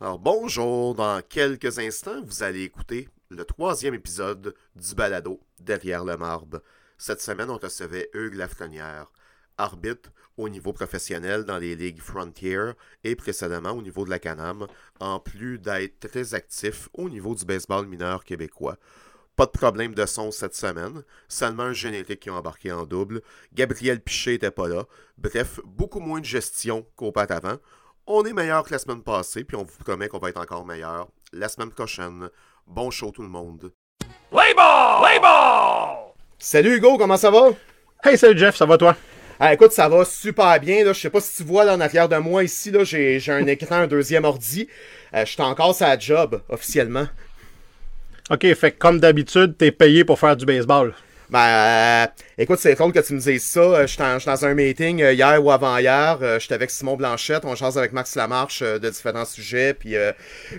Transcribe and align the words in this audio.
Alors 0.00 0.20
bonjour, 0.20 0.94
dans 0.94 1.20
quelques 1.28 1.80
instants, 1.80 2.22
vous 2.22 2.44
allez 2.44 2.62
écouter 2.62 3.08
le 3.30 3.44
troisième 3.44 3.94
épisode 3.94 4.54
du 4.76 4.94
balado 4.94 5.40
Derrière 5.58 6.04
le 6.04 6.16
marbre. 6.16 6.62
Cette 6.98 7.20
semaine, 7.20 7.50
on 7.50 7.58
recevait 7.58 8.08
Hugues 8.14 8.36
Lafrenière, 8.36 9.10
arbitre 9.56 10.10
au 10.36 10.48
niveau 10.48 10.72
professionnel 10.72 11.42
dans 11.44 11.58
les 11.58 11.74
ligues 11.74 12.00
Frontier 12.00 12.60
et 13.02 13.16
précédemment 13.16 13.72
au 13.72 13.82
niveau 13.82 14.04
de 14.04 14.10
la 14.10 14.20
Canam, 14.20 14.68
en 15.00 15.18
plus 15.18 15.58
d'être 15.58 16.08
très 16.08 16.32
actif 16.32 16.88
au 16.92 17.08
niveau 17.08 17.34
du 17.34 17.44
baseball 17.44 17.88
mineur 17.88 18.22
québécois. 18.22 18.76
Pas 19.34 19.46
de 19.46 19.50
problème 19.50 19.96
de 19.96 20.06
son 20.06 20.30
cette 20.30 20.54
semaine, 20.54 21.02
seulement 21.26 21.64
un 21.64 21.72
générique 21.72 22.20
qui 22.20 22.30
a 22.30 22.34
embarqué 22.34 22.70
en 22.70 22.86
double. 22.86 23.20
Gabriel 23.52 24.00
Piché 24.00 24.32
n'était 24.32 24.52
pas 24.52 24.68
là. 24.68 24.86
Bref, 25.16 25.58
beaucoup 25.64 25.98
moins 25.98 26.20
de 26.20 26.24
gestion 26.24 26.86
qu'auparavant. 26.94 27.58
On 28.10 28.24
est 28.24 28.32
meilleur 28.32 28.62
que 28.64 28.72
la 28.72 28.78
semaine 28.78 29.02
passée, 29.02 29.44
puis 29.44 29.54
on 29.54 29.64
vous 29.64 29.84
promet 29.84 30.08
qu'on 30.08 30.18
va 30.18 30.30
être 30.30 30.40
encore 30.40 30.64
meilleur 30.64 31.08
la 31.34 31.46
semaine 31.46 31.70
prochaine. 31.70 32.30
Bon 32.66 32.90
show 32.90 33.10
tout 33.10 33.20
le 33.20 33.28
monde. 33.28 33.70
Play 34.30 34.54
ball! 34.56 35.02
Play 35.02 35.20
ball! 35.20 36.14
Salut 36.38 36.76
Hugo, 36.76 36.96
comment 36.96 37.18
ça 37.18 37.30
va? 37.30 37.50
Hey, 38.02 38.16
salut 38.16 38.38
Jeff, 38.38 38.56
ça 38.56 38.64
va 38.64 38.78
toi? 38.78 38.96
Ah, 39.38 39.52
écoute, 39.52 39.72
ça 39.72 39.90
va 39.90 40.06
super 40.06 40.58
bien. 40.58 40.84
Là. 40.84 40.94
Je 40.94 41.00
sais 41.00 41.10
pas 41.10 41.20
si 41.20 41.36
tu 41.36 41.42
vois 41.42 41.66
là, 41.66 41.74
en 41.74 41.80
arrière 41.82 42.08
de 42.08 42.16
moi 42.16 42.44
ici, 42.44 42.70
là, 42.70 42.82
j'ai, 42.82 43.20
j'ai 43.20 43.32
un 43.32 43.46
écran, 43.46 43.74
un 43.74 43.86
deuxième 43.86 44.24
ordi. 44.24 44.70
Euh, 45.12 45.26
je 45.26 45.32
suis 45.32 45.42
encore 45.42 45.74
sur 45.74 45.86
la 45.86 45.98
job, 45.98 46.40
officiellement. 46.48 47.08
Ok, 48.30 48.54
fait 48.54 48.72
que 48.72 48.78
comme 48.78 49.00
d'habitude, 49.00 49.54
t'es 49.58 49.70
payé 49.70 50.06
pour 50.06 50.18
faire 50.18 50.34
du 50.34 50.46
baseball. 50.46 50.94
Ben, 51.28 51.40
euh, 51.40 52.06
écoute, 52.38 52.58
c'est 52.60 52.74
drôle 52.74 52.92
que 52.92 53.00
tu 53.00 53.14
me 53.14 53.18
dises 53.18 53.42
ça. 53.44 53.60
Euh, 53.60 53.82
en- 53.84 53.86
j'étais 54.18 54.30
dans 54.30 54.44
un 54.46 54.54
meeting 54.54 55.02
euh, 55.02 55.12
hier 55.12 55.44
ou 55.44 55.50
avant-hier. 55.50 56.18
Euh, 56.22 56.38
J'étais 56.38 56.54
avec 56.54 56.70
Simon 56.70 56.96
Blanchette. 56.96 57.44
On 57.44 57.54
change 57.56 57.76
avec 57.76 57.92
Max 57.92 58.14
Lamarche 58.14 58.62
de 58.62 58.88
différents 58.90 59.24
sujets. 59.24 59.74
Puis, 59.74 59.96
euh, 59.96 60.12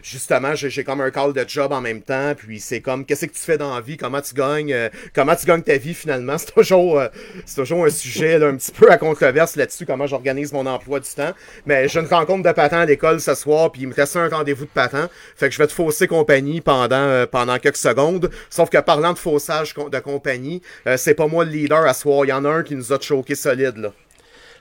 justement, 0.03 0.55
j'ai 0.55 0.83
comme 0.83 0.99
un 1.01 1.09
call 1.09 1.31
de 1.33 1.45
job 1.47 1.71
en 1.71 1.79
même 1.81 2.01
temps. 2.01 2.33
Puis, 2.35 2.59
c'est 2.59 2.81
comme, 2.81 3.05
qu'est-ce 3.05 3.25
que 3.27 3.31
tu 3.31 3.39
fais 3.41 3.57
dans 3.57 3.73
la 3.73 3.81
vie? 3.81 3.95
Comment 3.97 4.21
tu 4.21 4.33
gagnes? 4.33 4.75
comment 5.15 5.35
tu 5.35 5.45
gagnes 5.45 5.61
ta 5.61 5.77
vie, 5.77 5.93
finalement? 5.93 6.37
C'est 6.37 6.53
toujours, 6.53 6.99
euh, 6.99 7.07
c'est 7.45 7.55
toujours 7.55 7.85
un 7.85 7.89
sujet 7.89 8.37
là, 8.39 8.47
un 8.47 8.55
petit 8.57 8.71
peu 8.71 8.91
à 8.91 8.97
controverse 8.97 9.55
là-dessus, 9.55 9.85
comment 9.85 10.07
j'organise 10.07 10.51
mon 10.51 10.65
emploi 10.65 10.99
du 10.99 11.09
temps. 11.09 11.31
Mais 11.65 11.87
j'ai 11.87 11.99
une 11.99 12.07
rencontre 12.07 12.43
de 12.47 12.51
patin 12.53 12.79
à 12.81 12.85
l'école 12.85 13.21
ce 13.21 13.35
soir. 13.35 13.71
Puis, 13.71 13.83
il 13.83 13.87
me 13.87 13.93
reste 13.93 14.15
un 14.17 14.27
rendez-vous 14.27 14.65
de 14.65 14.69
patin. 14.69 15.09
Fait 15.35 15.47
que 15.47 15.53
je 15.53 15.59
vais 15.59 15.67
te 15.67 15.73
fausser 15.73 16.07
compagnie 16.07 16.59
pendant, 16.61 16.95
euh, 16.97 17.25
pendant 17.25 17.57
quelques 17.57 17.77
secondes. 17.77 18.29
Sauf 18.49 18.69
que 18.69 18.77
parlant 18.79 19.13
de 19.13 19.17
faussage 19.19 19.73
de 19.73 19.99
compagnie, 19.99 20.61
c'est 20.97 21.13
pas 21.13 21.27
moi 21.27 21.45
le 21.45 21.68
Il 21.69 22.29
y 22.29 22.33
en 22.33 22.45
a 22.45 22.49
un 22.49 22.63
qui 22.63 22.75
nous 22.75 22.91
a 22.91 22.99
choqué 22.99 23.35
solide. 23.35 23.91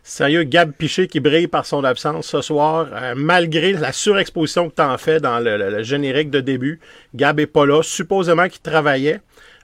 Sérieux, 0.03 0.45
Gab 0.45 0.73
Piché 0.73 1.07
qui 1.07 1.21
brille 1.21 1.49
par 1.49 1.67
son 1.67 1.85
absence 1.85 2.27
ce 2.27 2.41
soir, 2.41 2.89
euh, 2.93 3.15
malgré 3.17 3.73
la 3.73 3.93
surexposition 3.93 4.69
que 4.69 4.75
t'en 4.75 4.97
fais 4.99 5.21
dans 5.21 5.39
le, 5.39 5.83
générique 5.83 6.31
de 6.31 6.41
début. 6.41 6.81
Gab 7.15 7.41
est 7.41 7.47
pas 7.47 7.67
là, 7.67 7.83
supposément 7.83 8.49
qu'il 8.49 8.61
travaillait. 8.61 9.21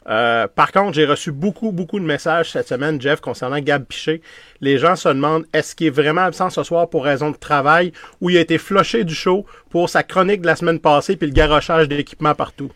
Euh, 0.06 0.46
par 0.48 0.72
contre, 0.72 0.94
j'ai 0.94 1.06
reçu 1.06 1.32
beaucoup, 1.32 1.72
beaucoup 1.72 1.98
de 1.98 2.04
messages 2.04 2.50
cette 2.50 2.68
semaine, 2.68 3.00
Jeff, 3.00 3.20
concernant 3.20 3.58
Gab 3.58 3.84
Piché. 3.84 4.20
Les 4.60 4.78
gens 4.78 4.96
se 4.96 5.08
demandent 5.08 5.46
est-ce 5.52 5.74
qu'il 5.74 5.86
est 5.88 5.90
vraiment 5.90 6.22
absent 6.22 6.50
ce 6.50 6.62
soir 6.62 6.88
pour 6.88 7.04
raison 7.04 7.30
de 7.30 7.36
travail 7.36 7.92
ou 8.20 8.30
il 8.30 8.36
a 8.36 8.40
été 8.40 8.58
flushé 8.58 9.04
du 9.04 9.14
show 9.14 9.46
pour 9.70 9.88
sa 9.88 10.02
chronique 10.02 10.42
de 10.42 10.46
la 10.46 10.56
semaine 10.56 10.80
passée 10.80 11.16
puis 11.16 11.28
le 11.28 11.34
garochage 11.34 11.88
d'équipement 11.88 12.34
partout? 12.34 12.70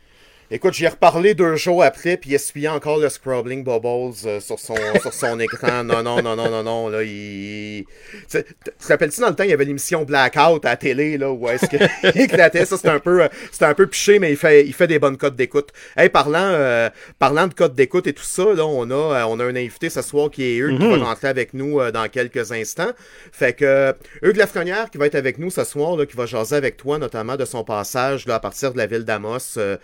Écoute, 0.51 0.73
j'y 0.73 0.87
ai 0.87 0.89
reparlé 0.89 1.35
deux 1.35 1.57
jours 1.57 1.83
après, 1.83 2.17
puis 2.17 2.31
il 2.31 2.35
essuyait 2.35 2.69
encore 2.69 2.97
le 2.99 3.11
scrubbing 3.11 3.63
bubbles 3.63 4.15
euh, 4.25 4.41
sur, 4.41 4.59
son, 4.59 4.77
sur 5.03 5.13
son 5.13 5.39
écran. 5.41 5.85
Non, 5.85 6.03
non, 6.03 6.23
non, 6.23 6.37
non, 6.37 6.49
non, 6.51 6.63
non, 6.63 6.89
là, 6.89 7.03
il... 7.03 7.85
Tu 8.31 8.43
te 8.43 8.89
rappelles-tu, 8.89 9.21
dans 9.21 9.29
le 9.29 9.35
temps, 9.35 9.45
il 9.45 9.51
y 9.51 9.53
avait 9.53 9.67
l'émission 9.67 10.05
Blackout 10.05 10.65
à 10.65 10.71
la 10.71 10.77
télé, 10.79 11.19
là, 11.19 11.31
où 11.31 11.47
est-ce 11.49 11.67
qu'il 11.67 11.87
éclatait? 12.23 12.65
Ça, 12.65 12.79
c'était 12.79 12.89
un 12.89 12.99
peu, 12.99 13.29
un 13.61 13.75
peu 13.75 13.87
piché, 13.87 14.19
mais 14.19 14.31
il 14.31 14.39
fait, 14.39 14.65
il 14.65 14.73
fait 14.73 14.87
des 14.87 14.99
bonnes 14.99 15.19
cotes 15.19 15.37
d'écoute. 15.37 15.69
Hey, 15.99 16.09
parlant, 16.09 16.39
euh, 16.41 16.89
parlant 17.19 17.47
de 17.47 17.53
cotes 17.53 17.75
d'écoute 17.75 18.07
et 18.07 18.15
tout 18.15 18.23
ça, 18.23 18.45
là, 18.55 18.65
on 18.65 18.91
a, 18.91 18.95
euh, 18.95 19.25
on 19.29 19.39
a 19.41 19.45
un 19.45 19.55
invité 19.55 19.91
ce 19.91 20.01
soir 20.01 20.31
qui 20.31 20.45
est 20.45 20.57
Hugues, 20.57 20.79
qui 20.81 20.89
va 20.89 20.97
rentrer 20.97 21.29
avec 21.29 21.53
nous 21.53 21.79
euh, 21.79 21.91
dans 21.91 22.09
quelques 22.09 22.53
instants. 22.53 22.93
Fait 23.33 23.53
que, 23.53 23.95
Hugues 24.23 24.37
Lafrenière, 24.37 24.89
qui 24.89 24.97
va 24.97 25.05
être 25.05 25.15
avec 25.15 25.37
nous 25.37 25.51
ce 25.51 25.65
soir, 25.65 25.95
là, 25.95 26.07
qui 26.07 26.17
va 26.17 26.25
jaser 26.25 26.57
avec 26.57 26.79
toi, 26.79 26.97
notamment 26.97 27.37
de 27.37 27.45
son 27.45 27.65
passage, 27.65 28.27
là, 28.27 28.37
à 28.37 28.41
partir 28.41 28.73
de 28.73 28.79
la 28.79 28.87
ville 28.87 29.05
d'Amos, 29.05 29.59
euh, 29.59 29.77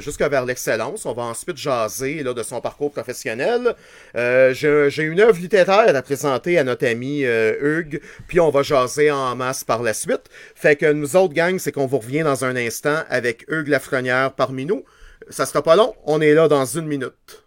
jusque, 0.00 0.22
vers 0.22 0.44
l'excellence. 0.44 1.06
On 1.06 1.12
va 1.12 1.22
ensuite 1.22 1.56
jaser 1.56 2.22
là, 2.22 2.34
de 2.34 2.42
son 2.42 2.60
parcours 2.60 2.90
professionnel. 2.90 3.74
Euh, 4.16 4.52
J'ai 4.54 4.88
j'ai 4.90 5.02
une 5.02 5.20
œuvre 5.20 5.38
littéraire 5.38 5.94
à 5.94 6.02
présenter 6.02 6.58
à 6.58 6.64
notre 6.64 6.86
ami 6.86 7.24
euh, 7.24 7.54
Hugues, 7.60 8.00
puis 8.28 8.40
on 8.40 8.50
va 8.50 8.62
jaser 8.62 9.10
en 9.10 9.34
masse 9.36 9.64
par 9.64 9.82
la 9.82 9.94
suite. 9.94 10.24
Fait 10.54 10.76
que 10.76 10.90
nous 10.92 11.16
autres, 11.16 11.34
gang, 11.34 11.58
c'est 11.58 11.72
qu'on 11.72 11.86
vous 11.86 11.98
revient 11.98 12.22
dans 12.22 12.44
un 12.44 12.56
instant 12.56 13.02
avec 13.08 13.44
Hugues 13.48 13.68
Lafrenière 13.68 14.32
parmi 14.32 14.64
nous. 14.64 14.84
Ça 15.30 15.46
sera 15.46 15.62
pas 15.62 15.76
long, 15.76 15.94
on 16.04 16.20
est 16.20 16.34
là 16.34 16.48
dans 16.48 16.64
une 16.64 16.86
minute. 16.86 17.45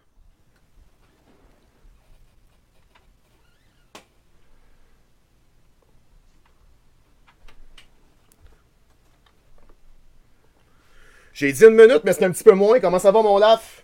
J'ai 11.40 11.52
dit 11.54 11.64
une 11.64 11.70
minute, 11.74 12.02
mais 12.04 12.12
c'est 12.12 12.22
un 12.26 12.30
petit 12.32 12.44
peu 12.44 12.52
moins. 12.52 12.78
Comment 12.80 12.98
ça 12.98 13.10
va, 13.10 13.22
mon 13.22 13.38
laf? 13.38 13.82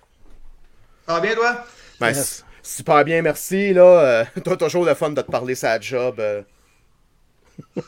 Ça 1.08 1.14
va 1.14 1.20
bien, 1.20 1.34
toi? 1.34 1.64
Ben, 1.98 2.12
super 2.62 3.02
bien, 3.02 3.22
merci. 3.22 3.72
Là, 3.72 3.82
Euh, 3.82 4.24
toi, 4.44 4.58
toujours 4.58 4.84
le 4.84 4.92
fun 4.92 5.08
de 5.08 5.22
te 5.22 5.30
parler 5.30 5.54
sa 5.54 5.80
job. 5.80 6.20
euh. 6.20 6.42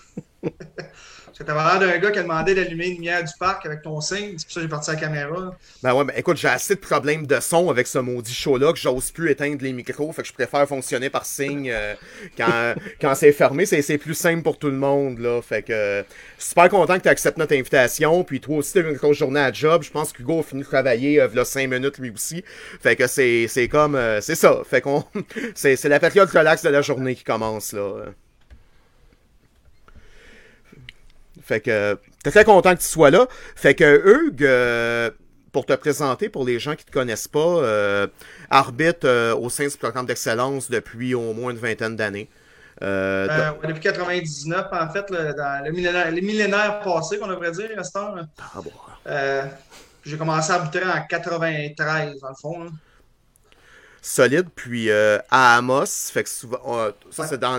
T'avais 1.45 1.61
l'air 1.61 1.79
d'un 1.79 1.99
gars 1.99 2.11
qui 2.11 2.19
a 2.19 2.23
demandé 2.23 2.55
d'allumer 2.55 2.89
une 2.89 2.95
lumière 2.95 3.23
du 3.23 3.33
parc 3.39 3.65
avec 3.67 3.83
ton 3.83 4.01
signe. 4.01 4.35
C'est 4.37 4.47
pour 4.47 4.53
ça 4.53 4.61
que 4.61 4.63
j'ai 4.63 4.69
parti 4.69 4.91
la 4.91 4.97
caméra. 4.97 5.57
Ben 5.83 5.95
ouais, 5.95 6.05
mais 6.05 6.15
écoute, 6.17 6.37
j'ai 6.37 6.49
assez 6.49 6.75
de 6.75 6.81
problèmes 6.81 7.27
de 7.27 7.41
son 7.41 7.71
avec 7.71 7.87
ce 7.87 7.99
maudit 7.99 8.35
show-là 8.35 8.73
que 8.73 8.79
j'ose 8.79 9.11
plus 9.11 9.31
éteindre 9.31 9.63
les 9.63 9.73
micros. 9.73 10.13
Fait 10.13 10.23
que 10.23 10.29
je 10.29 10.33
préfère 10.33 10.67
fonctionner 10.67 11.11
par 11.11 11.25
signe 11.25 11.71
euh, 11.71 11.95
quand, 12.37 12.75
quand 13.01 13.15
c'est 13.15 13.33
fermé. 13.33 13.67
C'est 13.67 13.83
c'est 13.83 13.99
plus 13.99 14.15
simple 14.15 14.43
pour 14.43 14.59
tout 14.59 14.69
le 14.69 14.77
monde, 14.77 15.19
là. 15.19 15.41
Fait 15.43 15.63
que 15.63 15.73
euh, 15.73 16.03
super 16.39 16.69
content 16.69 16.97
que 16.97 17.03
tu 17.03 17.09
acceptes 17.09 17.39
notre 17.39 17.55
invitation. 17.55 18.25
Puis 18.25 18.41
toi 18.41 18.59
aussi, 18.59 18.75
t'as 18.75 18.81
eu 18.81 18.91
une 18.91 18.97
grosse 18.97 19.17
journée 19.17 19.41
à 19.41 19.53
job. 19.53 19.83
Je 19.83 19.91
pense 19.91 20.13
qu'Hugo 20.13 20.41
a 20.41 20.43
fini 20.43 20.63
de 20.63 20.67
travailler 20.67 21.21
euh, 21.21 21.29
v'là 21.29 21.45
5 21.45 21.69
minutes 21.69 21.99
lui 21.99 22.11
aussi. 22.11 22.45
Fait 22.81 22.97
que 22.97 23.07
c'est 23.07 23.47
c'est 23.49 23.69
comme... 23.69 23.95
euh, 23.95 24.21
c'est 24.21 24.35
ça. 24.35 24.61
Fait 24.69 24.81
qu'on... 24.81 25.05
c'est 25.55 25.77
c'est 25.77 25.89
la 25.89 26.01
période 26.01 26.29
relax 26.31 26.63
de 26.63 26.69
la 26.69 26.83
journée 26.83 27.15
qui 27.15 27.25
commence, 27.25 27.73
là. 27.73 28.07
Fait 31.49 31.61
que 31.61 31.99
t'es 32.23 32.31
très 32.31 32.45
content 32.45 32.75
que 32.77 32.81
tu 32.81 32.87
sois 32.87 33.11
là. 33.11 33.27
Fait 33.57 33.75
que 33.75 34.27
Hugues, 34.29 34.45
euh, 34.45 35.11
pour 35.51 35.65
te 35.65 35.73
présenter, 35.73 36.29
pour 36.29 36.45
les 36.45 36.59
gens 36.59 36.77
qui 36.77 36.85
te 36.85 36.91
connaissent 36.93 37.27
pas, 37.27 37.39
euh, 37.41 38.07
arbitre 38.51 39.07
euh, 39.09 39.35
au 39.35 39.49
sein 39.49 39.67
du 39.67 39.77
programme 39.77 40.05
d'excellence 40.05 40.69
depuis 40.71 41.15
au 41.15 41.33
moins 41.33 41.51
une 41.53 41.59
vingtaine 41.59 41.97
d'années. 41.97 42.29
Euh, 42.83 43.27
Euh, 43.31 43.67
depuis 43.67 43.81
99, 43.81 44.67
en 44.71 44.89
fait, 44.91 45.11
le- 45.11 45.33
dans 45.35 45.65
le 45.65 45.73
millénaire, 45.73 46.11
les 46.11 46.21
millénaires 46.21 46.81
passés, 46.81 47.19
qu'on 47.19 47.27
devrait 47.29 47.51
dire, 47.53 47.71
à 47.79 47.83
cette 47.83 47.97
heure. 47.97 48.15
là. 48.15 48.23
Ah 48.39 48.61
bon. 48.63 48.71
Euh, 49.07 49.43
j'ai 50.05 50.17
commencé 50.19 50.53
à 50.53 50.57
arbitrer 50.57 50.85
en 50.85 51.03
93, 51.09 52.21
dans 52.21 52.29
le 52.29 52.35
fond. 52.41 52.67
solide, 54.01 54.47
puis 54.55 54.91
à 54.93 55.57
Amos, 55.57 55.87
fait 56.13 56.23
que 56.25 56.31
souvent, 56.31 56.61
ça 57.11 57.23
Ouais. 57.23 57.29
c'est 57.29 57.39
dans 57.41 57.59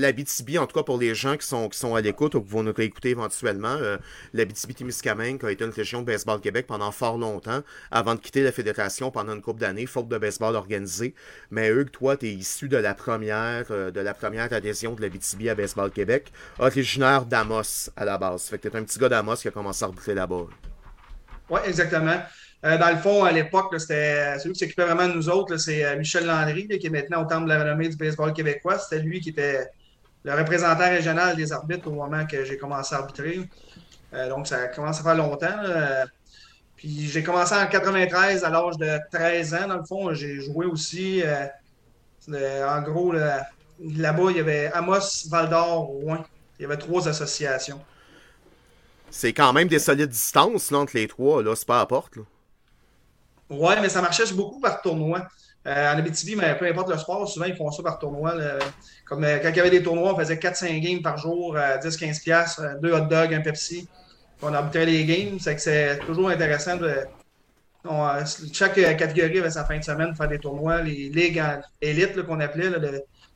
l'an- 0.00 0.06
l'Abitibi, 0.10 0.58
en 0.58 0.66
tout 0.66 0.76
cas 0.76 0.82
pour 0.82 0.98
les 0.98 1.14
gens 1.14 1.36
qui 1.36 1.46
sont, 1.46 1.68
qui 1.68 1.78
sont 1.78 1.94
à 1.94 2.00
l'écoute 2.00 2.34
ou 2.34 2.42
qui 2.42 2.50
vont 2.50 2.62
nous 2.62 2.72
réécouter 2.72 3.10
éventuellement, 3.10 3.76
euh, 3.80 3.96
l'Abitibi-Témiscamingue 4.34 5.44
a 5.44 5.50
été 5.52 5.64
une 5.64 5.70
région 5.70 6.00
de 6.00 6.06
baseball 6.06 6.40
Québec 6.40 6.66
pendant 6.66 6.90
fort 6.90 7.18
longtemps, 7.18 7.62
avant 7.90 8.14
de 8.14 8.20
quitter 8.20 8.42
la 8.42 8.52
fédération 8.52 9.10
pendant 9.10 9.34
une 9.34 9.42
couple 9.42 9.60
d'années, 9.60 9.86
faute 9.86 10.08
de 10.08 10.18
baseball 10.18 10.56
organisé. 10.56 11.14
Mais 11.50 11.68
Hugues, 11.68 11.90
toi, 11.90 12.16
tu 12.16 12.26
es 12.26 12.32
issu 12.32 12.68
de 12.68 12.76
la 12.76 12.94
première 12.94 13.66
euh, 13.70 13.90
de 13.90 14.00
la 14.00 14.14
première 14.14 14.52
adhésion 14.52 14.94
de 14.94 15.02
l'Abitibi 15.02 15.48
à 15.48 15.54
Baseball 15.54 15.90
Québec, 15.90 16.32
originaire 16.58 17.24
d'Amos 17.24 17.90
à 17.96 18.04
la 18.04 18.18
base. 18.18 18.44
Fait 18.44 18.58
que 18.58 18.68
t'es 18.68 18.76
un 18.76 18.82
petit 18.84 18.98
gars 18.98 19.08
d'Amos 19.08 19.36
qui 19.36 19.48
a 19.48 19.50
commencé 19.50 19.84
à 19.84 19.86
arbitrer 19.86 20.14
là-bas. 20.14 20.46
Oui, 21.50 21.60
exactement. 21.66 22.20
Euh, 22.64 22.76
dans 22.76 22.90
le 22.90 22.98
fond, 22.98 23.24
à 23.24 23.32
l'époque, 23.32 23.74
c'était 23.78 24.38
celui 24.38 24.52
qui 24.52 24.58
s'occupait 24.60 24.84
vraiment 24.84 25.08
de 25.08 25.14
nous 25.14 25.28
autres, 25.30 25.56
c'est 25.56 25.82
euh, 25.84 25.96
Michel 25.96 26.26
Landry, 26.26 26.68
qui 26.68 26.86
est 26.86 26.90
maintenant 26.90 27.22
au 27.22 27.26
Temple 27.26 27.44
de 27.44 27.48
la 27.54 27.60
renommée 27.60 27.88
du 27.88 27.96
baseball 27.96 28.32
québécois. 28.34 28.78
C'était 28.78 29.02
lui 29.02 29.20
qui 29.20 29.30
était 29.30 29.66
le 30.24 30.34
représentant 30.34 30.88
régional 30.88 31.36
des 31.36 31.52
arbitres 31.52 31.88
au 31.88 31.92
moment 31.94 32.26
que 32.26 32.44
j'ai 32.44 32.58
commencé 32.58 32.94
à 32.94 32.98
arbitrer. 32.98 33.48
Euh, 34.12 34.28
donc, 34.28 34.46
ça 34.46 34.68
commence 34.68 35.00
à 35.00 35.02
faire 35.02 35.14
longtemps. 35.14 35.62
là. 35.62 36.04
Puis 36.76 37.08
j'ai 37.08 37.22
commencé 37.22 37.54
en 37.54 37.66
93 37.66 38.42
à 38.44 38.50
l'âge 38.50 38.76
de 38.78 38.98
13 39.12 39.54
ans, 39.54 39.68
dans 39.68 39.76
le 39.76 39.84
fond. 39.84 40.12
J'ai 40.14 40.40
joué 40.40 40.66
aussi. 40.66 41.22
euh, 41.24 41.46
le- 42.28 42.64
en 42.66 42.82
gros, 42.82 43.12
là- 43.12 43.46
là-bas, 43.82 44.30
il 44.30 44.36
y 44.36 44.40
avait 44.40 44.70
Amos, 44.74 45.26
Val 45.30 45.48
d'Or, 45.48 45.80
Rouen. 45.84 46.24
Il 46.58 46.62
y 46.62 46.64
avait 46.66 46.76
trois 46.76 47.08
associations. 47.08 47.80
C'est 49.10 49.32
quand 49.32 49.52
même 49.52 49.68
des 49.68 49.78
solides 49.78 50.10
distances 50.10 50.70
là, 50.70 50.78
entre 50.78 50.96
les 50.96 51.08
trois, 51.08 51.42
là, 51.42 51.56
c'est 51.56 51.66
pas 51.66 51.76
à 51.76 51.80
la 51.80 51.86
porte. 51.86 52.16
Là. 52.16 52.22
Ouais, 53.50 53.80
mais 53.80 53.88
ça 53.88 54.00
marchait 54.02 54.30
beaucoup 54.34 54.60
par 54.60 54.80
tournoi. 54.82 55.26
Euh, 55.66 55.92
en 55.92 55.98
Abitibi, 55.98 56.36
mais 56.36 56.56
peu 56.56 56.66
importe 56.66 56.88
le 56.90 56.96
sport, 56.96 57.28
souvent 57.28 57.44
ils 57.44 57.54
font 57.54 57.70
ça 57.70 57.82
par 57.82 57.98
tournoi. 57.98 58.34
Comme 59.06 59.24
euh, 59.24 59.38
quand 59.42 59.50
il 59.50 59.56
y 59.56 59.60
avait 59.60 59.70
des 59.70 59.82
tournois, 59.82 60.14
on 60.14 60.18
faisait 60.18 60.38
4-5 60.38 60.80
games 60.80 61.02
par 61.02 61.18
jour, 61.18 61.54
euh, 61.56 61.76
10-15$, 61.78 62.22
piastres, 62.22 62.60
euh, 62.62 62.74
deux 62.82 62.92
hot 62.92 63.00
dogs, 63.02 63.34
un 63.34 63.42
Pepsi. 63.42 63.86
On 64.40 64.54
arbitrait 64.54 64.86
les 64.86 65.04
games. 65.04 65.38
C'est 65.38 65.54
que 65.56 65.60
c'est 65.60 65.98
toujours 66.06 66.30
intéressant 66.30 66.76
de. 66.76 67.04
on- 67.84 68.24
chaque 68.52 68.74
catégorie 68.74 69.38
avait 69.38 69.50
sa 69.50 69.64
fin 69.64 69.78
de 69.78 69.84
semaine 69.84 70.08
pour 70.08 70.16
faire 70.18 70.28
des 70.28 70.38
tournois. 70.40 70.82
Les 70.82 71.08
ligues 71.10 71.40
en 71.40 71.60
élite 71.80 72.22
qu'on 72.24 72.40
appelait, 72.40 72.70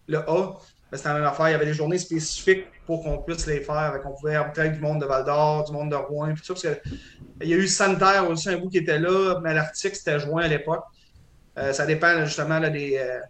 le, 0.06 0.18
A, 0.18 0.54
c'était 0.92 1.08
la 1.08 1.14
même 1.14 1.24
affaire. 1.24 1.48
Il 1.48 1.52
y 1.52 1.54
avait 1.54 1.66
des 1.66 1.74
journées 1.74 1.98
spécifiques 1.98 2.66
pour 2.86 3.02
qu'on 3.02 3.18
puisse 3.22 3.46
les 3.46 3.60
faire. 3.62 3.98
Qu'on 4.02 4.14
pouvait 4.14 4.36
arbitrer 4.36 4.70
du 4.70 4.80
monde 4.80 5.00
de 5.00 5.06
Val 5.06 5.24
d'Or, 5.24 5.64
du 5.64 5.72
monde 5.72 5.90
de 5.90 5.96
Rouen, 5.96 6.32
il 7.40 7.48
y 7.48 7.54
a 7.54 7.56
eu 7.56 7.66
Santerre 7.68 8.28
aussi, 8.30 8.48
un 8.48 8.58
bout 8.58 8.68
qui 8.68 8.78
était 8.78 8.98
là, 8.98 9.40
mais 9.42 9.54
l'Arctique, 9.54 9.96
c'était 9.96 10.20
juin 10.20 10.42
à 10.44 10.48
l'époque. 10.48 10.84
Euh, 11.58 11.72
ça 11.72 11.86
dépend 11.86 12.24
justement 12.24 12.60
euh, 12.62 13.20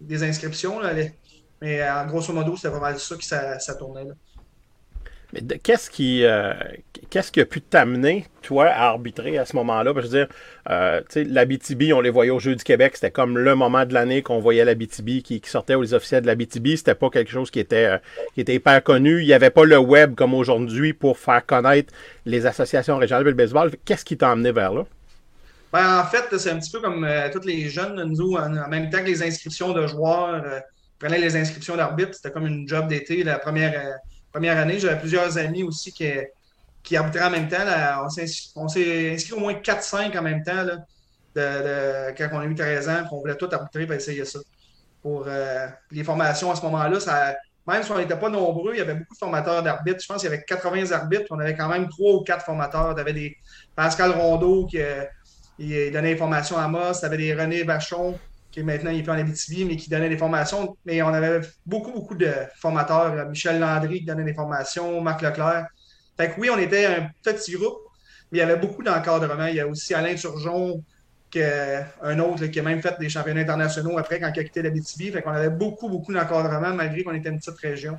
des 0.00 0.22
inscriptions. 0.22 0.80
Mais 1.60 1.82
euh, 1.82 1.94
en 1.94 2.06
grosso 2.06 2.32
modo, 2.32 2.56
c'était 2.56 2.70
pas 2.70 2.80
mal 2.80 2.98
ça 2.98 3.16
qui 3.16 3.26
ça, 3.26 3.74
tournait. 3.78 4.04
Là. 4.04 4.14
Mais 5.32 5.58
qu'est-ce 5.58 5.90
qui, 5.90 6.24
qu'est-ce 7.10 7.30
qui 7.30 7.40
a 7.40 7.44
pu 7.44 7.60
t'amener, 7.60 8.24
toi, 8.40 8.68
à 8.68 8.86
arbitrer 8.86 9.36
à 9.36 9.44
ce 9.44 9.54
moment-là? 9.56 9.92
Que 9.92 10.00
je 10.00 10.06
veux 10.06 10.24
dire, 10.24 10.28
euh, 10.70 11.02
sais, 11.10 11.24
l'Abitibi, 11.24 11.92
on 11.92 12.00
les 12.00 12.08
voyait 12.08 12.30
au 12.30 12.38
Jeux 12.38 12.54
du 12.54 12.64
Québec, 12.64 12.92
c'était 12.94 13.10
comme 13.10 13.36
le 13.36 13.54
moment 13.54 13.84
de 13.84 13.92
l'année 13.92 14.22
qu'on 14.22 14.38
voyait 14.38 14.64
l'Abitibi 14.64 15.22
qui, 15.22 15.42
qui 15.42 15.50
sortait 15.50 15.74
aux 15.74 15.92
officiels 15.92 16.22
de 16.22 16.28
l'Abitibi. 16.28 16.78
C'était 16.78 16.94
pas 16.94 17.10
quelque 17.10 17.30
chose 17.30 17.50
qui 17.50 17.60
était, 17.60 18.00
qui 18.34 18.40
était 18.40 18.54
hyper 18.54 18.82
connu. 18.82 19.20
Il 19.20 19.26
n'y 19.26 19.34
avait 19.34 19.50
pas 19.50 19.66
le 19.66 19.76
web 19.76 20.14
comme 20.14 20.32
aujourd'hui 20.32 20.94
pour 20.94 21.18
faire 21.18 21.44
connaître 21.44 21.92
les 22.24 22.46
associations 22.46 22.96
régionales 22.96 23.24
de 23.24 23.32
baseball. 23.32 23.70
Qu'est-ce 23.84 24.06
qui 24.06 24.16
t'a 24.16 24.30
amené 24.30 24.50
vers 24.50 24.72
là? 24.72 24.86
Ben, 25.72 26.00
en 26.00 26.04
fait, 26.04 26.36
c'est 26.38 26.50
un 26.50 26.58
petit 26.58 26.70
peu 26.70 26.80
comme 26.80 27.04
euh, 27.04 27.28
tous 27.30 27.46
les 27.46 27.68
jeunes, 27.68 28.02
nous, 28.04 28.34
en, 28.36 28.68
même 28.68 28.88
temps 28.88 28.98
que 28.98 29.04
les 29.04 29.22
inscriptions 29.22 29.72
de 29.72 29.86
joueurs, 29.86 30.42
euh, 30.44 30.60
prenaient 30.98 31.18
les 31.18 31.36
inscriptions 31.36 31.76
d'arbitre, 31.76 32.14
c'était 32.14 32.30
comme 32.30 32.46
une 32.46 32.66
job 32.66 32.88
d'été 32.88 33.22
la 33.22 33.38
première, 33.38 33.78
euh, 33.78 33.92
première 34.32 34.56
année. 34.56 34.78
J'avais 34.78 34.98
plusieurs 34.98 35.36
amis 35.38 35.62
aussi 35.62 35.92
qui, 35.92 36.10
qui 36.82 36.96
arbitraient 36.96 37.26
en 37.26 37.30
même 37.30 37.48
temps. 37.48 37.58
On 38.04 38.08
s'est 38.08 38.24
inscrit- 39.12 39.34
au 39.34 39.40
moins 39.40 39.54
4-5 39.54 40.16
en 40.16 40.22
même 40.22 40.42
temps 40.42 40.62
là, 40.62 40.76
de, 41.34 42.16
quand 42.16 42.28
on 42.32 42.40
a 42.40 42.46
eu 42.46 42.54
13 42.54 42.88
ans, 42.88 42.98
puis 43.00 43.08
on 43.12 43.20
voulait 43.20 43.36
tout 43.36 43.48
arbitrer 43.52 43.86
pour 43.86 43.94
essayer 43.94 44.24
ça. 44.24 44.38
Pour 45.02 45.24
euh, 45.28 45.68
les 45.92 46.02
formations 46.02 46.50
à 46.50 46.56
ce 46.56 46.62
moment-là, 46.62 46.98
ça, 46.98 47.36
même 47.66 47.82
si 47.82 47.92
on 47.92 47.98
n'était 47.98 48.18
pas 48.18 48.30
nombreux, 48.30 48.72
il 48.74 48.78
y 48.78 48.80
avait 48.80 48.94
beaucoup 48.94 49.14
de 49.14 49.18
formateurs 49.18 49.62
d'arbitres. 49.62 50.00
Je 50.02 50.06
pense 50.06 50.22
qu'il 50.22 50.30
y 50.30 50.32
avait 50.32 50.42
80 50.42 50.90
arbitres, 50.90 51.26
on 51.30 51.38
avait 51.38 51.54
quand 51.54 51.68
même 51.68 51.88
3 51.88 52.14
ou 52.14 52.24
4 52.24 52.44
formateurs. 52.44 52.94
Tu 52.94 53.00
avais 53.00 53.12
des 53.12 53.36
Pascal 53.76 54.10
Rondeau 54.10 54.66
qui 54.66 54.78
euh, 55.60 55.86
il 55.86 55.92
donnait 55.92 56.12
des 56.12 56.16
formations 56.16 56.56
à 56.56 56.68
Moss, 56.68 57.00
tu 57.00 57.06
avais 57.06 57.16
des 57.16 57.34
René 57.34 57.62
Vachon, 57.64 58.18
qui 58.50 58.62
maintenant 58.62 58.90
il 58.90 59.00
est 59.00 59.02
plus 59.02 59.12
en 59.12 59.18
Abitibi, 59.18 59.64
mais 59.64 59.76
qui 59.76 59.90
donnait 59.90 60.08
des 60.08 60.18
formations. 60.18 60.76
Mais 60.84 61.02
on 61.02 61.08
avait 61.08 61.40
beaucoup, 61.66 61.92
beaucoup 61.92 62.14
de 62.14 62.32
formateurs. 62.56 63.28
Michel 63.28 63.60
Landry 63.60 64.00
qui 64.00 64.06
donnait 64.06 64.24
des 64.24 64.34
formations, 64.34 65.00
Marc 65.00 65.22
Leclerc. 65.22 65.66
Fait 66.16 66.30
que 66.30 66.40
oui, 66.40 66.50
on 66.50 66.58
était 66.58 66.86
un 66.86 67.10
petit 67.22 67.52
groupe, 67.52 67.78
mais 68.30 68.38
il 68.38 68.40
y 68.40 68.44
avait 68.44 68.56
beaucoup 68.56 68.82
d'encadrement. 68.82 69.46
Il 69.46 69.56
y 69.56 69.60
a 69.60 69.66
aussi 69.66 69.94
Alain 69.94 70.14
Turgeon, 70.14 70.82
un 72.02 72.18
autre 72.18 72.46
qui 72.46 72.58
a 72.58 72.62
même 72.62 72.80
fait 72.80 72.98
des 72.98 73.08
championnats 73.08 73.42
internationaux 73.42 73.98
après 73.98 74.18
quand 74.18 74.32
il 74.34 74.40
a 74.40 74.44
quitté 74.44 74.62
l'Abitibi. 74.62 75.10
Fait 75.10 75.22
qu'on 75.22 75.30
avait 75.30 75.50
beaucoup, 75.50 75.88
beaucoup 75.88 76.12
d'encadrement 76.12 76.74
malgré 76.74 77.04
qu'on 77.04 77.14
était 77.14 77.28
une 77.28 77.38
petite 77.38 77.58
région. 77.58 77.98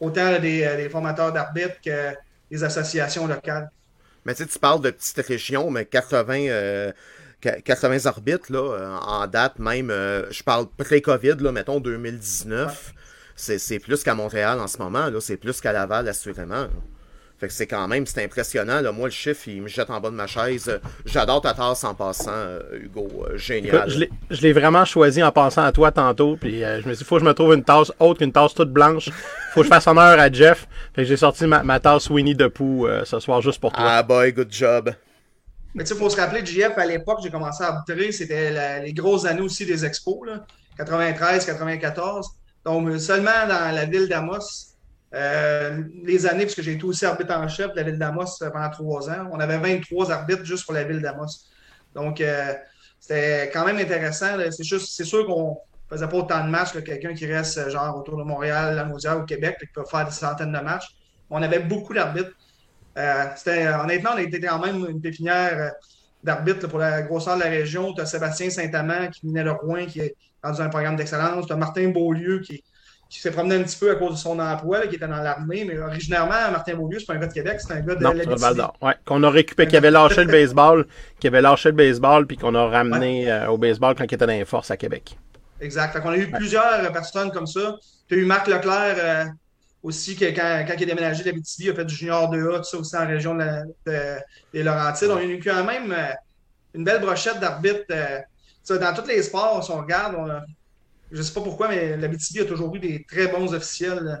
Autant 0.00 0.32
euh, 0.32 0.38
des 0.40 0.88
formateurs 0.90 1.32
d'arbitres 1.32 1.80
que 1.84 2.14
des 2.50 2.64
associations 2.64 3.26
locales. 3.26 3.70
Mais 4.24 4.34
tu 4.34 4.42
sais, 4.44 4.48
tu 4.48 4.58
parles 4.58 4.80
de 4.80 4.90
petite 4.90 5.18
région, 5.26 5.70
mais 5.70 5.84
80, 5.84 6.46
euh, 6.48 6.92
qu- 7.40 7.62
80 7.62 8.06
arbitres, 8.06 8.52
là, 8.52 8.58
euh, 8.60 8.96
en 8.98 9.26
date 9.26 9.58
même, 9.58 9.90
euh, 9.90 10.30
je 10.30 10.42
parle 10.42 10.66
pré-COVID, 10.76 11.36
là, 11.40 11.52
mettons 11.52 11.80
2019, 11.80 12.92
c'est 13.36 13.58
c'est 13.58 13.78
plus 13.80 14.02
qu'à 14.04 14.14
Montréal 14.14 14.60
en 14.60 14.68
ce 14.68 14.78
moment, 14.78 15.08
là, 15.10 15.20
c'est 15.20 15.36
plus 15.36 15.60
qu'à 15.60 15.72
Laval, 15.72 16.08
assurément. 16.08 16.68
Fait 17.42 17.48
que 17.48 17.54
c'est 17.54 17.66
quand 17.66 17.88
même, 17.88 18.06
c'est 18.06 18.22
impressionnant. 18.22 18.80
Là. 18.80 18.92
Moi, 18.92 19.08
le 19.08 19.10
chiffre, 19.12 19.48
il 19.48 19.62
me 19.62 19.66
jette 19.66 19.90
en 19.90 19.98
bas 20.00 20.10
de 20.10 20.14
ma 20.14 20.28
chaise. 20.28 20.78
J'adore 21.04 21.40
ta 21.40 21.52
tasse 21.54 21.82
en 21.82 21.92
passant, 21.92 22.30
euh, 22.30 22.60
Hugo. 22.80 23.08
Euh, 23.28 23.36
génial. 23.36 23.74
Écoute, 23.74 23.88
je 23.88 23.98
l'ai- 23.98 24.10
je 24.30 24.40
l'ai 24.42 24.52
vraiment 24.52 24.84
choisi 24.84 25.20
en 25.24 25.32
pensant 25.32 25.64
à 25.64 25.72
toi 25.72 25.90
tantôt. 25.90 26.36
Puis 26.40 26.62
euh, 26.62 26.80
je 26.80 26.88
me 26.88 26.94
suis 26.94 27.02
dit, 27.02 27.08
faut 27.08 27.16
que 27.16 27.22
je 27.22 27.26
me 27.26 27.34
trouve 27.34 27.54
une 27.54 27.64
tasse 27.64 27.90
autre 27.98 28.20
qu'une 28.20 28.30
tasse 28.30 28.54
toute 28.54 28.70
blanche. 28.72 29.10
faut 29.54 29.62
que 29.62 29.64
je 29.64 29.70
fasse 29.70 29.88
honneur 29.88 30.20
à 30.20 30.30
Jeff. 30.30 30.68
Fait 30.94 31.02
que 31.02 31.08
j'ai 31.08 31.16
sorti 31.16 31.44
ma, 31.46 31.64
ma 31.64 31.80
tasse 31.80 32.08
Winnie 32.10 32.36
the 32.36 32.46
Pooh 32.46 32.86
euh, 32.86 33.04
ce 33.04 33.18
soir 33.18 33.42
juste 33.42 33.60
pour 33.60 33.72
toi. 33.72 33.82
Ah 33.84 34.02
boy, 34.04 34.32
good 34.32 34.52
job. 34.52 34.92
Mais 35.74 35.82
tu 35.82 35.88
sais, 35.88 35.94
il 35.96 35.98
faut 35.98 36.10
se 36.10 36.20
rappeler, 36.20 36.46
JF, 36.46 36.78
à 36.78 36.86
l'époque, 36.86 37.18
j'ai 37.24 37.30
commencé 37.30 37.64
à 37.64 37.70
arbitrer, 37.74 38.12
c'était 38.12 38.82
les 38.84 38.92
grosses 38.92 39.24
années 39.24 39.40
aussi 39.40 39.66
des 39.66 39.84
expos, 39.84 40.24
là, 40.28 40.46
93, 40.76 41.44
94. 41.44 42.28
Donc, 42.64 43.00
seulement 43.00 43.48
dans 43.48 43.74
la 43.74 43.84
ville 43.86 44.06
d'Amos, 44.08 44.38
euh, 45.14 45.82
les 46.04 46.26
années, 46.26 46.44
puisque 46.44 46.62
j'ai 46.62 46.72
été 46.72 46.84
aussi 46.84 47.04
arbitre 47.04 47.34
en 47.34 47.46
chef 47.46 47.72
de 47.72 47.76
la 47.76 47.82
ville 47.82 47.98
d'Amos 47.98 48.38
pendant 48.52 48.70
trois 48.70 49.10
ans, 49.10 49.28
on 49.30 49.40
avait 49.40 49.58
23 49.58 50.10
arbitres 50.10 50.44
juste 50.44 50.64
pour 50.64 50.74
la 50.74 50.84
ville 50.84 51.02
d'Amos. 51.02 51.50
Donc, 51.94 52.20
euh, 52.20 52.54
c'était 52.98 53.50
quand 53.52 53.66
même 53.66 53.76
intéressant. 53.76 54.38
C'est 54.50 54.64
juste, 54.64 54.96
c'est 54.96 55.04
sûr 55.04 55.26
qu'on 55.26 55.58
faisait 55.90 56.08
pas 56.08 56.16
autant 56.16 56.44
de 56.44 56.50
matchs 56.50 56.72
que 56.72 56.78
quelqu'un 56.78 57.12
qui 57.12 57.26
reste 57.26 57.58
euh, 57.58 57.68
genre 57.68 57.98
autour 57.98 58.16
de 58.16 58.22
Montréal, 58.22 58.74
la 58.74 59.16
ou 59.16 59.24
Québec, 59.24 59.56
là, 59.60 59.66
qui 59.66 59.72
peut 59.74 59.84
faire 59.84 60.06
des 60.06 60.12
centaines 60.12 60.52
de 60.52 60.60
matchs. 60.60 60.88
On 61.28 61.42
avait 61.42 61.60
beaucoup 61.60 61.92
d'arbitres. 61.92 62.32
Euh, 62.96 63.26
honnêtement, 63.82 64.10
on 64.14 64.18
été 64.18 64.40
quand 64.40 64.58
même 64.60 64.86
une 64.88 65.00
pépinière 65.00 65.72
d'arbitres 66.22 66.68
pour 66.68 66.78
la 66.78 67.02
grosseur 67.02 67.36
de 67.36 67.42
la 67.42 67.50
région. 67.50 67.92
Tu 67.92 68.00
as 68.00 68.06
Sébastien 68.06 68.48
Saint-Amand 68.48 69.08
qui 69.08 69.26
venait 69.26 69.44
de 69.44 69.50
Rouen, 69.50 69.86
qui 69.86 70.00
est 70.00 70.14
dans 70.42 70.60
un 70.60 70.68
programme 70.68 70.96
d'excellence. 70.96 71.46
Tu 71.46 71.52
as 71.52 71.56
Martin 71.56 71.88
Beaulieu 71.88 72.40
qui, 72.40 72.62
qui 73.12 73.20
s'est 73.20 73.30
promené 73.30 73.56
un 73.56 73.62
petit 73.62 73.76
peu 73.78 73.90
à 73.90 73.96
cause 73.96 74.12
de 74.12 74.16
son 74.16 74.38
emploi, 74.38 74.78
là, 74.80 74.86
qui 74.86 74.94
était 74.96 75.06
dans 75.06 75.18
l'armée. 75.22 75.66
Mais 75.66 75.78
originairement, 75.78 76.50
Martin 76.50 76.74
Beaulieu, 76.74 76.98
c'est 76.98 77.04
pas 77.04 77.12
un 77.12 77.18
gars 77.18 77.26
de 77.26 77.32
Québec, 77.34 77.60
c'est 77.60 77.74
un 77.74 77.80
gars 77.80 77.94
de 77.94 78.02
l'Abitibi. 78.02 78.60
Ouais, 78.80 78.94
qu'on 79.04 79.22
a 79.22 79.28
récupéré, 79.30 79.68
qui 79.68 79.76
avait 79.76 79.90
lâché 79.90 80.24
le 80.24 80.32
baseball, 80.32 80.86
qui 81.20 81.26
avait 81.26 81.42
lâché 81.42 81.68
le 81.68 81.74
baseball, 81.76 82.26
puis 82.26 82.38
qu'on 82.38 82.54
a 82.54 82.66
ramené 82.68 83.30
euh, 83.30 83.48
au 83.50 83.58
baseball 83.58 83.94
quand 83.94 84.04
il 84.04 84.14
était 84.14 84.26
dans 84.26 84.32
les 84.32 84.46
forces 84.46 84.70
à 84.70 84.78
Québec. 84.78 85.18
Exact. 85.60 85.92
Fait 85.92 86.00
qu'on 86.00 86.08
a 86.08 86.16
eu 86.16 86.30
plusieurs 86.30 86.90
personnes 86.90 87.30
comme 87.30 87.46
ça. 87.46 87.76
Tu 88.08 88.14
as 88.14 88.16
eu 88.18 88.24
Marc 88.24 88.46
Leclerc 88.48 88.96
euh, 88.98 89.24
aussi, 89.82 90.16
qui, 90.16 90.32
quand, 90.32 90.64
quand 90.66 90.74
il 90.78 90.82
a 90.82 90.86
déménagé 90.86 91.22
d'Abitibi, 91.22 91.66
il 91.68 91.70
a 91.70 91.74
fait 91.74 91.84
du 91.84 91.94
junior 91.94 92.32
2A, 92.32 92.56
tout 92.58 92.64
ça 92.64 92.76
aussi 92.78 92.96
en 92.96 93.06
région 93.06 93.34
de 93.34 93.40
la- 93.40 93.62
de- 93.86 94.20
des 94.54 94.62
Laurentides. 94.62 95.10
On 95.10 95.16
a 95.18 95.22
eu 95.22 95.38
quand 95.38 95.62
même 95.64 95.92
euh, 95.92 96.12
une 96.74 96.84
belle 96.84 97.02
brochette 97.02 97.38
d'arbitres. 97.40 97.84
dans 98.70 98.94
tous 98.94 99.06
les 99.06 99.22
sports, 99.22 99.62
si 99.62 99.70
on 99.70 99.82
regarde, 99.82 100.14
on 100.18 100.30
a- 100.30 100.40
je 101.12 101.18
ne 101.18 101.22
sais 101.22 101.32
pas 101.34 101.40
pourquoi, 101.42 101.68
mais 101.68 101.96
l'Abitibi 101.96 102.40
a 102.40 102.44
toujours 102.44 102.74
eu 102.74 102.78
des 102.78 103.04
très 103.08 103.28
bons 103.28 103.52
officiels. 103.54 104.00
là. 104.02 104.20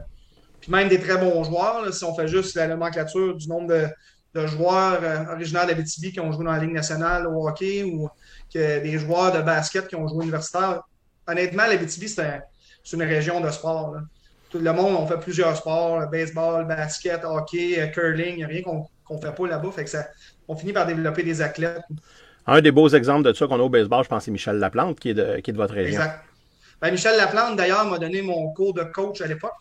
Puis 0.60 0.70
même 0.70 0.88
des 0.88 1.00
très 1.00 1.16
bons 1.18 1.42
joueurs. 1.44 1.82
là, 1.84 1.90
si 1.90 2.04
on 2.04 2.14
fait 2.14 2.28
juste 2.28 2.54
la 2.54 2.68
nomenclature 2.68 3.34
du 3.36 3.48
nombre 3.48 3.68
de, 3.68 3.86
de 4.34 4.46
joueurs 4.46 5.00
euh, 5.02 5.32
originaires 5.34 5.66
d'Abitibi 5.66 6.12
qui 6.12 6.20
ont 6.20 6.30
joué 6.32 6.44
dans 6.44 6.52
la 6.52 6.58
Ligue 6.60 6.72
nationale 6.72 7.26
au 7.26 7.48
hockey 7.48 7.82
ou 7.82 8.08
que 8.52 8.80
des 8.82 8.98
joueurs 8.98 9.32
de 9.32 9.40
basket 9.42 9.88
qui 9.88 9.96
ont 9.96 10.06
joué 10.06 10.22
universitaire. 10.24 10.82
Honnêtement, 11.26 11.64
l'Abitibi, 11.66 12.08
c'est 12.08 12.22
un- 12.22 12.40
c'est 12.84 12.96
une 12.96 13.02
région 13.04 13.40
de 13.40 13.50
sport. 13.50 13.94
là. 13.94 14.00
Tout 14.50 14.58
le 14.58 14.72
monde, 14.72 14.96
on 14.98 15.06
fait 15.06 15.18
plusieurs 15.18 15.56
sports, 15.56 16.06
baseball, 16.10 16.66
basket, 16.66 17.22
hockey, 17.24 17.80
euh, 17.80 17.86
curling, 17.86 18.32
il 18.34 18.36
n'y 18.36 18.44
a 18.44 18.48
rien 18.48 18.62
qu'on 18.62 18.86
qu'on 19.04 19.20
fait 19.20 19.34
pas 19.34 19.46
là-bas. 19.48 19.70
Fait 19.72 19.82
que 19.84 19.90
ça, 19.90 20.06
on 20.46 20.54
finit 20.56 20.72
par 20.72 20.86
développer 20.86 21.22
des 21.24 21.42
athlètes. 21.42 21.82
Un 22.46 22.60
des 22.60 22.70
beaux 22.70 22.88
exemples 22.88 23.24
de 23.24 23.32
ça 23.32 23.46
qu'on 23.46 23.58
a 23.58 23.62
au 23.62 23.68
baseball, 23.68 24.04
je 24.04 24.08
pense, 24.08 24.24
c'est 24.24 24.30
Michel 24.30 24.56
Laplante, 24.56 25.00
qui 25.00 25.10
est 25.10 25.14
de, 25.14 25.38
qui 25.40 25.50
est 25.50 25.52
de 25.52 25.58
votre 25.58 25.74
région. 25.74 25.98
Exact. 26.00 26.20
Ben, 26.82 26.90
Michel 26.90 27.16
Laplante, 27.16 27.56
d'ailleurs, 27.56 27.84
m'a 27.88 27.98
donné 27.98 28.20
mon 28.22 28.52
cours 28.52 28.74
de 28.74 28.82
coach 28.82 29.20
à 29.20 29.26
l'époque. 29.26 29.54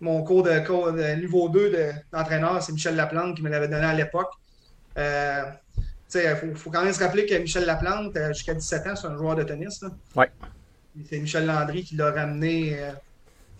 Mon 0.00 0.22
cours 0.24 0.42
de, 0.42 1.14
niveau 1.20 1.48
2 1.48 1.70
de- 1.70 1.92
d'entraîneur, 2.12 2.62
c'est 2.62 2.72
Michel 2.72 2.96
Laplante 2.96 3.36
qui 3.36 3.42
me 3.42 3.50
l'avait 3.50 3.68
donné 3.68 3.84
à 3.84 3.92
l'époque. 3.94 4.30
Euh, 4.98 5.42
il 6.14 6.36
faut, 6.40 6.54
faut 6.56 6.70
quand 6.70 6.82
même 6.82 6.92
se 6.92 7.00
rappeler 7.02 7.24
que 7.26 7.34
Michel 7.34 7.64
Laplante, 7.64 8.16
euh, 8.16 8.28
jusqu'à 8.32 8.54
17 8.54 8.86
ans, 8.86 8.96
c'est 8.96 9.06
un 9.06 9.16
joueur 9.16 9.36
de 9.36 9.42
tennis. 9.44 9.80
là. 9.82 9.88
Ouais. 10.16 10.30
Et 10.98 11.04
C'est 11.08 11.18
Michel 11.18 11.46
Landry 11.46 11.84
qui 11.84 11.94
l'a 11.96 12.10
ramené 12.10 12.78
euh, 12.78 12.90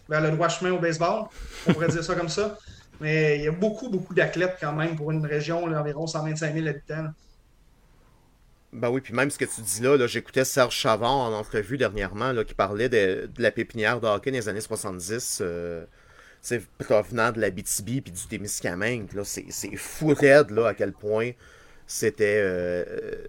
vers 0.08 0.20
le 0.20 0.30
droit 0.32 0.48
chemin 0.48 0.72
au 0.72 0.78
baseball. 0.78 1.24
On 1.66 1.72
pourrait 1.74 1.88
dire 1.88 2.02
ça 2.04 2.14
comme 2.14 2.28
ça. 2.28 2.58
Mais 3.00 3.38
il 3.38 3.44
y 3.44 3.48
a 3.48 3.52
beaucoup, 3.52 3.88
beaucoup 3.88 4.14
d'athlètes 4.14 4.56
quand 4.60 4.72
même 4.72 4.96
pour 4.96 5.10
une 5.12 5.24
région 5.26 5.66
d'environ 5.68 6.06
125 6.06 6.54
000 6.54 6.66
habitants. 6.66 7.02
là. 7.04 7.12
Ben 8.72 8.88
oui, 8.88 9.02
puis 9.02 9.12
même 9.12 9.30
ce 9.30 9.36
que 9.36 9.44
tu 9.44 9.60
dis 9.60 9.82
là, 9.82 9.98
là 9.98 10.06
j'écoutais 10.06 10.44
Serge 10.44 10.74
Chavard 10.74 11.10
en 11.10 11.32
entrevue 11.34 11.76
dernièrement 11.76 12.32
là, 12.32 12.42
qui 12.42 12.54
parlait 12.54 12.88
de, 12.88 13.28
la 13.36 13.50
pépinière 13.50 14.00
de 14.00 14.30
les 14.30 14.48
années 14.48 14.62
70, 14.62 15.40
euh, 15.42 15.84
provenant 16.78 17.32
de 17.32 17.40
la 17.40 17.50
BTB 17.50 18.00
puis 18.02 18.12
du 18.12 18.26
Témiscamingue. 18.28 19.08
C'est 19.24 19.76
fou 19.76 20.14
raide 20.14 20.50
là, 20.50 20.68
à 20.68 20.74
quel 20.74 20.92
point 20.92 21.32
c'était 21.86 22.38
euh, 22.40 22.84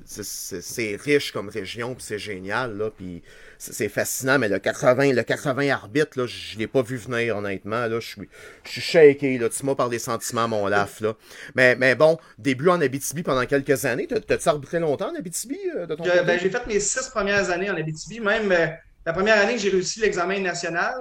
c'est, 0.05 0.23
c'est- 0.61 0.95
riche 0.95 1.31
comme 1.31 1.49
région 1.49 1.95
puis 1.95 2.03
c'est 2.07 2.19
génial 2.19 2.77
là 2.77 2.89
puis 2.95 3.21
c'est, 3.57 3.89
fascinant 3.89 4.39
mais 4.39 4.49
le 4.49 4.59
80 4.59 5.13
le 5.13 5.23
80 5.23 5.69
arbitres 5.69 6.19
là 6.19 6.25
je 6.27 6.57
l'ai 6.57 6.67
pas 6.67 6.81
vu 6.81 6.97
venir 6.97 7.37
honnêtement 7.37 7.87
là 7.87 7.99
je 7.99 8.07
suis 8.07 8.29
je 8.65 8.71
suis 8.71 8.81
shaké 8.81 9.37
là 9.37 9.49
tu 9.49 9.65
m'as 9.65 9.75
par 9.75 9.89
des 9.89 9.99
sentiments 9.99 10.47
mon 10.47 10.67
laf 10.67 11.01
là 11.01 11.13
mais 11.55 11.75
mais 11.75 11.95
bon 11.95 12.17
début 12.37 12.69
en 12.69 12.79
Abitibi 12.81 13.23
pendant 13.23 13.45
quelques 13.45 13.85
années 13.85 14.07
T'as- 14.07 14.19
t'as-tu 14.21 14.49
arbitré 14.49 14.79
longtemps 14.79 15.11
en 15.11 15.15
Abitibi 15.15 15.57
euh, 15.75 15.85
de 15.85 15.95
ton 15.95 16.03
ben, 16.03 16.39
j'ai 16.39 16.49
fait 16.49 16.65
mes 16.67 16.79
six 16.79 17.09
premières 17.09 17.49
années 17.49 17.69
en 17.69 17.75
Abitibi. 17.75 18.19
Même 18.19 18.51
euh, 18.51 18.67
la 19.05 19.13
première 19.13 19.37
année 19.41 19.53
que 19.55 19.59
j'ai 19.61 19.69
réussi 19.69 19.99
l'examen 19.99 20.39
national, 20.39 20.93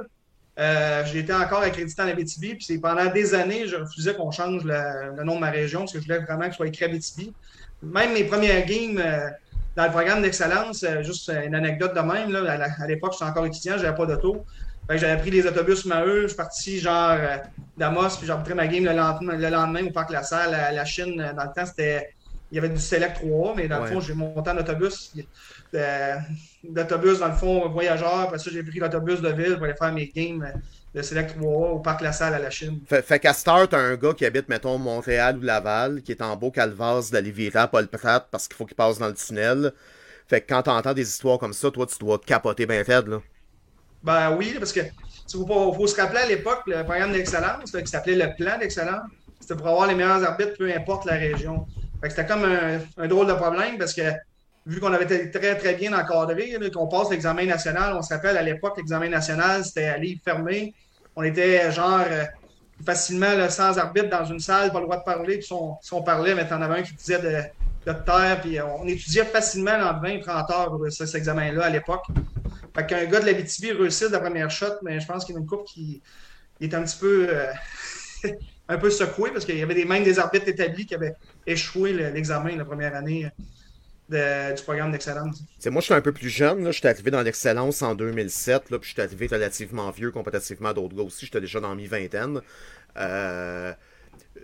Euh, 0.58 1.02
j'ai 1.06 1.20
été 1.20 1.32
encore 1.32 1.62
accrédité 1.62 2.02
en 2.02 2.08
Abitibi, 2.08 2.54
puis 2.54 2.78
pendant 2.78 3.06
des 3.10 3.34
années, 3.34 3.66
je 3.66 3.76
refusais 3.76 4.14
qu'on 4.14 4.30
change 4.30 4.64
le, 4.64 5.22
nom 5.24 5.36
de 5.36 5.40
ma 5.40 5.50
région 5.50 5.80
parce 5.80 5.92
que 5.92 5.98
je 5.98 6.04
voulais 6.04 6.18
vraiment 6.18 6.44
que 6.44 6.50
ce 6.50 6.56
soit 6.56 6.66
écrit 6.66 6.84
Abitibi. 6.84 7.32
Même 7.82 8.12
mes 8.12 8.24
premières 8.24 8.66
games 8.66 8.98
euh, 8.98 9.30
dans 9.76 9.84
le 9.84 9.90
programme 9.90 10.20
d'excellence, 10.20 10.82
euh, 10.82 11.02
juste 11.02 11.30
une 11.30 11.54
anecdote 11.54 11.94
de 11.94 12.00
même, 12.00 12.30
là, 12.30 12.68
à 12.78 12.86
l'époque, 12.86 13.12
j'étais 13.12 13.24
encore 13.24 13.46
étudiant, 13.46 13.78
j'avais 13.78 13.96
pas 13.96 14.06
d'auto. 14.06 14.44
J'avais 14.90 15.16
pris 15.16 15.30
les 15.30 15.46
autobus 15.46 15.86
Maheu, 15.86 16.22
je 16.22 16.26
suis 16.28 16.36
parti 16.36 16.78
genre 16.78 17.16
d'Amos, 17.78 18.16
puis 18.18 18.26
j'ai 18.26 18.32
repris 18.32 18.52
ma 18.52 18.66
game 18.66 18.84
le 18.84 18.92
lendemain, 18.92 19.36
le 19.36 19.48
lendemain 19.48 19.86
au 19.86 19.90
Parc 19.90 20.10
La 20.10 20.22
Salle, 20.22 20.52
à 20.52 20.70
la 20.70 20.84
Chine. 20.84 21.16
Dans 21.34 21.44
le 21.44 21.52
temps, 21.54 21.64
c'était 21.64 22.10
il 22.52 22.56
y 22.56 22.58
avait 22.58 22.68
du 22.68 22.78
Select 22.78 23.14
3, 23.14 23.54
mais 23.56 23.66
dans 23.66 23.80
le 23.80 23.86
fond, 23.86 24.00
j'ai 24.00 24.12
monté 24.12 24.50
en 24.50 24.58
autobus. 24.58 25.14
D'autobus, 26.64 27.18
dans 27.18 27.28
le 27.28 27.34
fond, 27.34 27.68
voyageur. 27.68 28.20
Après 28.20 28.38
ça, 28.38 28.50
j'ai 28.52 28.62
pris 28.62 28.78
l'autobus 28.78 29.20
de 29.20 29.28
ville 29.30 29.54
pour 29.54 29.64
aller 29.64 29.74
faire 29.74 29.92
mes 29.92 30.06
games 30.08 30.52
de 30.94 31.02
Select 31.02 31.36
3 31.38 31.70
au 31.70 31.78
Parc 31.78 32.02
La 32.02 32.12
Salle 32.12 32.34
à 32.34 32.38
la 32.38 32.50
Chine. 32.50 32.80
Fait, 32.86 33.02
fait 33.02 33.18
qu'à 33.18 33.32
Star, 33.32 33.68
t'as 33.68 33.78
un 33.78 33.96
gars 33.96 34.12
qui 34.12 34.26
habite, 34.26 34.48
mettons, 34.48 34.78
Montréal 34.78 35.38
ou 35.38 35.40
Laval, 35.40 36.02
qui 36.02 36.12
est 36.12 36.22
en 36.22 36.36
beau 36.36 36.50
calvas 36.50 37.08
d'aller 37.10 37.30
virer 37.30 37.60
à 37.60 37.68
Paul 37.68 37.88
Pratt 37.88 38.28
parce 38.30 38.46
qu'il 38.46 38.56
faut 38.56 38.66
qu'il 38.66 38.76
passe 38.76 38.98
dans 38.98 39.08
le 39.08 39.14
tunnel. 39.14 39.72
Fait 40.28 40.40
que 40.40 40.46
quand 40.48 40.62
t'entends 40.62 40.94
des 40.94 41.08
histoires 41.08 41.38
comme 41.38 41.52
ça, 41.52 41.70
toi, 41.70 41.86
tu 41.86 41.98
dois 41.98 42.18
capoter 42.18 42.66
bien 42.66 42.84
fait, 42.84 43.06
là. 43.06 43.18
Ben 44.02 44.36
oui, 44.36 44.54
parce 44.58 44.72
que 44.72 44.80
il 44.80 45.46
faut, 45.46 45.72
faut, 45.72 45.86
se 45.86 45.98
rappeler 46.00 46.20
à 46.20 46.26
l'époque, 46.26 46.62
le 46.66 46.82
programme 46.82 47.12
d'excellence, 47.12 47.70
qui 47.70 47.86
s'appelait 47.86 48.16
le 48.16 48.34
plan 48.36 48.58
d'excellence, 48.58 49.08
c'était 49.40 49.56
pour 49.56 49.68
avoir 49.68 49.86
les 49.86 49.94
meilleurs 49.94 50.22
arbitres, 50.24 50.56
peu 50.58 50.72
importe 50.72 51.04
la 51.04 51.14
région. 51.14 51.66
C'était 52.02 52.26
comme 52.26 52.44
un, 52.44 53.08
drôle 53.08 53.26
de 53.26 53.32
problème 53.32 53.78
parce 53.78 53.94
que 53.94 54.02
vu 54.66 54.80
qu'on 54.80 54.92
avait 54.92 55.04
été 55.04 55.30
très, 55.30 55.56
très 55.56 55.74
bien 55.74 55.92
encadré, 55.92 56.56
qu'on 56.72 56.86
passe 56.86 57.10
l'examen 57.10 57.46
national, 57.46 57.94
on 57.96 58.02
se 58.02 58.14
rappelle 58.14 58.36
à 58.36 58.42
l'époque, 58.42 58.76
l'examen 58.76 59.08
national, 59.08 59.64
c'était 59.64 59.86
à 59.86 59.98
livre 59.98 60.20
fermé. 60.24 60.74
On 61.16 61.22
était 61.22 61.70
genre 61.72 62.04
euh, 62.08 62.24
facilement 62.84 63.48
sans 63.50 63.78
arbitre 63.78 64.08
dans 64.08 64.24
une 64.24 64.40
salle, 64.40 64.72
pas 64.72 64.78
le 64.78 64.84
droit 64.84 64.98
de 64.98 65.04
parler. 65.04 65.38
Puis 65.38 65.48
si 65.80 65.92
on, 65.92 66.02
parlait, 66.02 66.34
mais 66.34 66.50
en 66.52 66.62
avait 66.62 66.80
un 66.80 66.82
qui 66.82 66.94
disait 66.94 67.18
de, 67.18 67.92
terre. 67.92 68.40
Puis 68.40 68.60
on 68.60 68.86
étudiait 68.86 69.24
facilement 69.24 69.72
en 69.72 70.00
20 70.00 70.20
30 70.20 70.50
heures 70.50 70.78
cet 70.90 71.14
examen-là 71.14 71.64
à 71.64 71.70
l'époque. 71.70 72.04
Fait 72.74 72.86
qu'un 72.86 73.04
gars 73.04 73.20
de 73.20 73.26
la 73.26 73.34
BTV 73.34 73.72
réussit 73.72 74.10
la 74.10 74.20
première 74.20 74.50
shot, 74.50 74.78
mais 74.82 75.00
je 75.00 75.06
pense 75.06 75.24
qu'il 75.24 75.34
y 75.34 75.38
a 75.38 75.40
une 75.40 75.46
coupe 75.46 75.66
qui 75.66 76.00
est 76.60 76.72
un 76.72 76.82
petit 76.82 76.98
peu. 76.98 77.26
Euh, 77.28 77.52
un 78.68 78.78
peu 78.78 78.90
secoué 78.90 79.30
parce 79.32 79.44
qu'il 79.44 79.58
y 79.58 79.62
avait 79.62 79.74
des, 79.74 79.84
même 79.84 80.04
des 80.04 80.18
arbitres 80.18 80.48
établis 80.48 80.86
qui 80.86 80.94
avaient 80.94 81.16
échoué 81.46 81.92
l'examen 81.92 82.56
la 82.56 82.64
première 82.64 82.94
année 82.94 83.28
euh, 84.12 84.52
du 84.52 84.62
programme 84.62 84.92
d'excellence. 84.92 85.42
Moi, 85.66 85.80
je 85.80 85.84
suis 85.84 85.94
un 85.94 86.00
peu 86.00 86.12
plus 86.12 86.28
jeune. 86.28 86.66
Je 86.66 86.72
suis 86.72 86.86
arrivé 86.86 87.10
dans 87.10 87.22
l'excellence 87.22 87.82
en 87.82 87.94
2007. 87.94 88.70
Là, 88.70 88.78
puis 88.78 88.88
je 88.88 88.94
suis 88.94 89.02
arrivé 89.02 89.26
relativement 89.26 89.90
vieux 89.90 90.10
comparativement 90.10 90.70
à 90.70 90.74
d'autres 90.74 90.94
gars 90.94 91.02
aussi. 91.02 91.26
J'étais 91.26 91.40
déjà 91.40 91.60
dans 91.60 91.74
mi-vingtaine. 91.74 92.40
Euh, 92.96 93.72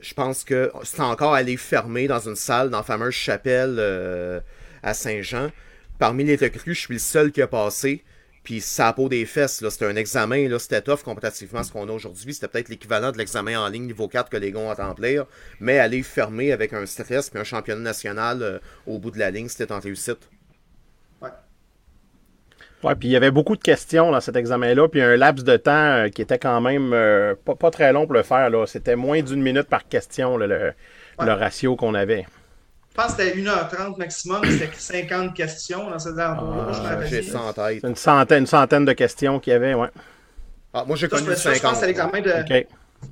je 0.01 0.15
pense 0.15 0.45
que 0.45 0.71
c'est 0.85 1.01
encore 1.01 1.35
allé 1.35 1.57
fermer 1.57 2.09
dans 2.09 2.21
une 2.21 2.37
salle 2.37 2.71
dans 2.71 2.79
la 2.79 2.85
fameuse 2.85 3.15
chapelle 3.15 3.77
euh, 3.79 4.41
à 4.83 4.95
Saint-Jean. 4.95 5.51
Parmi 5.99 6.25
les 6.25 6.37
recrues, 6.37 6.75
je 6.75 6.81
suis 6.81 6.95
le 6.95 7.01
seul 7.01 7.33
qui 7.33 7.43
a 7.43 7.49
passé. 7.49 8.05
Puis 8.49 8.63
ça 8.63 8.89
a 8.89 8.93
peau 8.95 9.11
des 9.11 9.27
fesses, 9.27 9.63
c'était 9.69 9.85
un 9.85 9.97
examen, 9.97 10.49
là, 10.49 10.59
c'était 10.59 10.81
tough 10.81 11.03
comparativement 11.05 11.59
à 11.59 11.65
ce 11.65 11.71
qu'on 11.71 11.87
a 11.87 11.93
aujourd'hui. 11.93 12.33
C'était 12.33 12.49
peut-être 12.49 12.71
l'équivalent 12.71 13.13
de 13.13 13.19
l'examen 13.19 13.61
en 13.61 13.69
ligne 13.69 13.85
niveau 13.85 14.09
4 14.09 14.31
que 14.31 14.39
les 14.39 14.53
gars 14.53 14.61
ont 14.61 14.71
à 14.71 14.87
remplir. 14.87 15.27
Mais 15.61 15.79
aller 15.79 16.03
fermer 16.03 16.51
avec 16.53 16.73
un 16.73 16.87
stress 16.87 17.29
puis 17.29 17.39
un 17.39 17.45
championnat 17.45 17.83
national 17.83 18.43
euh, 18.43 18.59
au 18.87 18.99
bout 18.99 19.11
de 19.11 19.19
la 19.19 19.31
ligne, 19.31 19.49
c'était 19.49 19.71
en 19.71 19.81
réussite. 19.81 20.31
Ouais. 21.21 21.29
Ouais, 22.85 22.95
puis 22.95 23.09
il 23.09 23.11
y 23.11 23.17
avait 23.17 23.31
beaucoup 23.31 23.55
de 23.55 23.61
questions 23.61 24.13
dans 24.13 24.21
cet 24.23 24.37
examen-là, 24.37 24.89
puis 24.89 25.03
un 25.03 25.19
laps 25.19 25.45
de 25.45 25.59
temps 25.59 25.73
euh, 25.73 26.09
qui 26.09 26.23
était 26.23 26.39
quand 26.39 26.63
même 26.63 26.95
euh, 26.95 27.35
pas, 27.35 27.71
très 27.71 27.93
long 27.93 28.07
pour 28.07 28.15
le 28.15 28.23
faire. 28.23 28.51
C'était 28.67 28.97
moins 28.97 29.21
d'une 29.21 29.43
minute 29.43 29.69
par 29.69 29.87
question, 29.87 30.39
le, 30.39 30.73
ratio 31.19 31.77
qu'on 31.77 31.93
avait. 31.93 32.25
Je 32.99 33.05
pense 33.05 33.15
que 33.15 33.23
c'était 33.23 33.39
1h30 33.39 33.97
maximum, 33.97 34.45
c'était 34.45 34.71
50 34.77 35.33
questions 35.33 35.89
dans 35.89 36.01
cette 36.01 36.19
endroit 36.19 36.73
ah, 36.85 37.07
J'ai 37.07 37.25
Une 37.85 37.95
centaine, 37.95 38.41
une 38.41 38.47
centaine 38.47 38.85
de 38.85 38.93
questions 38.93 39.39
qu'il 39.39 39.53
y 39.53 39.57
avait, 39.57 39.73
ouais. 39.75 39.87
Ah, 40.75 40.85
moi, 40.85 40.97
j'ai 40.97 41.07
connu 41.09 41.33
50. 41.33 41.55
Je 41.55 41.63
pense 41.63 41.81
que 41.81 41.87
l'examen 41.87 42.21
de... 42.21 42.33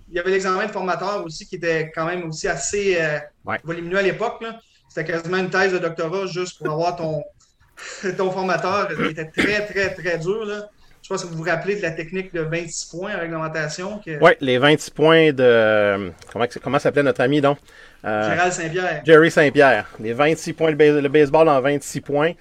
Il 0.08 0.16
y 0.16 0.18
avait 0.18 0.32
l'examen 0.32 0.66
de 0.66 0.72
formateur 0.72 1.24
aussi 1.24 1.46
qui 1.46 1.54
était 1.54 1.92
quand 1.94 2.04
même 2.04 2.28
aussi 2.28 2.48
assez 2.48 2.98
euh, 3.00 3.20
volumineux 3.62 3.98
à 3.98 4.02
l'époque. 4.02 4.44
C'était 4.88 5.04
quasiment 5.12 5.36
une 5.36 5.50
thèse 5.50 5.72
de 5.72 5.78
doctorat 5.78 6.26
juste 6.26 6.58
pour 6.58 6.72
avoir 6.72 6.96
ton, 6.96 7.22
ton 8.18 8.32
formateur. 8.32 8.88
Il 8.98 9.06
était 9.06 9.30
très, 9.30 9.66
très, 9.66 9.94
très 9.94 10.18
dur. 10.18 10.46
Là. 10.46 10.68
Je 11.06 11.14
pense 11.14 11.22
que 11.22 11.28
vous 11.28 11.36
vous 11.36 11.44
rappelez 11.44 11.76
de 11.76 11.82
la 11.82 11.92
technique 11.92 12.34
de 12.34 12.40
26 12.40 12.86
points 12.86 13.14
en 13.14 13.20
réglementation. 13.20 14.00
Oui, 14.20 14.32
les 14.40 14.58
26 14.58 14.90
points 14.90 15.32
de. 15.32 16.10
Comment, 16.32 16.46
comment 16.60 16.80
s'appelait 16.80 17.04
notre 17.04 17.20
ami 17.20 17.40
donc? 17.40 17.58
Euh, 18.04 18.28
Gérald 18.28 18.52
Saint-Pierre. 18.52 19.02
Jerry 19.06 19.30
Saint-Pierre. 19.30 19.86
Les 20.00 20.12
26 20.12 20.52
points, 20.54 20.72
le, 20.72 21.08
baseball 21.08 21.48
en 21.48 21.60
26 21.60 22.00
points. 22.00 22.32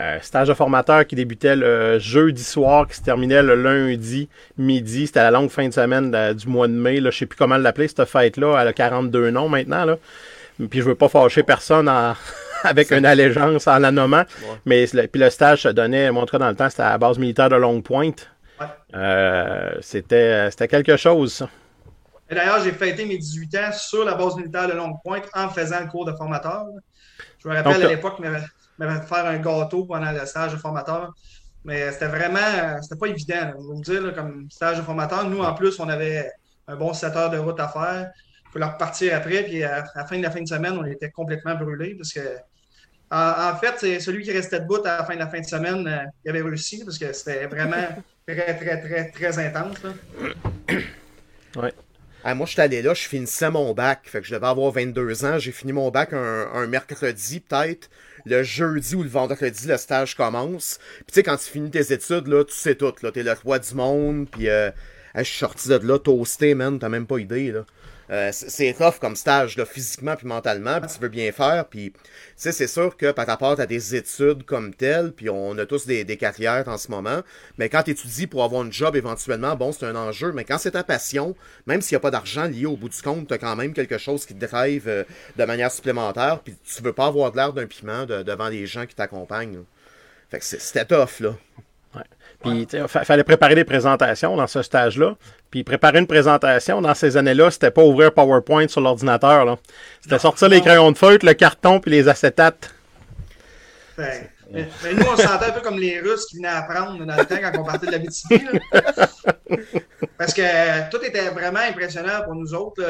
Euh, 0.00 0.18
stage 0.20 0.48
de 0.48 0.54
formateur 0.54 1.06
qui 1.06 1.14
débutait 1.14 1.54
le 1.54 2.00
jeudi 2.00 2.42
soir, 2.42 2.88
qui 2.88 2.96
se 2.96 3.02
terminait 3.02 3.40
le 3.40 3.54
lundi 3.54 4.28
midi. 4.56 5.06
C'était 5.06 5.22
la 5.22 5.30
longue 5.30 5.50
fin 5.50 5.68
de 5.68 5.72
semaine 5.72 6.10
du 6.34 6.48
mois 6.48 6.66
de 6.66 6.72
mai. 6.72 6.96
Je 6.96 7.02
ne 7.02 7.10
sais 7.12 7.26
plus 7.26 7.36
comment 7.36 7.56
l'appeler, 7.56 7.86
cette 7.86 8.04
fête-là. 8.04 8.58
Elle 8.60 8.66
a 8.66 8.72
42 8.72 9.30
noms 9.30 9.48
maintenant. 9.48 9.84
Là. 9.84 9.96
Puis 10.68 10.80
je 10.80 10.86
veux 10.86 10.96
pas 10.96 11.08
fâcher 11.08 11.44
personne 11.44 11.88
en, 11.88 12.14
avec 12.64 12.90
une 12.90 13.06
allégeance 13.06 13.66
en 13.66 13.78
la 13.78 13.90
nommant. 13.90 14.24
Mais 14.64 14.86
puis 14.86 15.20
le 15.20 15.30
stage 15.30 15.62
se 15.62 15.68
donnait, 15.68 16.10
montré 16.10 16.38
dans 16.38 16.48
le 16.48 16.56
temps, 16.56 16.70
c'était 16.70 16.82
à 16.82 16.90
la 16.90 16.98
base 16.98 17.18
militaire 17.18 17.48
de 17.48 17.56
Long 17.56 17.80
Point. 17.80 18.12
Euh, 18.94 19.74
c'était, 19.80 20.50
c'était 20.50 20.68
quelque 20.68 20.96
chose, 20.96 21.34
ça. 21.34 21.48
Et 22.30 22.34
d'ailleurs, 22.34 22.62
j'ai 22.62 22.72
fêté 22.72 23.06
mes 23.06 23.16
18 23.16 23.56
ans 23.56 23.72
sur 23.72 24.04
la 24.04 24.14
base 24.14 24.36
militaire 24.36 24.68
de 24.68 24.74
Long 24.74 24.94
Point 25.02 25.22
en 25.34 25.48
faisant 25.48 25.80
le 25.80 25.86
cours 25.86 26.04
de 26.04 26.12
formateur. 26.12 26.66
Je 27.42 27.48
me 27.48 27.54
rappelle 27.54 27.84
à 27.84 27.88
l'époque, 27.88 28.18
m'avait 28.18 29.06
faire 29.06 29.26
un 29.26 29.38
gâteau 29.38 29.84
pendant 29.84 30.10
le 30.12 30.26
stage 30.26 30.52
de 30.52 30.58
formateur. 30.58 31.14
Mais 31.64 31.90
c'était 31.92 32.08
vraiment, 32.08 32.80
c'était 32.82 32.96
pas 32.96 33.06
évident, 33.06 33.52
je 33.52 33.56
vais 33.56 33.74
vous 33.74 33.80
dire, 33.80 34.14
comme 34.14 34.48
stage 34.50 34.78
de 34.78 34.82
formateur. 34.82 35.28
Nous, 35.28 35.40
en 35.40 35.54
plus, 35.54 35.78
on 35.80 35.88
avait 35.88 36.30
un 36.66 36.76
bon 36.76 36.92
7 36.92 37.16
heures 37.16 37.30
de 37.30 37.38
route 37.38 37.58
à 37.60 37.68
faire. 37.68 38.10
Il 38.46 38.52
fallait 38.52 38.72
repartir 38.72 39.16
après. 39.16 39.42
Puis 39.44 39.64
à, 39.64 39.84
la 39.94 40.06
fin 40.06 40.18
de 40.18 40.22
la 40.22 40.30
fin 40.30 40.42
de 40.42 40.48
semaine, 40.48 40.78
on 40.78 40.84
était 40.84 41.10
complètement 41.10 41.54
brûlés 41.54 41.94
parce 41.94 42.12
que 42.12 42.20
en, 43.10 43.56
fait, 43.56 43.74
c'est 43.78 44.00
celui 44.00 44.22
qui 44.22 44.32
restait 44.32 44.60
debout 44.60 44.84
à 44.84 44.98
la 44.98 45.04
fin 45.04 45.14
de 45.14 45.18
la 45.20 45.28
fin 45.28 45.40
de 45.40 45.46
semaine, 45.46 45.86
euh, 45.86 46.04
il 46.24 46.30
avait 46.30 46.42
réussi 46.42 46.84
parce 46.84 46.98
que 46.98 47.12
c'était 47.12 47.46
vraiment 47.46 47.88
très, 48.26 48.56
très, 48.56 48.80
très, 48.80 49.10
très 49.10 49.38
intense. 49.38 49.78
Ouais. 51.56 51.72
moi, 52.34 52.44
je 52.46 52.52
suis 52.52 52.60
allé 52.60 52.82
là, 52.82 52.92
je 52.92 53.08
finissais 53.08 53.50
mon 53.50 53.72
bac. 53.72 54.00
Fait 54.04 54.20
que 54.20 54.26
je 54.26 54.34
devais 54.34 54.46
avoir 54.46 54.70
22 54.70 55.24
ans. 55.24 55.38
J'ai 55.38 55.50
fini 55.50 55.72
mon 55.72 55.90
bac 55.90 56.12
un, 56.12 56.66
mercredi, 56.66 57.40
peut-être. 57.40 57.88
Le 58.26 58.42
jeudi 58.42 58.94
ou 58.94 59.02
le 59.02 59.08
vendredi, 59.08 59.66
le 59.66 59.78
stage 59.78 60.14
commence. 60.14 60.78
Puis 60.98 61.06
tu 61.06 61.14
sais, 61.14 61.22
quand 61.22 61.38
tu 61.38 61.46
finis 61.46 61.70
tes 61.70 61.92
études, 61.92 62.28
là, 62.28 62.44
tu 62.44 62.54
sais 62.54 62.74
tout. 62.74 62.92
Là, 63.02 63.10
t'es 63.10 63.22
le 63.22 63.32
roi 63.32 63.58
du 63.58 63.74
monde. 63.74 64.28
Puis 64.30 64.48
euh, 64.50 64.70
je 65.16 65.22
suis 65.22 65.38
sorti 65.38 65.68
de 65.70 65.76
là 65.76 65.98
toasté, 65.98 66.54
man. 66.54 66.78
T'as 66.78 66.90
même 66.90 67.06
pas 67.06 67.18
idée, 67.18 67.50
là. 67.50 67.64
Euh, 68.10 68.30
c'est 68.32 68.72
tough 68.72 68.98
comme 69.00 69.16
stage, 69.16 69.56
là, 69.56 69.66
physiquement 69.66 70.16
puis 70.16 70.26
mentalement, 70.26 70.80
puis 70.80 70.90
tu 70.90 70.98
veux 70.98 71.08
bien 71.08 71.30
faire, 71.30 71.66
puis 71.66 71.92
c'est 72.36 72.66
sûr 72.66 72.96
que 72.96 73.12
par 73.12 73.26
rapport 73.26 73.60
à 73.60 73.66
des 73.66 73.94
études 73.94 74.44
comme 74.44 74.72
telles, 74.72 75.12
puis 75.12 75.28
on 75.28 75.58
a 75.58 75.66
tous 75.66 75.86
des, 75.86 76.04
des 76.04 76.16
carrières 76.16 76.68
en 76.68 76.78
ce 76.78 76.90
moment, 76.90 77.20
mais 77.58 77.68
quand 77.68 77.82
tu 77.82 77.90
étudies 77.90 78.26
pour 78.26 78.44
avoir 78.44 78.64
un 78.64 78.70
job 78.70 78.96
éventuellement, 78.96 79.56
bon, 79.56 79.72
c'est 79.72 79.84
un 79.84 79.94
enjeu, 79.94 80.32
mais 80.32 80.44
quand 80.44 80.56
c'est 80.56 80.70
ta 80.70 80.84
passion, 80.84 81.36
même 81.66 81.82
s'il 81.82 81.96
n'y 81.96 81.98
a 81.98 82.00
pas 82.00 82.10
d'argent 82.10 82.44
lié 82.44 82.64
au 82.64 82.76
bout 82.76 82.88
du 82.88 83.02
compte, 83.02 83.28
tu 83.28 83.38
quand 83.38 83.56
même 83.56 83.74
quelque 83.74 83.98
chose 83.98 84.24
qui 84.24 84.34
te 84.34 84.46
drive 84.46 84.88
euh, 84.88 85.04
de 85.36 85.44
manière 85.44 85.70
supplémentaire, 85.70 86.40
puis 86.40 86.56
tu 86.64 86.82
veux 86.82 86.94
pas 86.94 87.06
avoir 87.06 87.30
de 87.30 87.36
l'air 87.36 87.52
d'un 87.52 87.66
piment 87.66 88.06
devant 88.06 88.48
les 88.48 88.66
gens 88.66 88.86
qui 88.86 88.94
t'accompagnent. 88.94 89.64
Fait 90.30 90.38
que 90.38 90.44
c'était 90.44 90.84
tough, 90.84 91.20
là. 91.20 91.34
Puis, 92.40 92.68
il 92.72 92.86
fallait 92.88 93.24
préparer 93.24 93.56
des 93.56 93.64
présentations 93.64 94.36
dans 94.36 94.46
ce 94.46 94.62
stage-là. 94.62 95.16
Puis, 95.50 95.64
préparer 95.64 95.98
une 95.98 96.06
présentation 96.06 96.80
dans 96.80 96.94
ces 96.94 97.16
années-là, 97.16 97.50
c'était 97.50 97.72
pas 97.72 97.82
ouvrir 97.82 98.12
PowerPoint 98.12 98.68
sur 98.68 98.80
l'ordinateur. 98.80 99.58
C'était 100.00 100.20
sortir 100.20 100.48
les 100.48 100.60
crayons 100.60 100.92
de 100.92 100.98
feutre, 100.98 101.26
le 101.26 101.34
carton, 101.34 101.80
puis 101.80 101.90
les 101.90 102.06
acétates. 102.06 102.72
mais, 103.98 104.28
nous, 104.94 105.04
on 105.12 105.16
se 105.16 105.22
sentait 105.22 105.46
un 105.46 105.52
peu 105.52 105.60
comme 105.60 105.78
les 105.78 105.98
Russes 105.98 106.26
qui 106.26 106.36
venaient 106.36 106.48
apprendre 106.48 107.04
dans 107.04 107.16
le 107.16 107.24
temps 107.24 107.38
quand 107.42 107.58
on 107.58 107.64
partait 107.64 107.86
de 107.86 107.92
la 107.92 107.98
BTP. 107.98 108.44
Parce 110.16 110.32
que 110.32 110.90
tout 110.90 111.04
était 111.04 111.30
vraiment 111.30 111.60
impressionnant 111.60 112.22
pour 112.24 112.36
nous 112.36 112.54
autres. 112.54 112.84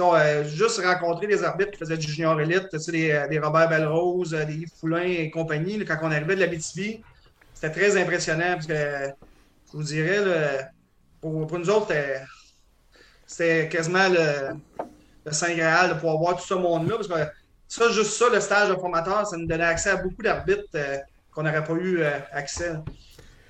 Euh, 0.00 0.44
juste 0.44 0.80
rencontrer 0.82 1.26
des 1.26 1.44
arbitres 1.44 1.72
qui 1.72 1.78
faisaient 1.78 1.98
du 1.98 2.10
junior 2.10 2.40
élite, 2.40 2.74
des, 2.88 3.26
des 3.28 3.38
Robert 3.38 3.68
Belrose, 3.68 4.30
des 4.30 4.54
Yves 4.54 4.70
Foulin 4.80 5.02
et 5.02 5.30
compagnie, 5.30 5.84
quand 5.84 5.98
on 6.02 6.10
arrivait 6.10 6.34
de 6.34 6.40
la 6.40 6.46
BTP, 6.46 7.02
c'était 7.62 7.80
très 7.80 7.96
impressionnant 7.96 8.54
parce 8.54 8.66
que 8.66 8.74
je 8.74 9.72
vous 9.72 9.84
dirais, 9.84 10.68
pour, 11.20 11.58
nous 11.58 11.70
autres, 11.70 11.94
c'était 13.24 13.68
quasiment 13.68 14.08
le, 14.08 15.30
Saint 15.30 15.54
Graal 15.54 15.90
de 15.90 15.94
pouvoir 15.94 16.18
voir 16.18 16.36
tout 16.36 16.44
ce 16.44 16.54
monde-là. 16.54 16.96
Parce 16.96 17.06
que 17.06 17.14
ça, 17.68 17.88
juste 17.90 18.14
ça, 18.14 18.28
le 18.32 18.40
stage 18.40 18.68
de 18.68 18.74
formateur, 18.74 19.24
ça 19.24 19.36
nous 19.36 19.46
donnait 19.46 19.62
accès 19.62 19.90
à 19.90 19.96
beaucoup 19.96 20.22
d'arbitres 20.22 20.64
euh, 20.74 20.98
qu'on 21.30 21.44
n'aurait 21.44 21.62
pas 21.62 21.74
eu 21.74 22.00
euh, 22.00 22.18
accès. 22.32 22.72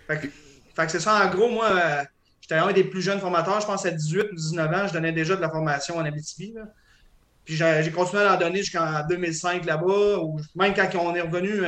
Fait 0.06 0.18
que, 0.18 0.88
c'est 0.88 1.00
ça, 1.00 1.26
en 1.26 1.30
gros, 1.30 1.48
moi, 1.48 1.70
euh, 1.70 2.04
j'étais 2.42 2.56
un 2.56 2.70
des 2.70 2.84
plus 2.84 3.00
jeunes 3.00 3.18
formateurs. 3.18 3.62
Je 3.62 3.66
pense 3.66 3.86
à 3.86 3.90
18 3.90 4.26
ou 4.30 4.34
19 4.34 4.74
ans, 4.74 4.88
je 4.88 4.92
donnais 4.92 5.12
déjà 5.12 5.36
de 5.36 5.40
la 5.40 5.48
formation 5.48 5.96
en 5.96 6.04
Abitibi. 6.04 6.52
Là. 6.52 6.64
Puis 7.46 7.56
j'ai 7.56 7.90
continué 7.90 8.24
à 8.24 8.34
en 8.34 8.38
donner 8.38 8.58
jusqu'en 8.58 9.06
2005 9.08 9.64
là-bas, 9.64 10.18
ou 10.18 10.38
même 10.54 10.74
quand 10.74 10.88
on 11.00 11.14
est 11.14 11.22
revenu 11.22 11.62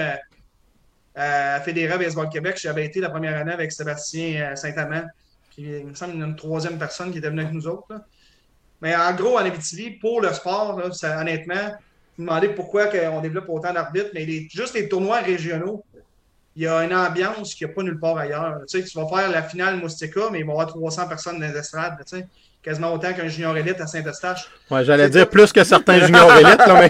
à, 1.14 1.60
Fédéral 1.60 1.98
Baseball 1.98 2.28
Québec, 2.28 2.58
j'avais 2.60 2.84
été 2.84 3.00
la 3.00 3.10
première 3.10 3.36
année 3.36 3.52
avec 3.52 3.72
Sébastien 3.72 4.56
Saint-Amand. 4.56 5.04
Puis 5.50 5.64
il 5.64 5.86
me 5.86 5.94
semble 5.94 6.14
une 6.14 6.36
troisième 6.36 6.78
personne 6.78 7.12
qui 7.12 7.18
était 7.18 7.30
venue 7.30 7.42
avec 7.42 7.52
nous 7.52 7.66
autres. 7.66 7.86
Là. 7.90 8.04
Mais 8.84 8.94
en 8.94 9.14
gros, 9.14 9.38
en 9.38 9.44
Abitibi, 9.44 9.92
pour 9.92 10.20
le 10.20 10.32
sport, 10.32 10.78
là, 10.78 10.92
ça, 10.92 11.18
honnêtement, 11.18 11.72
vous 12.18 12.24
demandez 12.24 12.48
pourquoi 12.48 12.88
on 13.12 13.20
développe 13.20 13.48
autant 13.48 13.72
d'arbitres, 13.72 14.10
mais 14.14 14.24
les, 14.24 14.46
juste 14.52 14.74
les 14.74 14.88
tournois 14.88 15.20
régionaux, 15.20 15.84
il 16.56 16.64
y 16.64 16.66
a 16.66 16.84
une 16.84 16.94
ambiance 16.94 17.54
qu'il 17.54 17.66
n'y 17.66 17.72
a 17.72 17.74
pas 17.74 17.82
nulle 17.82 17.98
part 17.98 18.18
ailleurs. 18.18 18.58
Tu, 18.68 18.78
sais, 18.78 18.84
tu 18.86 18.98
vas 18.98 19.08
faire 19.08 19.30
la 19.30 19.42
finale 19.42 19.76
Moustika, 19.78 20.28
mais 20.30 20.40
il 20.40 20.44
va 20.44 20.52
y 20.52 20.52
avoir 20.52 20.66
300 20.68 21.08
personnes 21.08 21.40
dans 21.40 21.46
les 21.46 21.56
estrades, 21.56 21.96
tu 22.06 22.18
sais, 22.18 22.26
quasiment 22.62 22.92
autant 22.92 23.12
qu'un 23.12 23.26
junior 23.26 23.56
élite 23.56 23.80
à 23.80 23.86
Saint-Eustache. 23.86 24.50
Ouais, 24.70 24.84
j'allais 24.84 25.08
dire 25.08 25.28
plus 25.28 25.52
que 25.52 25.64
certains 25.64 25.98
juniors 26.00 26.32
élites, 26.36 26.58
là, 26.58 26.88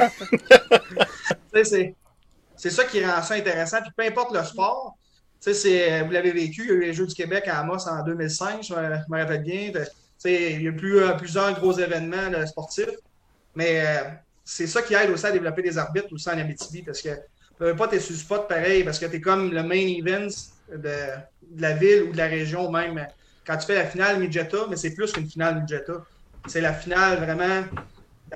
mais. 1.53 1.95
c'est 2.65 2.71
ça 2.71 2.85
qui 2.85 3.05
rend 3.05 3.21
ça 3.21 3.35
intéressant. 3.35 3.83
Puis 3.83 3.91
peu 3.95 4.05
importe 4.05 4.35
le 4.35 4.43
sport, 4.43 4.97
sais, 5.39 6.01
vous 6.01 6.11
l'avez 6.13 6.33
vécu, 6.33 6.63
il 6.63 6.69
y 6.69 6.71
a 6.71 6.75
eu 6.77 6.81
les 6.81 6.95
Jeux 6.95 7.07
du 7.07 7.15
Québec 7.15 7.47
à 7.47 7.59
Amos 7.59 7.87
en 7.87 8.03
2005, 8.03 8.63
je 8.63 8.73
me 8.73 9.19
rappelle 9.19 9.43
bien. 9.43 9.71
Il 10.25 10.63
y 10.63 10.69
a 10.69 10.71
eu 10.71 10.97
euh, 10.97 11.13
plusieurs 11.13 11.53
gros 11.61 11.79
événements 11.79 12.47
sportifs. 12.47 12.97
Mais 13.55 13.85
euh, 13.85 14.09
c'est 14.47 14.67
ça 14.67 14.81
qui 14.81 14.95
aide 14.95 15.11
aussi 15.11 15.27
à 15.27 15.31
développer 15.31 15.61
des 15.61 15.77
arbitres 15.77 16.11
aussi 16.11 16.27
en 16.31 16.39
Abitibi 16.39 16.81
parce 16.81 17.03
que 17.03 17.11
veux 17.61 17.77
pas 17.77 17.87
tes 17.87 18.01
sur 18.01 18.17
spot 18.17 18.49
pareil 18.49 18.83
parce 18.83 18.99
que 18.99 19.05
tu 19.05 19.17
es 19.17 19.21
comme 19.21 19.53
le 19.53 19.63
main 19.63 19.87
event 19.87 20.29
de, 20.75 20.95
la 21.59 21.75
ville 21.75 22.05
ou 22.05 22.13
de 22.13 22.17
la 22.17 22.29
région 22.29 22.71
même. 22.71 23.07
Quand 23.47 23.59
tu 23.59 23.67
fais 23.67 23.75
la 23.75 23.85
finale 23.85 24.19
Midgeta, 24.21 24.57
mais 24.71 24.77
c'est 24.77 24.95
plus 24.95 25.13
qu'une 25.13 25.29
finale 25.29 25.61
Midgeta. 25.61 26.03
C'est 26.47 26.63
la 26.63 26.73
finale 26.73 27.19
vraiment 27.19 27.67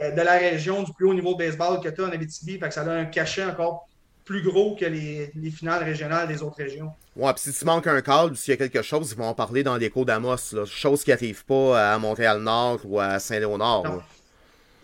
euh, 0.02 0.10
de 0.10 0.20
la 0.20 0.36
région 0.36 0.82
du 0.82 0.92
plus 0.92 1.06
haut 1.06 1.14
niveau 1.14 1.32
de 1.32 1.38
baseball 1.38 1.80
que 1.80 1.88
tu 1.88 2.02
as 2.02 2.04
en 2.04 2.10
Abitibi. 2.10 2.58
Fait 2.58 2.68
que 2.68 2.74
ça 2.74 2.84
donne 2.84 2.98
un 2.98 3.06
cachet 3.06 3.44
encore 3.44 3.88
plus 4.28 4.42
gros 4.42 4.76
que 4.76 4.84
les, 4.84 5.32
finales 5.50 5.82
régionales 5.82 6.28
des 6.28 6.42
autres 6.42 6.58
régions. 6.58 6.92
Ouais, 7.16 7.32
puis 7.32 7.50
si 7.50 7.58
tu 7.58 7.64
manques 7.64 7.86
un 7.86 8.02
câble 8.02 8.32
ou 8.32 8.34
s'il 8.36 8.52
y 8.52 8.54
a 8.54 8.58
quelque 8.58 8.82
chose, 8.82 9.10
ils 9.12 9.16
vont 9.16 9.24
en 9.24 9.34
parler 9.34 9.62
dans 9.62 9.74
l'écho 9.78 10.04
d'Amos. 10.04 10.36
Chose 10.66 11.02
qui 11.02 11.08
n'arrive 11.08 11.46
pas 11.46 11.94
à 11.94 11.98
Montréal-Nord 11.98 12.80
ou 12.84 13.00
à 13.00 13.18
Saint-Léonard. 13.20 14.04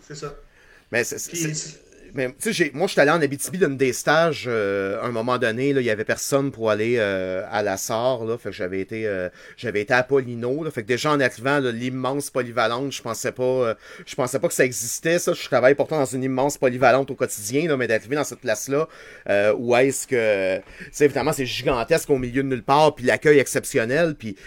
C'est 0.01 0.15
ça. 0.15 0.33
Mais 0.91 1.03
c'est 1.03 1.19
mais 2.15 2.33
tu 2.41 2.53
sais, 2.53 2.71
moi, 2.73 2.87
je 2.87 2.93
suis 2.93 3.01
allé 3.01 3.11
en 3.11 3.21
Abitibi 3.21 3.57
d'une 3.57 3.75
des 3.75 3.91
stages 3.91 4.45
euh, 4.47 5.01
à 5.01 5.05
un 5.05 5.11
moment 5.11 5.37
donné. 5.37 5.69
Il 5.69 5.81
y 5.81 5.89
avait 5.89 6.05
personne 6.05 6.49
pour 6.49 6.71
aller 6.71 6.95
euh, 6.97 7.43
à 7.51 7.61
la 7.61 7.75
SAR. 7.75 8.23
Là, 8.23 8.37
fait 8.37 8.49
que 8.49 8.55
j'avais 8.55 8.79
été, 8.79 9.05
euh, 9.05 9.27
j'avais 9.57 9.81
été 9.81 9.93
à 9.93 10.01
Polino. 10.01 10.63
Là, 10.63 10.71
fait 10.71 10.83
que 10.83 10.87
déjà 10.87 11.11
en 11.11 11.19
arrivant, 11.19 11.59
l'immense 11.59 12.29
polyvalente, 12.29 12.93
je 12.93 13.01
pensais 13.01 13.33
pas, 13.33 13.75
je 14.05 14.15
pensais 14.15 14.39
pas 14.39 14.47
que 14.47 14.53
ça 14.53 14.63
existait. 14.63 15.19
Ça, 15.19 15.33
je 15.33 15.43
travaille 15.43 15.75
pourtant 15.75 15.97
dans 15.97 16.05
une 16.05 16.23
immense 16.23 16.57
polyvalente 16.57 17.11
au 17.11 17.15
quotidien, 17.15 17.67
là, 17.67 17.75
mais 17.75 17.87
d'arriver 17.87 18.15
dans 18.15 18.23
cette 18.23 18.39
place-là, 18.39 18.87
où 19.57 19.75
est-ce 19.75 20.07
que, 20.07 20.61
c'est 20.91 21.05
évidemment, 21.05 21.33
c'est 21.33 21.45
gigantesque 21.45 22.09
au 22.09 22.17
milieu 22.17 22.43
de 22.43 22.47
nulle 22.47 22.63
part, 22.63 22.95
puis 22.95 23.05
l'accueil 23.05 23.39
exceptionnel, 23.39 24.15
puis 24.15 24.37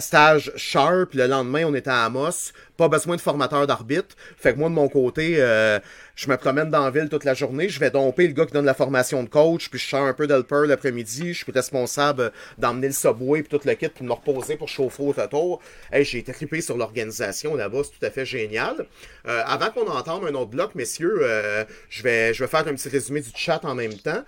stage 0.00 0.52
sharp. 0.56 1.14
Le 1.14 1.26
lendemain, 1.26 1.64
on 1.66 1.74
était 1.74 1.90
à 1.90 2.04
Amos 2.04 2.52
pas 2.76 2.88
besoin 2.88 3.16
de 3.16 3.20
formateur 3.20 3.66
d'arbitre. 3.66 4.16
Fait 4.36 4.54
que 4.54 4.58
moi, 4.58 4.68
de 4.68 4.74
mon 4.74 4.88
côté, 4.88 5.36
euh, 5.38 5.78
je 6.14 6.28
me 6.28 6.36
promène 6.36 6.70
dans 6.70 6.84
la 6.84 6.90
ville 6.90 7.08
toute 7.08 7.24
la 7.24 7.34
journée. 7.34 7.68
Je 7.68 7.80
vais 7.80 7.90
domper 7.90 8.26
le 8.26 8.34
gars 8.34 8.46
qui 8.46 8.52
donne 8.52 8.64
la 8.64 8.74
formation 8.74 9.22
de 9.22 9.28
coach, 9.28 9.68
puis 9.70 9.78
je 9.78 9.88
sors 9.88 10.06
un 10.06 10.12
peu 10.12 10.26
d'helper 10.26 10.66
l'après-midi. 10.66 11.32
Je 11.32 11.44
suis 11.44 11.52
responsable 11.52 12.32
d'emmener 12.58 12.88
le 12.88 12.92
subway 12.92 13.40
et 13.40 13.42
tout 13.42 13.60
le 13.64 13.74
kit, 13.74 13.88
pour 13.88 14.04
me 14.06 14.12
reposer 14.12 14.56
pour 14.56 14.68
chauffer 14.68 15.02
au 15.02 15.12
retour. 15.12 15.60
Hey, 15.90 16.04
j'ai 16.04 16.22
trippé 16.22 16.60
sur 16.60 16.76
l'organisation 16.76 17.54
là-bas. 17.54 17.82
C'est 17.84 17.98
tout 17.98 18.06
à 18.06 18.10
fait 18.10 18.26
génial. 18.26 18.86
Euh, 19.26 19.42
avant 19.46 19.70
qu'on 19.70 19.88
entende 19.88 20.24
un 20.24 20.34
autre 20.34 20.50
bloc, 20.50 20.74
messieurs, 20.74 21.18
euh, 21.22 21.64
je, 21.88 22.02
vais, 22.02 22.34
je 22.34 22.44
vais 22.44 22.48
faire 22.48 22.66
un 22.66 22.74
petit 22.74 22.88
résumé 22.88 23.20
du 23.20 23.30
chat 23.34 23.64
en 23.64 23.74
même 23.74 23.94
temps 23.94 24.24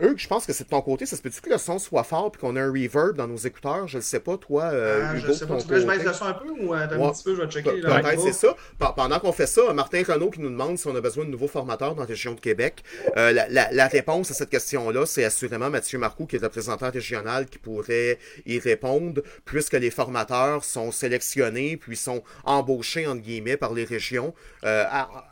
eux, 0.00 0.14
je 0.16 0.26
pense 0.26 0.46
que 0.46 0.52
c'est 0.52 0.64
de 0.64 0.68
ton 0.68 0.80
côté. 0.80 1.06
Ça 1.06 1.16
se 1.16 1.22
peut-tu 1.22 1.40
que 1.40 1.50
le 1.50 1.58
son 1.58 1.78
soit 1.78 2.04
fort 2.04 2.32
et 2.34 2.38
qu'on 2.38 2.56
a 2.56 2.62
un 2.62 2.70
reverb 2.70 3.16
dans 3.16 3.26
nos 3.26 3.36
écouteurs? 3.36 3.88
Je 3.88 3.98
ne 3.98 4.02
sais 4.02 4.20
pas, 4.20 4.36
toi, 4.36 4.64
euh, 4.64 5.04
ah, 5.04 5.16
Hugo, 5.16 5.26
Je 5.28 5.32
sais 5.32 5.46
pas. 5.46 5.56
Tu 5.56 5.66
veux 5.66 5.74
que 5.74 5.80
je 5.80 5.86
baisse 5.86 6.04
le 6.04 6.12
son 6.12 6.24
un 6.24 6.32
peu 6.34 6.50
ou 6.50 6.74
euh, 6.74 6.84
un 6.84 7.10
petit 7.12 7.24
peu, 7.24 7.34
je 7.34 7.42
vais 7.42 7.50
checker. 7.50 7.80
Peut-être, 7.80 8.20
c'est 8.20 8.32
ça. 8.32 8.56
Pendant 8.96 9.18
qu'on 9.18 9.32
fait 9.32 9.46
ça, 9.46 9.72
Martin 9.72 10.02
Renault 10.06 10.30
qui 10.30 10.40
nous 10.40 10.50
demande 10.50 10.78
si 10.78 10.86
on 10.86 10.94
a 10.94 11.00
besoin 11.00 11.24
de 11.24 11.30
nouveaux 11.30 11.48
formateurs 11.48 11.94
dans 11.94 12.02
la 12.02 12.08
région 12.08 12.34
de 12.34 12.40
Québec. 12.40 12.82
Euh, 13.16 13.32
la, 13.32 13.88
réponse 13.88 14.30
à 14.30 14.34
cette 14.34 14.50
question-là, 14.50 15.06
c'est 15.06 15.24
assurément 15.24 15.70
Mathieu 15.70 15.98
Marcoux, 15.98 16.26
qui 16.26 16.36
est 16.36 16.42
représentant 16.42 16.90
régional, 16.90 17.46
qui 17.46 17.58
pourrait 17.58 18.18
y 18.46 18.58
répondre, 18.58 19.22
puisque 19.44 19.74
les 19.74 19.90
formateurs 19.90 20.64
sont 20.64 20.92
sélectionnés 20.92 21.76
puis 21.76 21.96
sont 21.96 22.22
embauchés, 22.44 23.06
entre 23.06 23.22
guillemets, 23.22 23.56
par 23.56 23.72
les 23.72 23.84
régions. 23.84 24.34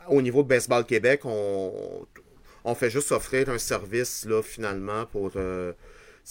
au 0.09 0.21
niveau 0.21 0.43
de 0.43 0.47
Baseball 0.47 0.85
Québec, 0.85 1.21
on 1.23 2.05
on 2.63 2.75
fait 2.75 2.89
juste 2.89 3.11
offrir 3.11 3.49
un 3.49 3.57
service, 3.57 4.25
là, 4.25 4.41
finalement, 4.41 5.05
pour 5.05 5.31
euh, 5.35 5.73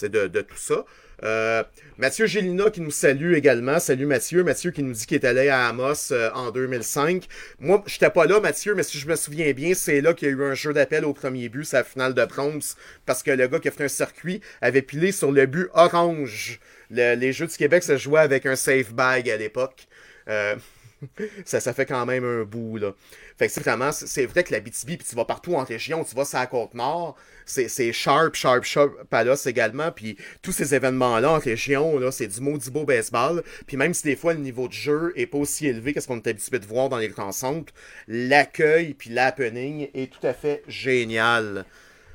de, 0.02 0.26
de, 0.28 0.40
tout 0.40 0.56
ça. 0.56 0.84
Euh, 1.22 1.62
Mathieu 1.98 2.26
Gélina 2.26 2.70
qui 2.70 2.80
nous 2.80 2.90
salue 2.90 3.34
également. 3.34 3.78
Salut 3.78 4.06
Mathieu. 4.06 4.42
Mathieu 4.42 4.70
qui 4.70 4.82
nous 4.82 4.92
dit 4.92 5.04
qu'il 5.04 5.16
est 5.16 5.26
allé 5.26 5.48
à 5.48 5.68
Amos 5.68 6.12
euh, 6.12 6.30
en 6.32 6.50
2005. 6.50 7.26
Moi, 7.58 7.82
je 7.86 7.94
n'étais 7.96 8.10
pas 8.10 8.24
là, 8.24 8.40
Mathieu, 8.40 8.74
mais 8.74 8.82
si 8.82 8.98
je 8.98 9.06
me 9.06 9.16
souviens 9.16 9.52
bien, 9.52 9.74
c'est 9.74 10.00
là 10.00 10.14
qu'il 10.14 10.28
y 10.28 10.30
a 10.30 10.34
eu 10.34 10.42
un 10.44 10.54
jeu 10.54 10.72
d'appel 10.72 11.04
au 11.04 11.12
premier 11.12 11.48
but, 11.48 11.64
c'est 11.64 11.76
la 11.76 11.84
finale 11.84 12.14
de 12.14 12.24
bronze, 12.24 12.76
parce 13.04 13.22
que 13.22 13.30
le 13.30 13.48
gars 13.48 13.58
qui 13.58 13.68
a 13.68 13.70
fait 13.70 13.84
un 13.84 13.88
circuit 13.88 14.40
avait 14.62 14.82
pilé 14.82 15.12
sur 15.12 15.30
le 15.30 15.44
but 15.46 15.68
orange. 15.74 16.60
les 16.90 17.32
Jeux 17.32 17.46
du 17.46 17.56
Québec 17.56 17.82
se 17.82 17.98
jouaient 17.98 18.20
avec 18.20 18.46
un 18.46 18.56
safe 18.56 18.92
bag 18.94 19.28
à 19.28 19.36
l'époque. 19.36 19.88
ça, 21.44 21.60
ça 21.60 21.72
fait 21.72 21.86
quand 21.86 22.06
même 22.06 22.24
un 22.24 22.44
bout, 22.44 22.78
là. 22.78 22.94
Fait 23.40 23.46
que 23.46 23.54
c'est 23.54 23.62
vraiment, 23.62 23.90
c'est 23.90 24.26
vrai 24.26 24.44
que 24.44 24.52
la 24.52 24.60
BTB, 24.60 24.98
puis 24.98 25.06
tu 25.08 25.16
vas 25.16 25.24
partout 25.24 25.54
en 25.54 25.64
région, 25.64 26.04
tu 26.04 26.14
vas 26.14 26.26
sur 26.26 26.38
la 26.38 26.46
Côte-Nord, 26.46 27.16
c'est 27.46 27.90
sharp, 27.90 28.34
sharp, 28.34 28.64
sharp 28.64 28.92
Palace 29.08 29.46
également, 29.46 29.90
puis 29.92 30.18
tous 30.42 30.52
ces 30.52 30.74
événements-là 30.74 31.30
en 31.30 31.38
région, 31.38 31.98
là, 31.98 32.12
c'est 32.12 32.26
du 32.26 32.38
maudit 32.42 32.70
beau 32.70 32.84
baseball, 32.84 33.42
puis 33.66 33.78
même 33.78 33.94
si 33.94 34.02
des 34.02 34.14
fois 34.14 34.34
le 34.34 34.40
niveau 34.40 34.68
de 34.68 34.74
jeu 34.74 35.14
est 35.16 35.24
pas 35.24 35.38
aussi 35.38 35.66
élevé 35.66 35.94
que 35.94 36.02
ce 36.02 36.06
qu'on 36.06 36.18
est 36.18 36.26
habitué 36.26 36.58
de 36.58 36.66
voir 36.66 36.90
dans 36.90 36.98
les 36.98 37.08
grands 37.08 37.32
centres, 37.32 37.72
l'accueil 38.08 38.92
puis 38.92 39.08
l'happening 39.08 39.88
est 39.94 40.12
tout 40.12 40.26
à 40.26 40.34
fait 40.34 40.62
génial. 40.68 41.64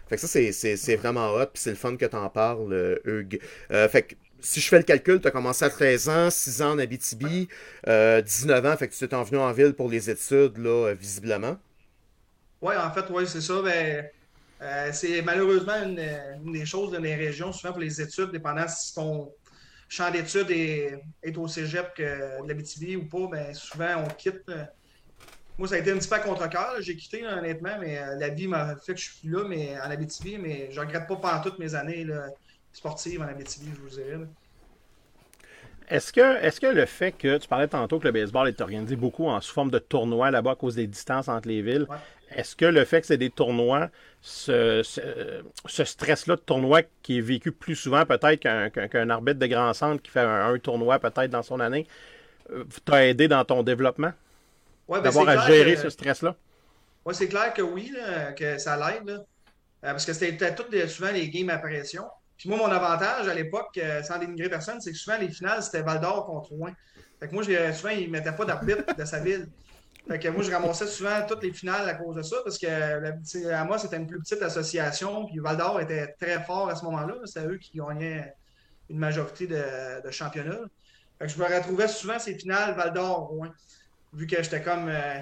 Fait 0.07 0.17
que 0.17 0.21
ça, 0.21 0.27
c'est 0.27 0.95
vraiment 0.95 1.33
hot, 1.33 1.47
puis 1.47 1.63
c'est 1.63 1.71
le 1.71 1.75
fun 1.75 1.95
que 1.97 2.05
t'en 2.05 2.29
parles, 2.29 2.71
euh, 2.71 2.99
Hugues. 3.03 3.39
Euh, 3.71 3.89
fait 3.89 4.03
que 4.03 4.15
si 4.45 4.61
je 4.61 4.69
fais 4.69 4.77
le 4.77 4.83
calcul, 4.83 5.19
tu 5.19 5.27
as 5.27 5.31
commencé 5.31 5.65
à 5.65 5.69
13 5.69 6.09
ans, 6.09 6.29
6 6.29 6.61
ans 6.61 6.71
en 6.71 6.79
Abitibi, 6.79 7.49
19 7.85 7.87
euh, 7.87 8.71
ans, 8.71 8.77
fait 8.77 8.87
que 8.87 8.93
tu 8.93 9.07
t'es 9.07 9.15
envenu 9.15 9.39
en 9.39 9.51
ville 9.51 9.73
pour 9.73 9.89
les 9.89 10.09
études, 10.09 10.57
là, 10.57 10.93
visiblement. 10.93 11.57
Oui, 12.61 12.75
en 12.75 12.91
fait, 12.91 13.05
oui, 13.09 13.25
c'est 13.27 13.41
ça. 13.41 13.61
Ben, 13.63 14.07
euh, 14.61 14.89
c'est 14.93 15.21
malheureusement 15.23 15.75
une, 15.83 16.51
des 16.51 16.65
choses 16.65 16.91
dans 16.91 16.99
les 16.99 17.15
régions, 17.15 17.51
souvent 17.51 17.73
pour 17.73 17.81
les 17.81 17.99
études, 17.99 18.31
dépendant 18.31 18.67
si 18.67 18.93
ton 18.93 19.33
champ 19.89 20.11
d'études 20.11 20.51
est, 20.51 21.37
au 21.37 21.47
cégep 21.47 21.95
que 21.95 22.47
l'Abitibi 22.47 22.95
ou 22.95 23.05
pas, 23.05 23.27
ben, 23.31 23.53
souvent 23.53 24.03
on 24.05 24.07
quitte. 24.13 24.43
Euh, 24.49 24.63
moi, 25.57 25.67
ça 25.67 25.75
a 25.75 25.77
été 25.79 25.91
un 25.91 25.97
petit 25.97 26.09
peu 26.09 26.15
à 26.15 26.19
contre-cœur. 26.19 26.75
J'ai 26.81 26.95
quitté, 26.95 27.25
honnêtement, 27.25 27.77
mais 27.79 27.99
la 28.17 28.29
vie 28.29 28.47
m'a 28.47 28.75
fait 28.75 28.93
que 28.93 28.99
je 28.99 29.05
suis 29.05 29.19
plus 29.21 29.31
là, 29.31 29.45
mais 29.47 29.79
en 29.79 29.89
Abitibi, 29.89 30.37
mais 30.37 30.69
je 30.69 30.79
regrette 30.79 31.07
pas 31.07 31.15
pendant 31.15 31.41
toutes 31.41 31.59
mes 31.59 31.73
années. 31.75 32.05
Sportive 32.75 33.21
en 33.21 33.27
Abitibi, 33.27 33.71
je 33.73 33.81
vous 33.81 33.89
dirais. 33.89 34.19
Est-ce 35.87 36.11
que, 36.11 36.43
est 36.43 36.59
que 36.59 36.67
le 36.67 36.85
fait 36.85 37.11
que 37.11 37.37
tu 37.37 37.47
parlais 37.47 37.67
tantôt 37.67 37.99
que 37.99 38.05
le 38.05 38.11
baseball 38.11 38.47
est 38.47 38.59
organisé 38.59 38.95
beaucoup 38.95 39.27
en 39.27 39.39
sous 39.39 39.53
forme 39.53 39.71
de 39.71 39.79
tournois 39.79 40.31
là-bas 40.31 40.51
à 40.51 40.55
cause 40.55 40.75
des 40.75 40.87
distances 40.87 41.27
entre 41.29 41.47
les 41.47 41.61
villes, 41.61 41.87
est-ce 42.31 42.55
que 42.55 42.65
le 42.65 42.83
fait 42.85 43.01
que 43.01 43.07
c'est 43.07 43.17
des 43.17 43.29
tournois, 43.29 43.89
ce, 44.21 44.81
stress-là 45.67 46.35
de 46.35 46.41
tournoi 46.41 46.81
qui 47.03 47.19
est 47.19 47.21
vécu 47.21 47.51
plus 47.51 47.75
souvent 47.75 48.05
peut-être 48.05 48.39
qu'un 48.39 49.09
arbitre 49.09 49.39
de 49.39 49.47
grand 49.47 49.73
centre 49.73 50.01
qui 50.01 50.09
fait 50.09 50.21
un, 50.21 50.57
tournoi 50.57 50.99
peut-être 50.99 51.29
dans 51.29 51.43
son 51.43 51.59
année, 51.59 51.87
euh, 52.51 52.63
t'a 52.83 53.05
aidé 53.05 53.27
dans 53.27 53.45
ton 53.45 53.63
développement? 53.63 54.11
Ouais, 54.87 54.99
ben, 54.99 55.03
D'avoir 55.03 55.29
à 55.29 55.47
gérer 55.47 55.77
ce 55.77 55.89
stress-là? 55.89 56.35
Oui, 57.05 57.13
c'est 57.13 57.27
clair 57.27 57.53
que 57.53 57.61
oui, 57.61 57.93
que 58.35 58.57
ça 58.57 58.75
l'aide. 58.75 59.09
Euh, 59.09 59.91
parce 59.91 60.05
que 60.05 60.13
c'était 60.13 60.55
tout 60.55 60.65
souvent 60.87 61.11
les 61.11 61.29
games 61.29 61.49
à 61.49 61.59
pression. 61.59 62.05
Puis 62.37 62.49
moi, 62.49 62.57
mon 62.57 62.69
avantage 62.69 63.27
à 63.27 63.33
l'époque, 63.33 63.77
euh, 63.77 64.03
sans 64.03 64.19
dénigrer 64.19 64.49
personne, 64.49 64.81
c'est 64.81 64.91
que 64.91 64.97
souvent 64.97 65.17
les 65.17 65.29
finales, 65.29 65.63
c'était 65.63 65.81
Val 65.81 65.99
d'Or 65.99 66.25
contre 66.25 66.49
Rouen. 66.51 66.71
Fait 67.19 67.27
que 67.27 67.33
moi, 67.33 67.43
souvent, 67.43 67.89
ils 67.89 68.07
ne 68.07 68.11
mettaient 68.11 68.33
pas 68.33 68.45
d'arbitre 68.45 68.93
de 68.95 69.05
sa 69.05 69.19
ville. 69.19 69.47
Fait 70.07 70.19
que 70.19 70.27
moi, 70.27 70.43
je 70.43 70.51
ramassais 70.51 70.85
souvent 70.85 71.25
toutes 71.27 71.41
les 71.43 71.53
finales 71.53 71.87
à 71.89 71.95
cause 71.95 72.15
de 72.15 72.21
ça, 72.21 72.37
parce 72.43 72.59
que 72.59 73.51
à 73.51 73.63
moi, 73.63 73.79
c'était 73.79 73.97
une 73.97 74.05
plus 74.05 74.19
petite 74.19 74.41
association, 74.41 75.25
puis 75.25 75.39
Val 75.39 75.57
d'Or 75.57 75.81
était 75.81 76.07
très 76.19 76.43
fort 76.43 76.69
à 76.69 76.75
ce 76.75 76.83
moment-là. 76.85 77.15
C'était 77.25 77.47
eux 77.47 77.57
qui 77.57 77.77
gagnaient 77.77 78.33
une 78.89 78.99
majorité 78.99 79.47
de, 79.47 80.11
championnats. 80.11 80.59
Fait 81.17 81.25
que 81.25 81.31
je 81.31 81.39
me 81.39 81.45
retrouvais 81.45 81.87
souvent 81.87 82.19
ces 82.19 82.35
finales 82.35 82.75
Val 82.75 82.93
d'Or, 82.93 83.29
Rouen. 83.29 83.49
Vu 84.13 84.27
que 84.27 84.41
j'étais 84.41 84.61
comme. 84.61 84.89
Euh, 84.89 85.21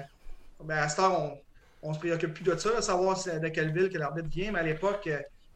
ben 0.62 0.78
à 0.78 0.88
cette 0.88 1.00
heure, 1.00 1.34
on 1.82 1.90
ne 1.90 1.94
se 1.94 1.98
préoccupe 1.98 2.34
plus 2.34 2.44
de 2.44 2.56
ça, 2.56 2.76
de 2.76 2.80
savoir 2.80 3.16
de 3.24 3.48
quelle 3.48 3.72
ville 3.72 3.90
que 3.90 3.98
l'arbitre 3.98 4.28
vient, 4.28 4.52
mais 4.52 4.60
à 4.60 4.62
l'époque, 4.62 5.08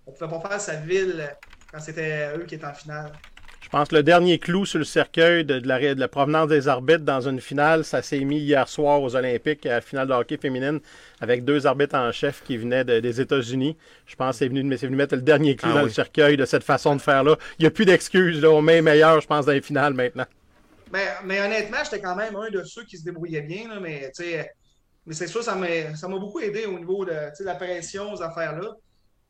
on 0.09 0.13
ne 0.13 0.17
pouvait 0.17 0.41
pas 0.43 0.49
faire 0.49 0.61
sa 0.61 0.75
ville 0.77 1.29
quand 1.71 1.81
c'était 1.81 2.35
eux 2.37 2.45
qui 2.45 2.55
étaient 2.55 2.67
en 2.67 2.75
finale. 2.75 3.13
Je 3.61 3.69
pense 3.69 3.89
que 3.89 3.97
le 3.97 4.03
dernier 4.03 4.39
clou 4.39 4.65
sur 4.65 4.79
le 4.79 4.85
cercueil 4.85 5.45
de, 5.45 5.61
la, 5.67 5.95
de 5.95 6.01
la, 6.01 6.09
provenance 6.09 6.49
des 6.49 6.69
arbitres 6.69 7.05
dans 7.05 7.29
une 7.29 7.39
finale, 7.39 7.85
ça 7.85 8.01
s'est 8.01 8.21
mis 8.21 8.39
hier 8.39 8.67
soir 8.67 9.03
aux 9.03 9.15
Olympiques, 9.15 9.67
à 9.67 9.71
la 9.71 9.81
finale 9.83 10.09
de 10.09 10.15
hockey 10.15 10.39
féminine, 10.39 10.81
avec 11.21 11.45
deux 11.45 11.67
arbitres 11.67 11.97
en 11.97 12.11
chef 12.11 12.43
qui 12.43 12.57
venaient 12.57 12.85
des 12.85 13.21
États-Unis. 13.21 13.77
Je 14.07 14.17
pense 14.17 14.37
que 14.37 14.39
c'est 14.39 14.49
venu, 14.49 14.63
venu, 14.75 14.97
mettre 14.97 15.17
le 15.17 15.21
dernier 15.21 15.55
clou 15.55 15.69
ah 15.73 15.81
dans 15.81 15.83
le 15.83 15.91
cercueil 15.91 16.39
de 16.39 16.47
cette 16.47 16.65
façon 16.65 16.97
de 16.97 17.01
faire-là. 17.03 17.37
Il 17.59 17.63
n'y 17.65 17.67
a 17.67 17.71
plus 17.71 17.85
d'excuses. 17.85 18.43
On 18.43 18.63
met 18.63 18.81
meilleur, 18.81 19.21
je 19.21 19.27
pense, 19.27 19.45
dans 19.45 19.53
les 19.53 19.61
finales 19.61 19.93
maintenant. 19.93 20.27
Mais, 20.91 21.07
mais 21.25 21.39
honnêtement, 21.43 21.79
j'étais 21.85 22.01
quand 22.01 22.17
même 22.17 22.35
un 22.37 22.49
de 22.49 22.65
ceux 22.65 22.85
qui 22.85 22.97
se 22.97 23.05
débrouillaient 23.05 23.43
bien. 23.43 23.79
mais 23.81 24.11
mais 25.05 25.15
c'est 25.15 25.27
sûr, 25.27 25.43
ça 25.43 25.55
m'a 25.55 26.19
beaucoup 26.19 26.41
aidé 26.41 26.65
au 26.65 26.79
niveau 26.79 27.05
de 27.05 27.45
la 27.45 27.55
pression, 27.55 28.13
aux 28.13 28.23
affaires-là. 28.23 28.75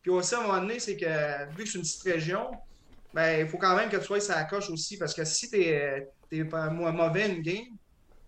Puis 0.09 0.17
aussi, 0.17 0.35
à 0.35 0.39
un 0.39 0.43
moment 0.45 0.61
donné, 0.63 0.79
c'est 0.79 0.97
que 0.97 1.55
vu 1.55 1.65
que 1.65 1.69
c'est 1.69 1.77
une 1.77 1.85
petite 1.85 2.03
région, 2.03 2.51
ben, 3.13 3.41
il 3.41 3.47
faut 3.47 3.59
quand 3.59 3.77
même 3.77 3.91
que 3.91 3.99
tu 3.99 4.05
sois 4.05 4.21
ça 4.21 4.43
coche 4.45 4.71
aussi. 4.71 4.97
Parce 4.97 5.13
que 5.13 5.23
si 5.23 5.51
tu 5.51 5.61
es, 5.61 6.09
es, 6.33 6.45
mauvais 6.45 7.29
une 7.29 7.43
game, 7.43 7.77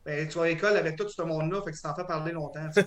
ben, 0.04 0.28
tu 0.28 0.36
vas 0.36 0.44
à 0.44 0.48
l'école 0.48 0.76
avec 0.76 0.96
tout 0.96 1.08
ce 1.08 1.22
monde-là, 1.22 1.62
fait 1.62 1.70
que 1.70 1.76
tu 1.76 1.82
t'en 1.82 1.94
fais 1.94 2.04
parler 2.04 2.32
longtemps. 2.32 2.68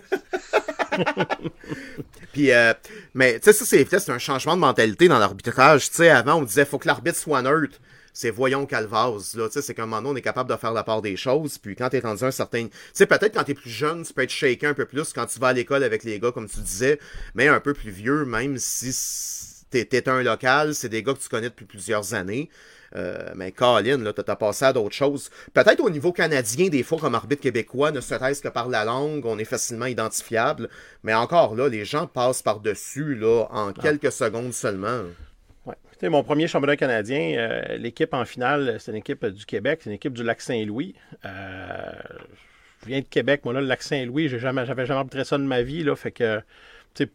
Puis, 2.33 2.51
euh, 2.51 2.71
mais 3.15 3.39
tu 3.39 3.51
sais, 3.51 3.65
ça, 3.65 3.99
c'est 3.99 4.11
un 4.11 4.19
changement 4.19 4.53
de 4.53 4.61
mentalité 4.61 5.07
dans 5.07 5.17
l'arbitrage. 5.17 5.89
Tu 5.89 5.95
sais, 5.95 6.09
avant, 6.09 6.35
on 6.35 6.43
disait 6.43 6.63
faut 6.63 6.77
que 6.77 6.85
l'arbitre 6.85 7.17
soit 7.17 7.41
neutre 7.41 7.79
c'est 8.13 8.29
voyons 8.29 8.65
calvase. 8.65 9.35
Là, 9.35 9.47
c'est 9.49 9.73
comme 9.73 9.89
moment 9.89 10.09
on 10.09 10.15
est 10.15 10.21
capable 10.21 10.49
de 10.49 10.55
faire 10.55 10.71
la 10.71 10.83
part 10.83 11.01
des 11.01 11.17
choses. 11.17 11.57
Puis 11.57 11.75
quand 11.75 11.89
t'es 11.89 11.99
rendu 11.99 12.23
un 12.23 12.31
certain. 12.31 12.65
Tu 12.65 12.71
sais, 12.93 13.07
peut-être 13.07 13.33
quand 13.33 13.43
t'es 13.43 13.55
plus 13.55 13.69
jeune, 13.69 14.03
tu 14.03 14.13
peux 14.13 14.21
être 14.21 14.29
shaké 14.29 14.65
un 14.65 14.73
peu 14.73 14.85
plus 14.85 15.11
quand 15.13 15.25
tu 15.25 15.39
vas 15.39 15.47
à 15.47 15.53
l'école 15.53 15.83
avec 15.83 16.03
les 16.03 16.19
gars, 16.19 16.31
comme 16.31 16.47
tu 16.47 16.59
disais, 16.61 16.99
mais 17.33 17.47
un 17.47 17.59
peu 17.59 17.73
plus 17.73 17.91
vieux, 17.91 18.25
même 18.25 18.57
si 18.57 18.93
t'es 19.69 20.07
un 20.07 20.21
local, 20.21 20.75
c'est 20.75 20.89
des 20.89 21.01
gars 21.01 21.13
que 21.13 21.19
tu 21.19 21.29
connais 21.29 21.49
depuis 21.49 21.65
plusieurs 21.65 22.13
années. 22.13 22.49
Euh, 22.95 23.31
mais 23.35 23.51
Colin, 23.51 23.97
là, 23.97 24.13
t'as 24.13 24.35
passé 24.35 24.65
à 24.65 24.73
d'autres 24.73 24.93
choses. 24.93 25.31
Peut-être 25.53 25.79
au 25.79 25.89
niveau 25.89 26.11
canadien, 26.11 26.69
des 26.69 26.83
fois, 26.83 26.99
comme 26.99 27.15
arbitre 27.15 27.41
québécois, 27.41 27.91
ne 27.91 28.01
serait-ce 28.01 28.41
que 28.41 28.49
par 28.49 28.69
la 28.69 28.85
langue, 28.85 29.25
on 29.25 29.39
est 29.39 29.45
facilement 29.45 29.87
identifiable. 29.87 30.69
Mais 31.01 31.15
encore 31.15 31.55
là, 31.55 31.69
les 31.69 31.85
gens 31.85 32.05
passent 32.05 32.43
par-dessus, 32.43 33.15
là, 33.15 33.47
en 33.49 33.69
ah. 33.69 33.73
quelques 33.81 34.11
secondes 34.11 34.53
seulement 34.53 35.05
mon 36.09 36.23
premier 36.23 36.47
championnat 36.47 36.75
canadien, 36.75 37.35
euh, 37.37 37.77
l'équipe 37.77 38.13
en 38.13 38.25
finale, 38.25 38.77
c'est 38.79 38.91
une 38.91 38.97
équipe 38.97 39.25
du 39.25 39.45
Québec, 39.45 39.81
c'est 39.83 39.89
une 39.89 39.95
équipe 39.95 40.13
du 40.13 40.23
Lac-Saint-Louis. 40.23 40.95
Euh, 41.25 41.91
je 42.81 42.87
viens 42.87 42.99
de 42.99 43.05
Québec, 43.05 43.41
moi 43.45 43.53
là, 43.53 43.61
le 43.61 43.67
Lac-Saint-Louis, 43.67 44.29
j'ai 44.29 44.39
jamais, 44.39 44.65
j'avais 44.65 44.85
jamais 44.85 44.99
arbitré 44.99 45.23
ça 45.23 45.37
de 45.37 45.43
ma 45.43 45.61
vie, 45.61 45.83
là, 45.83 45.95
fait 45.95 46.11
que 46.11 46.41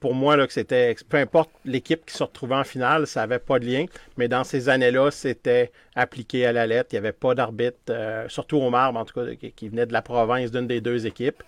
pour 0.00 0.14
moi, 0.14 0.36
là, 0.36 0.46
que 0.46 0.52
c'était. 0.52 0.94
Peu 1.08 1.18
importe 1.18 1.50
l'équipe 1.64 2.04
qui 2.04 2.14
se 2.14 2.22
retrouvait 2.22 2.56
en 2.56 2.64
finale, 2.64 3.06
ça 3.06 3.20
n'avait 3.20 3.38
pas 3.38 3.58
de 3.58 3.66
lien. 3.66 3.86
Mais 4.16 4.28
dans 4.28 4.44
ces 4.44 4.68
années-là, 4.68 5.10
c'était 5.10 5.70
appliqué 5.94 6.46
à 6.46 6.52
la 6.52 6.66
lettre. 6.66 6.90
Il 6.92 6.96
n'y 6.96 6.98
avait 6.98 7.12
pas 7.12 7.34
d'arbitre, 7.34 7.78
euh, 7.90 8.28
surtout 8.28 8.56
au 8.56 8.70
marbre, 8.70 8.98
en 8.98 9.04
tout 9.04 9.14
cas, 9.14 9.26
qui 9.34 9.68
venait 9.68 9.86
de 9.86 9.92
la 9.92 10.02
province 10.02 10.50
d'une 10.50 10.66
des 10.66 10.80
deux 10.80 11.06
équipes. 11.06 11.42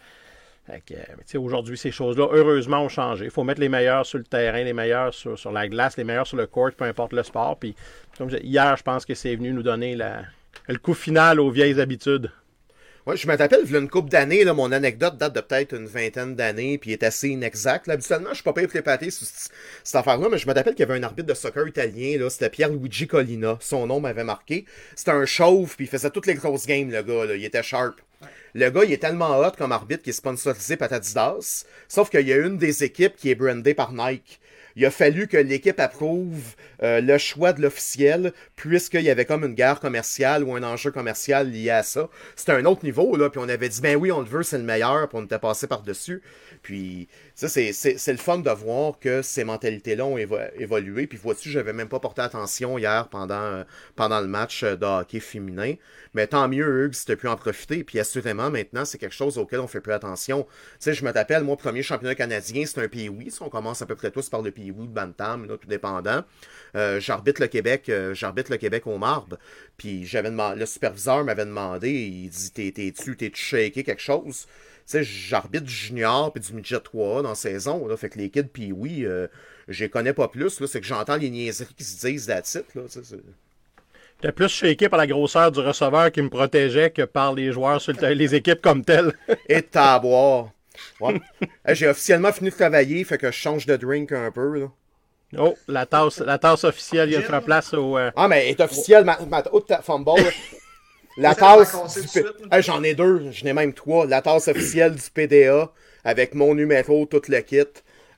Aujourd'hui, 1.35 1.77
ces 1.77 1.91
choses-là, 1.91 2.29
heureusement, 2.33 2.83
ont 2.83 2.89
changé. 2.89 3.27
Il 3.27 3.31
faut 3.31 3.45
mettre 3.45 3.61
les 3.61 3.69
meilleurs 3.69 4.07
sur 4.07 4.19
le 4.19 4.25
terrain, 4.25 4.63
les 4.63 4.73
meilleurs 4.73 5.15
sur, 5.15 5.53
la 5.53 5.69
glace, 5.69 5.97
les 5.97 6.05
meilleurs 6.05 6.27
sur 6.27 6.37
le 6.37 6.47
court, 6.47 6.71
peu 6.77 6.85
importe 6.85 7.13
le 7.13 7.23
sport. 7.23 7.59
Puis, 7.59 7.75
comme 8.19 8.31
hier, 8.43 8.77
je 8.77 8.83
pense 8.83 9.05
que 9.05 9.15
c'est 9.15 9.35
venu 9.35 9.53
nous 9.53 9.63
donner 9.63 9.97
le 9.97 10.79
coup 10.79 10.95
final 10.95 11.41
aux 11.41 11.51
vieilles 11.51 11.81
habitudes. 11.81 12.31
Ouais, 13.07 13.17
je 13.17 13.27
me 13.27 13.35
rappelle, 13.35 13.63
il 13.65 13.73
y 13.73 13.77
a 13.77 13.79
une 13.79 13.89
couple 13.89 14.11
d'années, 14.11 14.45
mon 14.45 14.71
anecdote 14.73 15.17
date 15.17 15.35
de 15.35 15.41
peut-être 15.41 15.75
une 15.75 15.87
vingtaine 15.87 16.37
d'années, 16.37 16.77
puis 16.77 16.93
est 16.93 17.03
assez 17.03 17.31
inexacte. 17.31 17.89
habituellement, 17.89 18.29
je 18.31 18.35
suis 18.35 18.43
pas 18.43 18.53
pour 18.53 18.63
les 18.63 19.11
sur 19.11 19.27
cette 19.27 19.97
affaire-là, 19.97 20.29
mais 20.31 20.37
je 20.37 20.47
me 20.47 20.53
rappelle 20.53 20.75
qu'il 20.75 20.87
y 20.87 20.91
avait 20.91 21.01
un 21.01 21.03
arbitre 21.03 21.27
de 21.27 21.35
soccer 21.35 21.67
italien, 21.67 22.19
là, 22.19 22.29
c'était 22.29 22.51
Pierre-Luigi 22.51 23.07
Collina. 23.07 23.57
Son 23.61 23.87
nom 23.87 24.01
m'avait 24.01 24.25
marqué. 24.25 24.67
C'était 24.95 25.13
un 25.13 25.25
chauve, 25.25 25.77
puis 25.77 25.87
il 25.87 25.89
faisait 25.89 26.11
toutes 26.11 26.27
les 26.27 26.35
grosses 26.35 26.67
games, 26.67 26.91
le 26.91 27.03
gars. 27.03 27.35
Il 27.35 27.45
était 27.45 27.63
sharp. 27.63 27.95
Le 28.55 28.71
gars, 28.71 28.85
il 28.85 28.93
est 28.93 28.99
tellement 28.99 29.39
hot 29.39 29.53
comme 29.57 29.73
arbitre 29.73 30.03
qu'il 30.03 30.11
est 30.11 30.15
sponsorisé 30.15 30.77
par 30.77 30.93
Adidas. 30.93 31.65
Sauf 31.89 32.11
qu'il 32.11 32.27
y 32.27 32.33
a 32.33 32.39
une 32.39 32.59
des 32.59 32.85
équipes 32.85 33.17
qui 33.17 33.31
est 33.31 33.35
brandée 33.35 33.75
par 33.75 33.93
Nike. 33.93 34.41
Il 34.77 34.85
a 34.87 34.91
fallu 34.91 35.27
que 35.27 35.37
l'équipe 35.37 35.81
approuve 35.81 36.55
euh, 36.83 37.01
le 37.01 37.19
choix 37.19 37.53
de 37.53 37.63
l'officiel, 37.63 38.33
puisqu'il 38.57 39.03
y 39.03 39.11
avait 39.11 39.25
comme 39.25 39.45
une 39.45 39.55
guerre 39.55 39.81
commerciale 39.81 40.45
ou 40.45 40.55
un 40.55 40.63
enjeu 40.63 40.91
commercial 40.91 41.51
lié 41.51 41.71
à 41.71 41.83
ça. 41.83 42.09
C'était 42.37 42.53
un 42.53 42.65
autre 42.65 42.85
niveau, 42.85 43.17
là, 43.17 43.31
puis 43.31 43.41
on 43.43 43.49
avait 43.49 43.69
dit, 43.69 43.81
ben 43.81 43.97
oui, 43.97 44.13
on 44.13 44.21
le 44.21 44.27
veut, 44.27 44.43
c'est 44.43 44.59
le 44.59 44.65
meilleur, 44.65 45.09
puis 45.09 45.19
on 45.19 45.25
était 45.25 45.39
passé 45.39 45.67
par-dessus. 45.67 46.23
Puis, 46.63 47.09
ça, 47.49 47.49
c'est 47.49 48.13
le 48.13 48.19
fun 48.19 48.39
de 48.39 48.51
voir 48.51 48.99
que 48.99 49.23
ces 49.23 49.45
mentalités-là 49.45 50.05
ont 50.05 50.19
évolué. 50.19 51.07
Puis, 51.07 51.17
vois-tu, 51.17 51.49
j'avais 51.49 51.73
même 51.73 51.89
pas 51.89 51.99
porté 51.99 52.21
attention 52.21 52.77
hier 52.77 53.09
pendant, 53.09 53.65
pendant 53.97 54.21
le 54.21 54.27
match 54.27 54.63
de 54.63 54.85
hockey 54.85 55.21
féminin. 55.21 55.75
Mais 56.13 56.27
tant 56.27 56.49
mieux, 56.49 56.85
Hugues, 56.85 56.93
si 56.93 57.07
tu 57.07 57.17
pu 57.17 57.29
en 57.29 57.37
profiter. 57.37 57.83
Puis, 57.83 57.99
assurément, 57.99 58.51
maintenant, 58.51 58.85
c'est 58.85 58.99
quelque 58.99 59.15
chose 59.15 59.39
auquel 59.39 59.61
on 59.61 59.67
fait 59.67 59.81
plus 59.81 59.95
attention. 59.95 60.43
Tu 60.45 60.51
sais, 60.81 60.93
je 60.93 61.03
me 61.03 61.13
rappelle, 61.13 61.43
moi, 61.43 61.57
premier 61.57 61.83
championnat 61.83 62.15
canadien, 62.15 62.65
c'est 62.67 62.83
un 62.83 62.89
pays 62.89 63.09
oui. 63.09 63.33
On 63.41 63.49
commence 63.49 63.81
à 63.81 63.87
peu 63.87 63.95
près 63.95 64.11
tous 64.11 64.29
par 64.29 64.43
le 64.43 64.51
pays 64.51 64.71
oui 64.71 64.87
de 64.87 64.93
Bantam, 64.93 65.47
là, 65.47 65.57
tout 65.57 65.69
dépendant. 65.69 66.23
Euh, 66.77 67.01
j'arbitre 67.01 67.41
le 67.41 67.47
Québec, 67.47 67.89
euh, 67.89 68.13
j'arbitre 68.13 68.51
le 68.51 68.59
Québec 68.59 68.87
au 68.87 68.99
marbre. 68.99 69.39
Puis, 69.79 70.05
j'avais 70.05 70.31
le 70.31 70.67
superviseur 70.67 71.25
m'avait 71.25 71.47
demandé, 71.47 71.91
il 71.91 72.29
dit, 72.29 72.53
t'es-tu, 72.53 73.17
t'es-tu 73.17 73.41
shaké 73.41 73.83
quelque 73.83 74.03
chose? 74.03 74.47
Sais, 74.91 75.05
j'arbitre 75.05 75.65
du 75.65 75.73
junior 75.73 76.33
puis 76.33 76.43
du 76.43 76.53
midget 76.53 76.81
3 76.81 77.23
dans 77.23 77.31
la 77.31 77.35
saison. 77.35 77.87
Là, 77.87 77.97
fait 77.97 78.09
que 78.09 78.19
les 78.19 78.31
kids, 78.31 78.45
puis 78.45 78.73
oui, 78.73 79.05
euh, 79.05 79.29
je 79.69 79.85
les 79.85 79.91
connais 79.91 80.13
pas 80.13 80.29
plus. 80.29 80.65
C'est 80.67 80.81
que 80.81 80.87
j'entends 80.87 81.17
les 81.17 81.31
niaiseries 81.31 81.75
qui 81.75 81.85
se 81.85 82.07
disent 82.07 82.29
là-dessus. 82.29 82.63
J'étais 82.75 84.33
plus 84.33 84.49
shaké 84.49 84.89
par 84.89 84.99
la 84.99 85.07
grosseur 85.07 85.51
du 85.51 85.61
receveur 85.61 86.13
qui 86.13 86.23
me 86.23 86.29
protégeait 86.29 86.91
que 86.91 87.03
par 87.03 87.35
les 87.35 87.53
joueurs 87.53 87.81
sur 87.81 87.95
les 88.01 88.35
équipes 88.35 88.61
comme 88.61 88.85
telles. 88.85 89.13
Et 89.49 89.63
taboire. 89.63 90.51
Ouais. 90.99 91.21
J'ai 91.69 91.89
officiellement 91.89 92.33
fini 92.33 92.49
de 92.49 92.55
travailler, 92.55 93.05
fait 93.05 93.19
que 93.19 93.27
je 93.27 93.37
change 93.37 93.67
de 93.67 93.77
drink 93.77 94.13
un 94.13 94.31
peu. 94.31 94.61
Là. 94.61 94.67
Oh, 95.39 95.55
la 95.69 95.87
tasse, 95.87 96.19
la 96.21 96.39
tasse 96.39 96.65
officielle, 96.65 97.11
il 97.11 97.13
y 97.13 97.17
a 97.17 97.41
place 97.41 97.75
au. 97.75 97.99
Euh, 97.99 98.11
ah, 98.17 98.29
mais 98.29 98.49
est 98.49 98.61
officielle, 98.61 99.05
ma, 99.05 99.19
ma, 99.29 99.43
fumble. 99.83 100.11
La 101.17 101.35
tasse. 101.35 101.77
J'en 102.61 102.83
ai 102.83 102.95
deux, 102.95 103.31
j'en 103.31 103.47
ai 103.47 103.53
même 103.53 103.73
trois. 103.73 104.07
La 104.07 104.23
tasse 104.23 104.49
officielle 104.49 104.95
du 104.95 105.11
PDA 105.13 105.71
avec 106.05 106.35
mon 106.35 106.55
numéro, 106.55 107.07
tout 107.07 107.23
le 107.29 107.41
kit. 107.41 107.65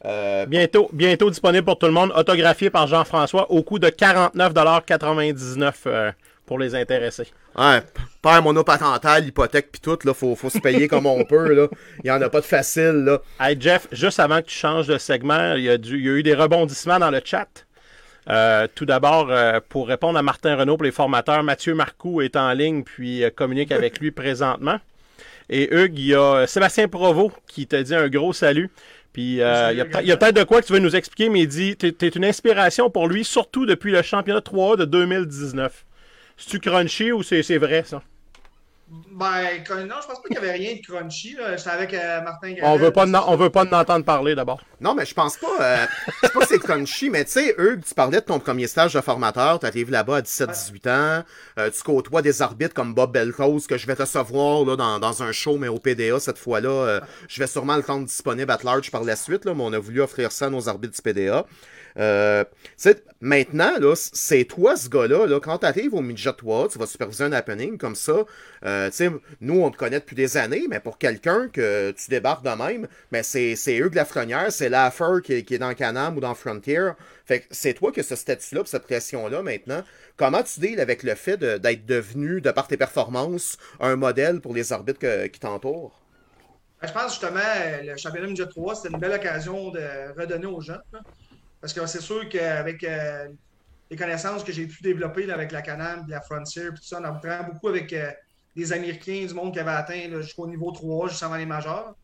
Euh, 0.05 0.46
bientôt, 0.46 0.90
bientôt 0.92 1.31
disponible 1.31 1.64
pour 1.64 1.78
tout 1.78 1.87
le 1.87 1.92
monde, 1.92 2.12
autographié 2.16 2.70
par 2.70 2.88
Jean-François 2.88 3.48
au 3.50 3.62
coût 3.62 3.78
de 3.78 3.87
49,99$ 3.88 5.72
euh, 5.87 6.11
pour 6.44 6.59
les 6.59 6.74
intéressés. 6.74 7.28
Ouais, 7.57 7.83
père 8.20 8.42
monoparental, 8.42 9.24
hypothèque 9.26 9.68
puis 9.70 9.81
tout, 9.81 9.98
là, 10.05 10.12
faut, 10.12 10.35
faut 10.35 10.50
se 10.50 10.59
payer 10.59 10.88
comme 10.88 11.07
on 11.07 11.24
peut, 11.24 11.55
là. 11.55 11.68
Il 11.98 12.05
n'y 12.05 12.11
en 12.11 12.20
a 12.20 12.28
pas 12.28 12.40
de 12.40 12.46
facile, 12.46 13.05
là. 13.05 13.20
Hey 13.38 13.57
Jeff, 13.61 13.87
juste 13.92 14.18
avant 14.18 14.40
que 14.40 14.46
tu 14.46 14.57
changes 14.57 14.88
de 14.88 14.98
segment, 14.98 15.55
il 15.55 15.62
y, 15.64 15.70
a 15.70 15.74
il 15.74 16.05
y 16.05 16.09
a 16.09 16.12
eu 16.12 16.22
des 16.24 16.35
rebondissements 16.35 16.98
dans 16.98 17.11
le 17.11 17.20
chat. 17.24 17.46
Euh, 18.30 18.68
tout 18.72 18.87
d'abord, 18.87 19.30
euh, 19.30 19.58
pour 19.68 19.88
répondre 19.88 20.18
à 20.18 20.22
Martin 20.22 20.56
Renault 20.56 20.76
pour 20.76 20.85
les 20.85 20.92
formateurs, 20.92 21.42
Mathieu 21.42 21.74
Marcoux 21.74 22.22
est 22.22 22.37
en 22.37 22.52
ligne 22.52 22.85
puis 22.85 23.24
euh, 23.24 23.30
communique 23.30 23.72
avec 23.72 23.98
lui 24.00 24.11
présentement. 24.11 24.78
Et 25.50 25.74
Hugues, 25.74 25.98
il 25.98 26.06
y 26.06 26.14
a 26.14 26.46
Sébastien 26.46 26.88
Provost 26.88 27.35
qui 27.48 27.66
te 27.66 27.76
dit 27.76 27.94
un 27.94 28.08
gros 28.08 28.32
salut. 28.32 28.70
Puis 29.12 29.35
il 29.35 29.37
y 29.37 29.42
a, 29.42 29.85
peut-être 29.85 30.37
de 30.37 30.44
quoi 30.44 30.62
que 30.62 30.66
tu 30.66 30.72
veux 30.72 30.78
nous 30.78 30.96
expliquer, 30.96 31.28
mais 31.28 31.40
il 31.40 31.48
dit 31.48 31.76
tu 31.76 31.87
es, 31.87 32.08
une 32.08 32.24
inspiration 32.24 32.88
pour 32.88 33.08
lui, 33.08 33.24
surtout 33.24 33.66
depuis 33.66 33.92
le 33.92 34.00
championnat 34.00 34.40
3 34.40 34.78
de 34.78 34.85
2019. 34.87 35.85
C'est-tu 36.38 36.61
crunchy 36.61 37.12
ou 37.12 37.22
c'est 37.22 37.58
vrai 37.58 37.82
ça? 37.85 38.02
Ben, 39.11 39.62
non, 39.87 39.96
je 40.02 40.07
pense 40.07 40.20
pas 40.20 40.28
qu'il 40.28 40.35
y 40.35 40.38
avait 40.38 40.52
rien 40.52 40.74
de 40.74 40.81
crunchy. 40.81 41.37
J'étais 41.57 41.70
avec 41.70 41.94
euh, 41.94 42.20
Martin 42.20 42.55
On 42.62 42.76
veut 42.76 42.90
pas 42.90 43.07
on 43.26 43.37
veut 43.37 43.48
pas 43.48 43.64
en 43.64 43.72
entendre 43.72 44.05
parler 44.05 44.35
d'abord. 44.35 44.62
Non, 44.83 44.94
mais 44.94 45.07
je 45.07 45.14
pense 45.14 45.38
pas. 45.38 45.46
Euh, 45.61 45.87
c'est 46.20 46.33
pas 46.33 46.40
que 46.40 46.46
c'est 46.46 46.59
crunchy, 46.59 47.09
mais 47.09 47.24
tu 47.24 47.33
sais, 47.33 47.55
Hugues, 47.57 47.85
tu 47.87 47.94
parlais 47.94 48.20
de 48.20 48.26
ton 48.26 48.38
premier 48.38 48.66
stage 48.66 48.92
de 48.92 49.00
formateur. 49.00 49.61
Tu 49.61 49.66
arrives 49.66 49.90
là-bas 49.90 50.18
à 50.18 50.20
17-18 50.20 50.90
ans. 50.90 51.24
Euh, 51.59 51.70
tu 51.70 51.83
côtoies 51.83 52.20
des 52.20 52.42
arbitres 52.42 52.74
comme 52.74 52.92
Bob 52.92 53.12
Belcoz 53.12 53.66
que 53.66 53.78
je 53.78 53.87
vais 53.87 53.96
te 53.96 54.02
recevoir 54.02 54.64
là, 54.66 54.76
dans, 54.76 54.98
dans 54.98 55.22
un 55.22 55.33
show, 55.33 55.57
mais 55.57 55.68
au 55.68 55.78
PDA 55.78 56.20
cette 56.20 56.38
fois-là. 56.38 57.00
je 57.28 57.38
vais 57.38 57.46
sûrement 57.46 57.76
le 57.76 57.83
rendre 57.83 58.07
disponible 58.07 58.50
à 58.50 58.59
large 58.62 58.90
par 58.90 59.05
la 59.05 59.16
suite, 59.16 59.46
là, 59.46 59.55
mais 59.55 59.62
on 59.64 59.72
a 59.72 59.78
voulu 59.78 60.02
offrir 60.02 60.33
ça 60.33 60.46
à 60.46 60.50
nos 60.50 60.68
arbitres 60.68 60.94
du 60.94 61.02
PDA. 61.02 61.46
Euh, 61.98 62.44
maintenant, 63.20 63.72
c'est 63.94 64.44
toi 64.44 64.76
ce 64.76 64.88
gars-là. 64.88 65.26
Là, 65.26 65.40
quand 65.40 65.59
tu 65.59 65.66
arrives 65.66 65.94
au 65.94 66.00
midget 66.00 66.33
3, 66.33 66.68
tu 66.68 66.78
vas 66.78 66.87
superviser 66.87 67.24
un 67.24 67.33
happening 67.33 67.78
comme 67.78 67.94
ça. 67.94 68.24
Euh, 68.64 68.90
nous, 69.40 69.61
on 69.61 69.70
te 69.70 69.76
connaît 69.76 70.00
depuis 70.00 70.16
des 70.16 70.37
années, 70.37 70.66
mais 70.68 70.81
pour 70.81 70.98
quelqu'un 70.98 71.48
que 71.48 71.92
tu 71.92 72.11
débarques 72.11 72.44
de 72.44 72.50
même, 72.50 72.88
mais 73.11 73.22
c'est, 73.22 73.57
c'est 73.57 73.76
Hugues 73.76 73.94
Lafrenière, 73.94 74.50
c'est 74.50 74.68
Laffer 74.68 75.20
qui, 75.22 75.44
qui 75.44 75.55
est 75.55 75.59
dans 75.59 75.74
Canam 75.74 76.16
ou 76.16 76.20
dans 76.20 76.35
Frontier. 76.35 76.90
Fait 77.26 77.46
c'est 77.50 77.74
toi 77.74 77.92
qui 77.92 78.00
as 78.00 78.05
ce 78.05 78.16
statut-là, 78.16 78.62
cette 78.64 78.85
pression-là 78.85 79.42
maintenant. 79.42 79.83
Comment 80.16 80.42
tu 80.42 80.61
deals 80.61 80.81
avec 80.81 81.02
le 81.02 81.14
fait 81.14 81.37
d'être 81.37 81.87
devenu, 81.87 82.40
de 82.40 82.50
par 82.50 82.68
tes 82.68 82.76
performances, 82.76 83.57
un 83.81 83.96
modèle 83.96 84.40
pour 84.40 84.55
les 84.55 84.72
arbitres 84.72 85.26
qui 85.26 85.40
t'entourent? 85.40 86.02
Ben, 86.81 86.88
je 86.88 86.92
pense 86.92 87.12
justement, 87.12 87.40
le 87.83 87.96
championnat 87.96 88.26
midget 88.26 88.46
3, 88.46 88.74
c'était 88.74 88.88
une 88.88 88.98
belle 88.98 89.12
occasion 89.12 89.70
de 89.70 89.81
redonner 90.18 90.46
aux 90.46 90.61
gens. 90.61 90.78
Parce 91.62 91.72
que 91.72 91.87
c'est 91.87 92.03
sûr 92.03 92.29
qu'avec. 92.29 92.85
Euh, 92.85 93.29
les 93.92 93.98
connaissances 93.98 94.42
que 94.42 94.53
j'ai 94.53 94.66
pu 94.66 94.83
développer 94.83 95.31
avec 95.31 95.53
la 95.53 95.61
Canam, 95.61 96.07
la 96.09 96.22
Frontier, 96.22 96.68
tout 96.68 96.83
ça. 96.83 96.98
On 96.98 97.05
a 97.05 97.42
beaucoup 97.42 97.68
avec 97.68 97.92
euh, 97.92 98.11
des 98.57 98.72
Américains, 98.72 99.27
du 99.27 99.35
monde 99.35 99.53
qui 99.53 99.61
avait 99.61 99.70
atteint 99.70 100.22
jusqu'au 100.22 100.46
niveau 100.46 100.72
3, 100.72 101.09
juste 101.11 101.22
avant 101.22 101.37
les 101.37 101.44
majeurs. 101.44 101.94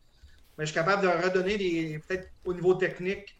Mais 0.55 0.67
je 0.67 0.71
suis 0.71 0.75
capable 0.75 1.01
de 1.01 1.07
redonner 1.07 1.57
des, 1.57 1.99
peut-être 2.07 2.29
au 2.45 2.53
niveau 2.53 2.75
technique 2.75 3.35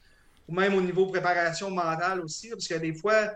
ou 0.47 0.55
même 0.55 0.73
au 0.73 0.82
niveau 0.82 1.05
préparation 1.05 1.69
mentale 1.69 2.21
aussi. 2.21 2.49
Parce 2.49 2.67
que 2.67 2.73
des 2.73 2.95
fois, 2.95 3.34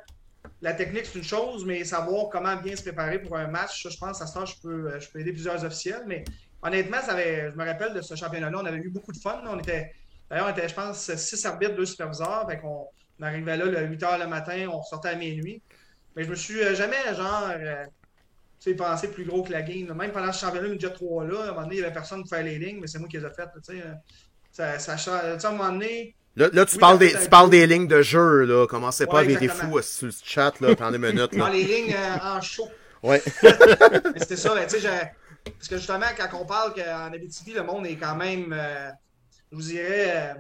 la 0.64 0.74
technique, 0.74 1.06
c'est 1.06 1.20
une 1.20 1.24
chose, 1.24 1.64
mais 1.64 1.84
savoir 1.84 2.30
comment 2.32 2.56
bien 2.56 2.76
se 2.76 2.82
préparer 2.82 3.20
pour 3.20 3.38
un 3.38 3.46
match, 3.46 3.84
ça, 3.84 3.90
je 3.90 3.98
pense, 4.00 4.20
à 4.20 4.26
ce 4.26 4.46
je 4.48 4.62
peux, 4.64 5.00
je 5.00 5.12
peux 5.12 5.20
aider 5.20 5.32
plusieurs 5.32 5.64
officiels. 5.64 6.06
Mais 6.08 6.24
honnêtement, 6.64 7.02
ça 7.02 7.12
avait, 7.12 7.52
je 7.52 7.56
me 7.56 7.64
rappelle 7.64 7.94
de 7.94 8.02
ce 8.02 8.16
championnat-là, 8.16 8.58
on 8.64 8.66
avait 8.66 8.78
eu 8.78 8.90
beaucoup 8.90 9.12
de 9.12 9.20
fun. 9.20 9.44
On 9.46 9.60
était, 9.60 9.94
d'ailleurs, 10.30 10.48
on 10.48 10.52
était, 10.52 10.68
je 10.68 10.74
pense, 10.74 11.16
six 11.16 11.46
arbitres, 11.46 11.76
deux 11.76 11.86
superviseurs. 11.86 12.46
Fait 12.50 12.60
on, 12.64 12.88
on 13.20 13.24
arrivait 13.24 13.58
là 13.58 13.66
le 13.66 13.88
8 13.88 14.02
h 14.02 14.20
le 14.20 14.28
matin, 14.28 14.68
on 14.72 14.82
sortait 14.84 15.10
à 15.10 15.16
minuit. 15.16 15.62
Mais 16.16 16.24
je 16.24 16.30
me 16.30 16.36
suis 16.36 16.62
euh, 16.62 16.76
jamais, 16.76 16.98
genre, 17.16 17.50
euh, 17.50 17.86
tu 18.60 18.72
sais, 18.72 18.76
pensé 18.76 19.10
plus 19.10 19.26
gros 19.26 19.44
que 19.44 19.52
la 19.52 19.62
game. 19.62 19.94
Même 19.94 20.12
pendant 20.12 20.32
ce 20.32 20.42
championnat, 20.42 20.68
une 20.68 20.80
jet 20.80 20.94
3 20.94 21.26
là, 21.26 21.40
à 21.40 21.44
un 21.44 21.48
moment 21.48 21.62
donné, 21.64 21.76
il 21.76 21.80
n'y 21.80 21.86
avait 21.86 21.94
personne 21.94 22.22
pour 22.22 22.30
faire 22.30 22.44
les 22.44 22.60
lignes, 22.60 22.80
mais 22.80 22.88
c'est 22.88 23.00
moi 23.00 23.08
qui 23.08 23.18
les 23.18 23.26
ai 23.26 23.30
faites. 23.30 23.50
Tu 23.68 23.76
sais, 23.76 23.82
euh, 23.82 23.94
ça, 24.52 24.80
ça, 24.80 24.98
ça, 24.98 25.20
à 25.20 25.48
un 25.48 25.52
moment 25.52 25.72
donné, 25.72 26.16
Là, 26.36 26.50
là, 26.52 26.66
tu, 26.66 26.80
parles 26.80 26.98
des, 26.98 27.12
tu 27.12 27.30
parles 27.30 27.52
des 27.52 27.68
lignes 27.68 27.88
de 27.88 28.02
jeu, 28.02 28.46
là. 28.46 28.66
Commencez 28.66 29.06
pas 29.06 29.20
avec 29.20 29.38
des 29.38 29.48
fous 29.48 29.80
sur 29.84 30.08
le 30.08 30.14
chat, 30.24 30.60
là, 30.62 30.76
pendant 30.76 30.92
des 30.92 30.98
minutes. 30.98 31.34
Là. 31.34 31.46
Dans 31.46 31.50
les 31.50 31.64
lignes 31.64 31.94
euh, 31.94 32.18
en 32.24 32.42
chaud. 32.42 32.68
Ouais. 33.04 33.22
C'était 34.18 34.36
ça, 34.36 34.56
tu 34.66 34.80
sais, 34.80 35.12
parce 35.46 35.68
que 35.68 35.78
justement, 35.78 36.06
quand 36.18 36.40
on 36.40 36.46
parle 36.46 36.74
qu'en 36.74 37.14
Abitibi, 37.14 37.54
le 37.54 37.64
monde 37.64 37.86
est 37.86 37.98
quand 37.98 38.16
même, 38.16 38.54
euh, 38.58 38.90
je 39.54 39.56
vous 39.56 39.70
dirais, 39.70 40.12
euh, 40.16 40.34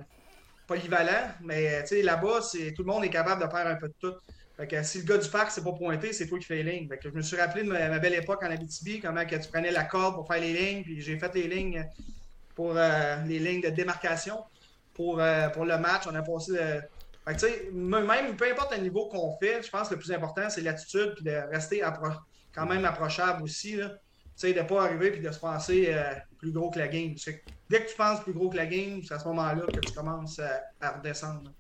polyvalent, 0.65 1.29
mais 1.41 1.85
sais, 1.85 2.01
là-bas, 2.01 2.39
tout 2.75 2.83
le 2.83 2.91
monde 2.91 3.05
est 3.05 3.09
capable 3.09 3.43
de 3.45 3.49
faire 3.49 3.67
un 3.67 3.75
peu 3.75 3.87
de 3.87 3.93
tout. 3.99 4.13
Fait 4.57 4.67
que 4.67 4.81
si 4.83 4.99
le 4.99 5.03
gars 5.05 5.17
du 5.17 5.29
parc 5.29 5.51
s'est 5.51 5.63
pas 5.63 5.71
pointé, 5.73 6.13
c'est 6.13 6.27
toi 6.27 6.39
qui 6.39 6.45
fais 6.45 6.63
les 6.63 6.71
lignes. 6.71 6.87
Fait 6.87 6.97
que 6.97 7.09
je 7.09 7.13
me 7.13 7.21
suis 7.21 7.37
rappelé 7.37 7.63
de 7.63 7.69
ma, 7.69 7.99
belle 7.99 8.15
époque 8.15 8.41
en 8.43 8.49
Abitibi, 8.49 8.99
comment 8.99 9.25
que 9.25 9.35
tu 9.35 9.49
prenais 9.49 9.71
la 9.71 9.83
corde 9.83 10.15
pour 10.15 10.27
faire 10.27 10.41
les 10.41 10.53
lignes, 10.53 10.83
puis 10.83 11.01
j'ai 11.01 11.17
fait 11.17 11.33
les 11.35 11.47
lignes 11.47 11.87
pour 12.55 12.73
les 12.73 13.39
lignes 13.39 13.61
de 13.61 13.69
démarcation 13.69 14.37
pour, 14.93 15.19
euh, 15.19 15.49
pour 15.49 15.65
le 15.65 15.77
match. 15.77 16.03
On 16.07 16.15
a 16.15 16.21
passé. 16.21 17.69
même 17.71 18.35
peu 18.35 18.49
importe 18.49 18.75
le 18.75 18.83
niveau 18.83 19.07
qu'on 19.09 19.37
fait, 19.37 19.61
je 19.63 19.69
pense 19.69 19.89
que 19.89 19.93
le 19.93 19.99
plus 19.99 20.11
important, 20.11 20.49
c'est 20.49 20.61
l'attitude 20.61 21.13
puis 21.15 21.25
de 21.25 21.35
rester 21.51 21.81
quand 22.53 22.65
même 22.65 22.85
approchable 22.85 23.43
aussi. 23.43 23.75
Là. 23.75 23.91
de 24.41 24.47
ne 24.47 24.63
pas 24.63 24.85
arriver 24.85 25.15
et 25.15 25.19
de 25.19 25.31
se 25.31 25.39
penser 25.39 25.87
euh, 25.89 26.13
plus 26.43 26.51
gros 26.51 26.69
que 26.69 26.79
la 26.79 26.89
game. 26.89 27.15
dès 27.69 27.85
que 27.85 27.89
tu 27.89 27.95
penses 27.95 28.21
plus 28.21 28.33
gros 28.33 28.49
que 28.49 28.57
la 28.57 28.65
game, 28.65 29.01
c'est 29.01 29.13
à 29.13 29.19
ce 29.19 29.25
moment-là 29.29 29.65
que 29.65 29.79
tu 29.79 29.93
commences 29.93 30.41
à 30.81 30.91
redescendre. 30.91 31.53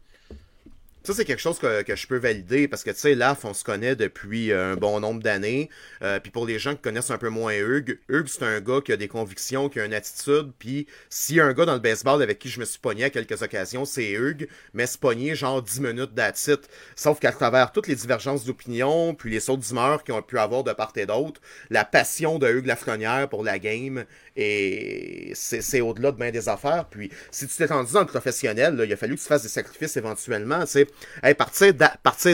Ça, 1.05 1.13
c'est 1.13 1.25
quelque 1.25 1.41
chose 1.41 1.59
que, 1.59 1.81
que, 1.81 1.97
je 1.97 2.07
peux 2.07 2.15
valider 2.15 2.69
parce 2.69 2.81
que, 2.81 2.89
tu 2.91 2.97
sais, 2.97 3.13
là, 3.13 3.37
on 3.43 3.53
se 3.53 3.65
connaît 3.65 3.97
depuis 3.97 4.53
euh, 4.53 4.71
un 4.71 4.75
bon 4.77 5.01
nombre 5.01 5.21
d'années. 5.21 5.69
Euh, 6.01 6.17
puis 6.21 6.31
pour 6.31 6.45
les 6.45 6.59
gens 6.59 6.75
qui 6.75 6.81
connaissent 6.81 7.11
un 7.11 7.17
peu 7.17 7.27
moins 7.27 7.53
Hugues, 7.53 7.99
Hugues, 8.07 8.27
c'est 8.27 8.43
un 8.43 8.61
gars 8.61 8.79
qui 8.79 8.93
a 8.93 8.95
des 8.95 9.09
convictions, 9.09 9.67
qui 9.67 9.81
a 9.81 9.85
une 9.85 9.93
attitude. 9.93 10.53
Puis 10.57 10.87
s'il 11.09 11.35
y 11.35 11.39
a 11.41 11.45
un 11.45 11.51
gars 11.51 11.65
dans 11.65 11.73
le 11.73 11.81
baseball 11.81 12.23
avec 12.23 12.39
qui 12.39 12.47
je 12.47 12.57
me 12.57 12.63
suis 12.63 12.79
pogné 12.79 13.03
à 13.03 13.09
quelques 13.09 13.41
occasions, 13.41 13.83
c'est 13.83 14.11
Hugues. 14.11 14.47
Mais 14.73 14.85
se 14.85 14.97
pogner 14.97 15.35
genre 15.35 15.61
10 15.61 15.81
minutes 15.81 16.13
d'attitude. 16.13 16.61
Sauf 16.95 17.19
qu'à 17.19 17.33
travers 17.33 17.73
toutes 17.73 17.87
les 17.87 17.95
divergences 17.95 18.45
d'opinion, 18.45 19.13
puis 19.13 19.29
les 19.29 19.41
sauts 19.41 19.57
d'humeur 19.57 20.05
qu'ils 20.05 20.13
ont 20.13 20.21
pu 20.21 20.39
avoir 20.39 20.63
de 20.63 20.71
part 20.71 20.93
et 20.95 21.05
d'autre, 21.05 21.41
la 21.69 21.83
passion 21.83 22.39
de 22.39 22.47
Hugues 22.49 22.67
Lafrenière 22.67 23.27
pour 23.27 23.43
la 23.43 23.59
game, 23.59 24.05
et 24.35 25.31
c'est 25.35 25.81
au-delà 25.81 26.11
de 26.11 26.17
bien 26.17 26.31
des 26.31 26.49
affaires. 26.49 26.85
Puis 26.89 27.11
si 27.31 27.47
tu 27.47 27.55
t'es 27.55 27.67
tendu 27.67 27.93
dans 27.93 28.01
le 28.01 28.07
professionnel, 28.07 28.75
là, 28.75 28.85
il 28.85 28.93
a 28.93 28.97
fallu 28.97 29.15
que 29.15 29.21
tu 29.21 29.27
fasses 29.27 29.43
des 29.43 29.49
sacrifices 29.49 29.95
éventuellement. 29.97 30.65
Tu 30.65 30.87
hey, 31.21 31.33
partir 31.35 31.73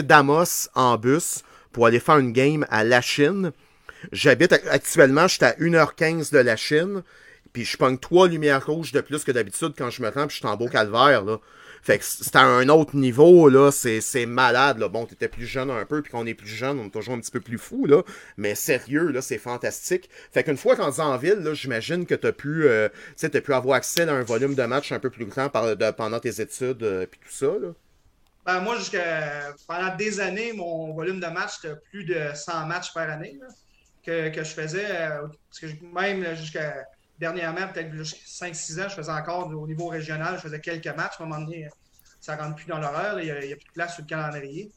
d'Amos 0.02 0.68
en 0.74 0.96
bus 0.96 1.42
pour 1.72 1.86
aller 1.86 2.00
faire 2.00 2.18
une 2.18 2.32
game 2.32 2.66
à 2.70 2.84
la 2.84 3.00
Chine. 3.00 3.52
J'habite 4.12 4.52
actuellement, 4.52 5.28
je 5.28 5.34
suis 5.34 5.44
à 5.44 5.52
1h15 5.52 6.32
de 6.32 6.38
la 6.38 6.56
Chine. 6.56 7.02
Puis 7.52 7.64
je 7.64 7.76
pogne 7.76 7.98
trois 7.98 8.28
lumières 8.28 8.64
rouges 8.64 8.92
de 8.92 9.00
plus 9.00 9.24
que 9.24 9.32
d'habitude 9.32 9.74
quand 9.76 9.90
je 9.90 10.02
me 10.02 10.08
rends, 10.08 10.26
puis 10.26 10.36
je 10.36 10.40
suis 10.40 10.46
en 10.46 10.56
beau 10.56 10.68
calvaire, 10.68 11.24
là. 11.24 11.38
Fait 11.82 11.98
que 11.98 12.04
c'est 12.04 12.36
à 12.36 12.42
un 12.42 12.68
autre 12.68 12.96
niveau, 12.96 13.48
là, 13.48 13.70
c'est 13.72 14.26
malade, 14.26 14.78
là. 14.78 14.88
Bon, 14.88 15.06
t'étais 15.06 15.28
plus 15.28 15.46
jeune 15.46 15.70
un 15.70 15.84
peu, 15.84 16.02
puis 16.02 16.12
qu'on 16.12 16.26
est 16.26 16.34
plus 16.34 16.48
jeune, 16.48 16.78
on 16.78 16.86
est 16.86 16.90
toujours 16.90 17.14
un 17.14 17.20
petit 17.20 17.30
peu 17.30 17.40
plus 17.40 17.58
fou, 17.58 17.86
là. 17.86 18.02
Mais 18.36 18.54
sérieux, 18.54 19.10
là, 19.10 19.22
c'est 19.22 19.38
fantastique. 19.38 20.10
Fait 20.32 20.44
qu'une 20.44 20.56
fois 20.56 20.76
qu'on 20.76 20.90
est 20.90 21.00
en 21.00 21.16
ville, 21.16 21.38
là, 21.38 21.54
j'imagine 21.54 22.06
que 22.06 22.14
t'as 22.14 22.32
pu, 22.32 22.64
euh, 22.64 22.88
as 23.22 23.28
pu 23.40 23.54
avoir 23.54 23.76
accès 23.76 24.08
à 24.08 24.12
un 24.12 24.22
volume 24.22 24.54
de 24.54 24.64
match 24.64 24.92
un 24.92 24.98
peu 24.98 25.10
plus 25.10 25.26
grand 25.26 25.48
pendant 25.48 26.20
tes 26.20 26.40
études, 26.40 26.82
euh, 26.82 27.06
puis 27.06 27.20
tout 27.20 27.32
ça, 27.32 27.46
là. 27.60 27.72
Ben, 28.46 28.60
moi, 28.60 28.76
jusqu'à 28.78 29.54
pendant 29.68 29.94
des 29.96 30.18
années, 30.18 30.52
mon 30.52 30.94
volume 30.94 31.20
de 31.20 31.26
match, 31.26 31.58
c'était 31.60 31.74
plus 31.90 32.04
de 32.04 32.18
100 32.34 32.66
matchs 32.66 32.92
par 32.92 33.08
année 33.08 33.38
que, 34.04 34.30
que, 34.30 34.42
je 34.42 34.50
faisais. 34.50 34.86
Euh, 34.90 35.26
parce 35.48 35.60
que 35.60 35.66
même 35.94 36.34
jusqu'à 36.36 36.84
dernièrement, 37.20 37.68
peut-être 37.68 37.92
jusqu'à 37.92 38.46
5-6 38.46 38.82
ans, 38.82 38.88
je 38.88 38.94
faisais 38.94 39.12
encore 39.12 39.48
au 39.48 39.66
niveau 39.66 39.88
régional, 39.88 40.36
je 40.36 40.40
faisais 40.40 40.60
quelques 40.60 40.86
matchs. 40.86 41.20
À 41.20 41.24
un 41.24 41.26
moment 41.26 41.42
donné, 41.42 41.68
ça 42.20 42.34
ne 42.34 42.42
rentre 42.42 42.56
plus 42.56 42.66
dans 42.66 42.78
l'horaire. 42.78 43.20
Il 43.20 43.24
n'y 43.24 43.52
a, 43.52 43.56
plus 43.56 43.66
de 43.66 43.72
place 43.74 43.94
sur 43.94 44.02
le 44.02 44.08
calendrier. 44.08 44.72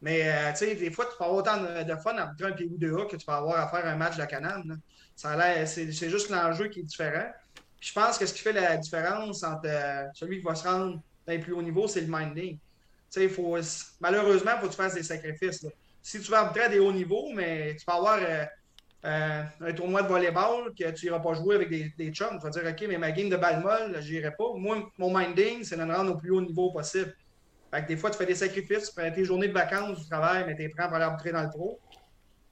Mais 0.00 0.22
euh, 0.24 0.50
tu 0.52 0.58
sais, 0.58 0.74
des 0.74 0.90
fois, 0.90 1.04
tu 1.04 1.12
peux 1.16 1.24
avoir 1.24 1.38
autant 1.38 1.62
de, 1.62 1.96
fun 1.96 2.16
à 2.16 2.30
un 2.30 2.52
pied 2.52 2.66
ou 2.66 2.78
deux 2.78 3.04
que 3.06 3.16
tu 3.16 3.24
peux 3.24 3.32
avoir 3.32 3.58
à 3.58 3.68
faire 3.68 3.86
un 3.86 3.96
match 3.96 4.14
de 4.14 4.20
la 4.20 4.26
Canane. 4.26 4.80
C'est 5.14 6.10
juste 6.10 6.30
l'enjeu 6.30 6.68
qui 6.68 6.80
est 6.80 6.84
différent. 6.84 7.30
je 7.80 7.92
pense 7.92 8.18
que 8.18 8.26
ce 8.26 8.32
qui 8.32 8.40
fait 8.40 8.52
la 8.52 8.76
différence 8.76 9.42
entre 9.44 9.66
euh, 9.66 10.06
celui 10.14 10.38
qui 10.38 10.44
va 10.44 10.54
se 10.54 10.66
rendre 10.66 11.00
dans 11.26 11.32
les 11.32 11.38
plus 11.38 11.52
haut 11.52 11.62
niveau, 11.62 11.86
c'est 11.86 12.00
le 12.00 12.08
minding. 12.08 12.58
Faut, 13.30 13.56
malheureusement, 14.00 14.52
il 14.56 14.60
faut 14.60 14.66
que 14.66 14.72
tu 14.72 14.76
fasses 14.76 14.94
des 14.94 15.04
sacrifices. 15.04 15.64
Si 16.02 16.20
tu 16.20 16.30
vas 16.30 16.40
arbitrer 16.40 16.64
à 16.64 16.68
des 16.68 16.80
hauts 16.80 16.92
niveaux, 16.92 17.30
mais 17.32 17.76
tu 17.76 17.86
peux 17.86 17.92
avoir 17.92 18.18
euh, 18.20 18.44
euh, 19.04 19.42
un 19.60 19.72
tournoi 19.72 20.02
de 20.02 20.08
volleyball 20.08 20.72
que 20.74 20.90
tu 20.92 21.06
n'iras 21.06 21.20
pas 21.20 21.34
jouer 21.34 21.56
avec 21.56 21.68
des, 21.68 21.92
des 21.96 22.10
chums. 22.10 22.38
Tu 22.38 22.44
vas 22.44 22.50
dire, 22.50 22.62
OK, 22.66 22.84
mais 22.88 22.96
ma 22.96 23.12
game 23.12 23.28
de 23.28 23.36
balle 23.36 23.62
molle, 23.62 24.00
je 24.00 24.12
n'irai 24.12 24.30
pas. 24.30 24.52
Moi, 24.54 24.90
mon 24.96 25.16
minding, 25.16 25.62
c'est 25.62 25.76
de 25.76 25.84
me 25.84 25.94
rendre 25.94 26.12
au 26.12 26.16
plus 26.16 26.30
haut 26.30 26.40
niveau 26.40 26.70
possible. 26.70 27.14
Fait 27.72 27.82
que 27.82 27.88
des 27.88 27.96
fois, 27.96 28.10
tu 28.10 28.16
fais 28.16 28.26
des 28.26 28.34
sacrifices, 28.34 28.88
tu 28.88 29.00
prends 29.00 29.10
tes 29.10 29.24
journées 29.24 29.48
de 29.48 29.52
vacances 29.52 30.00
du 30.00 30.08
travail, 30.08 30.44
mais 30.46 30.56
tu 30.56 30.62
es 30.62 30.68
pour 30.68 30.80
aller 30.80 31.04
arbitrer 31.04 31.32
dans 31.32 31.42
le 31.42 31.50
pro. 31.50 31.78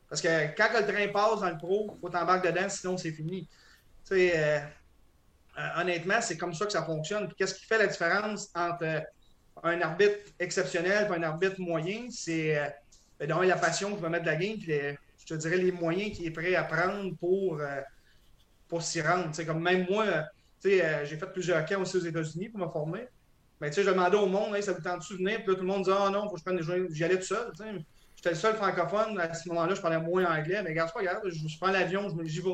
Parce 0.08 0.20
que 0.20 0.54
quand 0.56 0.68
le 0.78 0.84
train 0.84 1.08
passe 1.08 1.40
dans 1.40 1.48
le 1.48 1.56
pro, 1.56 1.94
il 1.96 2.00
faut 2.00 2.10
t'embarquer 2.10 2.52
dedans, 2.52 2.68
sinon 2.68 2.98
c'est 2.98 3.12
fini. 3.12 3.48
Euh, 4.10 4.58
honnêtement, 5.76 6.20
c'est 6.20 6.36
comme 6.36 6.52
ça 6.52 6.66
que 6.66 6.72
ça 6.72 6.84
fonctionne. 6.84 7.32
qu'est-ce 7.34 7.54
qui 7.54 7.64
fait 7.64 7.78
la 7.78 7.86
différence 7.86 8.50
entre 8.54 9.04
un 9.62 9.80
arbitre 9.80 10.18
exceptionnel 10.38 11.08
et 11.10 11.14
un 11.14 11.22
arbitre 11.22 11.60
moyen, 11.60 12.08
c'est 12.10 12.58
euh, 12.58 12.66
la 13.20 13.56
passion 13.56 13.92
qu'il 13.92 14.00
va 14.00 14.10
mettre 14.10 14.24
de 14.24 14.30
la 14.30 14.36
game, 14.36 14.58
puis 14.58 14.72
je 15.22 15.34
te 15.34 15.34
dirais 15.34 15.56
les 15.56 15.72
moyens 15.72 16.16
qu'il 16.16 16.26
est 16.26 16.30
prêt 16.30 16.54
à 16.54 16.64
prendre 16.64 17.14
pour, 17.16 17.60
euh, 17.60 17.80
pour 18.68 18.82
s'y 18.82 19.00
rendre. 19.00 19.30
comme 19.44 19.62
même 19.62 19.86
moi, 19.88 20.04
euh, 20.04 20.22
euh, 20.66 21.04
j'ai 21.04 21.16
fait 21.16 21.32
plusieurs 21.32 21.64
camps 21.64 21.80
aussi 21.80 21.96
aux 21.96 22.00
États-Unis 22.00 22.48
pour 22.48 22.60
me 22.60 22.68
former. 22.68 23.08
Je 23.60 23.82
demandais 23.82 24.16
au 24.16 24.26
monde, 24.26 24.60
ça 24.60 24.72
vous 24.72 24.82
tente 24.82 25.08
de 25.08 25.16
venir? 25.16 25.38
Puis 25.38 25.48
là, 25.48 25.54
tout 25.54 25.60
le 25.60 25.66
monde 25.66 25.84
disait, 25.84 25.96
ah 25.96 26.06
oh, 26.08 26.10
non, 26.10 26.24
faut 26.28 26.34
que 26.34 26.38
je 26.38 26.44
prenne 26.44 26.56
des 26.56 26.64
journées. 26.64 26.88
J'y 26.90 27.04
allais 27.04 27.18
tout 27.18 27.26
seul. 27.26 27.52
J'étais 28.16 28.30
le 28.30 28.34
seul 28.34 28.56
francophone. 28.56 29.20
À 29.20 29.32
ce 29.34 29.48
moment-là, 29.50 29.74
je 29.74 29.80
parlais 29.80 30.00
moins 30.00 30.24
anglais. 30.24 30.60
Mais 30.64 30.70
regarde, 30.70 30.90
c'est 30.96 31.30
je, 31.30 31.58
prends 31.58 31.70
l'avion, 31.70 32.08
j'y 32.24 32.40
vais. 32.40 32.50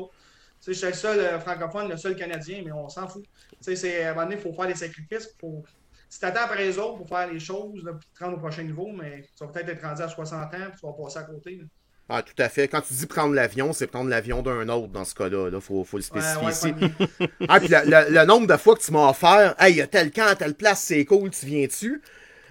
J'étais 0.67 0.87
le 0.89 0.93
seul 0.93 1.39
francophone, 1.39 1.89
le 1.89 1.97
seul 1.97 2.15
canadien, 2.15 2.61
mais 2.63 2.71
on 2.71 2.89
s'en 2.89 3.07
fout. 3.07 3.25
À 3.65 3.71
un 3.71 4.13
moment 4.13 4.23
donné, 4.23 4.35
il 4.35 4.41
faut 4.41 4.53
faire 4.53 4.67
des 4.67 4.75
sacrifices 4.75 5.27
pour 5.39 5.65
si 6.09 6.19
tu 6.19 6.25
attends 6.25 6.41
après 6.45 6.65
les 6.65 6.77
autres 6.79 6.97
pour 6.97 7.07
faire 7.07 7.31
les 7.31 7.39
choses, 7.39 7.83
là, 7.83 7.93
te 7.93 8.23
rendre 8.23 8.37
au 8.37 8.39
prochain 8.39 8.63
niveau, 8.63 8.91
mais 8.91 9.21
tu 9.37 9.45
vas 9.45 9.51
peut-être 9.51 9.69
être 9.69 9.83
rendu 9.83 10.01
à 10.01 10.09
60 10.09 10.41
ans, 10.41 10.57
puis 10.71 10.79
tu 10.79 10.85
vas 10.85 10.93
passer 10.93 11.19
à 11.19 11.23
côté. 11.23 11.61
Ah, 12.11 12.23
tout 12.23 12.41
à 12.41 12.49
fait. 12.49 12.67
Quand 12.67 12.81
tu 12.81 12.93
dis 12.93 13.05
prendre 13.05 13.35
l'avion, 13.35 13.71
c'est 13.71 13.85
prendre 13.85 14.09
l'avion 14.09 14.41
d'un 14.41 14.67
autre 14.69 14.87
dans 14.87 15.05
ce 15.05 15.13
cas-là. 15.13 15.49
Il 15.53 15.61
faut, 15.61 15.83
faut, 15.83 15.97
le 15.97 16.03
spécifier 16.03 16.49
ici. 16.49 16.73
ah, 17.47 17.59
puis 17.59 17.69
le, 17.69 18.25
nombre 18.25 18.47
de 18.47 18.57
fois 18.57 18.75
que 18.75 18.81
tu 18.81 18.91
m'as 18.91 19.09
offert, 19.09 19.53
hey, 19.59 19.73
il 19.73 19.77
y 19.77 19.81
a 19.81 19.87
tel 19.87 20.11
camp 20.11 20.25
à 20.25 20.35
telle 20.35 20.55
place, 20.55 20.81
c'est 20.81 21.05
cool, 21.05 21.29
tu 21.29 21.45
viens-tu? 21.45 22.01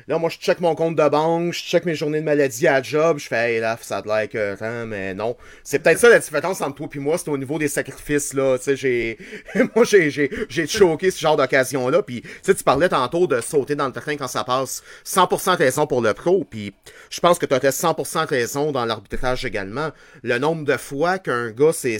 Là, 0.08 0.18
moi, 0.18 0.30
je 0.30 0.38
check 0.38 0.60
mon 0.60 0.74
compte 0.74 0.96
de 0.96 1.06
banque, 1.06 1.52
je 1.52 1.62
check 1.62 1.84
mes 1.84 1.94
journées 1.94 2.20
de 2.20 2.24
maladie 2.24 2.66
à 2.66 2.80
job, 2.80 3.18
je 3.18 3.28
fais, 3.28 3.56
hey, 3.56 3.60
là, 3.60 3.76
ça 3.78 4.00
de 4.00 4.08
l'air 4.08 4.26
que, 4.26 4.84
mais 4.86 5.12
non. 5.12 5.36
C'est 5.62 5.80
peut-être 5.80 5.98
ça 5.98 6.08
la 6.08 6.18
différence 6.18 6.62
entre 6.62 6.76
toi 6.76 6.88
et 6.94 6.98
moi, 6.98 7.18
c'est 7.18 7.28
au 7.28 7.36
niveau 7.36 7.58
des 7.58 7.68
sacrifices, 7.68 8.32
là. 8.32 8.56
Tu 8.56 8.64
sais, 8.64 8.76
j'ai, 8.76 9.18
moi, 9.76 9.84
j'ai, 9.84 10.08
j'ai, 10.10 10.30
j'ai 10.48 10.66
choqué 10.66 11.10
ce 11.10 11.20
genre 11.20 11.36
d'occasion-là. 11.36 12.00
Puis, 12.02 12.22
tu 12.22 12.28
sais, 12.40 12.54
tu 12.54 12.64
parlais 12.64 12.88
tantôt 12.88 13.26
de 13.26 13.42
sauter 13.42 13.74
dans 13.74 13.84
le 13.84 13.92
train 13.92 14.16
quand 14.16 14.28
ça 14.28 14.44
passe. 14.44 14.82
100% 15.04 15.56
raison 15.56 15.86
pour 15.86 16.00
le 16.00 16.14
pro. 16.14 16.42
Puis, 16.48 16.72
je 17.10 17.20
pense 17.20 17.38
que 17.38 17.44
tu 17.44 17.54
as 17.54 17.58
100% 17.58 18.26
raison 18.26 18.72
dans 18.72 18.86
l'arbitrage 18.86 19.44
également. 19.44 19.90
Le 20.22 20.38
nombre 20.38 20.64
de 20.64 20.78
fois 20.78 21.18
qu'un 21.18 21.50
gars 21.50 21.74
s'est, 21.74 21.98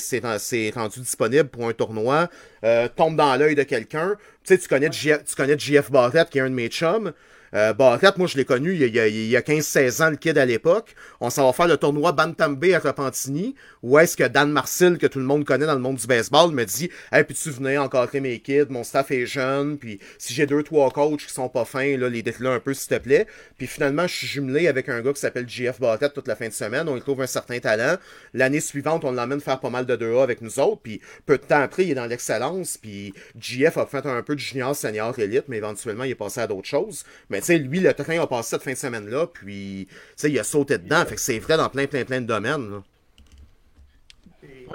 rendu 0.74 1.00
disponible 1.00 1.50
pour 1.50 1.68
un 1.68 1.74
tournoi, 1.74 2.30
euh, 2.64 2.88
tombe 2.88 3.16
dans 3.16 3.36
l'œil 3.36 3.54
de 3.54 3.64
quelqu'un. 3.64 4.16
Tu 4.44 4.54
sais, 4.54 4.58
tu 4.58 4.66
connais, 4.66 4.88
tu 4.88 5.34
connais 5.36 5.58
JF 5.58 5.90
Barrett, 5.90 6.30
qui 6.30 6.38
est 6.38 6.40
un 6.40 6.48
de 6.48 6.54
mes 6.54 6.68
chums. 6.68 7.12
Euh, 7.54 7.72
Barrett, 7.72 8.16
moi, 8.18 8.26
je 8.26 8.36
l'ai 8.36 8.44
connu 8.44 8.74
il 8.74 8.94
y 8.94 9.36
a, 9.36 9.38
a 9.38 9.42
15-16 9.42 10.02
ans, 10.02 10.10
le 10.10 10.16
kid 10.16 10.36
à 10.38 10.44
l'époque. 10.44 10.94
On 11.20 11.30
s'en 11.30 11.46
va 11.46 11.52
faire 11.52 11.66
le 11.66 11.76
tournoi 11.76 12.12
Bantam 12.12 12.56
Bay 12.56 12.74
à 12.74 12.78
Repentini, 12.78 13.54
où 13.82 13.98
est-ce 13.98 14.16
que 14.16 14.24
Dan 14.24 14.50
Marcel, 14.50 14.98
que 14.98 15.06
tout 15.06 15.18
le 15.18 15.24
monde 15.24 15.44
connaît 15.44 15.66
dans 15.66 15.74
le 15.74 15.80
monde 15.80 15.96
du 15.96 16.06
baseball, 16.06 16.52
me 16.52 16.64
dit 16.64 16.90
«Hey, 17.12 17.24
puis 17.24 17.34
tu 17.34 17.50
venais 17.50 17.78
encadrer 17.78 18.20
mes 18.20 18.38
kids, 18.40 18.66
mon 18.68 18.84
staff 18.84 19.10
est 19.10 19.26
jeune, 19.26 19.78
puis 19.78 19.98
si 20.18 20.34
j'ai 20.34 20.46
deux, 20.46 20.62
trois 20.62 20.90
coachs 20.90 21.24
qui 21.26 21.32
sont 21.32 21.48
pas 21.48 21.64
fins, 21.64 21.96
là, 21.96 22.08
les 22.08 22.22
déclins 22.22 22.54
un 22.54 22.60
peu, 22.60 22.74
s'il 22.74 22.88
te 22.88 22.98
plaît.» 22.98 23.26
Puis 23.58 23.66
finalement, 23.66 24.06
je 24.06 24.14
suis 24.14 24.26
jumelé 24.26 24.68
avec 24.68 24.88
un 24.88 25.00
gars 25.00 25.12
qui 25.12 25.20
s'appelle 25.20 25.48
JF 25.48 25.80
Barrett 25.80 26.12
toute 26.12 26.28
la 26.28 26.36
fin 26.36 26.48
de 26.48 26.52
semaine. 26.52 26.88
On 26.88 26.96
y 26.96 27.00
trouve 27.00 27.22
un 27.22 27.26
certain 27.26 27.58
talent. 27.58 27.96
L'année 28.34 28.60
suivante, 28.60 29.04
on 29.04 29.12
l'emmène 29.12 29.40
faire 29.40 29.60
pas 29.60 29.70
mal 29.70 29.86
de 29.86 29.96
2A 29.96 30.22
avec 30.22 30.42
nous 30.42 30.60
autres, 30.60 30.80
puis 30.82 31.00
peu 31.26 31.38
de 31.38 31.42
temps 31.42 31.60
après, 31.62 31.84
il 31.84 31.90
est 31.92 31.94
dans 31.94 32.06
l'excellence, 32.06 32.76
puis 32.76 33.14
JF 33.38 33.78
a 33.78 33.86
fait 33.86 34.06
un 34.06 34.22
peu 34.22 34.34
de 34.34 34.40
junior, 34.40 34.74
senior, 34.76 35.18
élite, 35.18 35.44
mais 35.48 35.56
éventuellement, 35.56 36.04
il 36.04 36.10
est 36.10 36.14
passé 36.14 36.40
à 36.40 36.46
d'autres 36.46 36.68
choses. 36.68 37.04
Mais 37.30 37.37
tu 37.38 37.46
sais, 37.46 37.58
lui, 37.58 37.80
le 37.80 37.92
train 37.94 38.20
a 38.20 38.26
passé 38.26 38.50
cette 38.50 38.62
fin 38.62 38.72
de 38.72 38.76
semaine-là, 38.76 39.26
puis 39.26 39.86
tu 39.90 39.96
sais, 40.16 40.30
il 40.30 40.38
a 40.38 40.44
sauté 40.44 40.78
dedans. 40.78 41.04
Fait 41.04 41.14
que 41.14 41.20
c'est 41.20 41.38
vrai 41.38 41.56
dans 41.56 41.68
plein, 41.68 41.86
plein, 41.86 42.04
plein 42.04 42.20
de 42.20 42.26
domaines. 42.26 42.82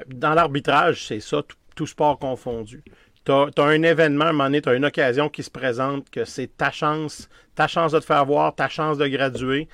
Dans 0.08 0.34
l'arbitrage, 0.34 1.08
c'est 1.08 1.20
ça, 1.20 1.42
tout, 1.76 1.88
sport 1.88 2.18
confondu. 2.20 2.84
Tu 3.26 3.32
as, 3.32 3.52
un 3.58 3.84
événement, 3.84 4.26
à 4.26 4.30
un 4.30 4.32
moment 4.32 4.46
donné, 4.46 4.62
tu 4.62 4.70
as 4.70 4.74
une 4.74 4.86
occasion 4.86 5.30
qui 5.30 5.44
se 5.44 5.50
présente, 5.50 6.10
que 6.10 6.26
c'est 6.26 6.58
ta 6.58 6.72
chance, 6.72 7.30
ta 7.56 7.68
chance 7.68 7.92
de 7.94 8.00
te 8.00 8.06
faire 8.06 8.26
voir, 8.26 8.54
ta 8.54 8.68
chance 8.68 8.98
de 8.98 9.08
graduer. 9.08 9.68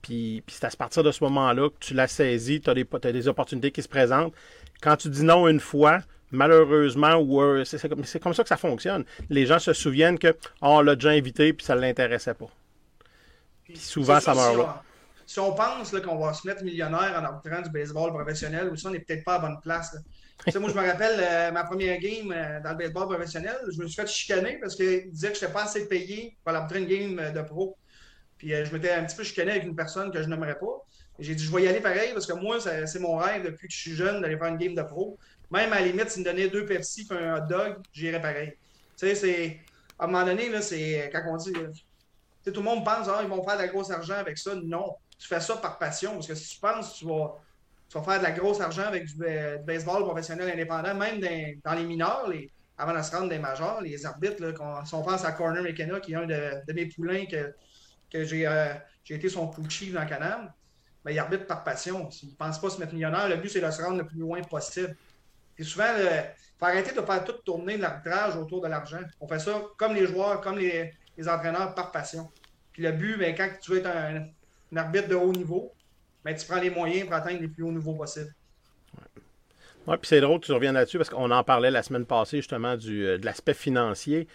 Puis, 0.00 0.42
puis 0.46 0.56
c'est 0.58 0.66
à 0.66 0.70
partir 0.70 1.02
de 1.02 1.10
ce 1.10 1.22
moment-là 1.24 1.68
que 1.68 1.76
tu 1.80 1.94
la 1.94 2.06
saisis, 2.06 2.60
tu 2.60 2.70
as, 2.70 3.12
des 3.12 3.28
opportunités 3.28 3.70
qui 3.70 3.82
se 3.82 3.88
présentent. 3.88 4.34
Quand 4.80 4.96
tu 4.96 5.08
dis 5.08 5.24
non 5.24 5.48
une 5.48 5.60
fois, 5.60 6.00
malheureusement, 6.34 7.14
ou 7.16 7.40
euh, 7.40 7.64
c'est 7.64 7.88
comme, 7.88 8.04
c'est 8.04 8.20
comme 8.22 8.34
ça 8.34 8.42
que 8.42 8.48
ça 8.48 8.56
fonctionne. 8.56 9.04
Les 9.30 9.46
gens 9.46 9.58
se 9.58 9.72
souviennent 9.72 10.18
que 10.18 10.28
oh, 10.62 10.66
on 10.68 10.80
l'a 10.82 10.94
déjà 10.94 11.10
invité 11.10 11.52
puis 11.52 11.64
ça 11.64 11.74
ne 11.74 11.80
l'intéressait 11.80 12.34
pas. 12.34 12.48
Puis 13.64 13.76
souvent, 13.78 14.20
ça 14.20 14.34
meurt 14.34 14.52
si 14.52 14.58
là. 14.58 14.76
on- 14.80 14.94
Si 15.26 15.40
on 15.40 15.52
pense 15.54 15.90
qu'on 15.90 16.18
va 16.18 16.34
se 16.34 16.46
mettre 16.46 16.62
millionnaire 16.62 17.14
en 17.18 17.24
arbitrant 17.24 17.62
du 17.62 17.70
baseball 17.70 18.12
professionnel, 18.12 18.68
ou 18.70 18.76
ça, 18.76 18.88
on 18.88 18.92
n'est 18.92 19.00
peut-être 19.00 19.24
pas 19.24 19.36
à 19.36 19.38
bonne 19.38 19.58
place. 19.62 19.94
là. 19.94 20.00
Tu 20.44 20.50
sais, 20.52 20.58
moi, 20.58 20.68
je 20.68 20.74
me 20.74 20.86
rappelle 20.86 21.18
euh, 21.18 21.50
ma 21.52 21.64
première 21.64 21.98
game 21.98 22.30
euh, 22.30 22.60
dans 22.60 22.72
le 22.72 22.76
baseball 22.76 23.06
professionnel, 23.08 23.56
je 23.72 23.80
me 23.80 23.86
suis 23.86 23.94
fait 23.94 24.06
chicaner 24.08 24.58
parce 24.60 24.74
qu'il 24.74 25.10
disait 25.10 25.28
que 25.32 25.38
je 25.38 25.42
n'étais 25.42 25.52
pas 25.54 25.62
assez 25.64 25.88
payé 25.88 26.36
pour 26.44 26.54
arbitrer 26.54 26.80
une 26.80 26.86
game 26.86 27.18
euh, 27.20 27.30
de 27.30 27.40
pro. 27.40 27.78
Puis 28.36 28.50
je 28.50 28.70
m'étais 28.72 28.90
un 28.90 29.04
petit 29.04 29.16
peu 29.16 29.22
chicané 29.24 29.52
avec 29.52 29.62
une 29.64 29.76
personne 29.76 30.10
que 30.10 30.22
je 30.22 30.28
n'aimerais 30.28 30.58
pas. 30.58 30.84
J'ai 31.20 31.34
dit, 31.36 31.44
je 31.44 31.52
vais 31.54 31.62
y 31.62 31.68
aller 31.68 31.80
pareil 31.80 32.10
parce 32.12 32.26
que 32.26 32.32
moi, 32.34 32.58
c'est 32.60 32.98
mon 32.98 33.16
rêve 33.16 33.44
depuis 33.44 33.68
que 33.68 33.72
je 33.72 33.78
suis 33.78 33.94
jeune 33.94 34.20
d'aller 34.20 34.36
faire 34.36 34.48
une 34.48 34.58
game 34.58 34.74
de 34.74 34.82
pro. 34.82 35.16
Même 35.50 35.72
à 35.72 35.80
la 35.80 35.86
limite, 35.86 36.10
s'il 36.10 36.22
me 36.22 36.26
donnait 36.26 36.48
deux 36.48 36.64
Pepsi 36.64 37.06
et 37.10 37.14
un 37.14 37.36
hot 37.36 37.46
dog, 37.48 37.76
j'irais 37.92 38.20
pareil. 38.20 38.52
Tu 38.96 39.06
sais, 39.06 39.14
c'est. 39.14 39.60
À 39.98 40.04
un 40.04 40.06
moment 40.08 40.24
donné, 40.24 40.48
là, 40.48 40.60
c'est. 40.62 41.10
Quand 41.12 41.22
on 41.28 41.36
dit. 41.36 41.52
euh, 41.56 41.70
tout 42.44 42.60
le 42.60 42.62
monde 42.62 42.84
pense, 42.84 43.08
ah, 43.08 43.20
ils 43.22 43.28
vont 43.28 43.42
faire 43.42 43.56
de 43.56 43.62
la 43.62 43.68
grosse 43.68 43.90
argent 43.90 44.14
avec 44.14 44.38
ça. 44.38 44.54
Non. 44.54 44.96
Tu 45.18 45.28
fais 45.28 45.40
ça 45.40 45.56
par 45.56 45.78
passion. 45.78 46.12
Parce 46.14 46.26
que 46.26 46.34
si 46.34 46.54
tu 46.54 46.60
penses 46.60 46.94
tu 46.96 47.06
vas, 47.06 47.40
tu 47.88 47.98
vas 47.98 48.04
faire 48.04 48.18
de 48.18 48.24
la 48.24 48.32
grosse 48.32 48.60
argent 48.60 48.82
avec 48.82 49.06
du, 49.06 49.14
du 49.14 49.64
baseball 49.64 50.02
professionnel 50.04 50.50
indépendant, 50.50 50.94
même 50.94 51.20
dans, 51.64 51.74
les 51.74 51.84
mineurs, 51.84 52.28
les, 52.28 52.50
avant 52.76 52.92
de 52.92 53.02
se 53.02 53.14
rendre 53.14 53.28
des 53.28 53.38
majors, 53.38 53.80
les 53.80 54.04
arbitres, 54.04 54.42
là, 54.42 54.82
si 54.84 54.94
on 54.94 55.02
pense 55.02 55.24
à 55.24 55.32
Corner 55.32 55.62
McKenna, 55.62 56.00
qui 56.00 56.12
est 56.12 56.16
un 56.16 56.26
de, 56.26 56.72
mes 56.72 56.86
poulains 56.86 57.24
que, 57.26 57.54
que 58.10 58.24
j'ai 58.24 58.46
euh, 58.46 58.74
j'ai 59.04 59.16
été 59.16 59.28
son 59.28 59.46
coachie 59.48 59.92
dans 59.92 60.06
Canam, 60.06 60.50
ben, 61.04 61.10
il 61.10 61.18
arbitre 61.18 61.46
par 61.46 61.62
passion. 61.62 62.10
S'il 62.10 62.30
ne 62.30 62.34
pense 62.34 62.58
pas 62.58 62.70
se 62.70 62.80
mettre 62.80 62.94
millionnaire, 62.94 63.28
le 63.28 63.36
but, 63.36 63.50
c'est 63.50 63.60
de 63.60 63.70
se 63.70 63.82
rendre 63.82 63.98
le 63.98 64.06
plus 64.06 64.18
loin 64.18 64.40
possible. 64.42 64.96
Et 65.58 65.64
souvent, 65.64 65.86
il 65.96 66.24
faut 66.58 66.66
arrêter 66.66 66.94
de 66.94 67.00
faire 67.00 67.24
tout 67.24 67.32
tourner 67.44 67.76
l'arbitrage 67.76 68.36
autour 68.36 68.62
de 68.62 68.68
l'argent. 68.68 69.00
On 69.20 69.28
fait 69.28 69.38
ça 69.38 69.62
comme 69.76 69.94
les 69.94 70.06
joueurs, 70.06 70.40
comme 70.40 70.58
les, 70.58 70.92
entraîneurs, 71.26 71.74
par 71.74 71.90
passion. 71.92 72.30
Puis 72.72 72.82
le 72.82 72.92
but, 72.92 73.18
ben, 73.18 73.34
quand 73.34 73.48
tu 73.60 73.72
veux 73.72 73.78
être 73.78 73.86
un, 73.86 74.26
arbitre 74.76 75.08
de 75.08 75.14
haut 75.14 75.32
niveau, 75.32 75.72
ben, 76.24 76.34
tu 76.34 76.46
prends 76.46 76.60
les 76.60 76.70
moyens 76.70 77.06
pour 77.06 77.14
atteindre 77.14 77.40
les 77.40 77.48
plus 77.48 77.62
hauts 77.62 77.72
niveaux 77.72 77.94
possibles. 77.94 78.34
Oui, 79.86 79.96
puis 79.98 80.08
c'est 80.08 80.20
drôle 80.20 80.40
que 80.40 80.46
tu 80.46 80.52
reviennes 80.52 80.74
là-dessus 80.74 80.96
parce 80.96 81.10
qu'on 81.10 81.30
en 81.30 81.44
parlait 81.44 81.70
la 81.70 81.82
semaine 81.82 82.06
passée 82.06 82.38
justement 82.38 82.76
du, 82.76 83.06
euh, 83.06 83.18
de 83.18 83.26
l'aspect 83.26 83.52
financier. 83.54 84.26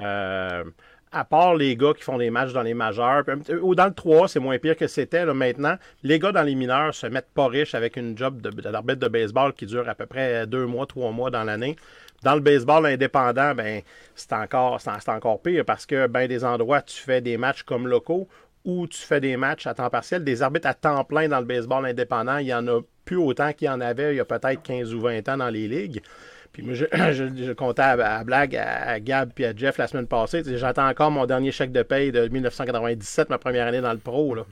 Euh, 0.00 0.64
à 1.12 1.24
part 1.24 1.54
les 1.54 1.76
gars 1.76 1.92
qui 1.94 2.02
font 2.02 2.18
des 2.18 2.30
matchs 2.30 2.52
dans 2.52 2.62
les 2.62 2.74
majeurs, 2.74 3.24
ou 3.62 3.74
dans 3.74 3.86
le 3.86 3.94
3, 3.94 4.28
c'est 4.28 4.40
moins 4.40 4.58
pire 4.58 4.76
que 4.76 4.86
c'était 4.86 5.24
maintenant. 5.26 5.76
Les 6.02 6.18
gars 6.18 6.32
dans 6.32 6.42
les 6.42 6.54
mineurs 6.54 6.94
se 6.94 7.06
mettent 7.06 7.32
pas 7.34 7.48
riches 7.48 7.74
avec 7.74 7.96
une 7.96 8.16
job 8.16 8.40
de, 8.40 8.50
de 8.50 9.08
baseball 9.08 9.52
qui 9.52 9.66
dure 9.66 9.88
à 9.88 9.94
peu 9.94 10.06
près 10.06 10.46
deux 10.46 10.66
mois, 10.66 10.86
trois 10.86 11.10
mois 11.10 11.30
dans 11.30 11.44
l'année. 11.44 11.76
Dans 12.22 12.34
le 12.34 12.40
baseball 12.40 12.84
indépendant, 12.86 13.54
ben 13.54 13.82
c'est 14.16 14.32
encore, 14.32 14.80
c'est 14.80 14.90
c'est 15.00 15.10
encore 15.10 15.40
pire 15.40 15.64
parce 15.64 15.86
que 15.86 16.08
ben 16.08 16.26
des 16.26 16.44
endroits, 16.44 16.82
tu 16.82 16.96
fais 16.96 17.20
des 17.20 17.36
matchs 17.36 17.62
comme 17.62 17.86
locaux 17.86 18.28
ou 18.64 18.86
tu 18.88 18.98
fais 18.98 19.20
des 19.20 19.36
matchs 19.36 19.66
à 19.66 19.74
temps 19.74 19.88
partiel. 19.88 20.24
Des 20.24 20.42
arbitres 20.42 20.66
à 20.66 20.74
temps 20.74 21.04
plein 21.04 21.28
dans 21.28 21.38
le 21.38 21.46
baseball 21.46 21.86
indépendant, 21.86 22.38
il 22.38 22.48
y 22.48 22.54
en 22.54 22.66
a 22.66 22.80
plus 23.04 23.16
autant 23.16 23.52
qu'il 23.52 23.66
y 23.66 23.70
en 23.70 23.80
avait 23.80 24.14
il 24.14 24.16
y 24.16 24.20
a 24.20 24.24
peut-être 24.24 24.62
15 24.62 24.92
ou 24.94 25.00
20 25.00 25.28
ans 25.28 25.36
dans 25.36 25.48
les 25.48 25.68
ligues. 25.68 26.02
Puis 26.52 26.62
moi, 26.62 26.74
je, 26.74 26.84
je, 27.12 27.44
je 27.46 27.52
comptais 27.52 27.82
à, 27.82 28.16
à 28.18 28.24
blague 28.24 28.56
à, 28.56 28.88
à 28.90 29.00
Gab 29.00 29.30
puis 29.32 29.44
à 29.44 29.54
Jeff 29.54 29.78
la 29.78 29.86
semaine 29.86 30.06
passée. 30.06 30.42
J'attends 30.56 30.88
encore 30.88 31.10
mon 31.10 31.26
dernier 31.26 31.52
chèque 31.52 31.72
de 31.72 31.82
paye 31.82 32.10
de 32.12 32.26
1997, 32.28 33.30
ma 33.30 33.38
première 33.38 33.66
année 33.66 33.80
dans 33.80 33.92
le 33.92 33.98
pro. 33.98 34.34
Là. 34.34 34.44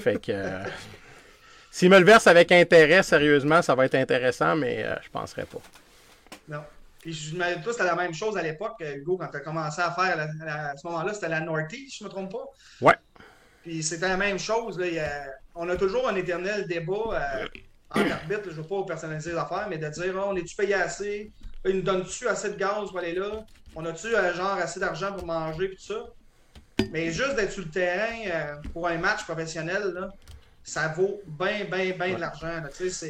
Fait 0.00 0.20
que 0.20 0.32
euh, 0.32 0.62
s'il 1.70 1.90
me 1.90 1.98
le 1.98 2.04
verse 2.04 2.26
avec 2.26 2.52
intérêt, 2.52 3.02
sérieusement, 3.02 3.62
ça 3.62 3.74
va 3.74 3.84
être 3.86 3.94
intéressant, 3.94 4.56
mais 4.56 4.84
euh, 4.84 4.94
je 5.02 5.08
penserais 5.10 5.44
pas. 5.46 5.58
Non. 6.48 6.62
Puis 7.00 7.12
je 7.12 7.36
me 7.36 7.62
toi, 7.62 7.72
c'était 7.72 7.84
la 7.84 7.94
même 7.94 8.14
chose 8.14 8.36
à 8.36 8.42
l'époque, 8.42 8.74
euh, 8.80 8.96
Hugo, 8.96 9.16
quand 9.16 9.28
tu 9.28 9.36
as 9.36 9.40
commencé 9.40 9.80
à 9.80 9.92
faire, 9.92 10.16
la- 10.16 10.28
la- 10.44 10.70
à 10.70 10.76
ce 10.76 10.86
moment-là, 10.86 11.14
c'était 11.14 11.28
la 11.28 11.40
Norty, 11.40 11.88
si 11.88 11.98
je 11.98 12.04
ne 12.04 12.08
me 12.08 12.12
trompe 12.14 12.32
pas? 12.32 12.44
Ouais. 12.80 12.94
Puis 13.62 13.82
c'était 13.82 14.08
la 14.08 14.16
même 14.16 14.38
chose. 14.38 14.78
Là, 14.78 14.86
a- 15.04 15.30
on 15.54 15.68
a 15.68 15.76
toujours 15.76 16.08
un 16.08 16.16
éternel 16.16 16.66
débat 16.66 16.92
euh, 17.12 17.46
entre 17.90 18.12
arbitres. 18.12 18.44
Je 18.44 18.50
ne 18.50 18.54
veux 18.56 18.62
pas 18.64 18.82
personnaliser 18.84 19.32
les 19.32 19.38
affaires, 19.38 19.66
mais 19.68 19.78
de 19.78 19.88
dire 19.88 20.14
Ah, 20.18 20.26
on 20.28 20.36
est-tu 20.36 20.56
payé 20.56 20.74
assez? 20.74 21.30
Ils 21.64 21.76
nous 21.76 21.82
donnent-tu 21.82 22.28
assez 22.28 22.50
de 22.50 22.56
gaz 22.56 22.88
pour 22.88 22.98
aller 22.98 23.14
là? 23.14 23.44
On 23.74 23.84
a-tu 23.84 24.14
euh, 24.14 24.34
genre 24.34 24.52
assez 24.58 24.80
d'argent 24.80 25.12
pour 25.12 25.26
manger 25.26 25.66
et 25.66 25.70
tout 25.70 25.82
ça? 25.82 26.06
Mais 26.92 27.10
juste 27.10 27.36
d'être 27.36 27.52
sur 27.52 27.64
le 27.64 27.70
terrain 27.70 28.14
euh, 28.26 28.54
pour 28.72 28.86
un 28.86 28.98
match 28.98 29.24
professionnel, 29.24 29.92
là, 29.94 30.10
ça 30.62 30.88
vaut 30.88 31.20
bien, 31.26 31.64
bien, 31.70 31.92
bien 31.96 32.14
de 32.14 32.20
l'argent. 32.20 32.60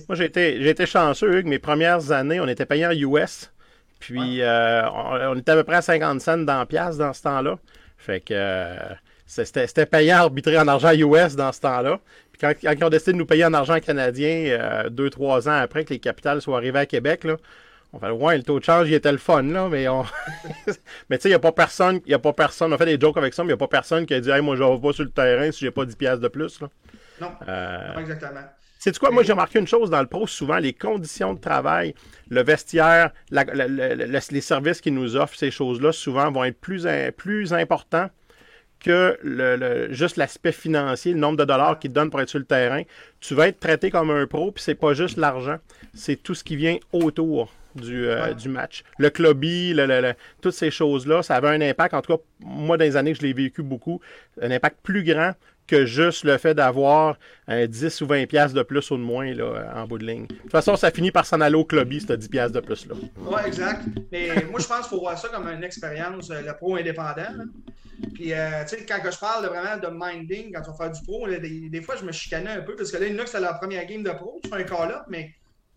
Moi, 0.09 0.17
j'ai 0.17 0.25
été, 0.25 0.63
j'ai 0.63 0.71
été 0.71 0.87
chanceux, 0.87 1.39
Hugues. 1.39 1.47
Mes 1.47 1.59
premières 1.59 2.13
années, 2.13 2.41
on 2.41 2.49
était 2.49 2.67
payé 2.67 2.87
en 2.87 2.93
US. 2.93 3.51
Puis, 3.99 4.43
euh, 4.43 4.89
on, 4.91 5.33
on 5.33 5.37
était 5.37 5.53
à 5.53 5.57
peu 5.57 5.65
près 5.65 5.77
à 5.77 5.83
50 5.83 6.21
cents 6.21 6.39
dans 6.39 6.59
la 6.59 6.67
pièce 6.67 6.97
dans 6.97 7.13
ce 7.13 7.23
temps-là. 7.23 7.59
Fait 7.97 8.21
que 8.21 8.35
c'était, 9.27 10.11
à 10.13 10.21
arbitrer 10.21 10.59
en 10.59 10.69
argent 10.69 10.93
US 10.93 11.35
dans 11.37 11.53
ce 11.53 11.61
temps-là. 11.61 12.01
Puis, 12.33 12.41
quand, 12.41 12.53
quand 12.63 12.73
ils 12.79 12.85
ont 12.85 12.89
décidé 12.91 13.13
de 13.13 13.19
nous 13.19 13.27
payer 13.27 13.45
en 13.45 13.55
argent 13.55 13.79
canadien, 13.81 14.29
euh, 14.61 14.89
deux, 14.89 15.11
trois 15.11 15.49
ans 15.49 15.59
après 15.61 15.85
que 15.85 15.91
les 15.95 15.99
capitales 15.99 16.41
soient 16.41 16.57
arrivées 16.59 16.79
à 16.79 16.87
Québec, 16.87 17.25
là, 17.25 17.37
on 17.93 17.99
fait, 17.99 18.11
ouais, 18.11 18.37
le 18.37 18.43
taux 18.43 18.59
de 18.59 18.65
change, 18.65 18.89
il 18.89 18.95
était 18.95 19.11
le 19.13 19.19
fun, 19.19 19.43
là, 19.43 19.69
mais 19.71 19.89
on. 19.89 20.05
mais 21.09 21.19
tu 21.19 21.23
sais, 21.23 21.29
il 21.29 21.33
n'y 21.33 21.35
a 21.35 21.39
pas 21.39 21.53
personne, 21.53 22.01
il 22.07 22.15
a 22.15 22.19
pas 22.19 22.33
personne, 22.33 22.73
on 22.73 22.79
fait 22.79 22.85
des 22.87 22.99
jokes 23.01 23.17
avec 23.17 23.35
ça, 23.35 23.43
mais 23.43 23.49
il 23.49 23.53
n'y 23.53 23.55
a 23.55 23.57
pas 23.59 23.69
personne 23.69 24.07
qui 24.07 24.15
a 24.15 24.21
dit, 24.21 24.31
hey, 24.31 24.43
moi, 24.43 24.57
je 24.57 24.63
vais 24.63 24.79
pas 24.81 24.93
sur 24.93 25.05
le 25.05 25.11
terrain 25.11 25.51
si 25.51 25.61
j'ai 25.61 25.71
pas 25.71 25.85
10 25.85 25.97
pièces 25.97 26.21
de 26.21 26.29
plus, 26.29 26.61
là. 26.61 26.69
Non, 27.21 27.33
Euh, 27.49 27.95
pas 27.95 28.01
exactement. 28.01 28.41
c'est 28.79 28.99
quoi? 28.99 29.11
Moi, 29.11 29.23
j'ai 29.23 29.33
remarqué 29.33 29.59
une 29.59 29.67
chose 29.67 29.89
dans 29.89 30.01
le 30.03 30.07
pro, 30.07 30.27
souvent, 30.27 30.59
les 30.59 30.75
conditions 30.75 31.33
de 31.35 31.41
travail, 31.41 31.95
le 32.29 32.43
vestiaire, 32.43 33.11
la- 33.31 33.45
la- 33.45 33.67
la- 33.69 33.95
la- 33.95 34.21
les 34.31 34.41
services 34.41 34.81
qu'ils 34.83 34.95
nous 34.95 35.17
offrent, 35.17 35.37
ces 35.37 35.51
choses-là, 35.51 35.93
souvent, 35.93 36.31
vont 36.31 36.45
être 36.45 36.61
plus, 36.61 36.87
plus 37.17 37.55
importants 37.55 38.09
que 38.87 39.19
le, 39.23 39.57
le- 39.57 39.93
juste 39.93 40.17
l'aspect 40.17 40.53
financier, 40.53 41.13
le 41.13 41.19
nombre 41.19 41.37
de 41.39 41.45
dollars 41.45 41.79
qu'ils 41.79 41.91
te 41.91 41.95
donnent 41.97 42.11
pour 42.11 42.21
être 42.21 42.29
sur 42.29 42.39
le 42.39 42.45
terrain. 42.45 42.83
Tu 43.21 43.35
vas 43.35 43.49
être 43.49 43.59
traité 43.59 43.91
comme 43.91 44.11
un 44.11 44.27
pro, 44.27 44.53
puis 44.53 44.63
c'est 44.63 44.77
pas 44.77 44.95
juste 44.95 45.17
l'argent, 45.17 45.57
c'est 45.95 46.17
tout 46.23 46.35
ce 46.35 46.45
qui 46.45 46.55
vient 46.57 46.77
autour 46.93 47.53
du, 47.75 48.07
euh, 48.07 48.27
Ouais. 48.29 48.35
du 48.35 48.49
match. 48.49 48.85
Le 48.99 49.11
clubby, 49.11 49.75
le- 49.75 49.87
le- 49.87 50.01
le- 50.01 50.15
toutes 50.41 50.55
ces 50.55 50.71
choses-là, 50.71 51.23
ça 51.23 51.35
avait 51.35 51.49
un 51.49 51.61
impact, 51.61 51.95
en 51.95 52.01
tout 52.03 52.17
cas, 52.17 52.23
moi, 52.41 52.77
dans 52.79 52.85
les 52.85 52.97
années 52.97 53.13
que 53.13 53.19
je 53.19 53.27
l'ai 53.27 53.33
vécu 53.33 53.63
beaucoup, 53.63 54.01
un 54.41 54.51
impact 54.51 54.79
plus 54.83 55.03
grand 55.03 55.33
que 55.67 55.85
juste 55.85 56.23
le 56.23 56.39
fait 56.39 56.55
d'avoir 56.55 57.19
un 57.49 57.67
10 57.67 58.01
ou 58.01 58.07
20 58.07 58.27
pièces 58.27 58.53
de 58.53 58.63
plus 58.63 58.89
ou 58.93 58.97
de 58.97 59.03
moins 59.03 59.35
là, 59.35 59.73
en 59.75 59.85
bout 59.89 59.99
de 59.99 60.07
ligne. 60.07 60.27
De 60.29 60.35
toute 60.35 60.51
façon, 60.53 60.77
ça 60.77 60.93
finit 60.93 61.11
par 61.11 61.27
s'en 61.27 61.41
aller 61.41 61.57
au 61.57 61.65
clubby, 61.65 62.01
ce 62.01 62.13
10 62.13 62.29
pièces 62.29 62.53
de 62.53 62.61
plus 62.61 62.87
là. 62.87 62.95
Oui, 63.19 63.41
exact. 63.45 63.83
Mais 64.13 64.29
moi, 64.49 64.61
je 64.61 64.67
pense 64.69 64.79
qu'il 64.87 64.91
faut 64.91 65.01
voir 65.01 65.19
ça 65.19 65.29
comme 65.29 65.49
une 65.49 65.65
expérience, 65.65 66.31
euh, 66.31 66.41
le 66.41 66.53
pro 66.57 66.77
indépendant. 66.77 67.17
là. 67.17 67.45
Puis, 68.15 68.33
euh, 68.33 68.63
tu 68.65 68.77
sais, 68.77 68.87
quand 68.87 68.99
je 69.03 69.19
parle 69.19 69.47
vraiment 69.47 69.77
de 69.77 69.89
minding, 69.91 70.53
quand 70.53 70.71
on 70.71 70.75
fait 70.75 70.91
du 70.91 71.03
pro, 71.03 71.29
des, 71.29 71.69
des 71.69 71.83
fois, 71.83 71.97
je 71.97 72.05
me 72.05 72.13
chicanais 72.13 72.51
un 72.51 72.63
peu 72.63 72.77
parce 72.77 72.91
que 72.91 72.99
là, 72.99 73.25
que 73.25 73.31
c'est 73.31 73.41
leur 73.41 73.59
première 73.59 73.87
game 73.87 74.03
de 74.03 74.11
pro, 74.11 74.39
tu 74.43 74.49
fais 74.49 74.57
un 74.57 74.65
call-up, 74.65 75.05
mais 75.09 75.27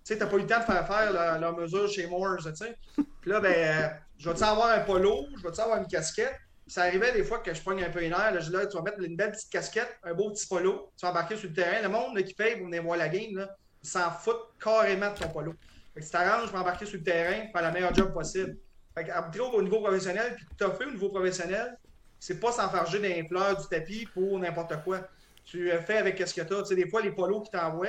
tu 0.03 0.13
sais, 0.13 0.17
t'as 0.17 0.27
pas 0.27 0.37
eu 0.37 0.41
le 0.41 0.47
temps 0.47 0.59
de 0.59 0.65
faire 0.65 0.87
faire 0.87 1.39
leur, 1.39 1.57
mesure 1.57 1.87
chez 1.89 2.07
Moores, 2.07 2.37
tu 2.43 2.55
sais. 2.55 2.75
Puis 3.21 3.31
là, 3.31 3.39
ben, 3.39 3.91
je 4.17 4.29
vais-tu 4.29 4.43
avoir 4.43 4.69
un 4.71 4.79
polo, 4.79 5.25
je 5.37 5.43
vais-tu 5.43 5.61
avoir 5.61 5.77
une 5.77 5.87
casquette? 5.87 6.35
Ça 6.67 6.83
arrivait 6.83 7.11
des 7.13 7.23
fois 7.23 7.39
que 7.39 7.53
je 7.53 7.61
pogne 7.61 7.83
un 7.83 7.89
peu 7.89 8.03
une 8.03 8.13
heure, 8.13 8.31
là, 8.31 8.39
je 8.39 8.51
là, 8.51 8.67
tu 8.67 8.77
vas 8.77 8.83
mettre 8.83 9.01
une 9.01 9.15
belle 9.15 9.31
petite 9.31 9.49
casquette, 9.49 9.97
un 10.03 10.13
beau 10.13 10.31
petit 10.31 10.47
polo, 10.47 10.91
tu 10.97 11.05
vas 11.05 11.11
embarquer 11.11 11.35
sur 11.35 11.49
le 11.49 11.55
terrain. 11.55 11.81
Le 11.81 11.89
monde 11.89 12.21
qui 12.23 12.33
paye 12.33 12.57
pour 12.57 12.65
venir 12.65 12.83
voir 12.83 12.97
la 12.97 13.09
game, 13.09 13.35
là, 13.35 13.49
ils 13.81 13.89
s'en 13.89 14.11
foutent 14.11 14.53
carrément 14.61 15.11
de 15.11 15.17
ton 15.17 15.29
polo. 15.29 15.53
Fait 15.93 16.01
que 16.01 16.05
tu 16.05 16.11
t'arranges 16.11 16.49
pour 16.49 16.59
embarquer 16.59 16.85
sur 16.85 16.97
le 16.97 17.03
terrain, 17.03 17.47
faire 17.51 17.67
le 17.67 17.73
meilleur 17.73 17.93
job 17.93 18.13
possible. 18.13 18.55
Fait 18.95 19.05
que 19.05 19.55
au 19.55 19.61
niveau 19.61 19.79
professionnel, 19.81 20.35
puis 20.35 20.45
toffer 20.57 20.85
au 20.85 20.91
niveau 20.91 21.09
professionnel, 21.09 21.77
c'est 22.19 22.39
pas 22.39 22.51
s'enfarger 22.51 22.99
les 22.99 23.23
fleurs 23.27 23.57
du 23.57 23.67
tapis 23.67 24.07
pour 24.13 24.37
n'importe 24.39 24.73
quoi. 24.83 25.01
Tu 25.45 25.71
fais 25.85 25.97
avec 25.97 26.17
ce 26.27 26.33
que 26.33 26.41
tu 26.41 26.53
as. 26.53 26.61
Tu 26.61 26.65
sais, 26.67 26.75
des 26.75 26.87
fois, 26.87 27.01
les 27.01 27.11
polos 27.11 27.43
qui 27.43 27.51
t'envoient, 27.51 27.87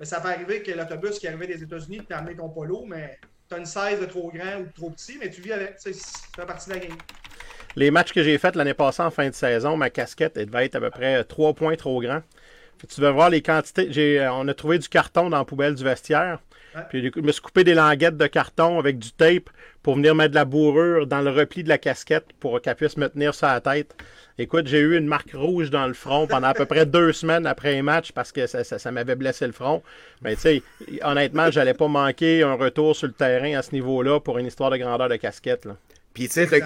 mais 0.00 0.06
ça 0.06 0.20
peut 0.20 0.28
arriver 0.28 0.62
que 0.62 0.72
l'autobus 0.72 1.18
qui 1.18 1.28
arrivait 1.28 1.46
des 1.46 1.62
États-Unis 1.62 2.00
t'a 2.08 2.18
amené 2.18 2.36
ton 2.36 2.48
polo, 2.48 2.84
mais 2.86 3.18
tu 3.48 3.54
as 3.54 3.58
une 3.58 3.66
size 3.66 4.00
de 4.00 4.06
trop 4.06 4.30
grand 4.32 4.60
ou 4.60 4.64
de 4.64 4.72
trop 4.72 4.90
petit, 4.90 5.16
mais 5.20 5.30
tu 5.30 5.40
vis 5.40 5.52
avec. 5.52 5.78
Ça 5.78 5.90
fait 5.92 6.46
partie 6.46 6.70
de 6.70 6.74
la 6.74 6.80
game. 6.80 6.96
Les 7.76 7.90
matchs 7.90 8.12
que 8.12 8.22
j'ai 8.22 8.38
faits 8.38 8.56
l'année 8.56 8.74
passée 8.74 9.02
en 9.02 9.10
fin 9.10 9.28
de 9.28 9.34
saison, 9.34 9.76
ma 9.76 9.90
casquette 9.90 10.36
elle 10.36 10.46
devait 10.46 10.64
être 10.64 10.74
à 10.76 10.80
peu 10.80 10.90
près 10.90 11.22
3 11.22 11.54
points 11.54 11.76
trop 11.76 12.00
grand. 12.00 12.22
Tu 12.88 13.00
veux 13.00 13.10
voir 13.10 13.30
les 13.30 13.42
quantités. 13.42 14.26
On 14.32 14.48
a 14.48 14.54
trouvé 14.54 14.78
du 14.78 14.88
carton 14.88 15.30
dans 15.30 15.38
la 15.38 15.44
poubelle 15.44 15.74
du 15.74 15.84
vestiaire. 15.84 16.40
Puis 16.90 17.12
je 17.14 17.20
me 17.20 17.32
suis 17.32 17.40
coupé 17.42 17.64
des 17.64 17.74
languettes 17.74 18.16
de 18.16 18.26
carton 18.26 18.78
avec 18.78 18.98
du 18.98 19.12
tape 19.12 19.50
pour 19.82 19.96
venir 19.96 20.14
mettre 20.14 20.30
de 20.30 20.34
la 20.34 20.44
bourrure 20.44 21.06
dans 21.06 21.20
le 21.20 21.30
repli 21.30 21.62
de 21.62 21.68
la 21.68 21.78
casquette 21.78 22.26
pour 22.40 22.60
qu'elle 22.60 22.74
puisse 22.74 22.96
me 22.96 23.08
tenir 23.08 23.34
sur 23.34 23.46
la 23.46 23.60
tête. 23.60 23.94
Écoute, 24.38 24.66
j'ai 24.68 24.78
eu 24.78 24.96
une 24.96 25.06
marque 25.06 25.32
rouge 25.32 25.70
dans 25.70 25.86
le 25.86 25.94
front 25.94 26.26
pendant 26.26 26.48
à 26.48 26.54
peu 26.54 26.66
près 26.66 26.86
deux 26.86 27.12
semaines 27.12 27.46
après 27.46 27.78
un 27.78 27.82
match 27.82 28.12
parce 28.12 28.30
que 28.30 28.46
ça, 28.46 28.90
m'avait 28.90 29.16
blessé 29.16 29.46
le 29.46 29.52
front. 29.52 29.82
Mais 30.22 30.36
tu 30.36 30.42
sais, 30.42 30.62
honnêtement, 31.02 31.50
j'allais 31.50 31.74
pas 31.74 31.88
manquer 31.88 32.42
un 32.42 32.54
retour 32.54 32.94
sur 32.94 33.08
le 33.08 33.14
terrain 33.14 33.58
à 33.58 33.62
ce 33.62 33.72
niveau-là 33.72 34.20
pour 34.20 34.38
une 34.38 34.46
histoire 34.46 34.70
de 34.70 34.76
grandeur 34.76 35.08
de 35.08 35.16
casquette. 35.16 35.64
Là. 35.64 35.76
Puis, 36.14 36.28
tu 36.28 36.46
sais, 36.46 36.62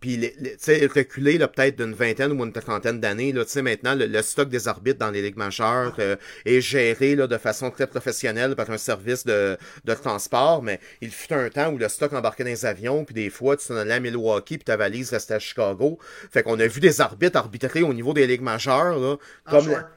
puis, 0.00 0.18
tu 0.18 0.50
sais, 0.58 0.86
reculer 0.86 1.38
peut-être 1.38 1.76
d'une 1.76 1.92
vingtaine 1.92 2.32
ou 2.32 2.44
une 2.44 2.52
trentaine 2.52 3.00
d'années, 3.00 3.34
tu 3.34 3.42
sais, 3.46 3.60
maintenant, 3.60 3.94
le, 3.94 4.22
stock 4.22 4.48
des 4.48 4.66
arbitres 4.66 4.98
dans 4.98 5.10
les 5.10 5.20
ligues 5.20 5.36
majeures 5.36 5.94
euh, 5.98 6.16
est 6.46 6.60
géré 6.62 7.14
là, 7.16 7.26
de 7.26 7.36
façon 7.36 7.70
très 7.70 7.86
professionnelle 7.86 8.56
par 8.56 8.70
un 8.70 8.78
service 8.78 9.24
de, 9.26 9.58
de 9.84 9.94
transport, 9.94 10.62
mais 10.62 10.80
il 11.02 11.10
fut 11.10 11.34
un 11.34 11.50
temps 11.50 11.70
où 11.70 11.78
le 11.78 11.88
stock 11.88 12.12
embarquait 12.14 12.44
dans 12.44 12.50
les 12.50 12.64
avions, 12.64 13.04
puis 13.04 13.14
des 13.14 13.28
fois, 13.28 13.56
tu 13.56 13.66
t'en 13.66 13.76
allais 13.76 13.94
à 13.94 14.00
Milwaukee, 14.00 14.56
puis 14.56 14.64
ta 14.64 14.76
valise 14.76 15.10
restait 15.10 15.34
à 15.34 15.38
Chicago. 15.38 15.98
Fait 16.30 16.42
qu'on 16.42 16.58
a 16.58 16.66
vu 16.66 16.80
des 16.80 17.00
arbitres 17.00 17.38
arbitrer 17.38 17.82
au 17.82 17.92
niveau 17.92 18.14
des 18.14 18.26
ligues 18.26 18.42
majeures, 18.42 18.98
là, 18.98 19.16
comme... 19.44 19.74
Ah, 19.76 19.88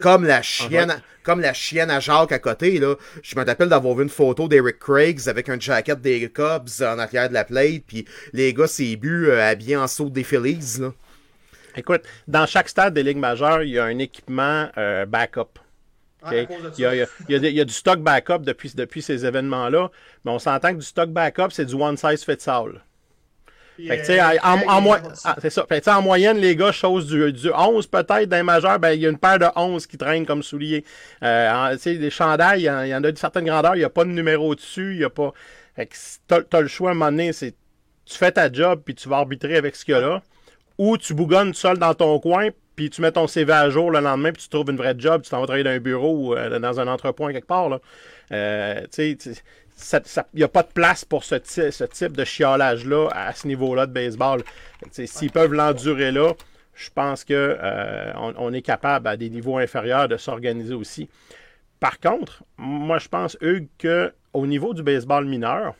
comme 0.00 0.24
la 0.24 0.42
chienne, 0.42 1.00
comme 1.22 1.40
la 1.40 1.52
chienne 1.52 1.90
à 1.90 2.00
Jacques 2.00 2.32
à 2.32 2.38
côté, 2.38 2.78
là. 2.78 2.94
Je 3.22 3.36
me 3.36 3.44
rappelle 3.44 3.68
d'avoir 3.68 3.94
vu 3.94 4.02
une 4.02 4.08
photo 4.08 4.48
d'Eric 4.48 4.78
Craigs 4.78 5.28
avec 5.28 5.48
un 5.48 5.58
jacket 5.58 6.00
des 6.00 6.30
Cubs 6.30 6.68
en 6.80 6.98
arrière 6.98 7.28
de 7.28 7.34
la 7.34 7.44
plate, 7.44 7.82
puis 7.86 8.06
les 8.32 8.52
gars, 8.52 8.66
c'est 8.66 8.96
bu 8.96 9.28
euh, 9.28 9.42
habillés 9.42 9.76
en 9.76 9.86
saut 9.86 10.10
des 10.10 10.24
Phillies, 10.24 10.78
là. 10.80 10.92
Écoute, 11.76 12.02
dans 12.28 12.46
chaque 12.46 12.68
stade 12.68 12.94
des 12.94 13.02
ligues 13.02 13.18
majeures, 13.18 13.62
il 13.62 13.70
y 13.70 13.78
a 13.80 13.84
un 13.84 13.98
équipement 13.98 14.68
euh, 14.78 15.06
backup. 15.06 15.58
il, 16.30 16.46
y 16.78 16.84
a, 16.84 16.94
il, 16.94 17.06
y 17.28 17.60
a, 17.60 17.64
du 17.64 17.74
stock 17.74 17.98
backup 17.98 18.38
depuis, 18.38 18.72
depuis 18.74 19.02
ces 19.02 19.26
événements-là, 19.26 19.90
mais 20.24 20.30
on 20.30 20.38
s'entend 20.38 20.70
que 20.70 20.78
du 20.78 20.86
stock 20.86 21.10
backup, 21.10 21.48
c'est 21.50 21.66
du 21.66 21.74
one 21.74 21.96
size 21.96 22.24
fits 22.24 22.48
all. 22.48 22.80
Fait 25.68 25.88
en, 25.88 26.02
moyenne, 26.02 26.38
les 26.38 26.54
gars, 26.54 26.72
chose 26.72 27.06
du, 27.06 27.32
du 27.32 27.50
11 27.52 27.86
peut-être 27.86 28.28
d'un 28.28 28.42
majeur, 28.42 28.78
ben, 28.78 28.92
il 28.92 29.00
y 29.00 29.06
a 29.06 29.10
une 29.10 29.18
paire 29.18 29.38
de 29.38 29.46
11 29.56 29.86
qui 29.86 29.98
traînent 29.98 30.26
comme 30.26 30.42
souliers. 30.42 30.84
Euh, 31.22 31.76
les 31.84 32.10
chandails, 32.10 32.60
il 32.62 32.88
y, 32.88 32.94
en 32.94 33.02
a 33.02 33.08
d'une 33.08 33.16
certaine 33.16 33.44
grandeur, 33.44 33.74
il 33.74 33.78
n'y 33.78 33.84
a 33.84 33.90
pas 33.90 34.04
de 34.04 34.10
numéro 34.10 34.54
dessus, 34.54 34.94
il 34.94 35.00
y 35.00 35.04
a 35.04 35.10
pas. 35.10 35.32
Fait 35.74 35.86
que 35.86 36.56
as, 36.56 36.60
le 36.60 36.68
choix 36.68 36.90
à 36.90 36.92
un 36.92 36.94
moment 36.94 37.10
donné, 37.10 37.32
c'est 37.32 37.54
tu 38.06 38.18
fais 38.18 38.30
ta 38.30 38.52
job 38.52 38.82
puis 38.84 38.94
tu 38.94 39.08
vas 39.08 39.16
arbitrer 39.16 39.56
avec 39.56 39.74
ce 39.74 39.84
qu'il 39.84 39.94
y 39.94 39.96
a 39.96 40.00
là. 40.00 40.22
Ou 40.78 40.98
tu 40.98 41.14
bougonnes 41.14 41.54
seul 41.54 41.78
dans 41.78 41.94
ton 41.94 42.18
coin, 42.18 42.48
puis 42.76 42.90
tu 42.90 43.00
mets 43.00 43.12
ton 43.12 43.26
CV 43.26 43.52
à 43.52 43.70
jour 43.70 43.90
le 43.90 44.00
lendemain, 44.00 44.32
puis 44.32 44.42
tu 44.42 44.48
trouves 44.48 44.70
une 44.70 44.76
vraie 44.76 44.94
job, 44.98 45.22
tu 45.22 45.30
t'en 45.30 45.40
vas 45.40 45.46
travailler 45.46 45.64
dans 45.64 45.70
un 45.70 45.78
bureau 45.78 46.16
ou 46.16 46.34
euh, 46.34 46.58
dans 46.58 46.80
un 46.80 46.88
entrepôt 46.88 47.28
quelque 47.28 47.46
part. 47.46 47.68
Là. 47.68 47.80
Euh, 48.32 48.80
il 49.92 50.36
n'y 50.36 50.42
a 50.42 50.48
pas 50.48 50.62
de 50.62 50.72
place 50.72 51.04
pour 51.04 51.24
ce, 51.24 51.36
ce 51.44 51.84
type 51.84 52.16
de 52.16 52.24
chiolage-là 52.24 53.08
à 53.12 53.32
ce 53.32 53.46
niveau-là 53.46 53.86
de 53.86 53.92
baseball. 53.92 54.42
S'ils 54.90 55.30
peuvent 55.30 55.52
l'endurer 55.52 56.12
là, 56.12 56.32
je 56.74 56.90
pense 56.90 57.24
qu'on 57.24 57.34
euh, 57.34 58.12
on 58.16 58.52
est 58.52 58.62
capable 58.62 59.08
à 59.08 59.16
des 59.16 59.30
niveaux 59.30 59.58
inférieurs 59.58 60.08
de 60.08 60.16
s'organiser 60.16 60.74
aussi. 60.74 61.08
Par 61.80 61.98
contre, 62.00 62.42
moi 62.56 62.98
je 62.98 63.08
pense, 63.08 63.36
Hugues, 63.40 63.68
qu'au 63.80 64.46
niveau 64.46 64.74
du 64.74 64.82
baseball 64.82 65.26
mineur, 65.26 65.74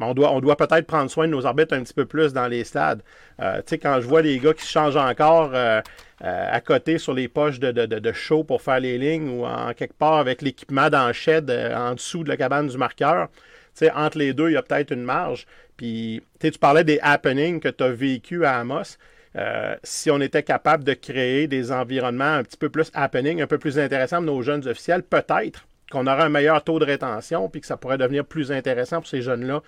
on 0.00 0.14
doit, 0.14 0.56
peut-être 0.56 0.86
prendre 0.86 1.10
soin 1.10 1.26
de 1.26 1.32
nos 1.32 1.46
arbitres 1.46 1.74
un 1.74 1.82
petit 1.82 1.94
peu 1.94 2.04
plus 2.04 2.32
dans 2.32 2.48
les 2.48 2.64
stades. 2.64 3.02
Euh, 3.40 3.62
quand 3.70 4.00
je 4.00 4.06
vois 4.06 4.22
les 4.22 4.38
gars 4.38 4.52
qui 4.52 4.64
se 4.64 4.70
changent 4.70 4.96
encore 4.96 5.50
euh, 5.54 5.80
à 6.20 6.60
côté 6.60 6.98
sur 6.98 7.14
les 7.14 7.28
poches 7.28 7.58
de, 7.60 7.70
de, 7.70 8.12
show 8.12 8.44
pour 8.44 8.62
faire 8.62 8.80
les 8.80 8.98
lignes 8.98 9.28
ou 9.28 9.46
en 9.46 9.72
quelque 9.74 9.94
part 9.94 10.14
avec 10.14 10.42
l'équipement 10.42 10.90
dans 10.90 11.08
le 11.08 11.76
en 11.76 11.94
dessous 11.94 12.24
de 12.24 12.28
la 12.28 12.36
cabane 12.36 12.68
du 12.68 12.78
marqueur, 12.78 13.28
tu 13.76 13.88
entre 13.90 14.18
les 14.18 14.32
deux, 14.32 14.50
il 14.50 14.54
y 14.54 14.56
a 14.56 14.62
peut-être 14.62 14.92
une 14.92 15.02
marge. 15.02 15.46
Puis, 15.76 16.22
tu 16.40 16.50
parlais 16.52 16.84
des 16.84 16.98
happenings 17.02 17.60
que 17.60 17.68
tu 17.68 17.84
as 17.84 17.90
vécu 17.90 18.44
à 18.44 18.58
Amos. 18.58 18.96
Euh, 19.36 19.76
si 19.82 20.10
on 20.10 20.20
était 20.20 20.42
capable 20.42 20.82
de 20.84 20.94
créer 20.94 21.46
des 21.46 21.70
environnements 21.70 22.24
un 22.24 22.42
petit 22.42 22.56
peu 22.56 22.70
plus 22.70 22.90
happening, 22.94 23.42
un 23.42 23.46
peu 23.46 23.58
plus 23.58 23.78
intéressants 23.78 24.16
pour 24.16 24.26
nos 24.26 24.42
jeunes 24.42 24.66
officiels, 24.66 25.02
peut-être 25.02 25.66
qu'on 25.90 26.06
aurait 26.06 26.24
un 26.24 26.28
meilleur 26.28 26.62
taux 26.62 26.78
de 26.78 26.84
rétention, 26.84 27.48
puis 27.48 27.60
que 27.60 27.66
ça 27.66 27.76
pourrait 27.76 27.98
devenir 27.98 28.24
plus 28.24 28.50
intéressant 28.52 28.96
pour 28.96 29.08
ces 29.08 29.22
jeunes-là 29.22 29.62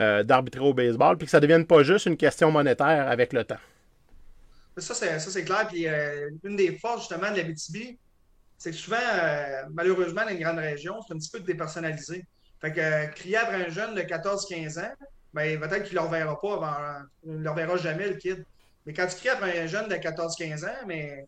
euh, 0.00 0.22
d'arbitrer 0.22 0.60
au 0.60 0.74
baseball, 0.74 1.16
puis 1.16 1.26
que 1.26 1.30
ça 1.30 1.38
ne 1.38 1.42
devienne 1.42 1.66
pas 1.66 1.82
juste 1.82 2.06
une 2.06 2.16
question 2.16 2.50
monétaire 2.50 3.08
avec 3.08 3.32
le 3.32 3.44
temps. 3.44 3.58
Ça, 4.76 4.94
c'est 4.94 5.44
clair. 5.44 5.68
Puis 5.68 5.86
euh, 5.86 6.30
une 6.42 6.56
des 6.56 6.76
forces, 6.78 7.02
justement, 7.02 7.30
de 7.30 7.36
la 7.36 7.44
BTB, 7.44 7.96
c'est 8.58 8.70
que 8.70 8.76
souvent, 8.76 8.96
malheureusement, 9.72 10.22
dans 10.22 10.30
une 10.30 10.40
grande 10.40 10.58
région, 10.58 10.94
c'est 11.06 11.14
un 11.14 11.18
petit 11.18 11.30
peu 11.30 11.40
dépersonnalisé. 11.40 12.24
Fait 12.60 12.72
que 12.72 13.12
crier 13.14 13.36
après 13.36 13.66
un 13.66 13.68
jeune 13.68 13.94
de 13.94 14.00
14-15 14.00 14.80
ans, 14.80 14.92
ben, 15.34 15.60
peut-être 15.60 15.84
qu'il 15.84 15.96
ne 15.96 16.00
le 16.00 16.06
reverra 16.06 16.40
pas 16.40 16.54
avant. 16.54 17.06
Il 17.24 17.38
ne 17.38 17.44
le 17.44 17.50
reverra 17.50 17.76
jamais, 17.76 18.08
le 18.08 18.14
kid. 18.14 18.44
Mais 18.86 18.92
quand 18.92 19.06
tu 19.06 19.16
cries 19.16 19.30
après 19.30 19.60
un 19.60 19.66
jeune 19.66 19.88
de 19.88 19.94
14-15 19.96 20.64
ans, 20.64 20.86
mais 20.86 21.26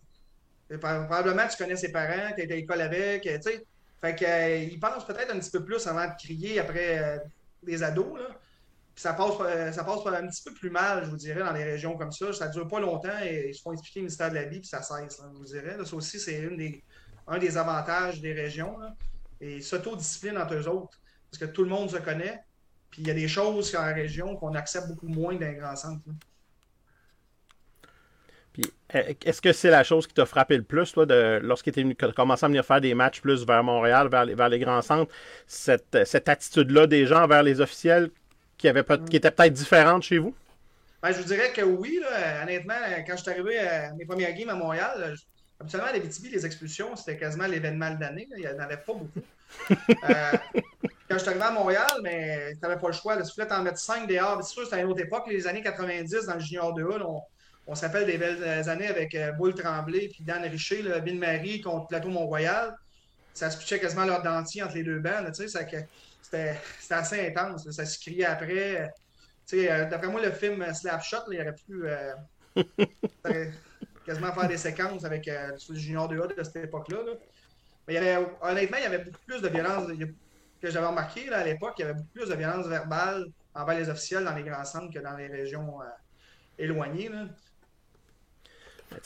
probablement 0.79 1.47
tu 1.49 1.57
connais 1.57 1.77
ses 1.77 1.91
parents, 1.91 2.33
tu 2.37 2.43
es 2.43 2.53
à 2.53 2.55
l'école 2.55 2.81
avec, 2.81 3.23
tu 3.23 3.31
sais. 3.43 3.65
Fait 4.07 4.15
qu'il 4.15 4.77
euh, 4.77 4.81
pense 4.81 5.05
peut-être 5.05 5.35
un 5.35 5.39
petit 5.39 5.51
peu 5.51 5.65
plus 5.65 5.85
avant 5.87 6.07
de 6.07 6.15
crier 6.17 6.61
après 6.61 6.99
euh, 6.99 7.19
des 7.63 7.83
ados, 7.83 8.19
là. 8.19 8.29
Puis 8.95 9.03
ça 9.03 9.13
passe, 9.13 9.35
euh, 9.41 9.73
ça 9.73 9.85
passe 9.85 9.99
un 10.07 10.27
petit 10.29 10.43
peu 10.43 10.55
plus 10.55 10.71
mal, 10.71 11.05
je 11.05 11.11
vous 11.11 11.17
dirais, 11.17 11.41
dans 11.41 11.53
les 11.53 11.65
régions 11.65 11.99
comme 11.99 12.13
ça. 12.13 12.33
Ça 12.33 12.49
ne 12.49 12.53
dure 12.53 12.69
pas 12.69 12.81
longtemps 12.81 13.19
et 13.23 13.49
ils 13.49 13.55
se 13.55 13.61
font 13.61 13.73
expliquer 13.73 14.01
une 14.01 14.07
histoire 14.07 14.31
de 14.31 14.37
la 14.37 14.45
vie, 14.45 14.61
puis 14.61 14.69
ça 14.69 14.81
cesse, 14.81 15.21
je 15.21 15.39
vous 15.39 15.45
dirais. 15.45 15.77
ça 15.85 15.97
aussi, 15.97 16.19
c'est 16.19 16.49
un 17.27 17.39
des 17.39 17.57
avantages 17.59 18.21
des 18.23 18.33
régions. 18.33 18.79
Là. 18.79 18.95
Et 19.41 19.61
s'autodiscipline 19.61 20.39
entre 20.39 20.55
eux 20.55 20.69
autres. 20.69 20.99
Parce 21.31 21.39
que 21.41 21.45
tout 21.45 21.65
le 21.65 21.69
monde 21.69 21.91
se 21.91 21.99
connaît. 21.99 22.41
Puis 22.91 23.03
il 23.03 23.09
y 23.09 23.11
a 23.11 23.15
des 23.15 23.29
choses 23.29 23.73
dans 23.73 23.83
la 23.83 23.93
région 23.93 24.37
qu'on 24.37 24.55
accepte 24.55 24.87
beaucoup 24.89 25.09
moins 25.09 25.35
d'un 25.35 25.53
grand 25.53 25.77
centre. 28.63 29.09
est-ce 29.25 29.41
que 29.41 29.53
c'est 29.53 29.71
la 29.71 29.85
chose 29.85 30.07
qui 30.07 30.15
t'a 30.15 30.27
frappé 30.27 30.57
le 30.57 30.63
plus, 30.63 30.93
toi, 30.93 31.07
de, 31.07 31.41
lorsque 31.43 31.71
tu 31.73 31.97
as 32.01 32.13
commencé 32.13 32.45
à 32.45 32.49
venir 32.49 32.65
faire 32.65 32.81
des 32.81 32.95
matchs 32.95 33.21
plus 33.21 33.47
vers 33.47 33.63
Montréal, 33.63 34.09
vers 34.09 34.25
les, 34.25 34.35
vers 34.35 34.49
les 34.49 34.59
grands 34.59 34.83
centres, 34.83 35.13
cette, 35.47 36.05
cette 36.05 36.29
attitude-là 36.29 36.87
des 36.87 37.07
gens 37.07 37.27
vers 37.27 37.43
les 37.43 37.61
officiels 37.61 38.11
qui, 38.57 38.69
avait 38.69 38.85
qui 39.09 39.17
était 39.17 39.31
peut-être 39.31 39.53
différente 39.53 40.03
chez 40.03 40.19
vous? 40.19 40.35
Ben, 41.03 41.13
je 41.13 41.19
vous 41.19 41.25
dirais 41.25 41.53
que 41.53 41.63
oui, 41.63 42.01
honnêtement, 42.43 42.75
quand 43.07 43.17
je 43.17 43.23
suis 43.23 43.31
arrivé 43.31 43.59
à 43.59 43.93
mes 43.95 44.07
premières 44.07 44.33
games 44.35 44.49
à 44.49 44.55
Montréal, 44.55 45.15
absolument, 45.61 45.93
les 45.93 46.01
BTB, 46.01 46.33
les 46.33 46.47
expulsions, 46.47 46.97
c'était 46.97 47.17
quasiment 47.17 47.47
l'événement 47.47 47.91
de 47.95 48.01
l'année. 48.01 48.29
Il 48.37 48.41
n'y 48.41 48.49
en 48.49 48.59
avait 48.59 48.79
pas 48.79 48.95
beaucoup. 48.95 49.21
Euh, 49.71 50.33
quand 51.09 51.15
je 51.15 51.19
suis 51.19 51.29
arrivé 51.29 51.45
à 51.45 51.51
Montréal, 51.53 51.87
mais 52.03 52.53
tu 52.55 52.59
n'avais 52.63 52.81
pas 52.81 52.89
le 52.89 52.93
choix. 52.93 53.17
Il 53.17 53.25
fallait 53.25 53.53
en 53.53 53.63
mettre 53.63 53.79
5 53.79 54.09
dehors. 54.09 54.43
C'est 54.43 54.55
sûr, 54.55 54.65
c'était 54.65 54.81
une 54.81 54.89
autre 54.89 55.01
époque, 55.01 55.25
les 55.29 55.47
années 55.47 55.63
90, 55.63 56.27
dans 56.27 56.35
le 56.35 56.41
junior 56.41 56.77
2A. 56.77 57.03
on, 57.03 57.23
on 57.67 57.75
s'appelle 57.75 58.07
des 58.07 58.17
belles 58.17 58.69
années 58.69 58.87
avec 58.87 59.15
euh, 59.15 59.33
Boule 59.33 59.55
Tremblay 59.55 60.09
puis 60.09 60.23
Dan 60.23 60.43
Richer, 60.43 60.83
là, 60.83 61.01
Bill 61.01 61.19
Marie 61.19 61.61
contre 61.61 61.89
Plateau 61.89 62.11
Mont-Royal. 62.11 62.77
Ça 63.35 63.51
se 63.51 63.59
pitchait 63.59 63.81
quasiment 63.81 64.05
leur 64.05 64.23
dentier 64.23 64.63
entre 64.63 64.75
les 64.75 64.85
deux 64.85 65.01
bandes. 65.01 65.33
C'était 65.35 66.59
assez 66.91 67.27
intense. 67.27 67.69
Ça 67.71 67.85
se 67.85 67.99
criait 67.99 68.25
après. 68.25 68.91
Euh, 69.53 69.85
d'après 69.87 70.09
moi, 70.09 70.23
le 70.23 70.31
film 70.31 70.65
Slapshot, 70.73 71.31
il 71.31 71.41
aurait 71.41 71.55
pu 71.55 71.87
euh, 71.87 72.15
quasiment 74.07 74.33
faire 74.33 74.49
des 74.49 74.57
séquences 74.57 75.05
avec 75.05 75.27
le 75.27 75.75
Junior 75.75 76.11
2A 76.11 76.37
de 76.37 76.43
cette 76.43 76.57
époque-là. 76.57 76.99
Mais 77.87 77.95
il 77.95 77.97
y 77.97 77.99
avait, 77.99 78.27
honnêtement, 78.43 78.79
il 78.79 78.83
y 78.85 78.87
avait 78.87 79.05
beaucoup 79.05 79.25
plus 79.27 79.43
de 79.43 79.49
violence 79.49 79.89
que 80.63 80.71
j'avais 80.71 80.87
remarqué 80.87 81.31
à 81.33 81.45
l'époque. 81.45 81.75
Il 81.79 81.83
y 81.83 81.85
avait 81.85 81.95
beaucoup 81.95 82.13
plus 82.15 82.29
de 82.29 82.35
violence 82.35 82.67
verbale 82.67 83.27
envers 83.55 83.79
les 83.79 83.89
officiels 83.89 84.25
dans 84.25 84.35
les 84.35 84.43
grands 84.43 84.65
centres 84.65 84.93
que 84.93 84.99
dans 84.99 85.17
les 85.17 85.27
régions 85.27 85.79
éloignées. 86.59 87.11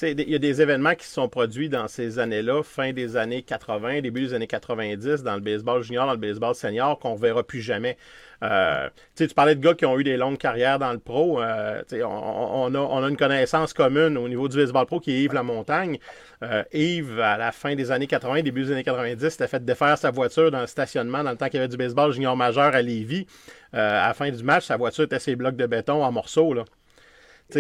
Il 0.02 0.30
y 0.30 0.34
a 0.34 0.38
des 0.38 0.62
événements 0.62 0.94
qui 0.94 1.06
se 1.06 1.14
sont 1.14 1.28
produits 1.28 1.68
dans 1.68 1.88
ces 1.88 2.18
années-là, 2.18 2.62
fin 2.62 2.92
des 2.92 3.16
années 3.16 3.42
80, 3.42 4.00
début 4.00 4.20
des 4.20 4.34
années 4.34 4.46
90, 4.46 5.22
dans 5.22 5.34
le 5.34 5.40
baseball 5.40 5.82
junior, 5.82 6.06
dans 6.06 6.12
le 6.12 6.18
baseball 6.18 6.54
senior, 6.54 6.98
qu'on 6.98 7.14
ne 7.14 7.18
verra 7.18 7.42
plus 7.42 7.60
jamais. 7.60 7.96
Euh, 8.42 8.88
tu 9.16 9.28
parlais 9.28 9.54
de 9.54 9.60
gars 9.60 9.74
qui 9.74 9.84
ont 9.84 9.98
eu 9.98 10.04
des 10.04 10.16
longues 10.16 10.38
carrières 10.38 10.78
dans 10.78 10.92
le 10.92 10.98
pro. 10.98 11.42
Euh, 11.42 11.82
on, 11.92 12.74
a, 12.74 13.08
une 13.08 13.16
connaissance 13.16 13.72
commune 13.72 14.16
au 14.16 14.28
niveau 14.28 14.48
du 14.48 14.56
baseball 14.56 14.86
pro 14.86 15.00
qui 15.00 15.12
est 15.12 15.22
Yves 15.24 15.34
Lamontagne. 15.34 15.98
Euh, 16.42 16.62
Yves, 16.72 17.20
à 17.20 17.36
la 17.36 17.52
fin 17.52 17.74
des 17.74 17.90
années 17.90 18.06
80, 18.06 18.42
début 18.42 18.64
des 18.64 18.72
années 18.72 18.84
90, 18.84 19.28
s'était 19.28 19.46
fait 19.46 19.64
défaire 19.64 19.98
sa 19.98 20.10
voiture 20.10 20.50
dans 20.50 20.62
le 20.62 20.66
stationnement 20.66 21.22
dans 21.22 21.30
le 21.30 21.36
temps 21.36 21.46
qu'il 21.46 21.56
y 21.56 21.58
avait 21.58 21.68
du 21.68 21.76
baseball 21.76 22.12
junior 22.12 22.36
majeur 22.36 22.74
à 22.74 22.80
Lévis. 22.80 23.26
à 23.72 24.08
la 24.08 24.14
fin 24.14 24.30
du 24.30 24.42
match, 24.42 24.64
sa 24.64 24.76
voiture 24.76 25.04
était 25.04 25.18
ses 25.18 25.36
blocs 25.36 25.56
de 25.56 25.66
béton 25.66 26.02
en 26.02 26.12
morceaux. 26.12 26.54
Là 26.54 26.64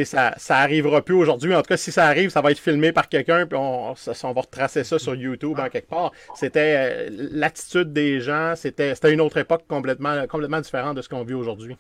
ça, 0.04 0.34
ça 0.36 0.56
arrivera 0.58 1.02
plus 1.02 1.14
aujourd'hui. 1.14 1.54
En 1.54 1.62
tout 1.62 1.68
cas, 1.68 1.76
si 1.76 1.92
ça 1.92 2.06
arrive, 2.06 2.30
ça 2.30 2.40
va 2.40 2.50
être 2.50 2.58
filmé 2.58 2.92
par 2.92 3.08
quelqu'un, 3.08 3.46
puis 3.46 3.58
on, 3.58 3.92
on 3.92 4.32
va 4.32 4.40
retracer 4.40 4.84
ça 4.84 4.98
sur 4.98 5.14
YouTube 5.14 5.58
en 5.58 5.68
quelque 5.68 5.88
part. 5.88 6.12
C'était 6.34 6.74
euh, 6.76 7.28
l'attitude 7.32 7.92
des 7.92 8.20
gens, 8.20 8.54
c'était 8.56 8.94
une 9.12 9.20
autre 9.20 9.38
époque 9.38 9.64
complètement, 9.68 10.26
complètement 10.26 10.60
différente 10.60 10.96
de 10.96 11.02
ce 11.02 11.08
qu'on 11.08 11.24
vit 11.24 11.34
aujourd'hui. 11.34 11.76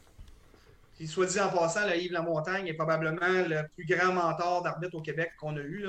Puis, 0.96 1.06
soit 1.06 1.26
dit 1.26 1.40
en 1.40 1.48
passant, 1.48 1.88
Yves 1.88 2.12
Lamontagne 2.12 2.66
est 2.66 2.74
probablement 2.74 3.20
le 3.22 3.62
plus 3.74 3.86
grand 3.86 4.12
mentor 4.12 4.62
d'arbitre 4.62 4.96
au 4.96 5.00
Québec 5.00 5.32
qu'on 5.40 5.56
a 5.56 5.60
eu. 5.60 5.86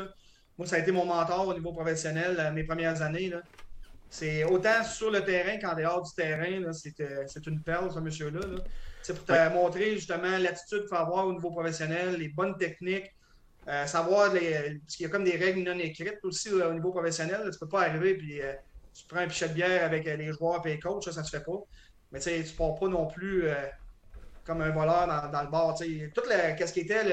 Moi, 0.57 0.67
ça 0.67 0.77
a 0.77 0.79
été 0.79 0.91
mon 0.91 1.05
mentor 1.05 1.47
au 1.47 1.53
niveau 1.53 1.73
professionnel 1.73 2.37
euh, 2.39 2.51
mes 2.51 2.63
premières 2.63 3.01
années. 3.01 3.33
C'est 4.09 4.43
autant 4.43 4.83
sur 4.83 5.09
le 5.09 5.21
terrain 5.23 5.57
qu'en 5.57 5.75
dehors 5.75 6.01
du 6.01 6.13
terrain. 6.13 6.71
C'est 6.73 7.47
une 7.47 7.61
perle, 7.61 7.91
ce 7.91 7.99
monsieur-là. 7.99 8.41
C'est 9.03 9.15
pour 9.15 9.25
te 9.25 9.53
montrer 9.53 9.95
justement 9.95 10.37
l'attitude 10.37 10.81
qu'il 10.81 10.89
faut 10.89 10.95
avoir 10.95 11.27
au 11.27 11.33
niveau 11.33 11.51
professionnel, 11.51 12.15
les 12.15 12.29
bonnes 12.29 12.57
techniques, 12.57 13.11
euh, 13.67 13.85
savoir 13.85 14.33
les, 14.33 14.79
parce 14.79 14.95
qu'il 14.95 15.05
y 15.05 15.09
a 15.09 15.11
comme 15.11 15.23
des 15.23 15.37
règles 15.37 15.61
non 15.63 15.77
écrites 15.77 16.19
aussi 16.23 16.49
euh, 16.49 16.69
au 16.69 16.73
niveau 16.73 16.91
professionnel. 16.91 17.41
tu 17.43 17.47
ne 17.47 17.59
peux 17.59 17.67
pas 17.67 17.81
arriver 17.83 18.19
et 18.29 18.43
euh, 18.43 18.53
tu 18.93 19.05
prends 19.07 19.19
un 19.19 19.27
pichet 19.27 19.49
de 19.49 19.53
bière 19.53 19.85
avec 19.85 20.05
les 20.05 20.33
joueurs 20.33 20.65
et 20.65 20.73
les 20.73 20.79
coachs, 20.79 21.03
ça 21.03 21.21
ne 21.21 21.25
se 21.25 21.29
fait 21.29 21.43
pas. 21.43 21.59
Mais 22.11 22.19
tu 22.19 22.29
ne 22.29 22.57
pars 22.57 22.75
pas 22.79 22.87
non 22.87 23.07
plus 23.07 23.45
comme 24.43 24.61
un 24.61 24.71
voleur 24.71 25.07
dans, 25.31 25.41
le 25.43 25.49
bar. 25.49 25.75
Tout 25.75 25.85
ce 25.85 26.73
qui 26.73 26.79
était 26.81 27.03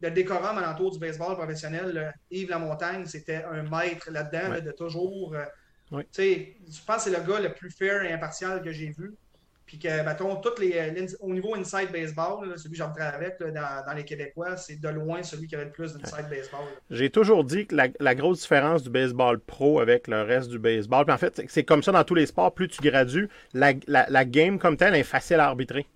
le, 0.00 0.10
décorum 0.10 0.56
alentour 0.56 0.92
du 0.92 0.98
baseball 0.98 1.34
professionnel, 1.36 2.14
Yves 2.30 2.48
Lamontagne, 2.48 3.04
c'était 3.04 3.44
un 3.44 3.62
maître 3.64 4.10
là-dedans, 4.10 4.60
de 4.64 4.70
toujours 4.72 5.34
je 5.90 6.84
pense 6.86 7.04
que 7.04 7.10
c'est 7.10 7.18
le 7.18 7.26
gars 7.26 7.40
le 7.40 7.52
plus 7.52 7.70
fair 7.70 8.02
et 8.02 8.12
impartial 8.12 8.62
que 8.62 8.72
j'ai 8.72 8.90
vu. 8.90 9.14
Puis 9.74 9.90
que, 9.90 10.04
mettons, 10.04 10.36
toutes 10.36 10.60
les, 10.60 10.78
au 11.18 11.32
niveau 11.32 11.56
inside 11.56 11.90
baseball, 11.92 12.56
celui 12.56 12.70
que 12.70 12.76
j'entrais 12.76 13.06
avec 13.06 13.40
dans, 13.40 13.92
les 13.96 14.04
Québécois, 14.04 14.56
c'est 14.56 14.80
de 14.80 14.88
loin 14.88 15.24
celui 15.24 15.48
qui 15.48 15.56
avait 15.56 15.64
le 15.64 15.72
plus 15.72 15.94
d'inside 15.94 16.28
baseball. 16.30 16.60
J'ai 16.90 17.10
toujours 17.10 17.42
dit 17.42 17.66
que 17.66 17.74
la, 17.98 18.14
grosse 18.14 18.42
différence 18.42 18.84
du 18.84 18.90
baseball 18.90 19.40
pro 19.40 19.80
avec 19.80 20.06
le 20.06 20.22
reste 20.22 20.48
du 20.48 20.60
baseball, 20.60 21.04
puis 21.04 21.12
en 21.12 21.18
fait, 21.18 21.42
c'est 21.48 21.64
comme 21.64 21.82
ça 21.82 21.90
dans 21.90 22.04
tous 22.04 22.14
les 22.14 22.26
sports, 22.26 22.54
plus 22.54 22.68
tu 22.68 22.80
gradues, 22.82 23.28
la, 23.52 23.74
game 24.24 24.60
comme 24.60 24.76
telle 24.76 24.94
est 24.94 25.02
facile 25.02 25.40
à 25.40 25.46
arbitrer. 25.46 25.86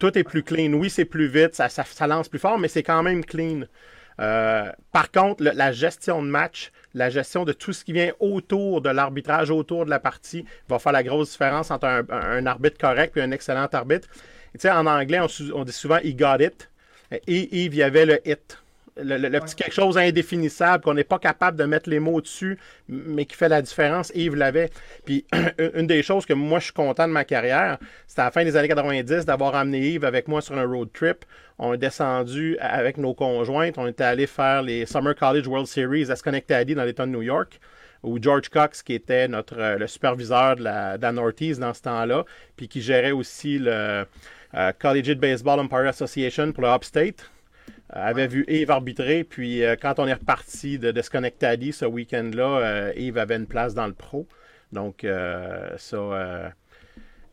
Tout 0.00 0.18
est 0.18 0.24
plus 0.24 0.42
clean. 0.42 0.72
Oui, 0.72 0.90
c'est 0.90 1.04
plus 1.04 1.28
vite, 1.28 1.54
ça, 1.54 1.68
ça, 1.68 2.06
lance 2.08 2.28
plus 2.28 2.40
fort, 2.40 2.58
mais 2.58 2.66
c'est 2.66 2.82
quand 2.82 3.04
même 3.04 3.24
clean. 3.24 3.66
Euh, 4.20 4.72
par 4.90 5.12
contre, 5.12 5.44
la 5.44 5.70
gestion 5.70 6.22
de 6.22 6.28
match, 6.28 6.72
la 6.94 7.10
gestion 7.10 7.44
de 7.44 7.52
tout 7.52 7.72
ce 7.72 7.84
qui 7.84 7.92
vient 7.92 8.12
autour 8.20 8.80
de 8.80 8.88
l'arbitrage, 8.88 9.50
autour 9.50 9.84
de 9.84 9.90
la 9.90 9.98
partie, 9.98 10.44
va 10.68 10.78
faire 10.78 10.92
la 10.92 11.02
grosse 11.02 11.32
différence 11.32 11.70
entre 11.70 11.86
un, 11.86 12.46
arbitre 12.46 12.78
correct 12.78 13.16
et 13.16 13.22
un 13.22 13.30
excellent 13.30 13.66
arbitre. 13.72 14.08
En 14.64 14.86
anglais, 14.86 15.20
on, 15.54 15.64
dit 15.64 15.72
souvent 15.72 15.98
he 16.02 16.14
got 16.14 16.36
it. 16.38 16.70
Et 17.26 17.64
il 17.64 17.74
y 17.74 17.82
avait 17.82 18.06
le 18.06 18.28
hit 18.28 18.58
le, 18.96 19.38
petit 19.40 19.56
quelque 19.56 19.74
chose 19.74 19.98
indéfinissable 19.98 20.84
qu'on 20.84 20.94
n'est 20.94 21.04
pas 21.04 21.18
capable 21.18 21.58
de 21.58 21.64
mettre 21.64 21.90
les 21.90 21.98
mots 21.98 22.20
dessus, 22.20 22.58
mais 22.88 23.24
qui 23.26 23.36
fait 23.36 23.48
la 23.48 23.62
différence. 23.62 24.12
Yves 24.14 24.36
l'avait. 24.36 24.70
Puis 25.04 25.24
une 25.74 25.86
des 25.86 26.02
choses 26.02 26.26
que 26.26 26.32
moi 26.32 26.58
je 26.58 26.64
suis 26.64 26.72
content 26.72 27.08
de 27.08 27.12
ma 27.12 27.24
carrière, 27.24 27.78
c'était 28.06 28.22
à 28.22 28.24
la 28.26 28.30
fin 28.30 28.44
des 28.44 28.56
années 28.56 28.68
90 28.68 29.24
d'avoir 29.24 29.54
amené 29.54 29.80
Yves 29.80 30.04
avec 30.04 30.28
moi 30.28 30.40
sur 30.40 30.56
un 30.56 30.64
road 30.64 30.90
trip. 30.92 31.24
On 31.58 31.74
est 31.74 31.78
descendu 31.78 32.56
avec 32.60 32.96
nos 32.96 33.14
conjointes. 33.14 33.78
On 33.78 33.86
était 33.86 34.04
allé 34.04 34.26
faire 34.26 34.62
les 34.62 34.86
Summer 34.86 35.14
College 35.14 35.46
World 35.46 35.66
Series 35.66 36.10
à 36.10 36.16
Schenectady 36.16 36.74
dans 36.74 36.84
l'État 36.84 37.06
de 37.06 37.10
New 37.10 37.22
York 37.22 37.60
où 38.04 38.18
George 38.20 38.50
Cox, 38.50 38.82
qui 38.82 38.92
était 38.92 39.28
notre, 39.28 39.58
euh, 39.58 39.78
le 39.78 39.86
superviseur 39.86 40.56
de 40.56 40.64
la, 40.64 40.98
de 40.98 41.06
Northeast 41.06 41.58
dans 41.58 41.72
ce 41.72 41.80
temps-là, 41.82 42.24
puis 42.54 42.68
qui 42.68 42.82
gérait 42.82 43.12
aussi 43.12 43.58
le 43.58 44.04
euh, 44.54 44.72
Collegiate 44.78 45.18
Baseball 45.18 45.58
Empire 45.58 45.88
Association 45.88 46.52
pour 46.52 46.64
le 46.64 46.68
Upstate, 46.68 47.30
avait 47.90 48.26
vu 48.26 48.44
Yves 48.48 48.70
arbitrer, 48.70 49.24
puis 49.24 49.62
euh, 49.62 49.76
quand 49.80 49.98
on 49.98 50.06
est 50.06 50.14
reparti 50.14 50.78
de, 50.78 50.90
de 50.90 51.02
Schenectady 51.02 51.72
ce 51.72 51.84
week-end-là, 51.84 52.58
euh, 52.58 52.92
Yves 52.96 53.18
avait 53.18 53.36
une 53.36 53.46
place 53.46 53.74
dans 53.74 53.86
le 53.86 53.92
pro. 53.92 54.26
Donc, 54.72 55.06
ça. 55.76 56.52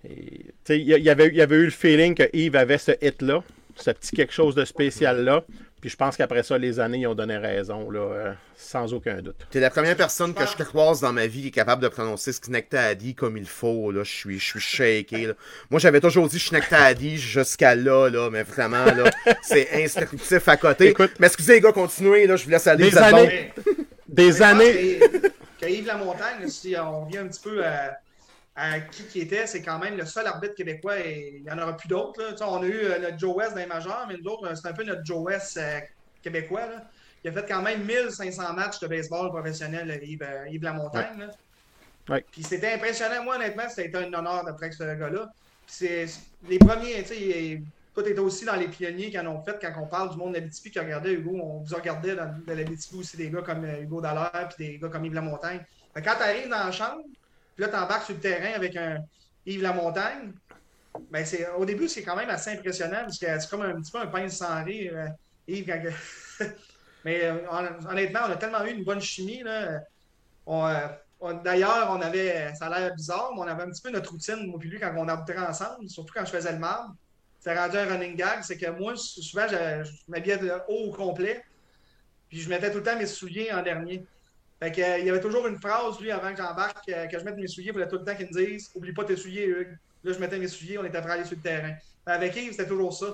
il 0.04 0.52
y, 0.70 1.10
avait, 1.10 1.34
y 1.34 1.42
avait 1.42 1.56
eu 1.56 1.66
le 1.66 1.72
feeling 1.72 2.14
que 2.14 2.30
Yves 2.34 2.56
avait 2.56 2.78
ce 2.78 2.92
hit-là, 3.02 3.44
ce 3.76 3.90
petit 3.90 4.16
quelque 4.16 4.34
chose 4.34 4.54
de 4.54 4.64
spécial-là. 4.64 5.44
Puis 5.82 5.90
je 5.90 5.98
pense 5.98 6.16
qu'après 6.16 6.44
ça, 6.44 6.60
les 6.60 6.80
années, 6.80 7.00
ils 7.00 7.08
ont 7.08 7.16
donné 7.16 7.38
raison, 7.38 7.90
là, 7.90 8.00
euh, 8.00 8.34
sans 8.56 8.94
aucun 8.94 9.20
doute. 9.20 9.36
T'es 9.50 9.60
la 9.60 9.72
première 9.72 9.96
personne 9.98 10.32
que 10.32 10.44
je 10.46 10.64
croise 10.64 11.02
dans 11.02 11.12
ma 11.12 11.26
vie 11.26 11.42
qui 11.42 11.48
est 11.48 11.52
capable 11.52 11.82
de 11.82 11.88
prononcer 11.88 12.32
Schnectady 12.32 13.16
comme 13.16 13.36
il 13.36 13.48
faut. 13.48 13.92
Là. 13.92 14.04
Je 14.04 14.12
suis, 14.12 14.40
je 14.40 14.46
suis 14.46 14.60
shaké. 14.60 15.26
Là. 15.26 15.34
Moi, 15.72 15.80
j'avais 15.80 16.00
toujours 16.00 16.28
dit 16.28 16.38
Schnectady 16.38 17.18
jusqu'à 17.18 17.74
là, 17.74 18.10
là, 18.10 18.30
mais 18.30 18.44
vraiment, 18.44 18.86
là, 18.86 19.10
c'est 19.42 19.84
instructif 19.84 20.48
à 20.48 20.56
côté. 20.56 20.90
Écoute, 20.90 21.14
mais 21.20 21.26
excusez 21.26 21.54
les 21.54 21.62
gars, 21.62 21.72
continuez, 21.72 22.28
là, 22.28 22.36
je 22.36 22.44
vous 22.44 22.52
laisse 22.52 22.68
aller. 22.68 22.92
Des 22.92 22.98
années. 23.00 23.54
Des 24.08 24.42
années. 24.44 25.00
Que 25.60 25.66
Yves 25.68 25.88
Lamontagne, 25.88 26.48
si 26.48 26.76
on 26.78 27.06
vient 27.06 27.24
un 27.24 27.28
petit 27.28 27.42
peu 27.42 27.66
à 27.66 27.98
qui 28.92 29.04
qui 29.06 29.20
était, 29.22 29.48
c'est 29.48 29.62
quand 29.62 29.80
même 29.80 29.98
le 29.98 30.06
seul 30.06 30.28
arbitre 30.28 30.56
québécois 30.56 31.00
et 31.00 31.38
il 31.38 31.44
n'y 31.44 31.52
en 31.52 31.58
aura 31.58 31.76
plus 31.76 31.88
d'autres. 31.88 32.36
On 32.42 32.62
a 32.62 32.66
eu 32.66 32.86
euh, 32.86 33.00
notre 33.00 33.18
Joe 33.18 33.36
West 33.36 33.52
dans 33.52 33.58
les 33.58 33.66
majeurs, 33.66 34.06
mais 34.08 34.18
nous 34.18 34.30
autres, 34.30 34.48
euh, 34.48 34.56
c'est 34.56 34.68
un 34.68 34.74
peu 34.74 34.84
notre 34.84 35.06
Joe 35.06 35.20
West 35.20 35.58
euh, 35.58 35.80
québécois. 36.22 36.68
Il 37.24 37.30
a 37.30 37.34
fait 37.34 37.48
quand 37.48 37.62
même 37.62 37.86
1500 37.86 38.54
matchs 38.54 38.80
de 38.80 38.88
baseball 38.88 39.30
professionnel, 39.30 40.00
Yves, 40.04 40.28
Yves 40.50 40.64
Lamontagne. 40.64 41.30
Puis 42.32 42.44
c'était 42.44 42.74
impressionnant. 42.74 43.24
Moi, 43.24 43.36
honnêtement, 43.36 43.70
c'était 43.70 43.96
un 43.96 44.12
honneur 44.12 44.44
d'après 44.44 44.72
ce 44.72 44.84
gars-là. 44.84 45.32
C'est 45.68 46.08
les 46.50 46.58
premiers, 46.58 47.04
tu 47.04 47.14
sais, 47.14 47.62
toi, 47.94 48.04
tu 48.04 48.18
aussi 48.20 48.44
dans 48.44 48.56
les 48.56 48.68
pionniers 48.68 49.12
qui 49.12 49.20
en 49.20 49.28
ont 49.28 49.44
fait 49.44 49.58
quand 49.62 49.72
on 49.82 49.86
parle 49.86 50.10
du 50.10 50.18
monde 50.18 50.34
d'Abitibi 50.34 50.72
qui 50.72 50.80
regardait 50.80 51.14
Hugo. 51.14 51.32
On 51.42 51.60
vous 51.60 51.74
a 51.74 51.78
regardé 51.78 52.16
dans, 52.16 52.36
dans 52.46 52.56
l'Abitibi 52.56 53.00
aussi 53.00 53.18
des 53.18 53.30
gars 53.30 53.44
comme 53.44 53.66
Hugo 53.66 54.02
Dallaire 54.02 54.50
puis 54.50 54.68
des 54.68 54.78
gars 54.80 54.90
comme 54.90 55.06
Yves 55.06 55.14
Lamontagne. 55.14 55.64
quand 55.94 56.02
tu 56.02 56.24
arrives 56.24 56.50
dans 56.50 56.66
la 56.66 56.72
chambre, 56.72 57.04
là, 57.62 57.70
tu 57.70 57.76
embarques 57.76 58.06
sur 58.06 58.16
le 58.16 58.20
terrain 58.20 58.54
avec 58.56 58.76
un 58.76 58.98
Yves 59.46 59.62
Lamontagne. 59.62 60.34
Ben, 61.10 61.26
au 61.58 61.66
début, 61.66 61.88
c'est 61.88 62.04
quand 62.04 62.16
même 62.16 62.30
assez 62.30 62.52
impressionnant 62.52 63.02
parce 63.02 63.18
que 63.18 63.40
c'est 63.40 63.50
comme 63.50 63.62
un 63.62 63.80
petit 63.82 63.92
peu 63.92 64.00
un 64.00 64.08
pain 64.08 64.28
sans 64.28 64.64
rire. 64.64 64.94
Euh, 64.96 65.08
Yves, 65.48 65.96
Mais 67.06 67.24
euh, 67.24 67.40
honnêtement, 67.90 68.22
on 68.28 68.32
a 68.32 68.36
tellement 68.36 68.64
eu 68.66 68.72
une 68.72 68.84
bonne 68.84 69.00
chimie. 69.00 69.42
Là. 69.44 69.80
Euh, 70.48 71.34
d'ailleurs, 71.44 71.90
on 71.92 72.02
avait, 72.02 72.54
ça 72.56 72.68
a 72.68 72.80
l'air 72.80 72.96
bizarre, 72.96 73.32
mais 73.34 73.42
on 73.42 73.48
avait 73.48 73.64
un 73.64 73.70
petit 73.70 73.82
peu 73.82 73.90
notre 73.90 74.12
routine, 74.12 74.48
moi 74.48 74.60
et 74.64 74.68
lui, 74.68 74.80
quand 74.80 74.94
on 74.98 75.08
arbitrait 75.08 75.46
ensemble, 75.46 75.90
surtout 75.90 76.14
quand 76.14 76.26
je 76.26 76.32
faisais 76.32 76.52
le 76.52 76.60
marbre. 76.60 76.96
C'était 77.40 77.58
rendu 77.58 77.78
un 77.78 77.86
running 77.86 78.16
gag, 78.16 78.44
c'est 78.44 78.58
que 78.58 78.70
moi, 78.70 78.94
souvent, 78.96 79.48
je, 79.48 79.84
je 79.84 79.92
m'habillais 80.08 80.40
haut 80.68 80.90
au 80.90 80.92
complet, 80.92 81.44
puis 82.30 82.40
je 82.40 82.50
mettais 82.50 82.70
tout 82.70 82.78
le 82.78 82.84
temps 82.84 82.98
mes 82.98 83.08
souliers 83.08 83.52
en 83.52 83.64
dernier. 83.64 84.06
Fait 84.62 84.72
que, 84.72 84.82
euh, 84.82 85.00
il 85.00 85.06
y 85.06 85.10
avait 85.10 85.20
toujours 85.20 85.48
une 85.48 85.60
phrase, 85.60 86.00
lui, 86.00 86.12
avant 86.12 86.32
que 86.32 86.38
j'embarque, 86.38 86.88
euh, 86.90 87.08
que 87.08 87.18
je 87.18 87.24
mette 87.26 87.36
mes 87.36 87.48
souliers, 87.48 87.70
il 87.70 87.74
fallait 87.74 87.88
tout 87.88 87.98
le 87.98 88.04
temps 88.04 88.16
qu'il 88.16 88.28
me 88.28 88.32
dise 88.32 88.70
Oublie 88.76 88.94
pas 88.94 89.06
tes 89.06 89.18
souliers, 89.18 89.48
Hugues. 89.48 89.76
Là, 90.04 90.14
je 90.14 90.20
mettais 90.20 90.38
mes 90.38 90.48
souliers, 90.48 90.78
on 90.78 90.86
était 90.86 91.02
prêts 91.02 91.12
à 91.12 91.14
aller 91.14 91.26
sur 91.26 91.36
le 91.36 91.42
terrain. 91.42 91.74
avec 92.06 92.36
Yves, 92.36 92.52
c'était 92.52 92.68
toujours 92.68 92.94
ça. 92.94 93.08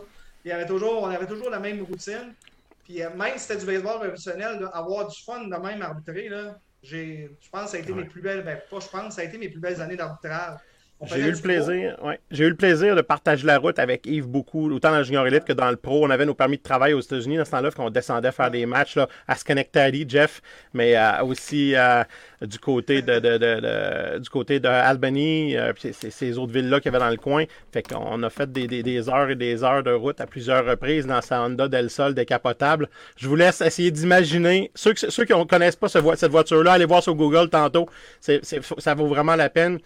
Il 0.43 0.49
y 0.49 0.51
avait 0.51 0.65
toujours, 0.65 1.03
on 1.03 1.07
avait 1.07 1.25
toujours 1.25 1.49
la 1.49 1.59
même 1.59 1.81
routine. 1.83 2.35
Puis 2.83 3.01
euh, 3.01 3.09
même 3.15 3.33
si 3.37 3.39
c'était 3.39 3.59
du 3.59 3.65
baseball 3.65 3.97
professionnel, 3.99 4.69
avoir 4.73 5.07
du 5.07 5.23
fun 5.23 5.47
de 5.47 5.55
même 5.55 5.81
arbitrer, 5.81 6.27
là, 6.27 6.57
je 6.83 7.27
pense 7.49 7.65
que 7.65 7.69
ça 7.71 7.77
a 7.77 7.79
été 7.79 7.93
mes 7.93 8.05
plus 8.05 8.21
belles, 8.21 8.43
ben, 8.43 8.59
pas 8.69 8.79
je 8.81 8.87
pense, 8.87 9.15
ça 9.15 9.21
a 9.21 9.23
été 9.23 9.37
mes 9.37 9.49
plus 9.49 9.59
belles 9.59 9.81
années 9.81 9.95
d'arbitrage. 9.95 10.59
J'ai 11.05 11.19
eu 11.19 11.31
le 11.31 11.37
plaisir, 11.37 11.95
ouais. 12.03 12.19
J'ai 12.31 12.45
eu 12.45 12.49
le 12.49 12.55
plaisir 12.55 12.95
de 12.95 13.01
partager 13.01 13.45
la 13.45 13.59
route 13.59 13.77
avec 13.77 14.07
Yves 14.07 14.25
beaucoup, 14.25 14.71
autant 14.71 14.89
dans 14.89 14.97
le 14.97 15.03
junior 15.03 15.27
élite 15.27 15.45
que 15.45 15.53
dans 15.53 15.69
le 15.69 15.75
pro. 15.75 16.03
On 16.03 16.09
avait 16.09 16.25
nos 16.25 16.33
permis 16.33 16.57
de 16.57 16.63
travail 16.63 16.93
aux 16.93 16.99
États-Unis 16.99 17.37
dans 17.37 17.45
ce 17.45 17.51
temps-là, 17.51 17.69
qu'on 17.69 17.91
descendait 17.91 18.31
faire 18.31 18.49
des 18.49 18.65
matchs 18.65 18.95
là, 18.95 19.07
à 19.27 19.35
Schenectady, 19.35 20.05
Jeff, 20.07 20.41
mais 20.73 20.97
euh, 20.97 21.23
aussi 21.23 21.75
euh, 21.75 22.03
du 22.41 22.57
côté 22.57 23.03
de, 23.03 23.19
de, 23.19 23.37
de, 23.37 24.17
du 24.17 24.29
côté 24.29 24.59
de 24.59 24.67
Albany, 24.67 25.55
euh, 25.55 25.71
puis 25.73 25.93
ces 25.93 26.37
autres 26.39 26.53
villes-là 26.53 26.79
qu'il 26.79 26.91
y 26.91 26.95
avait 26.95 27.03
dans 27.03 27.11
le 27.11 27.17
coin. 27.17 27.45
Fait 27.71 27.83
qu'on 27.83 28.23
a 28.23 28.29
fait 28.31 28.51
des, 28.51 28.65
des, 28.65 28.81
des, 28.81 29.07
heures 29.07 29.29
et 29.29 29.35
des 29.35 29.63
heures 29.63 29.83
de 29.83 29.91
route 29.91 30.19
à 30.19 30.25
plusieurs 30.25 30.65
reprises 30.65 31.05
dans 31.05 31.21
sa 31.21 31.43
Honda 31.43 31.67
Del 31.67 31.91
Sol 31.91 32.15
décapotable. 32.15 32.89
Je 33.17 33.27
vous 33.27 33.35
laisse 33.35 33.61
essayer 33.61 33.91
d'imaginer. 33.91 34.71
Ceux, 34.73 34.95
ceux 34.95 35.25
qui 35.25 35.33
ne 35.33 35.43
connaissent 35.43 35.75
pas 35.75 35.89
cette 35.89 36.31
voiture-là, 36.31 36.71
allez 36.73 36.85
voir 36.85 37.03
sur 37.03 37.13
Google 37.13 37.49
tantôt. 37.49 37.87
c'est 38.19 38.41
ça 38.79 38.95
vaut 38.95 39.07
vraiment 39.07 39.35
la 39.35 39.49
peine. 39.49 39.79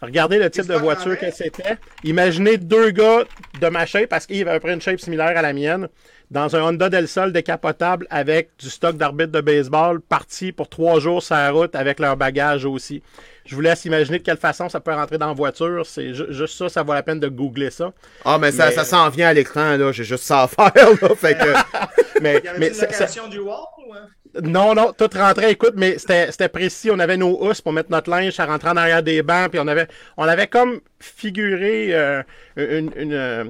Regardez 0.00 0.38
le 0.38 0.50
type 0.50 0.66
de 0.66 0.74
voiture 0.74 1.18
que 1.18 1.30
c'était. 1.30 1.76
Imaginez 2.04 2.56
deux 2.56 2.90
gars 2.90 3.24
de 3.60 3.68
ma 3.68 3.86
shape, 3.86 4.08
parce 4.08 4.26
qu'il 4.26 4.46
avait 4.48 4.60
pris 4.60 4.72
une 4.72 4.80
shape 4.80 5.00
similaire 5.00 5.36
à 5.36 5.42
la 5.42 5.52
mienne, 5.52 5.88
dans 6.30 6.54
un 6.54 6.62
Honda 6.62 6.88
Del 6.88 7.08
Sol 7.08 7.32
décapotable 7.32 8.06
avec 8.10 8.50
du 8.58 8.68
stock 8.68 8.96
d'arbitre 8.96 9.32
de 9.32 9.40
baseball, 9.40 10.00
parti 10.00 10.52
pour 10.52 10.68
trois 10.68 11.00
jours 11.00 11.22
sur 11.22 11.34
la 11.34 11.50
route 11.50 11.74
avec 11.74 11.98
leur 11.98 12.16
bagage 12.16 12.64
aussi. 12.64 13.02
Je 13.46 13.54
vous 13.54 13.62
laisse 13.62 13.86
imaginer 13.86 14.18
de 14.18 14.22
quelle 14.22 14.36
façon 14.36 14.68
ça 14.68 14.78
peut 14.78 14.92
rentrer 14.92 15.16
dans 15.16 15.28
la 15.28 15.32
voiture. 15.32 15.86
C'est 15.86 16.12
juste 16.12 16.58
ça, 16.58 16.68
ça 16.68 16.82
vaut 16.82 16.92
la 16.92 17.02
peine 17.02 17.18
de 17.18 17.28
googler 17.28 17.70
ça. 17.70 17.92
Ah, 18.26 18.36
mais, 18.38 18.52
ça, 18.52 18.70
ça 18.70 18.84
s'en 18.84 19.08
vient 19.08 19.28
à 19.28 19.32
l'écran, 19.32 19.78
là. 19.78 19.90
J'ai 19.90 20.04
juste 20.04 20.24
ça 20.24 20.42
à 20.42 20.48
faire, 20.48 20.90
là. 21.00 21.14
Fait 21.16 21.34
que... 21.34 21.54
mais, 22.20 22.42
y 22.44 22.58
mais, 22.58 22.68
une 22.68 23.30
du 23.30 23.38
wall, 23.38 23.64
ou... 23.78 23.94
Non, 24.42 24.74
non, 24.74 24.92
tout 24.92 25.08
rentrait, 25.14 25.52
écoute, 25.52 25.74
mais 25.76 25.96
c'était 25.98 26.48
précis. 26.48 26.90
On 26.90 26.98
avait 26.98 27.16
nos 27.16 27.42
housses 27.42 27.60
pour 27.60 27.72
mettre 27.72 27.90
notre 27.90 28.10
linge, 28.10 28.34
ça 28.34 28.46
rentrait 28.46 28.70
en 28.70 28.76
arrière 28.76 29.02
des 29.02 29.22
bancs, 29.22 29.50
puis 29.50 29.60
on 29.60 29.66
avait, 29.66 29.86
on 30.16 30.24
avait 30.24 30.46
comme 30.46 30.80
figuré 31.00 31.94
euh, 31.94 32.22
euh, 32.58 33.44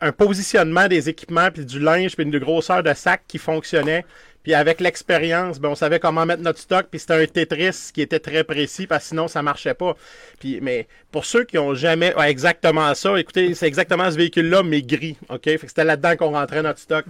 un 0.00 0.12
positionnement 0.12 0.88
des 0.88 1.08
équipements, 1.08 1.50
puis 1.50 1.64
du 1.64 1.78
linge, 1.78 2.14
puis 2.14 2.24
une 2.24 2.38
grosseur 2.38 2.82
de 2.82 2.92
sac 2.92 3.22
qui 3.26 3.38
fonctionnait. 3.38 4.04
Puis 4.42 4.54
avec 4.54 4.80
l'expérience, 4.80 5.60
ben, 5.60 5.70
on 5.70 5.74
savait 5.74 6.00
comment 6.00 6.26
mettre 6.26 6.42
notre 6.42 6.58
stock, 6.58 6.86
puis 6.90 6.98
c'était 6.98 7.14
un 7.14 7.26
Tetris 7.26 7.90
qui 7.94 8.02
était 8.02 8.18
très 8.18 8.44
précis, 8.44 8.86
parce 8.86 9.04
que 9.04 9.08
sinon, 9.10 9.28
ça 9.28 9.42
marchait 9.42 9.74
pas. 9.74 9.96
Puis, 10.40 10.58
mais 10.60 10.88
pour 11.10 11.24
ceux 11.24 11.44
qui 11.44 11.58
ont 11.58 11.74
jamais 11.74 12.14
ouais, 12.16 12.30
exactement 12.30 12.94
ça, 12.94 13.18
écoutez, 13.18 13.54
c'est 13.54 13.66
exactement 13.66 14.10
ce 14.10 14.16
véhicule-là, 14.16 14.62
mais 14.62 14.82
gris. 14.82 15.16
OK? 15.28 15.44
Fait 15.44 15.58
que 15.58 15.68
c'était 15.68 15.84
là-dedans 15.84 16.16
qu'on 16.16 16.32
rentrait 16.32 16.62
notre 16.62 16.80
stock. 16.80 17.04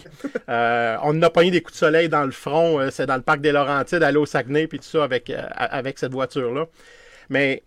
Euh, 0.48 0.96
on 1.02 1.20
a 1.22 1.30
pogné 1.30 1.50
des 1.50 1.62
coups 1.62 1.74
de 1.74 1.78
soleil 1.78 2.08
dans 2.08 2.24
le 2.24 2.32
front, 2.32 2.78
euh, 2.78 2.90
c'est 2.90 3.06
dans 3.06 3.16
le 3.16 3.22
parc 3.22 3.40
des 3.40 3.52
Laurentides, 3.52 4.02
aller 4.02 4.18
au 4.18 4.26
Saguenay, 4.26 4.66
puis 4.66 4.78
tout 4.78 4.84
ça 4.84 5.04
avec, 5.04 5.30
euh, 5.30 5.42
avec 5.54 5.98
cette 5.98 6.12
voiture-là. 6.12 6.66
Mais 7.30 7.62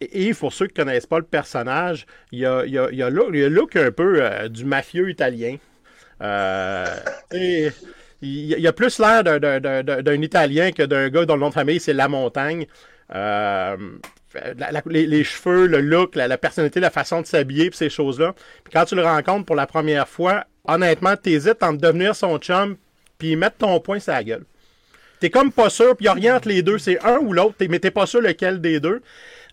et 0.00 0.34
pour 0.34 0.52
ceux 0.52 0.66
qui 0.66 0.80
ne 0.80 0.84
connaissent 0.84 1.06
pas 1.06 1.18
le 1.18 1.24
personnage, 1.24 2.06
il 2.32 2.40
y 2.40 2.46
a, 2.46 2.64
il 2.64 2.72
y 2.72 2.78
a, 2.78 2.90
y 2.90 3.02
a, 3.02 3.10
look, 3.10 3.76
un 3.76 3.90
peu 3.92 4.22
euh, 4.22 4.48
du 4.48 4.64
mafieux 4.64 5.10
italien. 5.10 5.56
Il 8.22 8.66
a 8.66 8.72
plus 8.72 8.98
l'air 8.98 9.22
d'un 9.24 10.22
Italien 10.22 10.72
que 10.72 10.82
d'un 10.82 11.08
gars 11.08 11.24
dont 11.26 11.34
le 11.34 11.40
nom 11.40 11.48
de 11.48 11.54
famille 11.54 11.80
c'est 11.80 11.92
La 11.92 12.08
Montagne. 12.08 12.66
Euh, 13.14 13.76
les, 14.86 15.24
cheveux, 15.24 15.66
le 15.66 15.80
look, 15.80 16.14
la, 16.14 16.36
personnalité, 16.36 16.80
la 16.80 16.90
façon 16.90 17.22
de 17.22 17.26
s'habiller, 17.26 17.70
ces 17.72 17.88
choses-là. 17.88 18.34
Puis 18.64 18.72
quand 18.72 18.84
tu 18.84 18.94
le 18.94 19.02
rencontres 19.02 19.46
pour 19.46 19.56
la 19.56 19.66
première 19.66 20.08
fois, 20.08 20.44
honnêtement, 20.64 21.16
t'hésites 21.16 21.62
entre 21.62 21.80
devenir 21.80 22.14
son 22.14 22.38
chum 22.38 22.76
puis 23.18 23.36
mettre 23.36 23.56
ton 23.58 23.80
poing 23.80 23.98
sur 23.98 24.12
la 24.12 24.24
gueule. 24.24 24.44
T'es 25.20 25.30
comme 25.30 25.50
pas 25.50 25.70
sûr, 25.70 25.96
puis 25.96 26.08
rien 26.08 26.36
entre 26.36 26.48
les 26.48 26.62
deux. 26.62 26.76
C'est 26.76 27.02
un 27.02 27.16
ou 27.18 27.32
l'autre, 27.32 27.54
mais 27.70 27.78
t'es 27.78 27.90
pas 27.90 28.04
sûr 28.04 28.20
lequel 28.20 28.60
des 28.60 28.80
deux. 28.80 29.00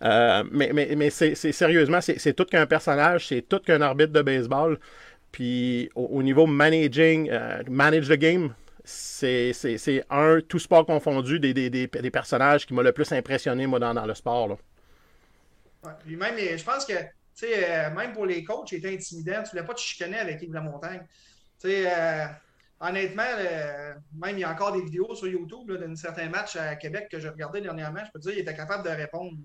Euh, 0.02 0.44
mais 0.52 1.08
c'est 1.10 1.34
sérieusement, 1.34 2.00
c'est 2.02 2.34
tout 2.34 2.44
qu'un 2.44 2.66
personnage, 2.66 3.28
c'est 3.28 3.42
tout 3.48 3.60
qu'un 3.60 3.80
arbitre 3.80 4.12
de 4.12 4.20
baseball. 4.20 4.78
Puis 5.34 5.90
au, 5.96 6.04
au 6.04 6.22
niveau 6.22 6.46
managing, 6.46 7.28
euh, 7.28 7.64
manage 7.68 8.06
the 8.06 8.12
game, 8.12 8.54
c'est 8.84 9.52
un, 10.08 10.40
tout 10.40 10.60
sport 10.60 10.86
confondu, 10.86 11.40
des, 11.40 11.52
des, 11.52 11.68
des, 11.70 11.88
des 11.88 12.10
personnages 12.12 12.64
qui 12.64 12.72
m'a 12.72 12.84
le 12.84 12.92
plus 12.92 13.10
impressionné, 13.10 13.66
moi, 13.66 13.80
dans, 13.80 13.92
dans 13.92 14.06
le 14.06 14.14
sport. 14.14 14.46
Là. 14.46 14.56
Puis 16.06 16.14
même, 16.14 16.36
je 16.38 16.62
pense 16.62 16.84
que, 16.84 16.92
tu 16.92 17.00
sais, 17.34 17.68
euh, 17.68 17.90
même 17.90 18.12
pour 18.12 18.26
les 18.26 18.44
coachs, 18.44 18.68
c'était 18.68 18.94
intimidant. 18.94 19.42
Tu 19.42 19.50
voulais 19.50 19.66
pas 19.66 19.74
te 19.74 19.80
chicaner 19.80 20.18
avec 20.18 20.40
Yves 20.40 20.52
Lamontagne. 20.52 21.02
Tu 21.60 21.68
sais, 21.68 21.92
euh, 21.92 22.26
honnêtement, 22.78 23.24
même 24.14 24.36
il 24.36 24.40
y 24.40 24.44
a 24.44 24.52
encore 24.52 24.70
des 24.70 24.82
vidéos 24.82 25.16
sur 25.16 25.26
YouTube 25.26 25.72
d'un 25.72 25.96
certain 25.96 26.28
match 26.28 26.54
à 26.54 26.76
Québec 26.76 27.08
que 27.10 27.18
j'ai 27.18 27.28
regardé 27.28 27.60
dernièrement. 27.60 28.04
Je 28.06 28.12
peux 28.12 28.20
te 28.20 28.28
dire, 28.28 28.34
il 28.34 28.42
était 28.42 28.54
capable 28.54 28.84
de 28.84 28.94
répondre. 28.94 29.36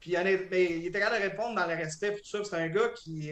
Puis 0.00 0.16
honnêtement, 0.16 0.56
il 0.56 0.86
était 0.86 1.00
capable 1.00 1.22
de 1.22 1.28
répondre 1.28 1.60
dans 1.60 1.66
le 1.66 1.74
respect. 1.74 2.12
Puis 2.12 2.22
tout 2.22 2.42
ça, 2.42 2.42
c'est 2.42 2.56
un 2.56 2.68
gars 2.68 2.88
qui 2.96 3.30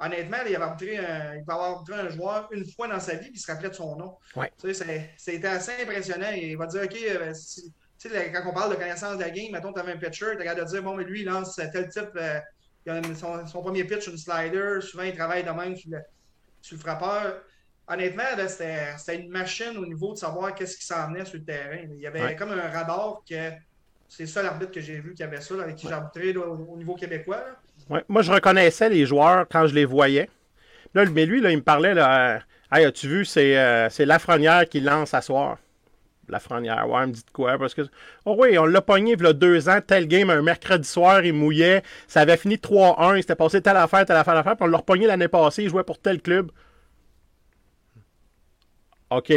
honnêtement, 0.00 0.38
il, 0.46 0.56
avait 0.56 0.64
arbitré 0.64 0.98
un, 0.98 1.36
il 1.36 1.44
peut 1.44 1.52
avoir 1.52 1.70
arbitré 1.72 2.00
un 2.00 2.08
joueur 2.08 2.48
une 2.52 2.66
fois 2.70 2.88
dans 2.88 3.00
sa 3.00 3.14
vie, 3.14 3.28
puis 3.28 3.34
il 3.34 3.40
se 3.40 3.50
rappelait 3.50 3.68
de 3.68 3.74
son 3.74 3.96
nom. 3.96 4.16
Ouais. 4.34 4.50
Tu 4.58 4.74
sais, 4.74 5.10
c'était 5.16 5.46
assez 5.46 5.82
impressionnant. 5.82 6.30
Il 6.34 6.56
va 6.56 6.66
dire, 6.66 6.82
OK, 6.84 6.96
euh, 6.96 7.34
si, 7.34 7.72
quand 8.02 8.42
on 8.46 8.54
parle 8.54 8.70
de 8.70 8.76
connaissance 8.76 9.18
de 9.18 9.22
la 9.22 9.30
game, 9.30 9.52
mettons, 9.52 9.72
tu 9.72 9.80
avais 9.80 9.92
un 9.92 9.98
pitcher, 9.98 10.36
tu 10.38 10.48
as 10.48 10.54
de 10.54 10.64
dire, 10.64 10.82
bon, 10.82 10.94
mais 10.94 11.04
lui, 11.04 11.20
il 11.20 11.26
lance 11.26 11.54
tel 11.56 11.88
type, 11.90 12.10
euh, 12.16 12.40
il 12.86 12.92
a 12.92 13.02
son, 13.14 13.46
son, 13.46 13.62
premier 13.62 13.84
pitch, 13.84 14.06
une 14.06 14.16
slider, 14.16 14.78
souvent, 14.80 15.02
il 15.02 15.14
travaille 15.14 15.44
de 15.44 15.50
même 15.50 15.76
sur 15.76 15.90
le, 15.90 15.98
sur 16.62 16.76
le 16.76 16.80
frappeur. 16.80 17.42
Honnêtement, 17.86 18.22
c'était 18.48 19.16
une 19.16 19.30
machine 19.30 19.76
au 19.76 19.84
niveau 19.84 20.12
de 20.12 20.18
savoir 20.18 20.54
qu'est-ce 20.54 20.76
qui 20.78 20.84
s'en 20.84 21.08
venait 21.08 21.24
sur 21.24 21.38
le 21.38 21.44
terrain. 21.44 21.88
Il 21.92 22.00
y 22.00 22.06
avait 22.06 22.22
ouais. 22.22 22.36
comme 22.36 22.52
un 22.52 22.70
radar 22.70 23.20
que 23.28 23.50
c'est 24.08 24.26
ça 24.26 24.42
l'arbitre 24.42 24.70
que 24.70 24.80
j'ai 24.80 25.00
vu 25.00 25.12
qui 25.14 25.22
avait 25.22 25.40
ça, 25.40 25.54
là, 25.56 25.64
avec 25.64 25.76
qui 25.76 25.86
ouais. 25.86 25.92
j'ai 25.92 25.96
arbitré 25.96 26.36
au, 26.36 26.54
au, 26.54 26.76
niveau 26.76 26.94
québécois. 26.94 27.38
Là. 27.38 27.60
Moi, 28.08 28.22
je 28.22 28.30
reconnaissais 28.30 28.88
les 28.88 29.04
joueurs 29.04 29.46
quand 29.50 29.66
je 29.66 29.74
les 29.74 29.84
voyais. 29.84 30.30
Là, 30.94 31.04
mais 31.06 31.26
lui, 31.26 31.40
là, 31.40 31.50
il 31.50 31.58
me 31.58 31.62
parlait, 31.62 31.94
là, 31.94 32.40
hey, 32.72 32.84
as-tu 32.84 33.08
vu, 33.08 33.24
c'est 33.24 33.58
euh, 33.58 33.88
Lafrenière 33.98 34.68
qui 34.68 34.80
lance 34.80 35.14
à 35.14 35.20
soir. 35.20 35.58
Lafrenière, 36.28 36.88
ouais, 36.88 37.06
me 37.06 37.12
dit 37.12 37.24
de 37.24 37.30
quoi? 37.32 37.58
Parce 37.58 37.74
que, 37.74 37.82
oh 38.24 38.36
oui, 38.38 38.56
on 38.58 38.66
l'a 38.66 38.80
pogné 38.80 39.14
il 39.14 39.22
y 39.22 39.26
a 39.26 39.32
deux 39.32 39.68
ans, 39.68 39.80
tel 39.84 40.06
game, 40.06 40.30
un 40.30 40.42
mercredi 40.42 40.88
soir, 40.88 41.24
il 41.24 41.32
mouillait, 41.32 41.82
ça 42.06 42.20
avait 42.20 42.36
fini 42.36 42.56
3-1, 42.56 43.16
il 43.16 43.22
s'était 43.22 43.34
passé 43.34 43.60
telle 43.60 43.76
affaire, 43.76 44.04
telle 44.06 44.16
affaire, 44.16 44.34
telle 44.34 44.40
affaire, 44.40 44.56
puis 44.56 44.64
on 44.64 44.70
l'a 44.70 44.78
repogné 44.78 45.06
l'année 45.08 45.28
passée, 45.28 45.64
il 45.64 45.70
jouait 45.70 45.82
pour 45.82 45.98
tel 45.98 46.22
club. 46.22 46.52
OK. 49.10 49.32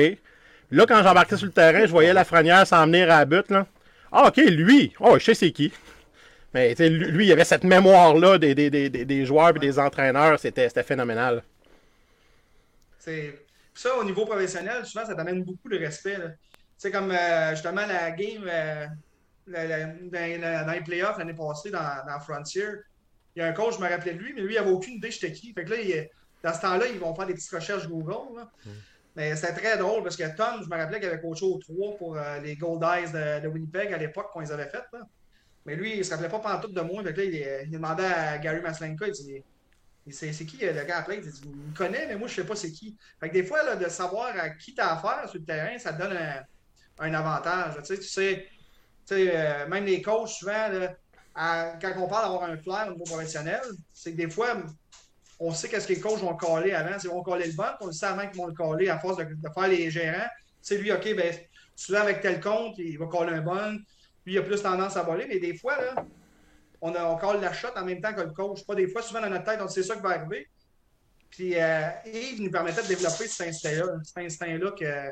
Là, 0.72 0.86
quand 0.88 1.01
j'embarquais 1.04 1.38
sur 1.38 1.47
le 1.47 1.51
terrain, 1.51 1.86
je 1.86 1.91
voyais 1.91 2.14
Lafrenière 2.14 2.68
s'en 2.68 2.86
venir 2.86 3.06
à 3.06 3.20
la 3.20 3.26
butte, 3.26 3.49
là. 3.49 3.66
Ah, 4.12 4.28
OK, 4.28 4.38
lui, 4.38 4.93
oh, 4.99 5.18
je 5.18 5.26
sais 5.26 5.34
c'est 5.34 5.51
qui. 5.51 5.72
Mais 6.54 6.76
lui, 6.76 7.28
il 7.28 7.32
avait 7.32 7.45
cette 7.45 7.64
mémoire-là 7.64 8.38
des, 8.38 8.54
des, 8.54 8.70
des, 8.70 8.89
des, 8.89 9.26
joueurs 9.26 9.56
et 9.56 9.60
des 9.60 9.80
entraîneurs. 9.80 10.39
C'était 10.39 10.70
phénoménal. 10.84 11.43
C'est 12.99 13.43
ça, 13.74 13.95
au 13.97 14.04
niveau 14.04 14.26
professionnel, 14.26 14.86
souvent, 14.86 15.06
ça 15.06 15.16
t'amène 15.16 15.43
beaucoup 15.43 15.68
de 15.68 15.78
respect. 15.78 16.18
C'est 16.78 16.91
comme 16.91 17.12
euh, 17.12 17.51
justement 17.51 17.86
la 17.86 18.12
game 18.12 18.45
euh, 18.47 18.86
la, 19.47 19.66
la, 19.66 19.86
dans, 19.86 20.66
dans, 20.66 20.74
les 20.74 20.82
playoffs 20.82 21.18
l'année 21.18 21.34
passée 21.34 21.72
dans, 21.72 22.06
dans, 22.08 22.20
Frontier. 22.20 22.66
Il 23.36 23.39
y 23.39 23.41
a 23.41 23.47
un 23.47 23.54
coach, 23.54 23.76
je 23.78 23.82
me 23.82 23.89
rappelais 23.89 24.14
de 24.14 24.20
lui, 24.20 24.34
mais 24.34 24.41
lui, 24.41 24.54
il 24.54 24.58
n'avait 24.58 24.70
aucune 24.70 24.95
idée 24.95 25.10
j'étais 25.10 25.32
qui. 25.32 25.54
Fait 25.54 25.64
que 25.66 25.72
là, 25.72 25.78
il, 25.82 26.10
dans 26.43 26.54
ce 26.54 26.62
temps-là, 26.62 26.88
ils 26.88 26.99
vont 26.99 27.16
faire 27.16 27.26
des 27.26 27.34
petites 27.34 27.51
recherches 27.51 27.88
Google. 27.88 28.38
Là. 28.38 28.51
Mm. 28.66 28.70
Mais 29.16 29.36
c'était 29.36 29.54
très 29.54 29.78
drôle 29.78 30.04
parce 30.04 30.16
que 30.16 30.36
Tom, 30.36 30.62
je 30.64 30.70
me 30.70 30.76
rappelais 30.76 30.99
qu'il 30.99 31.10
avait 31.10 31.22
coaché 31.22 31.45
au 31.45 31.58
3 31.58 31.97
pour 31.97 32.18
euh, 32.18 32.39
les 32.39 32.56
Gold 32.56 32.84
Eyes 32.84 33.12
de, 33.12 33.43
de 33.43 33.47
Winnipeg 33.47 33.93
à 33.93 33.97
l'époque 33.97 34.32
qu'on 34.32 34.39
les 34.39 34.51
avait 34.51 34.70
faites. 34.70 34.88
Là. 34.91 34.99
Mais 35.66 35.76
lui, 35.76 35.97
il 35.97 36.05
se 36.05 36.11
rappelait 36.11 36.30
pas 36.30 36.39
pantoute 36.39 36.74
de 36.74 36.82
moi. 36.82 37.03
Fait 37.03 37.14
là, 37.14 37.24
il, 37.24 37.64
il, 37.66 37.72
demandait 37.72 38.05
à 38.05 38.38
Gary 38.38 38.61
Maslenka, 38.61 39.07
il 39.07 39.14
dit 39.14 39.43
c'est 40.11 40.32
qui 40.45 40.57
le 40.57 40.84
gars 40.84 40.97
après? 40.97 41.18
Il 41.18 41.22
dit 41.22 41.41
Il 41.45 41.55
me 41.55 41.76
connaît, 41.76 42.07
mais 42.07 42.16
moi, 42.16 42.28
je 42.28 42.36
sais 42.36 42.45
pas 42.45 42.55
c'est 42.55 42.72
qui. 42.72 42.97
Fait 43.20 43.30
que 43.30 43.34
des 43.34 43.43
fois, 43.43 43.64
là, 43.64 43.76
de 43.76 43.88
savoir 43.89 44.38
à 44.38 44.49
qui 44.49 44.74
tu 44.74 44.82
as 44.82 44.97
affaire 44.97 45.30
sur 45.30 45.39
le 45.39 45.45
terrain, 45.45 45.78
ça 45.78 45.93
te 45.93 46.01
donne 46.01 46.18
un, 46.99 47.14
avantage. 47.14 47.76
Tu 47.84 47.95
sais, 47.95 48.45
tu 49.05 49.16
sais, 49.16 49.32
euh, 49.34 49.68
même 49.68 49.86
les 49.86 50.01
coachs, 50.01 50.30
souvent, 50.30 50.70
quand 51.36 51.93
on 51.97 52.07
parle 52.07 52.24
d'avoir 52.24 52.43
un 52.43 52.57
flair 52.57 52.88
au 52.88 52.91
niveau 52.91 53.05
professionnel, 53.05 53.61
c'est 53.93 54.11
que 54.11 54.18
des 54.18 54.30
fois, 54.30 54.57
on 55.39 55.53
sait 55.53 55.70
qu'est-ce 55.70 55.88
que 55.88 55.93
les 55.93 55.99
coachs 55.99 56.20
vont 56.20 56.36
coller 56.36 56.74
avant. 56.74 56.97
Ils 57.01 57.09
vont 57.09 57.24
coller 57.24 57.47
le 57.47 57.53
banc, 57.53 57.72
on 57.80 57.88
le 57.88 57.93
sait 57.93 58.05
avant 58.05 58.28
qu'ils 58.28 58.38
vont 58.38 58.47
le 58.47 58.53
coller 58.53 58.89
à 58.89 58.99
force 58.99 59.18
de, 59.18 59.24
de 59.24 59.49
faire 59.53 59.68
les 59.68 59.89
gérants. 59.89 60.28
Tu 60.38 60.59
sais, 60.61 60.78
lui, 60.78 60.91
OK, 60.91 61.16
ben, 61.16 61.34
souvent 61.76 62.01
avec 62.01 62.22
tel 62.22 62.41
compte, 62.41 62.78
il 62.78 62.97
va 62.97 63.05
coller 63.07 63.34
un 63.34 63.41
bon 63.41 63.80
lui, 64.26 64.34
il 64.34 64.38
a 64.38 64.41
plus 64.41 64.61
tendance 64.61 64.95
à 64.97 65.03
voler, 65.03 65.26
mais 65.28 65.39
des 65.39 65.57
fois, 65.57 65.80
là, 65.80 66.05
on, 66.82 66.93
a, 66.93 67.19
colle 67.19 67.41
la 67.41 67.53
shot 67.53 67.69
en 67.76 67.86
même 67.86 68.01
temps 68.01 68.13
que 68.13 68.21
le 68.21 68.32
coach. 68.32 68.65
Pas 68.65 68.76
des 68.76 68.88
fois, 68.88 69.01
souvent 69.01 69.21
dans 69.21 69.30
notre 69.30 69.45
tête, 69.45 69.59
on 69.61 69.67
sait 69.67 69.84
ça 69.84 69.95
qui 69.95 70.01
va 70.01 70.09
arriver. 70.09 70.47
Puis 71.30 71.55
euh, 71.55 71.89
Yves 72.05 72.41
nous 72.41 72.51
permettait 72.51 72.84
de 72.84 72.88
développer 72.88 73.28
cet 73.28 73.47
instinct-là, 73.47 73.86
cet 74.03 74.17
instinct-là 74.17 74.71
que 74.71 75.11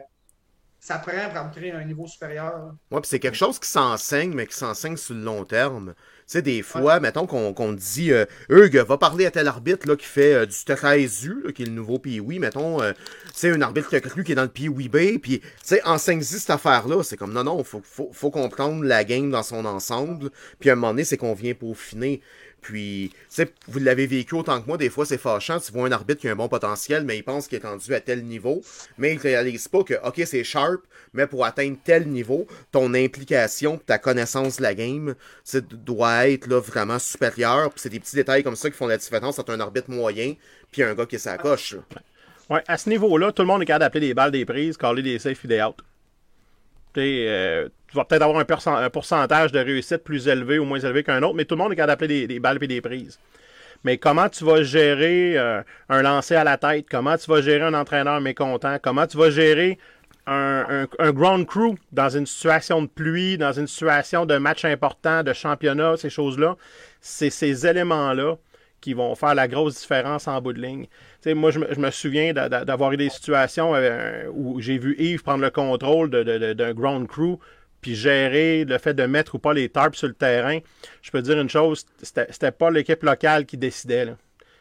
ça 0.80 1.00
prend 1.00 1.30
pour 1.30 1.52
créer 1.52 1.72
un 1.72 1.84
niveau 1.84 2.08
supérieur. 2.08 2.74
Oui, 2.92 3.02
puis 3.02 3.10
c'est 3.10 3.20
quelque 3.20 3.38
chose 3.38 3.60
qui 3.60 3.70
s'enseigne, 3.70 4.34
mais 4.34 4.48
qui 4.48 4.56
s'enseigne 4.56 4.98
sur 4.98 5.16
le 5.16 5.22
long 5.22 5.46
terme. 5.46 5.94
Tu 6.32 6.38
sais, 6.38 6.42
des 6.42 6.62
fois, 6.62 6.82
ouais. 6.82 7.00
mettons 7.02 7.28
qu'on 7.28 7.54
qu 7.54 7.76
dit 7.76 8.14
euh, 8.14 8.24
Hugues, 8.48 8.78
va 8.78 8.98
parler 8.98 9.26
à 9.26 9.32
tel 9.32 9.50
arbitre 9.50 9.86
là, 9.86 9.98
qui 9.98 10.06
fait 10.06 10.34
euh, 10.34 10.46
du 10.46 10.56
13U, 10.56 11.52
qui 11.52 11.64
est 11.64 11.66
le 11.66 11.74
nouveau 11.74 12.00
PIWI, 12.00 12.40
mettons, 12.40 12.82
euh, 12.82 12.94
c'est 13.34 13.52
un 13.52 13.62
arbitre 13.62 13.90
qui, 13.90 14.24
qui 14.24 14.32
est 14.32 14.36
dans 14.36 14.44
le 14.44 14.48
PIWI 14.48 14.88
B, 14.88 14.98
puis 15.22 15.42
tu 15.42 15.48
sais, 15.62 15.84
enseigne-y 15.84 16.24
cette 16.24 16.50
affaire-là. 16.50 17.04
C'est 17.04 17.18
comme 17.18 17.34
non, 17.34 17.44
non, 17.44 17.62
faut, 17.66 17.82
faut, 17.84 18.12
faut 18.14 18.32
comprendre 18.32 18.86
la 18.86 19.04
game 19.04 19.30
dans 19.30 19.44
son 19.44 19.66
ensemble, 19.66 20.30
puis 20.62 20.70
à 20.70 20.74
un 20.74 20.76
moment 20.78 20.94
donné, 20.94 21.04
c'est 21.04 21.18
qu'on 21.18 21.34
vient 21.34 21.54
peaufiner. 21.54 22.22
Puis, 22.62 23.10
tu 23.12 23.18
sais, 23.28 23.52
vous 23.68 23.80
l'avez 23.80 24.08
vécu 24.08 24.36
autant 24.36 24.62
que 24.62 24.68
moi, 24.68 24.78
des 24.78 24.90
fois 24.90 25.06
c'est 25.06 25.18
fâchant, 25.18 25.60
tu 25.60 25.72
vois 25.72 25.88
un 25.88 25.92
arbitre 25.92 26.22
qui 26.22 26.30
a 26.30 26.32
un 26.32 26.36
bon 26.36 26.48
potentiel, 26.48 27.04
mais 27.04 27.18
il 27.18 27.24
pense 27.24 27.48
qu'il 27.48 27.58
est 27.58 27.66
rendu 27.66 27.94
à 27.94 28.00
tel 28.00 28.24
niveau, 28.24 28.62
mais 28.98 29.12
il 29.12 29.18
ne 29.18 29.22
réalise 29.22 29.68
pas 29.68 29.84
que, 29.84 29.96
ok, 30.06 30.22
c'est 30.26 30.44
sharp, 30.44 30.82
mais 31.14 31.28
pour 31.28 31.46
atteindre 31.46 31.78
tel 31.84 32.08
niveau, 32.08 32.48
ton 32.72 32.94
implication, 32.94 33.78
ta 33.78 33.98
connaissance 33.98 34.58
de 34.58 34.64
la 34.64 34.74
game, 34.74 35.16
doit 35.86 36.30
être 36.30 36.48
là, 36.48 36.60
vraiment 36.60 37.00
supérieure. 37.00 37.70
Puis 37.72 37.82
c'est 37.82 37.90
des 37.90 38.00
petits 38.00 38.16
détails 38.16 38.44
comme 38.44 38.56
ça 38.56 38.70
qui 38.70 38.78
font 38.78 38.88
la 38.88 38.98
différence 38.98 39.38
entre 39.40 39.52
un 39.52 39.60
arbitre 39.60 39.90
moyen 39.90 40.36
puis 40.72 40.84
un 40.84 40.94
gars 40.96 41.06
qui 41.06 41.20
s'accroche. 41.20 41.76
Ouais, 42.50 42.64
à 42.68 42.78
ce 42.78 42.90
niveau-là, 42.90 43.32
tout 43.32 43.42
le 43.42 43.48
monde 43.48 43.62
est 43.62 43.66
capable 43.66 43.86
d'appeler 43.86 44.08
des 44.08 44.14
balles 44.14 44.32
des 44.32 44.46
prises, 44.46 44.78
caler 44.78 45.02
des 45.02 45.20
safe 45.20 45.44
et 45.46 45.48
des 45.48 45.62
out. 45.62 45.76
Euh, 46.98 47.70
tu 47.88 47.96
vas 47.96 48.04
peut-être 48.04 48.22
avoir 48.22 48.40
un, 48.40 48.90
pourcentage 48.90 49.52
de 49.52 49.60
réussite 49.60 50.04
plus 50.04 50.28
élevé 50.28 50.60
ou 50.60 50.66
moins 50.66 50.80
élevé 50.80 51.04
qu'un 51.04 51.24
autre, 51.24 51.36
mais 51.36 51.46
tout 51.46 51.56
le 51.56 51.64
monde 51.64 51.72
est 51.72 51.76
capable 51.76 51.94
d'appeler 51.94 52.22
des, 52.22 52.28
des, 52.28 52.40
balles 52.40 52.58
et 52.62 52.68
des 52.68 52.82
prises. 52.82 53.20
Mais 53.84 53.98
comment 53.98 54.30
tu 54.30 54.44
vas 54.44 54.64
gérer 54.64 55.38
euh, 55.38 55.62
un 55.90 56.02
lancer 56.02 56.36
à 56.36 56.44
la 56.44 56.58
tête? 56.58 56.88
Comment 56.90 57.18
tu 57.18 57.30
vas 57.32 57.42
gérer 57.42 57.64
un 57.64 57.74
entraîneur 57.74 58.22
mécontent? 58.22 58.78
Comment 58.82 59.08
tu 59.08 59.18
vas 59.18 59.30
gérer 59.30 59.80
un, 60.32 60.84
un, 60.84 60.88
un, 61.00 61.12
ground 61.12 61.46
crew 61.46 61.76
dans 61.92 62.10
une 62.10 62.26
situation 62.26 62.82
de 62.82 62.88
pluie, 62.88 63.38
dans 63.38 63.52
une 63.52 63.68
situation 63.68 64.26
de 64.26 64.38
match 64.38 64.66
important, 64.66 65.24
de 65.24 65.34
championnat, 65.34 65.98
ces 65.98 66.10
choses-là? 66.10 66.56
C'est 67.02 67.30
ces 67.30 67.68
éléments-là 67.68 68.38
qui 68.82 68.94
vont 68.94 69.16
faire 69.16 69.36
la 69.36 69.48
grosse 69.48 69.80
différence 69.80 70.28
en 70.28 70.42
bout 70.42 70.54
de 70.54 70.62
ligne. 70.62 70.88
Moi, 71.26 71.52
je 71.52 71.60
me, 71.60 71.74
je 71.74 71.80
me 71.80 71.92
souviens 71.92 72.34
d'avoir 72.34 72.92
eu 72.92 72.98
des 72.98 73.10
situations 73.10 73.74
euh, 73.76 74.26
où 74.34 74.60
j'ai 74.60 74.78
vu 74.80 74.96
Yves 74.98 75.24
prendre 75.24 75.44
le 75.44 75.52
contrôle 75.52 76.10
d'un 76.10 76.74
ground 76.74 77.08
crew 77.08 77.38
puis 77.80 77.96
gérer 77.96 78.66
le 78.66 78.78
fait 78.78 78.94
de 78.94 79.04
mettre 79.04 79.36
ou 79.36 79.40
pas 79.40 79.54
les 79.54 79.70
tarps 79.70 79.98
sur 79.98 80.08
le 80.08 80.14
terrain. 80.14 80.60
Je 81.02 81.12
peux 81.12 81.22
dire 81.22 81.40
une 81.40 81.50
chose, 81.50 81.86
c'était 82.02 82.52
pas 82.52 82.70
l'équipe 82.70 83.02
locale 83.04 83.46
qui 83.46 83.58
décidait. 83.58 84.14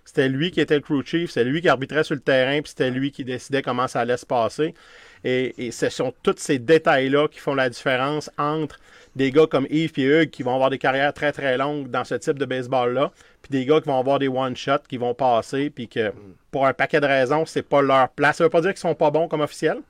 C'était 0.04 0.28
lui 0.28 0.50
qui 0.50 0.60
était 0.60 0.74
le 0.74 0.80
crew 0.80 1.04
chief, 1.04 1.30
c'est 1.30 1.44
lui 1.44 1.60
qui 1.60 1.68
arbitrait 1.68 2.04
sur 2.04 2.14
le 2.14 2.20
terrain, 2.20 2.60
puis 2.62 2.70
c'était 2.70 2.90
lui 2.90 3.12
qui 3.12 3.24
décidait 3.24 3.62
comment 3.62 3.86
ça 3.88 4.00
allait 4.00 4.16
se 4.16 4.26
passer. 4.26 4.74
Et, 5.24 5.70
ce 5.70 5.88
sont 5.88 6.14
tous 6.22 6.36
ces 6.38 6.58
détails-là 6.58 7.28
qui 7.28 7.38
font 7.38 7.54
la 7.54 7.68
différence 7.68 8.30
entre 8.38 8.78
des 9.16 9.30
gars 9.30 9.46
comme 9.46 9.66
Yves 9.68 9.92
et 9.96 10.02
Hugues 10.02 10.30
qui 10.30 10.42
vont 10.42 10.54
avoir 10.54 10.70
des 10.70 10.78
carrières 10.78 11.12
très 11.12 11.32
très 11.32 11.58
longues 11.58 11.90
dans 11.90 12.04
ce 12.04 12.14
type 12.14 12.38
de 12.38 12.44
baseball-là, 12.44 13.12
puis 13.42 13.50
des 13.50 13.66
gars 13.66 13.80
qui 13.80 13.88
vont 13.88 13.98
avoir 13.98 14.18
des 14.18 14.28
one-shots, 14.28 14.86
qui 14.88 14.96
vont 14.96 15.14
passer, 15.14 15.68
puis 15.68 15.88
que 15.88 16.12
pour 16.50 16.66
un 16.66 16.72
paquet 16.72 17.00
de 17.00 17.06
raisons, 17.06 17.44
c'est 17.44 17.62
pas 17.62 17.82
leur 17.82 18.08
place. 18.10 18.38
Ça 18.38 18.44
veut 18.44 18.50
pas 18.50 18.60
dire 18.60 18.70
qu'ils 18.70 18.80
sont 18.80 18.94
pas 18.94 19.10
bons 19.10 19.28
comme 19.28 19.40
officiels. 19.40 19.80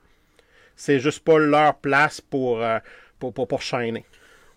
C'est 0.75 0.99
juste 0.99 1.23
pas 1.23 1.37
leur 1.37 1.75
place 1.75 2.19
pour, 2.19 2.61
euh, 2.61 2.79
pour, 3.19 3.33
pour, 3.33 3.47
pour 3.47 3.61
shiner. 3.61 4.03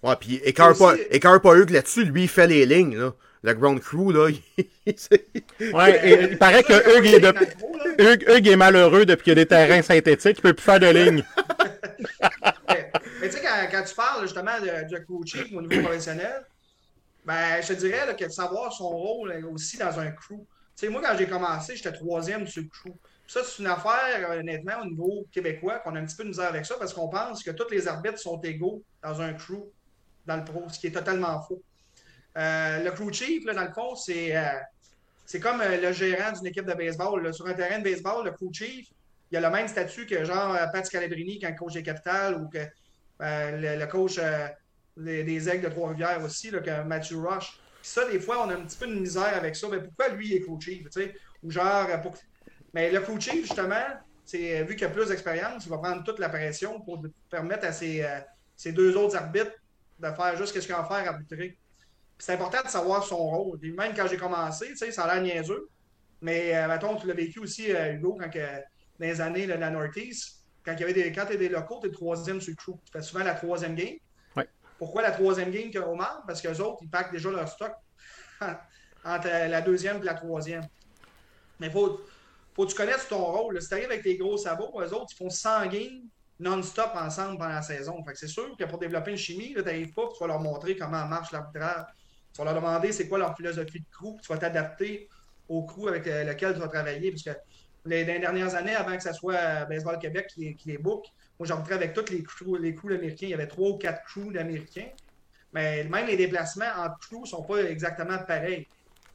Ouais, 0.03 0.17
puis 0.19 0.41
pas, 0.57 1.39
pas 1.41 1.57
Hugues 1.57 1.71
là-dessus, 1.71 2.05
lui, 2.05 2.23
il 2.23 2.29
fait 2.29 2.47
les 2.47 2.67
lignes, 2.67 2.97
là 2.97 3.13
le 3.45 3.53
ground 3.53 3.81
crew, 3.81 4.11
là. 4.11 4.31
ouais, 4.57 6.31
il 6.31 6.39
paraît 6.39 6.63
que 6.63 6.99
Hugues 6.99 8.47
est, 8.47 8.53
est, 8.53 8.57
malheureux 8.57 9.05
depuis 9.05 9.25
qu'il 9.25 9.31
y 9.33 9.41
a 9.41 9.45
des 9.45 9.47
terrains 9.47 9.83
synthétiques. 9.83 10.39
Il 10.39 10.43
peut 10.43 10.55
plus 10.55 10.65
faire 10.65 10.81
de 10.81 10.87
ligne. 10.87 11.23
mais, 12.69 12.91
tu 13.23 13.31
sais, 13.31 13.43
quand, 13.71 13.83
tu 13.87 13.95
parles 13.95 14.23
justement 14.23 14.59
de, 14.61 14.91
de 14.91 14.99
coaching 15.05 15.55
au 15.55 15.61
niveau 15.61 15.83
professionnel, 15.83 16.47
ben, 17.27 17.61
je 17.61 17.69
te 17.69 17.73
dirais 17.75 18.17
que 18.19 18.25
de 18.25 18.31
savoir 18.31 18.73
son 18.73 18.89
rôle 18.89 19.33
aussi 19.53 19.77
dans 19.77 20.01
un 20.01 20.11
crew. 20.11 20.39
Tu 20.75 20.87
sais, 20.87 20.89
moi, 20.89 21.03
quand 21.05 21.15
j'ai 21.19 21.27
commencé, 21.27 21.77
j'étais 21.77 21.93
troisième 21.93 22.47
sur 22.47 22.63
le 22.63 22.69
crew. 22.69 22.97
Ça, 23.27 23.43
c'est 23.45 23.63
une 23.63 23.69
affaire, 23.69 24.31
honnêtement, 24.31 24.81
au 24.83 24.87
niveau 24.87 25.27
québécois, 25.31 25.81
qu'on 25.81 25.95
a 25.97 26.01
un 26.01 26.07
petit 26.07 26.17
peu 26.17 26.25
de 26.25 26.29
misère 26.29 26.49
avec 26.49 26.65
ça 26.65 26.77
parce 26.79 26.95
qu'on 26.95 27.09
pense 27.11 27.43
que 27.43 27.51
tous 27.51 27.71
les 27.71 27.89
arbitres 27.89 28.19
sont 28.19 28.41
égaux 28.41 28.83
dans 29.03 29.21
un 29.21 29.35
crew, 29.35 29.71
dans 30.25 30.37
le 30.37 30.45
pro, 30.45 30.67
ce 30.71 30.79
qui 30.79 30.87
est 30.87 30.93
totalement 30.93 31.43
faux. 31.43 31.63
Euh, 32.37 32.83
le 32.83 32.91
crew 32.91 33.13
chief, 33.13 33.45
là, 33.45 33.55
dans 33.55 33.65
le 33.65 33.73
fond, 33.73 33.95
c'est 33.95 34.37
euh, 34.37 35.39
comme 35.41 35.61
euh, 35.61 35.81
le 35.81 35.93
gérant 35.93 36.33
d'une 36.33 36.47
équipe 36.47 36.67
de 36.67 36.75
baseball. 36.75 37.33
Sur 37.33 37.47
un 37.47 37.55
terrain 37.55 37.79
de 37.79 37.85
baseball, 37.85 38.25
le 38.25 38.33
crew 38.33 38.53
chief, 38.53 38.89
il 39.31 39.37
a 39.37 39.41
le 39.41 39.51
même 39.51 39.69
statut 39.69 40.07
que 40.07 40.25
genre 40.25 40.57
Pat 40.73 40.85
Scalabrini 40.85 41.39
quand 41.39 41.55
coach 41.55 41.75
des 41.75 41.83
Capitales 41.83 42.37
ou 42.37 42.49
que 42.49 42.59
le, 43.21 43.87
coach 43.87 44.19
des 44.97 45.49
Aigles 45.49 45.65
de 45.65 45.69
Trois-Rivières 45.71 46.23
aussi, 46.23 46.51
que 46.51 46.83
Matthew 46.83 47.17
Rush. 47.17 47.59
ça, 47.83 48.09
des 48.09 48.21
fois, 48.21 48.47
on 48.47 48.51
a 48.51 48.55
un 48.55 48.65
petit 48.65 48.79
peu 48.79 48.87
de 48.87 48.95
misère 48.95 49.35
avec 49.35 49.57
ça. 49.57 49.67
Mais 49.69 49.81
pourquoi 49.81 50.09
lui 50.09 50.35
est 50.35 50.41
crew 50.41 50.61
chief? 50.61 50.87
Ou 51.43 51.51
genre, 51.51 51.89
Mais 52.75 52.91
le 52.91 53.01
crew 53.01 53.19
chief, 53.19 53.43
justement, 53.43 53.87
c'est 54.25 54.63
vu 54.65 54.77
qu'il 54.77 54.87
a 54.87 54.91
plus 54.91 55.09
d'expérience, 55.09 55.65
il 55.67 55.71
va 55.71 55.79
prendre 55.79 56.05
toute 56.05 56.19
la 56.19 56.29
pression 56.29 56.81
pour 56.81 57.03
permettre 57.31 57.67
à 57.67 57.73
ses, 57.73 58.05
deux 58.67 58.97
autres 58.97 59.17
arbitres 59.17 59.53
de 59.99 60.07
faire 60.07 60.37
juste 60.37 60.55
ce 60.55 60.67
qu'ils 60.67 60.75
ont 60.75 60.79
à 60.79 60.85
faire 60.85 61.13
arbitrer 61.13 61.59
c'est 62.19 62.33
important 62.33 62.63
de 62.63 62.69
savoir 62.69 63.05
son 63.05 63.17
rôle. 63.17 63.59
même 63.63 63.95
quand 63.95 64.07
j'ai 64.07 64.17
commencé, 64.17 64.75
ça 64.77 65.05
a 65.05 65.15
l'air 65.15 65.23
niaiseux. 65.23 65.69
Mais 66.21 66.57
euh, 66.57 66.69
mettons, 66.69 66.97
tu 66.97 67.07
l'as 67.07 67.15
vécu 67.15 67.41
aussi, 67.41 67.75
euh, 67.75 67.95
Hugo, 67.95 68.17
quand 68.19 68.31
dans 68.31 69.07
les 69.07 69.21
années 69.21 69.47
de 69.47 69.53
la 69.53 69.71
Northeast, 69.71 70.45
quand 70.65 70.73
il 70.73 70.81
y 70.81 70.83
avait 70.85 70.93
des, 70.95 71.13
quand 71.13 71.27
tu 71.27 71.35
es 71.35 71.37
des 71.37 71.49
locaux, 71.49 71.81
tu 71.81 71.87
es 71.87 71.91
le 71.91 71.95
troisième 71.95 72.41
sur 72.41 72.53
le 72.53 72.57
crew. 72.57 72.81
Tu 72.85 72.93
fais 72.93 73.03
souvent 73.03 73.25
la 73.25 73.35
troisième 73.35 73.75
game. 73.75 73.97
Pourquoi 74.79 75.03
la 75.03 75.13
troisième 75.13 75.51
game 75.51 75.71
que 75.71 75.79
Omar? 75.79 76.25
Parce 76.27 76.43
qu'eux 76.43 76.61
autres, 76.61 76.79
ils 76.83 76.91
packent 76.91 77.13
déjà 77.13 77.31
leur 77.31 77.49
stock 77.49 77.73
entre 79.05 79.29
la 79.29 79.61
deuxième 79.61 79.99
et 79.99 80.05
la 80.05 80.15
troisième. 80.15 80.67
Mais 81.61 81.69
il 81.69 81.73
faut, 81.73 82.01
faut 82.55 82.65
que 82.65 82.71
tu 82.71 82.77
connaisses 82.77 83.07
ton 83.09 83.25
rôle. 83.25 83.61
Si 83.63 83.69
tu 83.69 83.75
arrives 83.75 83.87
avec 83.87 84.03
tes 84.03 84.17
gros 84.17 84.37
sabots, 84.37 84.73
eux 84.81 84.93
autres, 84.93 85.13
ils 85.13 85.17
font 85.17 85.31
100 85.31 85.67
games 85.67 86.03
non-stop 86.41 86.91
ensemble 86.95 87.39
pendant 87.39 87.55
la 87.55 87.63
saison. 87.63 88.03
Fait 88.05 88.15
c'est 88.17 88.27
sûr 88.27 88.57
que 88.57 88.65
pour 88.65 88.79
développer 88.79 89.13
une 89.13 89.17
chimie, 89.17 89.55
tu 89.55 89.63
n'arrives 89.63 89.93
pas, 89.93 90.09
tu 90.13 90.19
vas 90.21 90.27
leur 90.27 90.41
montrer 90.41 90.77
comment 90.77 91.07
marche 91.07 91.31
l'arbitrage 91.31 91.87
tu 92.35 92.39
vas 92.39 92.45
leur 92.47 92.55
demander 92.55 92.91
c'est 92.91 93.09
quoi 93.09 93.19
leur 93.19 93.37
philosophie 93.37 93.79
de 93.79 93.87
crew, 93.91 94.21
tu 94.21 94.29
vas 94.29 94.39
t'adapter 94.39 95.09
au 95.49 95.63
crew 95.65 95.89
avec 95.89 96.05
lequel 96.07 96.55
tu 96.55 96.61
vas 96.61 96.69
travailler. 96.69 97.13
Parce 97.13 97.23
que 97.23 97.31
les, 97.87 98.05
dernières 98.05 98.55
années, 98.57 98.75
avant 98.75 98.97
que 98.97 99.03
ce 99.03 99.13
soit 99.13 99.35
euh, 99.35 99.65
Baseball 99.67 99.99
Québec 99.99 100.27
qui, 100.29 100.57
les 100.67 100.79
book, 100.79 101.05
moi 101.39 101.47
j'entrais 101.47 101.75
avec 101.75 101.93
tous 101.93 102.11
les 102.11 102.23
crews, 102.23 102.57
les 102.57 102.75
crews 102.75 102.93
américains. 102.93 103.27
Il 103.27 103.31
y 103.31 103.35
avait 103.35 103.47
trois 103.47 103.71
ou 103.71 103.79
quatre 103.79 104.03
crews 104.05 104.33
d'Américains. 104.33 104.89
Mais 105.53 105.85
même 105.85 106.07
les 106.09 106.17
déplacements 106.17 106.73
entre 106.77 106.99
crews 106.99 107.23
ne 107.23 107.27
sont 107.27 107.43
pas 107.45 107.63
exactement 107.63 108.19
pareils. 108.19 108.67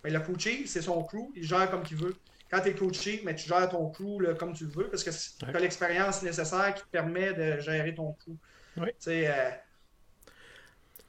Mais 0.03 0.11
le 0.11 0.21
chief, 0.37 0.69
c'est 0.69 0.81
son 0.81 1.03
crew, 1.03 1.29
il 1.35 1.43
gère 1.43 1.69
comme 1.69 1.83
il 1.91 1.97
veut. 1.97 2.15
Quand 2.49 2.61
tu 2.61 2.69
es 2.69 2.93
chief, 2.93 3.23
mais 3.25 3.35
tu 3.35 3.49
gères 3.49 3.69
ton 3.69 3.89
crew 3.89 4.23
comme 4.39 4.53
tu 4.53 4.63
le 4.63 4.71
veux 4.71 4.89
parce 4.89 5.03
que 5.03 5.09
tu 5.09 5.45
as 5.45 5.59
l'expérience 5.59 6.23
nécessaire 6.23 6.73
qui 6.73 6.83
te 6.83 6.87
permet 6.87 7.33
de 7.33 7.59
gérer 7.59 7.93
ton 7.93 8.13
crew. 8.13 8.31
Oui. 8.77 8.89
Euh, 9.07 9.51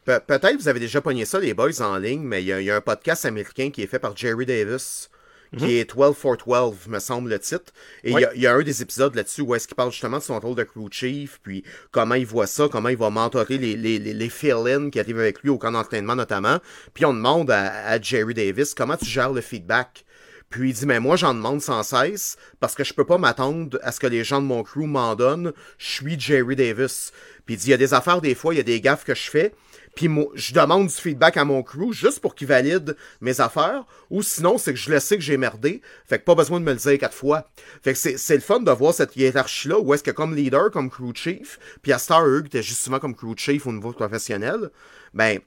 peut-être 0.05 0.57
vous 0.57 0.69
avez 0.69 0.81
déjà 0.81 1.01
pogné 1.01 1.25
ça, 1.25 1.39
les 1.39 1.55
boys, 1.55 1.81
en 1.81 1.97
ligne, 1.99 2.23
mais 2.23 2.43
il 2.43 2.47
y, 2.47 2.71
a 2.71 2.77
un 2.77 2.81
podcast 2.81 3.25
américain 3.25 3.71
qui 3.71 3.83
est 3.83 3.87
fait 3.87 3.99
par 3.99 4.17
Jerry 4.17 4.47
Davis, 4.47 5.11
qui 5.57 5.65
mhm. 5.65 5.71
est 5.71 5.95
12 5.95 6.17
for 6.17 6.37
12, 6.37 6.87
me 6.89 6.99
semble 6.99 7.31
le 7.31 7.39
titre. 7.39 7.73
Et 8.05 8.13
il 8.13 8.41
y, 8.41 8.47
a 8.47 8.55
un 8.55 8.63
des 8.63 8.83
épisodes 8.83 9.15
là-dessus 9.15 9.43
où 9.43 9.55
est-ce 9.55 9.67
qu'il 9.67 9.75
parle 9.75 9.91
justement 9.91 10.19
de 10.19 10.23
son 10.23 10.39
rôle 10.39 10.55
de 10.55 10.63
crew 10.63 10.89
chief, 10.91 11.41
puis 11.43 11.65
comment 11.91 12.15
il 12.15 12.27
voit 12.27 12.47
ça, 12.47 12.69
comment 12.71 12.89
il 12.89 12.97
va 12.97 13.11
mentorer 13.11 13.59
les, 13.59 13.77
les, 13.77 13.99
les, 13.99 14.29
fill-in 14.29 14.91
qui 14.91 15.01
arrivent 15.01 15.19
avec 15.19 15.43
lui 15.43 15.51
au 15.51 15.59
camp 15.59 15.73
d'entraînement 15.73 16.15
notamment. 16.15 16.59
Puis 16.95 17.05
on 17.05 17.13
demande 17.13 17.51
à, 17.51 18.01
Jerry 18.01 18.35
Davis 18.35 18.75
comment 18.75 18.97
tu 18.97 19.07
gères 19.07 19.33
le 19.33 19.41
feedback? 19.41 20.05
Puis 20.51 20.71
il 20.71 20.75
dit, 20.75 20.87
mais 20.87 20.99
moi, 20.99 21.15
j'en 21.15 21.33
demande 21.33 21.63
sans 21.63 21.85
cesse 21.85 22.37
parce 22.59 22.75
que 22.75 22.83
je 22.83 22.93
peux 22.93 23.07
pas 23.07 23.19
m'attendre 23.19 23.79
à 23.83 23.93
ce 23.93 24.01
que 24.01 24.09
les 24.09 24.25
gens 24.25 24.43
de 24.43 24.47
mon 24.47 24.65
crew 24.65 24.85
m'en 24.85 25.15
donnent. 25.15 25.53
Je 25.79 25.87
suis 25.87 26.19
Jerry 26.19 26.57
Davis. 26.57 27.13
Puis 27.47 27.55
il 27.55 27.59
dit, 27.59 27.67
il 27.69 27.71
y 27.71 27.75
a 27.75 27.77
des 27.77 27.95
affaires 27.95 28.21
des 28.21 28.35
fois, 28.35 28.53
il 28.53 28.57
y 28.57 28.61
a 28.61 28.65
des 28.65 28.81
gaffes 28.81 29.05
que 29.05 29.15
je 29.15 29.31
fais. 29.31 29.53
Puis 29.95 30.09
je 30.35 30.55
demande 30.55 30.87
du 30.87 30.95
feedback 30.95 31.37
à 31.37 31.45
mon 31.45 31.63
crew 31.63 31.93
juste 31.93 32.21
pour 32.21 32.35
qu'il 32.35 32.47
valide 32.47 32.97
mes 33.21 33.41
affaires. 33.41 33.85
Ou 34.11 34.23
sinon, 34.23 34.57
c'est 34.57 34.73
que 34.73 34.79
je 34.79 34.91
le 34.91 35.01
sais 35.01 35.17
que 35.17 35.23
j'ai 35.23 35.37
merdé. 35.37 35.83
Fait 36.07 36.19
que 36.19 36.25
pas 36.25 36.35
besoin 36.35 36.61
de 36.61 36.65
me 36.65 36.73
le 36.73 36.79
dire 36.79 36.99
quatre 36.99 37.15
fois. 37.15 37.51
Fait 37.83 37.93
que 37.93 37.99
c'est 37.99 38.35
le 38.35 38.41
fun 38.41 38.61
de 38.61 38.71
voir 38.71 38.95
cette 38.95 39.17
hiérarchie-là 39.17 39.79
où 39.79 39.93
est-ce 39.93 40.03
que 40.03 40.11
comme 40.11 40.35
leader, 40.35 40.71
comme 40.71 40.91
crew 40.91 41.13
chief, 41.15 41.59
puis 41.83 41.93
à 41.93 41.99
Star 41.99 42.25
Hug, 42.25 42.49
t'es 42.49 42.63
justement 42.63 42.99
comme 42.99 43.15
crew 43.15 43.35
chief 43.37 43.67
au 43.67 43.73
niveau 43.73 43.93
professionnel, 43.93 44.71
ben, 45.13 45.39
tu 45.39 45.45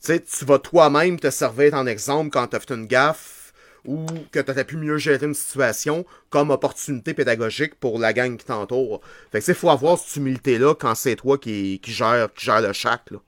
sais, 0.00 0.20
tu 0.20 0.44
vas 0.44 0.58
toi-même 0.58 1.18
te 1.18 1.30
servir 1.30 1.74
en 1.74 1.86
exemple 1.86 2.30
quand 2.30 2.46
t'as 2.46 2.60
fait 2.60 2.74
une 2.74 2.86
gaffe 2.86 3.52
ou 3.84 4.06
que 4.30 4.40
tu 4.40 4.64
pu 4.64 4.76
mieux 4.76 4.98
gérer 4.98 5.26
une 5.26 5.34
situation 5.34 6.04
comme 6.28 6.50
opportunité 6.50 7.14
pédagogique 7.14 7.74
pour 7.74 7.98
la 7.98 8.12
gang 8.12 8.36
qui 8.36 8.44
t'entoure. 8.44 9.00
Fait 9.32 9.38
que 9.38 9.44
c'est 9.44 9.54
faut 9.54 9.70
avoir 9.70 9.98
cette 9.98 10.16
humilité-là 10.16 10.74
quand 10.74 10.94
c'est 10.94 11.16
toi 11.16 11.38
qui, 11.38 11.80
qui, 11.80 11.92
gère, 11.92 12.32
qui 12.34 12.44
gère 12.44 12.60
le 12.60 12.72
chac. 12.72 13.10
Là. 13.10 13.18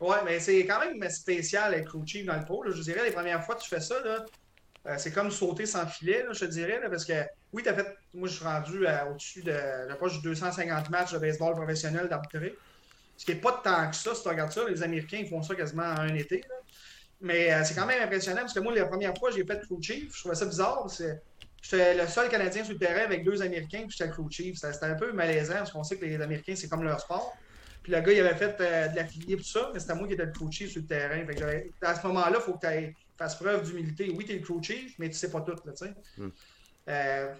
Oui, 0.00 0.16
mais 0.24 0.38
c'est 0.38 0.64
quand 0.64 0.80
même 0.80 1.10
spécial 1.10 1.74
être 1.74 1.96
chief 2.06 2.24
dans 2.24 2.36
le 2.36 2.44
pro. 2.44 2.64
Je 2.70 2.82
dirais, 2.82 3.04
les 3.04 3.10
premières 3.10 3.44
fois 3.44 3.56
que 3.56 3.62
tu 3.62 3.68
fais 3.68 3.80
ça, 3.80 3.96
euh, 3.96 4.94
c'est 4.96 5.12
comme 5.12 5.30
sauter 5.30 5.66
sans 5.66 5.86
filet, 5.86 6.24
je 6.30 6.44
dirais, 6.44 6.80
parce 6.88 7.04
que 7.04 7.24
oui, 7.52 7.62
tu 7.62 7.68
as 7.68 7.74
fait. 7.74 7.96
Moi, 8.14 8.28
je 8.28 8.34
suis 8.34 8.44
rendu 8.44 8.86
au-dessus 9.10 9.42
de. 9.42 9.52
Je 9.52 10.20
250 10.20 10.90
matchs 10.90 11.12
de 11.12 11.18
baseball 11.18 11.54
professionnel 11.54 12.08
d'arbitrer. 12.08 12.56
Ce 13.16 13.24
qui 13.24 13.34
n'est 13.34 13.40
pas 13.40 13.60
tant 13.64 13.90
que 13.90 13.96
ça, 13.96 14.14
si 14.14 14.22
tu 14.22 14.28
regardes 14.28 14.52
ça. 14.52 14.68
Les 14.68 14.82
Américains, 14.82 15.18
ils 15.20 15.28
font 15.28 15.42
ça 15.42 15.54
quasiment 15.54 15.82
en 15.82 16.00
un 16.00 16.14
été. 16.14 16.42
Mais 17.20 17.52
euh, 17.52 17.64
c'est 17.64 17.74
quand 17.74 17.86
même 17.86 18.02
impressionnant 18.02 18.42
parce 18.42 18.54
que 18.54 18.60
moi, 18.60 18.72
la 18.74 18.86
première 18.86 19.16
fois, 19.18 19.30
j'ai 19.32 19.44
fait 19.44 19.60
crew 19.62 19.82
chief. 19.82 20.14
Je 20.14 20.20
trouvais 20.20 20.36
ça 20.36 20.46
bizarre. 20.46 20.86
J'étais 21.60 21.94
le 21.94 22.06
seul 22.06 22.28
Canadien 22.28 22.62
sur 22.62 22.74
le 22.74 22.78
terrain 22.78 23.04
avec 23.04 23.24
deux 23.24 23.42
Américains, 23.42 23.84
puis 23.88 23.96
j'étais 23.98 24.10
crew 24.10 24.30
chief. 24.30 24.58
C'était 24.58 24.86
un 24.86 24.94
peu 24.94 25.12
malaisant 25.12 25.54
parce 25.54 25.72
qu'on 25.72 25.82
sait 25.82 25.96
que 25.96 26.04
les 26.04 26.20
Américains, 26.20 26.54
c'est 26.54 26.68
comme 26.68 26.84
leur 26.84 27.00
sport. 27.00 27.36
Puis 27.88 27.96
le 27.96 28.02
gars, 28.02 28.12
il 28.12 28.20
avait 28.20 28.34
fait 28.34 28.54
euh, 28.60 28.88
de 28.88 28.96
l'affilié 28.96 29.34
tout 29.34 29.44
ça, 29.44 29.70
mais 29.72 29.80
c'était 29.80 29.94
moi 29.94 30.06
qui 30.06 30.12
étais 30.12 30.26
le 30.26 30.32
coaché 30.32 30.66
sur 30.66 30.82
le 30.82 30.86
terrain. 30.86 31.24
Fait 31.24 31.70
à 31.80 31.94
ce 31.94 32.06
moment-là, 32.06 32.34
il 32.34 32.42
faut 32.42 32.52
que 32.52 32.66
tu 32.66 32.94
fasses 33.16 33.34
preuve 33.36 33.64
d'humilité. 33.64 34.12
Oui, 34.14 34.26
tu 34.26 34.32
es 34.32 34.38
le 34.38 34.46
coaché, 34.46 34.88
mais 34.98 35.08
tu 35.08 35.14
sais 35.14 35.30
pas 35.30 35.40
tout, 35.40 35.54
tu 35.54 35.70
sais. 35.74 35.94
Hmm. 36.18 36.28
Euh, 36.90 37.34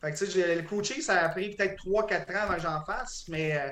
fait 0.00 0.12
que, 0.12 0.18
tu 0.18 0.26
sais, 0.26 0.56
le 0.56 0.62
coaché, 0.62 1.00
ça 1.02 1.22
a 1.22 1.28
pris 1.28 1.54
peut-être 1.54 1.76
3-4 1.86 2.32
ans 2.32 2.40
avant 2.40 2.54
que 2.54 2.62
j'en 2.62 2.84
fasse, 2.84 3.26
mais, 3.28 3.56
euh, 3.56 3.70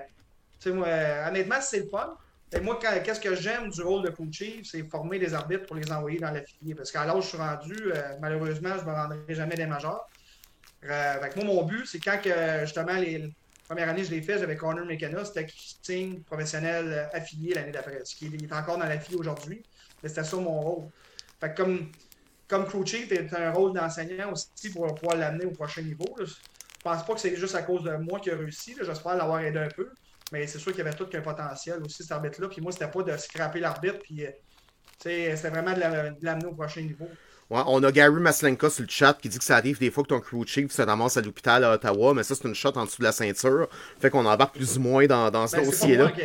tu 0.60 0.68
sais, 0.68 0.70
moi, 0.70 0.86
honnêtement, 1.26 1.60
c'est 1.60 1.80
le 1.80 1.88
fun. 1.88 2.16
Et 2.52 2.60
moi, 2.60 2.78
qu'est-ce 2.78 3.20
que 3.20 3.34
j'aime 3.34 3.68
du 3.68 3.82
rôle 3.82 4.04
de 4.04 4.10
coaché, 4.10 4.62
c'est 4.62 4.88
former 4.88 5.18
des 5.18 5.34
arbitres 5.34 5.66
pour 5.66 5.74
les 5.74 5.90
envoyer 5.90 6.20
dans 6.20 6.30
l'affilié. 6.30 6.76
Parce 6.76 6.92
qu'à 6.92 7.06
l'âge 7.06 7.16
où 7.16 7.22
je 7.22 7.26
suis 7.26 7.38
rendu, 7.38 7.76
malheureusement, 8.20 8.76
je 8.76 8.84
ne 8.84 8.86
me 8.88 8.94
rendrai 8.94 9.34
jamais 9.34 9.56
des 9.56 9.66
majeurs. 9.66 10.08
fait 10.80 11.34
moi, 11.34 11.44
mon 11.44 11.64
but, 11.64 11.86
c'est 11.86 11.98
quand 11.98 12.20
que, 12.22 12.60
justement 12.60 12.94
les, 12.94 13.32
première 13.70 13.88
année, 13.88 14.02
je 14.02 14.10
l'ai 14.10 14.20
fait, 14.20 14.36
j'avais 14.36 14.56
Connor 14.56 14.84
McKenna, 14.84 15.24
c'était 15.24 15.46
team 15.80 16.24
professionnel 16.24 16.86
euh, 16.88 17.16
affilié 17.16 17.54
l'année 17.54 17.70
d'après. 17.70 18.00
Ce 18.04 18.16
qui 18.16 18.26
est 18.26 18.52
encore 18.52 18.78
dans 18.78 18.84
l'affilié 18.84 19.16
aujourd'hui, 19.16 19.62
mais 20.02 20.08
c'était 20.08 20.24
ça 20.24 20.36
mon 20.38 20.60
rôle. 20.60 20.88
Fait 21.38 21.54
que 21.54 21.62
comme, 21.62 21.92
comme 22.48 22.66
crew 22.66 22.84
chief, 22.84 23.06
tu 23.06 23.36
un 23.36 23.52
rôle 23.52 23.72
d'enseignant 23.72 24.32
aussi 24.32 24.70
pour 24.72 24.92
pouvoir 24.96 25.16
l'amener 25.18 25.44
au 25.44 25.52
prochain 25.52 25.82
niveau. 25.82 26.04
Je 26.18 26.34
pense 26.82 27.06
pas 27.06 27.14
que 27.14 27.20
c'est 27.20 27.36
juste 27.36 27.54
à 27.54 27.62
cause 27.62 27.84
de 27.84 27.94
moi 27.94 28.18
qui 28.18 28.32
a 28.32 28.36
réussi. 28.36 28.74
J'espère 28.82 29.14
l'avoir 29.14 29.38
aidé 29.38 29.60
un 29.60 29.68
peu. 29.68 29.88
Mais 30.32 30.48
c'est 30.48 30.58
sûr 30.58 30.72
qu'il 30.72 30.84
y 30.84 30.88
avait 30.88 30.96
tout 30.96 31.06
qu'un 31.06 31.20
potentiel 31.20 31.80
aussi, 31.84 32.02
cet 32.02 32.10
arbitre-là. 32.10 32.48
Puis 32.48 32.60
moi, 32.60 32.72
c'était 32.72 32.90
pas 32.90 33.04
de 33.04 33.16
scraper 33.16 33.60
l'arbitre, 33.60 34.00
puis 34.02 34.26
euh, 34.26 34.30
c'était 34.98 35.48
vraiment 35.48 35.74
de 35.74 35.80
l'amener 36.24 36.46
au 36.46 36.54
prochain 36.54 36.80
niveau 36.80 37.08
on 37.50 37.82
a 37.82 37.92
Gary 37.92 38.20
Maslenka 38.20 38.70
sur 38.70 38.82
le 38.82 38.88
chat 38.88 39.14
qui 39.14 39.28
dit 39.28 39.38
que 39.38 39.44
ça 39.44 39.56
arrive 39.56 39.78
des 39.78 39.90
fois 39.90 40.04
que 40.04 40.08
ton 40.08 40.20
crew 40.20 40.46
chief 40.46 40.70
se 40.70 40.82
ramasse 40.82 41.16
à 41.16 41.20
l'hôpital 41.20 41.64
à 41.64 41.72
Ottawa, 41.72 42.14
mais 42.14 42.22
ça, 42.22 42.34
c'est 42.34 42.46
une 42.46 42.54
shot 42.54 42.72
en 42.76 42.84
dessous 42.84 42.98
de 43.00 43.04
la 43.04 43.12
ceinture. 43.12 43.68
Fait 44.00 44.10
qu'on 44.10 44.24
embarque 44.24 44.54
plus 44.54 44.78
ou 44.78 44.80
moins 44.80 45.06
dans, 45.06 45.30
dans 45.30 45.46
ce 45.46 45.56
ben, 45.56 45.64
dossier-là. 45.64 46.12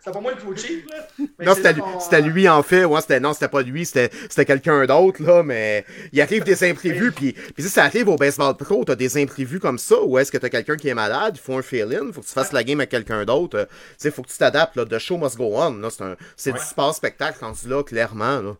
C'est 0.00 0.14
c'était 0.14 0.16
pas 0.16 0.20
moi 0.20 0.32
le 0.32 0.40
coach 0.40 0.70
là. 0.88 1.44
non, 1.44 2.00
c'était 2.00 2.22
lui, 2.22 2.48
en 2.48 2.62
fait. 2.62 2.84
Ouais, 2.84 3.00
c'était, 3.00 3.18
non, 3.18 3.32
c'était 3.32 3.48
pas 3.48 3.62
lui, 3.62 3.84
c'était, 3.84 4.44
quelqu'un 4.44 4.86
d'autre, 4.86 5.20
là, 5.22 5.42
mais 5.42 5.84
il 6.12 6.20
arrive 6.20 6.44
des 6.44 6.62
imprévus, 6.64 7.10
puis, 7.10 7.32
puis 7.32 7.64
si 7.64 7.68
ça 7.68 7.84
arrive 7.84 8.08
au 8.08 8.16
baseball 8.16 8.56
pro, 8.56 8.84
t'as 8.84 8.94
des 8.94 9.20
imprévus 9.20 9.58
comme 9.58 9.76
ça, 9.76 10.00
ou 10.00 10.16
est-ce 10.16 10.30
que 10.30 10.38
t'as 10.38 10.48
quelqu'un 10.48 10.76
qui 10.76 10.88
est 10.88 10.94
malade, 10.94 11.34
il 11.36 11.40
faut 11.40 11.58
un 11.58 11.62
fill-in, 11.62 12.12
faut 12.12 12.20
que 12.20 12.26
tu 12.26 12.32
fasses 12.32 12.52
la 12.52 12.62
game 12.62 12.78
avec 12.78 12.90
quelqu'un 12.90 13.24
d'autre, 13.24 13.66
tu 13.68 13.76
sais, 13.98 14.10
faut 14.12 14.22
que 14.22 14.30
tu 14.30 14.38
t'adaptes, 14.38 14.76
là, 14.76 14.84
the 14.86 14.98
show 14.98 15.18
must 15.18 15.36
go 15.36 15.50
on, 15.56 15.78
là, 15.78 15.90
c'est, 15.90 16.04
un, 16.04 16.16
c'est 16.36 16.52
du 16.52 16.60
sport 16.60 16.94
spectacle 16.94 17.38
rendu 17.40 17.68
là, 17.68 17.82
clairement, 17.82 18.40
là. 18.40 18.56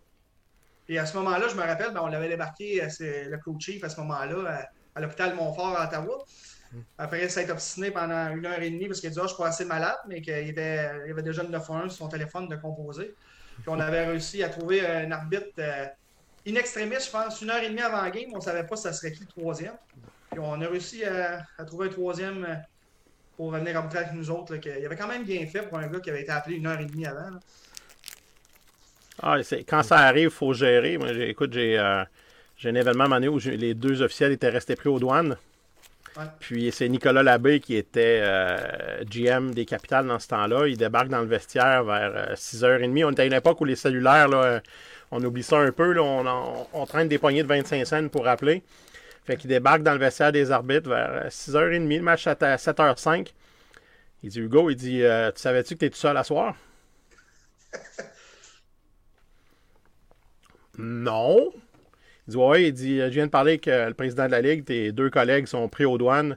Et 0.88 0.98
à 0.98 1.06
ce 1.06 1.16
moment-là, 1.18 1.48
je 1.48 1.54
me 1.54 1.62
rappelle, 1.62 1.92
ben, 1.92 2.00
on 2.02 2.06
l'avait 2.06 2.28
débarqué, 2.28 2.82
euh, 2.82 2.88
le 3.28 3.38
coach 3.38 3.64
chief 3.64 3.84
à 3.84 3.88
ce 3.88 4.00
moment-là, 4.00 4.68
à, 4.94 5.00
l'hôpital 5.00 5.34
Montfort 5.34 5.76
à 5.78 5.86
Ottawa. 5.86 6.24
Après 6.98 7.28
s'être 7.28 7.50
obstiné 7.50 7.90
pendant 7.90 8.28
une 8.30 8.44
heure 8.44 8.60
et 8.60 8.70
demie 8.70 8.88
parce 8.88 9.00
qu'il 9.00 9.10
dit 9.10 9.18
oh, 9.18 9.22
Je 9.22 9.28
suis 9.28 9.36
pas 9.38 9.48
assez 9.48 9.64
malade, 9.64 9.96
mais 10.06 10.20
qu'il 10.20 10.34
était, 10.34 10.90
il 11.06 11.12
avait 11.12 11.22
déjà 11.22 11.42
le 11.42 11.48
911 11.48 11.94
sur 11.94 12.04
son 12.04 12.08
téléphone 12.08 12.48
de 12.48 12.56
composer. 12.56 13.14
Puis 13.60 13.68
on 13.68 13.80
avait 13.80 14.06
réussi 14.06 14.42
à 14.42 14.48
trouver 14.48 14.86
un 14.86 15.10
arbitre 15.10 15.48
euh, 15.58 15.86
in 16.46 16.54
extremis, 16.54 16.96
je 17.04 17.10
pense, 17.10 17.40
une 17.40 17.50
heure 17.50 17.62
et 17.62 17.68
demie 17.68 17.80
avant 17.80 18.02
le 18.02 18.10
game. 18.10 18.30
On 18.32 18.36
ne 18.36 18.42
savait 18.42 18.64
pas 18.64 18.76
si 18.76 18.82
ça 18.82 18.92
serait 18.92 19.12
qui 19.12 19.20
le 19.20 19.26
troisième. 19.26 19.76
Puis 20.30 20.40
on 20.40 20.60
a 20.60 20.68
réussi 20.68 21.04
à, 21.04 21.44
trouver 21.66 21.86
un 21.86 21.90
troisième 21.90 22.44
euh, 22.44 22.54
pour 23.36 23.50
venir 23.50 23.76
arbitrer 23.76 24.00
avec 24.00 24.12
nous 24.12 24.30
autres. 24.30 24.54
il 24.54 24.86
avait 24.86 24.96
quand 24.96 25.08
même 25.08 25.24
bien 25.24 25.46
fait 25.46 25.62
pour 25.62 25.78
un 25.78 25.86
gars 25.86 26.00
qui 26.00 26.10
avait 26.10 26.22
été 26.22 26.32
appelé 26.32 26.56
une 26.56 26.66
heure 26.66 26.80
et 26.80 26.86
demie 26.86 27.06
avant. 27.06 27.38
Ah, 29.22 29.38
quand 29.68 29.82
ça 29.82 29.98
arrive, 29.98 30.24
il 30.24 30.30
faut 30.30 30.52
gérer. 30.52 30.96
Moi, 30.96 31.10
écoute, 31.12 31.52
j'ai 31.52 31.78
euh, 31.78 32.04
un 32.64 32.74
événement 32.74 33.04
à 33.04 33.16
un 33.16 33.26
où 33.26 33.38
les 33.38 33.74
deux 33.74 34.02
officiels 34.02 34.32
étaient 34.32 34.48
restés 34.48 34.76
pris 34.76 34.88
aux 34.88 34.98
douanes. 34.98 35.36
Puis 36.40 36.72
c'est 36.72 36.88
Nicolas 36.88 37.22
Labbé 37.22 37.60
qui 37.60 37.76
était 37.76 38.20
euh, 38.22 39.04
GM 39.04 39.52
des 39.52 39.64
capitales 39.64 40.06
dans 40.06 40.18
ce 40.18 40.26
temps-là. 40.28 40.66
Il 40.66 40.76
débarque 40.76 41.08
dans 41.08 41.20
le 41.20 41.26
vestiaire 41.26 41.84
vers 41.84 42.34
6h30. 42.34 43.02
Euh, 43.02 43.06
on 43.06 43.12
était 43.12 43.22
à 43.22 43.26
une 43.26 43.32
époque 43.34 43.60
où 43.60 43.64
les 43.64 43.76
cellulaires, 43.76 44.26
là, 44.26 44.60
on 45.12 45.22
oublie 45.22 45.44
ça 45.44 45.58
un 45.58 45.70
peu. 45.70 45.96
on, 46.00 46.86
traîne 46.86 47.08
des 47.08 47.18
poignées 47.18 47.42
de 47.42 47.48
25 47.48 47.86
cents 47.86 48.08
pour 48.08 48.24
rappeler. 48.24 48.62
Fait 49.26 49.36
qu'il 49.36 49.48
débarque 49.50 49.82
dans 49.82 49.92
le 49.92 49.98
vestiaire 49.98 50.32
des 50.32 50.50
arbitres 50.50 50.88
vers 50.88 51.28
6h30. 51.28 51.88
Le 51.88 52.02
match 52.02 52.26
à 52.26 52.34
7h05. 52.34 53.28
Il 54.24 54.30
dit 54.30 54.40
Hugo, 54.40 54.70
il 54.70 54.76
dit 54.76 55.02
Tu 55.34 55.40
savais-tu 55.40 55.74
que 55.74 55.80
tu 55.80 55.86
es 55.86 55.90
tout 55.90 55.96
seul 55.96 56.16
à 56.16 56.24
soir 56.24 56.56
Non. 60.78 61.50
Il 62.26 62.30
dit 62.30 62.36
Ouais, 62.36 62.64
il 62.64 62.72
dit 62.72 62.98
Je 62.98 63.06
viens 63.06 63.26
de 63.26 63.30
parler 63.30 63.52
avec 63.52 63.66
le 63.66 63.94
président 63.94 64.26
de 64.26 64.30
la 64.30 64.40
Ligue, 64.40 64.64
tes 64.64 64.92
deux 64.92 65.10
collègues 65.10 65.46
sont 65.46 65.68
pris 65.68 65.84
aux 65.84 65.98
douanes. 65.98 66.36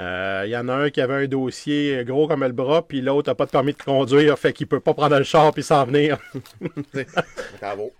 Euh, 0.00 0.44
il 0.46 0.50
y 0.50 0.56
en 0.56 0.68
a 0.68 0.72
un 0.72 0.90
qui 0.90 1.02
avait 1.02 1.24
un 1.24 1.26
dossier 1.26 2.04
gros 2.06 2.26
comme 2.26 2.42
le 2.42 2.52
bras, 2.52 2.86
puis 2.86 3.02
l'autre 3.02 3.28
n'a 3.28 3.34
pas 3.34 3.44
de 3.44 3.50
permis 3.50 3.72
de 3.72 3.82
conduire, 3.82 4.38
fait 4.38 4.54
qu'il 4.54 4.66
peut 4.66 4.80
pas 4.80 4.94
prendre 4.94 5.18
le 5.18 5.24
char 5.24 5.52
puis 5.52 5.62
s'en 5.62 5.84
venir. 5.84 6.16
Bravo. 7.60 7.92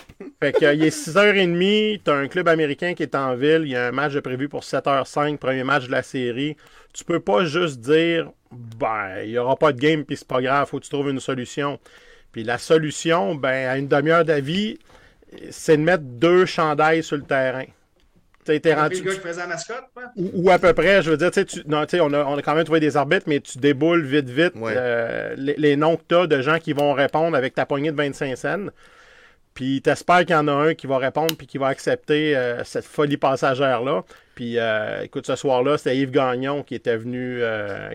fait 0.43 0.53
qu'il 0.53 0.83
est 0.83 0.97
6h30, 0.97 2.01
tu 2.03 2.11
as 2.11 2.15
un 2.15 2.29
club 2.29 2.49
américain 2.49 2.95
qui 2.95 3.03
est 3.03 3.15
en 3.15 3.35
ville, 3.35 3.63
il 3.65 3.73
y 3.73 3.77
a 3.77 3.89
un 3.89 3.93
match 3.93 4.17
prévu 4.21 4.49
pour 4.49 4.63
7h05, 4.63 5.37
premier 5.37 5.63
match 5.63 5.89
de 5.89 5.93
la 5.93 6.03
série. 6.03 6.57
Tu 6.95 7.05
peux 7.05 7.21
pas 7.21 7.45
juste 7.45 7.81
dire 7.81 8.31
ben, 8.51 9.23
il 9.23 9.33
n'y 9.33 9.39
aura 9.39 9.57
pas 9.57 9.73
de 9.73 9.79
game 9.79 10.05
puis 10.05 10.17
c'est 10.17 10.27
pas 10.27 10.41
grave, 10.41 10.69
faut 10.69 10.79
que 10.79 10.85
tu 10.85 10.91
trouves 10.91 11.11
une 11.11 11.21
solution. 11.21 11.79
Puis 12.33 12.45
la 12.45 12.57
solution, 12.57 13.35
ben, 13.35 13.69
à 13.69 13.77
une 13.77 13.89
demi-heure 13.89 14.25
d'avis, 14.25 14.79
c'est 15.51 15.77
de 15.77 15.83
mettre 15.83 16.05
deux 16.05 16.47
chandails 16.47 17.03
sur 17.03 17.17
le 17.17 17.23
terrain. 17.23 17.67
Rendu, 18.49 19.03
le 19.03 19.11
gars 19.11 19.15
qui 19.15 19.21
faisait 19.21 19.41
la 19.41 19.47
mascotte, 19.47 19.85
ou, 20.17 20.51
à 20.51 20.59
peu 20.59 20.73
près, 20.73 21.03
je 21.03 21.11
veux 21.11 21.17
dire, 21.17 21.31
tu, 21.31 21.63
non, 21.67 21.85
on, 21.93 22.13
a, 22.13 22.25
on 22.25 22.39
a 22.39 22.43
quand 22.43 22.55
même 22.55 22.65
trouvé 22.65 22.81
des 22.81 22.97
arbitres, 22.97 23.27
mais 23.27 23.41
tu 23.41 23.59
déboules 23.59 24.05
vite, 24.05 24.29
vite 24.29 24.55
euh, 24.57 25.35
les, 25.37 25.77
noms 25.77 25.97
que 25.97 26.03
tu 26.09 26.15
as 26.15 26.27
de 26.27 26.41
gens 26.41 26.59
qui 26.59 26.73
vont 26.73 26.93
répondre 26.93 27.37
avec 27.37 27.55
ta 27.55 27.67
poignée 27.67 27.93
de 27.93 27.97
25 27.97 28.37
cents. 28.37 28.67
Puis 29.53 29.83
t'espères 29.83 30.21
qu'il 30.21 30.31
y 30.31 30.35
en 30.35 30.49
a 30.49 30.53
un 30.53 30.75
qui 30.75 30.87
va 30.87 30.99
répondre 30.99 31.37
puis 31.37 31.47
qui 31.47 31.59
va 31.59 31.67
accepter 31.67 32.37
euh, 32.37 32.65
cette 32.65 32.85
folie 32.85 33.17
passagère-là. 33.17 34.05
Puis 34.35 34.59
euh, 34.59 35.03
écoute, 35.03 35.27
ce 35.27 35.37
soir-là, 35.37 35.77
c'était 35.77 35.97
Yves 35.97 36.11
Gagnon 36.13 36.63
qui 36.63 36.75
était 36.75 36.97
venu 36.97 37.43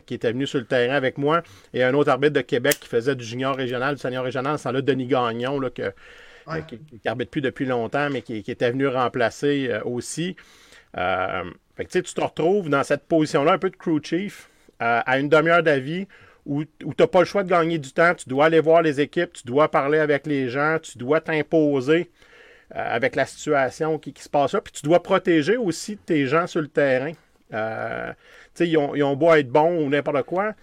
qui 0.05 0.13
était 0.13 0.31
venu 0.31 0.45
sur 0.45 0.59
le 0.59 0.65
terrain 0.65 0.95
avec 0.95 1.17
moi 1.17 1.41
et 1.73 1.83
un 1.83 1.93
autre 1.93 2.11
arbitre 2.11 2.33
de 2.33 2.41
Québec 2.41 2.77
qui 2.79 2.88
faisait 2.88 3.15
du 3.15 3.23
junior 3.23 3.55
régional, 3.55 3.95
du 3.95 4.01
senior 4.01 4.23
régional, 4.23 4.59
c'est 4.59 4.71
là 4.71 4.81
Denis 4.81 5.07
Gagnon, 5.07 5.59
là, 5.59 5.69
que 5.69 5.91
euh, 6.47 6.61
qui 6.61 6.79
n'arbitre 7.05 7.31
plus 7.31 7.41
depuis 7.41 7.65
longtemps, 7.65 8.09
mais 8.09 8.21
qui, 8.21 8.37
était 8.37 8.71
venu 8.71 8.87
remplacer 8.87 9.67
euh, 9.69 9.81
aussi. 9.83 10.35
Euh, 10.97 11.43
fait 11.75 11.85
que, 11.85 11.99
tu 11.99 12.13
te 12.13 12.21
retrouves 12.21 12.69
dans 12.69 12.83
cette 12.83 13.03
position-là, 13.03 13.53
un 13.53 13.57
peu 13.57 13.69
de 13.69 13.75
crew 13.75 14.01
chief, 14.03 14.49
à 14.79 15.19
une 15.19 15.29
demi-heure 15.29 15.63
d'avis, 15.63 16.05
où 16.45 16.63
tu 16.63 16.85
n'as 16.99 17.07
pas 17.07 17.19
le 17.19 17.25
choix 17.25 17.43
de 17.43 17.49
gagner 17.49 17.79
du 17.79 17.91
temps. 17.91 18.13
Tu 18.13 18.29
dois 18.29 18.45
aller 18.45 18.59
voir 18.59 18.81
les 18.81 19.01
équipes, 19.01 19.33
tu 19.33 19.43
dois 19.45 19.71
parler 19.71 19.99
avec 19.99 20.27
les 20.27 20.49
gens, 20.49 20.77
tu 20.81 20.97
dois 20.97 21.21
t'imposer 21.21 22.11
avec 22.71 23.15
la 23.15 23.25
situation 23.25 23.97
qui, 23.97 24.13
se 24.17 24.29
passe 24.29 24.53
là. 24.53 24.61
Puis 24.61 24.73
tu 24.73 24.83
dois 24.83 25.01
protéger 25.01 25.57
aussi 25.57 25.97
tes 25.97 26.27
gens 26.27 26.45
sur 26.45 26.61
le 26.61 26.67
terrain. 26.67 27.13
Ils, 28.60 28.78
ont, 28.78 28.95
ils 28.95 29.03
ont 29.03 29.16
beau 29.16 29.34
être 29.34 29.49
bons 29.49 29.84
ou 29.84 29.89
n'importe 29.89 30.24
quoi, 30.24 30.53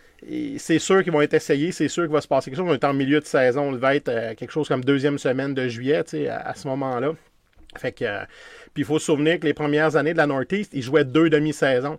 c'est 0.59 0.79
sûr 0.79 1.03
qu'ils 1.03 1.13
vont 1.13 1.21
être 1.21 1.35
essayés, 1.35 1.73
c'est 1.73 1.89
sûr 1.89 2.05
qu'il 2.05 2.13
va 2.13 2.21
se 2.21 2.29
passer 2.29 2.51
quelque 2.51 2.61
chose. 2.61 2.69
On 2.69 2.75
est 2.75 2.85
en 2.85 2.95
milieu 2.95 3.21
de 3.21 3.25
saison, 3.25 3.73
il 3.73 3.79
va 3.79 3.97
être 3.97 4.09
euh, 4.09 4.35
quelque 4.35 4.51
chose 4.51 4.69
comme 4.69 4.85
deuxième 4.85 5.19
semaine 5.19 5.55
de 5.55 5.69
juillet 5.69 6.03
à, 6.29 6.49
à 6.49 6.55
ce 6.55 6.69
moment-là. 6.69 7.13
Fait 7.77 7.93
que, 7.93 8.05
euh, 8.05 8.25
puis 8.75 8.83
il 8.83 8.85
faut 8.85 8.99
se 8.99 9.07
souvenir 9.07 9.41
que 9.41 9.47
les 9.47 9.55
premières 9.55 9.97
années 9.97 10.13
de 10.13 10.19
la 10.19 10.27
Northeast, 10.27 10.73
ils 10.75 10.83
jouaient 10.83 11.05
deux 11.05 11.31
demi-saisons. 11.31 11.99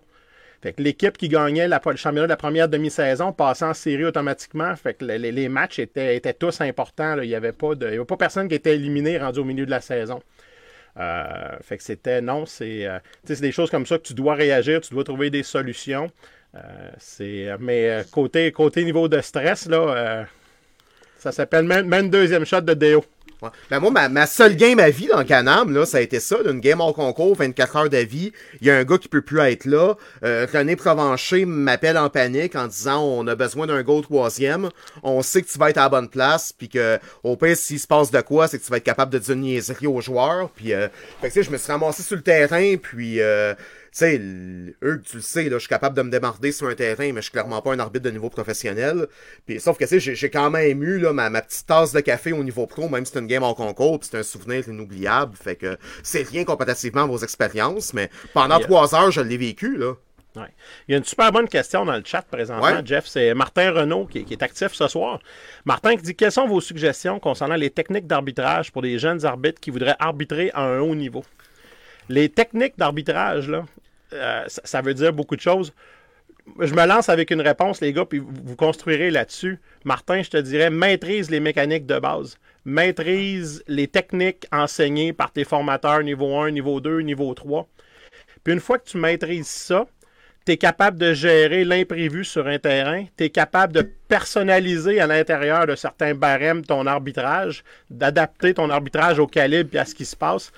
Fait 0.62 0.72
que 0.72 0.82
l'équipe 0.82 1.18
qui 1.18 1.28
gagnait 1.28 1.68
la, 1.68 1.78
le 1.84 1.96
championnat 1.96 2.26
de 2.26 2.30
la 2.30 2.38
première 2.38 2.70
demi-saison 2.70 3.32
passait 3.32 3.66
en 3.66 3.74
série 3.74 4.06
automatiquement. 4.06 4.74
Fait 4.76 4.94
que 4.94 5.04
les, 5.04 5.48
matchs 5.50 5.78
étaient, 5.78 6.16
étaient, 6.16 6.32
tous 6.32 6.62
importants. 6.62 7.20
Il 7.20 7.28
n'y 7.28 7.34
avait, 7.34 7.52
pas 7.52 7.72
avait 7.72 8.02
pas 8.02 8.16
personne 8.16 8.48
qui 8.48 8.54
était 8.54 8.74
éliminé 8.74 9.18
rendu 9.18 9.40
au 9.40 9.44
milieu 9.44 9.66
de 9.66 9.70
la 9.70 9.82
saison. 9.82 10.22
Euh, 10.96 11.56
fait 11.62 11.76
que 11.78 11.82
c'était 11.82 12.20
non, 12.20 12.46
c'est 12.46 12.88
des 13.24 13.52
choses 13.52 13.70
comme 13.70 13.86
ça 13.86 13.98
que 13.98 14.04
tu 14.04 14.14
dois 14.14 14.34
réagir, 14.34 14.80
tu 14.80 14.94
dois 14.94 15.04
trouver 15.04 15.30
des 15.30 15.42
solutions. 15.42 16.10
Euh, 16.54 16.90
c'est, 16.98 17.48
mais 17.58 17.90
euh, 17.90 18.02
côté, 18.10 18.84
niveau 18.84 19.08
de 19.08 19.20
stress, 19.20 19.66
là, 19.66 19.78
euh, 19.78 20.24
ça 21.18 21.32
s'appelle 21.32 21.64
même, 21.64 21.88
même 21.88 22.10
deuxième 22.10 22.44
shot 22.44 22.60
de 22.60 22.74
Déo. 22.74 23.04
Ben 23.70 23.80
moi, 23.80 24.08
ma, 24.08 24.26
seule 24.26 24.56
game 24.56 24.78
à 24.78 24.90
vie 24.90 25.06
dans 25.06 25.24
Canam, 25.24 25.72
là, 25.72 25.86
ça 25.86 25.98
a 25.98 26.00
été 26.00 26.20
ça, 26.20 26.42
d'une 26.42 26.60
game 26.60 26.80
en 26.80 26.92
concours, 26.92 27.36
24 27.36 27.76
heures 27.76 27.88
d'avis. 27.88 28.32
Il 28.60 28.66
y 28.66 28.70
a 28.70 28.76
un 28.76 28.84
gars 28.84 28.98
qui 28.98 29.08
peut 29.08 29.22
plus 29.22 29.40
être 29.40 29.64
là. 29.64 29.94
René 30.22 30.76
Provencher 30.76 31.44
m'appelle 31.44 31.98
en 31.98 32.08
panique 32.08 32.56
en 32.56 32.66
disant 32.66 33.02
on 33.02 33.26
a 33.26 33.34
besoin 33.34 33.66
d'un 33.66 33.82
gars 33.82 34.00
troisième. 34.02 34.70
On 35.02 35.22
sait 35.22 35.42
que 35.42 35.48
tu 35.48 35.58
vas 35.58 35.70
être 35.70 35.78
à 35.78 35.82
la 35.82 35.88
bonne 35.88 36.08
place, 36.08 36.52
puis 36.52 36.68
que 36.68 36.98
au 37.22 37.36
pire, 37.36 37.56
s'il 37.56 37.78
se 37.78 37.86
passe 37.86 38.10
de 38.10 38.20
quoi, 38.20 38.48
c'est 38.48 38.58
que 38.58 38.64
tu 38.64 38.70
vas 38.70 38.78
être 38.78 38.84
capable 38.84 39.12
de 39.12 39.18
dire 39.18 39.34
une 39.34 39.42
niaiserie 39.42 39.86
aux 39.86 40.00
joueurs. 40.00 40.50
Puis, 40.50 40.72
fait 41.20 41.30
que, 41.30 41.42
je 41.42 41.50
me 41.50 41.56
suis 41.56 41.70
ramassé 41.70 42.02
sur 42.02 42.16
le 42.16 42.22
terrain, 42.22 42.76
puis 42.76 43.14
tu 43.14 43.56
sais, 43.98 44.18
eux, 44.18 45.00
tu 45.04 45.16
le 45.16 45.22
sais, 45.22 45.44
là, 45.44 45.56
je 45.56 45.60
suis 45.60 45.68
capable 45.68 45.96
de 45.96 46.02
me 46.02 46.10
démarrer 46.10 46.52
sur 46.52 46.66
un 46.66 46.74
terrain, 46.74 47.12
mais 47.12 47.20
je 47.20 47.26
suis 47.26 47.30
clairement 47.30 47.62
pas 47.62 47.72
un 47.72 47.78
arbitre 47.78 48.04
de 48.04 48.10
niveau 48.10 48.28
professionnel. 48.28 49.06
Puis, 49.46 49.60
sauf 49.60 49.78
que, 49.78 49.84
tu 49.84 50.00
sais, 50.00 50.14
j'ai 50.14 50.30
quand 50.30 50.50
même 50.50 50.82
eu 50.82 50.98
là, 50.98 51.12
ma, 51.12 51.30
petite 51.40 51.66
tasse 51.66 51.92
de 51.92 52.00
café 52.00 52.32
au 52.32 52.42
niveau 52.42 52.66
pro, 52.66 52.88
même 52.88 53.06
si 53.06 53.12
c'est 53.12 53.20
une 53.20 53.28
game 53.28 53.44
en 53.44 53.54
concours, 53.54 54.00
puis 54.00 54.08
c'est 54.10 54.18
un 54.18 54.24
souvenir 54.24 54.68
inoubliable. 54.68 55.36
Fait 55.36 55.54
que 55.54 55.78
c'est 56.02 56.28
rien 56.28 56.44
comparativement 56.44 57.02
à 57.02 57.06
vos 57.06 57.18
expériences, 57.18 57.94
mais 57.94 58.10
pendant 58.32 58.58
trois 58.58 58.94
heures, 58.94 59.10
je 59.10 59.20
l'ai 59.20 59.36
vécu, 59.36 59.76
là. 59.76 59.92
Ouais. 60.36 60.48
Il 60.88 60.92
y 60.92 60.94
a 60.96 60.98
une 60.98 61.04
super 61.04 61.30
bonne 61.30 61.48
question 61.48 61.84
dans 61.84 61.94
le 61.94 62.02
chat 62.04 62.22
présentement, 62.22 62.80
Jeff. 62.84 63.06
C'est 63.06 63.32
Martin 63.34 63.70
Renault 63.70 64.06
qui, 64.06 64.24
qui, 64.24 64.32
est 64.32 64.42
actif 64.42 64.72
ce 64.72 64.88
soir. 64.88 65.20
Martin 65.64 65.94
qui 65.94 66.02
dit 66.02 66.16
Quelles 66.16 66.32
sont 66.32 66.48
vos 66.48 66.60
suggestions 66.60 67.20
concernant 67.20 67.54
les 67.54 67.70
techniques 67.70 68.08
d'arbitrage 68.08 68.72
pour 68.72 68.82
les 68.82 68.98
jeunes 68.98 69.24
arbitres 69.24 69.60
qui 69.60 69.70
voudraient 69.70 69.94
arbitrer 70.00 70.50
à 70.52 70.62
un 70.62 70.80
haut 70.80 70.96
niveau? 70.96 71.24
Les 72.08 72.28
techniques 72.28 72.76
d'arbitrage, 72.76 73.48
là, 73.48 73.64
euh, 74.14 74.44
ça, 74.46 74.80
veut 74.80 74.94
dire 74.94 75.12
beaucoup 75.12 75.36
de 75.36 75.40
choses. 75.40 75.72
Je 76.60 76.74
me 76.74 76.86
lance 76.86 77.08
avec 77.08 77.30
une 77.30 77.40
réponse, 77.40 77.80
les 77.80 77.92
gars, 77.92 78.04
puis 78.04 78.18
vous 78.18 78.56
construirez 78.56 79.10
là-dessus. 79.10 79.58
Martin, 79.84 80.22
je 80.22 80.30
te 80.30 80.36
dirais, 80.36 80.70
maîtrise 80.70 81.30
les 81.30 81.40
mécaniques 81.40 81.86
de 81.86 81.98
base. 81.98 82.36
Maîtrise 82.64 83.62
les 83.66 83.88
techniques 83.88 84.46
enseignées 84.52 85.12
par 85.12 85.32
tes 85.32 85.44
formateurs 85.44 86.02
niveau 86.02 86.36
1, 86.36 86.50
niveau 86.50 86.80
2, 86.80 87.00
niveau 87.00 87.32
3. 87.32 87.66
Puis 88.42 88.52
une 88.52 88.60
fois 88.60 88.78
que 88.78 88.88
tu 88.88 88.98
maîtrises 88.98 89.46
ça, 89.46 89.86
tu 90.44 90.52
es 90.52 90.56
capable 90.58 90.98
de 90.98 91.14
gérer 91.14 91.64
l'imprévu 91.64 92.24
sur 92.24 92.46
un 92.46 92.58
terrain, 92.58 93.04
tu 93.16 93.24
es 93.24 93.30
capable 93.30 93.72
de 93.72 93.82
personnaliser 94.08 95.00
à 95.00 95.06
l'intérieur 95.06 95.66
de 95.66 95.74
certains 95.74 96.14
barèmes 96.14 96.64
ton 96.64 96.86
arbitrage, 96.86 97.64
d'adapter 97.88 98.52
ton 98.52 98.68
arbitrage 98.68 99.18
au 99.18 99.26
calibre 99.26 99.70
et 99.74 99.78
à 99.78 99.86
ce 99.86 99.94
qui 99.94 100.04
se 100.04 100.16
passe. 100.16 100.52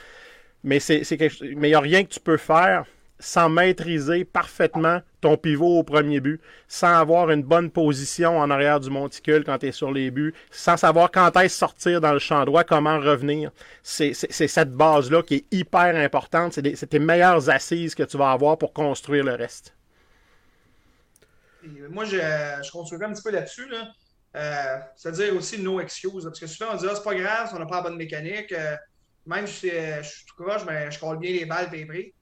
Mais 0.65 0.79
il 0.79 1.59
n'y 1.59 1.75
a 1.75 1.81
rien 1.81 2.03
que 2.03 2.11
tu 2.11 2.19
peux 2.19 2.37
faire 2.37 2.87
sans 3.19 3.49
maîtriser 3.49 4.25
parfaitement 4.25 5.01
ton 5.21 5.37
pivot 5.37 5.79
au 5.79 5.83
premier 5.83 6.21
but, 6.21 6.41
sans 6.69 6.99
avoir 6.99 7.31
une 7.31 7.43
bonne 7.43 7.71
position 7.71 8.39
en 8.39 8.51
arrière 8.51 8.81
du 8.81 8.91
monticule 8.91 9.45
quand 9.45 9.59
tu 9.59 9.67
es 9.67 9.73
sur 9.73 9.91
les 9.91 10.11
buts, 10.11 10.35
sans 10.51 10.77
savoir 10.77 11.11
quand 11.11 11.35
est-ce 11.37 11.57
sortir 11.57 12.01
dans 12.01 12.13
le 12.13 12.19
champ 12.19 12.45
droit, 12.45 12.65
comment 12.65 12.99
revenir. 12.99 13.51
C'est 13.83 14.13
cette 14.15 14.73
base-là 14.73 15.23
qui 15.23 15.35
est 15.37 15.45
hyper 15.51 15.97
importante. 15.97 16.53
C'est 16.53 16.87
tes 16.87 16.99
meilleures 16.99 17.49
assises 17.49 17.95
que 17.95 18.03
tu 18.03 18.17
vas 18.19 18.33
avoir 18.33 18.59
pour 18.59 18.73
construire 18.73 19.25
le 19.25 19.35
reste. 19.35 19.75
moi, 21.91 22.05
je, 22.05 22.19
je 22.19 22.71
construis 22.71 23.03
un 23.03 23.13
petit 23.13 23.23
peu 23.23 23.31
là-dessus. 23.31 23.67
Euh, 24.37 24.77
C'est-à-dire 24.97 25.35
aussi 25.35 25.61
no 25.61 25.81
excuse. 25.81 26.25
Parce 26.25 26.39
que 26.39 26.47
souvent, 26.47 26.73
on 26.75 26.77
dit, 26.77 26.87
ah, 26.89 26.95
c'est 26.95 27.03
pas 27.03 27.15
grave 27.15 27.51
on 27.55 27.59
n'a 27.59 27.67
pas 27.67 27.77
la 27.77 27.83
bonne 27.83 27.97
mécanique. 27.97 28.53
Euh, 28.53 28.77
même 29.25 29.47
si 29.47 29.71
je 29.71 30.03
suis 30.03 30.25
tout 30.27 30.41
croche, 30.45 30.63
mais 30.67 30.91
je 30.91 31.01
colle 31.01 31.19
bien 31.19 31.33
les 31.33 31.47
balles 31.47 31.69
et 31.75 32.15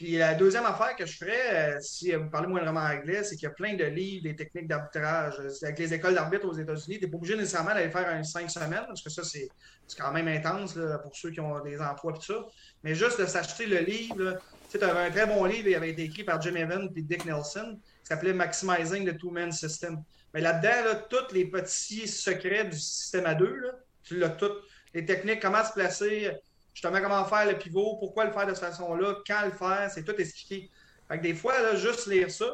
Puis 0.00 0.16
la 0.16 0.32
deuxième 0.32 0.64
affaire 0.64 0.96
que 0.96 1.04
je 1.04 1.14
ferais, 1.14 1.74
euh, 1.74 1.78
si 1.82 2.10
vous 2.12 2.30
parlez 2.30 2.48
moins 2.48 2.62
vraiment 2.62 2.80
anglais, 2.80 3.22
c'est 3.22 3.36
qu'il 3.36 3.42
y 3.42 3.50
a 3.50 3.54
plein 3.54 3.74
de 3.74 3.84
livres, 3.84 4.22
des 4.22 4.34
techniques 4.34 4.66
d'arbitrage. 4.66 5.34
Avec 5.62 5.78
les 5.78 5.92
écoles 5.92 6.14
d'arbitre 6.14 6.46
aux 6.46 6.54
États-Unis, 6.54 6.98
tu 6.98 7.04
n'es 7.04 7.10
pas 7.10 7.18
obligé 7.18 7.36
nécessairement 7.36 7.74
d'aller 7.74 7.90
faire 7.90 8.08
un 8.08 8.22
cinq 8.22 8.50
semaines, 8.50 8.86
parce 8.86 9.02
que 9.02 9.10
ça, 9.10 9.22
c'est 9.22 9.50
quand 9.98 10.10
même 10.10 10.26
intense 10.26 10.74
là, 10.74 10.96
pour 11.00 11.14
ceux 11.14 11.30
qui 11.30 11.40
ont 11.40 11.60
des 11.60 11.78
emplois 11.82 12.12
et 12.12 12.18
tout 12.18 12.32
ça. 12.32 12.46
Mais 12.82 12.94
juste 12.94 13.20
de 13.20 13.26
s'acheter 13.26 13.66
le 13.66 13.80
livre, 13.80 14.38
tu 14.70 14.78
sais, 14.78 14.82
avais 14.82 15.08
un 15.08 15.10
très 15.10 15.26
bon 15.26 15.44
livre, 15.44 15.68
il 15.68 15.74
avait 15.74 15.90
été 15.90 16.04
écrit 16.04 16.24
par 16.24 16.40
Jim 16.40 16.54
Evans 16.54 16.88
et 16.96 17.02
Dick 17.02 17.26
Nelson, 17.26 17.78
qui 18.00 18.06
s'appelait 18.06 18.32
Maximizing 18.32 19.06
the 19.06 19.18
Two-Man 19.18 19.52
System. 19.52 20.02
Mais 20.32 20.40
là-dedans, 20.40 20.98
tous 21.10 21.34
les 21.34 21.44
petits 21.44 22.08
secrets 22.08 22.64
du 22.64 22.78
système 22.78 23.26
à 23.26 23.34
deux, 23.34 23.54
tu 24.02 24.18
l'as 24.18 24.30
tout. 24.30 24.50
Les 24.94 25.04
techniques, 25.04 25.40
comment 25.42 25.62
se 25.62 25.74
placer, 25.74 26.30
justement, 26.74 27.00
comment 27.00 27.24
faire 27.24 27.46
le 27.46 27.58
pivot, 27.58 27.96
pourquoi 27.98 28.24
le 28.24 28.32
faire 28.32 28.46
de 28.46 28.54
cette 28.54 28.64
façon-là, 28.64 29.16
quand 29.26 29.44
le 29.44 29.52
faire, 29.52 29.90
c'est 29.92 30.04
tout 30.04 30.14
expliqué. 30.16 30.70
Fait 31.08 31.18
que 31.18 31.22
des 31.22 31.34
fois, 31.34 31.60
là, 31.60 31.74
juste 31.74 32.06
lire 32.06 32.30
ça. 32.30 32.46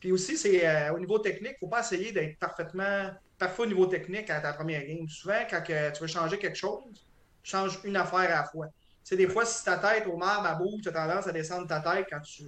Puis 0.00 0.12
aussi, 0.12 0.36
c'est 0.36 0.66
euh, 0.66 0.92
au 0.94 0.98
niveau 0.98 1.18
technique, 1.18 1.52
il 1.60 1.64
ne 1.64 1.68
faut 1.68 1.68
pas 1.68 1.80
essayer 1.80 2.12
d'être 2.12 2.38
parfaitement 2.38 3.10
parfait 3.38 3.62
au 3.62 3.66
niveau 3.66 3.86
technique 3.86 4.30
à 4.30 4.40
ta 4.40 4.52
première 4.52 4.84
game. 4.84 5.08
Souvent, 5.08 5.40
quand 5.48 5.62
tu 5.62 6.00
veux 6.00 6.06
changer 6.06 6.38
quelque 6.38 6.56
chose, 6.56 6.82
tu 7.42 7.50
changes 7.50 7.78
une 7.84 7.96
affaire 7.96 8.20
à 8.20 8.28
la 8.28 8.44
fois. 8.44 8.66
Tu 9.04 9.16
des 9.16 9.28
fois, 9.28 9.44
si 9.44 9.64
ta 9.64 9.76
tête 9.76 10.06
au 10.06 10.16
marbre, 10.16 10.48
elle 10.50 10.58
bouge, 10.58 10.82
tu 10.82 10.88
as 10.88 10.92
tendance 10.92 11.26
à 11.26 11.32
descendre 11.32 11.68
ta 11.68 11.80
tête 11.80 12.06
quand 12.10 12.20
tu 12.20 12.44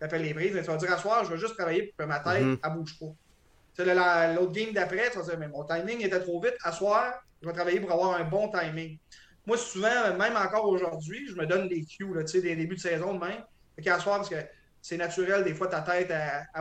appelles 0.00 0.22
les 0.22 0.34
prises, 0.34 0.52
mais 0.52 0.62
tu 0.62 0.66
vas 0.66 0.76
dire 0.76 0.92
à 0.92 0.98
soir, 0.98 1.24
je 1.24 1.30
vais 1.30 1.38
juste 1.38 1.54
travailler 1.54 1.84
pour 1.84 1.96
que 1.96 2.04
ma 2.04 2.20
tête, 2.20 2.42
ne 2.42 2.56
mm-hmm. 2.56 2.74
bouge 2.74 2.98
pas. 2.98 4.34
L'autre 4.34 4.52
game 4.52 4.72
d'après, 4.72 5.10
tu 5.10 5.18
vas 5.18 5.24
dire, 5.24 5.38
mais 5.38 5.48
mon 5.48 5.64
timing 5.64 6.04
était 6.04 6.20
trop 6.20 6.40
vite. 6.40 6.54
À 6.62 6.72
soir, 6.72 7.14
je 7.40 7.46
vais 7.46 7.54
travailler 7.54 7.80
pour 7.80 7.92
avoir 7.92 8.20
un 8.20 8.24
bon 8.24 8.50
timing. 8.50 8.98
Moi, 9.46 9.58
souvent, 9.58 10.16
même 10.16 10.36
encore 10.36 10.66
aujourd'hui, 10.66 11.26
je 11.28 11.34
me 11.34 11.46
donne 11.46 11.68
des 11.68 11.84
cues, 11.84 12.14
là, 12.14 12.22
des 12.22 12.56
débuts 12.56 12.76
de 12.76 12.80
saison 12.80 13.14
de 13.14 13.18
même. 13.18 13.44
Fait 13.76 14.00
soir, 14.00 14.18
parce 14.18 14.28
que 14.28 14.36
c'est 14.80 14.96
naturel, 14.96 15.44
des 15.44 15.54
fois, 15.54 15.68
ta 15.68 15.80
tête, 15.80 16.12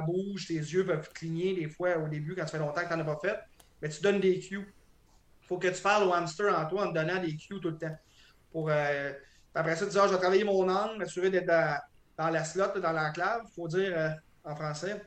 bouge, 0.06 0.48
tes 0.48 0.56
yeux 0.56 0.86
peuvent 0.86 1.12
cligner, 1.14 1.54
des 1.56 1.68
fois, 1.68 1.98
au 1.98 2.08
début, 2.08 2.36
quand 2.36 2.44
ça 2.44 2.48
fait 2.48 2.60
longtemps 2.60 2.82
que 2.82 2.88
tu 2.88 2.94
n'en 2.94 3.00
as 3.00 3.16
pas 3.16 3.20
fait. 3.20 3.40
Mais 3.82 3.90
tu 3.90 4.02
donnes 4.02 4.20
des 4.20 4.40
cues. 4.40 4.74
Il 5.44 5.48
faut 5.48 5.58
que 5.58 5.68
tu 5.68 5.82
parles 5.82 6.08
au 6.08 6.14
hamster 6.14 6.58
en 6.58 6.66
toi 6.68 6.86
en 6.86 6.90
te 6.90 6.94
donnant 6.94 7.22
des 7.22 7.36
cues 7.36 7.60
tout 7.60 7.70
le 7.70 7.78
temps. 7.78 7.98
Pour, 8.52 8.70
euh, 8.70 9.12
après 9.54 9.76
ça, 9.76 9.86
tu 9.86 9.92
dis, 9.92 10.00
ah, 10.00 10.08
je 10.08 10.14
vais 10.14 10.20
travailler 10.20 10.44
mon 10.44 10.70
angle, 10.70 10.98
m'assurer 10.98 11.30
d'être 11.30 11.48
dans, 12.18 12.30
la 12.30 12.44
slot, 12.44 12.80
dans 12.80 12.92
l'enclave, 12.92 13.42
il 13.50 13.54
faut 13.54 13.68
dire 13.68 13.94
euh, 13.98 14.10
en 14.44 14.56
français. 14.56 15.02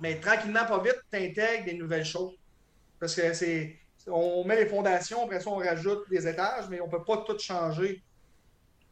Mais 0.00 0.18
tranquillement, 0.20 0.64
pas 0.64 0.82
vite, 0.82 1.00
tu 1.12 1.18
intègres 1.18 1.64
des 1.64 1.74
nouvelles 1.74 2.04
choses. 2.04 2.34
Parce 2.98 3.14
que 3.14 3.32
c'est. 3.34 3.78
On 4.10 4.44
met 4.44 4.56
les 4.56 4.66
fondations, 4.66 5.24
après 5.24 5.40
ça, 5.40 5.50
on 5.50 5.56
rajoute 5.56 6.08
des 6.10 6.26
étages, 6.26 6.68
mais 6.70 6.80
on 6.80 6.86
ne 6.86 6.90
peut 6.90 7.04
pas 7.04 7.24
tout 7.26 7.38
changer 7.38 8.02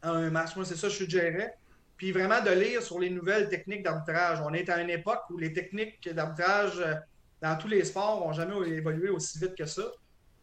en 0.03 0.15
un 0.15 0.31
match. 0.31 0.57
Moi, 0.57 0.65
c'est 0.65 0.77
ça 0.77 0.89
que 0.89 0.93
je 0.93 0.99
suggérais. 0.99 1.57
Puis 1.97 2.13
vraiment 2.13 2.43
de 2.43 2.51
lire 2.51 2.83
sur 2.83 2.99
les 2.99 3.09
nouvelles 3.09 3.49
techniques 3.49 3.83
d'arbitrage. 3.83 4.41
On 4.45 4.53
est 4.53 4.69
à 4.69 4.81
une 4.81 4.91
époque 4.91 5.23
où 5.31 5.39
les 5.39 5.53
techniques 5.53 6.09
d'arbitrage 6.13 6.79
euh, 6.79 6.95
dans 7.41 7.57
tous 7.57 7.69
les 7.69 7.85
sports 7.85 8.21
n'ont 8.21 8.33
jamais 8.33 8.55
évolué 8.69 9.09
aussi 9.09 9.39
vite 9.39 9.55
que 9.55 9.65
ça. 9.65 9.85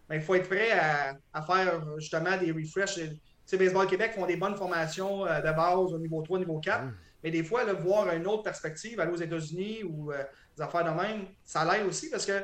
Mais 0.10 0.18
il 0.18 0.22
faut 0.24 0.36
être 0.36 0.50
prêt 0.50 0.72
à, 0.72 1.16
à 1.32 1.42
faire 1.44 1.82
justement 2.00 2.38
des 2.38 2.52
refreshs 2.52 3.00
sais, 3.46 3.58
Baseball 3.58 3.88
Québec 3.88 4.14
font 4.14 4.26
des 4.26 4.36
bonnes 4.36 4.56
formations 4.56 5.26
euh, 5.26 5.40
de 5.40 5.52
base 5.52 5.94
au 5.94 6.00
niveau 6.00 6.22
3, 6.22 6.40
niveau 6.40 6.60
4. 6.60 6.86
Mais 7.24 7.32
des 7.32 7.44
fois, 7.44 7.72
voir 7.74 8.12
une 8.14 8.28
autre 8.28 8.44
perspective, 8.44 9.00
aller 9.00 9.12
aux 9.12 9.18
États-Unis 9.22 9.84
ou 9.84 10.12
euh, 10.12 10.24
des 10.58 10.64
affaires 10.64 10.84
de 10.84 10.90
même, 10.90 11.28
ça 11.46 11.64
l'aide 11.66 11.88
aussi 11.88 12.10
parce 12.10 12.26
que 12.26 12.44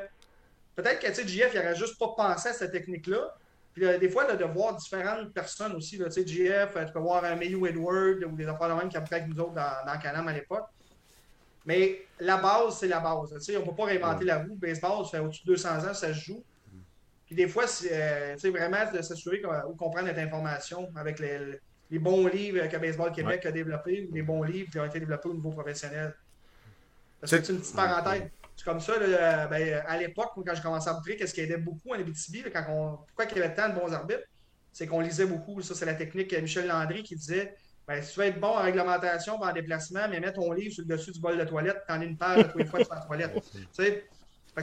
peut-être 0.82 1.00
que 1.00 1.28
JF, 1.28 1.50
il 1.54 1.60
n'aurait 1.60 1.74
juste 1.74 1.98
pas 1.98 2.08
pensé 2.16 2.48
à 2.50 2.52
cette 2.52 2.72
technique-là. 2.72 3.34
Puis 3.72 3.84
euh, 3.84 3.98
des 3.98 4.08
fois, 4.08 4.34
de 4.34 4.44
voir 4.44 4.76
différentes 4.76 5.32
personnes 5.32 5.74
aussi. 5.74 5.96
Là, 5.96 6.08
JF, 6.08 6.74
tu 6.86 6.92
peux 6.92 6.98
voir 6.98 7.24
un 7.24 7.36
Mayu 7.36 7.66
Edward 7.66 8.24
ou 8.24 8.36
des 8.36 8.46
affaires 8.46 8.68
de 8.68 8.74
même 8.74 8.88
qui 8.88 8.96
appliquent 8.96 9.12
avec 9.12 9.28
nous 9.28 9.40
autres 9.40 9.54
dans, 9.54 9.86
dans 9.86 9.98
Canam 9.98 10.26
à 10.26 10.32
l'époque. 10.32 10.66
Mais 11.66 12.02
la 12.18 12.38
base, 12.38 12.78
c'est 12.78 12.88
la 12.88 13.00
base. 13.00 13.32
on 13.32 13.52
ne 13.52 13.64
peut 13.64 13.74
pas 13.76 13.84
réinventer 13.84 14.24
la 14.24 14.38
roue. 14.38 14.56
Baseball, 14.56 15.04
ça 15.04 15.10
fait 15.12 15.18
au-dessus 15.18 15.42
de 15.44 15.52
200 15.52 15.68
ans, 15.88 15.94
ça 15.94 16.08
se 16.08 16.12
joue. 16.14 16.42
Puis 17.26 17.36
des 17.36 17.46
fois, 17.46 17.66
c'est 17.68 17.92
euh, 17.92 18.50
vraiment 18.50 18.90
de 18.92 19.02
s'assurer 19.02 19.40
qu'on 19.40 19.90
prend 19.90 20.02
notre 20.02 20.18
information 20.18 20.90
avec 20.96 21.20
les, 21.20 21.98
bons 21.98 22.26
livres 22.26 22.66
que 22.66 22.76
Baseball 22.76 23.12
Québec 23.12 23.46
a 23.46 23.52
développés 23.52 24.08
ou 24.10 24.14
les 24.14 24.22
bons 24.22 24.42
livres 24.42 24.70
qui 24.70 24.80
ont 24.80 24.84
été 24.84 24.98
développés 24.98 25.28
au 25.28 25.34
niveau 25.34 25.50
professionnel. 25.50 26.14
C'est 27.22 27.48
une 27.48 27.60
petite 27.60 27.76
parenthèse. 27.76 28.30
C'est 28.60 28.66
comme 28.66 28.80
ça, 28.80 28.92
ben, 29.46 29.82
à 29.86 29.96
l'époque, 29.96 30.32
quand 30.34 30.54
j'ai 30.54 30.60
commencé 30.60 30.86
à 30.86 30.92
arbitrer, 30.92 31.16
qu'est-ce 31.16 31.32
qui 31.32 31.40
aidait 31.40 31.56
beaucoup 31.56 31.94
en 31.94 31.98
Abitibi, 31.98 32.42
quand 32.52 32.62
on, 32.68 32.96
pourquoi 33.06 33.24
il 33.24 33.38
y 33.38 33.42
avait 33.42 33.54
tant 33.54 33.70
de 33.70 33.74
bons 33.74 33.90
arbitres, 33.90 34.20
c'est 34.70 34.86
qu'on 34.86 35.00
lisait 35.00 35.24
beaucoup. 35.24 35.62
Ça, 35.62 35.74
c'est 35.74 35.86
la 35.86 35.94
technique 35.94 36.30
de 36.30 36.42
Michel 36.42 36.66
Landry 36.66 37.02
qui 37.02 37.16
disait 37.16 37.54
ben, 37.88 38.02
si 38.02 38.12
tu 38.12 38.20
veux 38.20 38.26
être 38.26 38.38
bon 38.38 38.48
en 38.48 38.60
réglementation, 38.60 39.40
en 39.40 39.52
déplacement, 39.54 40.06
mais 40.10 40.20
mets 40.20 40.34
ton 40.34 40.52
livre 40.52 40.74
sur 40.74 40.84
le 40.86 40.94
dessus 40.94 41.10
du 41.10 41.20
bol 41.20 41.38
de 41.38 41.44
toilette, 41.44 41.78
t'en 41.88 42.02
as 42.02 42.04
une 42.04 42.18
page 42.18 42.40
à 42.40 42.44
tous 42.44 42.58
les 42.58 42.66
fois 42.66 42.84
sur 42.84 42.92
la 42.92 43.00
toilette. 43.00 43.32
tu 43.52 43.66
sais, 43.72 44.04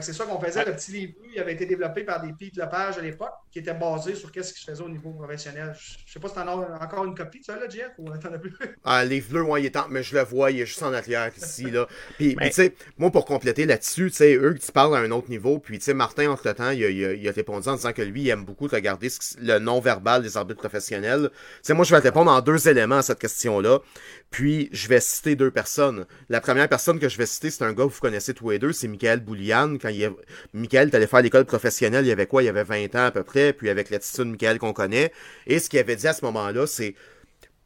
c'est 0.00 0.12
ça 0.12 0.24
qu'on 0.24 0.40
faisait. 0.40 0.64
Le 0.64 0.72
petit 0.72 0.92
livre, 0.92 1.12
il 1.32 1.40
avait 1.40 1.54
été 1.54 1.66
développé 1.66 2.04
par 2.04 2.20
des 2.20 2.32
Pete 2.32 2.56
Lepage 2.56 2.98
à 2.98 3.00
l'époque, 3.00 3.32
qui 3.50 3.58
était 3.58 3.74
basé 3.74 4.14
sur 4.14 4.30
qu'est-ce 4.30 4.52
qui 4.52 4.60
se 4.60 4.70
faisait 4.70 4.82
au 4.82 4.88
niveau 4.88 5.10
professionnel. 5.10 5.74
Je 5.76 5.94
ne 5.94 6.12
sais 6.12 6.20
pas 6.20 6.28
si 6.28 6.34
tu 6.34 6.40
en 6.40 6.48
as 6.48 6.84
encore 6.84 7.04
une 7.04 7.14
copie, 7.14 7.42
ça, 7.42 7.56
là, 7.56 7.68
Jeff, 7.68 7.92
ou 7.98 8.08
t'en 8.16 8.32
as 8.32 8.38
plus? 8.38 8.54
Ah, 8.84 9.04
le 9.04 9.10
livre 9.10 9.30
bleu, 9.30 9.58
il 9.58 9.66
est 9.66 9.70
temps, 9.70 9.86
mais 9.90 10.02
je 10.02 10.14
le 10.14 10.22
vois, 10.22 10.50
il 10.50 10.60
est 10.60 10.66
juste 10.66 10.82
en 10.82 10.92
arrière 10.92 11.30
ici, 11.36 11.70
là. 11.70 11.86
Puis, 12.16 12.36
tu 12.40 12.52
sais, 12.52 12.74
moi, 12.96 13.10
pour 13.10 13.24
compléter 13.24 13.66
là-dessus, 13.66 14.10
tu 14.10 14.16
sais, 14.16 14.34
eux, 14.34 14.54
tu 14.54 14.72
parles 14.72 14.96
à 14.96 15.00
un 15.00 15.10
autre 15.10 15.28
niveau, 15.28 15.58
puis, 15.58 15.78
tu 15.78 15.84
sais, 15.84 15.94
Martin, 15.94 16.30
entre-temps, 16.30 16.70
il, 16.70 16.80
il, 16.80 17.28
a 17.28 17.32
répondu 17.32 17.68
en 17.68 17.74
disant 17.74 17.92
que 17.92 18.02
lui, 18.02 18.22
il 18.22 18.28
aime 18.28 18.44
beaucoup 18.44 18.66
regarder 18.66 19.08
le 19.38 19.58
non-verbal 19.58 20.22
des 20.22 20.36
arbitres 20.36 20.60
professionnels. 20.60 21.30
Tu 21.32 21.38
sais, 21.62 21.74
moi, 21.74 21.84
je 21.84 21.94
vais 21.94 22.00
répondre 22.00 22.30
en 22.30 22.40
deux 22.40 22.68
éléments 22.68 22.98
à 22.98 23.02
cette 23.02 23.18
question-là. 23.18 23.80
Puis, 24.30 24.68
je 24.72 24.88
vais 24.88 25.00
citer 25.00 25.36
deux 25.36 25.50
personnes. 25.50 26.06
La 26.28 26.40
première 26.40 26.68
personne 26.68 26.98
que 26.98 27.08
je 27.08 27.18
vais 27.18 27.26
citer, 27.26 27.50
c'est 27.50 27.64
un 27.64 27.72
gars 27.72 27.84
que 27.84 27.90
vous 27.90 28.00
connaissez 28.00 28.34
tous 28.34 28.50
les 28.50 28.58
deux, 28.58 28.72
c'est 28.72 28.88
Michael 28.88 29.20
Boulian. 29.20 29.77
Quand 29.78 29.88
il 29.88 30.02
est... 30.02 30.10
Michael, 30.52 30.90
faire 30.90 31.22
l'école 31.22 31.44
professionnelle, 31.44 32.04
il 32.04 32.08
y 32.08 32.12
avait 32.12 32.26
quoi? 32.26 32.42
Il 32.42 32.46
y 32.46 32.48
avait 32.48 32.64
20 32.64 32.94
ans 32.94 33.06
à 33.06 33.10
peu 33.10 33.22
près, 33.22 33.52
puis 33.52 33.70
avec 33.70 33.90
l'attitude 33.90 34.24
de 34.24 34.30
Michael 34.30 34.58
qu'on 34.58 34.72
connaît. 34.72 35.12
Et 35.46 35.58
ce 35.58 35.68
qu'il 35.68 35.78
avait 35.78 35.96
dit 35.96 36.06
à 36.06 36.12
ce 36.12 36.24
moment-là, 36.24 36.66
c'est 36.66 36.94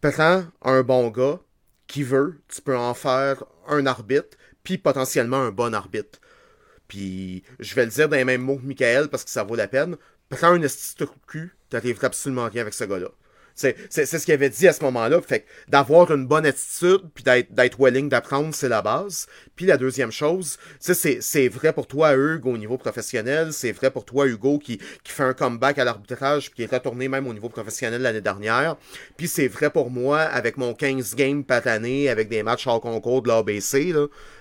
prends 0.00 0.44
un 0.62 0.82
bon 0.82 1.08
gars 1.08 1.40
qui 1.86 2.02
veut, 2.02 2.40
tu 2.48 2.60
peux 2.62 2.76
en 2.76 2.94
faire 2.94 3.44
un 3.68 3.86
arbitre, 3.86 4.36
puis 4.64 4.78
potentiellement 4.78 5.38
un 5.38 5.50
bon 5.50 5.74
arbitre. 5.74 6.20
Puis, 6.88 7.42
je 7.58 7.74
vais 7.74 7.84
le 7.84 7.90
dire 7.90 8.08
dans 8.08 8.16
les 8.16 8.24
mêmes 8.24 8.42
mots 8.42 8.58
que 8.58 8.66
Michael 8.66 9.08
parce 9.08 9.24
que 9.24 9.30
ça 9.30 9.44
vaut 9.44 9.56
la 9.56 9.68
peine. 9.68 9.96
Prends 10.28 10.48
un 10.48 10.62
esti 10.62 11.04
cul, 11.26 11.56
t'arriveras 11.70 12.08
absolument 12.08 12.48
rien 12.48 12.62
avec 12.62 12.74
ce 12.74 12.84
gars-là. 12.84 13.10
C'est 13.54 13.76
ce 13.90 14.24
qu'il 14.24 14.34
avait 14.34 14.50
dit 14.50 14.68
à 14.68 14.72
ce 14.72 14.82
moment-là. 14.84 15.20
Fait 15.20 15.44
d'avoir 15.68 16.10
une 16.12 16.26
bonne 16.26 16.46
attitude, 16.46 17.02
puis 17.14 17.24
d'être 17.24 17.78
willing 17.78 18.08
d'apprendre, 18.08 18.54
c'est 18.54 18.68
la 18.68 18.82
base. 18.82 19.26
Puis 19.56 19.66
la 19.66 19.76
deuxième 19.76 20.12
chose, 20.12 20.58
c'est 20.80 21.48
vrai 21.48 21.72
pour 21.72 21.86
toi, 21.86 22.14
Hugo, 22.14 22.52
au 22.52 22.58
niveau 22.58 22.78
professionnel. 22.78 23.52
C'est 23.52 23.72
vrai 23.72 23.90
pour 23.90 24.04
toi, 24.04 24.26
Hugo, 24.26 24.58
qui, 24.58 24.78
qui 24.78 25.12
fait 25.12 25.22
un 25.22 25.34
comeback 25.34 25.78
à 25.78 25.84
l'arbitrage, 25.84 26.50
puis 26.50 26.56
qui 26.56 26.62
est 26.62 26.76
retourné 26.76 27.08
même 27.08 27.26
au 27.26 27.34
niveau 27.34 27.48
professionnel 27.48 28.02
l'année 28.02 28.20
dernière. 28.20 28.76
Puis 29.16 29.28
c'est 29.28 29.48
vrai 29.48 29.70
pour 29.70 29.90
moi, 29.90 30.20
avec 30.20 30.56
mon 30.56 30.74
15 30.74 31.14
games 31.14 31.44
par 31.44 31.66
année, 31.66 32.08
avec 32.08 32.28
des 32.28 32.42
matchs 32.42 32.66
hors 32.66 32.80
concours 32.80 33.22
de 33.22 33.28
l'ABC, 33.28 33.94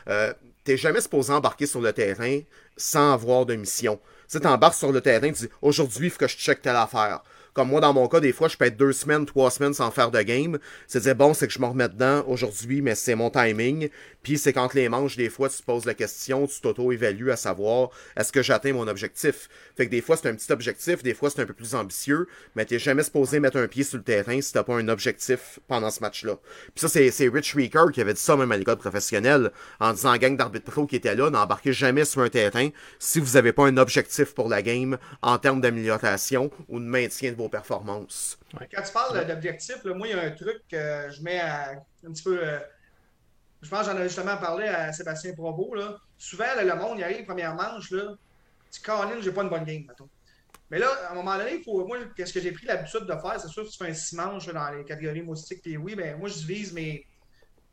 euh, 0.07 0.33
t'es 0.63 0.77
jamais 0.77 1.01
supposé 1.01 1.33
embarquer 1.33 1.65
sur 1.65 1.81
le 1.81 1.93
terrain 1.93 2.39
sans 2.77 3.13
avoir 3.13 3.45
de 3.45 3.55
mission. 3.55 3.99
Tu 4.29 4.39
t'embarques 4.39 4.75
sur 4.75 4.91
le 4.91 5.01
terrain, 5.01 5.31
tu 5.31 5.45
dis 5.45 5.49
aujourd'hui, 5.61 6.07
il 6.07 6.09
faut 6.09 6.19
que 6.19 6.27
je 6.27 6.37
check 6.37 6.61
telle 6.61 6.75
affaire. 6.75 7.21
Comme 7.53 7.67
moi, 7.67 7.81
dans 7.81 7.91
mon 7.91 8.07
cas, 8.07 8.21
des 8.21 8.31
fois, 8.31 8.47
je 8.47 8.55
peux 8.55 8.63
être 8.63 8.77
deux 8.77 8.93
semaines, 8.93 9.25
trois 9.25 9.51
semaines 9.51 9.73
sans 9.73 9.91
faire 9.91 10.09
de 10.09 10.21
game. 10.21 10.57
C'est 10.87 11.01
dire, 11.01 11.15
bon, 11.15 11.33
c'est 11.33 11.47
que 11.47 11.53
je 11.53 11.59
me 11.59 11.65
remets 11.65 11.89
dedans 11.89 12.23
aujourd'hui, 12.27 12.81
mais 12.81 12.95
c'est 12.95 13.15
mon 13.15 13.29
timing. 13.29 13.89
Puis 14.23 14.37
c'est 14.37 14.53
quand 14.53 14.73
les 14.73 14.87
manches, 14.87 15.17
des 15.17 15.29
fois, 15.29 15.49
tu 15.49 15.57
te 15.57 15.63
poses 15.63 15.85
la 15.85 15.93
question, 15.93 16.47
tu 16.47 16.61
t'auto-évalues 16.61 17.31
à 17.31 17.35
savoir 17.35 17.89
est-ce 18.15 18.31
que 18.31 18.41
j'atteins 18.41 18.71
mon 18.71 18.87
objectif? 18.87 19.49
Fait 19.75 19.85
que 19.87 19.91
des 19.91 20.01
fois, 20.01 20.15
c'est 20.15 20.29
un 20.29 20.35
petit 20.35 20.51
objectif, 20.51 21.03
des 21.03 21.13
fois, 21.13 21.29
c'est 21.29 21.41
un 21.41 21.45
peu 21.45 21.53
plus 21.53 21.75
ambitieux, 21.75 22.27
mais 22.55 22.63
t'es 22.63 22.79
jamais 22.79 23.03
supposé 23.03 23.39
mettre 23.39 23.57
un 23.57 23.67
pied 23.67 23.83
sur 23.83 23.97
le 23.97 24.03
terrain 24.03 24.39
si 24.39 24.53
t'as 24.53 24.63
pas 24.63 24.75
un 24.75 24.87
objectif 24.87 25.59
pendant 25.67 25.89
ce 25.89 25.99
match-là. 26.01 26.37
Puis 26.75 26.87
ça, 26.87 26.87
c'est 26.87 27.27
Rich 27.27 27.55
Reeker 27.55 27.91
qui 27.91 27.99
avait 27.99 28.13
dit 28.13 28.21
ça 28.21 28.37
même 28.37 28.51
à 28.51 28.57
l'école 28.57 28.77
professionnelle, 28.77 29.51
en 29.79 29.91
disant 29.91 30.15
gang 30.17 30.37
d'arbitre 30.37 30.71
pro 30.71 30.85
qui 30.85 30.95
était 30.95 31.15
là, 31.15 31.29
n'embarquez 31.29 31.73
jamais 31.73 32.05
sur 32.05 32.21
un 32.21 32.29
terrain 32.29 32.69
si 32.99 33.19
vous 33.19 33.37
avez 33.37 33.51
pas 33.51 33.65
un 33.65 33.77
objectif 33.77 34.33
pour 34.33 34.47
la 34.47 34.61
game 34.61 34.97
en 35.21 35.37
termes 35.37 35.61
d'amélioration 35.61 36.51
ou 36.69 36.79
de 36.79 36.85
maintien 36.85 37.31
de 37.31 37.35
vos 37.41 37.49
performances. 37.49 38.37
Quand 38.53 38.81
tu 38.81 38.91
parles 38.91 39.25
d'objectif, 39.27 39.83
moi, 39.85 40.07
il 40.07 40.15
y 40.15 40.19
a 40.19 40.23
un 40.23 40.31
truc 40.31 40.61
que 40.69 41.09
je 41.09 41.21
mets 41.21 41.39
un 41.39 42.11
petit 42.11 42.23
peu. 42.23 42.39
Euh, 42.41 42.59
je 43.61 43.69
pense 43.69 43.87
que 43.87 43.93
j'en 43.93 43.99
ai 43.99 44.03
justement 44.03 44.37
parlé 44.37 44.67
à 44.67 44.91
Sébastien 44.91 45.33
Provo. 45.33 45.75
Là. 45.75 45.97
Souvent, 46.17 46.45
le 46.57 46.75
monde, 46.75 46.97
il 46.97 47.03
arrive, 47.03 47.25
première 47.25 47.53
manche, 47.53 47.91
là, 47.91 48.15
tu 48.71 48.79
je 48.81 49.21
j'ai 49.21 49.31
pas 49.31 49.43
une 49.43 49.49
bonne 49.49 49.65
game, 49.65 49.83
mettons. 49.87 50.09
Mais 50.69 50.79
là, 50.79 50.87
à 51.07 51.11
un 51.11 51.15
moment 51.15 51.37
donné, 51.37 51.55
il 51.55 51.63
faut, 51.63 51.85
moi, 51.85 51.97
qu'est-ce 52.15 52.33
que 52.33 52.39
j'ai 52.39 52.53
pris 52.53 52.65
l'habitude 52.65 53.01
de 53.01 53.13
faire? 53.13 53.35
C'est 53.39 53.49
sûr 53.49 53.65
que 53.65 53.69
tu 53.69 53.77
fais 53.77 53.89
un 53.89 53.93
six 53.93 54.15
manches 54.15 54.47
dans 54.47 54.69
les 54.71 54.85
catégories 54.85 55.21
moustiques 55.21 55.61
puis 55.61 55.75
oui, 55.75 55.95
ben 55.95 56.17
moi, 56.17 56.29
je 56.29 56.45
vise 56.45 56.71
mes, 56.71 57.05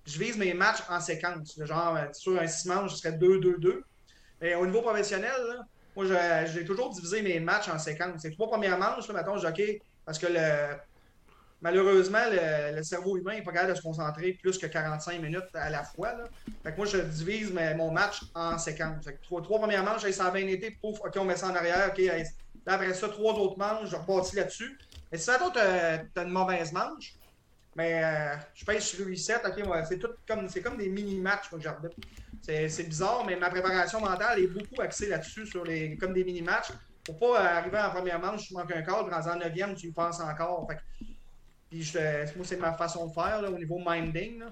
je 0.04 0.18
vise 0.18 0.36
mes 0.36 0.52
matchs 0.52 0.82
en 0.88 1.00
séquence. 1.00 1.56
Genre, 1.62 1.96
sur 2.12 2.40
un 2.40 2.46
six 2.48 2.66
manches, 2.66 2.94
ce 2.94 2.98
serait 2.98 3.16
2-2-2. 3.16 3.82
Mais 4.40 4.56
au 4.56 4.66
niveau 4.66 4.82
professionnel, 4.82 5.30
là, 5.48 5.64
moi, 5.96 6.06
j'ai 6.46 6.64
toujours 6.64 6.90
divisé 6.90 7.22
mes 7.22 7.40
matchs 7.40 7.68
en 7.68 7.78
séquences. 7.78 8.22
C'est 8.22 8.30
trois 8.32 8.48
premières 8.48 8.78
manches, 8.78 9.08
là, 9.08 9.14
mettons, 9.14 9.36
je 9.36 9.48
OK, 9.48 9.62
parce 10.04 10.18
que 10.18 10.26
malheureusement, 11.60 12.22
le, 12.30 12.82
cerveau 12.82 13.16
humain 13.16 13.34
n'est 13.34 13.42
pas 13.42 13.52
capable 13.52 13.72
de 13.72 13.76
se 13.76 13.82
concentrer 13.82 14.32
plus 14.40 14.58
que 14.58 14.66
45 14.66 15.20
minutes 15.20 15.48
à 15.54 15.70
la 15.70 15.82
fois. 15.84 16.12
Là. 16.14 16.24
Fait 16.62 16.72
que 16.72 16.76
moi, 16.76 16.86
je 16.86 16.98
divise 16.98 17.52
mon 17.76 17.90
match 17.90 18.22
en 18.34 18.58
séquences. 18.58 19.04
Fait 19.04 19.14
que 19.14 19.22
trois, 19.22 19.42
premières 19.42 19.84
manches, 19.84 20.04
a 20.04 20.30
bien 20.30 20.46
été, 20.46 20.70
pouf, 20.80 21.00
OK, 21.00 21.16
on 21.16 21.24
met 21.24 21.36
ça 21.36 21.48
en 21.48 21.54
arrière, 21.54 21.92
OK, 21.92 22.00
après 22.66 22.92
ça, 22.92 23.08
trois 23.08 23.32
autres 23.34 23.58
manches, 23.58 23.88
je 23.88 23.96
repartis 23.96 24.36
là-dessus. 24.36 24.78
Mais 25.10 25.18
si 25.18 25.26
tu 25.26 25.58
as 25.60 26.22
une 26.22 26.28
mauvaise 26.28 26.72
manche, 26.72 27.14
mais 27.74 28.02
euh, 28.04 28.34
je 28.54 28.64
pèse 28.64 28.82
sur 28.82 29.06
reset, 29.06 29.40
ok, 29.44 29.62
c'est 29.88 29.98
comme 30.00 30.48
comme 30.62 30.76
des 30.76 30.88
mini-matchs 30.88 31.48
que 31.50 31.60
j'arbitre. 31.60 31.96
C'est 32.42 32.88
bizarre, 32.88 33.24
mais 33.26 33.36
ma 33.36 33.50
préparation 33.50 34.00
mentale 34.00 34.40
est 34.40 34.46
beaucoup 34.46 34.80
axée 34.80 35.08
là-dessus, 35.08 35.46
sur 35.46 35.64
les 35.64 35.96
comme 35.96 36.14
des 36.14 36.24
mini-matchs. 36.24 36.70
Pour 37.04 37.18
pas 37.18 37.40
arriver 37.40 37.78
en 37.78 37.90
première 37.90 38.18
manche, 38.18 38.48
tu 38.48 38.54
manques 38.54 38.72
un 38.72 38.82
cadre, 38.82 39.10
dans 39.10 39.28
en 39.28 39.36
neuvième, 39.36 39.74
tu 39.74 39.92
penses 39.92 40.20
encore. 40.20 40.66
Fait 40.70 40.78
puis 41.70 41.82
je, 41.82 41.98
moi, 42.36 42.44
c'est 42.44 42.56
ma 42.56 42.72
façon 42.72 43.08
de 43.08 43.12
faire 43.12 43.42
au 43.46 43.58
niveau 43.58 43.78
minding. 43.84 44.42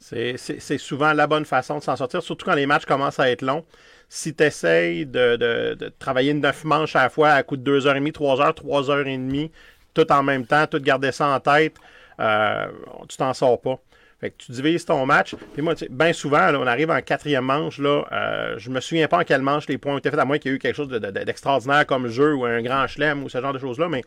C'est 0.00 0.78
souvent 0.78 1.12
la 1.12 1.26
bonne 1.26 1.44
façon 1.44 1.78
de 1.78 1.82
s'en 1.82 1.96
sortir, 1.96 2.22
surtout 2.22 2.46
quand 2.46 2.54
les 2.54 2.66
matchs 2.66 2.86
commencent 2.86 3.18
à 3.18 3.30
être 3.30 3.42
longs. 3.42 3.64
Si 4.08 4.34
tu 4.34 4.44
essayes 4.44 5.04
de, 5.04 5.36
de, 5.36 5.74
de, 5.74 5.88
travailler 5.98 6.32
neuf 6.32 6.64
manches 6.64 6.96
à 6.96 7.02
la 7.02 7.10
fois 7.10 7.30
à 7.30 7.42
coup 7.42 7.56
de 7.56 7.80
2h30, 7.80 8.12
3h, 8.12 8.54
3h30, 8.54 9.50
tout 9.92 10.12
en 10.12 10.22
même 10.22 10.46
temps, 10.46 10.66
tout 10.66 10.80
garder 10.80 11.12
ça 11.12 11.28
en 11.28 11.40
tête, 11.40 11.74
euh, 12.20 12.68
tu 13.08 13.16
t'en 13.16 13.34
sors 13.34 13.60
pas. 13.60 13.78
Fait 14.20 14.30
que 14.30 14.36
tu 14.38 14.52
divises 14.52 14.84
ton 14.84 15.06
match. 15.06 15.36
Puis 15.52 15.62
moi, 15.62 15.74
bien 15.90 16.12
souvent, 16.12 16.52
on 16.54 16.66
arrive 16.66 16.90
en 16.90 17.00
quatrième 17.00 17.44
manche. 17.44 17.78
Là, 17.78 18.04
euh, 18.10 18.58
je 18.58 18.68
me 18.68 18.80
souviens 18.80 19.06
pas 19.06 19.18
en 19.18 19.24
quelle 19.24 19.42
manche 19.42 19.68
les 19.68 19.78
points 19.78 19.94
ont 19.94 19.98
été 19.98 20.10
faits, 20.10 20.18
à 20.18 20.24
moins 20.24 20.38
qu'il 20.38 20.50
y 20.50 20.54
ait 20.54 20.56
eu 20.56 20.58
quelque 20.58 20.74
chose 20.74 20.88
d'extraordinaire 20.88 21.86
comme 21.86 22.08
jeu 22.08 22.34
ou 22.34 22.44
un 22.44 22.60
grand 22.60 22.86
chelem 22.88 23.22
ou 23.22 23.28
ce 23.28 23.40
genre 23.40 23.52
de 23.52 23.60
choses-là. 23.60 23.88
Mais 23.88 24.02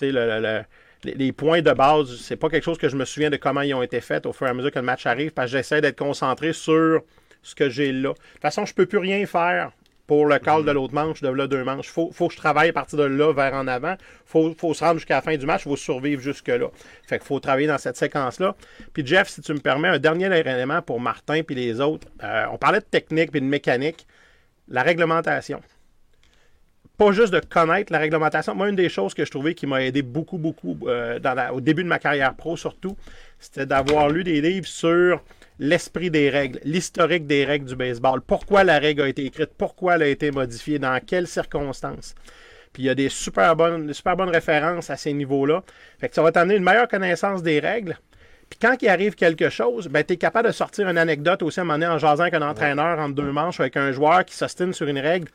le, 0.00 0.62
les 1.04 1.32
points 1.32 1.62
de 1.62 1.72
base, 1.72 2.16
c'est 2.20 2.36
pas 2.36 2.48
quelque 2.48 2.64
chose 2.64 2.78
que 2.78 2.88
je 2.88 2.96
me 2.96 3.04
souviens 3.04 3.30
de 3.30 3.36
comment 3.36 3.60
ils 3.60 3.74
ont 3.74 3.82
été 3.82 4.00
faits 4.00 4.26
au 4.26 4.32
fur 4.32 4.48
et 4.48 4.50
à 4.50 4.54
mesure 4.54 4.72
que 4.72 4.80
le 4.80 4.84
match 4.84 5.06
arrive, 5.06 5.30
parce 5.30 5.50
que 5.50 5.58
j'essaie 5.58 5.80
d'être 5.80 5.98
concentré 5.98 6.52
sur 6.52 7.02
ce 7.42 7.54
que 7.54 7.68
j'ai 7.68 7.92
là. 7.92 8.10
De 8.10 8.14
toute 8.14 8.42
façon, 8.42 8.66
je 8.66 8.74
peux 8.74 8.86
plus 8.86 8.98
rien 8.98 9.24
faire 9.26 9.70
pour 10.12 10.26
le 10.26 10.38
call 10.38 10.66
de 10.66 10.70
l'autre 10.70 10.92
manche, 10.92 11.22
de 11.22 11.28
là 11.28 11.46
deux 11.46 11.64
manches. 11.64 11.88
Faut, 11.88 12.10
faut 12.12 12.28
que 12.28 12.34
je 12.34 12.38
travaille 12.38 12.68
à 12.68 12.72
partir 12.74 12.98
de 12.98 13.04
là 13.04 13.32
vers 13.32 13.54
en 13.54 13.66
avant. 13.66 13.94
Faut, 14.26 14.54
faut 14.58 14.74
se 14.74 14.84
rendre 14.84 14.98
jusqu'à 14.98 15.14
la 15.14 15.22
fin 15.22 15.38
du 15.38 15.46
match. 15.46 15.62
Faut 15.62 15.74
survivre 15.74 16.20
jusque-là. 16.20 16.66
Fait 17.08 17.16
qu'il 17.16 17.26
faut 17.26 17.40
travailler 17.40 17.66
dans 17.66 17.78
cette 17.78 17.96
séquence-là. 17.96 18.54
Puis 18.92 19.06
Jeff, 19.06 19.30
si 19.30 19.40
tu 19.40 19.54
me 19.54 19.58
permets, 19.58 19.88
un 19.88 19.98
dernier 19.98 20.26
élément 20.26 20.82
pour 20.82 21.00
Martin 21.00 21.40
puis 21.42 21.54
les 21.54 21.80
autres. 21.80 22.08
Euh, 22.22 22.44
on 22.52 22.58
parlait 22.58 22.80
de 22.80 22.84
technique 22.84 23.30
puis 23.30 23.40
de 23.40 23.46
mécanique. 23.46 24.06
La 24.68 24.82
réglementation. 24.82 25.62
Pas 26.98 27.12
juste 27.12 27.32
de 27.32 27.40
connaître 27.40 27.90
la 27.90 27.98
réglementation. 27.98 28.54
Moi, 28.54 28.68
une 28.68 28.76
des 28.76 28.90
choses 28.90 29.14
que 29.14 29.24
je 29.24 29.30
trouvais 29.30 29.54
qui 29.54 29.66
m'a 29.66 29.82
aidé 29.82 30.02
beaucoup, 30.02 30.36
beaucoup 30.36 30.76
euh, 30.88 31.18
au 31.54 31.62
début 31.62 31.84
de 31.84 31.88
ma 31.88 31.98
carrière 31.98 32.34
pro 32.34 32.58
surtout, 32.58 32.98
c'était 33.38 33.64
d'avoir 33.64 34.10
lu 34.10 34.24
des 34.24 34.42
livres 34.42 34.66
sur 34.66 35.22
l'esprit 35.62 36.10
des 36.10 36.28
règles, 36.28 36.58
l'historique 36.64 37.28
des 37.28 37.44
règles 37.44 37.66
du 37.66 37.76
baseball, 37.76 38.20
pourquoi 38.20 38.64
la 38.64 38.80
règle 38.80 39.02
a 39.02 39.08
été 39.08 39.24
écrite, 39.24 39.50
pourquoi 39.56 39.94
elle 39.94 40.02
a 40.02 40.08
été 40.08 40.32
modifiée, 40.32 40.80
dans 40.80 40.98
quelles 41.06 41.28
circonstances? 41.28 42.16
Puis 42.72 42.82
il 42.82 42.86
y 42.86 42.90
a 42.90 42.96
des 42.96 43.08
super 43.08 43.54
bonnes, 43.54 43.92
super 43.92 44.16
bonnes 44.16 44.30
références 44.30 44.90
à 44.90 44.96
ces 44.96 45.12
niveaux-là. 45.12 45.62
Fait 46.00 46.08
que 46.08 46.16
ça 46.16 46.22
va 46.22 46.32
t'amener 46.32 46.56
une 46.56 46.64
meilleure 46.64 46.88
connaissance 46.88 47.44
des 47.44 47.60
règles. 47.60 47.96
Puis 48.52 48.58
quand 48.60 48.76
il 48.82 48.88
arrive 48.90 49.14
quelque 49.14 49.48
chose, 49.48 49.88
ben, 49.88 50.04
tu 50.04 50.12
es 50.12 50.16
capable 50.18 50.48
de 50.48 50.52
sortir 50.52 50.86
une 50.86 50.98
anecdote 50.98 51.42
aussi 51.42 51.58
à 51.58 51.62
un 51.62 51.64
moment 51.64 51.78
donné 51.78 51.90
en 51.90 51.96
jasant 51.96 52.24
avec 52.24 52.34
un 52.34 52.42
entraîneur 52.42 52.98
entre 52.98 53.14
deux 53.14 53.32
manches 53.32 53.58
avec 53.60 53.78
un 53.78 53.92
joueur 53.92 54.26
qui 54.26 54.36
s'ostine 54.36 54.74
sur 54.74 54.86
une 54.88 54.98
règle. 54.98 55.28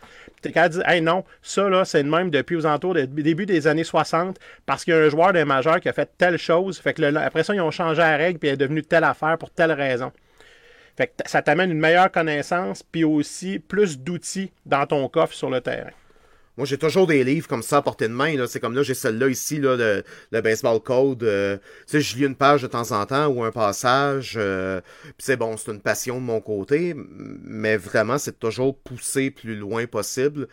Tu 0.44 0.50
es 0.50 0.52
capable 0.52 0.76
de 0.76 0.80
dire 0.82 0.88
Hey 0.88 1.02
non, 1.02 1.24
ça 1.42 1.68
là, 1.68 1.84
c'est 1.84 2.04
le 2.04 2.12
même 2.12 2.30
depuis 2.30 2.56
aux 2.56 2.68
alentours 2.68 2.94
du 2.94 3.24
début 3.24 3.48
des 3.48 3.66
années 3.66 3.84
60 3.84 4.38
parce 4.68 4.84
qu'il 4.84 4.94
y 4.94 4.98
a 4.98 5.00
un 5.00 5.10
joueur 5.10 5.34
d'un 5.34 5.46
majeur 5.46 5.80
qui 5.80 5.90
a 5.90 5.94
fait 5.94 6.08
telle 6.16 6.38
chose. 6.38 6.78
Fait 6.78 6.94
que 6.94 7.16
après 7.16 7.44
ça, 7.44 7.56
ils 7.56 7.62
ont 7.62 7.72
changé 7.72 8.02
la 8.02 8.18
règle 8.18 8.38
puis 8.38 8.50
elle 8.50 8.54
est 8.54 8.58
devenue 8.58 8.84
telle 8.84 9.04
affaire 9.04 9.40
pour 9.40 9.50
telle 9.50 9.72
raison. 9.72 10.12
Fait 10.96 11.08
que 11.08 11.14
ça 11.26 11.42
t'amène 11.42 11.72
une 11.72 11.80
meilleure 11.80 12.12
connaissance 12.12 12.84
puis 12.84 13.04
aussi 13.04 13.58
plus 13.58 13.98
d'outils 13.98 14.52
dans 14.68 14.86
ton 14.86 15.10
coffre 15.10 15.34
sur 15.34 15.50
le 15.50 15.60
terrain. 15.60 15.90
Moi, 16.58 16.66
j'ai 16.66 16.80
toujours 16.80 17.06
des 17.06 17.24
livres 17.24 17.48
comme 17.48 17.62
ça 17.62 17.78
à 17.78 17.82
portée 17.84 18.08
de 18.08 18.14
main. 18.14 18.36
C'est 18.48 18.60
comme 18.60 18.74
là, 18.74 18.82
j'ai 18.82 18.96
celle-là 18.96 19.28
ici, 19.30 19.60
là, 19.60 19.76
le, 20.32 20.42
Baseball 20.42 20.80
Code. 20.80 21.24
Euh, 21.24 21.58
tu 21.88 22.02
je 22.02 22.18
lis 22.18 22.26
une 22.26 22.36
page 22.36 22.64
de 22.64 22.68
temps 22.68 22.92
en 22.92 23.06
temps 23.06 23.28
ou 23.28 23.44
un 23.44 23.52
passage. 23.52 24.34
Euh, 24.38 24.82
c'est 25.20 25.38
bon, 25.38 25.56
c'est 25.56 25.72
une 25.72 25.82
passion 25.82 26.16
de 26.16 26.26
mon 26.26 26.42
côté, 26.42 26.96
mais 26.96 27.78
vraiment, 27.78 28.18
c'est 28.18 28.40
toujours 28.40 28.76
pousser 28.76 29.30
plus 29.30 29.56
loin 29.56 29.86
possible. 29.86 30.48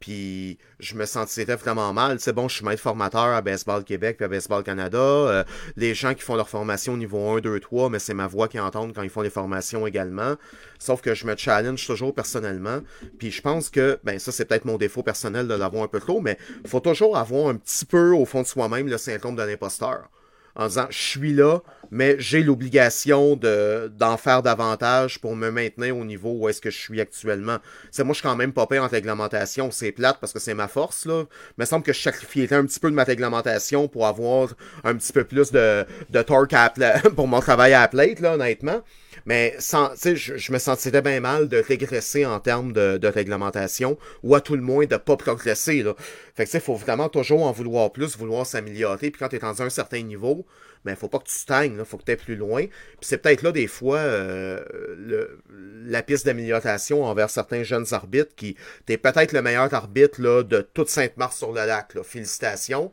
Puis 0.00 0.58
je 0.78 0.94
me 0.94 1.04
sentais 1.04 1.44
vraiment 1.44 1.92
mal. 1.92 2.18
C'est 2.20 2.32
bon, 2.32 2.48
je 2.48 2.56
suis 2.56 2.64
maître 2.64 2.82
formateur 2.82 3.22
à 3.22 3.42
Baseball 3.42 3.84
Québec 3.84 4.16
et 4.20 4.24
à 4.24 4.28
Baseball 4.28 4.62
Canada. 4.62 4.98
Euh, 4.98 5.44
les 5.76 5.94
gens 5.94 6.14
qui 6.14 6.22
font 6.22 6.36
leur 6.36 6.48
formation 6.48 6.94
au 6.94 6.96
niveau 6.96 7.36
1, 7.36 7.40
2, 7.40 7.60
3, 7.60 7.90
mais 7.90 7.98
c'est 7.98 8.14
ma 8.14 8.26
voix 8.26 8.48
qui 8.48 8.58
entendent 8.58 8.94
quand 8.94 9.02
ils 9.02 9.10
font 9.10 9.20
les 9.20 9.30
formations 9.30 9.86
également. 9.86 10.36
Sauf 10.78 11.02
que 11.02 11.14
je 11.14 11.26
me 11.26 11.36
challenge 11.36 11.86
toujours 11.86 12.14
personnellement. 12.14 12.80
Puis 13.18 13.30
je 13.30 13.42
pense 13.42 13.68
que, 13.68 14.00
ben 14.02 14.18
ça 14.18 14.32
c'est 14.32 14.46
peut-être 14.46 14.64
mon 14.64 14.78
défaut 14.78 15.02
personnel 15.02 15.46
de 15.46 15.54
l'avoir 15.54 15.84
un 15.84 15.88
peu 15.88 16.00
trop, 16.00 16.20
mais 16.20 16.38
faut 16.66 16.80
toujours 16.80 17.16
avoir 17.18 17.48
un 17.48 17.56
petit 17.56 17.84
peu 17.84 18.12
au 18.12 18.24
fond 18.24 18.40
de 18.40 18.46
soi-même 18.46 18.88
le 18.88 18.96
symptôme 18.98 19.36
de 19.36 19.42
l'imposteur 19.42 20.08
en 20.56 20.66
disant 20.66 20.86
je 20.90 20.98
suis 20.98 21.32
là, 21.32 21.60
mais 21.90 22.16
j'ai 22.18 22.42
l'obligation 22.42 23.36
de, 23.36 23.90
d'en 23.96 24.16
faire 24.16 24.42
davantage 24.42 25.20
pour 25.20 25.36
me 25.36 25.50
maintenir 25.50 25.96
au 25.96 26.04
niveau 26.04 26.32
où 26.32 26.48
est-ce 26.48 26.60
que 26.60 26.70
je 26.70 26.78
suis 26.78 27.00
actuellement. 27.00 27.58
C'est 27.90 28.04
moi 28.04 28.12
je 28.12 28.18
suis 28.18 28.28
quand 28.28 28.36
même 28.36 28.52
pas 28.52 28.66
en 28.70 28.86
réglementation, 28.86 29.70
c'est 29.70 29.92
plate 29.92 30.18
parce 30.20 30.32
que 30.32 30.38
c'est 30.38 30.54
ma 30.54 30.68
force 30.68 31.06
là. 31.06 31.24
Il 31.58 31.60
me 31.60 31.64
semble 31.64 31.84
que 31.84 31.92
je 31.92 32.00
sacrifiais 32.00 32.52
un 32.52 32.64
petit 32.64 32.80
peu 32.80 32.90
de 32.90 32.94
ma 32.94 33.04
réglementation 33.04 33.88
pour 33.88 34.06
avoir 34.06 34.54
un 34.84 34.94
petit 34.94 35.12
peu 35.12 35.24
plus 35.24 35.50
de, 35.50 35.84
de 36.10 36.22
torque 36.22 36.50
pour 37.16 37.28
mon 37.28 37.40
travail 37.40 37.74
à 37.74 37.80
la 37.80 37.88
plate 37.88 38.20
là, 38.20 38.34
honnêtement. 38.34 38.82
Mais 39.26 39.54
sans, 39.58 39.90
je, 40.02 40.36
je 40.36 40.52
me 40.52 40.58
sentirais 40.58 41.02
bien 41.02 41.20
mal 41.20 41.48
de 41.48 41.58
régresser 41.58 42.26
en 42.26 42.40
termes 42.40 42.72
de, 42.72 42.98
de, 42.98 43.08
réglementation 43.08 43.98
ou 44.22 44.34
à 44.34 44.40
tout 44.40 44.56
le 44.56 44.62
moins 44.62 44.86
de 44.86 44.96
pas 44.96 45.16
progresser. 45.16 45.82
Là. 45.82 45.94
Fait 46.34 46.46
que 46.46 46.50
il 46.52 46.60
faut 46.60 46.74
vraiment 46.74 47.08
toujours 47.08 47.42
en 47.42 47.52
vouloir 47.52 47.92
plus, 47.92 48.16
vouloir 48.16 48.46
s'améliorer. 48.46 49.10
Puis 49.10 49.18
quand 49.18 49.28
tu 49.28 49.36
es 49.36 49.38
dans 49.38 49.62
un 49.62 49.70
certain 49.70 50.02
niveau, 50.02 50.46
mais 50.84 50.92
ben, 50.92 50.96
faut 50.96 51.08
pas 51.08 51.18
que 51.18 51.28
tu 51.28 51.34
stagnes, 51.34 51.76
il 51.78 51.84
faut 51.84 51.98
que 51.98 52.04
tu 52.04 52.12
ailles 52.12 52.16
plus 52.16 52.36
loin. 52.36 52.66
Puis 52.66 53.02
c'est 53.02 53.18
peut-être 53.18 53.42
là 53.42 53.52
des 53.52 53.66
fois 53.66 53.98
euh, 53.98 54.64
le, 54.96 55.40
la 55.84 56.02
piste 56.02 56.24
d'amélioration 56.24 57.04
envers 57.04 57.28
certains 57.28 57.62
jeunes 57.62 57.86
arbitres 57.92 58.34
qui 58.34 58.56
t'es 58.86 58.96
peut-être 58.96 59.32
le 59.32 59.42
meilleur 59.42 59.72
arbitre 59.74 60.20
là, 60.20 60.42
de 60.42 60.60
toute 60.60 60.88
Sainte-Mars 60.88 61.36
sur 61.36 61.52
le 61.52 61.66
lac. 61.66 61.92
Félicitations. 62.02 62.92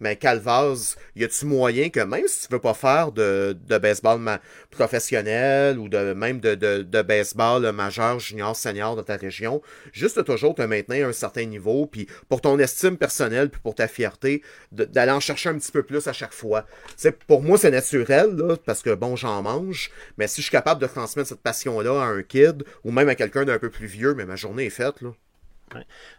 Mais 0.00 0.16
Calvaz, 0.16 0.96
y 1.14 1.24
a-tu 1.24 1.46
moyen 1.46 1.88
que 1.88 2.00
même 2.00 2.26
si 2.26 2.46
tu 2.46 2.52
veux 2.52 2.60
pas 2.60 2.74
faire 2.74 3.12
de, 3.12 3.56
de 3.66 3.78
baseball 3.78 4.40
professionnel 4.70 5.78
ou 5.78 5.88
de 5.88 6.12
même 6.12 6.40
de, 6.40 6.54
de, 6.54 6.82
de 6.82 7.02
baseball 7.02 7.70
majeur, 7.72 8.18
junior, 8.18 8.54
senior 8.54 8.96
de 8.96 9.02
ta 9.02 9.16
région, 9.16 9.62
juste 9.92 10.22
toujours 10.24 10.54
te 10.54 10.62
maintenir 10.62 11.06
à 11.06 11.10
un 11.10 11.12
certain 11.12 11.44
niveau, 11.44 11.86
puis 11.86 12.06
pour 12.28 12.40
ton 12.40 12.58
estime 12.58 12.96
personnelle, 12.96 13.50
puis 13.50 13.60
pour 13.60 13.74
ta 13.74 13.88
fierté, 13.88 14.42
d'aller 14.72 15.12
en 15.12 15.20
chercher 15.20 15.48
un 15.48 15.58
petit 15.58 15.72
peu 15.72 15.82
plus 15.82 16.06
à 16.08 16.12
chaque 16.12 16.32
fois. 16.32 16.66
c'est 16.96 17.24
pour 17.24 17.42
moi, 17.42 17.58
c'est 17.58 17.70
naturel, 17.70 18.36
là, 18.36 18.56
parce 18.64 18.82
que 18.82 18.94
bon, 18.94 19.16
j'en 19.16 19.42
mange, 19.42 19.90
mais 20.18 20.28
si 20.28 20.40
je 20.40 20.46
suis 20.46 20.52
capable 20.52 20.80
de 20.80 20.86
transmettre 20.86 21.28
cette 21.28 21.40
passion-là 21.40 22.02
à 22.02 22.06
un 22.06 22.22
kid, 22.22 22.64
ou 22.84 22.90
même 22.90 23.08
à 23.08 23.14
quelqu'un 23.14 23.44
d'un 23.44 23.58
peu 23.58 23.70
plus 23.70 23.86
vieux, 23.86 24.14
mais 24.14 24.26
ma 24.26 24.36
journée 24.36 24.66
est 24.66 24.70
faite, 24.70 25.00
là. 25.02 25.10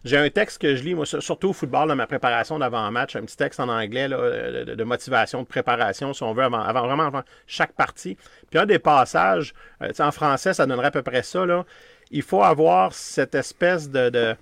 J'ai 0.03 0.17
un 0.17 0.29
texte 0.29 0.61
que 0.61 0.75
je 0.75 0.83
lis, 0.83 0.93
moi, 0.93 1.05
surtout 1.05 1.49
au 1.49 1.53
football, 1.53 1.87
dans 1.87 1.95
ma 1.95 2.07
préparation 2.07 2.59
d'avant-match, 2.59 3.15
un 3.15 3.21
petit 3.21 3.37
texte 3.37 3.59
en 3.59 3.69
anglais 3.69 4.07
de, 4.09 4.83
motivation, 4.83 5.41
de 5.41 5.47
préparation, 5.47 6.13
si 6.13 6.23
on 6.23 6.33
veut, 6.33 6.43
avant, 6.43 6.63
vraiment 6.85 7.07
avant 7.07 7.23
chaque 7.45 7.73
partie. 7.73 8.17
Puis 8.49 8.59
un 8.59 8.65
des 8.65 8.79
passages, 8.79 9.53
euh, 9.81 9.91
en 9.99 10.11
français, 10.11 10.53
ça 10.53 10.65
donnerait 10.65 10.87
à 10.87 10.91
peu 10.91 11.03
près 11.03 11.23
ça. 11.23 11.45
Là. 11.45 11.65
Il 12.11 12.23
faut 12.23 12.43
avoir 12.43 12.93
cette 12.93 13.35
espèce 13.35 13.89
de, 13.89 14.35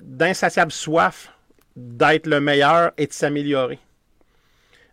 d'insatiable 0.00 0.72
soif 0.72 1.32
d'être 1.76 2.26
le 2.26 2.40
meilleur 2.40 2.92
et 2.96 3.06
de 3.06 3.12
s'améliorer. 3.12 3.78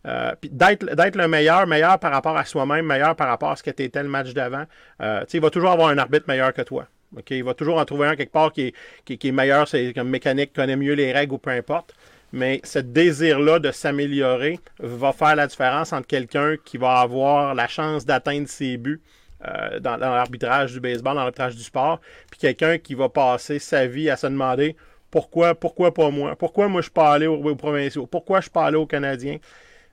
Euh, 0.07 0.33
d'être, 0.43 0.83
d'être 0.95 1.15
le 1.15 1.27
meilleur, 1.27 1.67
meilleur 1.67 1.99
par 1.99 2.11
rapport 2.11 2.35
à 2.35 2.43
soi-même, 2.43 2.85
meilleur 2.85 3.15
par 3.15 3.27
rapport 3.27 3.51
à 3.51 3.55
ce 3.55 3.61
que 3.61 3.69
tu 3.69 3.83
étais 3.83 4.01
le 4.01 4.09
match 4.09 4.33
d'avant. 4.33 4.65
Euh, 5.01 5.23
il 5.31 5.41
va 5.41 5.49
toujours 5.51 5.71
avoir 5.71 5.89
un 5.89 5.97
arbitre 5.97 6.25
meilleur 6.27 6.53
que 6.53 6.63
toi. 6.63 6.87
Il 7.29 7.43
va 7.43 7.53
toujours 7.53 7.77
en 7.77 7.85
trouver 7.85 8.07
un 8.07 8.15
quelque 8.15 8.31
part 8.31 8.51
qui 8.51 8.73
est, 9.05 9.17
qui, 9.17 9.27
est 9.27 9.31
meilleur, 9.31 9.67
c'est 9.67 9.93
comme 9.93 10.09
mécanique, 10.09 10.53
connaît 10.53 10.75
mieux 10.75 10.93
les 10.93 11.11
règles 11.11 11.33
ou 11.33 11.37
peu 11.37 11.51
importe. 11.51 11.93
Mais 12.33 12.61
ce 12.63 12.79
désir-là 12.79 13.59
de 13.59 13.71
s'améliorer 13.71 14.59
va 14.79 15.11
faire 15.11 15.35
la 15.35 15.47
différence 15.47 15.91
entre 15.91 16.07
quelqu'un 16.07 16.55
qui 16.63 16.77
va 16.77 16.99
avoir 16.99 17.53
la 17.53 17.67
chance 17.67 18.05
d'atteindre 18.05 18.47
ses 18.47 18.77
buts 18.77 19.01
euh, 19.45 19.79
dans, 19.79 19.97
l'arbitrage 19.97 20.71
du 20.71 20.79
baseball, 20.79 21.15
dans 21.15 21.21
l'arbitrage 21.21 21.55
du 21.55 21.63
sport, 21.63 21.99
puis 22.29 22.39
quelqu'un 22.39 22.77
qui 22.77 22.93
va 22.93 23.09
passer 23.09 23.59
sa 23.59 23.87
vie 23.87 24.09
à 24.09 24.15
se 24.15 24.27
demander 24.27 24.75
pourquoi, 25.09 25.55
pourquoi 25.55 25.93
pas 25.93 26.09
moi? 26.09 26.37
Pourquoi 26.37 26.69
moi 26.69 26.79
je 26.79 26.85
suis 26.85 26.93
pas 26.93 27.11
allé 27.11 27.27
aux, 27.27 27.55
provinciaux? 27.55 28.05
Pourquoi 28.05 28.39
je 28.39 28.43
suis 28.43 28.51
pas 28.51 28.65
allé 28.65 28.77
aux 28.77 28.85
Canadiens? 28.85 29.39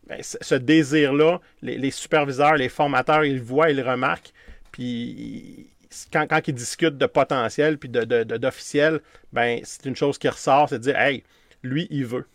Ben, 0.06 0.20
ce 0.22 0.54
désir-là, 0.54 1.40
les, 1.60 1.76
les, 1.76 1.90
superviseurs, 1.90 2.54
les 2.54 2.68
formateurs, 2.68 3.24
ils 3.24 3.36
le 3.36 3.42
voient, 3.42 3.70
ils 3.70 3.76
le 3.76 3.82
remarquent, 3.82 4.32
puis 4.70 5.66
quand, 6.12 6.26
quand 6.28 6.46
ils 6.46 6.54
discutent 6.54 6.98
de 6.98 7.06
potentiel 7.06 7.78
puis 7.78 7.88
d'officiel, 7.88 8.26
de, 8.26 8.36
d'officiel, 8.36 9.00
ben, 9.32 9.60
c'est 9.64 9.86
une 9.86 9.96
chose 9.96 10.18
qui 10.18 10.28
ressort, 10.28 10.68
c'est 10.68 10.78
de 10.78 10.82
dire, 10.82 10.98
hey, 10.98 11.24
lui, 11.62 11.86
il 11.90 12.04
veut. 12.06 12.26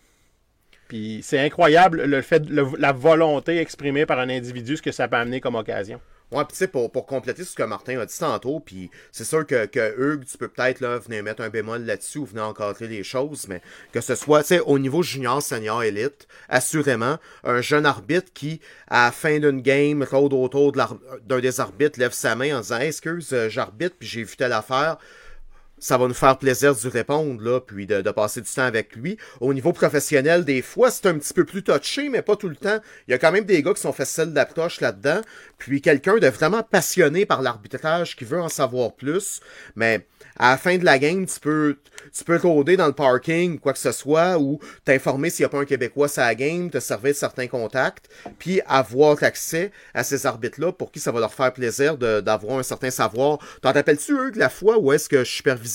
Puis 0.87 1.21
c'est 1.23 1.39
incroyable 1.39 2.03
le 2.03 2.21
fait, 2.21 2.43
la 2.49 2.91
volonté 2.91 3.57
exprimée 3.57 4.05
par 4.05 4.19
un 4.19 4.29
individu, 4.29 4.77
ce 4.77 4.81
que 4.81 4.91
ça 4.91 5.07
peut 5.07 5.17
amener 5.17 5.41
comme 5.41 5.55
occasion. 5.55 5.99
Pour, 6.71 7.05
compléter 7.05 7.43
ce 7.43 7.55
que 7.55 7.63
Martin 7.63 7.99
a 7.99 8.05
dit 8.05 8.17
tantôt, 8.17 8.59
puis 8.59 8.89
c'est 9.11 9.23
sûr 9.23 9.45
que, 9.45 9.67
Hugues, 9.97 10.25
tu 10.25 10.37
peux 10.37 10.47
peut-être 10.47 10.83
venir 11.05 11.23
mettre 11.23 11.43
un 11.43 11.49
bémol 11.49 11.83
là-dessus 11.83 12.19
ou 12.19 12.25
venir 12.25 12.45
encadrer 12.45 12.87
les 12.87 13.03
choses, 13.03 13.47
mais 13.47 13.61
que 13.91 14.01
ce 14.01 14.15
soit, 14.15 14.51
au 14.65 14.79
niveau 14.79 15.03
junior, 15.03 15.41
senior, 15.41 15.83
élite, 15.83 16.27
assurément, 16.49 17.17
un 17.43 17.61
jeune 17.61 17.85
arbitre 17.85 18.31
qui, 18.33 18.61
à 18.87 19.05
la 19.05 19.11
fin 19.11 19.39
d'une 19.39 19.61
game, 19.61 20.03
rôde 20.03 20.33
autour 20.33 20.71
d'un 20.71 21.39
des 21.39 21.59
arbitres, 21.59 21.99
lève 21.99 22.13
sa 22.13 22.35
main 22.35 22.57
en 22.57 22.61
disant 22.61 22.79
Excuse, 22.79 23.29
euh, 23.33 23.49
j'arbitre, 23.49 23.95
puis 23.99 24.07
j'ai 24.07 24.23
vu 24.23 24.35
telle 24.35 24.53
affaire 24.53 24.97
ça 25.83 25.97
va 25.97 26.07
nous 26.07 26.13
faire 26.13 26.37
plaisir 26.37 26.73
de 26.73 26.81
lui 26.81 26.89
répondre, 26.89 27.43
là, 27.43 27.59
puis 27.59 27.85
de, 27.85 28.01
passer 28.11 28.39
du 28.39 28.49
temps 28.49 28.63
avec 28.63 28.95
lui. 28.95 29.17
Au 29.41 29.53
niveau 29.53 29.73
professionnel, 29.73 30.45
des 30.45 30.61
fois, 30.61 30.89
c'est 30.89 31.07
un 31.07 31.15
petit 31.15 31.33
peu 31.33 31.43
plus 31.43 31.61
touché, 31.61 32.07
mais 32.07 32.21
pas 32.21 32.37
tout 32.37 32.47
le 32.47 32.55
temps. 32.55 32.79
Il 33.07 33.11
y 33.11 33.13
a 33.13 33.17
quand 33.17 33.33
même 33.33 33.43
des 33.43 33.61
gars 33.61 33.73
qui 33.73 33.81
sont 33.81 33.91
faciles 33.91 34.31
d'approche 34.31 34.79
là-dedans, 34.79 35.19
puis 35.57 35.81
quelqu'un 35.81 36.19
de 36.19 36.27
vraiment 36.27 36.63
passionné 36.63 37.25
par 37.25 37.41
l'arbitrage 37.41 38.15
qui 38.15 38.23
veut 38.23 38.39
en 38.39 38.47
savoir 38.47 38.93
plus, 38.93 39.41
mais 39.75 40.07
à 40.37 40.51
la 40.51 40.57
fin 40.57 40.77
de 40.77 40.85
la 40.85 40.97
game, 40.99 41.25
tu 41.25 41.39
peux, 41.39 41.77
tu 42.15 42.23
peux 42.23 42.37
rôder 42.37 42.77
dans 42.77 42.87
le 42.87 42.93
parking, 42.93 43.59
quoi 43.59 43.73
que 43.73 43.79
ce 43.79 43.91
soit, 43.91 44.37
ou 44.39 44.59
t'informer 44.85 45.29
s'il 45.29 45.43
n'y 45.43 45.47
a 45.47 45.49
pas 45.49 45.59
un 45.59 45.65
Québécois 45.65 46.07
à 46.17 46.27
la 46.27 46.35
game, 46.35 46.69
te 46.69 46.79
servir 46.79 47.11
de 47.11 47.17
certains 47.17 47.47
contacts, 47.47 48.09
puis 48.39 48.61
avoir 48.67 49.21
accès 49.21 49.71
à 49.93 50.03
ces 50.03 50.25
arbitres-là 50.25 50.71
pour 50.71 50.91
qui 50.91 50.99
ça 50.99 51.11
va 51.11 51.19
leur 51.19 51.33
faire 51.33 51.53
plaisir 51.53 51.97
d'avoir 51.97 52.59
un 52.59 52.63
certain 52.63 52.89
savoir. 52.89 53.39
T'en 53.61 53.73
rappelles-tu, 53.73 54.13
eux, 54.13 54.31
de 54.31 54.39
la 54.39 54.49
fois 54.49 54.77
où 54.79 54.91
est-ce 54.91 55.09
que 55.09 55.23
je 55.23 55.31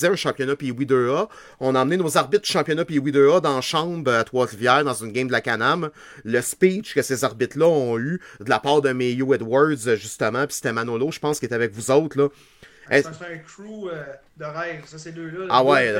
un 0.07 0.15
championnat 0.15 0.55
puis 0.55 0.71
2A? 0.71 1.27
On 1.59 1.75
a 1.75 1.81
emmené 1.81 1.97
nos 1.97 2.17
arbitres 2.17 2.43
du 2.43 2.51
championnat 2.51 2.85
puis 2.85 2.99
2A 2.99 3.41
dans 3.41 3.55
la 3.55 3.61
chambre 3.61 4.11
à 4.11 4.23
Trois-Rivières, 4.23 4.83
dans 4.83 4.93
une 4.93 5.11
game 5.11 5.27
de 5.27 5.31
la 5.31 5.41
Canam. 5.41 5.89
Le 6.23 6.41
speech 6.41 6.93
que 6.93 7.01
ces 7.01 7.23
arbitres-là 7.23 7.67
ont 7.67 7.97
eu 7.97 8.21
de 8.39 8.49
la 8.49 8.59
part 8.59 8.81
de 8.81 8.91
Mayo 8.91 9.33
Edwards, 9.33 9.95
justement, 9.95 10.45
puis 10.45 10.55
c'était 10.55 10.73
Manolo, 10.73 11.11
je 11.11 11.19
pense, 11.19 11.39
qui 11.39 11.45
était 11.45 11.55
avec 11.55 11.73
vous 11.73 11.91
autres, 11.91 12.17
là. 12.17 12.29
C'est 12.91 13.05
un 13.05 13.37
crew 13.45 13.87
euh, 13.91 14.03
de 14.37 14.45
rêve, 14.45 14.81
ça, 14.85 14.97
ces 14.97 15.11
deux-là. 15.11 15.45
Ah 15.49 15.63
ouais, 15.63 15.93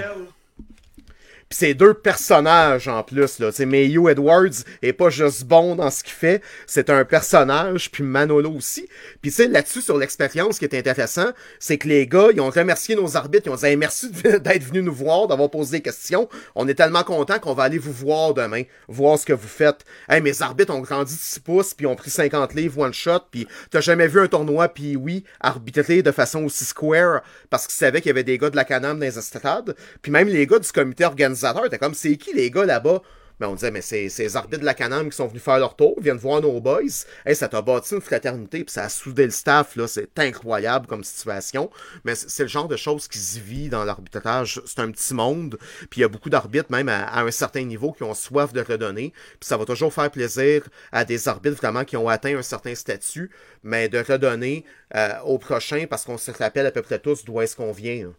Pis 1.50 1.58
c'est 1.58 1.74
deux 1.74 1.96
personnages 1.96 2.88
en 2.88 3.02
plus, 3.02 3.40
là. 3.40 3.50
mais 3.62 3.66
Mayo 3.66 4.08
Edwards 4.08 4.54
est 4.84 4.94
pas 4.94 5.10
juste 5.10 5.46
bon 5.46 5.76
dans 5.76 5.90
ce 5.90 6.04
qu'il 6.04 6.14
fait, 6.14 6.44
c'est 6.68 6.92
un 6.92 7.04
personnage, 7.04 7.90
puis 7.90 8.04
Manolo 8.04 8.52
aussi. 8.52 8.88
Puis 9.24 9.32
tu 9.32 9.48
là-dessus, 9.48 9.82
sur 9.82 9.98
l'expérience, 9.98 10.60
qui 10.60 10.66
est 10.66 10.78
intéressant, 10.78 11.32
c'est 11.58 11.80
que 11.80 11.88
les 11.88 12.06
gars, 12.06 12.28
ils 12.32 12.40
ont 12.40 12.52
remercié 12.52 12.96
nos 12.96 13.18
arbitres, 13.18 13.48
ils 13.48 13.50
ont 13.50 13.56
dit 13.56 13.78
merci 13.78 14.12
d'être 14.24 14.64
venus 14.64 14.84
nous 14.84 14.94
voir, 14.94 15.28
d'avoir 15.28 15.50
posé 15.50 15.78
des 15.78 15.82
questions. 15.82 16.30
On 16.54 16.68
est 16.68 16.76
tellement 16.76 17.02
contents 17.02 17.40
qu'on 17.40 17.56
va 17.56 17.64
aller 17.64 17.80
vous 17.80 17.94
voir 17.94 18.36
demain, 18.36 18.62
voir 18.88 19.18
ce 19.18 19.26
que 19.26 19.34
vous 19.34 19.48
faites. 19.48 19.86
Hey, 20.08 20.22
mes 20.22 20.44
arbitres 20.44 20.72
ont 20.72 20.82
grandi 20.82 21.16
de 21.16 21.20
6 21.20 21.40
pouces, 21.40 21.74
puis 21.74 21.88
ont 21.88 21.96
pris 21.96 22.12
50 22.12 22.54
livres 22.54 22.78
one 22.78 22.94
shot, 22.94 23.22
puis 23.32 23.48
t'as 23.72 23.82
jamais 23.82 24.08
vu 24.08 24.20
un 24.20 24.28
tournoi, 24.28 24.68
puis 24.68 24.96
oui, 24.96 25.24
arbitrer 25.40 26.04
de 26.04 26.12
façon 26.12 26.44
aussi 26.44 26.64
square, 26.64 27.24
parce 27.50 27.66
qu'ils 27.66 27.74
savaient 27.74 28.02
qu'il 28.02 28.10
y 28.10 28.12
avait 28.12 28.24
des 28.24 28.38
gars 28.38 28.52
de 28.52 28.56
la 28.56 28.66
Canam 28.66 29.00
dans 29.00 29.06
les 29.06 29.18
estrades, 29.18 29.76
puis 30.04 30.12
même 30.12 30.28
les 30.28 30.46
gars 30.46 30.60
du 30.60 30.72
comité 30.72 31.06
organisé 31.06 31.39
comme, 31.80 31.94
c'est 31.94 32.18
qui 32.18 32.34
les 32.34 32.52
gars 32.52 32.66
là-bas? 32.66 33.02
Mais 33.40 33.48
on 33.48 33.56
disait, 33.56 33.72
mais 33.72 33.82
c'est 33.82 34.10
ces 34.10 34.36
arbitres 34.36 34.60
de 34.60 34.66
la 34.66 34.74
Canam 34.74 35.10
qui 35.10 35.16
sont 35.16 35.28
venus 35.28 35.42
faire 35.42 35.60
leur 35.60 35.76
tour, 35.76 35.96
viennent 36.02 36.18
voir 36.18 36.42
nos 36.42 36.60
boys. 36.60 37.06
Ça 37.34 37.48
t'a 37.48 37.62
bâti 37.62 37.96
une 37.96 38.02
fraternité, 38.02 38.66
puis 38.66 38.74
ça 38.74 38.84
a 38.84 38.90
soudé 38.90 39.24
le 39.24 39.32
staff, 39.32 39.76
là. 39.78 39.88
C'est 39.88 40.20
incroyable 40.20 40.88
comme 40.88 41.04
situation. 41.04 41.70
Mais 42.04 42.16
c'est 42.16 42.44
le 42.44 42.50
genre 42.50 42.68
de 42.68 42.76
choses 42.76 43.08
qui 43.08 43.18
se 43.18 43.40
vit 43.40 43.70
dans 43.70 43.86
l'arbitrage. 43.86 44.62
C'est 44.66 44.80
un 44.80 44.92
petit 44.92 45.14
monde, 45.14 45.58
puis 45.90 46.00
il 46.00 46.02
y 46.02 46.04
a 46.04 46.10
beaucoup 46.10 46.30
d'arbitres, 46.30 46.70
même 46.70 46.90
à, 46.90 47.22
un 47.22 47.32
certain 47.32 47.64
niveau, 47.64 47.94
qui 47.94 48.04
ont 48.04 48.14
soif 48.14 48.52
de 48.52 48.62
redonner. 48.62 49.14
Puis 49.40 49.48
ça 49.48 49.56
va 49.56 49.66
toujours 49.66 49.94
faire 49.94 50.12
plaisir 50.12 50.68
à 50.92 51.06
des 51.06 51.28
arbitres 51.30 51.58
vraiment 51.58 51.86
qui 51.86 51.96
ont 51.96 52.10
atteint 52.10 52.38
un 52.38 52.42
certain 52.42 52.76
statut, 52.76 53.32
mais 53.64 53.88
de 53.88 54.00
redonner 54.00 54.66
euh, 54.96 55.14
au 55.24 55.38
prochain, 55.38 55.86
parce 55.90 56.04
qu'on 56.04 56.18
se 56.18 56.32
rappelle 56.32 56.66
à 56.66 56.72
peu 56.72 56.82
près 56.82 57.00
tous 57.00 57.24
d'où 57.24 57.40
est-ce 57.40 57.56
qu'on 57.56 57.72
vient. 57.72 58.08
Hein. 58.10 58.14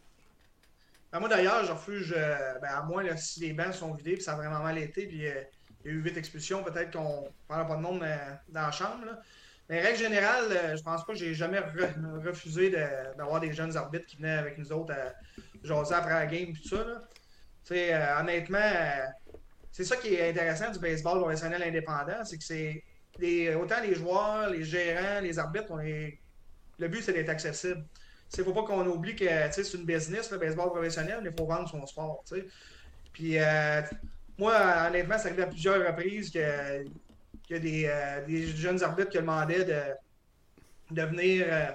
Ben, 1.13 1.19
moi 1.19 1.29
d'ailleurs, 1.29 1.65
je 1.65 1.73
refuse, 1.73 2.15
euh, 2.17 2.59
ben, 2.61 2.69
à 2.69 2.83
moins 2.83 3.17
si 3.17 3.41
les 3.41 3.53
bancs 3.53 3.75
sont 3.75 3.93
vidés, 3.95 4.15
puis 4.15 4.23
ça 4.23 4.35
a 4.35 4.37
vraiment 4.37 4.61
mal 4.61 4.79
été, 4.79 5.07
puis 5.07 5.27
euh, 5.27 5.43
il 5.85 5.91
y 5.91 5.95
a 5.95 5.97
eu 5.97 6.03
huit 6.03 6.17
expulsions, 6.17 6.63
peut-être 6.63 6.93
qu'on 6.93 7.23
ne 7.23 7.29
parle 7.49 7.67
pas 7.67 7.77
de 7.77 7.83
monde 7.83 8.03
euh, 8.03 8.17
dans 8.49 8.63
la 8.63 8.71
chambre. 8.71 9.05
Là. 9.07 9.21
Mais 9.69 9.81
règle 9.81 9.99
générale, 9.99 10.77
je 10.77 10.83
pense 10.83 11.05
pas 11.05 11.13
que 11.13 11.19
j'ai 11.19 11.33
jamais 11.33 11.61
refusé 12.25 12.71
d'avoir 13.17 13.41
des 13.41 13.53
jeunes 13.53 13.77
arbitres 13.77 14.07
qui 14.07 14.17
venaient 14.17 14.39
avec 14.39 14.59
nous 14.59 14.73
autres 14.73 14.93
à 14.93 15.15
jaser 15.63 15.95
après 15.95 16.13
la 16.13 16.27
game 16.27 16.53
tout 16.53 16.69
ça. 16.69 18.21
Honnêtement, 18.21 18.59
c'est 19.71 19.85
ça 19.85 19.97
qui 19.97 20.15
est 20.15 20.31
intéressant 20.31 20.73
du 20.73 20.81
baseball 20.81 21.21
professionnel 21.21 21.63
indépendant, 21.63 22.25
c'est 22.25 22.37
que 22.37 22.43
c'est 22.43 23.55
autant 23.55 23.81
les 23.81 23.95
joueurs, 23.95 24.51
les 24.51 24.65
gérants, 24.65 25.21
les 25.21 25.39
arbitres, 25.39 25.73
le 25.77 26.89
but 26.89 27.03
c'est 27.03 27.13
d'être 27.13 27.29
accessible. 27.29 27.85
Il 28.37 28.41
ne 28.41 28.45
faut 28.45 28.53
pas 28.53 28.63
qu'on 28.63 28.87
oublie 28.87 29.17
que 29.17 29.25
c'est 29.51 29.75
une 29.75 29.85
business, 29.85 30.31
le 30.31 30.39
baseball 30.39 30.71
professionnel, 30.71 31.19
mais 31.23 31.31
il 31.31 31.37
faut 31.37 31.47
vendre 31.47 31.69
son 31.69 31.85
sport. 31.87 32.23
Puis 33.13 33.39
euh, 33.39 33.83
moi, 34.39 34.87
honnêtement, 34.89 35.19
ça 35.19 35.29
arrive 35.29 35.41
à 35.41 35.47
plusieurs 35.47 35.87
reprises 35.87 36.31
y 36.35 37.55
a 37.55 37.59
des, 37.59 37.87
euh, 37.87 38.25
des, 38.27 38.47
jeunes 38.47 38.83
arbitres 38.83 39.11
qui 39.11 39.19
demandaient 39.19 39.65
de, 39.65 40.95
de, 40.95 41.03
venir, 41.03 41.47
euh, 41.49 41.67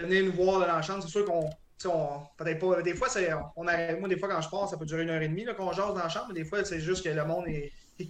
venir 0.00 0.24
nous 0.24 0.32
voir 0.32 0.60
dans 0.60 0.66
la 0.66 0.82
chambre. 0.82 1.02
C'est 1.02 1.10
sûr 1.10 1.24
qu'on. 1.24 1.50
Peut-être 2.36 2.60
pas. 2.60 2.80
Des 2.80 2.94
fois, 2.94 3.08
on 3.56 3.64
moi, 3.64 4.08
des 4.08 4.16
fois, 4.16 4.28
quand 4.28 4.40
je 4.40 4.48
pars, 4.48 4.68
ça 4.68 4.76
peut 4.76 4.86
durer 4.86 5.02
une 5.02 5.10
heure 5.10 5.20
et 5.20 5.26
demie 5.26 5.44
qu'on 5.56 5.72
jase 5.72 5.88
dans 5.88 5.94
la 5.96 6.08
chambre, 6.08 6.26
mais 6.28 6.34
des 6.34 6.44
fois, 6.44 6.64
c'est 6.64 6.78
juste 6.78 7.02
que 7.02 7.08
le 7.08 7.24
monde 7.24 7.48
est. 7.48 7.72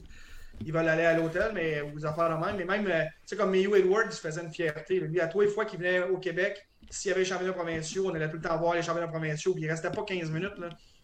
Ils 0.65 0.73
veulent 0.73 0.87
aller 0.87 1.07
à 1.07 1.15
l'hôtel, 1.15 1.53
mais 1.55 1.81
vous 1.81 2.05
affaires 2.05 2.29
de 2.29 2.45
même. 2.45 2.57
Mais 2.57 2.67
même, 2.67 2.85
tu 2.85 2.93
sais, 3.25 3.37
comme 3.37 3.51
Mayo 3.51 3.75
Edwards, 3.75 4.05
il 4.05 4.13
faisait 4.13 4.43
une 4.43 4.53
fierté. 4.53 5.01
Lui, 5.01 5.19
à 5.19 5.29
les 5.35 5.49
fois 5.49 5.65
qu'il 5.65 5.79
venait 5.79 6.03
au 6.03 6.19
Québec, 6.19 6.69
s'il 6.93 7.09
y 7.09 7.13
avait 7.13 7.23
les 7.23 7.27
championnats 7.27 7.55
provinciaux, 7.55 8.11
on 8.11 8.15
allait 8.15 8.29
tout 8.29 8.37
le 8.37 8.43
temps 8.43 8.57
voir 8.59 8.75
les 8.75 8.83
championnats 8.83 9.09
provinciaux, 9.09 9.55
puis 9.55 9.63
il 9.63 9.71
restait 9.71 9.91
pas 9.91 10.05
15 10.05 10.31
minutes. 10.31 10.53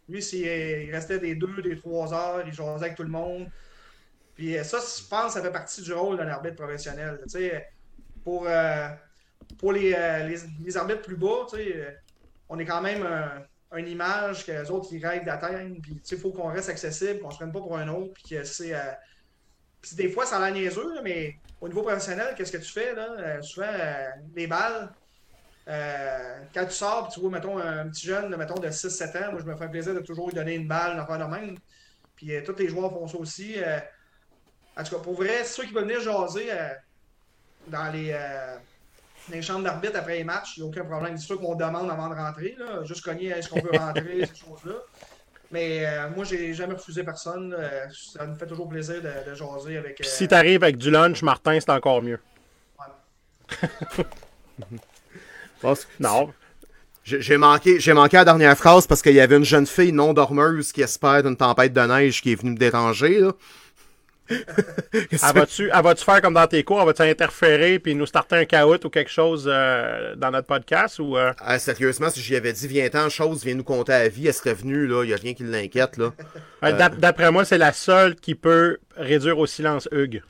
Lui, 0.07 0.23
il 0.23 0.91
restait 0.93 1.19
des 1.19 1.35
2, 1.35 1.63
des 1.63 1.77
3 1.77 2.13
heures, 2.13 2.43
il 2.47 2.53
jasait 2.53 2.85
avec 2.85 2.95
tout 2.95 3.03
le 3.03 3.09
monde. 3.09 3.49
Puis 4.35 4.57
euh, 4.57 4.65
ça, 4.65 4.79
je 4.79 5.09
pense, 5.09 5.33
ça 5.33 5.43
fait 5.43 5.51
partie 5.51 5.81
du 5.81 5.93
rôle 5.93 6.19
d'un 6.19 6.29
arbitre 6.29 6.57
professionnel. 6.57 7.19
pour 8.23 8.47
euh, 8.47 8.89
pour 9.59 9.73
les, 9.73 9.95
euh, 9.95 10.29
les, 10.61 10.77
arbitres 10.77 11.01
plus 11.01 11.17
bas, 11.17 11.47
on 12.51 12.59
est 12.59 12.67
quand 12.67 12.83
même 12.83 13.07
une 13.75 13.89
image 13.89 14.45
que 14.45 14.53
les 14.53 14.71
autres 14.71 14.89
ils 14.93 15.05
rêvent 15.05 15.25
d'atteindre. 15.25 15.77
Puis 15.83 16.01
il 16.11 16.19
faut 16.19 16.33
qu'on 16.33 16.49
reste 16.49 16.69
accessible, 16.69 17.21
qu'on 17.21 17.31
se 17.31 17.39
prenne 17.39 17.53
pas 17.53 17.61
pour 17.61 17.79
un 17.79 17.89
autre. 17.89 18.13
Puis 18.13 18.37
c'est. 18.45 18.75
des 19.95 20.11
fois, 20.11 20.27
ça 20.27 20.37
a 20.37 20.51
l'air 20.51 20.55
niaiseux, 20.55 21.01
mais 21.03 21.37
au 21.63 21.69
niveau 21.69 21.83
professionnel, 21.83 22.35
qu'est-ce 22.37 22.53
que 22.53 22.59
tu 22.59 22.71
fais? 22.71 22.95
Là? 22.95 23.41
souvent, 23.41 23.73
les 24.37 24.47
balles, 24.47 24.93
euh, 25.69 26.39
quand 26.55 26.65
tu 26.65 26.73
sors, 26.73 27.09
tu 27.09 27.21
vois, 27.21 27.31
mettons, 27.31 27.59
un 27.59 27.89
petit 27.89 28.07
jeune, 28.07 28.35
mettons, 28.37 28.59
de 28.59 28.69
6-7 28.69 29.19
ans, 29.19 29.33
moi, 29.33 29.41
je 29.41 29.47
me 29.47 29.57
fais 29.57 29.69
plaisir 29.69 29.95
de 29.95 30.01
toujours 30.01 30.29
lui 30.29 30.35
donner 30.35 30.55
une 30.55 30.67
balle, 30.67 30.95
une 30.95 31.01
affaire 31.01 31.19
de 31.19 31.25
même. 31.25 31.59
Puis 32.17 32.35
euh, 32.35 32.43
tous 32.45 32.57
les 32.57 32.69
joueurs 32.69 32.91
font 32.91 33.07
ça 33.07 33.19
aussi. 33.19 33.55
Euh, 33.59 33.79
en 34.77 34.83
tout 34.83 34.97
cas, 34.97 35.03
pour 35.03 35.15
vrai, 35.15 35.45
ceux 35.45 35.65
qui 35.65 35.75
veulent 35.75 35.85
venir 35.85 36.01
jaser 36.01 36.51
dans 37.67 37.93
les, 37.93 38.17
les 39.29 39.43
chambres 39.43 39.65
d'arbitre 39.65 39.99
après 39.99 40.19
les 40.19 40.25
matchs, 40.25 40.57
il 40.57 40.63
n'y 40.63 40.69
a 40.69 40.71
aucun 40.71 40.85
problème. 40.85 41.19
C'est 41.19 41.27
sûr 41.27 41.41
qu'on 41.41 41.57
demande 41.57 41.91
avant 41.91 42.09
de 42.09 42.15
rentrer, 42.15 42.55
là, 42.57 42.85
juste 42.85 43.05
cogner 43.05 43.31
est-ce 43.31 43.49
qu'on 43.49 43.61
peut 43.61 43.77
rentrer, 43.77 44.25
ces 44.27 44.37
choses-là. 44.37 44.75
Mais 45.51 45.85
moi, 46.15 46.25
j'ai 46.25 46.55
jamais 46.55 46.75
refusé 46.75 47.03
personne. 47.03 47.57
ça 47.93 48.25
me 48.25 48.37
fait 48.37 48.47
toujours 48.47 48.69
plaisir 48.69 49.03
de, 49.03 49.35
jaser 49.35 49.79
avec. 49.79 50.01
si 50.05 50.29
tu 50.29 50.35
arrives 50.35 50.63
avec 50.63 50.77
du 50.77 50.93
lunch, 50.93 51.23
Martin, 51.23 51.59
c'est 51.59 51.71
encore 51.71 52.01
mieux. 52.01 52.21
Non. 56.01 56.33
J'ai 57.05 57.39
manqué, 57.39 57.81
j'ai 57.81 57.95
manqué 57.95 58.19
la 58.19 58.25
dernière 58.25 58.57
phrase 58.57 58.87
parce 58.87 59.01
qu'il 59.01 59.15
y 59.15 59.21
avait 59.21 59.37
une 59.37 59.45
jeune 59.45 59.67
fille 59.67 59.93
non 59.93 60.13
dormeuse 60.13 60.73
qui 60.73 60.83
espère 60.83 61.23
d'une 61.23 61.37
tempête 61.37 61.73
de 61.73 61.81
neige 61.81 62.21
qui 62.21 62.33
est 62.33 62.35
venue 62.35 62.51
me 62.51 62.59
déranger. 62.59 63.21
Là. 63.21 63.33
elle 64.93 65.83
va-tu 65.83 66.05
faire 66.05 66.21
comme 66.21 66.35
dans 66.35 66.47
tes 66.47 66.63
cours? 66.63 66.81
Elle 66.81 66.87
va-tu 66.87 67.03
interférer 67.03 67.79
puis 67.79 67.95
nous 67.95 68.05
starter 68.05 68.37
un 68.37 68.45
chaos 68.45 68.85
ou 68.85 68.91
quelque 68.91 69.11
chose 69.11 69.49
euh, 69.51 70.15
dans 70.17 70.31
notre 70.31 70.47
podcast? 70.47 70.99
ou 70.99 71.17
euh? 71.17 71.33
ah, 71.39 71.59
Sérieusement, 71.59 72.11
si 72.11 72.21
j'y 72.21 72.37
avais 72.37 72.53
dit 72.53 72.69
viens-t'en, 72.69 73.09
chose, 73.09 73.43
viens 73.43 73.55
nous 73.55 73.65
compter 73.65 73.93
à 73.93 74.01
la 74.01 74.09
vie, 74.09 74.27
elle 74.27 74.35
serait 74.35 74.55
venue, 74.55 74.87
là. 74.87 75.03
Il 75.05 75.09
n'y 75.09 75.15
a 75.15 75.17
rien 75.17 75.33
qui 75.33 75.45
l'inquiète. 75.45 75.97
là. 75.97 76.13
D'après 76.99 77.31
moi, 77.31 77.45
c'est 77.45 77.59
la 77.59 77.73
seule 77.73 78.17
qui 78.17 78.35
peut 78.35 78.79
réduire 78.97 79.39
au 79.39 79.47
silence 79.47 79.89
Hugues. 79.93 80.23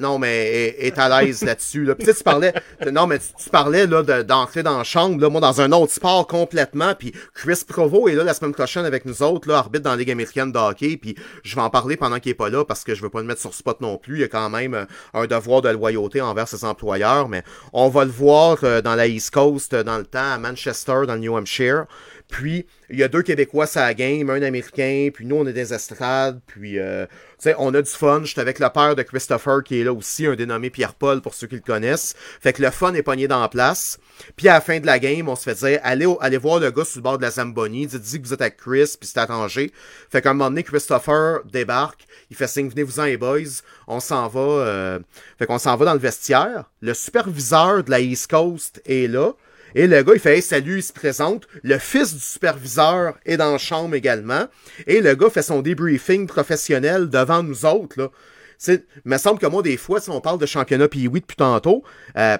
Non, 0.00 0.18
mais 0.18 0.46
est, 0.48 0.86
est 0.86 0.98
à 0.98 1.22
l'aise 1.22 1.42
là-dessus. 1.42 1.84
Là. 1.84 1.94
Puis 1.94 2.06
tu 2.06 2.22
parlais, 2.22 2.52
non, 2.92 3.06
mais 3.06 3.18
tu, 3.18 3.50
parlais 3.50 3.86
là 3.86 4.02
de- 4.02 4.22
d'entrer 4.22 4.62
dans 4.62 4.78
la 4.78 4.84
chambre, 4.84 5.20
là, 5.20 5.28
moi 5.28 5.40
dans 5.40 5.60
un 5.60 5.72
autre 5.72 5.92
sport 5.92 6.26
complètement. 6.26 6.94
Puis 6.94 7.12
Chris 7.34 7.62
Provo 7.66 8.08
est 8.08 8.14
là 8.14 8.24
la 8.24 8.34
semaine 8.34 8.52
prochaine 8.54 8.84
avec 8.84 9.04
nous 9.04 9.22
autres, 9.22 9.48
là, 9.48 9.58
arbitre 9.58 9.84
dans 9.84 9.90
la 9.90 9.96
Ligue 9.96 10.10
américaine 10.10 10.52
de 10.52 10.58
hockey. 10.58 10.96
Puis 10.96 11.16
je 11.42 11.54
vais 11.54 11.62
en 11.62 11.70
parler 11.70 11.96
pendant 11.96 12.18
qu'il 12.18 12.30
est 12.30 12.34
pas 12.34 12.50
là 12.50 12.64
parce 12.64 12.84
que 12.84 12.94
je 12.94 13.02
veux 13.02 13.10
pas 13.10 13.20
le 13.20 13.26
mettre 13.26 13.40
sur 13.40 13.54
spot 13.54 13.80
non 13.80 13.96
plus. 13.98 14.16
Il 14.16 14.20
y 14.20 14.24
a 14.24 14.28
quand 14.28 14.50
même 14.50 14.74
euh, 14.74 14.84
un 15.14 15.26
devoir 15.26 15.62
de 15.62 15.68
loyauté 15.70 16.20
envers 16.20 16.48
ses 16.48 16.64
employeurs. 16.64 17.28
Mais 17.28 17.42
on 17.72 17.88
va 17.88 18.04
le 18.04 18.10
voir 18.10 18.58
euh, 18.62 18.80
dans 18.82 18.94
la 18.94 19.06
East 19.06 19.32
Coast, 19.32 19.74
euh, 19.74 19.82
dans 19.82 19.98
le 19.98 20.04
temps, 20.04 20.32
à 20.32 20.38
Manchester, 20.38 21.02
dans 21.06 21.14
le 21.14 21.20
New 21.20 21.36
Hampshire. 21.36 21.84
Puis, 22.28 22.66
il 22.90 22.98
y 22.98 23.02
a 23.02 23.08
deux 23.08 23.22
Québécois 23.22 23.66
à 23.74 23.86
la 23.86 23.94
game, 23.94 24.28
un 24.28 24.42
Américain, 24.42 25.08
puis 25.12 25.24
nous, 25.24 25.36
on 25.36 25.46
est 25.46 25.52
des 25.52 25.72
estrades, 25.72 26.40
puis, 26.46 26.78
euh, 26.78 27.06
tu 27.42 27.50
on 27.56 27.72
a 27.74 27.80
du 27.80 27.90
fun. 27.90 28.22
J'étais 28.24 28.42
avec 28.42 28.58
le 28.58 28.68
père 28.68 28.94
de 28.94 29.02
Christopher, 29.02 29.62
qui 29.64 29.80
est 29.80 29.84
là 29.84 29.94
aussi, 29.94 30.26
un 30.26 30.34
dénommé 30.34 30.68
Pierre-Paul, 30.68 31.22
pour 31.22 31.32
ceux 31.32 31.46
qui 31.46 31.54
le 31.54 31.62
connaissent. 31.62 32.14
Fait 32.40 32.52
que 32.52 32.62
le 32.62 32.70
fun 32.70 32.92
est 32.92 33.02
pogné 33.02 33.28
dans 33.28 33.40
la 33.40 33.48
place. 33.48 33.98
Puis, 34.36 34.48
à 34.48 34.54
la 34.54 34.60
fin 34.60 34.78
de 34.78 34.86
la 34.86 34.98
game, 34.98 35.28
on 35.28 35.36
se 35.36 35.44
fait 35.44 35.54
dire, 35.54 35.80
allez, 35.82 36.06
allez 36.20 36.36
voir 36.36 36.60
le 36.60 36.70
gars 36.70 36.84
sur 36.84 36.98
le 36.98 37.02
bord 37.02 37.16
de 37.16 37.22
la 37.22 37.30
Zamboni, 37.30 37.86
dites-y 37.86 38.20
que 38.20 38.26
vous 38.26 38.34
êtes 38.34 38.42
avec 38.42 38.58
Chris, 38.58 38.94
puis 39.00 39.08
c'est 39.08 39.18
arrangé. 39.18 39.72
Fait 40.10 40.20
qu'à 40.20 40.30
un 40.30 40.34
moment 40.34 40.50
donné, 40.50 40.62
Christopher 40.62 41.40
débarque, 41.50 42.06
il 42.30 42.36
fait 42.36 42.46
signe, 42.46 42.68
venez-vous-en, 42.68 43.04
les 43.04 43.16
boys, 43.16 43.62
on 43.86 44.00
s'en 44.00 44.28
va, 44.28 44.40
euh, 44.40 44.98
fait 45.38 45.46
qu'on 45.46 45.58
s'en 45.58 45.76
va 45.76 45.86
dans 45.86 45.94
le 45.94 45.98
vestiaire. 45.98 46.64
Le 46.82 46.92
superviseur 46.92 47.84
de 47.84 47.90
la 47.90 48.00
East 48.00 48.30
Coast 48.30 48.82
est 48.84 49.08
là. 49.08 49.32
Et 49.74 49.86
le 49.86 50.02
gars, 50.02 50.14
il 50.14 50.20
fait 50.20 50.36
hey, 50.36 50.42
salut, 50.42 50.78
il 50.78 50.82
se 50.82 50.92
présente. 50.92 51.46
Le 51.62 51.78
fils 51.78 52.14
du 52.14 52.20
superviseur 52.20 53.18
est 53.26 53.36
dans 53.36 53.52
la 53.52 53.58
chambre 53.58 53.94
également. 53.94 54.46
Et 54.86 55.00
le 55.00 55.14
gars 55.14 55.30
fait 55.30 55.42
son 55.42 55.62
débriefing 55.62 56.26
professionnel 56.26 57.08
devant 57.08 57.42
nous 57.42 57.66
autres. 57.66 58.00
Là. 58.00 58.10
Il 58.68 58.82
me 59.04 59.18
semble 59.18 59.38
que 59.38 59.46
moi, 59.46 59.62
des 59.62 59.76
fois, 59.76 60.00
si 60.00 60.10
on 60.10 60.20
parle 60.20 60.38
de 60.38 60.46
championnat 60.46 60.88
oui 60.92 61.20
depuis 61.20 61.36
tantôt, 61.36 61.84
euh, 62.16 62.36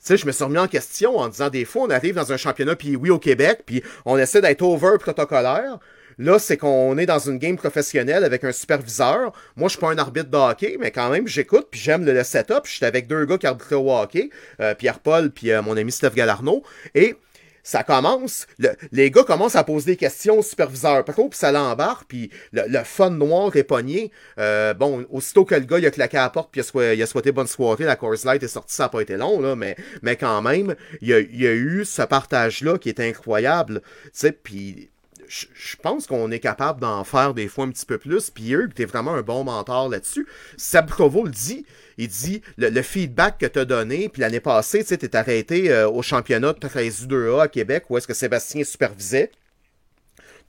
sais, 0.00 0.16
je 0.16 0.26
me 0.26 0.32
suis 0.32 0.44
remis 0.44 0.58
en 0.58 0.66
question 0.66 1.18
en 1.18 1.28
disant 1.28 1.50
des 1.50 1.64
fois, 1.64 1.82
on 1.82 1.90
arrive 1.90 2.14
dans 2.14 2.32
un 2.32 2.36
championnat 2.36 2.74
puis 2.74 2.96
oui 2.96 3.10
au 3.10 3.18
Québec, 3.18 3.62
puis 3.66 3.82
on 4.04 4.18
essaie 4.18 4.40
d'être 4.40 4.62
over 4.62 4.96
protocolaire. 4.98 5.78
Là, 6.20 6.38
c'est 6.38 6.58
qu'on 6.58 6.98
est 6.98 7.06
dans 7.06 7.18
une 7.18 7.38
game 7.38 7.56
professionnelle 7.56 8.24
avec 8.24 8.44
un 8.44 8.52
superviseur. 8.52 9.32
Moi, 9.56 9.68
je 9.68 9.70
suis 9.70 9.80
pas 9.80 9.88
un 9.88 9.96
arbitre 9.96 10.28
de 10.28 10.36
hockey, 10.36 10.76
mais 10.78 10.90
quand 10.90 11.08
même, 11.08 11.26
j'écoute, 11.26 11.68
puis 11.70 11.80
j'aime 11.80 12.04
le, 12.04 12.22
setup. 12.24 12.66
J'étais 12.66 12.84
avec 12.84 13.06
deux 13.06 13.24
gars 13.24 13.38
qui 13.38 13.46
arbitraient 13.46 13.76
au 13.76 13.90
hockey, 13.90 14.28
euh, 14.60 14.74
Pierre-Paul, 14.74 15.30
puis 15.30 15.50
euh, 15.50 15.62
mon 15.62 15.78
ami 15.78 15.90
Steph 15.90 16.10
Galarno. 16.10 16.62
Et 16.94 17.16
ça 17.62 17.84
commence, 17.84 18.46
le- 18.58 18.76
les 18.92 19.10
gars 19.10 19.24
commencent 19.24 19.56
à 19.56 19.64
poser 19.64 19.92
des 19.92 19.96
questions 19.96 20.40
au 20.40 20.42
superviseur, 20.42 21.06
puis 21.06 21.14
ça 21.32 21.52
l'embarque, 21.52 22.04
puis 22.06 22.30
le, 22.52 22.84
fun 22.84 23.08
noir 23.08 23.56
est 23.56 23.64
pogné. 23.64 24.12
Euh, 24.38 24.74
bon, 24.74 25.06
aussitôt 25.08 25.46
que 25.46 25.54
le 25.54 25.62
gars, 25.62 25.78
il 25.78 25.86
a 25.86 25.90
claqué 25.90 26.18
à 26.18 26.24
la 26.24 26.30
porte, 26.30 26.50
puis 26.52 26.60
il 26.60 27.02
a, 27.02 27.06
souhaité, 27.06 27.32
bonne 27.32 27.46
soirée, 27.46 27.84
la 27.84 27.96
Coors 27.96 28.26
Light 28.26 28.42
est 28.42 28.48
sortie, 28.48 28.76
ça 28.76 28.82
n'a 28.82 28.88
pas 28.90 29.00
été 29.00 29.16
long, 29.16 29.40
là, 29.40 29.56
mais, 29.56 29.74
mais 30.02 30.16
quand 30.16 30.42
même, 30.42 30.74
il 31.00 31.08
y 31.08 31.14
a, 31.14 31.20
il 31.20 31.40
y 31.40 31.46
a 31.46 31.52
eu 31.52 31.86
ce 31.86 32.02
partage-là 32.02 32.76
qui 32.76 32.90
est 32.90 33.00
incroyable, 33.00 33.80
tu 34.04 34.10
sais, 34.12 34.32
puis 34.32 34.90
je 35.30 35.76
pense 35.76 36.08
qu'on 36.08 36.30
est 36.32 36.40
capable 36.40 36.80
d'en 36.80 37.04
faire 37.04 37.34
des 37.34 37.46
fois 37.46 37.64
un 37.64 37.70
petit 37.70 37.86
peu 37.86 37.98
plus. 37.98 38.30
Puis 38.30 38.50
Hugh, 38.50 38.74
t'es 38.74 38.84
vraiment 38.84 39.14
un 39.14 39.22
bon 39.22 39.44
mentor 39.44 39.88
là-dessus. 39.88 40.26
Seb 40.56 40.86
Provo 40.86 41.24
le 41.24 41.30
dit. 41.30 41.64
Il 41.98 42.08
dit 42.08 42.42
le, 42.56 42.82
feedback 42.82 43.38
que 43.38 43.46
t'as 43.46 43.64
donné, 43.64 44.08
puis 44.08 44.22
l'année 44.22 44.40
passée, 44.40 44.84
tu 44.84 44.98
t'es 44.98 45.14
arrêté 45.14 45.70
euh, 45.70 45.88
au 45.88 46.02
championnat 46.02 46.52
de 46.52 46.58
13 46.58 47.06
U2A 47.06 47.42
à 47.42 47.48
Québec, 47.48 47.84
où 47.88 47.96
est-ce 47.96 48.08
que 48.08 48.14
Sébastien 48.14 48.64
supervisait. 48.64 49.30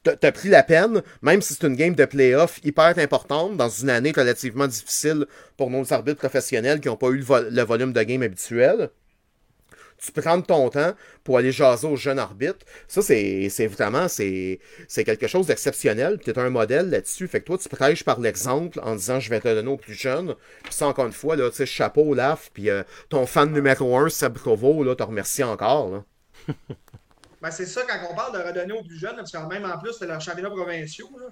T'as 0.03 0.31
pris 0.31 0.49
la 0.49 0.63
peine, 0.63 1.03
même 1.21 1.43
si 1.43 1.53
c'est 1.53 1.67
une 1.67 1.75
game 1.75 1.93
de 1.93 2.05
playoff 2.05 2.59
hyper 2.63 2.97
importante, 2.97 3.55
dans 3.55 3.69
une 3.69 3.91
année 3.91 4.11
relativement 4.15 4.65
difficile 4.65 5.27
pour 5.57 5.69
nos 5.69 5.93
arbitres 5.93 6.17
professionnels 6.17 6.79
qui 6.79 6.87
n'ont 6.87 6.97
pas 6.97 7.09
eu 7.09 7.17
le, 7.17 7.49
le 7.51 7.61
volume 7.61 7.93
de 7.93 8.01
game 8.01 8.23
habituel 8.23 8.89
tu 10.01 10.11
prends 10.11 10.41
ton 10.41 10.69
temps 10.69 10.93
pour 11.23 11.37
aller 11.37 11.51
jaser 11.51 11.87
aux 11.87 11.95
jeunes 11.95 12.19
arbitres. 12.19 12.65
Ça, 12.87 13.01
c'est 13.01 13.67
vraiment, 13.67 14.07
c'est 14.07 14.59
quelque 15.05 15.27
chose 15.27 15.47
d'exceptionnel. 15.47 16.19
Tu 16.19 16.31
es 16.31 16.39
un 16.39 16.49
modèle 16.49 16.89
là-dessus. 16.89 17.27
Fait 17.27 17.39
que 17.39 17.45
toi, 17.45 17.57
tu 17.57 17.69
prêches 17.69 18.03
par 18.03 18.19
l'exemple 18.19 18.79
en 18.81 18.95
disant 18.95 19.19
je 19.19 19.29
vais 19.29 19.39
te 19.39 19.47
donner 19.47 19.69
aux 19.69 19.77
plus 19.77 19.93
jeunes. 19.93 20.35
Puis 20.63 20.73
ça, 20.73 20.87
encore 20.87 21.05
une 21.05 21.11
fois, 21.11 21.35
là, 21.35 21.49
tu 21.49 21.57
sais, 21.57 21.65
chapeau, 21.65 22.13
laf, 22.15 22.49
puis 22.53 22.69
euh, 22.69 22.83
ton 23.09 23.25
fan 23.27 23.51
numéro 23.51 23.95
un, 23.97 24.09
Seb 24.09 24.33
Provo, 24.33 24.83
là, 24.83 24.95
te 24.95 25.03
remercie 25.03 25.43
encore. 25.43 25.89
Là. 25.91 26.03
Ben, 27.41 27.49
c'est 27.49 27.65
ça, 27.65 27.81
quand 27.89 27.97
on 28.07 28.15
parle 28.15 28.37
de 28.37 28.47
redonner 28.47 28.73
aux 28.73 28.83
plus 28.83 28.99
jeunes, 28.99 29.15
parce 29.15 29.31
que 29.31 29.37
même 29.49 29.65
en 29.65 29.79
plus, 29.79 29.93
c'est 29.93 30.05
leur 30.05 30.21
championnat 30.21 30.51
provinciaux. 30.51 31.09
Là. 31.19 31.25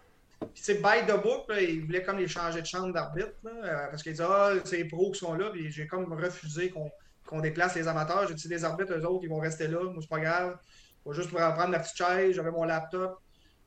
Puis, 0.56 0.64
tu 0.64 0.74
by 0.74 1.06
the 1.08 1.22
book, 1.22 1.48
là, 1.50 1.62
ils 1.62 1.86
voulaient 1.86 2.02
comme 2.02 2.18
les 2.18 2.28
changer 2.28 2.62
de 2.62 2.66
chambre 2.66 2.92
d'arbitre, 2.92 3.30
euh, 3.46 3.88
parce 3.92 4.02
qu'ils 4.02 4.14
disaient, 4.14 4.26
ah, 4.28 4.54
c'est 4.66 4.78
les 4.78 4.86
pros 4.86 5.12
qui 5.12 5.20
sont 5.20 5.36
là, 5.36 5.52
puis 5.52 5.72
j'ai 5.72 5.86
comme 5.86 6.12
refusé 6.12 6.72
qu'on 6.72 6.90
qu'on 7.30 7.42
déplace 7.42 7.76
les 7.76 7.88
amateurs. 7.88 8.28
J'ai 8.28 8.34
dit, 8.34 8.48
les 8.48 8.66
arbitres, 8.66 8.92
eux 8.94 9.06
autres, 9.06 9.24
ils 9.24 9.30
vont 9.30 9.40
rester 9.40 9.68
là, 9.68 9.84
moi, 9.84 9.98
c'est 10.02 10.10
pas 10.10 10.20
grave. 10.20 10.58
Faut 11.04 11.14
juste 11.14 11.30
pour 11.30 11.38
prendre 11.40 11.70
ma 11.70 11.80
petite 11.80 11.96
chaise, 11.96 12.36
j'avais 12.36 12.50
mon 12.52 12.64
laptop, 12.64 13.22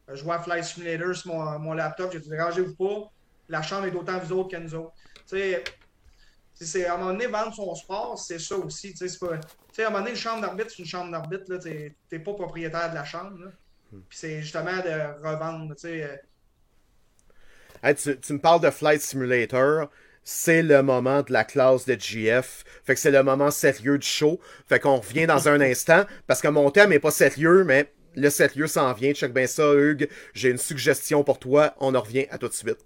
euh, 0.09 0.16
je 0.16 0.28
à 0.28 0.39
Fly 0.40 0.64
Simulator 0.64 1.14
sur 1.14 1.32
mon, 1.32 1.59
mon 1.60 1.72
laptop, 1.72 2.10
j'ai 2.12 2.18
dit, 2.18 2.28
dérangez-vous 2.28 2.74
pas, 2.74 3.10
la 3.48 3.62
chambre 3.62 3.86
est 3.86 3.93
d'autant 3.93 4.18
vous 4.18 4.32
autres 4.32 4.51
que 4.51 4.56
nous 4.56 4.74
autres. 4.74 4.93
Tu 5.28 5.36
sais, 5.36 5.62
tu 6.59 6.66
c'est 6.66 6.86
à 6.86 6.94
un 6.94 6.98
moment 6.98 7.12
donné, 7.12 7.28
vendre 7.28 7.55
son 7.55 7.72
sport, 7.74 8.18
c'est 8.18 8.40
ça 8.40 8.56
aussi. 8.56 8.94
Tu 8.94 9.09
sais, 9.09 9.18
pas- 9.18 9.39
tu 9.72 9.82
à 9.82 9.86
un 9.86 9.90
moment 9.90 10.01
donné, 10.01 10.10
une 10.10 10.16
chambre 10.16 10.43
d'arbitre, 10.43 10.70
c'est 10.70 10.82
une 10.82 10.89
chambre 10.89 11.10
d'arbitre. 11.12 11.56
T'es 11.56 11.97
t'es 12.09 12.18
pas 12.18 12.34
propriétaire 12.34 12.90
de 12.90 12.94
la 12.94 13.05
chambre. 13.05 13.39
là. 13.39 13.51
Puis 14.09 14.18
c'est 14.18 14.43
justement 14.43 14.76
de 14.76 15.26
revendre. 15.26 15.74
Tu 15.76 15.86
euh, 15.86 16.16
Hey, 17.82 17.94
tu, 17.94 18.18
tu 18.20 18.32
me 18.34 18.39
parles 18.39 18.60
de 18.60 18.70
Flight 18.70 19.01
Simulator. 19.01 19.89
C'est 20.24 20.62
le 20.62 20.82
moment 20.82 21.23
de 21.23 21.32
la 21.32 21.44
classe 21.44 21.85
de 21.85 21.97
GF. 21.99 22.65
Fait 22.85 22.94
que 22.94 23.01
c'est 23.01 23.11
le 23.11 23.23
moment 23.23 23.51
sérieux 23.51 23.99
du 23.99 24.07
show. 24.07 24.39
Fait 24.69 24.78
qu'on 24.78 24.97
revient 24.97 25.27
dans 25.27 25.49
un 25.49 25.61
instant. 25.61 26.05
Parce 26.27 26.40
que 26.40 26.49
mon 26.49 26.70
thème 26.70 26.93
est 26.93 27.01
pas 27.01 27.11
sérieux, 27.11 27.65
mais 27.65 27.93
le 28.15 28.31
sérieux 28.31 28.69
s'en 28.69 28.93
vient. 28.93 29.12
Check 29.12 29.35
bien 29.35 29.47
ça, 29.49 29.74
Hugues. 29.74 30.09
J'ai 30.32 30.51
une 30.51 30.59
suggestion 30.59 31.24
pour 31.24 31.39
toi. 31.40 31.74
On 31.81 31.94
en 31.94 32.01
revient 32.01 32.27
à 32.31 32.39
tout 32.39 32.49
de 32.49 32.55
suite. 32.55 32.78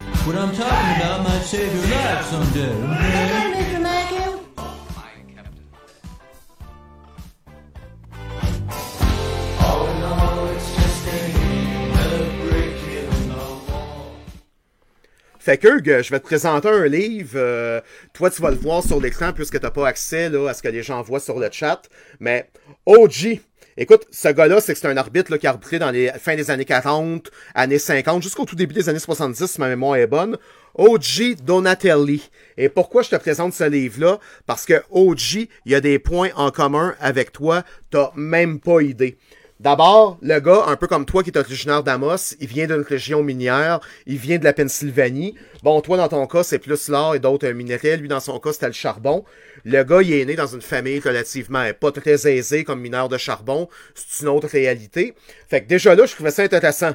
Fait 15.46 15.58
que 15.58 15.68
je 15.78 16.10
vais 16.10 16.18
te 16.18 16.24
présenter 16.24 16.68
un 16.68 16.88
livre. 16.88 17.34
euh, 17.36 17.80
toi, 18.12 18.30
tu 18.30 18.42
vas 18.42 18.50
le 18.50 18.56
voir 18.56 18.82
sur 18.82 19.00
l'écran 19.00 19.32
puisque 19.32 19.60
t'as 19.60 19.70
pas 19.70 19.86
accès 19.86 20.24
à 20.24 20.54
ce 20.54 20.60
que 20.60 20.66
les 20.66 20.82
gens 20.82 21.00
voient 21.02 21.20
sur 21.20 21.38
le 21.38 21.48
chat. 21.52 21.82
Mais 22.18 22.50
OG. 22.84 23.38
Écoute, 23.76 24.08
ce 24.10 24.26
gars-là, 24.26 24.60
c'est 24.60 24.72
que 24.72 24.80
c'est 24.80 24.88
un 24.88 24.96
arbitre 24.96 25.36
qui 25.36 25.46
a 25.46 25.50
arbitré 25.50 25.78
dans 25.78 25.92
les 25.92 26.10
fins 26.18 26.34
des 26.34 26.50
années 26.50 26.64
40, 26.64 27.30
années 27.54 27.78
50, 27.78 28.24
jusqu'au 28.24 28.44
tout 28.44 28.56
début 28.56 28.74
des 28.74 28.88
années 28.88 28.98
70, 28.98 29.46
si 29.46 29.60
ma 29.60 29.68
mémoire 29.68 29.94
est 29.94 30.08
bonne. 30.08 30.36
OG 30.74 31.36
Donatelli. 31.44 32.28
Et 32.56 32.68
pourquoi 32.68 33.02
je 33.02 33.10
te 33.10 33.16
présente 33.16 33.54
ce 33.54 33.68
livre-là? 33.70 34.18
Parce 34.46 34.64
que 34.64 34.82
OG, 34.90 35.46
il 35.64 35.72
y 35.72 35.76
a 35.76 35.80
des 35.80 36.00
points 36.00 36.30
en 36.34 36.50
commun 36.50 36.96
avec 36.98 37.30
toi. 37.30 37.62
T'as 37.90 38.10
même 38.16 38.58
pas 38.58 38.80
idée. 38.80 39.16
D'abord, 39.58 40.18
le 40.20 40.38
gars, 40.38 40.64
un 40.66 40.76
peu 40.76 40.86
comme 40.86 41.06
toi 41.06 41.22
qui 41.22 41.30
est 41.30 41.38
originaire 41.38 41.82
d'Amos, 41.82 42.34
il 42.40 42.46
vient 42.46 42.66
d'une 42.66 42.82
région 42.82 43.22
minière, 43.22 43.80
il 44.04 44.18
vient 44.18 44.36
de 44.36 44.44
la 44.44 44.52
Pennsylvanie. 44.52 45.34
Bon, 45.62 45.80
toi, 45.80 45.96
dans 45.96 46.08
ton 46.08 46.26
cas, 46.26 46.42
c'est 46.42 46.58
plus 46.58 46.88
l'or 46.88 47.14
et 47.14 47.20
d'autres 47.20 47.48
minéraux. 47.48 47.96
Lui, 47.98 48.06
dans 48.06 48.20
son 48.20 48.38
cas, 48.38 48.52
c'était 48.52 48.66
le 48.66 48.72
charbon. 48.74 49.24
Le 49.64 49.82
gars, 49.82 50.02
il 50.02 50.12
est 50.12 50.26
né 50.26 50.34
dans 50.34 50.46
une 50.46 50.60
famille 50.60 51.00
relativement 51.00 51.64
pas 51.80 51.90
très 51.90 52.30
aisée 52.30 52.64
comme 52.64 52.80
mineur 52.80 53.08
de 53.08 53.16
charbon. 53.16 53.66
C'est 53.94 54.24
une 54.24 54.28
autre 54.28 54.48
réalité. 54.48 55.14
Fait 55.48 55.62
que 55.62 55.68
déjà 55.68 55.94
là, 55.94 56.04
je 56.04 56.12
trouvais 56.12 56.30
ça 56.30 56.42
intéressant. 56.42 56.92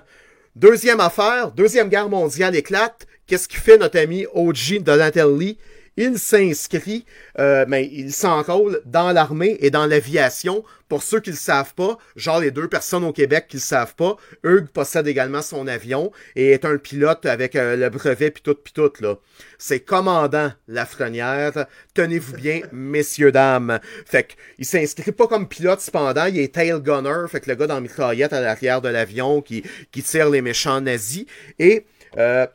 Deuxième 0.56 1.00
affaire, 1.00 1.52
Deuxième 1.54 1.90
Guerre 1.90 2.10
mondiale 2.10 2.56
éclate. 2.56 3.08
Qu'est-ce 3.26 3.48
qui 3.48 3.58
fait 3.58 3.78
notre 3.78 3.98
ami 3.98 4.28
OG 4.34 4.84
Donatelli? 4.84 5.58
Il 5.98 6.18
s'inscrit, 6.18 7.06
euh, 7.38 7.66
mais 7.68 7.86
il 7.92 8.14
s'enrôle 8.14 8.82
dans 8.86 9.12
l'armée 9.12 9.58
et 9.60 9.70
dans 9.70 9.86
l'aviation. 9.86 10.64
Pour 10.88 11.04
ceux 11.04 11.20
qui 11.20 11.32
le 11.32 11.36
savent 11.36 11.74
pas, 11.74 11.98
genre 12.16 12.40
les 12.40 12.52
deux 12.52 12.68
personnes 12.68 13.04
au 13.04 13.14
Québec 13.14 13.46
qui 13.50 13.58
le 13.58 13.62
savent 13.62 13.96
pas, 13.96 14.16
Hugues 14.44 14.68
possède 14.68 15.08
également 15.08 15.42
son 15.42 15.68
avion 15.68 16.12
et 16.36 16.52
est 16.52 16.66
un 16.66 16.78
pilote 16.78 17.26
avec 17.26 17.56
euh, 17.56 17.76
le 17.76 17.90
brevet 17.90 18.32
puis 18.32 18.42
tout 18.42 18.56
puis 18.56 18.74
tout 18.74 18.92
là. 19.02 19.16
C'est 19.58 19.82
commandant 19.82 20.52
Lafrenière. 20.68 21.66
Tenez-vous 21.94 22.34
bien, 22.34 22.62
messieurs 22.72 23.32
dames. 23.32 23.80
Fait 24.06 24.24
que 24.24 24.34
il 24.60 24.66
s'inscrit 24.66 25.12
pas 25.12 25.28
comme 25.28 25.48
pilote 25.48 25.82
cependant, 25.82 26.26
il 26.26 26.40
est 26.40 26.54
tail 26.54 26.82
gunner, 26.82 27.28
fait 27.30 27.42
que 27.42 27.50
le 27.50 27.56
gars 27.56 27.68
dans 27.68 27.76
la 27.76 27.82
mitraillette 27.82 28.34
à 28.34 28.42
l'arrière 28.42 28.82
de 28.82 28.90
l'avion 28.90 29.42
qui 29.42 29.64
qui 29.92 30.04
tire 30.04 30.30
les 30.30 30.42
méchants 30.42 30.82
nazis 30.82 31.26
et 31.60 31.86
euh, 32.18 32.48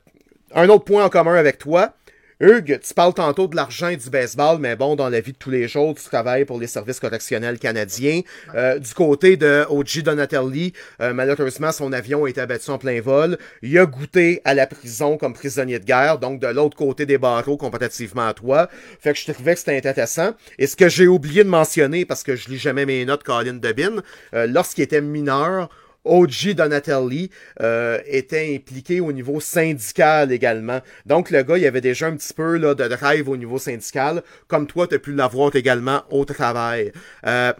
un 0.55 0.69
autre 0.69 0.85
point 0.85 1.05
en 1.05 1.09
commun 1.09 1.35
avec 1.35 1.59
toi, 1.59 1.95
Hugues, 2.39 2.81
tu 2.87 2.93
parles 2.93 3.15
tantôt 3.15 3.47
de 3.47 3.57
l'argent 3.57 3.89
et 3.89 3.97
du 3.97 4.11
baseball, 4.11 4.59
mais 4.59 4.77
bon, 4.77 4.95
dans 4.95 5.09
la 5.09 5.21
vie 5.23 5.33
de 5.33 5.39
tous 5.39 5.49
les 5.49 5.69
jours, 5.69 5.95
tu 5.95 6.05
travailles 6.05 6.45
pour 6.45 6.61
les 6.61 6.67
services 6.67 7.01
correctionnels 7.01 7.59
canadiens. 7.59 8.21
Euh, 8.55 8.79
du 8.79 8.93
côté 8.93 9.39
de 9.39 9.65
O.G. 9.71 10.03
Donatelli, 10.03 10.75
euh, 11.01 11.15
malheureusement, 11.15 11.73
son 11.73 11.95
avion 11.95 12.27
a 12.27 12.29
été 12.29 12.43
abattu 12.43 12.69
en 12.69 12.77
plein 12.77 13.01
vol. 13.01 13.39
Il 13.63 13.79
a 13.79 13.87
goûté 13.87 14.43
à 14.45 14.53
la 14.53 14.67
prison 14.67 15.17
comme 15.17 15.33
prisonnier 15.33 15.79
de 15.79 15.87
guerre, 15.87 16.19
donc 16.19 16.39
de 16.39 16.49
l'autre 16.49 16.77
côté 16.77 17.07
des 17.07 17.17
barreaux 17.17 17.57
comparativement 17.57 18.27
à 18.27 18.35
toi. 18.35 18.69
Fait 19.01 19.15
que 19.15 19.19
je 19.19 19.33
trouvais 19.33 19.55
que 19.55 19.61
c'était 19.61 19.79
intéressant. 19.79 20.33
Et 20.59 20.67
ce 20.67 20.77
que 20.77 20.91
j'ai 20.91 21.07
oublié 21.07 21.43
de 21.43 21.49
mentionner, 21.49 22.05
parce 22.05 22.23
que 22.23 22.37
je 22.37 22.51
lis 22.51 22.59
jamais 22.59 22.85
mes 22.85 23.07
notes, 23.07 23.23
Colin 23.23 23.55
Debin, 23.55 24.03
euh, 24.35 24.47
lorsqu'il 24.47 24.85
était 24.85 25.01
mineur, 25.01 25.71
OG 26.07 26.55
Donatelli 26.55 27.31
euh, 27.61 27.99
était 28.07 28.55
impliqué 28.55 29.01
au 29.01 29.13
niveau 29.13 29.41
syndical 29.41 30.33
également. 30.33 30.81
Donc 31.05 31.31
le 31.31 31.43
gars, 31.43 31.59
il 31.59 31.67
avait 31.67 31.81
déjà 31.81 32.07
un 32.07 32.17
petit 32.17 32.33
peu 32.35 32.57
là, 32.57 32.75
de 32.75 32.87
drive 32.89 33.29
au 33.29 33.37
niveau 33.37 33.59
syndical, 33.59 34.23
comme 34.49 34.67
toi, 34.67 34.87
tu 34.87 34.95
as 34.95 34.99
pu 34.99 35.13
l'avoir 35.13 35.55
également 35.57 36.05
au 36.11 36.25
travail. 36.25 36.93
Euh, 37.27 37.53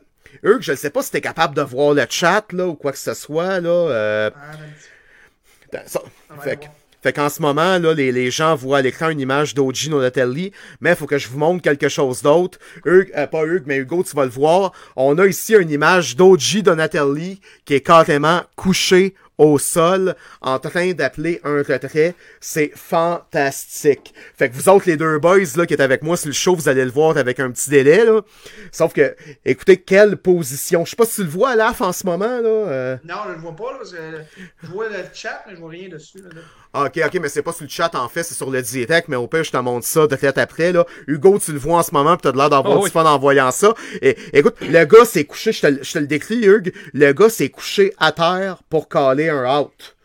Hugues, 0.43 0.63
je 0.63 0.73
ne 0.73 0.77
sais 0.77 0.91
pas 0.91 1.03
si 1.03 1.11
tu 1.11 1.17
es 1.17 1.21
capable 1.21 1.55
de 1.55 1.63
voir 1.63 1.95
le 1.95 2.05
chat 2.09 2.45
là, 2.53 2.67
ou 2.67 2.75
quoi 2.75 2.93
que 2.93 2.99
ce 2.99 3.15
soit. 3.15 3.61
Là, 3.61 3.69
euh, 3.71 4.31
Ah, 4.35 4.57
ben, 5.73 5.83
ça- 5.87 6.03
fait. 6.43 6.71
Fait 7.07 7.13
qu'en 7.13 7.29
ce 7.29 7.41
moment, 7.41 7.79
là, 7.79 7.95
les, 7.95 8.31
gens 8.33 8.57
voient 8.57 8.79
à 8.79 8.83
l'écran 8.83 9.11
une 9.11 9.21
image 9.21 9.55
d'OG 9.55 9.91
Donatelli, 9.91 10.51
mais 10.81 10.91
il 10.91 10.97
faut 10.97 11.07
que 11.07 11.19
je 11.19 11.29
vous 11.29 11.39
montre 11.39 11.63
quelque 11.63 11.89
chose 11.89 12.21
d'autre. 12.21 12.59
Euh, 12.85 13.05
pas 13.29 13.45
Hugues, 13.45 13.63
mais 13.65 13.77
Hugo, 13.77 14.03
tu 14.03 14.17
vas 14.17 14.25
le 14.25 14.31
voir. 14.31 14.73
On 14.97 15.17
a 15.19 15.27
ici 15.27 15.55
une 15.55 15.71
image 15.71 16.17
d'OG 16.17 16.63
Donatelli 16.65 17.41
qui 17.65 17.75
est 17.75 17.81
carrément 17.81 18.41
couché 18.57 19.15
au 19.39 19.59
sol 19.59 20.15
en 20.41 20.59
train 20.59 20.93
d'appeler 20.93 21.41
un 21.45 21.59
retrait. 21.59 22.15
C'est 22.41 22.73
fantastique. 22.75 24.15
Fait 24.37 24.49
que 24.49 24.55
vous 24.55 24.69
autres, 24.69 24.87
les 24.87 24.97
deux 24.97 25.19
boys 25.19 25.39
là, 25.57 25.67
qui 25.67 25.75
êtes 25.75 25.81
avec 25.81 26.03
moi 26.03 26.17
sur 26.17 26.29
le 26.29 26.33
show, 26.33 26.55
vous 26.55 26.69
allez 26.69 26.85
le 26.85 26.91
voir 26.91 27.17
avec 27.17 27.41
un 27.41 27.51
petit 27.51 27.71
délai. 27.71 28.05
Sauf 28.73 28.93
que, 28.93 29.15
écoutez, 29.45 29.77
quelle 29.77 30.17
position. 30.17 30.85
Je 30.85 30.91
sais 30.91 30.97
pas 30.97 31.07
si 31.07 31.17
tu 31.17 31.23
le 31.25 31.29
vois, 31.29 31.57
là, 31.57 31.75
en 31.79 31.93
ce 31.93 32.07
moment. 32.07 32.41
Là, 32.41 32.49
euh. 32.49 32.97
Non, 33.05 33.17
je 33.29 33.33
le 33.33 33.39
vois 33.39 33.57
pas, 33.57 33.73
là, 33.73 34.25
je 34.63 34.67
vois 34.69 34.89
le 34.89 35.05
chat, 35.13 35.45
mais 35.47 35.55
je 35.55 35.61
vois 35.61 35.71
rien 35.71 35.89
dessus. 35.89 36.19
Là. 36.19 36.41
Ah, 36.75 36.85
ok, 36.85 37.01
ok, 37.07 37.19
mais 37.23 37.29
c'est 37.29 37.43
pas 37.43 37.53
sur 37.53 37.65
le 37.65 37.71
chat 37.71 37.95
en 37.95 38.09
fait, 38.09 38.23
c'est 38.23 38.35
sur 38.35 38.51
le 38.51 38.61
Dietec, 38.61 39.07
mais 39.09 39.17
au 39.17 39.27
pire, 39.29 39.45
je 39.45 39.51
te 39.51 39.57
montre 39.57 39.87
ça 39.87 40.07
de 40.07 40.15
tête 40.17 40.37
après, 40.39 40.73
là. 40.73 40.85
Hugo, 41.07 41.39
tu 41.39 41.53
le 41.53 41.59
vois 41.59 41.79
en 41.79 41.83
ce 41.83 41.91
moment, 41.93 42.17
pis 42.17 42.23
t'as 42.23 42.33
de 42.33 42.37
l'air 42.37 42.51
d'avoir 42.51 42.75
Oh, 42.77 42.79
du 42.81 42.85
oui. 42.85 42.91
fun 42.91 43.05
en 43.07 43.19
voyant 43.19 43.51
ça. 43.51 43.75
Et, 44.03 44.17
écoute, 44.35 44.57
le 44.61 44.85
gars 44.85 45.05
s'est 45.07 45.25
couché, 45.25 45.53
je 45.53 45.61
te, 45.63 45.67
le- 45.69 45.83
je 45.83 45.93
te 45.93 45.99
le 45.99 46.07
décris, 46.07 46.45
Hugues, 46.45 46.73
le 46.93 47.13
gars 47.13 47.31
s'est 47.31 47.49
couché 47.49 47.95
à 47.99 48.13
terre 48.13 48.59
pour 48.69 48.89
caler 48.89 49.29
un 49.31 49.61
out. 49.61 49.96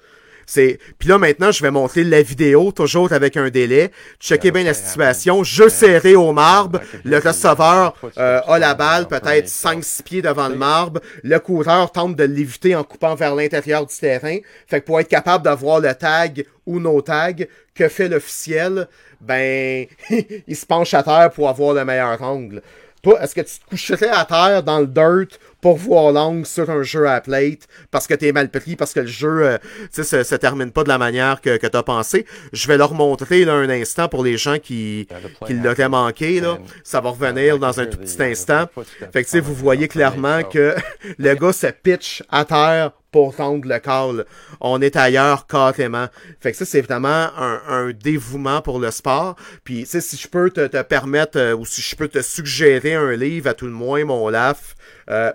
C'est... 0.53 0.79
Puis 0.99 1.07
là, 1.07 1.17
maintenant, 1.17 1.49
je 1.53 1.63
vais 1.63 1.71
montrer 1.71 2.03
la 2.03 2.21
vidéo, 2.21 2.73
toujours 2.73 3.13
avec 3.13 3.37
un 3.37 3.49
délai. 3.49 3.89
Checkez 4.19 4.51
bien 4.51 4.65
la 4.65 4.73
situation. 4.73 5.45
Jeu 5.45 5.69
serré 5.69 6.13
au 6.13 6.33
marbre. 6.33 6.81
Le 7.05 7.19
receveur 7.19 7.95
euh, 8.17 8.41
a 8.45 8.59
la 8.59 8.73
balle, 8.73 9.07
peut-être 9.07 9.47
5-6 9.47 10.03
pieds 10.03 10.21
devant 10.21 10.49
le 10.49 10.57
marbre. 10.57 10.99
Le 11.23 11.39
coureur 11.39 11.89
tente 11.93 12.17
de 12.17 12.25
l'éviter 12.25 12.75
en 12.75 12.83
coupant 12.83 13.15
vers 13.15 13.33
l'intérieur 13.33 13.85
du 13.85 13.95
terrain. 13.95 14.39
Fait 14.67 14.81
que 14.81 14.85
pour 14.87 14.99
être 14.99 15.07
capable 15.07 15.45
d'avoir 15.45 15.79
le 15.79 15.95
tag 15.95 16.45
ou 16.65 16.81
no 16.81 17.01
tag, 17.01 17.47
que 17.73 17.87
fait 17.87 18.09
l'officiel? 18.09 18.89
Ben, 19.21 19.85
il 20.47 20.55
se 20.57 20.65
penche 20.65 20.93
à 20.93 21.01
terre 21.01 21.31
pour 21.33 21.47
avoir 21.47 21.75
le 21.75 21.85
meilleur 21.85 22.21
angle. 22.21 22.61
Toi, 23.01 23.23
est-ce 23.23 23.33
que 23.33 23.41
tu 23.41 23.57
te 23.57 23.69
coucherais 23.69 24.09
à 24.09 24.25
terre 24.25 24.63
dans 24.63 24.79
le 24.79 24.85
dirt 24.85 25.39
pour 25.61 25.77
voir 25.77 26.11
l'angle 26.11 26.45
sur 26.45 26.69
un 26.69 26.83
jeu 26.83 27.07
à 27.07 27.21
plate 27.21 27.67
parce 27.91 28.07
que 28.07 28.13
t'es 28.13 28.31
mal 28.31 28.49
pris, 28.49 28.75
parce 28.75 28.93
que 28.93 29.01
le 29.01 29.07
jeu 29.07 29.45
euh, 29.45 29.57
tu 29.93 30.03
sais, 30.03 30.03
se, 30.03 30.23
se 30.23 30.35
termine 30.35 30.71
pas 30.71 30.83
de 30.83 30.89
la 30.89 30.97
manière 30.97 31.41
que, 31.41 31.57
que 31.57 31.67
t'as 31.67 31.83
pensé? 31.83 32.25
Je 32.51 32.67
vais 32.67 32.77
leur 32.77 32.93
montrer 32.93 33.45
là, 33.45 33.53
un 33.53 33.69
instant 33.69 34.07
pour 34.07 34.23
les 34.23 34.37
gens 34.37 34.57
qui, 34.59 35.07
qui 35.45 35.53
l'auraient 35.53 35.89
manqué. 35.89 36.39
Là. 36.39 36.57
Ça 36.83 37.01
va 37.01 37.11
revenir 37.11 37.59
dans 37.59 37.79
un 37.79 37.85
tout 37.85 37.97
petit 37.97 38.21
instant. 38.21 38.65
Fait 39.13 39.23
que 39.23 39.29
tu 39.29 39.31
sais, 39.31 39.39
vous 39.39 39.55
voyez 39.55 39.87
clairement 39.87 40.43
que 40.43 40.75
le 41.17 41.33
gars 41.35 41.53
se 41.53 41.67
pitch 41.67 42.23
à 42.29 42.45
terre 42.45 42.91
pour 43.11 43.35
tendre 43.35 43.67
le 43.67 43.79
call. 43.79 44.25
On 44.61 44.81
est 44.81 44.95
ailleurs 44.95 45.45
carrément. 45.45 46.07
Fait 46.39 46.51
que 46.51 46.57
ça, 46.57 46.65
c'est 46.65 46.81
vraiment 46.81 47.29
un, 47.37 47.61
un 47.67 47.91
dévouement 47.91 48.61
pour 48.61 48.79
le 48.79 48.89
sport. 48.89 49.35
Puis, 49.63 49.83
tu 49.83 49.89
sais, 49.89 50.01
si 50.01 50.17
je 50.17 50.27
peux 50.27 50.49
te, 50.49 50.65
te 50.67 50.81
permettre, 50.81 51.37
euh, 51.37 51.53
ou 51.53 51.65
si 51.65 51.81
je 51.81 51.95
peux 51.95 52.07
te 52.07 52.21
suggérer 52.21 52.93
un 52.93 53.11
livre, 53.11 53.49
à 53.49 53.53
tout 53.53 53.65
le 53.65 53.73
moins, 53.73 54.05
mon 54.05 54.29
laf, 54.29 54.75
euh, 55.09 55.33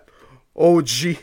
OG. 0.56 1.16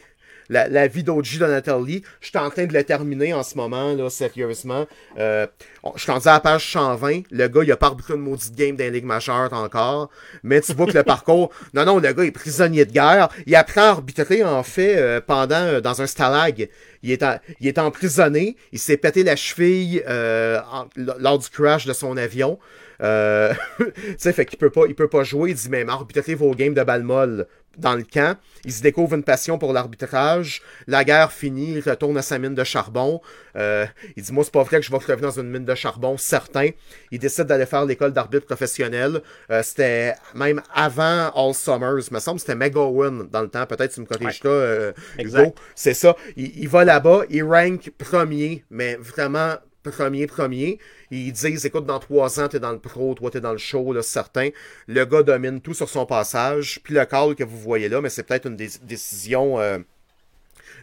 La, 0.49 0.67
la 0.67 0.87
vie 0.87 1.03
d'OG 1.03 1.37
Donatelli, 1.39 2.03
je 2.19 2.27
suis 2.27 2.37
en 2.37 2.49
train 2.49 2.65
de 2.65 2.73
le 2.73 2.83
terminer 2.83 3.33
en 3.33 3.43
ce 3.43 3.55
moment, 3.55 3.93
là, 3.93 4.09
sérieusement. 4.09 4.85
Euh, 5.17 5.47
je 5.95 6.01
suis 6.01 6.11
rendu 6.11 6.27
à 6.27 6.33
la 6.33 6.39
page 6.41 6.69
120. 6.73 7.21
Le 7.31 7.47
gars, 7.47 7.61
il 7.63 7.71
a 7.71 7.77
pas 7.77 7.87
arbitré 7.87 8.15
une 8.15 8.19
maudite 8.19 8.53
game 8.53 8.75
dans 8.75 8.83
les 8.83 8.91
ligues 8.91 9.05
majeures 9.05 9.53
encore. 9.53 10.09
Mais 10.43 10.59
tu 10.59 10.73
vois 10.73 10.85
que 10.85 10.97
le 10.97 11.03
parcours... 11.15 11.49
Non, 11.73 11.85
non, 11.85 11.97
le 11.97 12.11
gars 12.11 12.23
est 12.25 12.31
prisonnier 12.31 12.83
de 12.83 12.91
guerre. 12.91 13.29
Il 13.47 13.55
apprend 13.55 13.81
à 13.83 13.87
arbitrer, 13.91 14.43
en 14.43 14.63
fait, 14.63 14.97
euh, 14.97 15.21
pendant... 15.25 15.55
euh, 15.55 15.81
dans 15.81 16.01
un 16.01 16.07
stalag. 16.07 16.67
Il 17.03 17.11
est, 17.11 17.23
en- 17.23 17.39
il 17.61 17.67
est 17.69 17.79
emprisonné. 17.79 18.57
Il 18.73 18.79
s'est 18.79 18.97
pété 18.97 19.23
la 19.23 19.37
cheville 19.37 20.03
euh, 20.09 20.59
en- 20.71 20.87
lors 21.19 21.39
du 21.39 21.49
crash 21.49 21.85
de 21.85 21.93
son 21.93 22.17
avion. 22.17 22.59
Euh, 23.01 23.53
tu 23.79 23.85
sais, 24.17 24.33
fait 24.33 24.45
qu'il 24.45 24.59
peut 24.59 24.69
pas, 24.69 24.83
il 24.89 24.93
peut 24.93 25.07
pas 25.09 25.23
jouer. 25.23 25.51
Il 25.51 25.55
dit, 25.55 25.69
mais 25.69 25.85
arbitrez 25.87 26.35
vos 26.35 26.53
games 26.53 26.73
de 26.73 26.83
balle 26.83 27.03
molle 27.03 27.47
dans 27.77 27.95
le 27.95 28.03
camp. 28.03 28.37
Il 28.65 28.71
se 28.71 28.81
découvre 28.81 29.15
une 29.15 29.23
passion 29.23 29.57
pour 29.57 29.73
l'arbitrage. 29.73 30.61
La 30.87 31.03
guerre 31.03 31.31
finie, 31.31 31.73
il 31.73 31.81
retourne 31.81 32.17
à 32.17 32.21
sa 32.21 32.39
mine 32.39 32.55
de 32.55 32.63
charbon. 32.63 33.21
Euh, 33.55 33.85
il 34.15 34.23
dit, 34.23 34.31
moi, 34.31 34.43
c'est 34.43 34.53
pas 34.53 34.63
vrai 34.63 34.79
que 34.79 34.85
je 34.85 34.91
vais 34.91 34.99
crever 34.99 35.21
dans 35.21 35.37
une 35.39 35.49
mine 35.49 35.65
de 35.65 35.75
charbon, 35.75 36.17
certain. 36.17 36.69
Il 37.11 37.19
décide 37.19 37.45
d'aller 37.45 37.65
faire 37.65 37.85
l'école 37.85 38.13
d'arbitre 38.13 38.45
professionnel. 38.45 39.21
Euh, 39.51 39.61
c'était 39.63 40.15
même 40.33 40.61
avant 40.73 41.29
All 41.35 41.53
Summers. 41.53 42.11
me 42.11 42.19
semble 42.19 42.37
que 42.37 42.41
c'était 42.45 42.55
McGowan 42.55 43.27
dans 43.29 43.41
le 43.41 43.49
temps. 43.49 43.65
Peut-être 43.65 43.93
tu 43.93 44.01
me 44.01 44.05
corriges 44.05 44.43
là, 44.43 44.49
euh, 44.49 44.93
Exact. 45.17 45.41
Hugo. 45.41 45.55
C'est 45.75 45.93
ça. 45.93 46.15
Il, 46.37 46.57
il 46.59 46.69
va 46.69 46.85
là-bas, 46.85 47.23
il 47.29 47.43
rank 47.43 47.91
premier, 47.97 48.63
mais 48.69 48.95
vraiment 48.95 49.55
premier, 49.91 50.27
premier. 50.27 50.79
Ils 51.11 51.31
disent, 51.31 51.65
écoute, 51.65 51.85
dans 51.85 51.99
trois 51.99 52.39
ans, 52.39 52.47
t'es 52.47 52.59
dans 52.59 52.71
le 52.71 52.79
pro, 52.79 53.13
toi, 53.13 53.29
t'es 53.31 53.41
dans 53.41 53.51
le 53.51 53.57
show, 53.57 53.93
là, 53.93 54.01
certain. 54.01 54.49
Le 54.87 55.05
gars 55.05 55.23
domine 55.23 55.61
tout 55.61 55.73
sur 55.73 55.89
son 55.89 56.05
passage. 56.05 56.79
Puis 56.83 56.93
le 56.93 57.05
call 57.05 57.35
que 57.35 57.43
vous 57.43 57.59
voyez 57.59 57.89
là, 57.89 58.01
mais 58.01 58.09
c'est 58.09 58.23
peut-être 58.23 58.47
une 58.47 58.55
des 58.55 58.69
décisions 58.83 59.59
euh, 59.59 59.79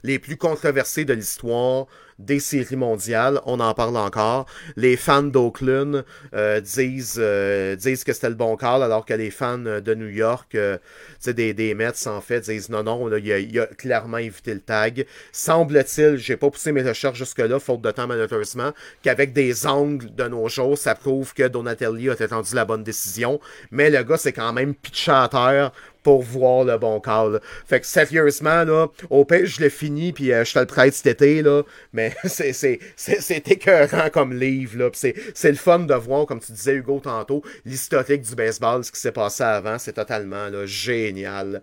les 0.03 0.19
plus 0.19 0.37
controversées 0.37 1.05
de 1.05 1.13
l'histoire 1.13 1.87
des 2.25 2.41
séries 2.41 2.77
mondiales. 2.77 3.41
On 3.47 3.61
en 3.61 3.75
parle 3.75 3.97
encore. 3.97 4.47
Les 4.77 4.97
fans 4.97 5.23
d'Oakland 5.23 6.05
euh, 6.35 6.61
disent, 6.61 7.19
euh, 7.19 7.77
disent 7.77 8.05
que 8.05 8.13
c'était 8.13 8.29
le 8.29 8.35
bon 8.35 8.57
call, 8.57 8.83
alors 8.83 9.05
que 9.05 9.15
les 9.15 9.31
fans 9.31 9.59
de 9.59 9.95
New 9.95 10.09
York, 10.09 10.55
euh, 10.55 10.79
des, 11.27 11.55
des 11.55 11.75
Mets, 11.75 12.07
en 12.07 12.21
fait, 12.21 12.41
disent 12.41 12.69
non, 12.69 12.83
non, 12.83 13.11
il, 13.17 13.61
a, 13.61 13.67
clairement 13.67 14.19
évité 14.19 14.55
le 14.55 14.61
tag. 14.61 15.07
Semble-t-il, 15.33 16.17
j'ai 16.17 16.37
pas 16.37 16.51
poussé 16.51 16.73
mes 16.73 16.83
recherches 16.83 17.19
jusque-là, 17.19 17.59
faute 17.59 17.83
de 17.83 17.91
temps 17.91 18.07
malheureusement, 18.07 18.73
qu'avec 19.03 19.33
des 19.33 19.67
angles 19.67 20.15
de 20.15 20.29
nos 20.29 20.49
jours, 20.49 20.77
ça 20.77 20.95
prouve 20.95 21.35
que 21.35 21.49
Donatelli 21.49 22.11
a 22.11 22.13
attendu 22.13 22.55
la 22.55 22.65
bonne 22.65 22.85
décision. 22.85 23.41
Mais 23.71 23.91
le 23.91 24.03
gars, 24.03 24.17
c'est 24.17 24.33
quand 24.33 24.53
même 24.53 24.75
pitché 24.75 25.11
à 25.11 25.29
terre 25.29 25.73
pour 26.03 26.23
voir 26.23 26.65
le 26.65 26.79
bon 26.79 27.01
call. 27.01 27.41
Fait 27.67 27.81
que 27.81 27.87
sérieusement, 27.87 28.65
là, 28.65 28.89
au 29.11 29.25
pire, 29.25 29.47
je 29.47 29.61
l'ai 29.61 29.71
fini, 29.71 30.13
puis 30.13 30.33
euh, 30.33 30.45
je 30.45 30.55
te 30.55 30.59
le 30.59 30.67
prête 30.67 30.95
cet 30.95 31.07
été, 31.07 31.43
là, 31.43 31.63
mais 31.93 32.15
c'est, 32.25 33.49
écœurant 33.49 34.11
comme 34.11 34.35
livre, 34.35 34.79
là, 34.79 34.91
c'est, 34.93 35.15
le 35.45 35.55
fun 35.55 35.81
de 35.81 35.95
voir, 35.95 36.27
comme 36.27 36.41
tu 36.41 36.53
disais, 36.53 36.75
Hugo, 36.75 37.01
tantôt, 37.03 37.43
l'historique 37.65 38.23
du 38.23 38.35
baseball, 38.35 38.85
ce 38.85 38.93
qui 38.93 39.01
s'est 39.01 39.13
passé 39.13 39.43
avant, 39.43 39.79
c'est 39.79 39.95
totalement, 39.95 40.49
là, 40.49 40.67
génial. 40.67 41.63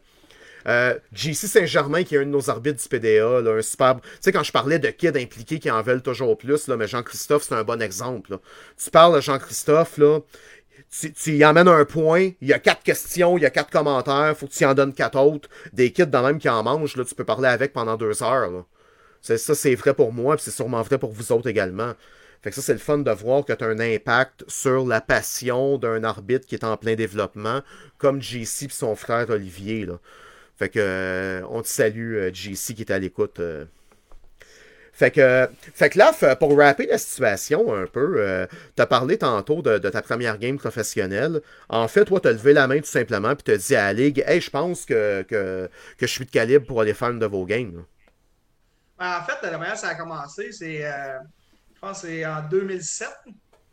Euh, 0.68 0.96
JC 1.14 1.48
Saint-Germain, 1.48 2.04
qui 2.04 2.16
est 2.16 2.18
un 2.18 2.26
de 2.26 2.30
nos 2.30 2.50
arbitres 2.50 2.82
du 2.82 2.90
PDA, 2.90 3.42
là, 3.42 3.52
un 3.58 3.62
superbe. 3.62 4.02
Tu 4.02 4.10
sais, 4.20 4.32
quand 4.34 4.44
je 4.44 4.52
parlais 4.52 4.80
de 4.80 4.90
kids 4.90 5.08
impliqués 5.16 5.60
qui 5.60 5.72
en 5.72 5.82
veulent 5.82 6.02
toujours 6.02 6.38
plus, 6.38 6.68
là, 6.68 6.76
mais 6.76 6.88
Jean-Christophe, 6.88 7.44
c'est 7.44 7.56
un 7.56 7.64
bon 7.64 7.82
exemple. 7.82 8.32
là. 8.32 8.40
Tu 8.84 8.90
parles 8.90 9.16
de 9.16 9.22
Jean-Christophe, 9.22 9.98
là, 9.98 10.20
tu, 10.90 11.36
y 11.36 11.46
emmènes 11.46 11.68
un 11.68 11.86
point, 11.86 12.32
il 12.42 12.48
y 12.48 12.54
a 12.54 12.60
quatre 12.60 12.84
questions, 12.84 13.38
il 13.38 13.42
y 13.42 13.46
a 13.46 13.50
quatre 13.50 13.70
commentaires, 13.70 14.36
faut 14.38 14.48
que 14.48 14.54
tu 14.54 14.64
y 14.64 14.66
en 14.66 14.74
donnes 14.74 14.94
quatre 14.94 15.20
autres. 15.20 15.50
Des 15.74 15.92
kids 15.92 16.08
dans 16.08 16.24
même 16.24 16.40
qui 16.40 16.50
en 16.50 16.64
mangent, 16.64 16.96
là, 16.96 17.04
tu 17.04 17.16
peux 17.16 17.26
parler 17.26 17.48
avec 17.50 17.74
pendant 17.74 17.98
deux 17.98 18.24
heures. 18.24 18.66
C'est, 19.22 19.38
ça, 19.38 19.56
c'est 19.56 19.76
vrai 19.76 19.94
pour 19.94 20.14
moi, 20.14 20.36
puis 20.36 20.44
c'est 20.46 20.52
sûrement 20.52 20.82
vrai 20.82 20.98
pour 20.98 21.12
vous 21.12 21.32
autres 21.32 21.48
également. 21.50 21.94
Fait 22.42 22.52
que 22.52 22.56
ça, 22.56 22.62
c'est 22.62 22.74
le 22.74 22.80
fun 22.80 23.00
de 23.00 23.12
voir 23.12 23.44
que 23.46 23.54
tu 23.54 23.64
as 23.64 23.68
un 23.68 23.80
impact 23.80 24.46
sur 24.48 24.86
la 24.86 25.02
passion 25.02 25.78
d'un 25.78 26.04
arbitre 26.04 26.46
qui 26.46 26.56
est 26.56 26.64
en 26.64 26.78
plein 26.78 26.96
développement, 26.96 27.62
comme 27.98 28.22
JC 28.22 28.64
et 28.64 28.70
son 28.70 28.96
frère 28.96 29.30
Olivier. 29.30 29.88
Fait 30.58 30.70
que 30.70 30.80
euh, 30.80 31.42
on 31.50 31.62
te 31.62 31.68
salue, 31.68 32.16
euh, 32.16 32.32
JC, 32.34 32.74
qui 32.76 32.82
est 32.82 32.92
à 32.92 33.00
l'écoute. 33.00 33.40
euh. 33.40 33.66
Fait 34.98 35.12
que, 35.12 35.48
fait 35.76 35.92
que 35.92 36.00
là, 36.00 36.12
pour 36.38 36.58
rapper 36.58 36.88
la 36.88 36.98
situation 36.98 37.72
un 37.72 37.86
peu, 37.86 38.16
euh, 38.18 38.48
t'as 38.76 38.88
parlé 38.88 39.20
tantôt 39.20 39.62
de, 39.62 39.78
ta 39.78 40.02
première 40.02 40.40
game 40.40 40.58
professionnelle. 40.58 41.42
En 41.70 41.88
fait, 41.88 42.06
toi, 42.06 42.20
t'as 42.20 42.32
levé 42.32 42.52
la 42.52 42.66
main 42.66 42.80
tout 42.80 42.88
simplement, 42.88 43.36
puis 43.36 43.44
t'as 43.44 43.58
dit 43.58 43.76
à 43.76 43.84
la 43.84 43.94
ligue, 43.94 44.24
hey, 44.26 44.42
je 44.42 44.50
pense 44.50 44.86
que, 44.86 45.22
que, 45.22 45.70
que 46.00 46.08
je 46.08 46.12
suis 46.12 46.26
de 46.26 46.32
calibre 46.32 46.66
pour 46.66 46.82
aller 46.82 46.96
faire 46.96 47.12
une 47.12 47.20
de 47.20 47.28
vos 47.28 47.46
games. 47.46 47.86
Ben, 48.98 49.20
en 49.20 49.24
fait, 49.24 49.38
la 49.48 49.60
manière 49.60 49.78
ça 49.78 49.90
a 49.90 49.94
commencé, 49.94 50.52
c'est, 50.52 50.84
euh, 50.84 51.20
je 51.76 51.80
pense 51.80 52.02
c'est 52.02 52.26
en 52.26 52.42
2007. 52.50 53.08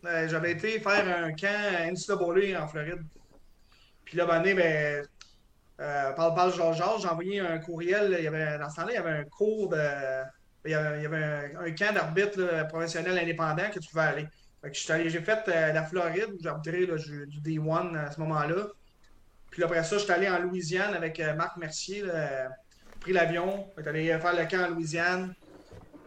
Euh, 0.05 0.29
J'avais 0.29 0.53
été 0.53 0.79
faire 0.79 1.25
un 1.25 1.33
camp 1.33 1.47
à 1.49 1.91
NCAA 1.91 2.63
en 2.63 2.69
Floride. 2.69 3.03
Puis 4.05 4.19
là, 4.19 4.27
ben, 4.27 5.03
par 6.17 6.35
par 6.35 6.51
Georges, 6.51 7.01
j'ai 7.01 7.09
envoyé 7.09 7.41
un 7.41 7.59
courriel. 7.61 8.15
Il 8.19 8.25
y 8.25 8.27
avait, 8.27 8.59
dans 8.59 8.69
ce 8.69 8.77
temps-là, 8.77 8.93
il 8.93 8.97
y 8.97 8.99
avait 8.99 9.21
un 9.21 9.25
cours 9.25 9.71
de. 9.71 10.25
Il 10.65 10.71
y 10.71 10.75
avait, 10.75 10.99
il 10.99 11.03
y 11.03 11.07
avait 11.07 11.25
un, 11.25 11.61
un 11.67 11.71
camp 11.73 11.93
d'arbitre 11.95 12.67
professionnel 12.69 13.19
indépendant 13.19 13.69
que 13.73 13.79
tu 13.79 13.89
pouvais 13.91 14.03
aller. 14.05 14.27
Je 14.65 14.71
suis 14.73 15.11
j'ai 15.11 15.21
fait 15.21 15.41
euh, 15.49 15.73
la 15.73 15.83
Floride, 15.85 16.31
où 16.33 16.39
j'ai 16.43 16.49
arbitré 16.49 16.87
là, 16.87 16.97
du 16.97 17.27
du 17.27 17.41
D1 17.59 17.95
à 17.97 18.11
ce 18.11 18.19
moment-là. 18.21 18.69
Puis 19.51 19.61
là, 19.61 19.67
après 19.67 19.85
ça, 19.85 19.99
je 19.99 20.05
suis 20.05 20.13
allé 20.13 20.29
en 20.29 20.39
Louisiane 20.39 20.95
avec 20.95 21.21
euh, 21.21 21.35
Marc 21.35 21.57
Mercier. 21.59 22.01
là, 22.03 22.13
euh, 22.15 22.49
pris 23.01 23.13
l'avion. 23.13 23.67
On 23.77 23.83
est 23.83 23.87
allé 23.89 24.07
faire 24.19 24.35
le 24.35 24.47
camp 24.47 24.65
en 24.65 24.69
Louisiane. 24.75 25.35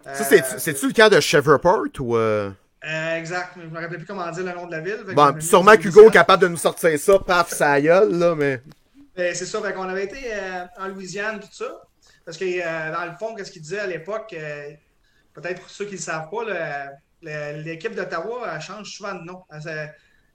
Ça, 0.03 0.23
c'est- 0.23 0.57
c'est-tu 0.59 0.87
le 0.87 0.93
cas 0.93 1.09
de 1.09 1.19
Cheverport 1.19 1.83
ou. 1.99 2.15
euh? 2.17 2.49
exact, 2.81 3.57
je 3.61 3.67
me 3.67 3.79
rappelle 3.79 3.97
plus 3.97 4.05
comment 4.05 4.29
dire 4.31 4.43
le 4.45 4.53
nom 4.53 4.65
de 4.65 4.71
la 4.71 4.79
ville. 4.79 5.03
Bon, 5.13 5.39
sûrement 5.41 5.71
ça 5.71 5.77
qu'Hugo 5.77 6.07
est 6.09 6.11
capable 6.13 6.43
de 6.43 6.47
nous 6.47 6.57
sortir 6.57 6.97
ça, 6.97 7.19
paf, 7.19 7.49
sa 7.49 7.79
gueule, 7.81 8.11
là, 8.17 8.33
mais. 8.35 8.61
Ben, 9.15 9.35
c'est 9.35 9.45
ça, 9.45 9.61
fait 9.61 9.73
qu'on 9.73 9.89
avait 9.89 10.05
été 10.05 10.17
euh, 10.33 10.65
en 10.79 10.87
Louisiane, 10.87 11.39
tout 11.39 11.47
ça. 11.51 11.65
Parce 12.27 12.37
que 12.37 12.43
euh, 12.43 12.91
dans 12.91 13.05
le 13.05 13.17
fond, 13.17 13.33
qu'est-ce 13.35 13.53
qu'il 13.53 13.61
disait 13.61 13.79
à 13.79 13.87
l'époque, 13.87 14.33
euh, 14.33 14.71
peut-être 15.33 15.61
pour 15.61 15.69
ceux 15.69 15.85
qui 15.85 15.91
ne 15.91 15.95
le 15.95 16.01
savent 16.01 16.29
pas, 16.29 16.43
l'équipe 17.21 17.95
d'Ottawa 17.95 18.59
change 18.59 18.91
souvent 18.91 19.13
de 19.13 19.23
nom. 19.23 19.45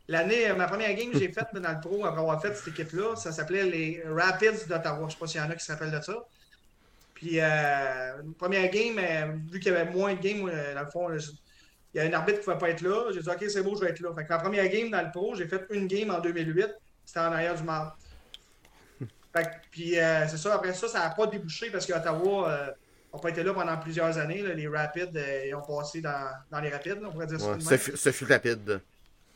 L'année, 0.09 0.49
euh, 0.49 0.55
ma 0.55 0.67
première 0.69 0.95
game 0.95 1.11
que 1.11 1.19
j'ai 1.19 1.31
faite 1.31 1.49
dans 1.53 1.71
le 1.71 1.81
pro 1.81 2.07
après 2.07 2.23
avoir 2.23 2.41
fait 2.41 2.55
cette 2.55 2.69
équipe-là, 2.69 3.15
ça 3.17 3.31
s'appelait 3.31 3.65
les 3.65 4.03
Rapids 4.07 4.67
d'Ottawa. 4.71 5.01
Je 5.01 5.05
ne 5.05 5.11
sais 5.11 5.17
pas 5.19 5.27
s'il 5.27 5.41
y 5.43 5.45
en 5.45 5.51
a 5.51 5.55
qui 5.55 5.63
se 5.67 5.71
rappellent 5.71 5.91
de 5.91 6.01
ça. 6.01 6.15
Puis, 7.13 7.39
euh, 7.39 8.23
première 8.39 8.71
game, 8.71 9.43
vu 9.51 9.61
qu'il 9.61 9.71
y 9.71 9.77
avait 9.77 9.91
moins 9.91 10.15
de 10.15 10.21
games, 10.21 10.51
dans 10.75 10.85
le 10.85 10.91
fond, 10.91 11.13
il 11.13 11.99
y 11.99 12.01
a 12.01 12.05
un 12.05 12.13
arbitre 12.15 12.41
qui 12.41 12.49
ne 12.49 12.55
pouvait 12.55 12.59
pas 12.59 12.71
être 12.71 12.81
là. 12.81 13.13
J'ai 13.13 13.21
dit, 13.21 13.29
OK, 13.29 13.45
c'est 13.51 13.63
beau, 13.63 13.77
je 13.77 13.83
vais 13.83 13.91
être 13.91 14.01
là. 14.01 14.15
Fait 14.15 14.25
que 14.25 14.31
la 14.31 14.39
première 14.39 14.67
game 14.71 14.89
dans 14.89 15.03
le 15.03 15.11
pro, 15.11 15.35
j'ai 15.35 15.47
fait 15.47 15.67
une 15.69 15.89
game 15.89 16.11
en 16.11 16.21
2008. 16.21 16.71
C'était 17.05 17.21
en 17.21 17.33
arrière 17.33 17.55
du 17.55 17.65
marbre. 17.65 17.99
Fait 19.35 19.45
que- 19.45 19.49
puis 19.71 19.99
euh, 19.99 20.27
c'est 20.29 20.37
ça, 20.37 20.55
après 20.55 20.75
ça, 20.75 20.89
ça 20.89 20.99
n'a 21.01 21.11
pas 21.11 21.27
débouché 21.27 21.71
parce 21.71 21.87
qu'Ottawa 21.87 22.75
n'a 23.13 23.21
pas 23.21 23.29
été 23.29 23.43
là 23.43 23.53
pendant 23.55 23.77
plusieurs 23.79 24.17
années. 24.19 24.43
là. 24.43 24.55
Les 24.55 24.69
Rapids, 24.69 25.11
euh, 25.17 25.47
ils 25.47 25.55
ont 25.55 25.63
passé 25.63 26.01
dans, 26.01 26.31
dans 26.51 26.61
les 26.61 26.71
Rapids, 26.71 26.91
là, 26.91 27.09
on 27.09 27.13
pourrait 27.13 27.27
dire 27.27 27.41
ça. 27.41 27.53
Ouais, 27.53 27.79
ce, 27.79 28.11
fut, 28.13 28.25
rapide. 28.25 28.81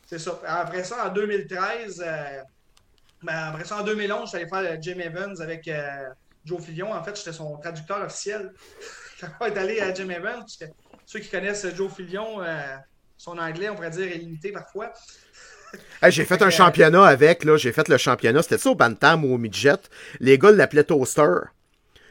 C'est 0.05 0.19
ça. 0.19 0.39
Après 0.45 0.83
ça, 0.83 1.07
en 1.07 1.09
2013, 1.13 2.03
euh, 2.05 2.41
ben, 3.23 3.33
après 3.49 3.65
ça, 3.65 3.77
en 3.77 3.83
2011, 3.83 4.23
je 4.23 4.27
suis 4.27 4.37
allé 4.37 4.47
faire 4.47 4.61
le 4.61 4.81
Jim 4.81 4.99
Evans 4.99 5.41
avec 5.41 5.67
euh, 5.67 6.09
Joe 6.45 6.63
Fillon. 6.63 6.93
En 6.93 7.03
fait, 7.03 7.15
j'étais 7.17 7.33
son 7.33 7.57
traducteur 7.57 8.01
officiel. 8.01 8.53
Quand 9.39 9.45
est 9.45 9.57
allé 9.57 9.81
à 9.81 9.93
Jim 9.93 10.09
Evans, 10.09 10.39
parce 10.39 10.57
que 10.57 10.65
ceux 11.05 11.19
qui 11.19 11.29
connaissent 11.29 11.67
Joe 11.75 11.91
Fillon, 11.93 12.41
euh, 12.41 12.75
son 13.17 13.37
anglais, 13.37 13.69
on 13.69 13.75
pourrait 13.75 13.89
dire, 13.89 14.07
est 14.11 14.17
limité 14.17 14.51
parfois. 14.51 14.93
Hey, 16.01 16.11
j'ai 16.11 16.25
fait 16.25 16.41
un 16.43 16.51
championnat 16.51 17.05
avec, 17.05 17.43
là, 17.43 17.57
j'ai 17.57 17.71
fait 17.71 17.87
le 17.87 17.97
championnat, 17.97 18.43
c'était 18.43 18.59
ça 18.59 18.69
au 18.69 18.75
Bantam 18.75 19.25
ou 19.25 19.33
au 19.33 19.37
Midget? 19.39 19.77
Les 20.19 20.37
gars 20.37 20.51
l'appelaient 20.51 20.83
Toaster. 20.83 21.37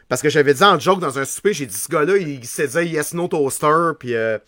Parce 0.08 0.22
que 0.22 0.28
j'avais 0.28 0.54
dit 0.54 0.62
en 0.62 0.78
joke 0.78 1.00
dans 1.00 1.18
un 1.18 1.24
souper, 1.24 1.52
j'ai 1.52 1.66
dit 1.66 1.76
ce 1.76 1.88
gars-là, 1.88 2.16
il 2.16 2.44
s'est 2.46 2.68
dit 2.68 2.90
Yes 2.92 3.12
No 3.12 3.26
Toaster, 3.26 3.90
puis, 3.98 4.14
euh, 4.14 4.38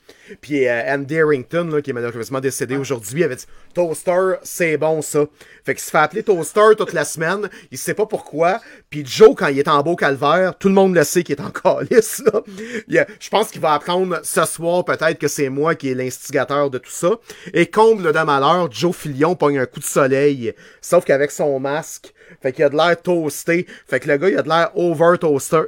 puis 0.40 0.68
euh, 0.68 0.94
Andy 0.94 1.18
Harrington, 1.18 1.68
là, 1.72 1.82
qui 1.82 1.90
est 1.90 1.92
malheureusement 1.92 2.38
décédé 2.38 2.76
aujourd'hui, 2.76 3.24
avait 3.24 3.34
dit 3.34 3.46
Toaster, 3.74 4.34
c'est 4.44 4.76
bon 4.76 5.02
ça. 5.02 5.24
Fait 5.64 5.74
qu'il 5.74 5.82
se 5.82 5.90
fait 5.90 5.98
appeler 5.98 6.22
Toaster 6.22 6.60
toute 6.78 6.92
la 6.92 7.04
semaine, 7.04 7.50
il 7.72 7.78
sait 7.78 7.94
pas 7.94 8.06
pourquoi. 8.06 8.60
Puis 8.88 9.04
Joe, 9.04 9.34
quand 9.36 9.48
il 9.48 9.58
est 9.58 9.66
en 9.66 9.82
beau 9.82 9.96
calvaire, 9.96 10.56
tout 10.56 10.68
le 10.68 10.74
monde 10.74 10.94
le 10.94 11.02
sait 11.02 11.24
qu'il 11.24 11.34
est 11.34 11.40
en 11.42 11.50
calice, 11.50 12.22
là. 12.32 12.40
Il 12.86 12.94
y 12.94 12.98
a- 13.00 13.06
Je 13.18 13.28
pense 13.28 13.50
qu'il 13.50 13.60
va 13.60 13.74
apprendre 13.74 14.20
ce 14.22 14.44
soir 14.44 14.84
peut-être 14.84 15.18
que 15.18 15.26
c'est 15.28 15.48
moi 15.48 15.74
qui 15.74 15.90
est 15.90 15.94
l'instigateur 15.94 16.70
de 16.70 16.78
tout 16.78 16.92
ça. 16.92 17.10
Et 17.52 17.66
comble 17.66 18.12
de 18.12 18.20
malheur, 18.20 18.70
Joe 18.70 18.94
Filion 18.94 19.34
pogne 19.34 19.58
un 19.58 19.66
coup 19.66 19.80
de 19.80 19.84
soleil, 19.84 20.54
sauf 20.80 21.04
qu'avec 21.04 21.32
son 21.32 21.58
masque, 21.58 22.14
fait 22.42 22.52
qu'il 22.52 22.64
a 22.64 22.68
de 22.68 22.76
l'air 22.76 23.00
toasté. 23.00 23.66
Fait 23.86 24.00
que 24.00 24.08
le 24.08 24.16
gars, 24.16 24.28
il 24.28 24.38
a 24.38 24.42
de 24.42 24.48
l'air 24.48 24.70
over 24.74 25.18
toaster. 25.18 25.62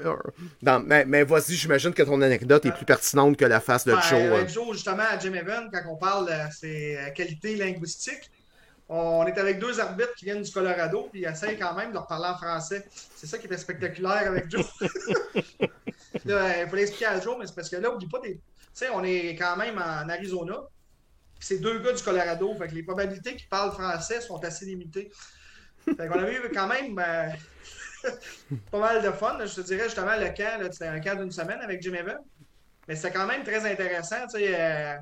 Mais 0.62 1.04
mais 1.04 1.24
vas-y, 1.24 1.54
j'imagine 1.54 1.92
que 1.92 2.02
ton 2.02 2.20
anecdote 2.22 2.66
est 2.66 2.72
plus 2.72 2.84
pertinente 2.84 3.36
que 3.36 3.44
la 3.44 3.60
face 3.60 3.84
de 3.84 3.92
Joe. 3.92 4.12
avec 4.12 4.32
hein. 4.32 4.46
Joe, 4.48 4.72
justement, 4.72 5.04
à 5.10 5.18
Jim 5.18 5.34
Evans, 5.34 5.68
quand 5.72 5.82
on 5.88 5.96
parle 5.96 6.26
de 6.26 6.52
ses 6.52 6.96
euh, 6.96 7.10
qualités 7.10 7.56
linguistiques, 7.56 8.30
on 8.88 9.24
est 9.26 9.38
avec 9.38 9.60
deux 9.60 9.78
arbitres 9.78 10.14
qui 10.16 10.24
viennent 10.24 10.42
du 10.42 10.50
Colorado, 10.50 11.08
puis 11.12 11.22
ils 11.22 11.26
essayent 11.26 11.56
quand 11.56 11.74
même 11.74 11.90
de 11.90 11.94
leur 11.94 12.08
parler 12.08 12.26
en 12.26 12.36
français. 12.36 12.84
C'est 13.14 13.28
ça 13.28 13.38
qui 13.38 13.46
était 13.46 13.56
spectaculaire 13.56 14.26
avec 14.26 14.50
Joe. 14.50 14.66
Là, 16.24 16.62
il 16.62 16.68
faut 16.68 16.76
l'expliquer 16.76 17.06
à 17.06 17.20
Joe, 17.20 17.36
mais 17.38 17.46
c'est 17.46 17.54
parce 17.54 17.68
que 17.68 17.76
là, 17.76 17.92
oublie 17.94 18.08
pas 18.08 18.18
des. 18.18 18.34
Tu 18.34 18.40
sais, 18.74 18.88
on 18.90 19.04
est 19.04 19.36
quand 19.36 19.56
même 19.56 19.78
en 19.78 20.08
Arizona, 20.08 20.56
c'est 21.38 21.58
deux 21.58 21.78
gars 21.78 21.92
du 21.92 22.02
Colorado, 22.02 22.54
fait 22.54 22.68
que 22.68 22.74
les 22.74 22.82
probabilités 22.82 23.36
qu'ils 23.36 23.48
parlent 23.48 23.72
français 23.72 24.20
sont 24.20 24.42
assez 24.44 24.66
limitées. 24.66 25.10
Fait 25.84 26.06
qu'on 26.08 26.18
avait 26.18 26.34
eu 26.34 26.50
quand 26.52 26.66
même 26.68 26.98
euh, 26.98 27.28
pas 28.70 28.78
mal 28.78 29.02
de 29.02 29.10
fun. 29.10 29.38
Je 29.44 29.54
te 29.54 29.60
dirais 29.62 29.84
justement, 29.84 30.16
le 30.16 30.28
camp, 30.36 30.68
c'était 30.70 30.86
un 30.86 31.00
camp 31.00 31.16
d'une 31.16 31.30
semaine 31.30 31.58
avec 31.62 31.82
Jim 31.82 31.94
Evans. 31.94 32.18
Mais 32.88 32.96
c'était 32.96 33.12
quand 33.12 33.26
même 33.26 33.44
très 33.44 33.70
intéressant. 33.70 34.26
Tu 34.32 34.38
sais, 34.38 34.54
euh, 34.60 34.94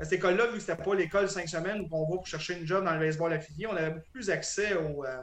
à 0.00 0.04
cette 0.04 0.14
école-là, 0.14 0.46
vu 0.46 0.54
que 0.54 0.60
c'était 0.60 0.82
pas 0.82 0.94
l'école 0.94 1.28
cinq 1.28 1.48
semaines 1.48 1.80
où 1.82 1.88
on 1.90 2.10
va 2.10 2.16
pour 2.16 2.26
chercher 2.26 2.58
une 2.58 2.66
job 2.66 2.84
dans 2.84 2.92
le 2.92 3.00
baseball 3.00 3.32
affilié, 3.32 3.66
on 3.66 3.76
avait 3.76 3.90
beaucoup 3.90 4.10
plus 4.12 4.30
accès 4.30 4.74
aux, 4.74 5.04
euh, 5.04 5.18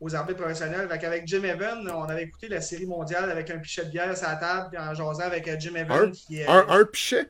aux 0.00 0.14
arbitres 0.14 0.40
professionnels. 0.40 0.88
Fait 0.88 0.98
qu'avec 0.98 1.26
Jim 1.26 1.42
Evans, 1.44 1.88
on 1.94 2.04
avait 2.04 2.24
écouté 2.24 2.48
la 2.48 2.60
série 2.60 2.86
mondiale 2.86 3.30
avec 3.30 3.50
un 3.50 3.58
pichet 3.58 3.84
de 3.84 3.90
bière 3.90 4.16
sur 4.16 4.28
la 4.28 4.36
table, 4.36 4.68
puis 4.70 4.78
en 4.78 4.94
jasant 4.94 5.20
avec 5.20 5.48
Jim 5.60 5.74
Evans, 5.76 6.08
Un, 6.08 6.10
qui 6.10 6.40
est 6.40 6.46
un, 6.46 6.66
un 6.68 6.84
pichet? 6.84 7.28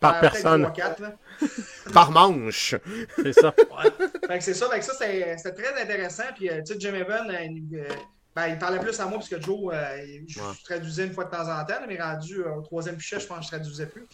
Par 0.00 0.16
euh, 0.16 0.20
personne. 0.20 0.72
par 1.92 2.10
manche. 2.10 2.74
C'est 3.16 3.32
ça. 3.32 3.54
C'est 4.40 4.54
ça, 4.54 4.68
ça 4.80 4.92
c'était 4.92 5.52
très 5.52 5.82
intéressant. 5.82 6.24
Puis, 6.36 6.48
euh, 6.50 6.60
tu 6.64 6.74
sais, 6.74 6.80
Jim 6.80 6.94
Evan, 6.94 7.30
euh, 7.30 7.42
il, 7.42 7.76
euh, 7.78 7.88
ben, 8.36 8.46
il 8.48 8.58
parlait 8.58 8.78
plus 8.78 8.98
à 9.00 9.06
moi 9.06 9.18
parce 9.18 9.28
que 9.28 9.40
Joe, 9.40 9.72
euh, 9.74 10.04
il- 10.04 10.24
je 10.28 10.38
Ouais. 10.38 10.46
traduisais 10.64 11.06
une 11.06 11.12
fois 11.12 11.24
de 11.24 11.30
temps 11.30 11.48
en 11.48 11.64
temps, 11.64 11.80
mais 11.88 12.00
rendu 12.00 12.40
euh, 12.40 12.54
au 12.54 12.62
troisième 12.62 12.96
pichet, 12.96 13.18
je 13.18 13.26
pense 13.26 13.38
que 13.38 13.44
je 13.44 13.48
traduisais 13.48 13.86
plus. 13.86 14.06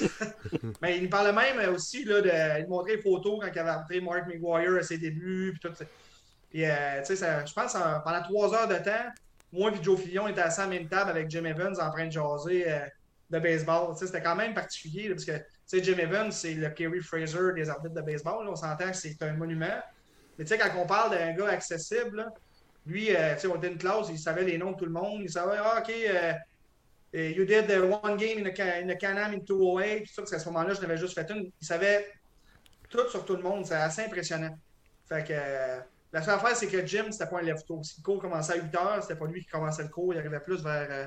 mais 0.82 0.96
il 0.98 1.04
me 1.04 1.08
parlait 1.08 1.32
même 1.32 1.74
aussi 1.74 2.04
là, 2.04 2.20
de. 2.20 2.30
Il 2.60 2.64
me 2.64 2.68
montrait 2.70 2.96
les 2.96 3.02
photos 3.02 3.38
quand 3.40 3.48
il 3.52 3.58
avait 3.58 3.70
appris 3.70 4.00
Mark 4.00 4.26
McGuire 4.28 4.78
à 4.78 4.82
ses 4.82 4.98
débuts, 4.98 5.56
puis 5.58 5.68
tout. 5.70 5.84
Puis, 6.50 6.64
euh, 6.64 7.00
tu 7.00 7.06
sais, 7.06 7.16
ça- 7.16 7.44
je 7.44 7.52
pense 7.52 7.72
pendant 8.04 8.22
trois 8.22 8.54
heures 8.54 8.68
de 8.68 8.76
temps, 8.76 9.10
moi 9.52 9.72
et 9.72 9.82
Joe 9.82 9.98
Fillon 10.00 10.28
étaient 10.28 10.40
assis 10.42 10.60
à 10.60 10.64
la 10.64 10.70
même 10.70 10.88
table 10.88 11.10
avec 11.10 11.28
Jim 11.30 11.44
Evans 11.44 11.74
en 11.80 11.90
train 11.90 12.06
de 12.06 12.12
jaser 12.12 12.70
euh, 12.70 12.78
de 13.34 13.40
baseball. 13.40 13.94
C'était 13.96 14.22
quand 14.22 14.36
même 14.36 14.54
particulier 14.54 15.08
parce 15.10 15.24
que 15.24 15.32
Jim 15.82 15.98
Evans, 15.98 16.30
c'est 16.30 16.54
le 16.54 16.70
Kerry 16.70 17.00
Fraser 17.00 17.52
des 17.54 17.68
arbitres 17.68 17.94
de 17.94 18.02
baseball. 18.02 18.48
On 18.48 18.56
s'entend 18.56 18.90
que 18.90 18.96
c'est 18.96 19.20
un 19.22 19.32
monument. 19.34 19.80
Mais 20.38 20.44
quand 20.44 20.70
on 20.76 20.86
parle 20.86 21.16
d'un 21.16 21.32
gars 21.34 21.48
accessible, 21.48 22.26
lui, 22.86 23.14
euh, 23.14 23.34
on 23.50 23.56
était 23.56 23.68
une 23.68 23.78
classe, 23.78 24.08
il 24.10 24.18
savait 24.18 24.44
les 24.44 24.58
noms 24.58 24.72
de 24.72 24.76
tout 24.76 24.84
le 24.84 24.92
monde. 24.92 25.20
Il 25.22 25.30
savait, 25.30 25.56
ah, 25.58 25.80
OK, 25.80 25.90
euh, 25.90 26.32
euh, 27.14 27.30
you 27.30 27.44
did 27.44 27.70
one 27.70 28.16
game 28.16 28.46
in 28.46 28.54
Ca- 28.54 28.80
in 28.82 28.88
the 28.88 29.00
Can-Am 29.00 29.34
in 29.34 29.38
208. 29.38 30.00
Tout 30.00 30.06
ça, 30.06 30.22
parce 30.22 30.30
qu'à 30.30 30.38
ce 30.38 30.46
moment-là, 30.46 30.74
je 30.74 30.80
n'avais 30.80 30.96
juste 30.96 31.14
fait 31.14 31.28
une. 31.30 31.50
Il 31.60 31.66
savait 31.66 32.10
tout 32.88 33.08
sur 33.08 33.24
tout 33.24 33.36
le 33.36 33.42
monde. 33.42 33.64
C'est 33.66 33.74
assez 33.74 34.02
impressionnant. 34.02 34.56
Fait 35.08 35.24
que 35.24 35.32
euh, 35.32 35.80
la 36.12 36.22
seule 36.22 36.34
affaire, 36.34 36.56
c'est 36.56 36.66
que 36.68 36.84
Jim, 36.86 37.06
c'était 37.10 37.26
pas 37.26 37.38
un 37.38 37.42
lève-tôt. 37.42 37.82
Si 37.82 37.94
le 37.98 38.02
cours 38.04 38.20
commençait 38.20 38.54
à 38.54 38.56
8 38.56 38.74
heures, 38.76 39.02
c'était 39.02 39.16
pas 39.18 39.26
lui 39.26 39.40
qui 39.42 39.48
commençait 39.48 39.82
le 39.82 39.88
cours. 39.88 40.12
Il 40.12 40.18
arrivait 40.18 40.40
plus 40.40 40.62
vers 40.62 40.88
euh, 40.90 41.06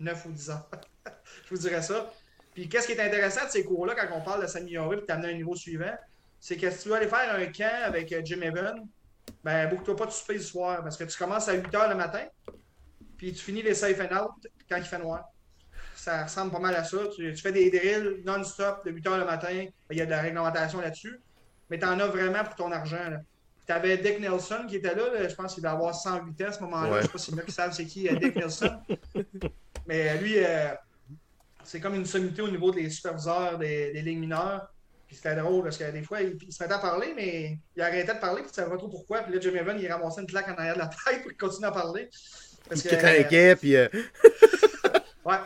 9 0.00 0.26
ou 0.26 0.32
10 0.32 0.50
heures. 0.50 0.68
je 1.44 1.54
vous 1.54 1.60
dirais 1.60 1.82
ça. 1.82 2.12
Puis 2.54 2.68
qu'est-ce 2.68 2.86
qui 2.86 2.92
est 2.92 3.00
intéressant 3.00 3.46
de 3.46 3.50
ces 3.50 3.64
cours-là, 3.64 3.94
quand 3.94 4.16
on 4.16 4.20
parle 4.20 4.42
de 4.42 4.46
s'améliorer 4.46 4.98
et 4.98 5.04
t'amener 5.04 5.28
à 5.28 5.30
un 5.30 5.34
niveau 5.36 5.54
suivant, 5.54 5.94
c'est 6.38 6.56
que 6.56 6.70
si 6.70 6.82
tu 6.82 6.88
veux 6.88 6.96
aller 6.96 7.08
faire 7.08 7.34
un 7.34 7.46
camp 7.46 7.84
avec 7.84 8.12
euh, 8.12 8.20
Jim 8.24 8.40
Evan, 8.42 8.86
ben, 9.44 9.68
boucle-toi 9.68 9.96
pas 9.96 10.06
de 10.06 10.10
souper 10.10 10.34
le 10.34 10.40
soir 10.40 10.82
parce 10.82 10.96
que 10.96 11.04
tu 11.04 11.16
commences 11.16 11.48
à 11.48 11.54
8 11.54 11.68
h 11.68 11.88
le 11.88 11.94
matin, 11.94 12.24
puis 13.16 13.32
tu 13.32 13.38
finis 13.38 13.62
les 13.62 13.74
safe 13.74 14.00
and 14.00 14.14
out 14.16 14.32
quand 14.68 14.76
il 14.76 14.84
fait 14.84 14.98
noir. 14.98 15.24
Ça 15.94 16.24
ressemble 16.24 16.50
pas 16.50 16.58
mal 16.58 16.74
à 16.74 16.82
ça. 16.82 16.98
Tu, 17.14 17.32
tu 17.32 17.40
fais 17.40 17.52
des 17.52 17.70
drills 17.70 18.22
non-stop 18.24 18.84
de 18.84 18.90
8 18.90 19.06
h 19.06 19.18
le 19.18 19.24
matin. 19.24 19.66
Il 19.90 19.96
y 19.96 20.00
a 20.00 20.04
de 20.04 20.10
la 20.10 20.20
réglementation 20.20 20.80
là-dessus, 20.80 21.20
mais 21.70 21.78
tu 21.78 21.86
en 21.86 21.98
as 22.00 22.06
vraiment 22.08 22.42
pour 22.44 22.56
ton 22.56 22.72
argent. 22.72 23.10
Tu 23.66 23.72
avais 23.72 23.96
Dick 23.96 24.18
Nelson 24.18 24.66
qui 24.68 24.76
était 24.76 24.94
là, 24.94 25.12
là. 25.12 25.28
je 25.28 25.34
pense 25.34 25.54
qu'il 25.54 25.62
devait 25.62 25.72
avoir 25.72 25.94
108 25.94 26.42
ans 26.42 26.48
à 26.48 26.52
ce 26.52 26.60
moment-là. 26.60 26.90
Ouais. 26.90 27.02
Je 27.02 27.18
sais 27.18 27.30
pas 27.30 27.36
en 27.36 27.40
a 27.40 27.42
qui 27.44 27.52
savent 27.52 27.72
c'est 27.72 27.86
qui 27.86 28.08
euh, 28.08 28.16
Dick 28.16 28.34
Nelson. 28.34 28.80
mais 29.86 30.10
euh, 30.10 30.14
lui, 30.14 30.34
euh, 30.38 30.74
c'est 31.64 31.80
comme 31.80 31.94
une 31.94 32.06
sommité 32.06 32.42
au 32.42 32.50
niveau 32.50 32.70
des 32.70 32.88
superviseurs 32.90 33.58
des, 33.58 33.92
des 33.92 34.02
ligues 34.02 34.18
mineures. 34.20 34.68
Puis 35.06 35.16
c'était 35.16 35.36
drôle 35.36 35.62
parce 35.64 35.76
que 35.76 35.90
des 35.90 36.02
fois, 36.02 36.22
il, 36.22 36.38
il 36.40 36.52
se 36.52 36.62
mettait 36.62 36.74
à 36.74 36.78
parler, 36.78 37.12
mais 37.14 37.58
il 37.76 37.82
arrêtait 37.82 38.14
de 38.14 38.18
parler, 38.18 38.42
puis 38.42 38.50
tu 38.50 38.56
savais 38.56 38.70
pas 38.70 38.78
trop 38.78 38.88
pourquoi. 38.88 39.20
Puis 39.22 39.34
là, 39.34 39.40
Jim 39.40 39.54
Evan, 39.54 39.78
il 39.78 39.90
ramassait 39.90 40.22
une 40.22 40.26
claque 40.26 40.48
en 40.48 40.54
arrière 40.54 40.74
de 40.74 40.78
la 40.80 40.88
tête 40.88 41.22
pour 41.22 41.32
continuer 41.38 41.68
à 41.68 41.72
parler. 41.72 42.08
Parce 42.68 42.82
Qui 42.82 42.88
que, 42.88 43.20
inquiet, 43.20 43.56
puis 43.56 43.76
euh, 43.76 43.88
Ouais. 45.24 45.36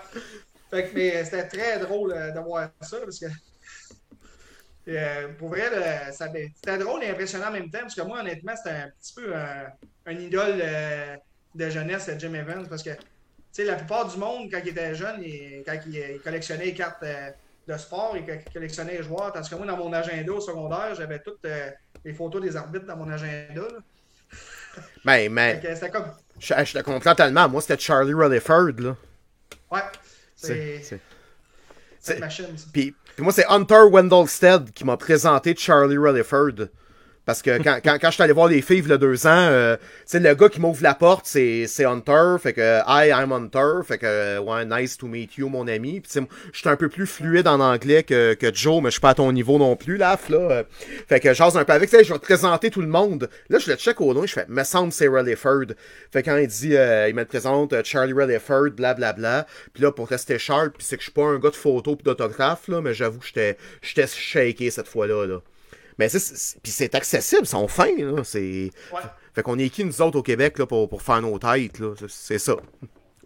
Fait 0.71 0.89
que, 0.89 0.95
mais 0.95 1.25
c'était 1.25 1.49
très 1.49 1.79
drôle 1.81 2.13
euh, 2.13 2.31
de 2.31 2.41
voir 2.41 2.71
ça, 2.81 2.99
parce 3.01 3.19
que. 3.19 3.27
euh, 4.89 5.29
pour 5.39 5.49
vrai, 5.49 6.13
ça- 6.13 6.29
c'était 6.55 6.79
drôle 6.79 7.03
et 7.05 7.11
impressionnant 7.11 7.49
en 7.49 7.53
même 7.53 7.71
temps, 7.71 7.81
parce 7.81 7.95
que 7.95 8.03
moi, 8.03 8.21
honnêtement, 8.21 8.55
c'était 8.57 8.77
un 8.77 8.91
petit 9.01 9.15
peu 9.15 9.35
un, 9.35 9.67
un 10.07 10.19
idole 10.19 10.61
euh, 10.63 11.17
de 11.55 11.71
jeunesse, 11.71 12.11
Jim 12.19 12.35
Evans, 12.35 12.67
parce 12.69 12.83
que, 12.83 12.91
sais, 13.57 13.65
la 13.65 13.75
plupart 13.77 14.07
du 14.09 14.17
monde, 14.19 14.49
quand 14.51 14.61
il 14.63 14.69
était 14.69 14.95
jeune, 14.95 15.23
il- 15.23 15.63
quand 15.65 15.77
il, 15.87 15.97
il 15.97 16.21
collectionnait 16.21 16.67
les 16.67 16.75
cartes, 16.75 17.03
euh, 17.03 17.31
de 17.69 17.77
sport 17.77 18.15
et 18.17 18.25
qui 18.45 18.53
collectionnait 18.53 18.99
les 18.99 19.03
joueurs. 19.03 19.33
Tandis 19.33 19.51
que 19.51 19.57
moi, 19.57 19.67
dans 19.67 19.77
mon 19.77 19.93
agenda 19.93 20.33
au 20.33 20.41
secondaire, 20.41 20.95
j'avais 20.97 21.19
toutes 21.19 21.45
euh, 21.47 21.69
les 22.05 22.13
photos 22.13 22.41
des 22.41 22.55
arbitres 22.57 22.87
dans 22.87 22.97
mon 22.97 23.09
agenda. 23.11 23.63
là. 23.63 23.79
Ben, 25.05 25.33
mais, 25.33 25.61
C'était 25.75 25.91
comme. 25.91 26.13
je, 26.39 26.53
je 26.65 26.73
te 26.75 26.83
comprends 26.83 27.15
tellement. 27.15 27.49
Moi, 27.49 27.61
c'était 27.63 27.79
Charlie 27.79 28.13
Rutherford, 28.15 28.73
là. 28.79 28.97
Ouais. 29.71 29.81
C'est- 30.35 31.01
cette 31.99 32.21
machine. 32.21 32.55
Puis, 32.73 32.95
puis 33.17 33.25
moi, 33.25 33.33
c'est 33.33 33.47
Hunter 33.47 33.83
Wendelstead 33.91 34.71
qui 34.73 34.85
m'a 34.85 34.97
présenté 34.97 35.57
Charlie 35.57 35.97
Rutherford. 35.97 36.69
Parce 37.27 37.43
que 37.43 37.61
quand, 37.61 37.81
quand, 37.83 37.99
quand 38.01 38.09
je 38.09 38.15
suis 38.15 38.23
allé 38.23 38.33
voir 38.33 38.47
les 38.47 38.63
filles, 38.63 38.83
il 38.85 38.89
y 38.89 38.93
a 38.93 38.99
deux 38.99 39.27
ans, 39.27 39.49
euh, 39.51 39.77
sais, 40.05 40.21
le 40.21 40.33
gars 40.37 40.49
qui 40.49 40.61
m'ouvre 40.61 40.81
la 40.81 40.95
porte, 40.95 41.27
c'est, 41.27 41.67
c'est 41.67 41.85
Hunter. 41.85 42.37
Fait 42.41 42.53
que, 42.53 42.79
hi, 42.87 43.09
I'm 43.11 43.33
Hunter. 43.33 43.83
Fait 43.85 43.99
que, 43.99 44.39
ouais, 44.39 44.65
nice 44.65 44.97
to 44.97 45.09
meet 45.09 45.37
you, 45.37 45.49
mon 45.49 45.67
ami. 45.67 46.01
Puis, 46.01 46.23
je 46.53 46.59
suis 46.59 46.69
un 46.69 46.77
peu 46.77 46.89
plus 46.89 47.07
fluide 47.07 47.49
en 47.49 47.59
anglais 47.59 48.05
que, 48.05 48.35
que 48.35 48.55
Joe, 48.55 48.81
mais 48.81 48.91
je 48.91 48.93
suis 48.93 49.01
pas 49.01 49.11
à 49.11 49.15
ton 49.15 49.33
niveau 49.33 49.59
non 49.59 49.75
plus, 49.75 49.97
là. 49.97 50.17
là. 50.29 50.63
Fait 51.09 51.19
que, 51.19 51.35
j'ose 51.35 51.57
un 51.57 51.65
peu 51.65 51.73
avec. 51.73 51.91
Je 51.91 52.13
vais 52.13 52.19
te 52.19 52.25
présenter 52.25 52.71
tout 52.71 52.81
le 52.81 52.87
monde. 52.87 53.29
Là, 53.49 53.59
je 53.59 53.73
le 53.73 53.77
check 53.77 54.01
au 54.01 54.13
loin, 54.13 54.25
je 54.25 54.33
fais, 54.33 54.47
me 54.49 54.63
semble 54.63 54.93
c'est 54.93 55.09
Rutherford. 55.09 55.75
Fait 56.13 56.23
que 56.23 56.31
quand 56.31 56.37
il 56.37 56.47
dit, 56.47 56.77
euh, 56.77 57.09
il 57.09 57.15
me 57.17 57.25
présente, 57.25 57.73
euh, 57.73 57.83
Charlie 57.85 58.13
Rutherford, 58.13 58.71
blablabla. 58.71 59.49
Puis 59.75 59.83
là, 59.83 59.91
pour 59.91 60.07
rester 60.09 60.39
sharp, 60.39 60.75
puis 60.79 60.87
c'est 60.87 60.97
que 60.97 61.03
je 61.03 61.07
suis 61.07 61.13
pas 61.13 61.25
un 61.25 61.41
gars 61.41 61.51
de 61.51 61.57
photo 61.57 61.97
pis 61.97 62.05
d'autographe, 62.05 62.69
là, 62.69 62.81
mais 62.81 62.95
j'avoue 62.95 63.19
que 63.19 63.27
j'étais, 63.27 63.57
j'étais 63.83 64.07
shaké 64.07 64.71
cette 64.71 64.87
fois-là, 64.87 65.27
là. 65.27 65.41
Mais 65.99 66.09
c'est, 66.09 66.19
c'est- 66.19 66.61
puis 66.63 66.71
c'est 66.73 66.95
accessible, 66.95 67.43
ils 67.45 67.49
sont 67.49 67.69
fins, 67.69 67.97
là. 67.99 68.23
C'est... 68.25 68.71
Ouais. 68.93 69.01
Fait 69.35 69.43
qu'on 69.43 69.59
est 69.59 69.69
qui, 69.71 69.85
nous 69.85 70.01
autres, 70.03 70.19
au 70.19 70.23
Québec, 70.23 70.59
là, 70.59 70.67
pour, 70.67 70.89
pour 70.89 71.03
faire 71.03 71.21
nos 71.23 71.39
têtes, 71.39 71.79
là? 71.79 71.95
C'est, 72.09 72.39
ça. 72.39 72.57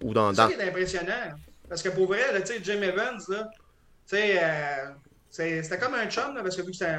Ou 0.02 0.12
dans... 0.14 0.30
C'est 0.30 0.36
ça 0.36 0.42
dans... 0.48 0.54
qui 0.54 0.60
est 0.60 0.68
impressionnant. 0.68 1.32
Parce 1.68 1.82
que 1.82 1.88
pour 1.90 2.06
vrai, 2.08 2.32
là, 2.32 2.40
Jim 2.62 2.82
Evans, 2.82 3.18
là, 3.28 3.48
tu 4.08 4.16
sais, 4.16 4.38
euh, 4.42 4.90
c'est- 5.30 5.62
c'était 5.62 5.78
comme 5.78 5.94
un 5.94 6.08
chum, 6.08 6.34
là, 6.34 6.42
parce 6.42 6.56
que 6.56 6.62
vu 6.62 6.68
que 6.72 6.76
c'était 6.76 6.96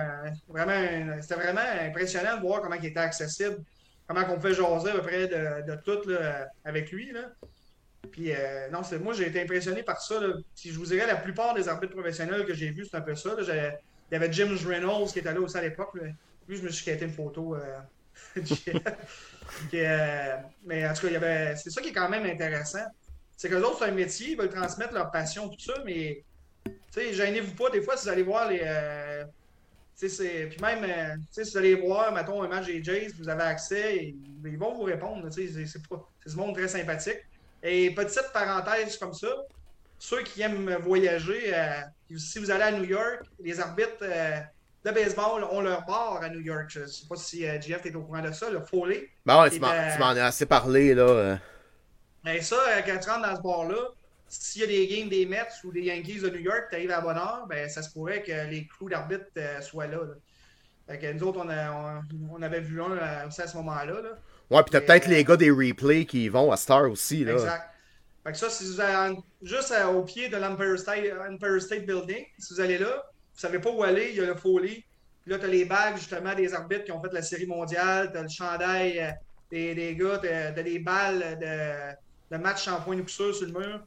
vraiment, 0.47 1.17
c'était 1.21 1.35
vraiment 1.35 1.61
impressionnant 1.81 2.37
de 2.37 2.41
voir 2.41 2.61
comment 2.61 2.75
il 2.75 2.85
était 2.85 2.99
accessible, 2.99 3.57
comment 4.07 4.21
on 4.29 4.35
pouvait 4.35 4.53
jaser 4.53 4.91
à 4.91 4.93
peu 4.93 5.01
près 5.01 5.27
de, 5.27 5.71
de 5.71 5.77
tout 5.83 6.07
là, 6.09 6.47
avec 6.63 6.91
lui. 6.91 7.11
Là. 7.11 7.21
Puis, 8.11 8.33
euh, 8.33 8.69
non, 8.71 8.81
c'est, 8.83 8.99
moi, 8.99 9.13
j'ai 9.13 9.27
été 9.27 9.41
impressionné 9.41 9.83
par 9.83 10.01
ça. 10.01 10.19
Là. 10.19 10.33
Si 10.55 10.71
je 10.71 10.77
vous 10.79 10.85
dirais, 10.85 11.05
la 11.05 11.15
plupart 11.17 11.53
des 11.53 11.67
arbitres 11.67 11.93
professionnels 11.93 12.45
que 12.45 12.53
j'ai 12.53 12.69
vus, 12.71 12.87
c'est 12.89 12.97
un 12.97 13.01
peu 13.01 13.15
ça. 13.15 13.35
là. 13.37 13.71
Il 14.11 14.15
y 14.15 14.17
avait 14.17 14.31
James 14.33 14.57
Reynolds 14.65 15.11
qui 15.11 15.19
était 15.19 15.33
là 15.33 15.39
aussi 15.39 15.57
à 15.57 15.61
l'époque. 15.61 15.93
Lui, 16.47 16.57
je 16.57 16.63
me 16.63 16.69
suis 16.69 16.83
quitté 16.83 17.05
une 17.05 17.13
photo. 17.13 17.55
euh, 17.55 17.79
euh, 19.73 20.35
mais 20.65 20.87
en 20.87 20.93
tout 20.93 21.07
cas, 21.07 21.55
c'est 21.55 21.69
ça 21.69 21.81
qui 21.81 21.89
est 21.89 21.93
quand 21.93 22.09
même 22.09 22.25
intéressant. 22.25 22.85
C'est 23.37 23.49
que 23.49 23.55
les 23.55 23.61
autres, 23.61 23.79
c'est 23.79 23.85
un 23.85 23.91
métier, 23.91 24.31
ils 24.31 24.37
veulent 24.37 24.49
transmettre 24.49 24.93
leur 24.93 25.09
passion, 25.11 25.49
tout 25.49 25.59
ça, 25.59 25.73
mais 25.85 26.23
gênez-vous 26.95 27.55
pas, 27.55 27.69
des 27.69 27.81
fois, 27.81 27.97
si 27.97 28.03
vous 28.05 28.09
allez 28.09 28.23
voir 28.23 28.49
les. 28.49 28.61
euh, 28.63 29.23
puis 30.03 30.57
même, 30.61 30.83
euh, 30.83 31.15
si 31.31 31.41
vous 31.41 31.57
allez 31.57 31.75
voir, 31.75 32.11
mettons, 32.11 32.41
un 32.43 32.47
match 32.47 32.65
des 32.65 32.83
Jays, 32.83 33.09
vous 33.17 33.29
avez 33.29 33.43
accès, 33.43 34.13
ils 34.43 34.57
vont 34.57 34.73
vous 34.73 34.83
répondre. 34.83 35.27
C'est 35.31 35.47
du 35.47 36.35
monde 36.35 36.55
très 36.55 36.67
sympathique. 36.67 37.19
Et 37.63 37.93
petite 37.93 38.31
parenthèse 38.33 38.97
comme 38.97 39.13
ça, 39.13 39.29
ceux 39.99 40.23
qui 40.23 40.41
aiment 40.41 40.75
voyager, 40.81 41.53
si 42.17 42.39
vous 42.39 42.51
allez 42.51 42.63
à 42.63 42.71
New 42.71 42.83
York, 42.83 43.21
les 43.39 43.59
arbitres 43.59 43.97
euh, 44.03 44.39
de 44.85 44.91
baseball 44.91 45.43
ont 45.51 45.61
leur 45.61 45.85
bar 45.85 46.19
à 46.21 46.29
New 46.29 46.39
York. 46.41 46.65
Je 46.69 46.85
sais 46.85 47.05
pas 47.07 47.15
si 47.15 47.45
euh, 47.47 47.59
JF 47.61 47.85
est 47.85 47.95
au 47.95 48.01
courant 48.01 48.21
de 48.21 48.31
ça, 48.31 48.49
le 48.49 48.61
Foley. 48.61 49.09
Ben 49.25 49.41
ouais, 49.41 49.49
tu 49.51 49.59
m'en, 49.59 49.67
ben- 49.69 50.17
as 50.17 50.25
assez 50.25 50.45
parlé, 50.45 50.93
là. 50.93 51.03
euh. 51.03 51.35
Mais 52.23 52.41
ça, 52.41 52.57
quand 52.85 52.97
tu 53.01 53.09
rentres 53.09 53.27
dans 53.29 53.35
ce 53.35 53.41
bar-là, 53.41 53.87
s'il 54.27 54.61
y 54.61 54.63
a 54.63 54.67
des 54.67 54.87
games 54.87 55.09
des 55.09 55.25
Mets 55.25 55.47
ou 55.63 55.71
des 55.71 55.81
Yankees 55.81 56.19
de 56.21 56.29
New 56.29 56.39
York, 56.39 56.65
tu 56.69 56.75
arrives 56.75 56.91
à 56.91 57.01
bonne 57.01 57.17
heure, 57.17 57.45
ben, 57.49 57.67
ça 57.69 57.81
se 57.81 57.91
pourrait 57.91 58.21
que 58.23 58.49
les 58.49 58.67
crews 58.67 58.89
d'arbitre 58.89 59.25
euh, 59.37 59.59
soient 59.61 59.87
là. 59.87 59.97
là. 59.97 60.13
Fait 60.87 60.99
que 60.99 61.11
nous 61.13 61.23
autres, 61.23 61.39
on, 61.43 61.49
a- 61.49 61.71
on- 61.71 62.35
on 62.37 62.41
avait 62.41 62.59
vu 62.61 62.81
un 62.81 63.27
aussi 63.27 63.41
à 63.41 63.47
ce 63.47 63.55
moment-là. 63.57 64.01
là. 64.01 64.09
Ouais, 64.49 64.63
pis 64.63 64.71
t'as 64.71 64.79
Mais, 64.81 64.85
peut-être 64.85 65.07
les 65.07 65.23
gars 65.23 65.37
des 65.37 65.49
replays 65.51 66.05
qui 66.05 66.27
vont 66.29 66.51
à 66.51 66.57
Star 66.57 66.89
aussi, 66.89 67.23
là. 67.23 67.33
Exact. 67.33 67.67
Fait 68.23 68.31
que 68.33 68.37
ça, 68.37 68.49
si 68.49 68.65
vous 68.65 68.79
allez 68.79 69.17
juste 69.41 69.71
euh, 69.71 69.87
au 69.87 70.03
pied 70.03 70.29
de 70.29 70.37
l'Empire 70.37 70.77
State, 70.77 71.05
State 71.59 71.85
Building, 71.85 72.23
si 72.37 72.53
vous 72.53 72.61
allez 72.61 72.77
là, 72.77 73.03
vous 73.33 73.39
savez 73.39 73.59
pas 73.59 73.71
où 73.71 73.81
aller, 73.83 74.09
il 74.11 74.17
y 74.17 74.19
a 74.19 74.25
le 74.25 74.35
Foley. 74.35 74.83
Puis 75.23 75.31
là, 75.31 75.39
tu 75.39 75.45
as 75.45 75.47
les 75.47 75.65
bagues 75.65 75.97
justement 75.97 76.33
des 76.35 76.53
arbitres 76.53 76.83
qui 76.83 76.91
ont 76.91 77.01
fait 77.01 77.13
la 77.13 77.21
série 77.21 77.45
mondiale, 77.47 78.11
tu 78.11 78.17
as 78.17 78.21
le 78.23 78.29
chandail 78.29 78.99
euh, 78.99 79.11
des, 79.49 79.73
des 79.75 79.95
gars, 79.95 80.19
tu 80.19 80.27
as, 80.27 80.51
des 80.51 80.79
balles 80.79 81.37
de, 81.39 82.35
de 82.35 82.41
match 82.41 82.67
en 82.67 82.79
point 82.81 82.95
de 82.95 83.01
poussure 83.01 83.33
sur 83.35 83.47
le 83.47 83.53
mur. 83.53 83.81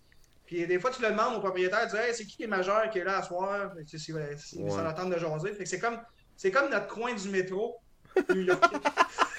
Puis 0.46 0.66
des 0.66 0.78
fois, 0.78 0.90
tu 0.90 1.00
le 1.02 1.08
demandes 1.10 1.36
au 1.36 1.40
propriétaire, 1.40 1.86
tu 1.88 1.96
dis 1.96 2.02
hey, 2.02 2.14
c'est 2.14 2.24
qui 2.24 2.36
qui 2.36 2.42
est 2.44 2.48
majeur 2.48 2.90
qui 2.90 2.98
est 2.98 3.04
là 3.04 3.18
à 3.18 3.22
soir? 3.22 3.72
Si 3.86 4.12
Ouais. 4.12 4.70
ça 4.70 4.82
l'attend 4.82 5.08
de 5.08 5.18
jaser. 5.18 5.52
Fait 5.54 5.64
que 5.64 5.68
c'est 5.68 5.78
comme, 5.78 5.98
c'est 6.36 6.50
comme 6.50 6.70
notre 6.70 6.88
coin 6.88 7.14
du 7.14 7.28
métro. 7.30 7.76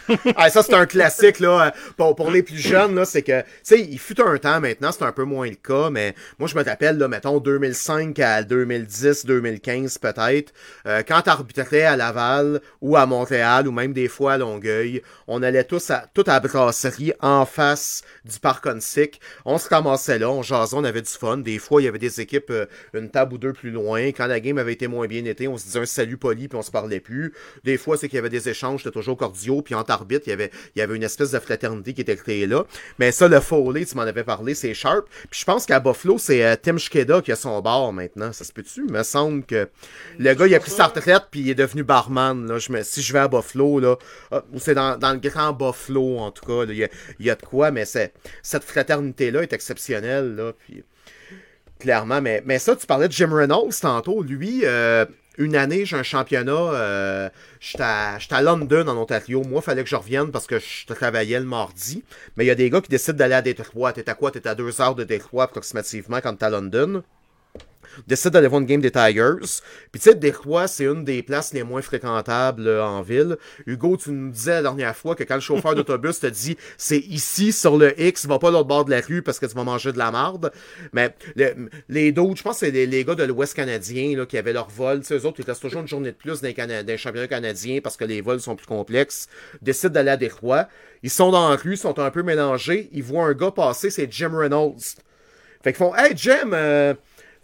Ah, 0.36 0.50
ça, 0.50 0.62
c'est 0.64 0.74
un 0.74 0.86
classique, 0.86 1.40
là. 1.40 1.74
Pour, 1.98 2.16
pour 2.16 2.32
les 2.32 2.44
plus 2.44 2.58
jeunes, 2.58 2.96
là, 2.96 3.06
c'est 3.06 3.24
que, 3.24 3.42
tu 3.42 3.48
sais, 3.64 3.82
il 3.82 4.00
fut 4.00 4.20
un 4.22 4.38
temps 4.38 4.60
maintenant, 4.60 4.92
c'est 4.92 5.04
un 5.04 5.12
peu 5.12 5.24
moins 5.24 5.48
le 5.48 5.56
cas, 5.56 5.90
mais 5.90 6.14
moi, 6.38 6.48
je 6.48 6.56
me 6.56 6.64
rappelle, 6.64 6.98
là, 6.98 7.08
mettons, 7.08 7.40
2005 7.40 8.20
à 8.20 8.44
2010, 8.44 9.26
2015, 9.26 9.98
peut-être, 9.98 10.54
euh, 10.86 11.02
quand 11.08 11.22
t'arbitrais 11.22 11.84
à 11.84 11.96
Laval 11.96 12.62
ou 12.82 12.96
à 12.98 13.06
Montréal 13.06 13.68
ou 13.68 13.72
même 13.72 13.94
des 13.94 14.08
fois 14.08 14.34
à 14.34 14.38
Longueuil, 14.38 15.02
on 15.28 15.42
allait 15.42 15.64
tous 15.64 15.90
à, 15.90 16.06
tout 16.14 16.24
à 16.28 16.40
brasserie 16.40 17.14
en 17.22 17.46
face 17.46 18.04
du 18.26 18.40
parc 18.40 18.66
Onsic. 18.68 19.20
On 19.46 19.58
se 19.58 19.70
ramassait 19.70 20.20
là, 20.20 20.30
on 20.30 20.44
jasait, 20.44 20.76
on 20.76 20.84
avait 20.84 21.02
du 21.02 21.10
fun. 21.12 21.38
Des 21.38 21.58
fois, 21.58 21.82
il 21.82 21.86
y 21.86 21.88
avait 21.88 22.00
des 22.00 22.22
équipes, 22.22 22.52
euh, 22.52 22.66
une 22.94 23.10
table 23.10 23.34
ou 23.34 23.38
deux 23.38 23.54
plus 23.54 23.72
loin. 23.72 24.08
Quand 24.08 24.28
la 24.28 24.40
game 24.40 24.58
avait 24.58 24.74
été 24.74 24.88
moins 24.88 25.08
bien 25.08 25.26
été, 25.26 25.48
on 25.48 25.58
se 25.58 25.66
disait 25.66 25.80
un 25.80 25.86
salut 25.86 26.18
poli 26.18 26.48
puis 26.48 26.58
on 26.58 26.62
se 26.62 26.72
parlait 26.72 27.00
plus. 27.00 27.34
Des 27.64 27.78
fois, 27.78 27.98
c'est 27.98 28.08
qu'il 28.08 28.18
y 28.18 28.20
avait 28.20 28.30
des 28.30 28.50
échanges, 28.50 28.65
c'était 28.78 28.92
toujours 28.92 29.18
cordiaux, 29.18 29.62
puis 29.62 29.76
entre 29.76 29.92
arbitres, 29.92 30.24
il 30.28 30.32
y 30.32 30.34
avait, 30.34 30.52
il 30.76 30.80
y 30.80 30.82
avait 30.82 30.96
une 30.96 31.04
espèce 31.04 31.32
de 31.32 31.40
fraternité 31.40 31.94
qui 31.94 32.02
était 32.02 32.16
créée 32.16 32.48
là. 32.48 32.66
Mais 33.00 33.12
ça, 33.12 33.28
le 33.28 33.40
Foley, 33.40 33.86
tu 33.86 33.96
m'en 33.96 34.04
avais 34.04 34.24
parlé, 34.24 34.56
c'est 34.56 34.74
Sharp. 34.74 35.06
Puis 35.30 35.40
je 35.40 35.46
pense 35.46 35.66
qu'à 35.66 35.80
Buffalo, 35.80 36.18
c'est 36.18 36.44
euh, 36.44 36.56
Tim 36.62 36.78
Shkeda 36.78 37.22
qui 37.22 37.32
a 37.32 37.36
son 37.36 37.62
bar 37.62 37.92
maintenant. 37.94 38.32
Ça 38.34 38.44
se 38.44 38.52
peut-tu? 38.52 38.86
Il 38.88 38.94
me 38.94 39.04
semble 39.04 39.44
que 39.44 39.70
le 40.20 40.34
gars, 40.34 40.48
il 40.48 40.56
a 40.56 40.60
pris 40.60 40.72
sa 40.72 40.88
retraite, 40.88 41.24
puis 41.32 41.42
il 41.42 41.50
est 41.50 41.56
devenu 41.56 41.84
barman. 41.84 42.48
Là. 42.48 42.58
Je 42.60 42.72
me, 42.72 42.84
si 42.84 43.02
je 43.02 43.14
vais 43.14 43.20
à 43.20 43.28
Buffalo, 43.28 43.80
là, 43.80 43.96
ah, 44.32 44.44
ou 44.54 44.60
c'est 44.60 44.76
dans, 44.76 44.98
dans 44.98 45.14
le 45.14 45.20
grand 45.20 45.54
Buffalo, 45.54 46.20
en 46.20 46.32
tout 46.32 46.46
cas, 46.46 46.66
là, 46.66 46.74
il, 46.74 46.78
y 46.78 46.84
a, 46.84 46.90
il 47.20 47.26
y 47.26 47.30
a 47.30 47.36
de 47.36 47.42
quoi, 47.42 47.72
mais 47.72 47.86
c'est, 47.86 48.14
cette 48.42 48.64
fraternité-là 48.64 49.44
est 49.44 49.54
exceptionnelle. 49.54 50.36
Là, 50.36 50.54
puis, 50.58 50.84
clairement, 51.80 52.22
mais, 52.22 52.42
mais 52.46 52.60
ça, 52.60 52.76
tu 52.76 52.86
parlais 52.86 53.08
de 53.08 53.14
Jim 53.14 53.30
Reynolds 53.32 53.80
tantôt. 53.80 54.24
Lui, 54.24 54.62
euh, 54.64 55.06
une 55.38 55.56
année, 55.56 55.86
j'ai 55.86 55.96
un 55.96 56.04
championnat. 56.04 56.52
Euh, 56.52 57.30
J'étais 57.60 57.84
à, 57.84 58.42
London, 58.42 58.88
en 58.88 58.98
Ontario. 58.98 59.44
Moi, 59.44 59.62
il 59.62 59.66
fallait 59.66 59.84
que 59.84 59.90
je 59.90 59.96
revienne 59.96 60.32
parce 60.32 60.46
que 60.46 60.60
je 60.60 60.86
travaillais 60.86 61.40
le 61.40 61.46
mardi. 61.46 62.04
Mais 62.36 62.46
il 62.46 62.48
y 62.48 62.52
a 62.52 62.56
des 62.56 62.70
gars 62.70 62.82
qui 62.82 62.90
décident 62.90 63.18
d'aller 63.18 63.34
à 63.34 63.42
Détroit. 63.42 63.94
T'es 63.94 64.10
à 64.10 64.14
quoi? 64.14 64.32
T'es 64.32 64.48
à 64.48 64.56
deux 64.56 64.82
heures 64.82 64.96
de 64.96 65.04
Détroit 65.04 65.46
approximativement 65.46 66.20
quand 66.22 66.36
t'es 66.36 66.46
à 66.46 66.50
London 66.50 67.04
décide 68.08 68.32
d'aller 68.32 68.48
voir 68.48 68.62
une 68.62 68.68
game 68.68 68.82
des 68.82 68.92
Tigers. 68.92 69.36
Puis 69.92 70.02
tu 70.02 70.10
sais, 70.10 70.16
Détroit, 70.16 70.68
c'est 70.68 70.86
une 70.86 71.04
des 71.04 71.24
places 71.24 71.54
les 71.54 71.64
moins 71.64 71.82
fréquentables 71.82 72.68
euh, 72.68 72.84
en 72.84 73.02
ville. 73.02 73.38
Hugo, 73.66 73.98
tu 73.98 74.12
nous 74.12 74.32
disais 74.32 74.56
la 74.56 74.62
dernière 74.64 74.96
fois 74.96 75.16
que 75.16 75.24
quand 75.24 75.36
le 75.36 75.42
chauffeur 75.42 75.76
d'autobus 75.76 76.20
te 76.20 76.28
dit 76.28 76.58
c'est 76.78 76.98
ici 77.00 77.52
sur 77.52 77.78
le 77.78 78.00
X, 78.02 78.26
va 78.26 78.40
pas 78.40 78.52
l'autre 78.52 78.68
bord 78.68 78.86
de 78.86 78.92
la 78.92 79.02
rue 79.02 79.22
parce 79.22 79.40
que 79.40 79.46
tu 79.46 79.56
vas 79.56 79.64
manger 79.64 79.92
de 79.92 79.98
la 79.98 80.12
marde. 80.12 80.52
Mais 80.94 81.14
le- 81.36 81.70
les 81.90 82.12
d'autres, 82.12 82.38
je 82.38 82.44
pense 82.44 82.60
que 82.60 82.66
c'est 82.66 82.72
les, 82.72 82.86
les 82.86 83.04
gars 83.06 83.16
de 83.16 83.24
l'Ouest 83.24 83.54
canadien 83.56 84.16
là, 84.18 84.26
qui 84.26 84.38
avaient 84.38 84.54
leur 84.54 84.70
vol. 84.70 85.00
Tu 85.00 85.08
sais, 85.08 85.16
eux 85.18 85.26
autres, 85.26 85.40
ils 85.40 85.46
restent 85.46 85.62
toujours 85.62 85.82
une 85.82 85.88
journée 85.88 86.12
de 86.12 86.16
plus 86.18 86.42
dans 86.42 86.48
les, 86.48 86.54
Cana- 86.54 86.84
dans 86.84 86.88
les 86.92 86.98
championnats 86.98 87.28
canadiens 87.28 87.80
parce 87.82 87.98
que 87.98 88.06
les 88.06 88.22
vols 88.22 88.40
sont 88.40 88.56
plus 88.56 88.68
complexes. 88.68 89.28
Décident 89.62 89.94
d'aller 89.94 90.12
à 90.12 90.18
Détroit. 90.18 90.68
Ils 91.04 91.10
sont 91.10 91.32
dans 91.32 91.50
la 91.50 91.56
rue, 91.56 91.78
sont 91.78 92.00
un 92.00 92.10
peu 92.10 92.24
mélangés. 92.24 92.90
Ils 92.94 93.04
voient 93.04 93.26
un 93.26 93.34
gars 93.34 93.52
passer, 93.52 93.90
c'est 93.90 94.12
Jim 94.12 94.32
Reynolds. 94.34 94.96
Fait 95.64 95.72
qu'ils 95.74 95.76
font 95.78 95.96
Hey 95.96 96.14
Jim, 96.16 96.52
euh, 96.54 96.94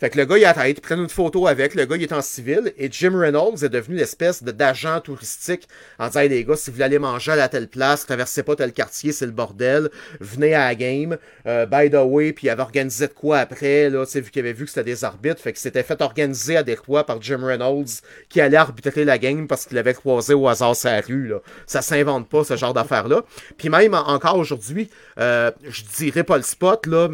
fait 0.02 0.10
que 0.10 0.18
le 0.18 0.26
gars, 0.26 0.38
il 0.40 0.46
arrête, 0.46 0.78
ils 0.80 0.82
prennent 0.82 1.00
une 1.00 1.10
photo 1.10 1.46
avec, 1.46 1.76
le 1.76 1.86
gars, 1.86 1.96
il 1.96 2.02
est 2.02 2.12
en 2.12 2.24
civil, 2.24 2.74
et 2.76 2.90
Jim 2.92 3.16
Reynolds 3.16 3.64
est 3.64 3.70
devenu 3.70 3.96
l'espèce 3.96 4.42
d'agent 4.42 5.00
touristique 5.00 5.68
en 6.00 6.08
disant, 6.08 6.22
les 6.22 6.44
gars, 6.44 6.56
si 6.56 6.72
vous 6.72 6.78
voulez 6.82 6.98
manger 6.98 7.34
à 7.34 7.36
la 7.36 7.48
telle 7.48 7.68
place, 7.68 8.08
traversez 8.08 8.42
pas 8.42 8.56
tel 8.56 8.74
quartier, 8.74 9.12
c'est 9.12 9.28
le 9.28 9.32
bordel, 9.32 9.92
venez 10.20 10.56
à 10.56 10.70
la 10.70 10.76
game, 10.76 11.18
Euh, 11.46 11.66
by 11.68 11.90
the 11.90 11.96
way, 12.04 12.34
puis 12.34 12.48
il 12.48 12.50
avait 12.50 12.64
organisé 12.64 13.08
de 13.08 13.14
quoi 13.14 13.38
après, 13.40 13.90
là, 13.92 14.06
tu 14.06 14.12
sais, 14.12 14.22
vu 14.22 14.32
qu'il 14.32 14.42
avait 14.42 14.54
vu 14.54 14.66
que 14.66 14.72
c'était 14.72 14.84
des 14.84 15.04
arbitres, 15.04 15.40
fait 15.40 15.54
que 15.54 15.60
c'était 15.60 15.84
fait 15.84 16.02
organiser 16.02 16.58
à 16.58 16.64
Détroit 16.64 17.06
par 17.06 17.22
Jim 17.22 17.40
Reynolds, 17.44 18.02
qui 18.28 18.42
allait 18.42 18.58
arbitrer 18.58 19.06
la 19.06 19.20
game 19.20 19.48
parce 19.48 19.66
qu'il 19.68 19.76
l'avait 19.76 19.94
croisé 19.94 20.34
au 20.34 20.48
hasard 20.48 20.74
la 20.84 21.02
rue, 21.02 21.28
là. 21.28 21.42
Ça 21.68 21.82
s'invente 21.84 22.28
pas, 22.28 22.44
ce 22.44 22.56
genre 22.58 22.74
d'affaires-là. 22.74 23.24
Puis 23.58 23.70
même 23.70 23.94
en- 23.94 24.08
encore 24.08 24.38
aujourd'hui, 24.38 24.90
euh, 25.20 25.52
je 25.64 25.84
dirais 25.98 26.24
pas 26.24 26.38
le 26.38 26.44
spot, 26.44 26.88
là, 26.88 27.08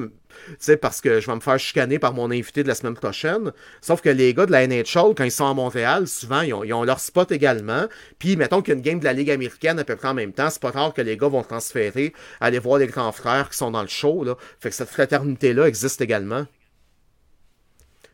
sais, 0.60 0.78
parce 0.78 1.02
que 1.02 1.20
je 1.20 1.28
vais 1.28 1.36
me 1.36 1.40
faire 1.40 1.60
chicaner 1.60 2.00
par 2.00 2.14
mon 2.14 2.32
invité 2.32 2.64
de 2.64 2.68
la 2.68 2.76
semaine 2.76 2.94
prochaine. 2.96 3.52
Sauf 3.82 4.02
que 4.02 4.10
les 4.10 4.34
gars 4.34 4.46
de 4.46 4.52
la 4.52 4.66
NHL, 4.68 5.14
quand 5.16 5.24
ils 5.24 5.32
sont 5.32 5.48
à 5.48 5.54
Montréal, 5.54 6.08
souvent, 6.08 6.42
ils 6.42 6.54
ont, 6.54 6.64
ils 6.64 6.74
ont 6.74 6.84
leur 6.84 7.00
spot 7.00 7.32
également. 7.32 7.86
Puis, 8.20 8.36
mettons 8.36 8.62
qu'il 8.62 8.74
y 8.74 8.76
a 8.76 8.78
une 8.78 8.84
game 8.84 9.00
de 9.00 9.06
la 9.06 9.14
Ligue 9.14 9.32
américaine 9.32 9.80
à 9.80 9.84
peu 9.84 9.96
près 9.96 10.10
en 10.10 10.14
même 10.14 10.34
temps, 10.34 10.50
c'est 10.50 10.62
pas 10.62 10.72
rare 10.72 10.94
que 10.94 11.02
les 11.02 11.18
gars 11.18 11.28
vont 11.28 11.44
transférer, 11.44 12.14
aller 12.40 12.60
voir 12.60 12.80
les 12.80 12.88
grands 12.88 13.12
frères 13.12 13.50
qui 13.50 13.58
sont 13.58 13.72
dans 13.72 13.82
le 13.82 13.88
show, 13.88 14.24
là. 14.24 14.36
Fait 14.60 14.70
que 14.70 14.76
cette 14.76 14.90
fraternité-là 14.90 15.68
existe 15.68 16.02
également. 16.02 16.46
Tu 16.46 16.50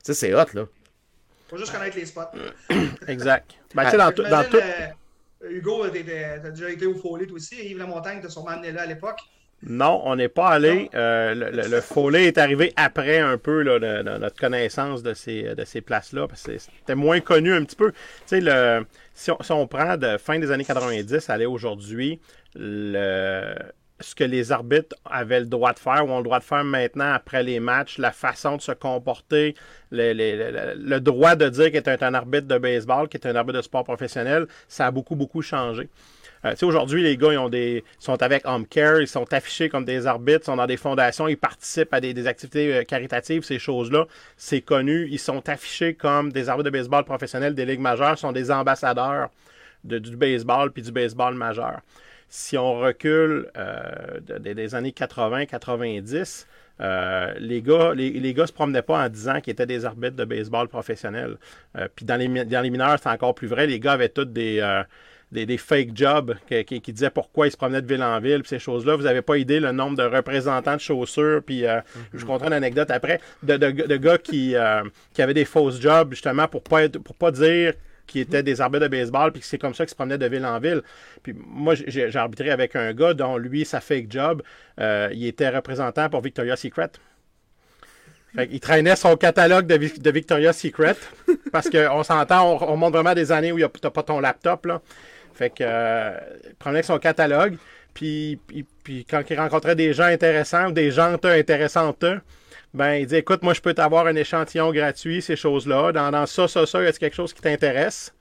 sais, 0.03 0.13
c'est 0.13 0.33
hot, 0.33 0.45
là. 0.53 0.65
faut 1.49 1.57
juste 1.57 1.71
connaître 1.71 1.95
les 1.95 2.05
spots. 2.05 2.21
Exact. 3.07 3.51
Ben, 3.73 3.85
tu 3.85 3.91
sais, 3.91 3.97
dans, 3.97 4.11
J'imagine, 4.15 4.49
tout. 4.49 4.57
euh, 4.57 5.49
Hugo, 5.49 5.87
t'as 5.87 6.49
déjà 6.49 6.69
été 6.69 6.85
au 6.85 6.93
toi 6.93 7.19
aussi. 7.33 7.55
Yves 7.55 7.77
Lamontagne 7.77 8.21
t'a 8.21 8.29
sûrement 8.29 8.49
amené 8.51 8.71
là 8.71 8.83
à 8.83 8.85
l'époque. 8.85 9.19
Non, 9.65 10.01
on 10.03 10.17
n'est 10.17 10.27
pas 10.27 10.49
allé. 10.49 10.89
Euh, 10.93 11.33
le, 11.33 11.49
le, 11.51 11.67
le 11.69 11.81
Foley 11.81 12.25
est 12.25 12.37
arrivé 12.37 12.73
après 12.75 13.19
un 13.19 13.37
peu 13.37 13.61
là, 13.61 13.79
de- 13.79 14.03
de 14.03 14.17
notre 14.17 14.35
connaissance 14.37 15.03
de 15.03 15.13
ces, 15.13 15.55
de 15.55 15.63
ces 15.63 15.79
places-là, 15.79 16.27
parce 16.27 16.43
que 16.43 16.57
c'était 16.57 16.95
moins 16.95 17.21
connu 17.21 17.53
un 17.53 17.63
petit 17.63 17.77
peu. 17.77 17.91
Tu 17.91 17.97
sais, 18.25 18.41
le, 18.41 18.85
si, 19.13 19.31
on, 19.31 19.41
si 19.41 19.51
on 19.53 19.65
prend 19.67 19.95
de 19.95 20.17
fin 20.17 20.37
des 20.37 20.51
années 20.51 20.65
90 20.65 21.29
à 21.29 21.33
aller 21.33 21.45
aujourd'hui, 21.45 22.19
le, 22.55 23.53
ce 24.01 24.15
que 24.15 24.25
les 24.25 24.51
arbitres 24.51 24.97
avaient 25.05 25.39
le 25.39 25.45
droit 25.45 25.71
de 25.71 25.79
faire 25.79 26.05
ou 26.05 26.11
ont 26.11 26.17
le 26.17 26.23
droit 26.25 26.39
de 26.39 26.43
faire 26.43 26.65
maintenant 26.65 27.13
après 27.13 27.41
les 27.41 27.61
matchs, 27.61 27.99
la 27.99 28.11
façon 28.11 28.57
de 28.57 28.61
se 28.61 28.73
comporter, 28.73 29.55
le, 29.91 30.11
le- 30.11 30.51
le- 30.51 30.73
le 30.75 30.99
droit 30.99 31.35
de 31.37 31.47
dire 31.47 31.67
qu'il 31.67 31.77
est 31.77 32.03
un 32.03 32.13
arbitre 32.13 32.47
de 32.47 32.57
baseball, 32.57 33.07
qu'il 33.07 33.21
est 33.21 33.27
un 33.27 33.35
arbitre 33.37 33.59
de 33.59 33.63
sport 33.63 33.85
professionnel, 33.85 34.45
ça 34.67 34.87
a 34.87 34.91
beaucoup, 34.91 35.15
beaucoup 35.15 35.41
changé. 35.41 35.87
Euh, 36.45 36.53
aujourd'hui, 36.63 37.01
les 37.03 37.15
gars, 37.17 37.31
ils 37.33 37.37
ont 37.37 37.49
des, 37.49 37.83
sont 37.99 38.21
avec 38.21 38.45
Home 38.45 38.65
Care, 38.67 38.99
ils 39.01 39.07
sont 39.07 39.31
affichés 39.33 39.69
comme 39.69 39.85
des 39.85 40.07
arbitres, 40.07 40.41
ils 40.43 40.45
sont 40.45 40.55
dans 40.57 40.65
des 40.67 40.77
fondations, 40.77 41.27
ils 41.27 41.37
participent 41.37 41.93
à 41.93 42.01
des, 42.01 42.13
des 42.13 42.27
activités 42.27 42.73
euh, 42.73 42.83
caritatives, 42.83 43.43
ces 43.43 43.59
choses-là. 43.59 44.07
C'est 44.35 44.61
connu. 44.61 45.07
Ils 45.09 45.19
sont 45.19 45.47
affichés 45.47 45.93
comme 45.93 46.31
des 46.33 46.49
arbitres 46.49 46.69
de 46.69 46.77
baseball 46.77 47.05
professionnels 47.05 47.55
des 47.55 47.65
ligues 47.65 47.79
majeures, 47.79 48.17
sont 48.17 48.31
des 48.33 48.51
ambassadeurs 48.51 49.29
de- 49.85 49.99
du 49.99 50.15
baseball 50.17 50.71
puis 50.71 50.81
du 50.83 50.91
baseball 50.91 51.33
majeur. 51.35 51.79
Si 52.29 52.57
on 52.57 52.79
recule 52.79 53.49
euh, 53.57 54.19
de- 54.21 54.37
de- 54.39 54.53
des 54.53 54.75
années 54.75 54.91
80-90, 54.91 56.45
euh, 56.81 57.33
les, 57.39 57.61
gars, 57.61 57.93
les, 57.93 58.09
les 58.11 58.33
gars 58.33 58.47
se 58.47 58.53
promenaient 58.53 58.81
pas 58.81 59.05
en 59.05 59.09
disant 59.09 59.39
qu'ils 59.39 59.51
étaient 59.53 59.65
des 59.67 59.85
arbitres 59.85 60.15
de 60.15 60.25
baseball 60.25 60.67
professionnels. 60.67 61.37
Euh, 61.77 61.87
puis 61.95 62.05
dans 62.05 62.15
les, 62.15 62.27
dans 62.45 62.61
les 62.61 62.69
mineurs, 62.69 62.97
c'est 63.01 63.09
encore 63.09 63.35
plus 63.35 63.47
vrai. 63.47 63.67
Les 63.67 63.79
gars 63.79 63.93
avaient 63.93 64.09
tous 64.09 64.25
des, 64.25 64.59
euh, 64.59 64.83
des, 65.33 65.45
des 65.45 65.57
fake 65.57 65.89
jobs 65.95 66.35
qui, 66.47 66.79
qui 66.79 66.93
disaient 66.93 67.09
pourquoi 67.09 67.47
ils 67.47 67.51
se 67.51 67.57
promenaient 67.57 67.81
de 67.81 67.87
ville 67.87 68.03
en 68.03 68.19
ville, 68.21 68.39
puis 68.41 68.49
ces 68.49 68.59
choses-là. 68.59 68.95
Vous 68.95 69.03
n'avez 69.03 69.21
pas 69.21 69.37
idée 69.37 69.59
le 69.59 69.71
nombre 69.73 69.97
de 69.97 70.03
représentants 70.03 70.75
de 70.75 70.81
chaussures, 70.81 71.41
puis 71.45 71.65
euh, 71.65 71.81
je 72.13 72.19
vous 72.19 72.25
conterai 72.25 72.47
une 72.47 72.53
anecdote 72.53 72.89
après, 72.91 73.19
de, 73.41 73.57
de- 73.57 73.87
de 73.87 73.97
gars 73.97 74.17
qui, 74.17 74.55
euh, 74.55 74.83
qui 75.13 75.21
avaient 75.21 75.33
des 75.33 75.45
fausses 75.45 75.81
jobs, 75.81 76.11
justement, 76.11 76.47
pour 76.47 76.63
pas 76.63 76.83
être, 76.83 76.99
pour 76.99 77.15
pas 77.15 77.31
dire 77.31 77.73
qu'ils 78.05 78.21
étaient 78.21 78.43
des 78.43 78.59
arbitres 78.61 78.83
de 78.83 78.89
baseball, 78.89 79.31
puis 79.31 79.41
que 79.41 79.47
c'est 79.47 79.57
comme 79.57 79.73
ça 79.73 79.85
qu'ils 79.85 79.91
se 79.91 79.95
promenaient 79.95 80.17
de 80.17 80.25
ville 80.27 80.45
en 80.45 80.59
ville. 80.59 80.81
Puis 81.23 81.33
moi, 81.35 81.73
j'ai 81.75 82.15
arbitré 82.15 82.51
avec 82.51 82.75
un 82.75 82.93
gars 82.93 83.13
dont 83.13 83.37
lui, 83.37 83.65
sa 83.65 83.79
fake 83.81 84.07
job, 84.09 84.41
euh, 84.79 85.09
il 85.13 85.25
était 85.25 85.49
représentant 85.49 86.09
pour 86.09 86.21
Victoria's 86.21 86.59
Secret. 86.59 86.89
Fait 88.35 88.49
il 88.51 88.59
traînait 88.59 88.95
son 88.95 89.15
catalogue 89.15 89.67
de 89.67 90.11
Victoria's 90.11 90.57
Secret. 90.57 90.95
Parce 91.51 91.69
qu'on 91.69 92.03
s'entend, 92.03 92.57
on, 92.59 92.71
on 92.73 92.77
monte 92.77 92.93
vraiment 92.93 93.13
des 93.13 93.31
années 93.31 93.51
où 93.51 93.57
tu 93.59 93.65
n'as 93.83 93.89
pas 93.91 94.03
ton 94.03 94.19
laptop. 94.19 94.65
Là. 94.65 94.81
Fait 95.33 95.49
que 95.49 95.63
euh, 95.63 96.17
il 96.45 96.55
prenait 96.55 96.83
son 96.83 96.99
catalogue. 96.99 97.57
Puis, 97.93 98.39
puis, 98.47 98.65
puis 98.83 99.05
quand 99.05 99.21
il 99.29 99.39
rencontrait 99.39 99.75
des 99.75 99.93
gens 99.93 100.05
intéressants 100.05 100.69
ou 100.69 100.71
des 100.71 100.91
gens 100.91 101.15
intéressantes, 101.23 102.05
ben 102.73 102.93
il 102.95 103.05
dit 103.05 103.17
écoute, 103.17 103.43
moi 103.43 103.53
je 103.53 103.61
peux 103.61 103.73
t'avoir 103.73 104.07
un 104.07 104.15
échantillon 104.15 104.71
gratuit, 104.71 105.21
ces 105.21 105.35
choses-là. 105.35 105.91
Dans, 105.91 106.09
dans 106.11 106.25
ça, 106.25 106.47
ça, 106.47 106.65
ça, 106.65 106.81
est-ce 106.83 106.99
quelque 106.99 107.15
chose 107.15 107.33
qui 107.33 107.41
t'intéresse? 107.41 108.13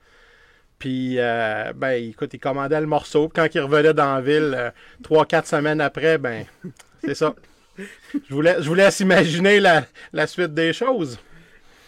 Puis, 0.83 1.15
euh, 1.17 1.71
ben, 1.73 1.91
écoute, 1.91 2.33
il 2.33 2.39
commandait 2.39 2.81
le 2.81 2.87
morceau. 2.87 3.29
Puis 3.29 3.41
quand 3.41 3.55
il 3.55 3.61
revenait 3.61 3.93
dans 3.93 4.15
la 4.15 4.21
ville, 4.21 4.53
euh, 4.53 4.69
trois, 5.01 5.25
quatre 5.25 5.47
semaines 5.47 5.79
après, 5.79 6.17
ben, 6.17 6.45
c'est 7.05 7.15
ça. 7.15 7.33
Je 7.77 8.33
vous 8.33 8.41
laisse, 8.41 8.61
je 8.61 8.67
vous 8.67 8.75
laisse 8.75 8.99
imaginer 8.99 9.61
la, 9.61 9.85
la 10.11 10.27
suite 10.27 10.53
des 10.53 10.73
choses. 10.73 11.17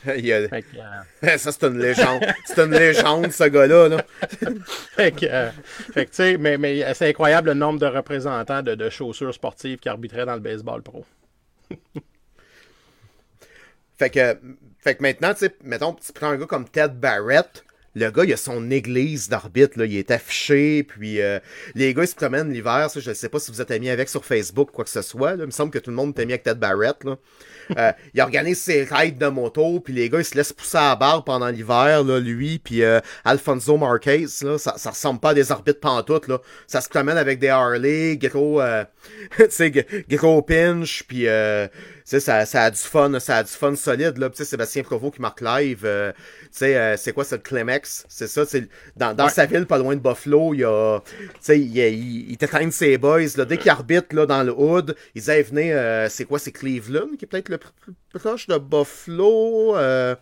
Il 0.18 0.26
y 0.26 0.34
a- 0.34 0.48
Fait 0.48 0.62
que, 0.62 0.78
euh, 0.78 1.38
Ça, 1.38 1.52
c'est 1.52 1.64
une 1.64 1.80
légende. 1.80 2.24
C'est 2.46 2.60
une 2.64 2.72
légende, 2.72 3.32
ce 3.32 3.44
gars-là. 3.46 3.90
Là. 3.90 4.06
fait 4.96 5.12
que, 5.12 5.26
euh, 5.26 5.50
fait 5.94 6.06
que, 6.06 6.10
tu 6.12 6.16
sais, 6.16 6.38
mais, 6.38 6.58
mais 6.58 6.94
c'est 6.94 7.10
incroyable 7.10 7.50
le 7.50 7.54
nombre 7.56 7.80
de 7.80 7.86
représentants 7.86 8.62
de, 8.62 8.76
de 8.76 8.90
chaussures 8.90 9.34
sportives 9.34 9.80
qui 9.80 9.90
arbitraient 9.90 10.26
dans 10.26 10.36
le 10.36 10.40
baseball 10.42 10.82
pro. 10.82 11.06
Fait 13.98 14.10
que, 14.10 14.38
fait 14.80 14.96
que 14.96 15.02
maintenant, 15.02 15.34
tu 15.34 15.40
sais, 15.46 15.56
mettons, 15.64 15.94
tu 15.94 16.12
prends 16.12 16.28
un 16.30 16.38
gars 16.38 16.46
comme 16.46 16.68
Ted 16.68 16.94
Barrett. 16.96 17.64
Le 17.96 18.10
gars, 18.12 18.26
il 18.26 18.34
a 18.34 18.38
son 18.38 18.70
église 18.72 19.30
d'arbitre, 19.30 19.80
là. 19.80 19.86
Il 19.86 19.96
est 19.96 20.12
affiché, 20.12 20.84
puis 20.84 21.22
euh, 21.22 21.40
les 21.76 21.94
gars, 21.94 22.04
ils 22.04 22.08
se 22.08 22.16
promènent 22.16 22.52
l'hiver. 22.52 22.90
Ça, 22.90 23.00
je 23.00 23.10
ne 23.10 23.14
sais 23.16 23.30
pas 23.30 23.40
si 23.40 23.52
vous 23.52 23.62
êtes 23.62 23.72
amis 23.72 23.90
avec 23.90 24.10
sur 24.10 24.26
Facebook, 24.26 24.72
quoi 24.72 24.84
que 24.84 24.90
ce 24.90 25.02
soit. 25.02 25.36
Là. 25.36 25.44
Il 25.44 25.48
me 25.48 25.52
semble 25.52 25.72
que 25.72 25.80
tout 25.80 25.92
le 25.92 25.96
monde 25.96 26.14
est 26.18 26.22
ami 26.22 26.34
avec 26.34 26.44
Ted 26.44 26.60
Barrett, 26.60 27.04
là. 27.04 27.16
Euh, 27.78 27.92
il 28.14 28.22
organise 28.22 28.60
ses 28.60 28.84
rides 28.84 29.18
de 29.18 29.28
moto, 29.28 29.80
puis 29.80 29.94
les 29.94 30.10
gars, 30.10 30.20
ils 30.20 30.26
se 30.26 30.36
laissent 30.36 30.54
pousser 30.54 30.78
à 30.78 30.90
la 30.90 30.96
barre 30.96 31.24
pendant 31.24 31.48
l'hiver, 31.48 32.04
là, 32.04 32.20
lui, 32.20 32.60
puis 32.60 32.84
euh, 32.84 33.00
Alfonso 33.24 33.78
Marquez, 33.78 34.26
là, 34.42 34.58
ça, 34.58 34.76
ça 34.78 34.90
ressemble 34.92 35.20
pas 35.20 35.30
à 35.30 35.34
des 35.34 35.52
arbitres 35.52 35.80
pantoute, 35.80 36.28
là. 36.28 36.40
Ça 36.68 36.82
se 36.82 36.90
promène 36.90 37.18
avec 37.18 37.40
des 37.40 37.48
Harley, 37.50 38.18
Gecko, 38.22 38.62
euh, 38.62 38.84
tu 39.38 39.46
sais, 39.50 39.70
Ge- 39.70 40.06
Gecko 40.10 40.42
Pinch, 40.42 41.04
puis 41.08 41.28
euh, 41.28 41.68
ça, 42.06 42.46
ça 42.46 42.64
a 42.64 42.72
du 42.72 42.78
fun, 42.78 43.20
ça 43.20 43.38
a 43.38 43.44
du 43.44 43.50
fun 43.52 43.76
solide, 43.76 44.18
là. 44.18 44.30
Puis, 44.30 44.38
tu 44.38 44.44
sais, 44.44 44.50
Sébastien 44.52 44.84
Provost 44.84 45.16
qui 45.16 45.22
marque 45.22 45.42
live, 45.42 45.82
euh, 45.86 46.12
tu 46.14 46.48
sais, 46.52 46.78
euh, 46.78 46.98
c'est 46.98 47.14
quoi, 47.14 47.24
c'est 47.24 47.38
le 47.38 47.42
Climax, 47.42 48.06
c'est 48.08 48.28
ça, 48.28 48.46
c'est 48.46 48.68
dans, 48.96 49.14
dans 49.16 49.26
Ouais. 49.26 49.32
sa 49.32 49.46
ville, 49.48 49.66
pas 49.66 49.80
loin 49.80 49.96
de 49.96 50.02
Buffalo, 50.02 50.54
il 50.54 50.60
y 50.60 50.64
a, 50.64 51.00
tu 51.02 51.28
sais, 51.42 51.60
il, 51.60 51.76
il, 51.78 52.32
il 52.32 52.38
t'éteint 52.38 52.70
ses 52.70 52.98
boys, 53.00 53.22
là, 53.38 53.46
dès 53.46 53.58
qu'il 53.58 53.72
arbitre, 53.72 54.16
là, 54.16 54.26
dans 54.28 54.44
le 54.44 54.54
hood, 54.56 54.96
ils 55.16 55.22
disaient, 55.22 55.42
venez, 55.42 55.74
euh, 55.74 56.08
c'est 56.10 56.26
quoi, 56.26 56.38
c'est 56.38 56.52
Cleveland, 56.52 57.08
qui 57.18 57.26
est 57.26 57.28
peut-être 57.28 57.50
le 57.50 57.58
plus 57.58 57.72
plus 57.82 58.20
proche 58.20 58.48
de 58.48 58.58
Buffalo, 58.58 59.76
euh, 59.76 60.16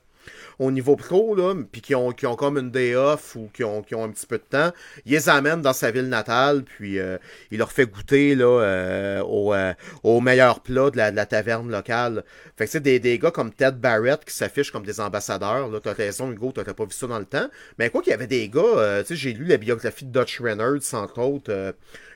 au 0.60 0.72
niveau 0.72 0.96
pro, 0.96 1.36
là, 1.36 1.54
puis 1.72 1.82
qui 1.82 1.96
ont, 1.96 2.12
qui 2.12 2.26
ont 2.26 2.36
comme 2.36 2.58
une 2.58 2.72
day 2.72 2.96
off 2.96 3.36
ou 3.36 3.50
qui 3.54 3.64
ont, 3.64 3.82
qui 3.82 3.96
ont 3.96 4.04
un 4.04 4.10
petit 4.10 4.26
peu 4.26 4.38
de 4.38 4.44
temps, 4.44 4.72
il 5.06 5.12
les 5.14 5.30
amène 5.30 5.62
dans 5.62 5.74
sa 5.74 5.92
ville 5.92 6.10
natale, 6.10 6.64
puis 6.64 7.00
euh, 7.00 7.18
il 7.52 7.60
leur 7.60 7.72
fait 7.72 7.86
goûter 7.86 8.36
là, 8.36 8.46
euh, 8.46 9.22
au, 9.24 9.54
euh, 9.54 9.74
au 10.04 10.22
meilleur 10.22 10.60
plat 10.60 10.90
de 10.90 10.98
la, 10.98 11.26
taverne 11.26 11.70
locale. 11.72 12.24
Fait 12.58 12.66
que 12.66 12.72
c'est 12.72 12.80
des, 12.80 13.00
des 13.00 13.18
gars 13.18 13.32
comme 13.32 13.52
Ted 13.52 13.78
Barrett 13.78 14.24
qui 14.26 14.34
s'affichent 14.34 14.72
comme 14.72 14.86
des 14.86 15.00
ambassadeurs. 15.00 15.70
Là, 15.70 15.80
t'as 15.82 15.94
raison, 15.94 16.32
Hugo, 16.32 16.52
t'as 16.52 16.64
pas 16.64 16.86
vu 16.86 16.92
ça 16.92 17.08
dans 17.08 17.20
le 17.20 17.26
temps. 17.26 17.48
Mais 17.80 17.90
quoi 17.90 18.02
qu'il 18.02 18.12
y 18.12 18.14
avait 18.14 18.28
des 18.28 18.50
gars, 18.50 18.62
euh, 18.62 19.02
tu 19.02 19.10
sais, 19.10 19.16
j'ai 19.16 19.34
lu 19.34 19.46
la 19.46 19.58
biographie 19.58 20.06
de 20.06 20.12
Dutch 20.12 20.42
Reynolds, 20.42 20.94
entre 20.94 21.20
autres. 21.20 21.74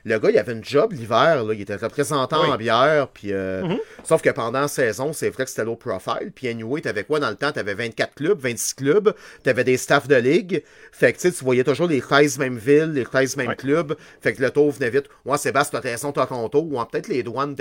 Le 0.08 0.18
gars, 0.18 0.30
il 0.30 0.38
avait 0.38 0.52
une 0.52 0.64
job 0.64 0.92
l'hiver, 0.92 1.44
il 1.52 1.60
était 1.60 1.76
représentant 1.76 2.42
Oui. 2.42 2.50
en 2.50 2.56
bière, 2.56 3.08
puis 3.08 3.32
euh, 3.32 3.76
sauf 4.04 4.22
que 4.22 4.30
pendant 4.30 4.60
la 4.62 4.68
saison, 4.68 5.12
c'est 5.12 5.30
vrai 5.30 5.44
que 5.44 5.50
c'était 5.50 5.64
low 5.64 5.76
profile. 5.76 6.32
Puis 6.34 6.48
anyway, 6.48 6.80
t'avais 6.80 7.04
quoi 7.04 7.20
dans 7.20 7.30
le 7.30 7.36
temps? 7.36 7.52
T'avais 7.52 7.74
24 7.74 8.14
clubs, 8.14 8.38
26 8.40 8.74
clubs, 8.74 9.14
t'avais 9.42 9.64
des 9.64 9.76
staffs 9.76 10.08
de 10.08 10.16
ligue. 10.16 10.62
Fait 10.92 11.12
que 11.12 11.18
tu 11.18 11.28
sais, 11.30 11.32
tu 11.32 11.44
voyais 11.44 11.64
toujours 11.64 11.86
les 11.86 12.00
13 12.00 12.38
mêmes 12.38 12.58
villes, 12.58 12.92
les 12.92 13.04
13 13.04 13.36
mêmes 13.36 13.48
Ouais. 13.48 13.56
clubs. 13.56 13.94
Fait 14.20 14.32
que 14.32 14.42
le 14.42 14.50
tour 14.50 14.70
venait 14.72 14.90
vite. 14.90 15.06
Ouais, 15.24 15.38
Sébastien, 15.38 15.80
t'as 15.80 15.88
raison, 15.90 16.12
Toronto. 16.12 16.60
Ou 16.60 16.84
peut-être 16.86 17.08
les 17.08 17.22
douanes. 17.22 17.54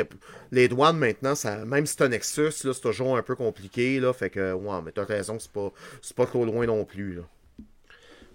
Les 0.52 0.68
douanes 0.68 0.98
maintenant, 0.98 1.36
ça, 1.36 1.58
même 1.66 1.86
si 1.86 1.96
c'est 1.98 2.04
un 2.06 2.10
Nexus, 2.10 2.52
c'est 2.52 2.82
toujours 2.82 3.18
un 3.18 3.22
peu 3.22 3.36
compliqué. 3.36 4.00
Là, 4.00 4.14
fait 4.14 4.30
que 4.30 4.54
ouais, 4.54 4.80
mais 4.86 4.92
t'as 4.92 5.04
raison, 5.06 5.38
c'est 5.40 5.52
pas, 5.52 5.72
pas 6.16 6.26
trop 6.26 6.46
loin 6.46 6.66
non 6.66 6.86
plus. 6.86 7.14
Là. 7.16 7.22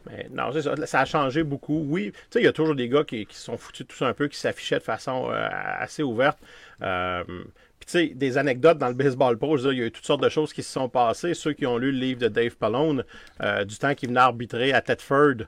Mais 0.06 0.28
non, 0.30 0.50
ça, 0.86 1.00
a 1.00 1.04
changé 1.04 1.42
beaucoup. 1.42 1.84
Oui, 1.88 2.12
tu 2.12 2.18
sais, 2.30 2.40
il 2.40 2.44
y 2.44 2.48
a 2.48 2.52
toujours 2.52 2.74
des 2.74 2.88
gars 2.88 3.04
qui, 3.04 3.26
qui 3.26 3.36
sont 3.36 3.56
foutus 3.56 3.86
tout 3.86 3.96
ça 3.96 4.08
un 4.08 4.14
peu, 4.14 4.28
qui 4.28 4.38
s'affichaient 4.38 4.78
de 4.78 4.82
façon 4.82 5.30
euh, 5.30 5.48
assez 5.50 6.02
ouverte. 6.02 6.38
Euh, 6.82 7.24
puis 7.24 7.86
tu 7.86 7.92
sais, 7.92 8.14
des 8.14 8.38
anecdotes 8.38 8.78
dans 8.78 8.88
le 8.88 8.94
baseball 8.94 9.36
pro, 9.38 9.58
il 9.58 9.78
y 9.78 9.82
a 9.82 9.86
eu 9.86 9.90
toutes 9.90 10.06
sortes 10.06 10.22
de 10.22 10.28
choses 10.28 10.52
qui 10.52 10.62
se 10.62 10.72
sont 10.72 10.88
passées. 10.88 11.34
Ceux 11.34 11.52
qui 11.52 11.66
ont 11.66 11.78
lu 11.78 11.92
le 11.92 11.98
livre 11.98 12.20
de 12.20 12.28
Dave 12.28 12.56
Pallone, 12.56 13.04
euh, 13.42 13.64
du 13.64 13.76
temps 13.76 13.94
qu'il 13.94 14.08
venait 14.08 14.20
arbitrer 14.20 14.72
à 14.72 14.80
Tedford, 14.80 15.46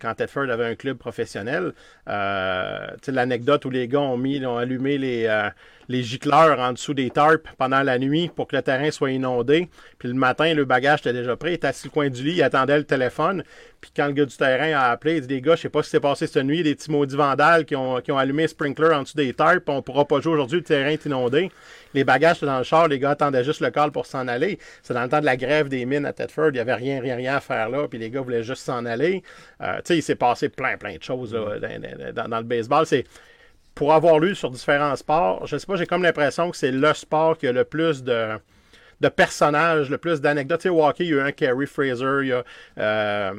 quand 0.00 0.14
Tedford 0.14 0.50
avait 0.50 0.66
un 0.66 0.74
club 0.74 0.98
professionnel, 0.98 1.72
euh, 2.08 2.86
l'anecdote 3.08 3.64
où 3.64 3.70
les 3.70 3.88
gars 3.88 4.00
ont 4.00 4.16
mis, 4.16 4.44
ont 4.44 4.56
allumé 4.56 4.98
les, 4.98 5.26
euh, 5.26 5.48
les 5.90 6.02
gicleurs 6.04 6.60
en 6.60 6.72
dessous 6.72 6.94
des 6.94 7.10
tarps 7.10 7.42
pendant 7.58 7.82
la 7.82 7.98
nuit 7.98 8.30
pour 8.34 8.46
que 8.46 8.54
le 8.54 8.62
terrain 8.62 8.90
soit 8.92 9.10
inondé. 9.10 9.68
Puis 9.98 10.08
le 10.08 10.14
matin, 10.14 10.54
le 10.54 10.64
bagage 10.64 11.00
était 11.00 11.12
déjà 11.12 11.36
prêt. 11.36 11.50
Il 11.50 11.54
était 11.54 11.66
assis 11.66 11.88
au 11.88 11.90
coin 11.90 12.08
du 12.08 12.22
lit, 12.22 12.34
il 12.36 12.42
attendait 12.42 12.78
le 12.78 12.84
téléphone. 12.84 13.42
Puis 13.80 13.90
quand 13.96 14.06
le 14.06 14.12
gars 14.12 14.24
du 14.24 14.36
terrain 14.36 14.72
a 14.72 14.90
appelé, 14.90 15.16
il 15.16 15.20
dit 15.22 15.26
Des 15.26 15.40
gars, 15.40 15.56
je 15.56 15.62
sais 15.62 15.68
pas 15.68 15.82
ce 15.82 15.88
qui 15.88 15.90
s'est 15.92 16.00
passé 16.00 16.26
cette 16.26 16.44
nuit, 16.44 16.62
des 16.62 16.74
petits 16.74 16.90
maudits 16.90 17.16
vandales 17.16 17.64
qui 17.64 17.74
ont, 17.74 18.00
qui 18.00 18.12
ont 18.12 18.18
allumé 18.18 18.46
sprinkler 18.46 18.94
en 18.94 19.02
dessous 19.02 19.16
des 19.16 19.32
tarps, 19.32 19.62
on 19.66 19.82
pourra 19.82 20.04
pas 20.04 20.20
jouer 20.20 20.34
aujourd'hui, 20.34 20.58
le 20.58 20.64
terrain 20.64 20.90
est 20.90 21.04
inondé. 21.06 21.50
Les 21.94 22.04
bagages 22.04 22.36
étaient 22.36 22.46
dans 22.46 22.58
le 22.58 22.64
char, 22.64 22.86
les 22.86 22.98
gars 22.98 23.10
attendaient 23.10 23.42
juste 23.42 23.60
le 23.60 23.70
call 23.70 23.90
pour 23.90 24.06
s'en 24.06 24.28
aller. 24.28 24.58
C'est 24.82 24.94
dans 24.94 25.02
le 25.02 25.08
temps 25.08 25.20
de 25.20 25.24
la 25.24 25.36
grève 25.36 25.68
des 25.68 25.86
mines 25.86 26.06
à 26.06 26.12
Tedford, 26.12 26.50
il 26.50 26.56
y 26.56 26.60
avait 26.60 26.74
rien, 26.74 27.00
rien, 27.00 27.16
rien 27.16 27.36
à 27.36 27.40
faire 27.40 27.68
là, 27.68 27.88
puis 27.88 27.98
les 27.98 28.10
gars 28.10 28.20
voulaient 28.20 28.44
juste 28.44 28.62
s'en 28.62 28.84
aller. 28.84 29.22
Euh, 29.60 29.69
tu 29.78 29.82
sais, 29.84 29.96
il 29.98 30.02
s'est 30.02 30.14
passé 30.16 30.48
plein, 30.48 30.76
plein 30.76 30.96
de 30.96 31.02
choses 31.02 31.34
là, 31.34 31.58
dans, 31.58 32.12
dans- 32.14 32.28
dans 32.28 32.38
le 32.38 32.44
baseball. 32.44 32.86
C'est 32.86 33.04
pour 33.74 33.92
avoir 33.92 34.18
lu 34.18 34.34
sur 34.34 34.50
différents 34.50 34.96
sports, 34.96 35.46
je 35.46 35.56
sais 35.56 35.66
pas, 35.66 35.76
j'ai 35.76 35.86
comme 35.86 36.02
l'impression 36.02 36.50
que 36.50 36.56
c'est 36.56 36.72
le 36.72 36.94
sport 36.94 37.38
qui 37.38 37.46
a 37.46 37.52
le 37.52 37.64
plus 37.64 38.02
de, 38.04 38.38
de 39.00 39.08
personnages, 39.08 39.90
le 39.90 39.98
plus 39.98 40.20
d'anecdotes. 40.20 40.60
Tu 40.60 40.64
sais, 40.64 40.68
au 40.68 40.84
hockey, 40.84 41.04
il 41.06 41.10
y 41.10 41.14
a 41.14 41.16
eu 41.16 41.20
un 41.20 41.32
Kerry 41.32 41.66
Fraser, 41.66 42.18
il 42.22 42.28
y 42.28 42.32
a, 42.32 42.44
euh, 42.78 43.34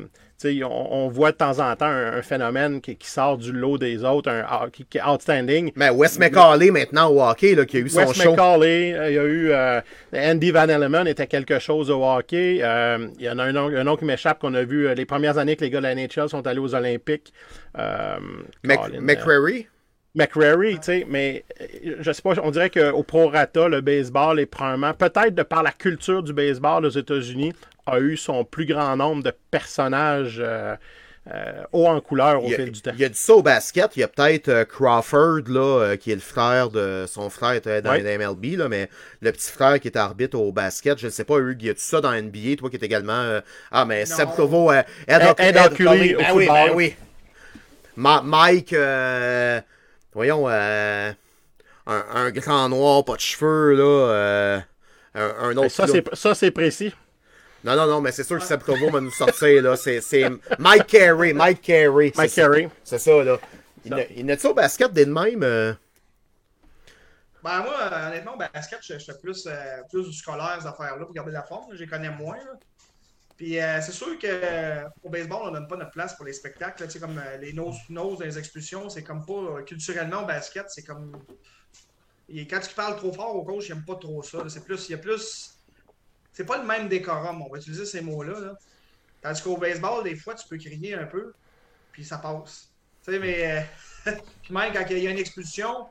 on, 0.63 0.93
on 0.93 1.07
voit 1.09 1.31
de 1.31 1.37
temps 1.37 1.59
en 1.59 1.75
temps 1.75 1.85
un, 1.85 2.13
un 2.17 2.21
phénomène 2.21 2.81
qui, 2.81 2.95
qui 2.95 3.07
sort 3.09 3.37
du 3.37 3.51
lot 3.51 3.77
des 3.77 4.03
autres, 4.03 4.29
un, 4.29 4.43
ah, 4.47 4.67
qui, 4.71 4.85
qui 4.85 4.97
est 4.97 5.03
outstanding. 5.03 5.71
Mais 5.75 5.89
Wes 5.89 6.19
McCauley, 6.19 6.71
maintenant, 6.71 7.09
au 7.09 7.21
hockey, 7.21 7.55
là, 7.55 7.65
qui 7.65 7.77
a 7.77 7.79
eu 7.81 7.89
son 7.89 7.99
Wes 7.99 8.13
show. 8.21 8.31
McCauley, 8.31 8.93
euh, 8.93 9.09
il 9.09 9.15
y 9.15 9.19
a 9.19 9.23
eu 9.23 9.51
euh, 9.51 9.81
Andy 10.13 10.51
Van 10.51 10.67
Elleman 10.67 11.07
était 11.07 11.27
quelque 11.27 11.59
chose 11.59 11.89
au 11.89 12.03
hockey. 12.03 12.59
Euh, 12.61 13.07
il 13.19 13.25
y 13.25 13.29
en 13.29 13.39
a 13.39 13.43
un, 13.43 13.87
autre 13.87 13.99
qui 13.99 14.05
m'échappe 14.05 14.39
qu'on 14.39 14.53
a 14.53 14.63
vu 14.63 14.93
les 14.93 15.05
premières 15.05 15.37
années 15.37 15.55
que 15.55 15.63
les 15.63 15.69
gars 15.69 15.79
de 15.79 15.83
la 15.83 15.95
NHL 15.95 16.29
sont 16.29 16.45
allés 16.47 16.59
aux 16.59 16.75
Olympiques. 16.75 17.33
Euh, 17.77 18.17
Mc- 18.63 18.77
Colin, 18.77 19.01
McCrary? 19.01 19.67
McCrary, 20.13 20.75
tu 20.75 20.83
sais, 20.83 21.05
mais 21.07 21.45
je 22.01 22.11
sais 22.11 22.21
pas, 22.21 22.33
on 22.43 22.51
dirait 22.51 22.69
qu'au 22.69 23.01
prorata, 23.01 23.69
le 23.69 23.79
baseball 23.79 24.41
est 24.41 24.45
probablement, 24.45 24.93
peut-être 24.93 25.33
de 25.33 25.43
par 25.43 25.63
la 25.63 25.71
culture 25.71 26.21
du 26.21 26.33
baseball 26.33 26.85
aux 26.85 26.89
États-Unis, 26.89 27.53
a 27.85 27.99
eu 27.99 28.17
son 28.17 28.43
plus 28.45 28.65
grand 28.65 28.95
nombre 28.95 29.23
de 29.23 29.33
personnages 29.51 30.37
euh, 30.43 30.75
euh, 31.33 31.63
haut 31.71 31.85
en 31.87 32.01
couleur 32.01 32.43
au 32.43 32.47
a, 32.51 32.55
fil 32.55 32.71
du 32.71 32.81
temps. 32.81 32.91
il 32.95 32.99
y 32.99 33.05
a 33.05 33.09
du 33.09 33.15
ça 33.15 33.33
au 33.35 33.43
basket. 33.43 33.95
Il 33.95 33.99
y 33.99 34.03
a 34.03 34.07
peut-être 34.07 34.47
euh, 34.49 34.65
Crawford, 34.65 35.41
là, 35.47 35.61
euh, 35.81 35.95
qui 35.95 36.11
est 36.11 36.15
le 36.15 36.21
frère 36.21 36.69
de. 36.69 37.05
Son 37.07 37.29
frère 37.29 37.51
était 37.53 37.81
dans 37.83 37.91
Ouais. 37.91 38.01
les 38.01 38.17
MLB, 38.17 38.57
là, 38.57 38.67
mais 38.69 38.89
le 39.21 39.31
petit 39.31 39.51
frère 39.51 39.79
qui 39.79 39.87
est 39.87 39.95
arbitre 39.97 40.37
au 40.39 40.51
basket, 40.51 40.97
je 40.97 41.05
ne 41.05 41.11
sais 41.11 41.23
pas, 41.23 41.37
Hugues, 41.37 41.61
il 41.61 41.67
y 41.67 41.69
a 41.69 41.73
tout 41.75 41.79
ça 41.81 42.01
dans 42.01 42.11
NBA, 42.11 42.55
toi 42.57 42.69
qui 42.71 42.75
est 42.77 42.83
également. 42.83 43.13
euh, 43.13 43.41
ah, 43.71 43.85
mais 43.85 44.05
Seb 44.05 44.29
Provo, 44.29 44.71
Ed, 44.71 44.85
Ed- 45.07 45.35
ben 46.17 46.33
oui, 46.33 46.45
football. 46.45 46.47
ben 46.47 46.71
oui. 46.73 46.95
Ma- 47.95 48.21
Mike, 48.23 48.73
euh, 48.73 49.59
voyons, 50.13 50.47
euh, 50.49 51.11
un, 51.85 52.03
un 52.15 52.31
grand 52.31 52.69
noir, 52.69 53.03
pas 53.05 53.15
de 53.15 53.19
cheveux, 53.19 53.73
là. 53.73 53.83
euh, 53.83 54.59
un, 55.13 55.33
un 55.49 55.57
autre. 55.57 55.75
Clown. 55.75 55.89
c'est, 55.91 56.15
ça, 56.15 56.33
c'est 56.35 56.51
précis. 56.51 56.93
Non, 57.63 57.75
non, 57.75 57.85
non, 57.85 58.01
mais 58.01 58.11
c'est 58.11 58.23
sûr 58.23 58.39
que 58.39 58.45
Seb 58.45 58.61
Provo 58.61 58.89
va 58.89 58.99
nous 59.01 59.11
sortir, 59.11 59.61
là. 59.61 59.75
C'est 59.77 60.01
c'est 60.01 60.25
Mike 60.57 60.87
Carey, 60.87 61.31
Mike 61.33 61.61
Carey. 61.61 62.11
Mike. 62.15 62.33
Carey. 62.33 62.69
C'est 62.83 62.97
ça, 62.99 63.23
là. 63.23 63.37
Il 64.15 64.25
n'a-tu 64.25 64.47
au 64.47 64.53
basket 64.53 64.91
des 64.93 65.05
de 65.05 65.11
même? 65.13 65.43
euh? 65.43 65.73
Ben, 67.43 67.61
moi, 67.63 67.73
honnêtement, 68.07 68.35
au 68.35 68.37
basket, 68.37 68.79
je, 68.83 68.99
je 68.99 69.03
fais 69.05 69.17
plus, 69.19 69.47
euh, 69.47 69.81
plus 69.89 70.03
du 70.07 70.13
scolaire, 70.13 70.57
ces 70.61 70.67
affaires-là, 70.67 71.05
pour 71.05 71.13
garder 71.13 71.31
la 71.31 71.41
forme. 71.43 71.73
Je 71.73 71.79
les 71.79 71.87
connais 71.87 72.09
moins. 72.11 72.35
là. 72.37 72.53
Puis 73.35 73.59
euh, 73.59 73.81
c'est 73.81 73.91
sûr 73.91 74.19
que 74.19 74.27
euh, 74.27 74.83
au 75.01 75.09
baseball, 75.09 75.39
on 75.45 75.51
donne 75.51 75.67
pas 75.67 75.75
notre 75.77 75.89
place 75.91 76.15
pour 76.15 76.25
les 76.25 76.33
spectacles. 76.33 76.81
là. 76.83 76.87
Tu 76.87 76.93
sais, 76.93 76.99
comme 76.99 77.17
euh, 77.17 77.37
les 77.37 77.53
nose 77.53 77.75
to 77.87 77.93
nose, 77.93 78.19
les 78.21 78.37
expulsions, 78.37 78.89
c'est 78.89 79.01
comme 79.03 79.25
pas. 79.25 79.33
euh, 79.33 79.63
culturellement, 79.63 80.21
au 80.23 80.25
basket, 80.27 80.65
c'est 80.69 80.83
comme. 80.83 81.17
Et 82.29 82.47
quand 82.47 82.59
tu 82.59 82.73
parles 82.75 82.95
trop 82.97 83.11
fort 83.11 83.35
au 83.35 83.43
coach, 83.43 83.69
il 83.69 83.71
aime 83.71 83.83
pas 83.85 83.95
trop 83.95 84.21
ça. 84.21 84.37
C'est 84.47 84.63
plus. 84.63 84.87
Il 84.89 84.91
y 84.91 84.95
a 84.95 84.99
plus. 84.99 85.55
C'est 86.31 86.45
pas 86.45 86.57
le 86.57 86.65
même 86.65 86.87
décorum, 86.87 87.41
on 87.41 87.49
va 87.49 87.57
utiliser 87.57 87.85
ces 87.85 88.01
mots-là. 88.01 88.39
là. 88.39 88.53
Tandis 89.21 89.41
qu'au 89.41 89.57
baseball, 89.57 90.03
des 90.03 90.15
fois, 90.15 90.35
tu 90.35 90.47
peux 90.47 90.57
crier 90.57 90.95
un 90.95 91.05
peu, 91.05 91.33
puis 91.91 92.05
ça 92.05 92.17
passe. 92.17 92.73
Tu 93.03 93.11
sais, 93.11 93.19
mais. 93.19 93.65
euh, 94.07 94.11
puis 94.41 94.53
même 94.53 94.73
quand 94.73 94.85
il 94.89 94.99
y 94.99 95.07
a 95.07 95.11
une 95.11 95.17
expulsion, 95.17 95.87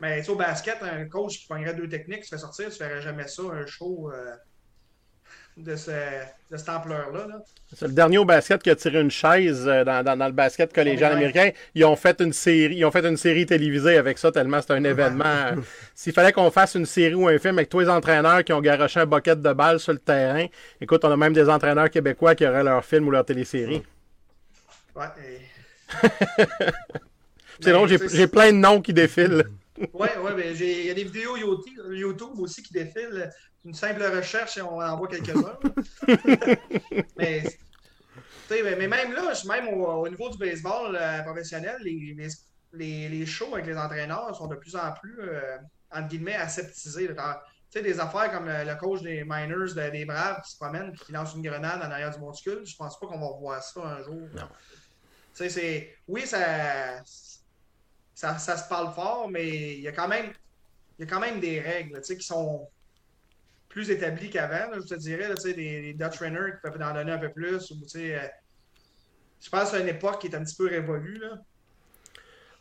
mais 0.00 0.28
au 0.28 0.36
basket, 0.36 0.82
un 0.82 1.08
coach 1.08 1.38
qui 1.40 1.46
prendrait 1.46 1.74
deux 1.74 1.88
techniques, 1.88 2.22
tu 2.22 2.28
fais 2.28 2.38
sortir, 2.38 2.70
tu 2.70 2.76
ferais 2.76 3.00
jamais 3.02 3.28
ça, 3.28 3.42
un 3.42 3.66
show 3.66 4.10
euh, 4.12 4.36
de, 5.62 5.76
ce, 5.76 5.90
de 6.50 6.56
cette 6.56 6.68
ampleur-là. 6.68 7.26
là. 7.28 7.42
C'est 7.74 7.86
le 7.86 7.92
dernier 7.92 8.18
au 8.18 8.24
basket 8.24 8.62
qui 8.62 8.70
a 8.70 8.76
tiré 8.76 9.00
une 9.00 9.10
chaise 9.10 9.64
euh, 9.68 9.84
dans, 9.84 10.02
dans- 10.04 10.16
dans 10.16 10.26
le 10.26 10.32
basket 10.32 10.72
collégial 10.72 11.12
Ouais. 11.12 11.18
américain. 11.18 11.50
Ils 11.74 11.84
ont 11.84 11.94
fait 11.96 12.20
une 12.20 12.32
série, 12.32 12.76
ils 12.76 12.84
ont 12.84 12.90
fait 12.90 13.04
une 13.06 13.16
série 13.16 13.46
télévisée 13.46 13.96
avec 13.96 14.18
ça 14.18 14.32
tellement 14.32 14.60
c'est 14.60 14.72
un 14.72 14.82
événement. 14.84 15.52
S'il 15.94 16.12
fallait 16.12 16.32
qu'on 16.32 16.50
fasse 16.50 16.74
une 16.74 16.86
série 16.86 17.14
ou 17.14 17.28
un 17.28 17.38
film 17.38 17.58
avec 17.58 17.68
tous 17.68 17.80
les 17.80 17.88
entraîneurs 17.88 18.42
qui 18.44 18.52
ont 18.52 18.60
garoché 18.60 19.00
un 19.00 19.06
bucket 19.06 19.40
de 19.40 19.52
balles 19.52 19.78
sur 19.80 19.92
le 19.92 19.98
terrain, 19.98 20.46
écoute, 20.80 21.04
on 21.04 21.10
a 21.12 21.16
même 21.16 21.32
des 21.32 21.48
entraîneurs 21.48 21.90
québécois 21.90 22.34
qui 22.34 22.46
auraient 22.46 22.64
leur 22.64 22.84
film 22.84 23.06
ou 23.06 23.10
leur 23.12 23.24
télésérie. 23.24 23.82
Ouais, 24.96 25.04
et- 25.24 25.40
C'est 27.62 27.66
Ben, 27.70 27.72
drôle, 27.74 27.88
j'ai 27.88 27.98
sais, 27.98 28.16
j'ai 28.16 28.26
plein 28.26 28.52
de 28.52 28.56
noms 28.56 28.80
qui 28.80 28.92
défilent. 28.94 29.44
Ouais, 29.92 30.16
ouais, 30.18 30.32
mais 30.36 30.54
j'ai- 30.54 30.80
il 30.80 30.86
y 30.86 30.90
a 30.90 30.94
des 30.94 31.04
vidéos 31.04 31.36
YouTube 31.36 32.38
aussi 32.38 32.62
qui 32.62 32.72
défilent. 32.72 33.30
Une 33.64 33.74
simple 33.74 34.02
recherche 34.02 34.56
et 34.56 34.62
on 34.62 34.80
en 34.80 34.96
voit 34.96 35.08
quelques-uns. 35.08 35.58
mais, 37.16 37.42
mais, 38.50 38.88
même 38.88 39.12
là, 39.12 39.32
même 39.46 39.68
au, 39.68 39.86
au 39.86 40.08
niveau 40.08 40.30
du 40.30 40.38
baseball 40.38 40.96
euh, 40.96 41.22
professionnel, 41.22 41.76
les, 41.82 42.14
les, 42.16 42.28
les, 42.72 43.08
les 43.08 43.26
shows 43.26 43.54
avec 43.54 43.66
les 43.66 43.76
entraîneurs 43.76 44.34
sont 44.34 44.46
de 44.46 44.56
plus 44.56 44.74
en 44.76 44.92
plus, 44.92 45.20
euh, 45.20 45.58
entre 45.90 46.08
guillemets, 46.08 46.36
aseptisés. 46.36 47.08
Tu 47.08 47.14
sais, 47.78 47.82
des 47.82 48.00
affaires 48.00 48.32
comme 48.32 48.48
le 48.48 48.74
coach 48.78 49.02
des 49.02 49.24
Miners, 49.24 49.74
de- 49.74 49.90
des 49.90 50.04
Braves, 50.04 50.40
qui 50.42 50.52
se 50.52 50.56
promène 50.56 50.92
et 50.92 50.96
qui 50.96 51.12
lance 51.12 51.34
une 51.34 51.42
grenade 51.42 51.80
en 51.82 51.90
arrière 51.90 52.10
du 52.10 52.18
monticule, 52.18 52.66
je 52.66 52.74
pense 52.76 52.98
pas 52.98 53.06
qu'on 53.06 53.20
va 53.20 53.26
revoir 53.26 53.62
ça 53.62 53.80
un 53.80 54.02
jour. 54.02 54.28
Non. 54.34 54.48
Tu 55.36 55.44
sais, 55.44 55.48
c'est. 55.50 55.94
Oui, 56.08 56.26
ça, 56.26 57.04
ça, 58.14 58.38
ça 58.38 58.56
se 58.56 58.68
parle 58.68 58.92
fort, 58.92 59.28
mais 59.28 59.74
il 59.76 59.80
y 59.80 59.88
a 59.88 59.92
quand 59.92 60.08
même, 60.08 60.32
il 60.98 61.04
y 61.04 61.08
a 61.08 61.10
quand 61.10 61.20
même 61.20 61.40
des 61.40 61.60
règles 61.60 61.98
tu 61.98 62.04
sais, 62.04 62.16
qui 62.16 62.26
sont 62.26 62.68
plus 63.70 63.90
établies 63.90 64.28
qu'avant. 64.28 64.70
Je 64.74 64.80
te 64.86 64.94
dirais, 64.94 65.28
là, 65.28 65.34
tu 65.36 65.42
sais, 65.42 65.54
des, 65.54 65.80
des 65.80 65.94
Dutch 65.94 66.18
Runners 66.18 66.52
qui 66.52 66.70
peuvent 66.70 66.82
en 66.82 66.92
donner 66.92 67.12
un 67.12 67.18
peu 67.18 67.30
plus. 67.30 67.70
Ou, 67.70 67.76
tu 67.84 67.88
sais, 67.88 68.14
euh, 68.16 68.28
je 69.42 69.48
pense 69.48 69.70
que 69.70 69.76
c'est 69.78 69.82
une 69.82 69.88
époque 69.88 70.20
qui 70.20 70.26
est 70.26 70.36
un 70.36 70.44
petit 70.44 70.56
peu 70.56 70.68
révolue. 70.68 71.18
Là. 71.18 71.38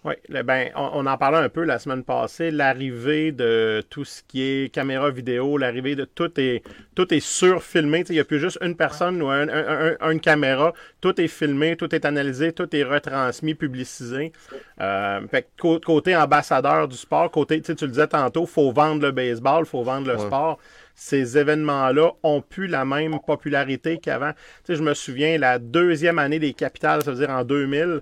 Oui, 0.06 0.14
ben, 0.30 0.69
on, 0.77 0.91
on 0.94 1.06
en 1.07 1.18
parlait 1.18 1.40
un 1.40 1.49
peu 1.49 1.65
la 1.65 1.77
semaine 1.77 2.06
passée, 2.06 2.52
l'arrivée 2.52 3.34
de 3.34 3.84
tout 3.90 4.06
ce 4.06 4.23
qui 4.26 4.41
est 4.44 4.73
caméra 4.73 5.10
vidéo, 5.10 5.57
l'arrivée 5.57 5.98
de 5.98 6.06
tout 6.06 6.40
est 6.40 6.64
tout 6.95 7.14
est 7.14 7.19
surfilmé. 7.19 7.99
Tu 7.99 8.07
sais, 8.07 8.14
Il 8.14 8.15
n'y 8.15 8.22
a 8.22 8.23
plus 8.23 8.40
juste 8.40 8.60
une 8.61 8.77
personne 8.77 9.22
ou 9.22 9.27
un- 9.27 9.49
un- 9.49 9.98
un- 9.99 10.11
une 10.11 10.22
caméra. 10.22 10.72
Tout 11.02 11.19
est 11.19 11.27
filmé, 11.27 11.76
tout 11.76 11.94
est 11.94 12.06
analysé, 12.06 12.53
tout 12.53 12.73
est 12.73 12.84
retransmis, 12.84 13.56
publicisé. 13.56 14.31
Euh, 14.80 15.27
fait 15.27 15.49
côté 15.57 16.15
ambassadeur 16.15 16.88
du 16.88 16.95
sport, 16.95 17.30
côté, 17.30 17.61
tu 17.61 17.73
le 17.73 17.88
disais 17.90 18.07
tantôt, 18.07 18.45
faut 18.45 18.72
vendre 18.72 19.02
le 19.02 19.11
baseball, 19.11 19.65
faut 19.65 19.84
vendre 19.84 20.07
le 20.07 20.15
Ouais. 20.15 20.26
sport. 20.26 20.60
Ces 21.01 21.38
événements-là 21.38 22.11
ont 22.23 22.41
plus 22.41 22.67
la 22.67 22.84
même 22.84 23.17
popularité 23.26 23.99
qu'avant. 23.99 24.34
Tu 24.65 24.76
je 24.76 24.84
me 24.84 24.93
souviens, 24.93 25.38
la 25.38 25.57
deuxième 25.57 26.19
année 26.19 26.39
des 26.39 26.51
capitales, 26.51 27.03
ça 27.03 27.11
veut 27.11 27.17
dire 27.17 27.30
en 27.30 27.45
2000, 27.45 28.01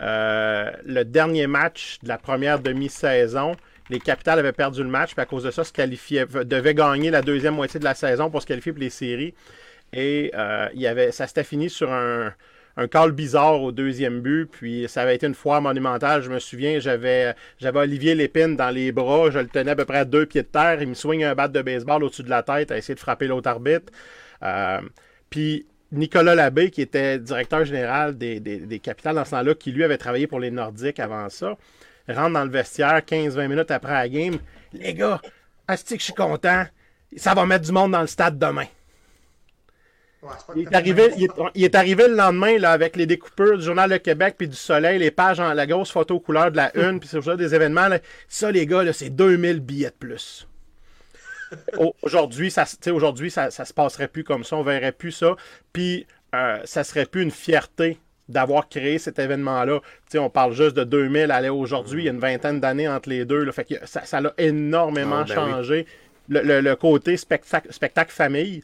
euh, 0.00 0.70
le 0.84 1.04
dernier 1.04 1.46
match 1.46 2.00
de 2.02 2.08
la 2.08 2.18
première 2.18 2.58
demi-saison, 2.58 3.52
les 3.90 4.00
Capitals 4.00 4.40
avaient 4.40 4.52
perdu 4.52 4.82
le 4.82 4.88
match, 4.88 5.12
puis 5.12 5.22
à 5.22 5.24
cause 5.24 5.44
de 5.44 5.52
ça, 5.52 5.62
se 5.62 5.72
qualifiaient, 5.72 6.26
devaient 6.26 6.74
gagner 6.74 7.12
la 7.12 7.22
deuxième 7.22 7.54
moitié 7.54 7.78
de 7.78 7.84
la 7.84 7.94
saison 7.94 8.28
pour 8.28 8.42
se 8.42 8.46
qualifier 8.48 8.72
pour 8.72 8.80
les 8.80 8.90
séries. 8.90 9.34
Et 9.92 10.32
euh, 10.34 10.68
il 10.74 10.84
avait, 10.88 11.12
ça 11.12 11.28
s'était 11.28 11.44
fini 11.44 11.70
sur 11.70 11.92
un, 11.92 12.34
un 12.76 12.88
call 12.88 13.12
bizarre 13.12 13.60
au 13.60 13.72
deuxième 13.72 14.20
but, 14.20 14.46
puis 14.50 14.86
ça 14.88 15.02
avait 15.02 15.14
été 15.14 15.26
une 15.26 15.34
foire 15.34 15.60
monumentale. 15.60 16.22
Je 16.22 16.30
me 16.30 16.38
souviens, 16.38 16.78
j'avais, 16.78 17.34
Olivier 17.74 18.14
Lépine 18.14 18.56
dans 18.56 18.70
les 18.70 18.92
bras, 18.92 19.30
je 19.30 19.38
le 19.38 19.48
tenais 19.48 19.72
à 19.72 19.76
peu 19.76 19.84
près 19.84 19.98
à 19.98 20.04
deux 20.04 20.26
pieds 20.26 20.42
de 20.42 20.48
terre, 20.48 20.80
il 20.80 20.88
me 20.88 20.94
swing 20.94 21.24
un 21.24 21.34
bat 21.34 21.48
de 21.48 21.62
baseball 21.62 22.02
au-dessus 22.04 22.22
de 22.22 22.30
la 22.30 22.42
tête 22.42 22.70
à 22.70 22.78
essayer 22.78 22.94
de 22.94 23.00
frapper 23.00 23.26
l'autre 23.26 23.48
arbitre. 23.48 23.92
Euh, 24.42 24.80
puis 25.28 25.66
Nicolas 25.92 26.34
Labbé, 26.34 26.70
qui 26.70 26.80
était 26.80 27.18
directeur 27.18 27.64
général 27.64 28.16
des, 28.16 28.80
Capitals 28.82 29.14
dans 29.14 29.24
ce 29.24 29.32
temps-là, 29.32 29.54
qui 29.54 29.72
lui 29.72 29.84
avait 29.84 29.98
travaillé 29.98 30.26
pour 30.26 30.40
les 30.40 30.50
Nordiques 30.50 31.00
avant 31.00 31.28
ça, 31.28 31.56
rentre 32.08 32.32
dans 32.32 32.44
le 32.44 32.50
vestiaire 32.50 32.98
15-20 33.00 33.48
minutes 33.48 33.70
après 33.70 33.92
la 33.92 34.08
game. 34.08 34.38
Les 34.72 34.94
gars, 34.94 35.20
asti 35.68 35.94
que 35.94 36.00
je 36.00 36.04
suis 36.04 36.14
content, 36.14 36.64
ça 37.16 37.34
va 37.34 37.44
mettre 37.44 37.66
du 37.66 37.72
monde 37.72 37.92
dans 37.92 38.00
le 38.00 38.06
stade 38.06 38.38
demain. 38.38 38.66
Ouais, 40.22 40.28
Il 40.54 40.62
est, 40.62 40.74
arrivé, 40.74 41.08
le 41.08 41.14
il, 41.16 41.20
même. 41.22 41.46
est, 41.46 41.50
il 41.56 41.64
est 41.64 41.74
arrivé 41.74 42.06
le 42.06 42.14
lendemain 42.14 42.56
là, 42.58 42.70
avec 42.70 42.94
les 42.96 43.06
découpeurs 43.06 43.58
du 43.58 43.64
Journal 43.64 43.90
Le 43.90 43.98
Québec 43.98 44.36
puis 44.38 44.46
du 44.46 44.54
Soleil, 44.54 44.98
les 45.00 45.10
pages 45.10 45.40
en 45.40 45.52
la 45.52 45.66
grosse 45.66 45.90
photo 45.90 46.20
couleur 46.20 46.50
de 46.52 46.56
la 46.56 46.70
une, 46.76 47.00
puis 47.00 47.08
c'est 47.08 47.20
ça 47.20 47.34
des 47.36 47.54
événements. 47.54 47.88
là. 47.88 47.98
Ça, 48.28 48.50
les 48.52 48.64
gars, 48.66 48.84
là, 48.84 48.92
c'est 48.92 49.10
2000 49.10 49.58
billets 49.60 49.90
de 49.90 49.94
plus. 49.98 50.46
Au- 51.78 51.94
Aujourd'hui, 52.02 52.50
ça, 52.50 52.64
aujourd'hui 52.92 53.30
ça, 53.30 53.50
ça 53.50 53.64
se 53.64 53.74
passerait 53.74 54.08
plus 54.08 54.24
comme 54.24 54.44
ça, 54.44 54.56
on 54.56 54.62
verrait 54.62 54.92
plus 54.92 55.12
ça. 55.12 55.34
Puis, 55.72 56.06
euh, 56.34 56.58
ça 56.64 56.84
serait 56.84 57.06
plus 57.06 57.22
une 57.22 57.30
fierté 57.30 57.98
d'avoir 58.28 58.68
créé 58.68 58.98
cet 58.98 59.18
événement-là. 59.18 59.80
On 60.14 60.30
parle 60.30 60.52
juste 60.54 60.76
de 60.76 60.84
2000 60.84 61.30
à 61.32 61.52
aujourd'hui, 61.52 62.02
il 62.02 62.06
y 62.06 62.08
a 62.08 62.12
une 62.12 62.20
vingtaine 62.20 62.60
d'années 62.60 62.88
entre 62.88 63.08
les 63.08 63.24
deux. 63.24 63.42
là. 63.44 63.52
fait 63.52 63.64
que 63.64 63.74
ça, 63.86 64.04
ça 64.04 64.18
a 64.18 64.32
énormément 64.38 65.16
Ah, 65.22 65.24
ben 65.24 65.44
oui. 65.44 65.50
changé. 65.50 65.86
Le, 66.28 66.40
le- 66.42 66.60
le 66.60 66.76
côté 66.76 67.16
spectacle 67.16 68.12
famille, 68.12 68.62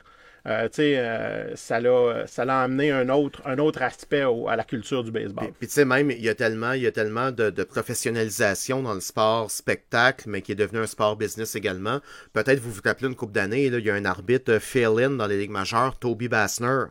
euh, 0.49 0.69
euh, 0.79 1.53
ça 1.57 2.45
l'a 2.45 2.61
amené 2.61 2.91
un 2.91 3.09
autre, 3.11 3.43
un 3.45 3.59
autre 3.59 3.83
aspect 3.83 4.23
à 4.49 4.57
la 4.57 4.65
culture 4.65 5.05
du 5.05 5.11
baseball. 5.11 5.53
Puis, 5.59 5.69
tu 5.69 5.75
sais, 5.75 5.85
même, 5.85 6.11
il 6.11 6.23
y 6.23 6.29
a 6.29 6.35
tellement, 6.35 6.73
y 6.73 6.87
a 6.87 6.93
tellement 6.93 7.31
de, 7.31 7.51
professionnalisation 7.65 8.83
dans 8.83 8.95
le 8.95 9.01
sport 9.01 9.51
spectacle, 9.51 10.25
mais 10.29 10.41
qui 10.41 10.53
est 10.53 10.57
devenu 10.57 10.81
un 10.81 10.87
sport 10.87 11.17
business 11.17 11.55
également. 11.55 12.01
Peut-être 12.33 12.61
vous 12.61 12.71
vous 12.71 12.81
rappelez 12.83 13.09
une 13.09 13.15
couple 13.15 13.33
d'années, 13.33 13.67
il 13.67 13.85
y 13.85 13.91
a 13.91 13.95
un 13.95 14.05
arbitre 14.07 14.53
euh, 14.53 14.61
fill-in 14.61 15.11
dans 15.11 15.27
les 15.27 15.39
ligues 15.39 15.51
majeures, 15.51 15.99
Toby 15.99 16.29
Bassner. 16.29 16.85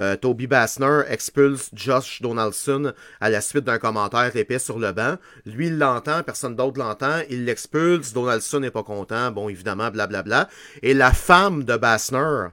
euh, 0.00 0.16
Toby 0.16 0.48
Bassner 0.48 1.02
expulse 1.08 1.70
Josh 1.74 2.20
Donaldson 2.22 2.92
à 3.20 3.30
la 3.30 3.40
suite 3.40 3.64
d'un 3.64 3.78
commentaire 3.78 4.34
épais 4.34 4.58
sur 4.58 4.80
le 4.80 4.90
banc. 4.90 5.16
Lui, 5.44 5.68
il 5.68 5.78
l'entend, 5.78 6.24
personne 6.24 6.56
d'autre 6.56 6.78
l'entend, 6.78 7.20
il 7.30 7.44
l'expulse, 7.44 8.12
Donaldson 8.12 8.60
n'est 8.60 8.72
pas 8.72 8.82
content, 8.82 9.30
bon, 9.30 9.48
évidemment, 9.48 9.90
blablabla. 9.90 10.48
Et 10.82 10.92
la 10.92 11.12
femme 11.12 11.62
de 11.62 11.76
Bassner 11.76 12.48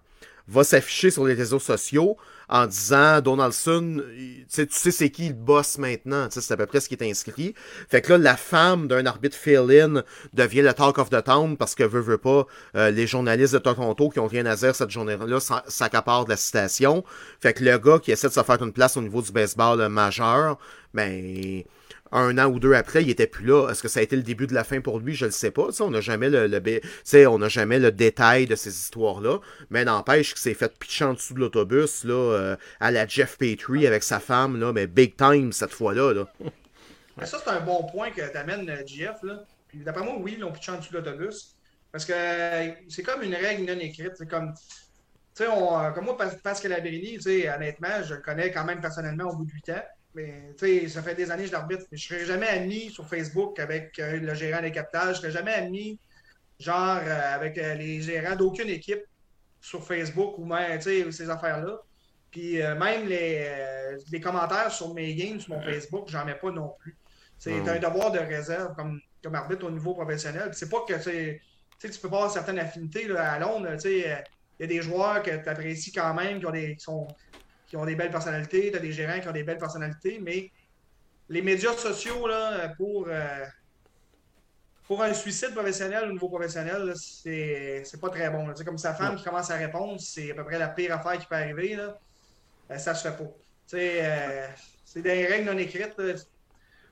va 0.48 0.64
s'afficher 0.64 1.12
sur 1.12 1.26
les 1.26 1.34
réseaux 1.34 1.60
sociaux 1.60 2.18
en 2.50 2.68
disant 2.68 3.22
Donaldson, 3.22 4.04
tu 4.54 4.68
sais, 4.70 4.92
c'est 4.92 5.10
qui 5.10 5.30
le 5.30 5.34
boss 5.34 5.78
maintenant, 5.78 6.28
tu 6.28 6.34
sais, 6.34 6.42
c'est 6.42 6.54
à 6.54 6.58
peu 6.58 6.66
près 6.66 6.82
ce 6.82 6.90
qui 6.90 6.96
est 6.96 7.10
inscrit. 7.10 7.54
Fait 7.90 8.02
que 8.02 8.14
là, 8.14 8.18
la 8.18 8.38
femme 8.38 8.88
d'un 8.88 9.06
arbitre 9.06 9.38
fill-in 9.38 10.04
devient 10.34 10.62
le 10.62 10.74
talk 10.74 10.98
of 10.98 11.10
the 11.10 11.24
town 11.24 11.58
parce 11.58 11.74
que 11.74 11.84
veut, 11.84 12.02
veut 12.02 12.18
pas, 12.18 12.46
euh, 12.76 12.92
les 12.92 13.08
journalistes 13.08 13.54
de 13.54 13.60
Toronto 13.60 14.10
qui 14.10 14.20
ont 14.20 14.28
rien 14.28 14.46
à 14.46 14.56
dire 14.56 14.76
cette 14.76 14.92
journée-là 14.92 15.40
s'accaparent 15.68 16.26
de 16.26 16.32
la 16.32 16.38
citation. 16.38 17.04
Fait 17.40 17.54
que 17.54 17.64
le 17.64 17.78
gars 17.78 18.00
qui 18.00 18.12
essaie 18.12 18.28
de 18.28 18.34
se 18.34 18.44
faire 18.44 18.62
une 18.62 18.74
place 18.74 18.98
au 18.98 19.02
niveau 19.02 19.22
du 19.22 19.32
baseball 19.32 19.88
majeur, 19.88 20.58
ben 20.94 21.64
un 22.14 22.38
an 22.38 22.46
ou 22.46 22.60
deux 22.60 22.74
après, 22.74 23.02
il 23.02 23.10
était 23.10 23.28
plus 23.28 23.46
là. 23.46 23.70
Est-ce 23.70 23.82
que 23.82 23.88
ça 23.88 24.00
a 24.00 24.04
été 24.04 24.16
le 24.16 24.22
début 24.22 24.48
de 24.48 24.54
la 24.54 24.64
fin 24.64 24.82
pour 24.82 25.00
lui? 25.00 25.16
Je 25.16 25.26
le 25.26 25.32
sais 25.32 25.52
pas. 25.52 25.70
On 25.82 25.90
n'a 25.90 26.00
jamais 26.02 26.30
le, 26.30 27.92
détail 27.92 28.46
de 28.46 28.56
ces 28.56 28.70
histoires-là. 28.70 29.40
Mais 29.72 29.84
n'empêche 29.84 30.34
qu'il 30.34 30.42
s'est 30.42 30.54
fait 30.54 30.78
pitcher 30.78 31.06
en 31.06 31.14
dessous 31.14 31.34
de 31.34 31.40
l'autobus, 31.40 32.04
là, 32.04 32.14
euh, 32.14 32.56
à 32.80 32.92
la 32.92 33.08
Jeff 33.08 33.38
Petrie 33.38 33.88
avec 33.88 34.04
sa 34.04 34.20
femme, 34.20 34.60
là, 34.60 34.72
mais 34.72 34.88
big 34.88 35.16
time 35.16 35.52
cette 35.52 35.72
fois-là, 35.72 36.26
ça, 37.24 37.42
c'est 37.44 37.50
un 37.50 37.62
bon 37.62 37.84
point 37.92 38.12
que 38.12 38.22
t'amènes, 38.32 38.70
euh, 38.70 38.86
JF. 38.86 39.24
Là. 39.24 39.44
Puis 39.68 39.80
d'après 39.80 40.04
moi, 40.04 40.16
oui, 40.20 40.34
ils 40.36 40.40
l'ont 40.40 40.52
pitché 40.52 40.72
en 40.72 40.78
dessous 40.78 40.94
de 40.94 41.00
l'autobus. 41.00 41.56
Parce 41.92 42.06
que 42.06 42.14
euh, 42.14 42.72
c'est 42.90 43.04
comme 43.04 43.24
une 43.24 43.36
règle 43.36 43.66
non 43.66 43.80
écrite. 43.80 44.14
C'est 44.16 44.30
comme. 44.30 44.54
Tu 45.36 45.44
sais, 45.44 45.50
comme 45.96 46.06
moi, 46.06 46.16
Pas- 46.16 46.28
Pascal 46.44 46.80
sais, 47.22 47.50
honnêtement, 47.50 48.04
je 48.04 48.14
le 48.14 48.22
connais 48.22 48.52
quand 48.52 48.66
même 48.66 48.82
personnellement 48.82 49.32
au 49.32 49.36
bout 49.36 49.46
de 49.46 49.52
8 49.52 49.70
ans. 49.70 49.84
Mais 50.16 50.54
ça 50.88 51.02
fait 51.02 51.16
des 51.16 51.32
années 51.32 51.44
que 51.44 51.48
je 51.48 51.54
l'arbitre. 51.54 51.84
Mais 51.92 51.98
je 51.98 52.08
serais 52.08 52.26
jamais 52.26 52.48
ami 52.48 52.90
sur 52.90 53.08
Facebook 53.08 53.60
avec 53.60 53.98
euh, 54.00 54.20
le 54.20 54.34
gérant 54.36 54.62
des 54.62 54.72
captages. 54.72 55.16
Je 55.16 55.22
serais 55.22 55.32
jamais 55.32 55.54
ami, 55.54 56.00
genre, 56.60 57.00
euh, 57.04 57.36
avec 57.36 57.58
euh, 57.58 57.74
les 57.76 58.02
gérants 58.02 58.36
d'aucune 58.36 58.70
équipe 58.70 59.04
sur 59.60 59.84
Facebook 59.86 60.38
ou 60.38 60.46
même, 60.46 60.80
ces 60.82 61.30
affaires-là. 61.30 61.78
Puis 62.30 62.58
même 62.58 63.08
les, 63.08 63.48
les 64.12 64.20
commentaires 64.20 64.72
sur 64.72 64.92
mes 64.96 65.14
games 65.14 65.40
sur 65.40 65.54
mon 65.54 65.62
Facebook, 65.62 66.10
j'en 66.10 66.26
mets 66.26 66.34
pas 66.34 66.50
non 66.50 66.74
plus. 66.80 66.98
C'est 67.38 67.60
un 67.60 67.78
devoir 67.78 68.12
de 68.12 68.18
réserve 68.18 68.76
comme, 68.76 69.00
comme 69.24 69.36
arbitre 69.36 69.68
au 69.68 69.72
niveau 69.72 69.94
professionnel. 69.94 70.50
C'est 70.54 70.68
pas 70.68 70.80
que 70.88 70.94
tu 70.96 72.00
peux 72.02 72.10
pas 72.10 72.16
avoir 72.16 72.32
certaines 72.32 72.58
affinités 72.58 73.08
là, 73.08 73.34
à 73.34 73.40
Londres. 73.40 73.70
Il 73.86 74.00
y 74.00 74.64
a 74.64 74.68
des 74.68 74.82
joueurs 74.82 75.22
que 75.22 75.44
tu 75.44 75.48
apprécies 75.48 75.92
quand 75.92 76.14
même, 76.16 76.40
qui 76.40 76.46
ont 76.48 76.52
des, 76.52 76.76
qui 76.76 76.84
sont, 76.84 77.08
qui 77.74 77.78
ont 77.78 77.86
des 77.88 77.96
belles 77.96 78.12
personnalités, 78.12 78.70
tu 78.70 78.78
as 78.78 78.80
des 78.80 78.92
gérants 78.92 79.20
qui 79.20 79.28
ont 79.28 79.32
des 79.32 79.44
belles 79.44 79.58
personnalités, 79.58 80.20
mais 80.22 80.52
les 81.28 81.42
médias 81.42 81.74
sociaux 81.74 82.28
là, 82.28 82.70
pour, 82.78 83.08
euh, 83.08 83.46
pour 84.86 85.02
un 85.02 85.12
suicide 85.16 85.56
professionnel 85.56 86.08
au 86.08 86.12
niveau 86.12 86.30
professionnel, 86.30 86.94
c'est 86.96 87.82
c'est 87.84 88.00
pas 88.00 88.12
très 88.12 88.30
bon. 88.30 88.46
là. 88.46 88.54
Comme 88.64 88.78
sa 88.78 88.94
femme 88.94 89.16
qui 89.16 89.24
commence 89.24 89.50
à 89.50 89.56
répondre, 89.56 90.00
c'est 90.00 90.30
à 90.30 90.36
peu 90.36 90.44
près 90.44 90.60
la 90.60 90.68
pire 90.68 90.94
affaire 90.96 91.18
qui 91.18 91.26
peut 91.26 91.34
arriver. 91.34 91.76
Là. 91.76 91.98
Euh, 92.70 92.78
ça 92.78 92.94
se 92.94 93.08
fait 93.08 93.18
pas. 93.18 93.32
Euh, 93.74 94.48
c'est 94.86 95.02
des 95.02 95.26
règles 95.26 95.50
non 95.52 95.58
écrites. 95.58 95.98
là. 95.98 96.14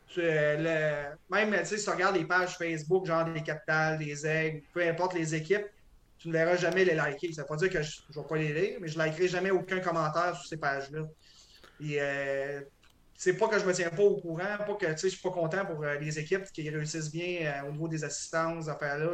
Tu- 0.08 0.20
le- 0.20 1.16
même 1.30 1.64
si 1.64 1.76
tu 1.84 1.90
regardes 1.92 2.16
les 2.16 2.26
pages 2.26 2.58
Facebook, 2.58 3.06
genre 3.06 3.26
des 3.26 3.44
capitales, 3.44 4.00
des 4.00 4.26
aigles, 4.26 4.64
peu 4.74 4.82
importe 4.88 5.14
les 5.14 5.36
équipes, 5.36 5.68
tu 6.22 6.28
ne 6.28 6.34
verras 6.34 6.56
jamais 6.56 6.86
les 6.86 6.94
liker. 6.94 7.34
Ça 7.34 7.42
ne 7.42 7.46
veut 7.46 7.50
pas 7.50 7.56
dire 7.58 7.70
que 7.72 7.82
je 7.82 8.00
ne 8.16 8.22
vais 8.22 8.28
pas 8.28 8.36
les 8.38 8.54
lire, 8.54 8.78
mais 8.80 8.88
je 8.88 8.98
ne 8.98 9.04
likerai 9.04 9.28
jamais 9.28 9.52
aucun 9.52 9.80
commentaire 9.80 10.36
sur 10.36 10.46
ces 10.46 10.58
pages-là. 10.58 11.02
Et 11.84 11.98
euh, 12.00 12.62
c'est 13.16 13.34
pas 13.38 13.48
que 13.48 13.60
je 13.60 13.66
me 13.66 13.74
tiens 13.74 13.90
pas 13.90 14.04
au 14.04 14.18
courant, 14.18 14.58
pas 14.66 14.76
que 14.80 14.88
je 14.96 15.08
suis 15.08 15.20
pas 15.22 15.32
content 15.32 15.66
pour 15.66 15.84
euh, 15.84 15.98
les 16.00 16.20
équipes 16.20 16.44
qui 16.54 16.70
réussissent 16.70 17.12
bien 17.12 17.46
euh, 17.64 17.68
au 17.70 17.72
niveau 17.72 17.88
des 17.88 18.04
assistances, 18.04 18.66
ces 18.66 18.70
affaires-là. 18.70 19.12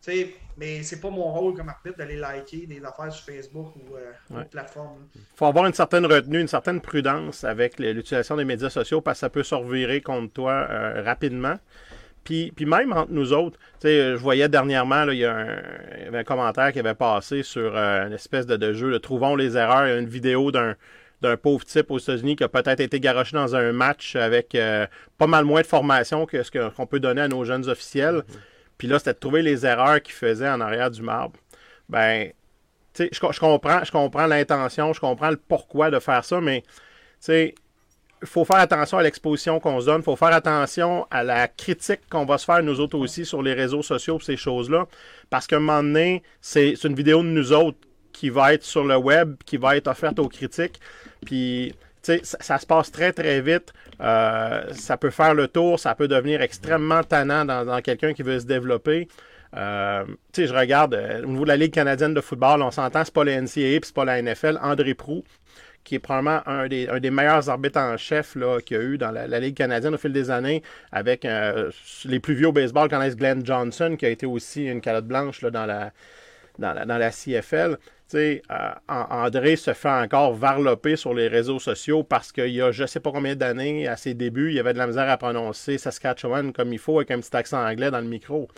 sais, 0.00 0.34
mais 0.56 0.82
c'est 0.82 1.00
pas 1.00 1.10
mon 1.10 1.30
rôle 1.32 1.54
comme 1.54 1.68
arbitre 1.68 1.98
d'aller 1.98 2.16
liker 2.16 2.66
des 2.66 2.82
affaires 2.82 3.12
sur 3.12 3.26
Facebook 3.26 3.74
ou 3.76 3.96
euh, 3.96 4.10
Ouais. 4.30 4.36
d'autres 4.38 4.50
plateformes. 4.50 5.08
là. 5.14 5.20
faut 5.34 5.46
avoir 5.46 5.66
une 5.66 5.74
certaine 5.74 6.06
retenue, 6.06 6.40
une 6.40 6.48
certaine 6.48 6.80
prudence 6.80 7.44
avec 7.44 7.78
l'utilisation 7.78 8.36
des 8.36 8.44
médias 8.46 8.70
sociaux 8.70 9.02
parce 9.02 9.18
que 9.18 9.20
ça 9.20 9.30
peut 9.30 9.42
se 9.42 9.54
revirer 9.54 10.00
contre 10.00 10.32
toi 10.32 10.66
rapidement. 11.02 11.58
Puis, 12.24 12.52
puis 12.54 12.66
même 12.66 12.92
entre 12.92 13.12
nous 13.12 13.32
autres, 13.32 13.58
euh, 13.84 14.16
je 14.16 14.22
voyais 14.22 14.48
dernièrement, 14.48 15.04
là, 15.04 15.12
il 15.14 15.20
y, 15.20 15.24
a 15.24 15.34
un, 15.34 15.62
il 15.98 16.04
y 16.04 16.06
avait 16.06 16.18
un 16.18 16.24
commentaire 16.24 16.72
qui 16.72 16.78
avait 16.78 16.94
passé 16.94 17.42
sur 17.42 17.76
euh, 17.76 18.06
une 18.06 18.12
espèce 18.12 18.46
de, 18.46 18.56
de 18.56 18.72
jeu 18.72 18.92
de 18.92 18.98
Trouvons 18.98 19.36
les 19.36 19.56
erreurs. 19.56 19.86
Il 19.86 19.90
y 19.90 19.94
a 19.94 19.98
une 19.98 20.08
vidéo 20.08 20.52
d'un 20.52 20.76
d'un 21.20 21.36
pauvre 21.36 21.64
type 21.64 21.90
aux 21.90 21.98
États-Unis 21.98 22.36
qui 22.36 22.44
a 22.44 22.48
peut-être 22.48 22.80
été 22.80 22.98
garoché 22.98 23.36
dans 23.36 23.54
un 23.54 23.72
match 23.72 24.16
avec 24.16 24.54
euh, 24.54 24.86
pas 25.18 25.26
mal 25.26 25.44
moins 25.44 25.60
de 25.60 25.66
formation 25.66 26.26
que 26.26 26.42
ce 26.42 26.50
qu'on 26.50 26.86
peut 26.86 27.00
donner 27.00 27.22
à 27.22 27.28
nos 27.28 27.44
jeunes 27.44 27.68
officiels. 27.68 28.22
Puis 28.78 28.88
là, 28.88 28.98
c'était 28.98 29.12
de 29.12 29.18
trouver 29.18 29.42
les 29.42 29.66
erreurs 29.66 30.00
qu'il 30.00 30.14
faisait 30.14 30.48
en 30.48 30.60
arrière 30.60 30.90
du 30.90 31.02
marbre. 31.02 31.38
Ben, 31.88 32.30
tu 32.94 33.04
sais, 33.04 33.10
je, 33.12 33.20
je 33.32 33.40
comprends, 33.40 33.84
je 33.84 33.92
comprends 33.92 34.26
l'intention, 34.26 34.92
je 34.92 35.00
comprends 35.00 35.30
le 35.30 35.36
pourquoi 35.36 35.90
de 35.90 35.98
faire 35.98 36.24
ça, 36.24 36.40
mais 36.40 36.62
tu 36.62 36.76
sais, 37.20 37.54
il 38.22 38.28
faut 38.28 38.44
faire 38.44 38.56
attention 38.56 38.98
à 38.98 39.02
l'exposition 39.02 39.60
qu'on 39.60 39.80
se 39.80 39.86
donne, 39.86 40.00
il 40.00 40.04
faut 40.04 40.16
faire 40.16 40.32
attention 40.32 41.06
à 41.10 41.24
la 41.24 41.48
critique 41.48 42.00
qu'on 42.10 42.24
va 42.24 42.38
se 42.38 42.44
faire 42.44 42.62
nous 42.62 42.80
autres 42.80 42.98
aussi 42.98 43.24
sur 43.24 43.42
les 43.42 43.54
réseaux 43.54 43.82
sociaux 43.82 44.20
ces 44.20 44.36
choses-là, 44.36 44.86
parce 45.30 45.46
qu'à 45.46 45.56
un 45.56 45.60
moment 45.60 45.82
donné, 45.82 46.22
c'est 46.40 46.72
une 46.84 46.94
vidéo 46.94 47.22
de 47.22 47.28
nous 47.28 47.52
autres 47.52 47.78
qui 48.12 48.28
va 48.30 48.54
être 48.54 48.64
sur 48.64 48.84
le 48.84 48.96
web, 48.96 49.36
qui 49.46 49.56
va 49.56 49.76
être 49.76 49.88
offerte 49.88 50.18
aux 50.18 50.28
critiques, 50.28 50.80
puis 51.24 51.74
tu 52.02 52.14
sais, 52.14 52.20
ça, 52.22 52.38
ça 52.40 52.58
se 52.58 52.66
passe 52.66 52.90
très 52.90 53.12
très 53.12 53.40
vite, 53.40 53.72
Euh, 54.00 54.62
ça 54.72 54.96
peut 54.96 55.10
faire 55.10 55.34
le 55.34 55.48
tour, 55.48 55.78
ça 55.78 55.94
peut 55.94 56.08
devenir 56.08 56.40
extrêmement 56.40 57.02
tannant 57.02 57.44
dans, 57.44 57.80
quelqu'un 57.82 58.14
qui 58.14 58.22
veut 58.22 58.40
se 58.40 58.46
développer. 58.46 59.08
Euh, 59.56 60.04
tu 60.32 60.42
sais, 60.42 60.46
je 60.46 60.54
regarde 60.54 60.94
euh, 60.94 61.22
au 61.22 61.26
niveau 61.26 61.42
de 61.42 61.48
la 61.48 61.56
Ligue 61.56 61.72
canadienne 61.72 62.14
de 62.14 62.20
football, 62.20 62.62
on 62.62 62.70
s'entend, 62.70 63.04
c'est 63.04 63.12
pas 63.12 63.24
la 63.24 63.40
NCAA, 63.40 63.80
puis 63.80 63.80
c'est 63.82 63.94
pas 63.94 64.04
la 64.04 64.22
NFL. 64.22 64.58
André 64.62 64.94
Prou, 64.94 65.24
qui 65.84 65.96
est 65.96 65.98
probablement 65.98 66.40
un 66.46 66.68
des, 66.68 67.10
meilleurs 67.10 67.48
arbitres 67.48 67.78
en 67.78 67.96
chef 67.96 68.36
qu'il 68.64 68.76
y 68.76 68.80
a 68.80 68.82
eu 68.82 68.98
dans 68.98 69.10
la, 69.10 69.40
Ligue 69.40 69.56
canadienne 69.56 69.94
au 69.94 69.98
fil 69.98 70.12
des 70.12 70.30
années, 70.30 70.62
avec 70.92 71.24
euh, 71.24 71.70
les 72.04 72.20
plus 72.20 72.34
vieux 72.34 72.48
au 72.48 72.52
baseball 72.52 72.88
connaissent 72.88 73.16
Glenn 73.16 73.44
Johnson, 73.44 73.96
qui 73.98 74.06
a 74.06 74.10
été 74.10 74.26
aussi 74.26 74.66
une 74.66 74.80
calotte 74.80 75.06
blanche 75.06 75.40
dans, 75.40 75.66
la, 75.66 75.92
dans, 76.58 76.74
la, 76.74 77.10
CFL. 77.10 77.78
Euh, 78.14 78.38
An- 78.88 79.06
André 79.10 79.56
se 79.56 79.72
fait 79.72 79.88
encore 79.88 80.34
varloper 80.34 80.96
sur 80.96 81.14
les 81.14 81.28
réseaux 81.28 81.60
sociaux 81.60 82.02
parce 82.02 82.32
qu'il 82.32 82.48
y 82.48 82.60
a 82.60 82.72
je 82.72 82.84
sais 82.84 83.00
pas 83.00 83.12
combien 83.12 83.36
d'années, 83.36 83.86
à 83.86 83.96
ses 83.96 84.14
débuts, 84.14 84.50
il 84.50 84.56
y 84.56 84.60
avait 84.60 84.72
de 84.72 84.78
la 84.78 84.88
misère 84.88 85.08
à 85.08 85.16
prononcer 85.16 85.78
Saskatchewan 85.78 86.52
comme 86.52 86.72
il 86.72 86.78
faut 86.78 86.98
avec 86.98 87.10
un 87.12 87.20
petit 87.20 87.36
accent 87.36 87.64
anglais 87.64 87.90
dans 87.90 88.00
le 88.00 88.08
micro. 88.08 88.48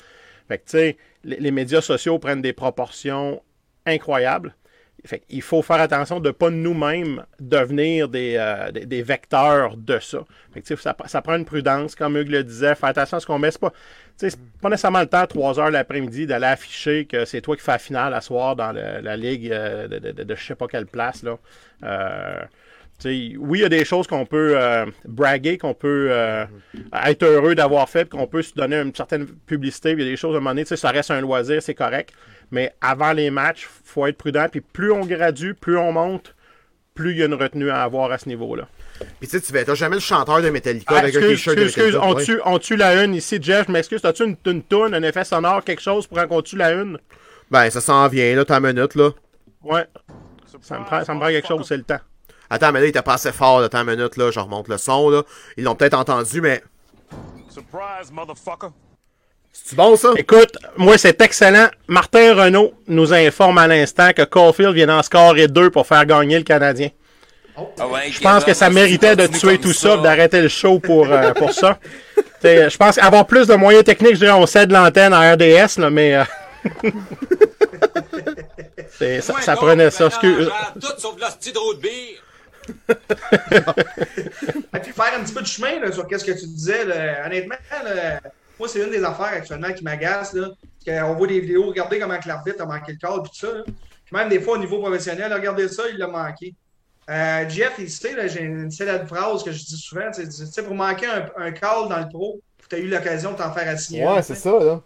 Les 1.25 1.51
médias 1.51 1.81
sociaux 1.81 2.19
prennent 2.19 2.43
des 2.43 2.53
proportions 2.53 3.43
incroyables. 3.87 4.55
Fait 5.05 5.23
il 5.29 5.43
faut 5.43 5.63
faire 5.63 5.81
attention 5.81 6.21
de 6.21 6.29
ne 6.29 6.33
pas 6.33 6.51
nous-mêmes 6.51 7.25
devenir 7.41 8.09
des, 8.09 8.37
euh, 8.39 8.71
des, 8.71 8.87
des 8.87 9.03
vecteurs 9.03 9.77
de 9.77 9.99
ça. 9.99 10.19
Ça, 10.77 10.97
ça 11.07 11.23
prend 11.23 11.37
une 11.37 11.45
prudence, 11.45 11.97
comme 11.97 12.17
Hugues 12.17 12.31
le 12.31 12.45
disait, 12.45 12.77
faire 12.77 12.91
attention 12.91 13.17
à 13.17 13.21
ce 13.21 13.27
qu'on 13.27 13.39
met. 13.39 13.51
C'est 13.51 13.61
pas, 13.61 13.73
pas 14.61 14.69
nécessairement 14.69 15.01
le 15.01 15.07
temps, 15.07 15.27
3 15.27 15.59
heures 15.59 15.71
l'après-midi, 15.71 16.27
d'aller 16.27 16.47
afficher 16.47 17.07
que 17.07 17.25
c'est 17.25 17.41
toi 17.41 17.57
qui 17.57 17.63
fais 17.63 17.73
la 17.73 17.79
finale 17.79 18.15
à 18.15 18.21
soir 18.21 18.55
dans 18.55 18.71
la 18.73 19.17
ligue 19.17 19.51
euh, 19.51 19.89
de, 19.89 19.99
de, 19.99 20.13
de, 20.13 20.23
de 20.23 20.35
je 20.37 20.45
sais 20.45 20.55
pas 20.55 20.69
quelle 20.69 20.87
place. 20.87 21.25
Là. 21.25 21.37
Euh, 21.83 22.43
oui, 23.05 23.59
il 23.59 23.63
y 23.63 23.65
a 23.65 23.69
des 23.69 23.85
choses 23.85 24.07
qu'on 24.07 24.25
peut 24.25 24.57
braguer, 25.05 25.59
qu'on 25.59 25.75
peut 25.75 26.13
être 27.05 27.25
heureux 27.25 27.57
d'avoir 27.57 27.89
fait, 27.89 28.09
qu'on 28.09 28.29
peut 28.29 28.43
se 28.43 28.55
donner 28.55 28.77
une 28.77 28.95
certaine 28.95 29.27
publicité. 29.27 29.91
Il 29.91 29.99
y 29.99 30.03
a 30.03 30.05
des 30.05 30.17
choses 30.17 30.37
à 30.37 30.39
un 30.39 30.41
moment 30.41 30.51
donné, 30.51 30.65
ça 30.65 30.91
reste 30.91 31.11
un 31.11 31.21
loisir, 31.21 31.61
c'est 31.61 31.75
correct. 31.75 32.13
Mais 32.53 32.73
avant 32.81 33.13
les 33.13 33.31
matchs, 33.31 33.63
il 33.85 33.89
faut 33.89 34.07
être 34.07 34.17
prudent. 34.19 34.47
Puis 34.51 34.61
plus 34.61 34.93
on 34.93 35.05
gradue, 35.05 35.55
plus 35.55 35.77
on 35.77 35.91
monte, 35.91 36.35
plus 36.95 37.13
il 37.13 37.19
y 37.19 37.23
a 37.23 37.27
une 37.27 37.35
retenue 37.35 37.71
à 37.71 37.83
avoir 37.83 38.13
à 38.13 38.19
ce 38.19 38.29
niveau-là. 38.29 38.69
Puis 39.19 39.29
tu 39.29 39.31
sais, 39.31 39.41
tu 39.41 39.53
verras 39.53 39.75
jamais 39.75 39.97
le 39.97 40.01
chanteur 40.01 40.41
de 40.43 40.51
Metallica 40.51 40.95
Ah, 40.95 41.01
avec 41.01 41.17
un 41.17 41.21
excuse, 41.21 41.37
t-shirt 41.39 41.57
de 41.57 41.63
excuse, 41.65 41.97
on 41.97 42.15
Ouais. 42.15 42.25
tue, 42.25 42.39
on 42.45 42.59
tue 42.59 42.77
la 42.77 43.03
une 43.03 43.15
ici, 43.15 43.39
Jeff. 43.41 43.67
Je 43.67 43.73
m'excuse, 43.73 44.05
as-tu 44.05 44.25
une, 44.25 44.37
une 44.47 44.63
toune, 44.63 44.95
un 44.95 45.03
effet 45.03 45.25
sonore, 45.25 45.65
quelque 45.65 45.83
chose 45.83 46.07
pour 46.07 46.25
qu'on 46.29 46.43
tue 46.43 46.57
la 46.57 46.73
une? 46.73 46.99
Ben, 47.51 47.69
ça 47.71 47.81
s'en 47.81 48.07
vient, 48.09 48.37
là, 48.37 48.45
une 48.49 48.61
minute, 48.73 48.95
là. 48.95 49.11
Ouais. 49.63 49.87
Ça 50.61 50.79
me 50.79 50.85
prend, 50.85 51.05
ça 51.05 51.15
me 51.15 51.19
prend 51.21 51.29
quelque 51.31 51.49
chose, 51.49 51.67
c'est 51.67 51.77
le 51.79 51.83
temps. 51.83 51.99
Attends, 52.51 52.71
mais 52.71 52.81
là, 52.81 52.87
il 52.87 52.91
était 52.91 53.03
pas 53.03 53.15
assez 53.15 53.33
fort, 53.33 53.61
là, 53.61 53.69
une 53.73 53.85
minute, 53.91 54.17
là, 54.19 54.31
je 54.31 54.39
remonte 54.39 54.69
le 54.69 54.77
son, 54.77 55.09
là. 55.09 55.23
Ils 55.57 55.65
l'ont 55.65 55.75
peut-être 55.75 55.95
entendu, 55.95 56.43
mais... 56.43 56.63
Surprise, 57.49 58.13
motherfucker. 58.13 58.69
C'est 59.53 59.77
bon, 59.77 59.97
ça? 59.97 60.11
Écoute, 60.17 60.57
moi, 60.77 60.99
c'est 60.99 61.21
excellent. 61.21 61.69
Martin 61.87 62.35
Renault 62.35 62.73
nous 62.89 63.13
informe 63.13 63.59
à 63.59 63.67
l'instant 63.67 64.13
que 64.13 64.23
Caulfield 64.23 64.75
vient 64.75 64.87
d'en 64.87 65.03
scorer 65.03 65.49
deux 65.49 65.71
pour 65.71 65.87
faire 65.87 66.05
gagner 66.07 66.39
le 66.39 66.45
Canadien. 66.45 66.89
Je 67.57 68.21
pense 68.21 68.45
que 68.45 68.55
ça 68.55 68.71
méritait 68.71 69.15
de 69.15 69.27
tuer 69.27 69.59
tout 69.59 69.75
ça, 69.75 69.99
d'arrêter 69.99 70.41
le 70.41 70.49
show 70.49 70.79
pour, 70.79 71.13
euh, 71.13 71.33
pour 71.35 71.53
ça. 71.53 71.79
Je 72.45 72.77
pense 72.77 72.99
avoir 72.99 73.27
plus 73.27 73.47
de 73.47 73.55
moyens 73.55 73.85
techniques, 73.85 74.15
je 74.15 74.21
dirais, 74.21 74.33
on 74.33 74.47
cède 74.47 74.73
l'antenne 74.73 75.13
à 75.13 75.33
RDS, 75.35 75.79
là, 75.79 75.91
mais 75.91 76.17
euh, 76.17 76.25
ça, 79.21 79.35
ça 79.41 79.55
donc, 79.55 79.65
prenait 79.65 79.91
ça. 79.91 80.07
Excuse- 80.07 80.51
Tout 80.81 80.87
sauf 80.99 81.17
de 81.17 81.59
roue 81.59 81.75
de 81.75 81.81
bière. 81.81 82.23
Et 84.75 84.79
puis 84.79 84.93
faire 84.93 85.13
un 85.19 85.23
petit 85.23 85.35
peu 85.35 85.43
de 85.43 85.47
chemin 85.47 85.81
là, 85.81 85.93
sur 85.93 86.07
qu'est-ce 86.07 86.25
que 86.25 86.33
tu 86.33 86.47
disais. 86.47 86.85
là. 86.85 87.27
Honnêtement, 87.27 87.57
là, 87.85 88.21
moi, 88.63 88.69
c'est 88.69 88.85
une 88.85 88.91
des 88.93 89.03
affaires 89.03 89.27
actuellement 89.27 89.73
qui 89.73 89.83
m'agace. 89.83 90.37
qu'on 90.87 91.15
voit 91.15 91.27
des 91.27 91.41
vidéos, 91.41 91.67
regardez 91.67 91.99
comment 91.99 92.17
l'arbitre 92.25 92.63
a 92.63 92.65
manqué 92.67 92.93
le 92.93 92.99
cadre, 92.99 93.23
puis 93.25 93.33
tout 93.33 93.45
ça. 93.47 93.53
là. 93.55 93.63
Puis 93.65 94.17
même 94.17 94.29
des 94.29 94.41
fois, 94.41 94.55
au 94.55 94.59
niveau 94.59 94.79
professionnel, 94.81 95.33
regardez 95.33 95.67
ça, 95.67 95.83
il 95.91 95.99
l'a 95.99 96.07
manqué. 96.07 96.55
Euh, 97.11 97.49
Jeff, 97.49 97.73
il 97.79 97.91
sait, 97.91 98.29
j'ai 98.29 98.43
une 98.43 98.71
célèbre 98.71 99.09
phrase 99.09 99.43
que 99.43 99.51
je 99.51 99.65
dis 99.65 99.77
souvent. 99.77 100.09
Tu 100.15 100.31
sais, 100.31 100.63
pour 100.63 100.77
manquer 100.77 101.07
un, 101.07 101.29
un 101.37 101.51
call 101.51 101.89
dans 101.89 101.99
le 101.99 102.09
pro, 102.09 102.41
tu 102.69 102.77
as 102.77 102.79
eu 102.79 102.87
l'occasion 102.89 103.33
de 103.33 103.37
t'en 103.39 103.53
faire 103.53 103.69
assigner. 103.69 104.07
Ouais, 104.07 104.23
c'est 104.23 104.37
ça, 104.37 104.57
là. 104.61 104.81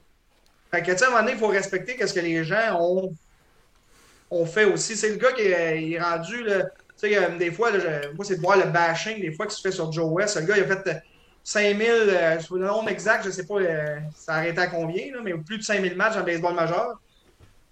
Fait 0.70 0.80
que, 0.82 0.92
tu 0.92 0.96
sais, 0.96 1.04
à 1.04 1.08
un 1.08 1.10
moment 1.10 1.22
donné, 1.22 1.32
il 1.34 1.38
faut 1.38 1.48
respecter 1.48 2.06
ce 2.06 2.14
que 2.14 2.20
les 2.20 2.42
gens 2.44 2.78
ont, 2.80 3.12
ont 4.30 4.46
fait 4.46 4.64
aussi. 4.64 4.96
C'est 4.96 5.10
le 5.10 5.16
gars 5.16 5.32
qui 5.32 5.42
est, 5.42 5.82
il 5.82 5.92
est 5.94 6.00
rendu, 6.00 6.42
là, 6.44 6.62
tu 6.64 7.08
sais, 7.10 7.16
euh, 7.18 7.36
des 7.36 7.52
fois, 7.52 7.70
là, 7.70 7.78
je- 7.78 8.14
moi, 8.14 8.24
c'est 8.24 8.36
de 8.36 8.40
voir 8.40 8.56
le 8.56 8.64
bashing, 8.70 9.20
des 9.20 9.32
fois, 9.32 9.46
qui 9.46 9.54
se 9.54 9.60
fait 9.60 9.70
sur 9.72 9.92
Joe 9.92 10.06
West. 10.10 10.40
Le 10.40 10.46
gars, 10.46 10.56
il 10.56 10.62
a 10.62 10.66
fait 10.66 11.02
5000, 11.46 11.90
euh, 11.90 12.38
je- 12.40 12.54
le 12.54 12.66
nombre 12.66 12.88
exact, 12.90 13.24
je 13.24 13.30
sais 13.30 13.46
pas, 13.46 13.56
euh, 13.60 14.00
ça 14.14 14.34
arrêtait 14.36 14.60
à 14.62 14.66
combien, 14.68 15.04
mais 15.22 15.34
plus 15.44 15.58
de 15.58 15.62
5000 15.62 15.96
matchs 15.96 16.16
en 16.16 16.24
baseball 16.24 16.54
majeur. 16.54 16.88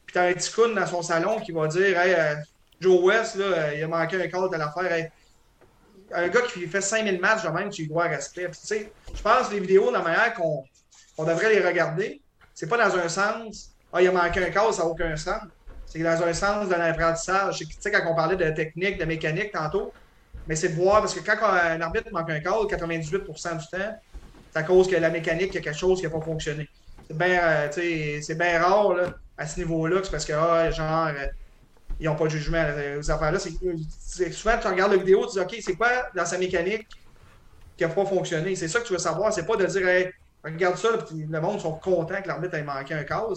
Puis 0.06 0.14
t'as 0.14 0.28
un 0.30 0.34
petit 0.34 0.52
coon 0.52 0.74
dans 0.74 0.86
son 0.86 1.02
salon 1.02 1.40
qui 1.40 1.52
va 1.52 1.68
dire, 1.68 1.98
hey, 2.00 2.14
euh, 2.14 2.36
Joe 2.80 3.02
West, 3.04 3.36
là, 3.36 3.44
euh, 3.46 3.74
il 3.76 3.82
a 3.84 3.88
manqué 3.88 4.22
un 4.22 4.28
call 4.28 4.50
de 4.50 4.56
l'affaire. 4.56 5.08
Un 6.12 6.28
gars 6.28 6.42
qui 6.42 6.66
fait 6.68 6.80
5000 6.80 7.20
matchs 7.20 7.42
de 7.44 7.48
même, 7.48 7.70
tu 7.70 7.82
lui 7.82 7.88
dois 7.88 8.04
respect. 8.08 8.48
Puis, 8.48 8.60
tu 8.66 8.92
je 9.14 9.22
pense 9.22 9.48
que 9.48 9.54
les 9.54 9.60
vidéos, 9.60 9.88
de 9.88 9.94
la 9.94 10.02
manière 10.02 10.34
qu'on 10.34 10.68
on 11.16 11.24
devrait 11.24 11.52
les 11.54 11.66
regarder, 11.66 12.22
c'est 12.52 12.68
pas 12.68 12.76
dans 12.78 12.96
un 12.96 13.08
sens, 13.08 13.76
ah, 13.92 14.02
il 14.02 14.08
a 14.08 14.12
manqué 14.12 14.44
un 14.44 14.50
call, 14.50 14.72
ça 14.72 14.82
n'a 14.84 14.88
aucun 14.88 15.16
sens. 15.16 15.40
C'est 15.84 16.00
dans 16.02 16.22
un 16.22 16.32
sens 16.32 16.68
de 16.68 16.74
l'apprentissage. 16.74 17.58
Tu 17.58 17.66
sais, 17.78 17.90
quand 17.92 18.10
on 18.10 18.14
parlait 18.14 18.36
de 18.36 18.50
technique, 18.54 18.98
de 18.98 19.04
mécanique 19.04 19.52
tantôt, 19.52 19.94
mais 20.46 20.56
c'est 20.56 20.70
de 20.70 20.74
voir, 20.74 21.00
parce 21.00 21.14
que 21.14 21.20
quand 21.20 21.46
un 21.46 21.80
arbitre 21.80 22.08
manque 22.12 22.30
un 22.30 22.40
call, 22.40 22.66
98% 22.68 23.56
du 23.56 23.66
temps, 23.66 23.98
c'est 24.50 24.58
à 24.58 24.62
cause 24.62 24.88
que 24.88 24.96
la 24.96 25.10
mécanique, 25.10 25.48
il 25.50 25.54
y 25.54 25.58
a 25.58 25.60
quelque 25.60 25.76
chose 25.76 26.00
qui 26.00 26.06
n'a 26.06 26.10
pas 26.10 26.20
fonctionné. 26.20 26.68
C'est 27.08 27.16
bien 27.16 27.42
euh, 27.42 28.20
c'est 28.22 28.58
rare 28.58 28.94
là, 28.94 29.14
à 29.36 29.46
ce 29.46 29.58
niveau-là, 29.60 30.00
c'est 30.02 30.10
parce 30.10 30.24
que, 30.24 30.32
ah, 30.32 30.70
genre, 30.70 31.08
euh, 31.08 31.26
ils 31.98 32.06
n'ont 32.06 32.16
pas 32.16 32.24
de 32.24 32.30
jugement. 32.30 32.58
affaires-là, 32.58 33.38
c'est 33.38 34.32
souvent, 34.32 34.58
tu 34.58 34.68
regardes 34.68 34.92
la 34.92 34.98
vidéo, 34.98 35.26
tu 35.26 35.32
dis, 35.32 35.40
OK, 35.40 35.56
c'est 35.60 35.74
quoi 35.74 35.90
dans 36.14 36.26
sa 36.26 36.38
mécanique 36.38 36.86
qui 37.76 37.84
n'a 37.84 37.90
pas 37.90 38.04
fonctionné? 38.04 38.54
C'est 38.56 38.68
ça 38.68 38.80
que 38.80 38.86
tu 38.86 38.92
veux 38.92 38.98
savoir. 38.98 39.32
C'est 39.32 39.46
pas 39.46 39.56
de 39.56 39.66
dire, 39.66 40.10
regarde 40.42 40.76
ça, 40.76 40.88
le 41.10 41.40
monde 41.40 41.60
sont 41.60 41.74
contents 41.78 42.20
que 42.20 42.28
l'arbitre 42.28 42.54
ait 42.54 42.62
manqué 42.62 42.94
un 42.94 43.04
call. 43.04 43.34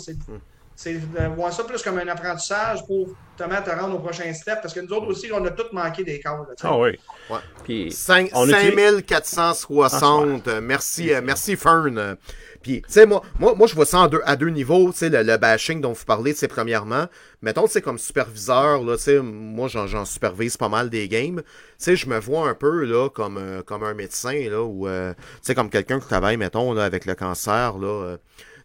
C'est 0.79 0.93
de 0.93 1.35
voir 1.35 1.51
ça 1.51 1.63
plus 1.63 1.81
comme 1.81 1.97
un 1.97 2.07
apprentissage 2.07 2.85
pour 2.85 3.07
justement 3.37 3.61
te 3.63 3.69
rendre 3.71 3.95
au 3.95 3.99
prochain 3.99 4.31
step. 4.33 4.59
Parce 4.61 4.73
que 4.75 4.79
nous 4.79 4.93
autres 4.93 5.07
aussi, 5.07 5.27
on 5.33 5.43
a 5.43 5.49
tous 5.49 5.73
manqué 5.73 6.03
des 6.03 6.21
sais. 6.21 6.67
Ah 6.69 6.77
oui. 6.77 6.91
Ouais. 7.31 7.37
Puis, 7.63 7.91
Cinq- 7.91 8.29
on 8.33 8.47
utilise- 8.47 8.75
5460. 8.75 10.47
Euh, 10.47 10.61
Merci, 10.61 11.13
euh, 11.13 11.21
merci 11.23 11.55
Fern. 11.55 11.97
Euh, 11.97 12.15
Puis, 12.61 12.81
tu 12.81 12.91
sais, 12.93 13.05
moi, 13.05 13.21
moi, 13.39 13.53
moi, 13.55 13.65
je 13.67 13.75
vois 13.75 13.85
ça 13.85 13.99
en 13.99 14.07
deux- 14.07 14.21
à 14.25 14.35
deux 14.35 14.49
niveaux. 14.49 14.91
Tu 14.91 14.97
sais, 14.99 15.09
le, 15.09 15.23
le 15.23 15.37
bashing 15.37 15.79
dont 15.81 15.93
vous 15.93 16.05
parlez, 16.05 16.33
c'est 16.33 16.47
premièrement. 16.47 17.05
Mettons, 17.41 17.65
tu 17.65 17.71
sais, 17.73 17.81
comme 17.81 17.97
superviseur, 17.97 18.83
là, 18.83 18.97
tu 18.97 19.03
sais, 19.03 19.19
moi, 19.19 19.67
j'en, 19.67 19.87
j'en 19.87 20.05
supervise 20.05 20.57
pas 20.57 20.67
mal 20.69 20.89
des 20.89 21.07
games. 21.07 21.41
Tu 21.43 21.43
sais, 21.77 21.95
je 21.95 22.07
me 22.07 22.19
vois 22.19 22.49
un 22.49 22.53
peu, 22.55 22.83
là, 22.85 23.09
comme, 23.09 23.37
euh, 23.37 23.61
comme 23.63 23.83
un 23.83 23.93
médecin, 23.93 24.47
là, 24.49 24.61
ou, 24.63 24.87
euh, 24.87 25.13
tu 25.15 25.19
sais, 25.43 25.55
comme 25.55 25.69
quelqu'un 25.69 25.99
qui 25.99 26.07
travaille, 26.07 26.37
mettons, 26.37 26.73
là, 26.73 26.83
avec 26.83 27.05
le 27.05 27.15
cancer, 27.15 27.77
là. 27.77 28.17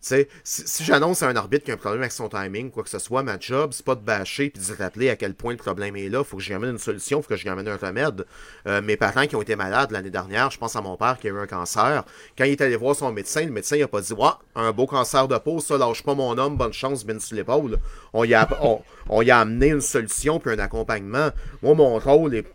Si, 0.02 0.26
si 0.42 0.84
j'annonce 0.84 1.22
à 1.22 1.28
un 1.28 1.36
arbitre 1.36 1.64
qui 1.64 1.70
a 1.70 1.74
un 1.74 1.76
problème 1.76 2.02
avec 2.02 2.10
son 2.10 2.28
timing, 2.28 2.72
quoi 2.72 2.82
que 2.82 2.90
ce 2.90 2.98
soit, 2.98 3.22
ma 3.22 3.38
job, 3.38 3.70
c'est 3.72 3.86
pas 3.86 3.94
de 3.94 4.00
bâcher 4.00 4.50
puis 4.50 4.60
de 4.60 4.82
rappeler 4.82 5.08
à 5.10 5.16
quel 5.16 5.34
point 5.34 5.52
le 5.52 5.58
problème 5.58 5.94
est 5.94 6.08
là. 6.08 6.24
Faut 6.24 6.38
que 6.38 6.42
j'y 6.42 6.52
amène 6.52 6.70
une 6.70 6.78
solution, 6.78 7.22
faut 7.22 7.28
que 7.28 7.36
j'y 7.36 7.48
amène 7.48 7.68
un 7.68 7.76
remède. 7.76 8.26
Euh, 8.66 8.82
mes 8.82 8.96
parents 8.96 9.28
qui 9.28 9.36
ont 9.36 9.42
été 9.42 9.54
malades 9.54 9.92
l'année 9.92 10.10
dernière, 10.10 10.50
je 10.50 10.58
pense 10.58 10.74
à 10.74 10.80
mon 10.80 10.96
père 10.96 11.18
qui 11.20 11.28
a 11.28 11.30
eu 11.30 11.38
un 11.38 11.46
cancer. 11.46 12.04
Quand 12.36 12.44
il 12.44 12.50
est 12.50 12.60
allé 12.60 12.74
voir 12.74 12.96
son 12.96 13.12
médecin, 13.12 13.44
le 13.44 13.52
médecin 13.52 13.76
il 13.76 13.82
a 13.84 13.88
pas 13.88 14.00
dit 14.00 14.12
Ouais, 14.12 14.30
un 14.56 14.72
beau 14.72 14.86
cancer 14.86 15.28
de 15.28 15.38
peau, 15.38 15.60
ça, 15.60 15.78
lâche 15.78 16.02
pas 16.02 16.14
mon 16.14 16.36
homme, 16.36 16.56
bonne 16.56 16.72
chance, 16.72 17.04
ben 17.04 17.20
sur 17.20 17.36
l'épaule. 17.36 17.78
On 18.12 18.24
y 18.24 18.34
a 18.34 18.48
on, 18.60 18.82
on 19.08 19.22
y 19.22 19.30
a 19.30 19.38
amené 19.38 19.68
une 19.68 19.80
solution 19.80 20.40
puis 20.40 20.52
un 20.52 20.58
accompagnement. 20.58 21.30
Moi, 21.62 21.74
mon 21.74 21.98
rôle 22.00 22.34
est 22.34 22.46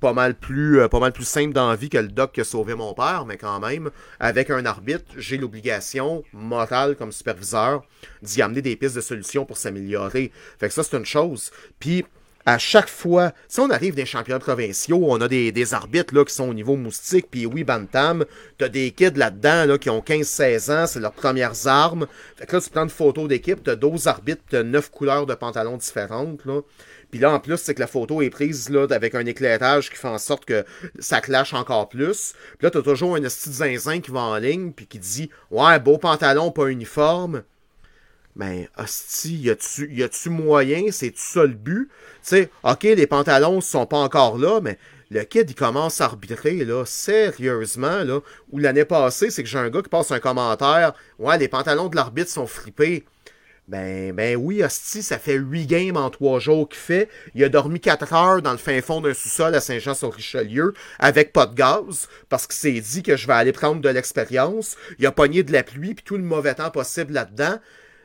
pas 0.00 0.12
mal 0.12 0.34
plus 0.34 0.80
euh, 0.80 0.88
pas 0.88 1.00
mal 1.00 1.12
plus 1.12 1.26
simple 1.26 1.52
dans 1.52 1.68
la 1.68 1.76
vie 1.76 1.88
que 1.88 1.98
le 1.98 2.08
doc 2.08 2.32
qui 2.32 2.40
a 2.40 2.44
sauvé 2.44 2.74
mon 2.74 2.94
père, 2.94 3.24
mais 3.26 3.36
quand 3.36 3.60
même, 3.60 3.90
avec 4.20 4.50
un 4.50 4.64
arbitre, 4.64 5.04
j'ai 5.16 5.36
l'obligation 5.36 6.22
morale 6.32 6.96
comme 6.96 7.12
superviseur 7.12 7.82
d'y 8.22 8.42
amener 8.42 8.62
des 8.62 8.76
pistes 8.76 8.96
de 8.96 9.00
solutions 9.00 9.44
pour 9.44 9.56
s'améliorer. 9.56 10.32
Fait 10.58 10.68
que 10.68 10.74
ça, 10.74 10.82
c'est 10.82 10.96
une 10.96 11.04
chose. 11.04 11.50
Puis 11.78 12.04
à 12.48 12.56
chaque 12.56 12.88
fois, 12.88 13.32
si 13.46 13.60
on 13.60 13.68
arrive 13.68 13.94
des 13.94 14.06
championnats 14.06 14.38
provinciaux, 14.38 15.00
on 15.02 15.20
a 15.20 15.28
des, 15.28 15.74
arbitres 15.74 16.24
qui 16.24 16.34
sont 16.34 16.48
au 16.48 16.54
niveau 16.54 16.76
moustique, 16.76 17.26
puis 17.30 17.44
oui, 17.44 17.62
Bantam, 17.62 18.24
t'as 18.56 18.70
des 18.70 18.90
kids 18.92 19.16
là-dedans 19.16 19.66
là, 19.66 19.76
qui 19.76 19.90
ont 19.90 20.00
15-16 20.00 20.72
ans, 20.72 20.86
c'est 20.86 20.98
leurs 20.98 21.12
premières 21.12 21.66
armes. 21.66 22.06
Fait 22.36 22.46
que 22.46 22.56
là, 22.56 22.62
tu 22.62 22.70
prends 22.70 22.84
une 22.84 22.88
photo 22.88 23.28
d'équipe, 23.28 23.62
t'as 23.62 23.76
12 23.76 24.06
arbitres, 24.06 24.40
t'as 24.48 24.62
9 24.62 24.90
couleurs 24.90 25.26
de 25.26 25.34
pantalons 25.34 25.76
différentes. 25.76 26.46
Là. 26.46 26.62
Puis 27.10 27.20
là, 27.20 27.32
en 27.32 27.40
plus, 27.40 27.56
c'est 27.56 27.74
que 27.74 27.80
la 27.80 27.86
photo 27.86 28.20
est 28.20 28.30
prise 28.30 28.68
là, 28.68 28.86
avec 28.90 29.14
un 29.14 29.24
éclairage 29.24 29.90
qui 29.90 29.96
fait 29.96 30.08
en 30.08 30.18
sorte 30.18 30.44
que 30.44 30.64
ça 30.98 31.20
clash 31.20 31.54
encore 31.54 31.88
plus. 31.88 32.34
Puis 32.58 32.66
là, 32.66 32.70
t'as 32.70 32.82
toujours 32.82 33.16
un 33.16 33.20
de 33.20 33.28
zinzin 33.28 34.00
qui 34.00 34.10
va 34.10 34.20
en 34.20 34.36
ligne, 34.36 34.72
puis 34.72 34.86
qui 34.86 34.98
dit 34.98 35.30
Ouais, 35.50 35.78
beau 35.78 35.98
pantalon, 35.98 36.50
pas 36.50 36.66
uniforme. 36.66 37.42
Mais, 38.36 38.68
hostie, 38.76 39.36
y 39.36 39.50
a-tu, 39.50 39.92
y 39.92 40.02
a-tu 40.02 40.30
moyen? 40.30 40.92
C'est-tu 40.92 41.20
ça 41.20 41.42
le 41.42 41.54
but? 41.54 41.88
Tu 41.88 42.18
sais, 42.22 42.50
ok, 42.62 42.84
les 42.84 43.06
pantalons 43.06 43.60
sont 43.60 43.86
pas 43.86 43.98
encore 43.98 44.38
là, 44.38 44.60
mais 44.60 44.78
le 45.10 45.24
kid, 45.24 45.50
il 45.50 45.54
commence 45.54 46.00
à 46.00 46.04
arbitrer, 46.04 46.64
là, 46.64 46.84
sérieusement, 46.84 48.04
là. 48.04 48.20
Ou 48.52 48.58
l'année 48.58 48.84
passée, 48.84 49.30
c'est 49.30 49.42
que 49.42 49.48
j'ai 49.48 49.58
un 49.58 49.70
gars 49.70 49.82
qui 49.82 49.88
passe 49.88 50.12
un 50.12 50.20
commentaire. 50.20 50.92
Ouais, 51.18 51.38
les 51.38 51.48
pantalons 51.48 51.88
de 51.88 51.96
l'arbitre 51.96 52.30
sont 52.30 52.46
fripés. 52.46 53.04
Ben, 53.68 54.14
ben 54.14 54.34
oui, 54.36 54.62
hostie, 54.64 55.02
ça 55.02 55.18
fait 55.18 55.34
8 55.34 55.66
games 55.66 55.96
en 55.98 56.08
3 56.08 56.40
jours 56.40 56.68
qu'il 56.70 56.78
fait. 56.78 57.08
Il 57.34 57.44
a 57.44 57.50
dormi 57.50 57.80
4 57.80 58.14
heures 58.14 58.40
dans 58.42 58.52
le 58.52 58.56
fin 58.58 58.80
fond 58.80 59.02
d'un 59.02 59.12
sous-sol 59.12 59.54
à 59.54 59.60
Saint-Jean-sur-Richelieu 59.60 60.72
avec 60.98 61.34
pas 61.34 61.44
de 61.44 61.54
gaz 61.54 62.08
parce 62.30 62.46
qu'il 62.46 62.56
s'est 62.56 62.80
dit 62.80 63.02
que 63.02 63.14
je 63.16 63.26
vais 63.26 63.34
aller 63.34 63.52
prendre 63.52 63.82
de 63.82 63.88
l'expérience. 63.90 64.76
Il 64.98 65.06
a 65.06 65.12
pogné 65.12 65.42
de 65.42 65.52
la 65.52 65.62
pluie 65.62 65.94
puis 65.94 66.02
tout 66.02 66.16
le 66.16 66.22
mauvais 66.22 66.54
temps 66.54 66.70
possible 66.70 67.12
là-dedans. 67.12 67.58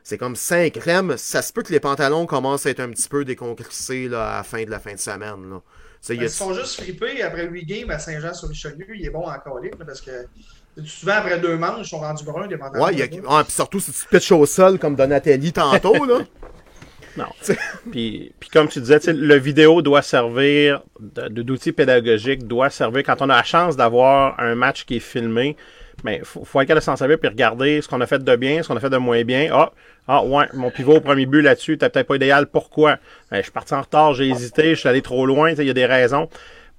C'est 0.03 0.18
comme 0.18 0.35
5 0.35 0.73
crèmes. 0.73 1.15
Ça 1.18 1.41
se 1.41 1.53
peut 1.53 1.64
que 1.64 1.72
les 1.72 1.80
pantalons 1.80 2.26
commencent 2.26 2.65
à 2.65 2.69
être 2.69 2.81
un 2.81 2.90
petit 2.90 3.07
peu 3.07 3.23
déconcrissés 3.23 4.10
là, 4.10 4.34
à 4.34 4.38
la 4.40 4.44
fin 4.44 4.65
de 4.65 4.69
la 4.69 4.80
fin 4.81 4.94
de 4.94 4.99
semaine. 4.99 5.53
A- 5.53 6.14
Ils 6.26 6.30
sont 6.30 6.53
juste 6.53 6.81
frippés 6.81 7.22
après 7.22 7.48
8 7.48 7.64
games 7.65 7.90
à 7.90 7.99
Saint-Jean-sur-Richelieu. 7.99 8.88
Il 8.98 9.06
est 9.06 9.10
bon 9.10 9.23
encore 9.30 9.60
libre 9.61 9.77
parce 9.88 10.02
que 10.02 10.11
souvent 10.85 11.13
après 11.13 11.39
deux 11.39 11.57
manches, 11.57 11.87
ils 11.87 11.89
sont 11.89 11.99
rendus 11.99 12.23
bruns 12.23 12.47
des 12.47 12.57
pantalons. 12.57 12.85
Ouais, 12.85 12.93
il 12.93 12.99
y 12.99 13.01
a... 13.01 13.05
ouais, 13.05 13.43
puis 13.43 13.53
surtout 13.53 13.79
si 13.79 13.91
tu 13.91 14.05
te 14.05 14.09
pitches 14.09 14.31
au 14.31 14.45
sol 14.45 14.79
comme 14.79 14.95
Donatelli 14.95 15.51
tantôt, 15.53 16.05
là. 16.05 16.19
Non. 17.15 17.25
puis, 17.91 18.33
puis 18.39 18.49
comme 18.49 18.67
tu 18.67 18.79
disais, 18.79 18.99
le 19.05 19.35
vidéo 19.35 19.83
doit 19.83 20.01
servir 20.01 20.81
d'outil 20.99 21.71
pédagogique, 21.71 22.47
doit 22.47 22.71
servir 22.71 23.03
quand 23.03 23.21
on 23.21 23.29
a 23.29 23.35
la 23.35 23.43
chance 23.43 23.77
d'avoir 23.77 24.39
un 24.39 24.55
match 24.55 24.85
qui 24.85 24.95
est 24.95 24.99
filmé. 24.99 25.55
Mais 26.03 26.17
il 26.17 26.25
faut, 26.25 26.43
faut 26.43 26.59
être 26.59 26.67
capable 26.67 26.81
de 26.81 26.85
s'en 26.85 26.95
servir 26.95 27.19
puis 27.19 27.29
regarder 27.29 27.81
ce 27.81 27.87
qu'on 27.87 28.01
a 28.01 28.07
fait 28.07 28.23
de 28.23 28.35
bien, 28.35 28.63
ce 28.63 28.67
qu'on 28.67 28.75
a 28.75 28.79
fait 28.79 28.89
de 28.89 28.97
moins 28.97 29.23
bien. 29.23 29.49
Ah, 29.53 29.71
ah 30.07 30.23
ouais, 30.23 30.45
mon 30.53 30.71
pivot 30.71 30.95
au 30.95 31.01
premier 31.01 31.25
but 31.25 31.41
là-dessus, 31.41 31.77
t'as 31.77 31.89
peut-être 31.89 32.07
pas 32.07 32.15
idéal. 32.15 32.47
Pourquoi? 32.47 32.97
Ben, 33.29 33.37
je 33.37 33.43
suis 33.43 33.51
parti 33.51 33.73
en 33.73 33.81
retard, 33.81 34.13
j'ai 34.13 34.27
hésité, 34.27 34.73
je 34.73 34.79
suis 34.79 34.89
allé 34.89 35.01
trop 35.01 35.25
loin, 35.25 35.51
tu 35.51 35.57
sais, 35.57 35.63
il 35.63 35.67
y 35.67 35.71
a 35.71 35.73
des 35.73 35.85
raisons. 35.85 36.29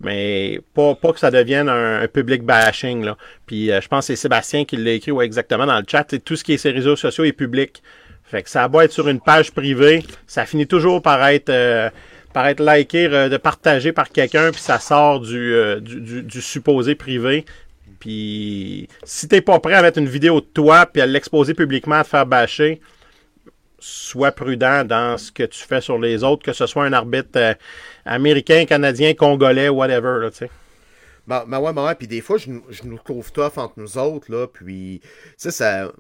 Mais 0.05 0.61
pas, 0.75 0.95
pas 0.95 1.13
que 1.13 1.19
ça 1.19 1.31
devienne 1.31 1.69
un, 1.69 2.07
public 2.09 2.43
bashing. 2.43 3.05
Là. 3.05 3.17
Puis 3.47 3.71
euh, 3.71 3.81
je 3.81 3.89
pense 3.89 4.07
que 4.07 4.15
c'est 4.15 4.17
Sébastien 4.21 4.65
qui 4.65 4.77
l'a 4.77 4.93
écrit 4.93 5.13
exactement 5.23 5.67
dans 5.67 5.79
le 5.79 5.85
chat. 5.89 6.05
Tout 6.25 6.37
ce 6.37 6.45
qui 6.45 6.53
est 6.53 6.59
ces 6.59 6.71
réseaux 6.71 6.97
sociaux 6.97 7.25
est 7.25 7.33
public. 7.33 7.83
Fait 8.25 8.43
que 8.43 8.51
ça 8.51 8.65
a 8.65 8.69
beau 8.69 8.81
être 8.81 8.93
sur 8.93 9.09
une 9.09 9.21
page 9.21 9.53
privée, 9.53 10.03
ça 10.27 10.47
finit 10.47 10.67
toujours 10.67 11.03
par 11.03 11.27
être 11.29 11.51
euh, 11.51 11.91
par 12.33 12.47
être 12.49 12.61
liké, 12.61 13.09
de 13.09 13.37
partagé 13.37 13.93
par 13.93 14.09
quelqu'un, 14.09 14.51
puis 14.51 14.61
ça 14.61 14.81
sort 14.81 15.21
du, 15.21 15.55
euh, 15.55 15.79
du- 15.79 16.23
du 16.23 16.43
supposé 16.43 16.97
privé. 16.97 17.45
Puis 18.01 18.89
si 19.05 19.29
t'es 19.29 19.41
pas 19.41 19.61
prêt 19.61 19.75
à 19.75 19.83
mettre 19.83 19.99
une 19.99 20.09
vidéo 20.09 20.41
de 20.41 20.47
toi 20.47 20.85
puis 20.85 21.01
à 21.01 21.07
l'exposer 21.07 21.55
publiquement, 21.55 21.95
à 21.97 22.05
te 22.05 22.09
faire 22.09 22.27
bâcher, 22.27 22.81
sois 23.85 24.33
prudent 24.33 24.85
dans 24.85 25.19
ce 25.19 25.31
que 25.31 25.43
tu 25.43 25.63
fais 25.63 25.81
sur 25.81 25.99
les 25.99 26.25
autres, 26.25 26.43
que 26.43 26.53
ce 26.55 26.67
soit 26.67 26.85
un 26.85 26.93
arbitre 26.93 27.37
euh, 27.37 27.55
américain, 28.07 28.65
canadien, 28.65 29.13
congolais, 29.15 29.69
whatever, 29.69 30.21
là, 30.21 30.31
tu 30.31 30.39
sais. 30.39 30.51
Ben, 31.27 31.45
ben 31.47 31.59
ouais, 31.59 31.73
ben 31.73 31.85
ouais, 31.85 31.95
puis 31.95 32.07
des 32.07 32.21
fois, 32.21 32.39
je, 32.39 32.51
je 32.71 32.83
nous 32.85 32.99
trouve 32.99 33.31
tough 33.33 33.57
entre 33.57 33.75
nous 33.77 33.99
autres, 33.99 34.33
là, 34.33 34.47
puis, 34.47 35.01
sais, 35.37 35.51
ça... 35.51 35.93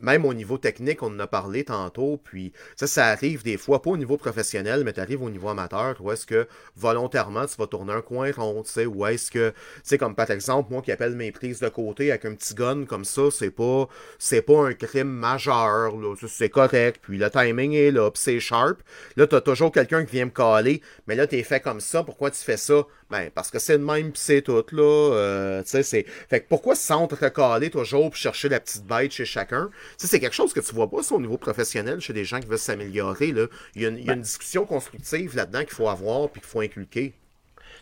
même 0.00 0.24
au 0.24 0.34
niveau 0.34 0.58
technique, 0.58 1.02
on 1.02 1.14
en 1.14 1.20
a 1.20 1.26
parlé 1.26 1.64
tantôt, 1.64 2.20
puis 2.22 2.52
ça, 2.76 2.86
ça 2.86 3.06
arrive 3.06 3.42
des 3.42 3.56
fois, 3.56 3.82
pas 3.82 3.90
au 3.90 3.96
niveau 3.96 4.16
professionnel, 4.16 4.82
mais 4.84 4.92
tu 4.92 5.00
arrives 5.00 5.22
au 5.22 5.30
niveau 5.30 5.48
amateur, 5.48 5.96
où 6.00 6.10
est-ce 6.12 6.26
que 6.26 6.46
volontairement 6.76 7.46
tu 7.46 7.56
vas 7.56 7.66
tourner 7.66 7.92
un 7.92 8.02
coin 8.02 8.30
rond, 8.32 8.62
tu 8.62 8.70
sais, 8.70 8.86
ou 8.86 9.06
est-ce 9.06 9.30
que, 9.30 9.50
tu 9.50 9.54
sais, 9.82 9.98
comme 9.98 10.14
par 10.14 10.30
exemple, 10.30 10.72
moi 10.72 10.82
qui 10.82 10.92
appelle 10.92 11.14
mes 11.14 11.32
prises 11.32 11.60
de 11.60 11.68
côté 11.68 12.10
avec 12.10 12.24
un 12.24 12.34
petit 12.34 12.54
gun 12.54 12.84
comme 12.84 13.04
ça, 13.04 13.22
c'est 13.30 13.50
pas, 13.50 13.88
c'est 14.18 14.42
pas 14.42 14.66
un 14.66 14.74
crime 14.74 15.08
majeur, 15.08 15.92
c'est 16.28 16.48
correct, 16.48 17.00
puis 17.02 17.18
le 17.18 17.30
timing 17.30 17.72
est 17.72 17.90
là, 17.90 18.10
puis 18.10 18.22
c'est 18.22 18.40
sharp. 18.40 18.78
Là, 19.16 19.26
t'as 19.26 19.40
toujours 19.40 19.72
quelqu'un 19.72 20.04
qui 20.04 20.12
vient 20.12 20.26
me 20.26 20.30
caler, 20.30 20.82
mais 21.06 21.14
là, 21.14 21.26
t'es 21.26 21.42
fait 21.42 21.60
comme 21.60 21.80
ça, 21.80 22.02
pourquoi 22.02 22.30
tu 22.30 22.42
fais 22.42 22.56
ça? 22.56 22.86
Ben, 23.10 23.30
parce 23.34 23.50
que 23.50 23.58
c'est 23.58 23.78
le 23.78 23.82
même, 23.84 24.12
pis 24.12 24.20
c'est 24.20 24.42
tout, 24.42 24.62
là, 24.72 24.82
euh, 25.14 25.62
tu 25.62 25.70
sais, 25.70 25.82
c'est... 25.82 26.04
Fait 26.28 26.40
que 26.40 26.46
pourquoi 26.48 26.74
s'entrecaler 26.74 27.70
toujours 27.70 28.10
pour 28.10 28.16
chercher 28.16 28.50
la 28.50 28.60
petite 28.60 28.84
bête 28.84 29.12
chez 29.12 29.24
chacun? 29.24 29.70
Tu 29.72 29.94
sais, 29.96 30.06
c'est 30.08 30.20
quelque 30.20 30.34
chose 30.34 30.52
que 30.52 30.60
tu 30.60 30.74
vois 30.74 30.90
pas 30.90 31.02
ça, 31.02 31.14
au 31.14 31.20
niveau 31.20 31.38
professionnel 31.38 32.00
chez 32.00 32.12
des 32.12 32.26
gens 32.26 32.38
qui 32.38 32.46
veulent 32.46 32.58
s'améliorer. 32.58 33.32
Là. 33.32 33.46
Il, 33.74 33.82
y 33.82 33.86
a 33.86 33.88
une, 33.88 33.96
il 33.98 34.04
y 34.04 34.10
a 34.10 34.12
une 34.12 34.20
discussion 34.20 34.66
constructive 34.66 35.34
là-dedans 35.36 35.60
qu'il 35.60 35.70
faut 35.74 35.88
avoir 35.88 36.28
puis 36.28 36.42
qu'il 36.42 36.50
faut 36.50 36.60
inculquer. 36.60 37.14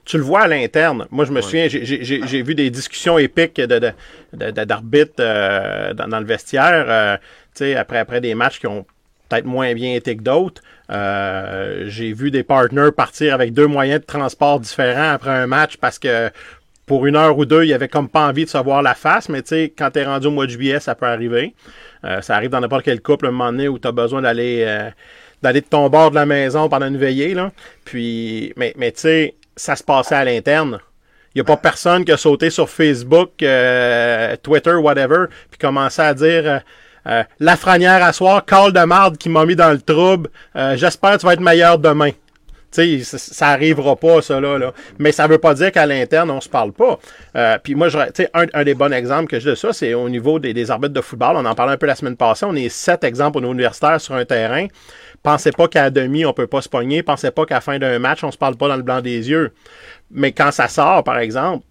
tu 0.05 0.17
le 0.17 0.23
vois 0.23 0.43
à 0.43 0.47
l'interne. 0.47 1.09
Moi, 1.11 1.25
je 1.25 1.33
me 1.33 1.41
souviens, 1.41 1.67
j'ai- 1.69 2.43
vu 2.43 2.55
des 2.55 2.71
discussions 2.71 3.19
épiques 3.19 3.57
de- 3.57 3.67
de- 3.81 3.93
de- 4.33 4.51
de- 4.53 4.65
d'arbitres 4.65 5.15
euh, 5.19 5.93
dans, 5.93 6.07
dans 6.07 6.21
le 6.21 6.27
vestiaire, 6.27 6.87
euh, 6.89 7.17
tu 7.53 7.65
sais, 7.65 7.75
après, 7.75 7.99
après 7.99 8.21
des 8.21 8.37
matchs 8.37 8.61
qui 8.61 8.69
ont 8.69 8.87
peut-être 9.29 9.45
moins 9.47 9.75
bien 9.75 9.93
été 9.97 10.17
que 10.17 10.23
d'autres. 10.23 10.63
Euh, 10.91 11.85
j'ai 11.89 12.13
vu 12.13 12.31
des 12.31 12.43
partners 12.43 12.91
partir 12.97 13.35
avec 13.35 13.53
deux 13.53 13.67
moyens 13.67 14.01
de 14.01 14.07
transport 14.07 14.61
différents 14.61 15.11
après 15.11 15.31
un 15.31 15.47
match 15.47 15.77
parce 15.79 15.99
que 15.99 16.31
pour 16.87 17.07
une 17.07 17.17
heure 17.17 17.37
ou 17.37 17.45
deux, 17.45 17.65
il 17.65 17.73
avait 17.75 17.89
comme 17.89 18.09
pas 18.09 18.29
envie 18.29 18.45
de 18.45 18.51
se 18.51 18.59
voir 18.59 18.81
la 18.81 18.95
face, 18.95 19.29
mais 19.29 19.43
tu 19.43 19.49
sais, 19.49 19.73
quand 19.77 19.91
t'es 19.91 20.05
rendu 20.05 20.29
au 20.29 20.31
mois 20.31 20.47
de 20.47 20.53
juillet, 20.53 20.79
ça 20.79 20.95
peut 20.95 21.07
arriver. 21.07 21.55
Euh, 22.05 22.21
ça 22.21 22.37
arrive 22.37 22.51
dans 22.51 22.61
n'importe 22.61 22.85
quel 22.85 23.03
couple, 23.03 23.27
un 23.27 23.33
moment 23.33 23.51
donné, 23.51 23.67
où 23.67 23.81
tu 23.81 23.89
as 23.89 23.93
besoin 23.93 24.23
d'aller 24.23 24.63
euh, 24.65 24.89
d'aller 25.43 25.61
de 25.61 25.67
ton 25.67 25.89
bord 25.89 26.11
de 26.11 26.15
la 26.15 26.27
maison 26.27 26.69
pendant 26.69 26.87
une 26.87 26.97
veillée. 26.97 27.35
Là. 27.35 27.51
Puis, 27.85 28.53
mais, 28.57 28.73
mais 28.77 28.93
tu 28.93 29.01
sais, 29.01 29.35
ça 29.57 29.75
se 29.75 29.83
passait 29.83 30.15
à 30.15 30.25
l'interne. 30.25 30.79
Il 31.35 31.39
n'y 31.39 31.41
a 31.41 31.45
pas 31.45 31.57
personne 31.57 32.05
qui 32.05 32.13
a 32.13 32.17
sauté 32.17 32.49
sur 32.49 32.71
Facebook, 32.71 33.31
Twitter, 33.37 34.75
whatever, 34.75 35.27
puis 35.51 35.59
commencé 35.59 36.01
à 36.01 36.15
dire 36.15 36.63
euh, 37.07 37.23
La 37.41 37.57
franière 37.57 38.03
à 38.05 38.13
soir, 38.13 38.45
call 38.45 38.73
de 38.73 38.85
marde 38.85 39.17
qui 39.17 39.29
m'a 39.29 39.45
mis 39.45 39.57
dans 39.57 39.71
le 39.71 39.81
trouble. 39.81 40.29
Euh, 40.57 40.77
J'espère 40.77 41.13
que 41.13 41.19
tu 41.19 41.27
vas 41.27 41.33
être 41.35 41.41
meilleur 41.41 41.79
demain. 41.79 42.11
Ça, 42.71 42.83
ça 43.17 43.49
arrivera 43.49 43.97
pas, 43.97 44.21
ça, 44.21 44.39
là, 44.39 44.59
là. 44.59 44.75
Mais 44.99 45.11
ça 45.11 45.27
veut 45.27 45.39
pas 45.39 45.55
dire 45.55 45.73
qu'à 45.73 45.87
l'interne, 45.87 46.31
on 46.31 46.43
se 46.43 46.49
parle 46.49 46.73
pas. 46.73 46.99
Euh, 47.35 47.57
puis 47.63 47.75
moi, 47.75 47.89
un, 48.35 48.47
un 48.53 48.65
des 48.65 48.75
bons 48.75 48.93
exemples 48.93 49.29
que 49.29 49.41
j'ai 49.41 49.51
de 49.51 49.55
ça, 49.55 49.73
c'est 49.73 49.95
au 49.95 50.11
niveau 50.11 50.39
des, 50.39 50.53
des 50.53 50.71
arbitres 50.71 50.93
de 50.93 51.01
football. 51.01 51.37
On 51.37 51.45
en 51.47 51.55
parlait 51.55 51.73
un 51.73 51.79
peu 51.79 51.87
la 51.87 51.95
semaine 51.95 52.17
passée. 52.17 52.45
On 52.45 52.55
est 52.55 52.69
sept 52.69 53.03
exemples 53.05 53.39
au 53.39 53.41
niveau 53.41 53.55
universitaire 53.55 53.99
sur 53.99 54.15
un 54.15 54.27
terrain. 54.27 54.67
Pensez 55.23 55.53
pas 55.53 55.69
qu'à 55.69 55.89
demi, 55.89 56.27
on 56.27 56.35
peut 56.35 56.49
pas 56.49 56.61
se 56.61 56.69
pogner. 56.69 57.03
Pensez 57.03 57.31
pas 57.31 57.47
qu'à 57.47 57.55
la 57.55 57.61
fin 57.63 57.79
d'un 57.79 57.99
match, 57.99 58.23
on 58.25 58.31
se 58.31 58.37
parle 58.37 58.57
pas 58.57 58.69
dans 58.69 58.77
le 58.77 58.83
blanc 58.83 59.01
des 59.01 59.31
yeux. 59.31 59.53
Mais 60.11 60.33
quand 60.33 60.51
ça 60.51 60.69
sort, 60.69 61.03
par 61.03 61.19
exemple, 61.19 61.65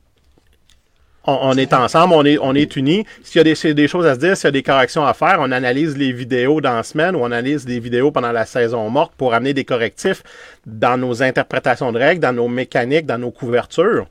on, 1.27 1.53
est 1.53 1.73
ensemble, 1.73 2.13
on 2.13 2.25
est, 2.25 2.37
on 2.39 2.53
est 2.53 2.75
unis. 2.75 3.05
S'il 3.23 3.39
y 3.39 3.41
a 3.41 3.43
des, 3.43 3.55
s'il 3.55 3.69
y 3.69 3.71
a 3.71 3.73
des 3.73 3.87
choses 3.87 4.05
à 4.05 4.15
se 4.15 4.19
dire, 4.19 4.37
s'il 4.37 4.47
y 4.47 4.49
a 4.49 4.51
des 4.51 4.63
corrections 4.63 5.05
à 5.05 5.13
faire, 5.13 5.37
on 5.39 5.51
analyse 5.51 5.97
les 5.97 6.11
vidéos 6.11 6.61
dans 6.61 6.75
la 6.75 6.83
semaine 6.83 7.15
ou 7.15 7.19
on 7.19 7.25
analyse 7.25 7.65
des 7.65 7.79
vidéos 7.79 8.11
pendant 8.11 8.31
la 8.31 8.45
saison 8.45 8.89
morte 8.89 9.13
pour 9.17 9.33
amener 9.33 9.53
des 9.53 9.65
correctifs 9.65 10.23
dans 10.65 10.97
nos 10.97 11.23
interprétations 11.23 11.91
de 11.91 11.99
règles, 11.99 12.21
dans 12.21 12.33
nos 12.33 12.47
mécaniques, 12.47 13.05
dans 13.05 13.17
nos 13.17 13.31
couvertures. 13.31 14.07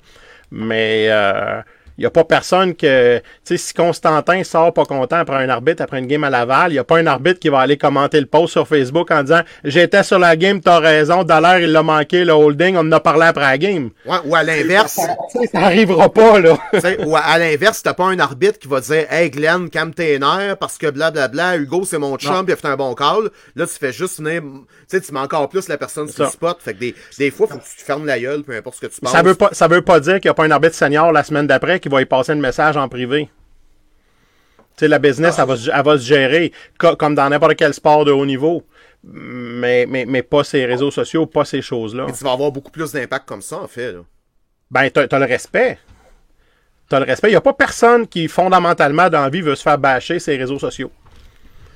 Mais 0.51 1.07
euh, 1.09 1.61
il 1.97 2.01
n'y 2.01 2.07
a 2.07 2.11
pas 2.11 2.25
personne 2.25 2.75
que. 2.75 3.19
Tu 3.19 3.23
sais, 3.45 3.57
si 3.57 3.75
Constantin 3.75 4.43
sort 4.43 4.73
pas 4.73 4.85
content 4.85 5.17
après 5.17 5.37
un 5.37 5.49
arbitre, 5.49 5.83
après 5.83 6.01
une 6.01 6.07
game 6.07 6.25
à 6.25 6.31
Laval, 6.31 6.71
il 6.71 6.75
n'y 6.75 6.79
a 6.79 6.85
pas 6.85 6.99
un 6.99 7.07
arbitre 7.07 7.39
qui 7.39 7.49
va 7.49 7.61
aller 7.61 7.77
commenter 7.77 8.19
le 8.21 8.27
post 8.27 8.53
sur 8.53 8.67
Facebook 8.67 9.11
en 9.13 9.23
disant 9.23 9.43
J'étais 9.63 10.03
sur 10.03 10.19
la 10.19 10.37
game, 10.37 10.61
t'as 10.61 10.81
raison, 10.81 11.23
Dallaire, 11.23 11.61
il 11.61 11.71
l'a 11.71 11.83
manqué, 11.83 12.25
le 12.25 12.33
holding, 12.33 12.77
on 12.77 12.81
en 12.81 12.93
a 12.93 13.01
parlé 13.01 13.27
après 13.27 13.45
la 13.45 13.59
game. 13.59 13.91
Ouais, 14.07 14.17
ou 14.25 14.35
à 14.35 14.43
l'inverse, 14.43 14.99
Tu 15.31 15.41
sais, 15.41 15.47
ça 15.47 15.61
arrivera 15.61 16.13
pas, 16.13 16.41
là. 16.41 16.59
ou 17.07 17.17
à, 17.17 17.39
l'inverse, 17.39 17.83
t'as 17.83 17.95
pas 17.95 18.07
un 18.07 18.19
arbitre 18.19 18.59
qui 18.59 18.67
va 18.67 18.81
dire 18.81 19.07
Hey 19.11 19.31
Glenn, 19.31 19.71
calme 19.71 19.95
tes 19.95 20.19
nerfs 20.19 20.57
parce 20.59 20.79
que 20.79 20.91
blablabla, 20.91 21.59
Hugo 21.59 21.85
c'est 21.85 21.99
mon 21.99 22.17
chum, 22.17 22.45
puis 22.45 22.49
il 22.49 22.53
a 22.53 22.57
fait 22.57 22.69
un 22.69 22.77
bon 22.77 22.95
call. 22.95 23.31
Là, 23.55 23.67
tu 23.67 23.75
fais 23.79 23.93
juste 23.93 24.21
venir. 24.21 24.43
Tu 24.43 24.49
sais, 24.89 25.01
tu 25.01 25.13
mets 25.13 25.21
encore 25.21 25.49
plus 25.49 25.69
la 25.69 25.79
personne 25.79 26.09
sur 26.09 26.25
le 26.25 26.31
spot. 26.31 26.59
Fait 26.61 26.75
que 26.75 26.81
des, 26.81 26.95
des 27.19 27.31
fois, 27.31 27.47
faut 27.47 27.59
que 27.59 27.65
tu 27.65 27.77
te 27.77 27.83
fermes 27.83 28.07
la 28.07 28.19
gueule, 28.19 28.43
peu 28.43 28.57
importe 28.57 28.77
ce 28.77 28.87
que 28.87 28.93
tu 28.93 29.01
penses. 29.01 29.13
Ça 29.13 29.23
veut 29.23 29.35
pas, 29.35 29.51
ça 29.53 29.69
veut 29.69 29.83
pas 29.83 30.01
dire 30.01 30.15
qu'il 30.15 30.29
n'y 30.29 30.31
a 30.31 30.35
pas 30.35 30.45
un 30.45 30.51
arbitre 30.51 30.75
senior 30.75 31.13
la 31.13 31.23
semaine 31.23 31.47
d'après 31.47 31.81
qui 31.85 31.91
va 31.91 32.01
y 32.01 32.07
passer 32.07 32.33
un 32.33 32.37
message 32.37 32.79
en 32.79 32.89
privé. 32.89 33.29
Tu 34.57 34.63
sais, 34.77 34.89
la 34.89 34.99
business, 34.99 35.39
elle, 35.39 35.47
va, 35.47 35.55
se- 35.59 35.71
elle 35.71 35.85
va 35.85 35.99
se 35.99 36.03
gérer 36.03 36.51
co- 36.79 36.97
comme 36.97 37.15
dans 37.15 37.29
n'importe 37.29 37.57
quel 37.57 37.75
sport 37.75 38.07
de 38.07 38.11
haut 38.11 38.25
niveau. 38.25 38.65
Mais, 39.03 39.85
mais, 39.87 40.07
mais 40.07 40.23
pas 40.23 40.45
ces 40.45 40.65
réseaux 40.65 40.91
sociaux, 40.91 41.27
pas 41.27 41.45
ces 41.45 41.61
choses-là. 41.61 42.07
Mais 42.07 42.15
tu 42.15 42.25
vas 42.25 42.33
avoir 42.33 42.51
beaucoup 42.53 42.71
plus 42.71 42.91
d'impact 42.91 43.29
comme 43.29 43.43
ça, 43.43 43.59
en 43.59 43.69
fait. 43.69 43.93
Là. 43.93 43.99
Ben, 44.71 44.89
t'as 44.89 45.03
as 45.15 45.19
le 45.19 45.27
respect. 45.27 45.79
T'as 46.89 47.01
le 47.01 47.05
respect. 47.05 47.29
Il 47.29 47.33
n'y 47.33 47.37
a 47.37 47.43
pas 47.43 47.53
personne 47.53 48.09
qui, 48.09 48.27
fondamentalement, 48.27 49.11
dans 49.11 49.21
la 49.21 49.29
vie, 49.29 49.43
veut 49.43 49.55
se 49.57 49.63
faire 49.63 49.77
bâcher 49.77 50.19
ses 50.19 50.39
réseaux 50.39 50.59
sociaux. 50.59 50.91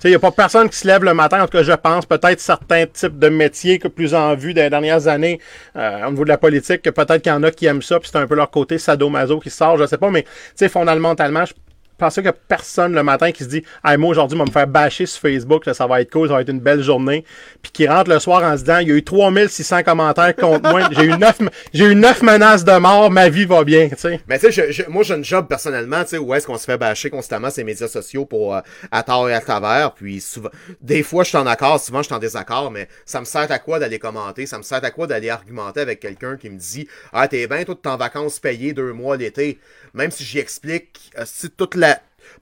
Il 0.05 0.11
n'y 0.11 0.17
a 0.17 0.19
pas 0.21 0.31
personne 0.31 0.69
qui 0.69 0.79
se 0.79 0.87
lève 0.87 1.03
le 1.03 1.13
matin, 1.13 1.43
en 1.43 1.47
tout 1.47 1.59
cas, 1.59 1.65
je 1.65 1.73
pense, 1.73 2.07
peut-être 2.07 2.39
certains 2.39 2.87
types 2.87 3.19
de 3.19 3.29
métiers 3.29 3.81
que 3.81 3.89
plus 3.89 4.15
en 4.15 4.37
vue 4.37 4.55
dans 4.55 4.63
les 4.63 4.71
dernières 4.71 5.09
années, 5.09 5.41
euh, 5.75 6.07
au 6.07 6.11
niveau 6.11 6.23
de 6.25 6.29
la 6.29 6.39
politique, 6.39 6.83
que 6.83 6.91
peut-être 6.91 7.21
qu'il 7.21 7.33
y 7.33 7.35
en 7.35 7.43
a 7.43 7.51
qui 7.51 7.67
aiment 7.67 7.83
ça, 7.83 7.99
puis 7.99 8.09
c'est 8.13 8.19
un 8.19 8.27
peu 8.27 8.37
leur 8.37 8.51
côté 8.51 8.79
sadomaso 8.79 9.41
qui 9.41 9.51
sort, 9.51 9.77
je 9.77 9.87
sais 9.87 9.99
pas, 9.99 10.11
mais 10.11 10.25
fondamentalement, 10.69 11.45
je 11.45 11.53
pense 11.99 12.15
qu'il 12.15 12.23
n'y 12.23 12.29
a 12.29 12.33
personne 12.33 12.95
le 12.95 13.03
matin 13.03 13.33
qui 13.33 13.45
se 13.45 13.49
dit 13.49 13.63
hey, 13.85 13.97
moi 13.97 14.11
aujourd'hui, 14.11 14.37
on 14.37 14.45
va 14.45 14.47
me 14.47 14.53
faire 14.53 14.67
bâcher 14.67 15.07
sur 15.07 15.21
Facebook, 15.21 15.67
là, 15.67 15.75
ça 15.75 15.87
va 15.87 16.01
être 16.01 16.11
cool, 16.13 16.29
ça 16.29 16.35
va 16.35 16.41
être 16.43 16.49
une 16.51 16.61
belle 16.61 16.83
journée. 16.83 17.25
Puis 17.63 17.73
qui 17.73 17.89
rentre 17.89 18.11
le 18.11 18.19
soir 18.19 18.43
en 18.43 18.57
se 18.57 18.63
disant 18.63 18.79
il 18.79 18.89
y 18.89 18.93
a 18.93 18.95
eu 18.95 19.03
3600 19.05 19.83
commentaires 19.83 20.35
contre 20.37 20.69
moi, 20.71 20.89
j'ai 20.93 21.05
eu 21.05 21.17
neuf 21.19 21.39
j'ai 21.73 21.85
eu 21.87 21.95
neuf 21.95 22.23
menaces 22.23 22.65
de 22.65 22.77
mort, 22.79 23.11
ma 23.11 23.29
vie 23.29 23.45
va 23.45 23.65
bien, 23.65 23.89
tu. 23.89 24.19
Mais 24.29 24.39
tu 24.39 24.53
sais, 24.53 24.67
je- 24.73 24.73
je- 24.85 24.89
moi 24.89 25.03
j'ai 25.03 25.15
une 25.15 25.25
job 25.25 25.47
personnellement, 25.49 26.03
tu 26.05 26.11
sais, 26.11 26.19
où 26.19 26.35
est-ce 26.35 26.47
qu'on 26.47 26.59
se 26.59 26.65
fait 26.65 26.79
bâcher 26.79 27.11
constamment 27.11 27.51
ces 27.51 27.65
médias 27.65 27.89
sociaux 27.89 28.25
pour 28.25 28.55
euh, 28.55 28.61
à 28.91 29.03
tort 29.03 29.29
et 29.29 29.35
à 29.35 29.41
travers, 29.41 29.93
puis 29.95 30.21
souvent, 30.21 30.51
des 30.81 31.03
fois 31.03 31.25
je 31.25 31.29
suis 31.31 31.39
en 31.39 31.47
accord, 31.47 31.81
souvent 31.81 31.99
je 32.01 32.07
suis 32.07 32.15
en 32.15 32.19
désaccord, 32.19 32.71
mais 32.71 32.89
ça 33.05 33.21
me 33.21 33.25
sert 33.25 33.51
à 33.51 33.59
quoi 33.59 33.79
d'aller 33.79 33.99
commenter, 33.99 34.47
ça 34.47 34.59
me 34.59 34.63
sert 34.63 34.85
à 34.85 34.91
quoi 34.91 35.07
d'aller 35.07 35.31
argumenter 35.31 35.81
avec 35.81 36.01
quelqu'un 36.01 36.37
qui 36.37 36.51
me 36.51 36.59
dit 36.59 36.87
ah 37.13 37.27
t'es 37.29 37.47
bien 37.47 37.65
toi 37.65 37.75
t'es 37.81 37.89
en 37.89 37.97
vacances 37.97 38.39
payées 38.39 38.73
deux 38.73 38.93
mois 38.93 39.17
l'été, 39.17 39.59
même 39.95 40.11
si 40.11 40.25
j'y 40.25 40.39
explique 40.39 41.11
euh, 41.19 41.23
si 41.27 41.49
toute 41.51 41.75
la 41.75 41.88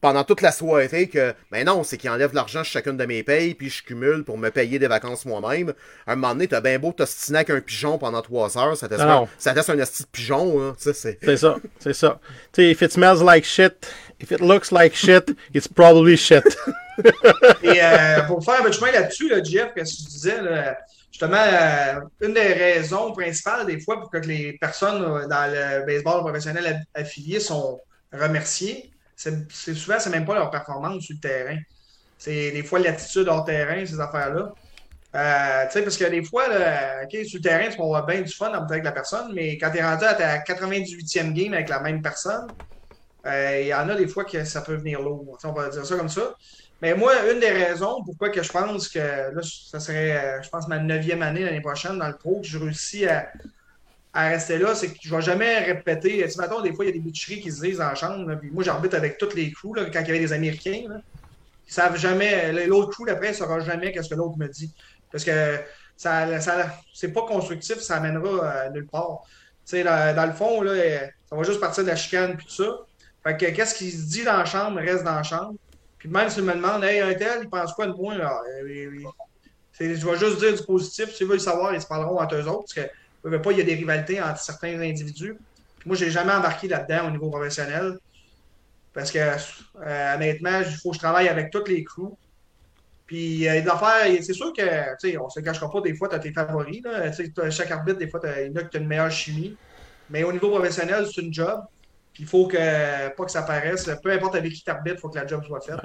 pendant 0.01 0.25
toute 0.25 0.41
la 0.43 0.53
soirée 0.53 1.09
que 1.09 1.35
ben 1.51 1.65
non 1.67 1.85
c'est 1.85 1.97
qu'il 1.97 2.11
enlève 2.11 2.35
l'argent 2.35 2.65
sur 2.65 2.73
chacune 2.73 2.97
de 2.97 3.05
mes 3.07 3.23
payes 3.23 3.55
puis 3.55 3.71
je 3.71 3.83
cumule 3.83 4.25
pour 4.25 4.39
me 4.39 4.51
payer 4.51 4.79
des 4.79 4.89
vacances 4.89 5.25
moi-même 5.27 5.73
à 6.07 6.13
un 6.13 6.17
moment 6.17 6.33
donné 6.35 6.49
t'as 6.49 6.61
bien 6.61 6.79
beau 6.79 6.93
t'ostiner 6.93 7.39
avec 7.39 7.51
un 7.51 7.61
pigeon 7.61 7.99
pendant 7.99 8.23
trois 8.23 8.57
heures 8.59 8.77
ça 8.77 8.89
te 8.89 8.95
ça 9.39 9.51
te 9.53 9.57
laisse 9.57 9.69
un 9.69 9.79
esti 9.79 10.03
de 10.03 10.09
pigeon 10.09 10.63
hein, 10.63 10.75
tu 10.77 10.85
sais 10.85 10.93
c'est 10.95 11.19
C'est 11.23 11.37
ça, 11.37 11.57
c'est 11.79 11.93
ça. 11.95 12.21
Tu 12.53 12.63
sais, 12.63 12.71
if 12.71 12.83
it 12.83 12.93
smells 12.93 13.23
like 13.23 13.45
shit, 13.45 13.87
if 14.21 14.31
it 14.31 14.41
looks 14.41 14.71
like 14.73 14.95
shit, 14.95 15.31
it's 15.55 15.69
probably 15.69 16.17
shit. 16.17 16.45
Et 17.63 17.83
euh, 17.83 18.23
pour 18.27 18.45
faire 18.45 18.61
un 18.61 18.63
peu 18.63 18.71
de 18.71 18.75
chemin 18.75 18.91
là-dessus, 18.93 19.29
là, 19.29 19.43
Jeff, 19.43 19.73
qu'est-ce 19.75 19.93
que 19.93 19.99
tu 20.03 20.05
disais, 20.09 20.41
là, 20.43 20.77
justement, 21.13 21.37
euh, 21.37 22.01
une 22.21 22.33
des 22.35 22.53
raisons 22.53 23.13
principales, 23.13 23.67
des 23.67 23.81
fois, 23.81 24.01
pour 24.01 24.11
que 24.11 24.19
les 24.19 24.55
personnes 24.55 25.03
euh, 25.03 25.27
dans 25.27 25.51
le 25.53 25.85
baseball 25.87 26.21
professionnel 26.23 26.83
a- 26.95 27.01
affiliées 27.01 27.41
sont 27.41 27.81
remerciées, 28.13 28.91
c'est 29.17 29.75
souvent, 29.75 29.99
c'est 29.99 30.11
même 30.11 30.27
pas 30.27 30.35
leur 30.35 30.51
performance 30.51 31.05
sur 31.05 31.17
le 31.17 31.21
terrain. 31.21 31.59
C'est 32.19 32.51
des 32.53 32.63
fois 32.63 32.79
l'attitude 32.79 33.29
hors 33.29 33.45
terrain, 33.45 33.85
ces 33.85 34.01
affaires-là. 34.01 34.53
Euh, 35.15 35.67
tu 35.67 35.73
sais, 35.73 35.83
parce 35.83 35.97
que 35.97 36.05
des 36.05 36.23
fois, 36.23 36.49
là, 36.49 37.07
sur 37.09 37.39
le 37.39 37.41
terrain, 37.41 37.71
tu 37.71 37.79
vas 37.79 37.85
avoir 37.85 38.07
bien 38.07 38.21
du 38.21 38.33
fun 38.33 38.53
avec 38.53 38.85
la 38.85 38.93
personne, 38.93 39.33
mais 39.35 39.57
quand 39.57 39.71
tu 39.71 39.79
es 39.79 39.81
à 39.81 39.97
ta 39.97 40.39
98e 40.39 41.33
game 41.33 41.55
avec 41.55 41.69
la 41.69 41.81
même 41.81 42.03
personne, 42.03 42.47
euh, 43.27 43.61
il 43.63 43.67
y 43.69 43.75
en 43.75 43.89
a 43.89 43.95
des 43.95 44.07
fois 44.07 44.25
que 44.25 44.45
ça 44.45 44.61
peut 44.63 44.77
venir 44.77 45.01
lourd. 45.03 45.39
On 45.45 45.53
va 45.53 45.69
dire 45.69 45.85
ça 45.87 45.97
comme 45.97 46.09
ça. 46.09 46.35
Mais 46.83 46.95
moi, 46.95 47.13
une 47.33 47.41
des 47.41 47.51
raisons 47.51 48.03
pourquoi 48.05 48.29
que 48.31 48.43
je 48.43 48.53
pense 48.53 48.89
que 48.89 48.99
là, 48.99 49.41
ça 49.43 49.81
serait, 49.81 50.39
euh, 50.39 50.43
je 50.43 50.49
pense, 50.51 50.69
ma 50.69 50.79
neuvième 50.79 51.23
année 51.23 51.43
l'année 51.45 51.63
prochaine 51.63 51.99
dans 51.99 52.09
le 52.09 52.17
pro, 52.17 52.41
que 52.41 52.47
je 52.47 52.59
réussis 52.59 53.07
à, 53.07 53.29
à 54.17 54.29
rester 54.29 54.57
là, 54.57 54.75
c'est 54.75 54.89
que 54.89 54.99
je 55.03 55.11
ne 55.11 55.17
vais 55.17 55.23
jamais 55.23 55.59
répéter. 55.59 56.27
Tu 56.27 56.41
mettons, 56.41 56.63
des 56.63 56.73
fois, 56.73 56.87
il 56.87 56.89
y 56.89 56.91
a 56.91 56.95
des 56.95 57.01
bitcheries 57.01 57.39
qui 57.43 57.53
se 57.53 57.61
disent 57.61 57.83
en 57.83 57.95
chambre. 57.95 58.41
moi, 58.51 58.65
j'arbitre 58.65 58.97
avec 58.97 59.19
tous 59.19 59.35
les 59.35 59.53
crews, 59.53 59.75
là, 59.75 59.85
quand 59.91 60.01
il 60.01 60.07
y 60.07 60.11
avait 60.11 60.19
des 60.19 60.33
Américains. 60.33 60.85
Là, 60.89 60.97
ils 61.67 61.73
savent 61.73 61.99
jamais, 61.99 62.51
l'autre 62.67 62.93
crew 62.93 63.05
d'après 63.07 63.29
ne 63.29 63.35
saura 63.35 63.61
jamais 63.61 63.93
qu'est-ce 63.93 64.09
que 64.09 64.15
l'autre 64.15 64.39
me 64.39 64.49
dit. 64.49 64.73
Parce 65.13 65.23
que 65.23 65.59
ça, 65.99 66.41
ça 66.41 66.79
c'est 66.95 67.13
pas 67.13 67.27
constructif, 67.27 67.77
ça 67.81 67.97
amènera 67.97 68.29
euh, 68.29 68.71
nulle 68.71 68.87
part. 68.87 69.21
Dans, 69.71 70.27
le 70.27 70.33
fond, 70.33 70.63
là, 70.63 70.71
euh, 70.71 71.07
ça 71.29 71.37
va 71.37 71.43
juste 71.43 71.61
partir 71.61 71.85
de 71.85 71.89
la 71.89 71.97
chicane 71.97 72.39
puis 72.39 72.47
tout 72.47 72.65
ça. 72.65 72.73
Fait 73.23 73.37
que 73.37 73.55
qu'est-ce 73.55 73.75
qui 73.75 73.91
se 73.91 74.09
dit 74.09 74.25
dans 74.25 74.39
la 74.39 74.47
chambre 74.47 74.81
reste 74.81 75.05
dans 75.05 75.17
la 75.17 75.25
chambre. 75.25 75.57
Puis 75.99 76.09
même 76.09 76.31
si 76.31 76.41
me 76.41 76.55
demandes, 76.55 76.85
hey, 76.85 77.01
un 77.01 77.13
tel, 77.13 77.41
il 77.43 77.51
pense 77.51 77.75
quoi 77.75 77.87
de 77.87 77.93
moi? 77.93 78.15
Euh, 78.15 79.11
Je 79.79 79.85
vais 79.85 80.17
juste 80.17 80.39
dire 80.39 80.55
du 80.55 80.63
positif. 80.65 81.15
S'ils 81.15 81.27
veulent 81.27 81.37
le 81.37 81.43
savoir, 81.43 81.75
ils 81.75 81.83
se 81.83 81.87
parleront 81.87 82.19
entre 82.19 82.37
eux 82.37 82.47
autres. 82.47 82.73
Veux 83.29 83.43
pas, 83.43 83.53
il 83.53 83.59
y 83.59 83.61
a 83.61 83.65
des 83.65 83.75
rivalités 83.75 84.21
entre 84.21 84.41
certains 84.41 84.81
individus. 84.81 85.37
Puis 85.79 85.89
moi, 85.89 85.97
j'ai 85.97 86.11
jamais 86.11 86.33
embarqué 86.33 86.69
là-dedans 86.69 87.09
au 87.09 87.11
niveau 87.11 87.31
professionnel. 87.31 87.99
Parce 88.93 89.11
que, 89.11 89.19
euh, 89.19 90.15
honnêtement, 90.15 90.61
il 90.61 90.75
faut 90.77 90.91
que 90.91 90.95
je 90.95 91.01
travaille 91.01 91.29
avec 91.29 91.51
toutes 91.51 91.69
les 91.69 91.85
crews. 91.85 92.17
Puis, 93.07 93.19
il 93.19 93.39
y 93.41 93.49
a 93.49 93.61
des 93.61 93.69
affaires, 93.69 94.07
c'est 94.23 94.33
sûr 94.33 94.53
que, 94.53 94.97
tu 94.99 95.11
sais, 95.11 95.19
on 95.19 95.29
se 95.29 95.41
cachera 95.41 95.71
pas, 95.71 95.81
des 95.81 95.95
fois, 95.95 96.09
tu 96.09 96.17
as 96.17 96.19
tes 96.19 96.33
favoris. 96.33 96.83
Là. 96.83 97.13
Chaque 97.51 97.71
arbitre, 97.71 97.99
des 97.99 98.09
fois, 98.09 98.21
il 98.25 98.47
y 98.47 98.51
en 98.51 98.57
a 98.57 98.65
qui 98.65 98.77
ont 98.77 98.81
une 98.81 98.89
meilleure 98.89 99.11
chimie. 99.11 99.57
Mais 100.11 100.25
au 100.25 100.33
niveau 100.33 100.51
professionnel, 100.51 101.07
c'est 101.13 101.21
une 101.21 101.33
job. 101.33 101.61
Puis, 102.15 102.25
il 102.25 102.29
faut 102.29 102.49
que, 102.49 103.09
pas 103.09 103.25
que 103.25 103.31
ça 103.31 103.43
paraisse. 103.43 103.89
Peu 104.03 104.11
importe 104.11 104.35
avec 104.37 104.53
qui 104.53 104.65
t'arbitres, 104.65 104.97
il 104.97 105.01
faut 105.01 105.11
que 105.11 105.19
la 105.19 105.27
job 105.27 105.45
soit 105.45 105.61
faite. 105.61 105.77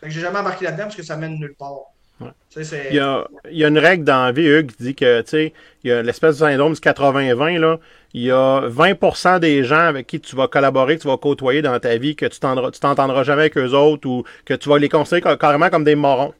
Fait 0.00 0.06
que 0.06 0.12
j'ai 0.12 0.20
jamais 0.20 0.38
embarqué 0.38 0.64
là-dedans 0.64 0.84
parce 0.84 0.96
que 0.96 1.02
ça 1.02 1.16
mène 1.16 1.38
nulle 1.38 1.54
part. 1.54 1.92
Ouais. 2.20 2.28
Il 2.90 2.96
y, 2.96 2.98
a, 2.98 3.26
il 3.50 3.58
y 3.58 3.64
a 3.64 3.68
une 3.68 3.78
règle 3.78 4.04
dans 4.04 4.24
la 4.24 4.32
vie, 4.32 4.46
Hugues, 4.46 4.70
qui 4.72 4.82
dit 4.82 4.94
que, 4.94 5.20
tu 5.20 5.28
sais, 5.28 5.52
il 5.84 5.90
y 5.90 5.92
a 5.92 6.02
l'espèce 6.02 6.38
de 6.38 6.46
syndrome 6.46 6.72
du 6.72 6.80
80-20, 6.80 7.58
là. 7.58 7.78
Il 8.14 8.22
y 8.22 8.30
a 8.30 8.62
20% 8.66 9.38
des 9.40 9.62
gens 9.64 9.76
avec 9.88 10.06
qui 10.06 10.20
tu 10.20 10.34
vas 10.36 10.48
collaborer, 10.48 10.96
que 10.96 11.02
tu 11.02 11.08
vas 11.08 11.18
côtoyer 11.18 11.60
dans 11.60 11.78
ta 11.78 11.98
vie, 11.98 12.16
que 12.16 12.24
tu 12.24 12.40
t'entendras, 12.40 12.70
tu 12.70 12.80
t'entendras 12.80 13.24
jamais 13.24 13.42
avec 13.42 13.58
eux 13.58 13.72
autres 13.74 14.08
ou 14.08 14.24
que 14.46 14.54
tu 14.54 14.70
vas 14.70 14.78
les 14.78 14.88
considérer 14.88 15.20
ca- 15.22 15.36
carrément 15.36 15.68
comme 15.68 15.84
des 15.84 15.96
morons. 15.96 16.32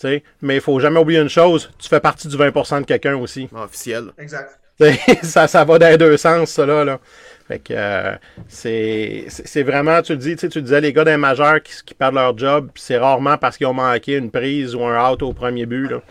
Tu 0.00 0.08
sais, 0.08 0.24
mais 0.42 0.56
il 0.56 0.60
faut 0.60 0.80
jamais 0.80 0.98
oublier 0.98 1.20
une 1.20 1.28
chose, 1.28 1.70
tu 1.78 1.88
fais 1.88 2.00
partie 2.00 2.26
du 2.26 2.36
20% 2.36 2.80
de 2.80 2.86
quelqu'un 2.86 3.14
aussi. 3.16 3.48
Officiel. 3.54 4.06
Exact. 4.18 4.58
Ça, 5.22 5.46
ça 5.46 5.64
va 5.64 5.78
dans 5.78 5.88
les 5.88 5.96
deux 5.96 6.16
sens, 6.16 6.50
ça 6.50 6.66
là. 6.66 6.84
là. 6.84 6.98
Fait 7.46 7.58
que 7.58 7.74
euh, 7.76 8.14
c'est 8.48 9.62
vraiment, 9.62 10.00
tu 10.00 10.12
le 10.12 10.18
dis, 10.18 10.34
tu 10.34 10.40
sais, 10.40 10.48
tu 10.48 10.62
disais 10.62 10.80
les 10.80 10.92
gars 10.94 11.04
d'un 11.04 11.18
majeur 11.18 11.62
qui, 11.62 11.94
perdent 11.94 12.14
leur 12.14 12.36
job, 12.36 12.70
c'est 12.74 12.96
rarement 12.96 13.36
parce 13.36 13.58
qu'ils 13.58 13.66
ont 13.66 13.74
manqué 13.74 14.16
une 14.16 14.30
prise 14.30 14.74
ou 14.74 14.82
un 14.82 15.10
out 15.10 15.22
au 15.22 15.34
premier 15.34 15.66
but. 15.66 15.88
Là. 15.88 16.02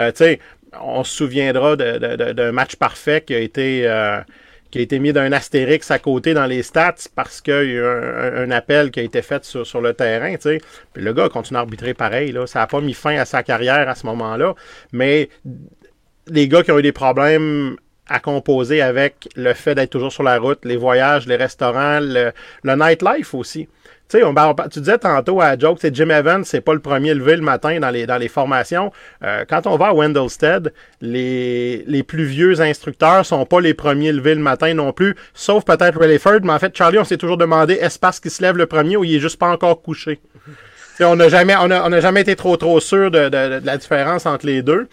Euh, 0.00 0.10
tu 0.10 0.18
sais, 0.18 0.40
on 0.80 1.04
se 1.04 1.14
souviendra 1.14 1.76
d'un 1.76 2.52
match 2.52 2.76
parfait 2.76 3.20
qui 3.20 3.34
a 3.34 3.38
été 3.38 3.86
euh, 3.86 4.20
qui 4.72 4.78
a 4.78 4.80
été 4.80 4.98
mis 4.98 5.12
d'un 5.12 5.30
astérix 5.32 5.90
à 5.90 5.98
côté 5.98 6.32
dans 6.32 6.46
les 6.46 6.62
stats 6.62 6.94
parce 7.14 7.42
qu'il 7.42 7.52
y 7.52 7.56
a 7.56 7.62
eu 7.62 7.84
un, 7.84 8.50
appel 8.50 8.90
qui 8.90 9.00
a 9.00 9.02
été 9.02 9.20
fait 9.20 9.44
sur, 9.44 9.80
le 9.82 9.92
terrain, 9.92 10.34
tu 10.34 10.42
sais. 10.42 10.58
Puis 10.94 11.04
le 11.04 11.12
gars 11.12 11.28
continue 11.28 11.58
à 11.58 11.60
arbitrer 11.60 11.92
pareil, 11.92 12.32
là. 12.32 12.46
Ça 12.46 12.60
n'a 12.60 12.66
pas 12.66 12.80
mis 12.80 12.94
fin 12.94 13.16
à 13.18 13.26
sa 13.26 13.42
carrière 13.42 13.88
à 13.88 13.94
ce 13.94 14.06
moment-là. 14.06 14.54
Mais 14.92 15.28
les 16.26 16.48
gars 16.48 16.62
qui 16.62 16.72
ont 16.72 16.78
eu 16.78 16.82
des 16.82 16.92
problèmes 16.92 17.76
à 18.08 18.18
composer 18.20 18.82
avec 18.82 19.28
le 19.36 19.52
fait 19.54 19.74
d'être 19.74 19.90
toujours 19.90 20.12
sur 20.12 20.22
la 20.22 20.38
route, 20.38 20.64
les 20.64 20.76
voyages, 20.76 21.26
les 21.26 21.36
restaurants, 21.36 22.00
le, 22.00 22.32
le 22.62 22.74
nightlife 22.74 23.32
aussi. 23.34 23.68
Tu 24.08 24.18
sais, 24.18 24.24
on, 24.24 24.34
tu 24.70 24.80
disais 24.80 24.98
tantôt 24.98 25.40
à 25.40 25.56
Joke, 25.58 25.78
c'est 25.80 25.94
Jim 25.94 26.10
Evans, 26.10 26.44
c'est 26.44 26.60
pas 26.60 26.74
le 26.74 26.80
premier 26.80 27.14
levé 27.14 27.36
le 27.36 27.42
matin 27.42 27.78
dans 27.80 27.88
les, 27.88 28.04
dans 28.04 28.18
les 28.18 28.28
formations. 28.28 28.92
Euh, 29.24 29.44
quand 29.48 29.66
on 29.66 29.76
va 29.78 29.86
à 29.86 29.92
Wendellstead, 29.94 30.72
les, 31.00 31.84
les 31.86 32.02
plus 32.02 32.24
vieux 32.24 32.60
instructeurs 32.60 33.24
sont 33.24 33.46
pas 33.46 33.60
les 33.60 33.72
premiers 33.72 34.12
levés 34.12 34.34
le 34.34 34.42
matin 34.42 34.74
non 34.74 34.92
plus, 34.92 35.14
sauf 35.32 35.64
peut-être 35.64 35.98
Rayford, 35.98 36.40
mais 36.42 36.52
en 36.52 36.58
fait, 36.58 36.76
Charlie, 36.76 36.98
on 36.98 37.04
s'est 37.04 37.16
toujours 37.16 37.38
demandé, 37.38 37.74
est-ce 37.74 37.98
parce 37.98 38.20
qu'il 38.20 38.30
se 38.30 38.42
lève 38.42 38.56
le 38.58 38.66
premier 38.66 38.96
ou 38.98 39.04
il 39.04 39.14
est 39.16 39.20
juste 39.20 39.38
pas 39.38 39.48
encore 39.48 39.80
couché? 39.80 40.20
On 41.00 41.16
n'a 41.16 41.28
jamais, 41.30 41.54
on 41.58 41.70
a, 41.70 41.88
on 41.88 41.92
a 41.92 42.00
jamais 42.00 42.20
été 42.20 42.36
trop 42.36 42.56
trop 42.56 42.78
sûr 42.78 43.10
de, 43.10 43.24
de- 43.24 43.58
de 43.60 43.66
la 43.66 43.76
différence 43.78 44.26
entre 44.26 44.44
les 44.46 44.62
deux. 44.62 44.88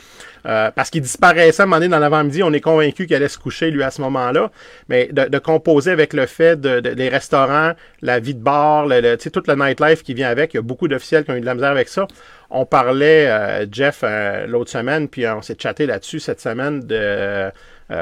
Euh, 0.46 0.72
parce 0.74 0.90
qu'il 0.90 1.02
disparaissait 1.02 1.62
à 1.62 1.64
un 1.64 1.66
moment 1.68 1.78
donné 1.78 1.90
dans 1.90 2.00
l'avant-midi, 2.00 2.44
on 2.44 2.54
est 2.54 2.62
convaincu 2.62 3.08
qu'il 3.08 3.16
allait 3.16 3.28
se 3.28 3.38
coucher 3.38 3.72
lui 3.72 3.84
à 3.84 3.92
ce 3.92 4.02
moment-là. 4.02 4.52
Mais 4.88 5.10
de, 5.12 5.26
de 5.26 5.38
composer 5.40 5.92
avec 5.92 6.14
le 6.14 6.26
fait 6.26 6.60
de, 6.60 6.80
de- 6.80 6.90
les 6.92 7.10
restaurants, 7.10 7.74
la 8.02 8.20
vie 8.20 8.36
de 8.36 8.42
bar, 8.42 8.86
le, 8.88 9.02
le- 9.02 9.18
toute 9.18 9.48
le 9.48 9.56
nightlife 9.56 10.04
qui 10.04 10.14
vient 10.14 10.30
avec, 10.30 10.54
il 10.54 10.58
y 10.58 10.60
a 10.60 10.64
beaucoup 10.64 10.88
d'officiels 10.88 11.26
qui 11.26 11.32
ont 11.32 11.36
eu 11.36 11.42
de 11.42 11.46
la 11.46 11.56
misère 11.56 11.72
avec 11.72 11.90
ça. 11.90 12.08
On 12.50 12.66
parlait, 12.66 13.28
euh, 13.28 13.66
Jeff, 13.72 14.00
euh, 14.04 14.48
l'autre 14.48 14.72
semaine, 14.72 15.08
puis 15.08 15.28
on 15.28 15.42
s'est 15.42 15.58
chatté 15.62 15.86
là-dessus 15.86 16.20
cette 16.20 16.42
semaine 16.42 16.80
de 16.82 17.52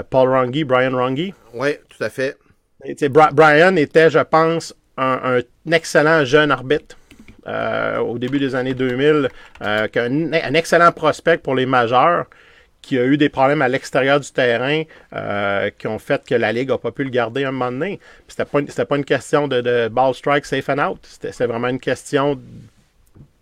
Paul 0.09 0.29
Rungy, 0.29 0.63
Brian 0.63 0.95
Rungy. 0.95 1.33
Oui, 1.53 1.71
tout 1.89 2.03
à 2.03 2.09
fait. 2.09 2.37
Et, 2.85 2.95
Brian 3.09 3.75
était, 3.77 4.09
je 4.09 4.19
pense, 4.19 4.73
un, 4.97 5.19
un 5.65 5.71
excellent 5.71 6.23
jeune 6.25 6.51
arbitre. 6.51 6.95
Euh, 7.47 7.97
au 7.99 8.17
début 8.17 8.39
des 8.39 8.55
années 8.55 8.73
2000, 8.73 9.29
euh, 9.61 9.87
qu'un 9.87 10.33
un 10.33 10.53
excellent 10.53 10.91
prospect 10.91 11.37
pour 11.37 11.55
les 11.55 11.65
majeurs, 11.65 12.25
qui 12.81 12.97
a 12.97 13.05
eu 13.05 13.17
des 13.17 13.29
problèmes 13.29 13.61
à 13.61 13.67
l'extérieur 13.67 14.19
du 14.19 14.31
terrain, 14.31 14.83
euh, 15.13 15.69
qui 15.77 15.87
ont 15.87 15.99
fait 15.99 16.23
que 16.25 16.35
la 16.35 16.51
Ligue 16.53 16.69
n'a 16.69 16.77
pas 16.77 16.91
pu 16.91 17.03
le 17.03 17.09
garder 17.09 17.43
un 17.43 17.51
moment 17.51 17.71
donné. 17.71 17.99
C'était 18.27 18.45
pas, 18.45 18.59
une- 18.59 18.67
pas 18.67 18.95
une 18.97 19.05
question 19.05 19.47
de, 19.47 19.61
de 19.61 19.87
ball 19.89 20.13
strike 20.13 20.45
safe 20.45 20.69
and 20.69 20.79
out. 20.79 20.99
C'était 21.03 21.45
vraiment 21.47 21.67
une 21.67 21.79
question 21.79 22.39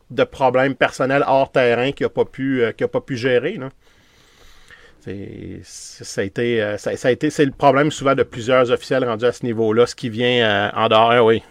de 0.10 0.24
problèmes 0.24 0.76
personnels 0.76 1.24
hors 1.28 1.52
terrain 1.52 1.92
qu'il 1.92 2.06
n'a 2.06 2.10
pas 2.10 2.26
pu, 2.26 2.64
pas 2.92 3.02
pu 3.02 3.18
gérer. 3.18 3.60
Ça 5.64 6.22
a 6.22 6.24
été, 6.24 6.76
ça, 6.78 6.92
a 7.08 7.12
été, 7.12 7.30
c'est 7.30 7.46
le 7.46 7.52
problème 7.52 7.92
souvent 7.92 8.16
de 8.16 8.24
plusieurs 8.24 8.72
officiels 8.72 9.04
rendus 9.06 9.26
à 9.26 9.32
ce 9.32 9.46
niveau-là, 9.46 9.86
ce 9.86 9.94
qui 9.96 10.10
vient 10.10 10.72
en 10.76 10.88
dehors. 10.88 11.24
Oui. 11.26 11.44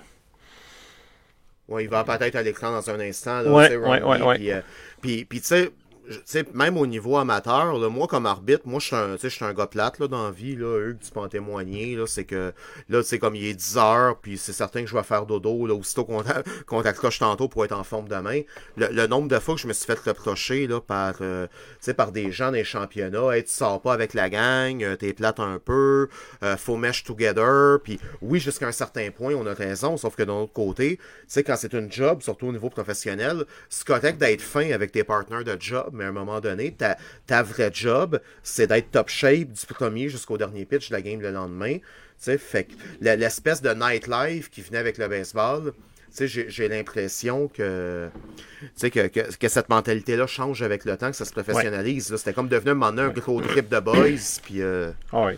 Ouais, 1.68 1.84
il 1.84 1.90
va 1.90 2.04
peut-être 2.04 2.36
à 2.36 2.42
l'écran 2.42 2.70
dans 2.72 2.90
un 2.90 3.00
instant. 3.00 3.40
Là, 3.40 3.50
Ouais, 3.50 3.76
ouais, 3.76 4.02
ouais, 4.02 4.22
ouais. 4.22 4.34
Puis, 4.36 4.52
euh, 4.52 4.60
puis, 5.00 5.24
puis, 5.24 5.40
tu 5.40 5.46
sais, 5.46 5.70
sais, 6.24 6.44
même 6.52 6.76
au 6.76 6.86
niveau 6.86 7.16
amateur, 7.16 7.78
là, 7.78 7.89
moi 7.89 8.06
comme 8.06 8.26
arbitre, 8.26 8.62
moi 8.66 8.81
je 8.81 8.86
suis 8.86 8.97
un, 8.97 9.16
je 9.16 9.28
suis 9.28 9.44
un 9.44 9.55
gars 9.55 9.66
plate 9.66 9.98
là, 9.98 10.09
dans 10.09 10.24
la 10.24 10.31
vie, 10.31 10.56
là, 10.56 10.78
Hugues, 10.89 10.98
tu 11.01 11.10
peux 11.10 11.20
en 11.20 11.28
témoigner, 11.28 11.97
là, 11.97 12.06
c'est 12.06 12.24
que 12.24 12.52
là, 12.89 13.02
sais, 13.02 13.18
comme 13.18 13.35
il 13.35 13.47
est 13.47 13.55
10 13.55 13.78
heures, 13.78 14.18
puis 14.20 14.36
c'est 14.39 14.52
certain 14.52 14.82
que 14.82 14.89
je 14.89 14.94
vais 14.94 15.02
faire 15.02 15.26
dodo, 15.26 15.66
là, 15.66 15.74
aussitôt 15.74 16.05
qu'on 16.05 16.22
t'a- 16.22 16.43
qu'on 16.66 16.82
t'accroche 16.82 17.18
tantôt 17.18 17.48
pour 17.48 17.64
être 17.64 17.72
en 17.72 17.85
forme 17.85 18.09
demain. 18.09 18.43
Le, 18.76 18.89
le 18.89 19.06
nombre 19.06 19.28
de 19.28 19.39
fois 19.39 19.55
que 19.55 19.60
je 19.60 19.66
me 19.66 19.72
suis 19.72 19.86
fait 19.86 19.98
reprocher 19.98 20.66
là, 20.66 20.81
par, 20.81 21.16
euh, 21.20 21.47
par 21.97 22.12
des 22.12 22.32
gens 22.32 22.51
des 22.51 22.64
championnats, 22.64 23.36
hey, 23.36 23.44
tu 23.44 23.52
sors 23.52 23.81
pas 23.81 23.93
avec 23.93 24.14
la 24.14 24.28
gang, 24.31 24.82
euh, 24.82 24.97
t'es 24.97 25.12
plate 25.12 25.40
un 25.40 25.59
peu, 25.59 26.09
euh, 26.43 26.56
faut 26.56 26.76
mesh 26.76 27.05
together, 27.05 27.78
puis 27.82 27.98
oui, 28.20 28.40
jusqu'à 28.40 28.66
un 28.66 28.72
certain 28.72 29.10
point, 29.10 29.35
on 29.35 29.47
a 29.47 29.55
raison, 29.55 29.97
sauf 29.97 30.16
que 30.16 30.22
d'un 30.22 30.35
autre 30.35 30.52
côté, 30.52 30.97
tu 30.97 31.02
sais, 31.28 31.43
quand 31.43 31.56
c'est 31.56 31.72
une 31.72 31.90
job, 31.90 32.22
surtout 32.22 32.47
au 32.48 32.52
niveau 32.52 32.70
professionnel, 32.70 33.44
c'est 33.68 33.86
correct 33.86 34.18
d'être 34.18 34.43
fin 34.43 34.70
avec 34.72 34.93
tes 34.93 35.05
partenaires 35.05 35.44
de 35.44 35.56
job, 35.59 35.93
mais 35.94 36.04
à 36.04 36.08
un 36.08 36.12
moment 36.12 36.40
donné, 36.40 36.72
ta, 36.72 36.98
ta 37.26 37.42
vraie 37.42 37.70
job, 37.72 38.20
c'est 38.42 38.66
d'être 38.66 38.90
top 38.90 39.08
shape 39.08 39.52
du 39.52 39.66
premier 39.66 40.08
jusqu'au 40.08 40.36
dernier 40.36 40.64
pitch 40.64 40.90
de 40.90 40.94
la 40.94 41.02
game 41.02 41.20
le 41.20 41.30
lendemain. 41.30 41.78
Tu 41.78 41.82
sais, 42.18 42.38
fait 42.38 42.68
l'espèce 43.00 43.62
de 43.62 43.70
nightlife 43.74 44.50
qui 44.50 44.60
venait 44.62 44.78
avec 44.78 44.98
le 44.98 45.08
baseball, 45.08 45.72
tu 46.16 46.28
sais, 46.28 46.44
j'ai 46.48 46.68
l'impression 46.68 47.48
que, 47.48 48.08
que, 48.80 48.88
que, 49.08 49.36
que 49.36 49.48
cette 49.48 49.68
mentalité-là 49.68 50.26
change 50.28 50.62
avec 50.62 50.84
le 50.84 50.96
temps, 50.96 51.10
que 51.10 51.16
ça 51.16 51.24
se 51.24 51.32
professionnalise. 51.32 52.14
C'était 52.16 52.32
comme 52.32 52.48
devenu 52.48 52.70
un 52.70 52.74
moment 52.74 52.92
donné 52.92 53.02
un 53.08 53.10
gros 53.10 53.40
trip 53.40 53.68
de 53.68 53.80
boys, 53.80 54.38
puis... 54.44 54.62
euh, 54.62 54.92
Ah 55.12 55.24
oui. 55.26 55.32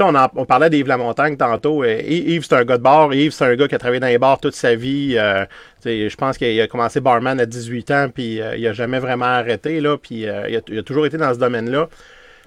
On, 0.00 0.44
parlait 0.44 0.70
d'Yves 0.70 0.86
Lamontagne 0.86 1.36
tantôt. 1.36 1.82
Euh, 1.82 2.00
Yves, 2.02 2.44
c'est 2.44 2.54
un 2.54 2.64
gars 2.64 2.76
de 2.76 2.82
bar. 2.82 3.12
Yves, 3.12 3.32
c'est 3.32 3.44
un 3.44 3.56
gars 3.56 3.68
qui 3.68 3.74
a 3.74 3.78
travaillé 3.78 4.00
dans 4.00 4.06
les 4.06 4.18
bars 4.18 4.38
toute 4.38 4.54
sa 4.54 4.74
vie. 4.74 5.16
Euh, 5.16 5.44
je 5.84 6.14
pense 6.16 6.38
qu'il 6.38 6.60
a 6.60 6.66
commencé 6.66 7.00
barman 7.00 7.40
à 7.40 7.46
18 7.46 7.90
ans, 7.90 8.08
puis 8.14 8.40
euh, 8.40 8.56
il 8.56 8.66
a 8.66 8.72
jamais 8.72 8.98
vraiment 8.98 9.26
arrêté. 9.26 9.80
Puis 10.02 10.22
il, 10.22 10.78
a, 10.78 10.82
toujours 10.82 11.06
été 11.06 11.16
dans 11.16 11.32
ce 11.32 11.38
domaine-là. 11.38 11.88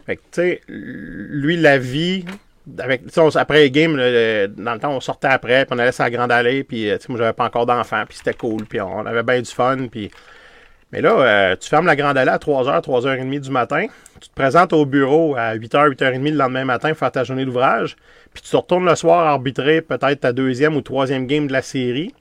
Fait 0.06 0.16
que, 0.16 0.22
tu 0.32 0.42
sais, 0.42 0.62
lui, 0.68 1.58
la 1.58 1.78
vie, 1.78 2.26
avec, 2.80 3.04
après 3.36 3.60
les 3.60 3.72
games, 3.72 3.96
dans 3.96 4.74
le 4.74 4.80
temps, 4.80 4.96
on 4.96 5.00
sortait 5.00 5.28
après, 5.28 5.66
puis 5.66 5.76
on 5.76 5.80
allait 5.80 5.92
sur 5.92 6.04
la 6.04 6.10
grande 6.10 6.32
allée, 6.32 6.64
puis, 6.64 6.90
moi, 7.10 7.18
j'avais 7.18 7.34
pas 7.34 7.46
encore 7.46 7.66
d'enfant, 7.66 8.04
puis 8.08 8.18
c'était 8.18 8.34
cool, 8.34 8.66
puis 8.66 8.82
on 8.82 9.06
avait 9.06 9.24
bien 9.24 9.42
du 9.42 9.52
fun. 9.52 9.88
Mais 10.92 11.02
là, 11.02 11.12
euh, 11.20 11.56
tu 11.60 11.70
fermes 11.70 11.86
la 11.86 11.96
grande 11.96 12.18
allée 12.18 12.32
à 12.32 12.38
3h, 12.38 12.82
3h30 12.84 13.40
du 13.40 13.50
matin, 13.52 13.86
tu 14.20 14.30
te 14.30 14.34
présentes 14.36 14.74
au 14.74 14.86
bureau 14.86 15.36
à 15.38 15.56
8h, 15.56 15.90
8h30 15.96 16.32
le 16.32 16.38
lendemain 16.38 16.66
matin 16.66 16.90
pour 16.90 16.98
faire 16.98 17.12
ta 17.12 17.24
journée 17.24 17.46
d'ouvrage, 17.46 17.96
puis 18.34 18.44
tu 18.44 18.52
te 18.52 18.56
retournes 18.58 18.86
le 18.86 18.96
soir 18.96 19.26
arbitrer 19.26 19.82
peut-être 19.82 20.20
ta 20.22 20.34
deuxième 20.34 20.76
ou 20.76 20.82
troisième 20.82 21.28
game 21.28 21.48
de 21.48 21.54
la 21.54 21.62
série. 21.62 22.14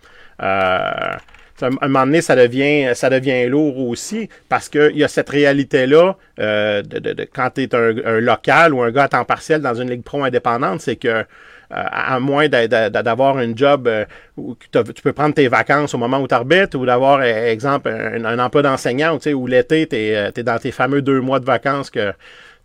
Euh, 0.43 1.15
à 1.63 1.67
un 1.83 1.89
moment 1.89 2.07
donné, 2.07 2.23
ça 2.23 2.37
devient, 2.37 2.93
ça 2.95 3.11
devient 3.11 3.47
lourd 3.47 3.77
aussi 3.87 4.31
parce 4.49 4.71
qu'il 4.71 4.97
y 4.97 5.05
a 5.05 5.09
cette 5.09 5.29
réalité-là 5.29 6.17
euh, 6.39 6.81
de, 6.83 6.99
de- 6.99 7.13
de- 7.13 7.29
quand 7.31 7.51
tu 7.51 7.65
es 7.65 7.75
un, 7.75 7.95
un 8.07 8.19
local 8.21 8.73
ou 8.73 8.81
un 8.83 8.91
gars 8.91 9.03
à 9.05 9.09
temps 9.09 9.25
partiel 9.27 9.61
dans 9.61 9.75
une 9.75 9.91
ligue 9.91 10.03
pro 10.03 10.25
indépendante, 10.25 10.81
c'est 10.81 10.97
que 10.97 11.27
à 11.71 12.19
moins 12.21 12.49
d'a- 12.49 12.67
d'a- 12.69 12.91
d'avoir 12.91 13.37
un 13.39 13.55
job 13.55 13.87
euh, 13.89 14.05
où 14.37 14.57
tu 14.73 15.03
peux 15.03 15.13
prendre 15.13 15.35
tes 15.35 15.49
vacances 15.49 15.95
au 15.95 15.99
moment 15.99 16.19
où 16.21 16.27
tu 16.29 16.35
arbitres 16.35 16.77
ou 16.79 16.85
d'avoir, 16.87 17.21
euh, 17.21 17.51
exemple, 17.51 17.89
un, 17.89 18.25
un 18.25 18.39
emploi 18.39 18.63
d'enseignant 18.63 19.17
tu 19.19 19.25
sais, 19.25 19.35
où 19.35 19.47
l'été, 19.47 19.87
tu 19.87 19.97
es, 19.97 20.33
dans 20.43 20.59
tes 20.59 20.73
fameux 20.73 21.03
deux 21.03 21.21
mois 21.21 21.39
de 21.41 21.45
vacances 21.45 21.91
que 21.91 22.13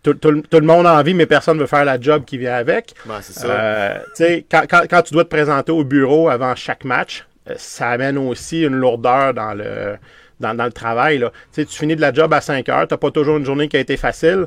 tout, 0.04 0.14
tout 0.16 0.32
le- 0.32 0.42
tout 0.42 0.60
le 0.60 0.66
monde 0.66 0.86
a 0.88 0.96
envie, 1.00 1.14
mais 1.14 1.26
personne 1.26 1.56
ne 1.58 1.62
veut 1.62 1.68
faire 1.68 1.86
la 1.86 2.00
job 2.00 2.26
qui 2.26 2.38
vient 2.38 2.56
avec. 2.56 2.94
ben, 3.06 3.20
c'est 3.22 3.34
ça. 3.34 3.48
Euh, 3.50 3.98
tu 4.16 4.24
sais, 4.24 4.46
quand, 4.50 4.64
quand, 4.70 4.82
quand 4.90 5.02
tu 5.02 5.14
dois 5.14 5.24
te 5.24 5.30
présenter 5.30 5.72
au 5.72 5.84
bureau 5.84 6.30
avant 6.30 6.56
chaque 6.56 6.84
match, 6.86 7.26
euh, 7.50 7.54
ça 7.58 7.90
amène 7.90 8.18
aussi 8.18 8.64
une 8.64 8.76
lourdeur 8.76 9.34
dans 9.34 9.54
le, 9.54 9.98
dans, 10.40 10.54
dans 10.56 10.66
le 10.66 10.72
travail. 10.72 11.18
Là. 11.20 11.32
Tu 11.54 11.66
finis 11.66 11.96
de 11.96 12.02
la 12.02 12.14
job 12.14 12.34
à 12.34 12.42
5 12.42 12.68
heures, 12.70 12.88
tu 12.88 12.94
n'as 12.94 12.98
pas 12.98 13.10
toujours 13.12 13.38
une 13.38 13.46
journée 13.46 13.68
qui 13.68 13.78
a 13.78 13.80
été 13.80 13.98
facile. 13.98 14.46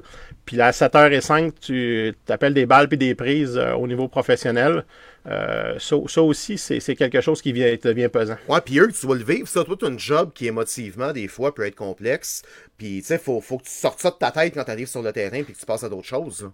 Puis 0.48 0.58
à 0.62 0.70
7h05, 0.70 1.52
tu 1.60 2.16
appelles 2.26 2.54
des 2.54 2.64
balles 2.64 2.88
puis 2.88 2.96
des 2.96 3.14
prises 3.14 3.58
euh, 3.58 3.74
au 3.74 3.86
niveau 3.86 4.08
professionnel. 4.08 4.86
Euh, 5.26 5.78
ça, 5.78 5.96
ça 6.06 6.22
aussi, 6.22 6.56
c'est 6.56 6.96
quelque 6.96 7.20
chose 7.20 7.42
qui 7.42 7.52
vient, 7.52 7.76
devient 7.84 8.08
pesant. 8.08 8.38
Ouais, 8.48 8.62
puis 8.62 8.78
eux, 8.78 8.90
tu 8.90 9.04
dois 9.04 9.16
le 9.16 9.24
vivre, 9.24 9.46
ça. 9.46 9.62
Toi, 9.62 9.76
t'as 9.78 9.88
une 9.88 9.98
job 9.98 10.30
qui, 10.34 10.46
émotivement, 10.46 11.12
des 11.12 11.28
fois, 11.28 11.54
peut 11.54 11.66
être 11.66 11.74
complexe. 11.74 12.40
Puis, 12.78 13.00
tu 13.02 13.08
sais, 13.08 13.18
faut, 13.18 13.42
faut 13.42 13.58
que 13.58 13.64
tu 13.64 13.72
sortes 13.72 14.00
ça 14.00 14.10
de 14.10 14.14
ta 14.14 14.30
tête 14.30 14.54
quand 14.54 14.64
t'arrives 14.64 14.88
sur 14.88 15.02
le 15.02 15.12
terrain 15.12 15.42
puis 15.42 15.52
que 15.52 15.58
tu 15.58 15.66
passes 15.66 15.84
à 15.84 15.90
d'autres 15.90 16.08
choses. 16.08 16.50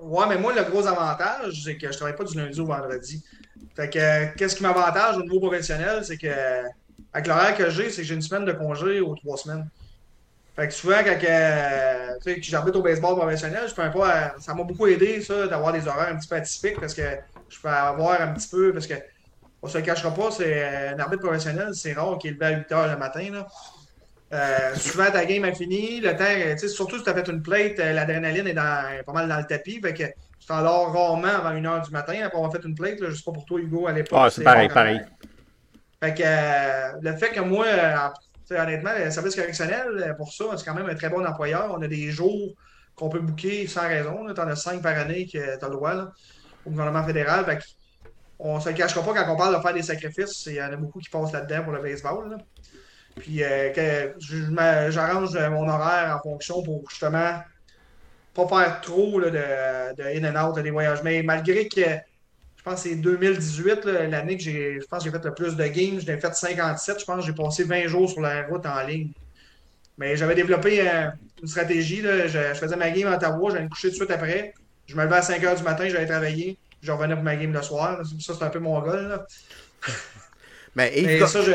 Ouais, 0.00 0.24
mais 0.26 0.38
moi, 0.38 0.54
le 0.54 0.62
gros 0.62 0.86
avantage, 0.86 1.64
c'est 1.64 1.76
que 1.76 1.92
je 1.92 1.96
travaille 1.98 2.16
pas 2.16 2.24
du 2.24 2.38
lundi 2.38 2.58
au 2.58 2.66
vendredi. 2.66 3.22
Fait 3.76 3.90
que, 3.90 4.34
qu'est-ce 4.38 4.56
qui 4.56 4.62
m'avantage 4.62 5.18
au 5.18 5.22
niveau 5.22 5.38
professionnel, 5.38 6.02
c'est 6.02 6.16
que, 6.16 6.62
avec 7.12 7.26
l'horaire 7.26 7.54
que 7.54 7.68
j'ai, 7.68 7.90
c'est 7.90 8.00
que 8.00 8.08
j'ai 8.08 8.14
une 8.14 8.22
semaine 8.22 8.46
de 8.46 8.52
congé 8.52 9.00
aux 9.00 9.14
trois 9.14 9.36
semaines. 9.36 9.68
Fait 10.56 10.68
que 10.68 10.74
souvent, 10.74 10.98
quand 11.04 11.18
euh, 11.28 12.14
tu 12.22 12.22
sais, 12.22 12.36
que 12.36 12.46
j'arbitre 12.46 12.78
au 12.78 12.82
baseball 12.82 13.16
professionnel, 13.16 13.64
je 13.68 13.74
peux 13.74 13.90
pas, 13.90 14.34
ça 14.38 14.54
m'a 14.54 14.62
beaucoup 14.62 14.86
aidé, 14.86 15.20
ça, 15.20 15.48
d'avoir 15.48 15.72
des 15.72 15.86
horaires 15.88 16.10
un 16.12 16.16
petit 16.16 16.28
peu 16.28 16.36
atypiques 16.36 16.80
parce 16.80 16.94
que 16.94 17.02
je 17.48 17.60
peux 17.60 17.68
avoir 17.68 18.20
un 18.20 18.28
petit 18.28 18.48
peu, 18.48 18.72
parce 18.72 18.86
que 18.86 18.94
on 19.62 19.66
se 19.66 19.78
le 19.78 19.84
cachera 19.84 20.14
pas, 20.14 20.30
c'est 20.30 20.92
un 20.94 20.98
arbitre 20.98 21.22
professionnel, 21.22 21.70
c'est 21.72 21.94
rare 21.94 22.18
qu'il 22.18 22.30
est 22.30 22.34
levé 22.34 22.46
à 22.46 22.58
8 22.58 22.70
h 22.70 22.90
le 22.92 22.98
matin. 22.98 23.30
Là. 23.32 23.46
Euh, 24.32 24.74
souvent, 24.74 25.10
ta 25.10 25.24
game 25.24 25.44
est 25.44 25.54
finie. 25.54 26.00
Le 26.00 26.16
temps, 26.16 26.24
tu 26.24 26.58
sais, 26.58 26.68
surtout 26.68 26.98
si 26.98 27.04
tu 27.04 27.10
as 27.10 27.14
fait 27.14 27.28
une 27.28 27.42
plate, 27.42 27.78
euh, 27.78 27.92
l'adrénaline 27.92 28.46
est 28.46 28.54
dans, 28.54 28.84
pas 29.06 29.12
mal 29.12 29.28
dans 29.28 29.38
le 29.38 29.44
tapis. 29.44 29.80
Fait 29.80 29.94
que 29.94 30.04
tu 30.04 30.46
t'endors 30.46 30.92
rarement 30.92 31.28
avant 31.28 31.52
1h 31.52 31.86
du 31.86 31.90
matin 31.92 32.14
après 32.22 32.36
avoir 32.36 32.52
fait 32.52 32.64
une 32.64 32.74
plate. 32.74 33.00
Là, 33.00 33.10
je 33.10 33.14
sais 33.14 33.22
pas 33.24 33.32
pour 33.32 33.44
toi, 33.44 33.60
Hugo, 33.60 33.86
à 33.86 33.92
l'époque. 33.92 34.18
Ah, 34.20 34.28
c'est 34.30 34.42
pareil, 34.42 34.68
pareil. 34.68 35.00
Fait 36.02 36.14
que 36.14 36.22
euh, 36.24 36.98
le 37.00 37.16
fait 37.16 37.30
que 37.30 37.40
moi, 37.40 37.64
honnêtement, 38.50 38.90
le 38.96 39.10
service 39.10 39.34
correctionnel, 39.34 39.88
euh, 39.88 40.14
pour 40.14 40.32
ça, 40.32 40.44
c'est 40.56 40.64
quand 40.64 40.74
même 40.74 40.88
un 40.88 40.94
très 40.94 41.08
bon 41.08 41.24
employeur. 41.24 41.74
On 41.76 41.82
a 41.82 41.88
des 41.88 42.10
jours 42.10 42.54
qu'on 42.94 43.08
peut 43.08 43.20
booker 43.20 43.66
sans 43.66 43.88
raison. 43.88 44.26
Tu 44.32 44.40
en 44.40 44.48
as 44.48 44.56
5 44.56 44.82
par 44.82 44.98
année 44.98 45.26
que 45.26 45.58
tu 45.58 45.64
as 45.64 45.68
le 45.68 45.74
droit 45.74 45.94
au 46.64 46.70
gouvernement 46.70 47.04
fédéral. 47.04 47.58
On 48.38 48.60
se 48.60 48.68
le 48.68 48.74
cachera 48.74 49.02
pas 49.02 49.14
quand 49.14 49.32
on 49.32 49.36
parle 49.36 49.56
de 49.56 49.60
faire 49.60 49.74
des 49.74 49.82
sacrifices. 49.82 50.46
Il 50.46 50.54
y 50.54 50.62
en 50.62 50.72
a 50.72 50.76
beaucoup 50.76 50.98
qui 50.98 51.08
passent 51.08 51.32
là-dedans 51.32 51.64
pour 51.64 51.72
le 51.72 51.82
baseball. 51.82 52.36
Puis 53.16 53.42
euh, 53.44 54.12
j'arrange 54.90 55.38
mon 55.38 55.68
horaire 55.68 56.16
en 56.16 56.22
fonction 56.22 56.62
pour 56.62 56.88
justement 56.90 57.40
pas 58.34 58.48
faire 58.48 58.80
trop 58.80 59.20
de, 59.20 59.30
de 59.30 60.02
in 60.02 60.34
and 60.34 60.48
out, 60.48 60.58
des 60.60 60.70
voyages. 60.70 61.02
Mais 61.04 61.22
malgré 61.22 61.68
que 61.68 61.80
pense 62.64 62.82
que 62.82 62.88
c'est 62.88 62.96
2018, 62.96 63.84
là, 63.84 64.06
l'année 64.06 64.36
que 64.36 64.42
j'ai, 64.42 64.80
je 64.80 64.86
pense 64.86 65.04
j'ai 65.04 65.10
fait 65.10 65.24
le 65.24 65.34
plus 65.34 65.54
de 65.54 65.66
games, 65.66 66.00
j'en 66.00 66.12
ai 66.12 66.18
fait 66.18 66.34
57. 66.34 67.00
Je 67.00 67.04
pense 67.04 67.20
que 67.20 67.26
j'ai 67.26 67.34
passé 67.34 67.64
20 67.64 67.86
jours 67.88 68.10
sur 68.10 68.20
la 68.20 68.46
route 68.46 68.64
en 68.66 68.82
ligne. 68.86 69.10
Mais 69.98 70.16
j'avais 70.16 70.34
développé 70.34 70.80
euh, 70.80 71.08
une 71.42 71.48
stratégie. 71.48 72.00
Là, 72.02 72.26
je, 72.26 72.38
je 72.38 72.54
faisais 72.54 72.76
ma 72.76 72.90
game 72.90 73.08
à 73.08 73.16
Ottawa, 73.16 73.50
j'allais 73.50 73.64
me 73.64 73.68
coucher 73.68 73.88
tout 73.88 73.98
de 73.98 74.04
suite 74.04 74.10
après. 74.10 74.54
Je 74.86 74.96
me 74.96 75.04
levais 75.04 75.16
à 75.16 75.22
5 75.22 75.42
h 75.42 75.56
du 75.56 75.62
matin, 75.62 75.88
j'allais 75.88 76.06
travailler. 76.06 76.56
Je 76.82 76.90
revenais 76.90 77.14
pour 77.14 77.24
ma 77.24 77.36
game 77.36 77.52
le 77.52 77.62
soir. 77.62 78.00
Ça, 78.20 78.34
c'est 78.38 78.44
un 78.44 78.50
peu 78.50 78.58
mon 78.58 78.80
goal. 78.80 79.08
Là. 79.08 79.26
Mais 80.74 80.92
Mais 81.04 81.26
ça, 81.26 81.42
je, 81.42 81.52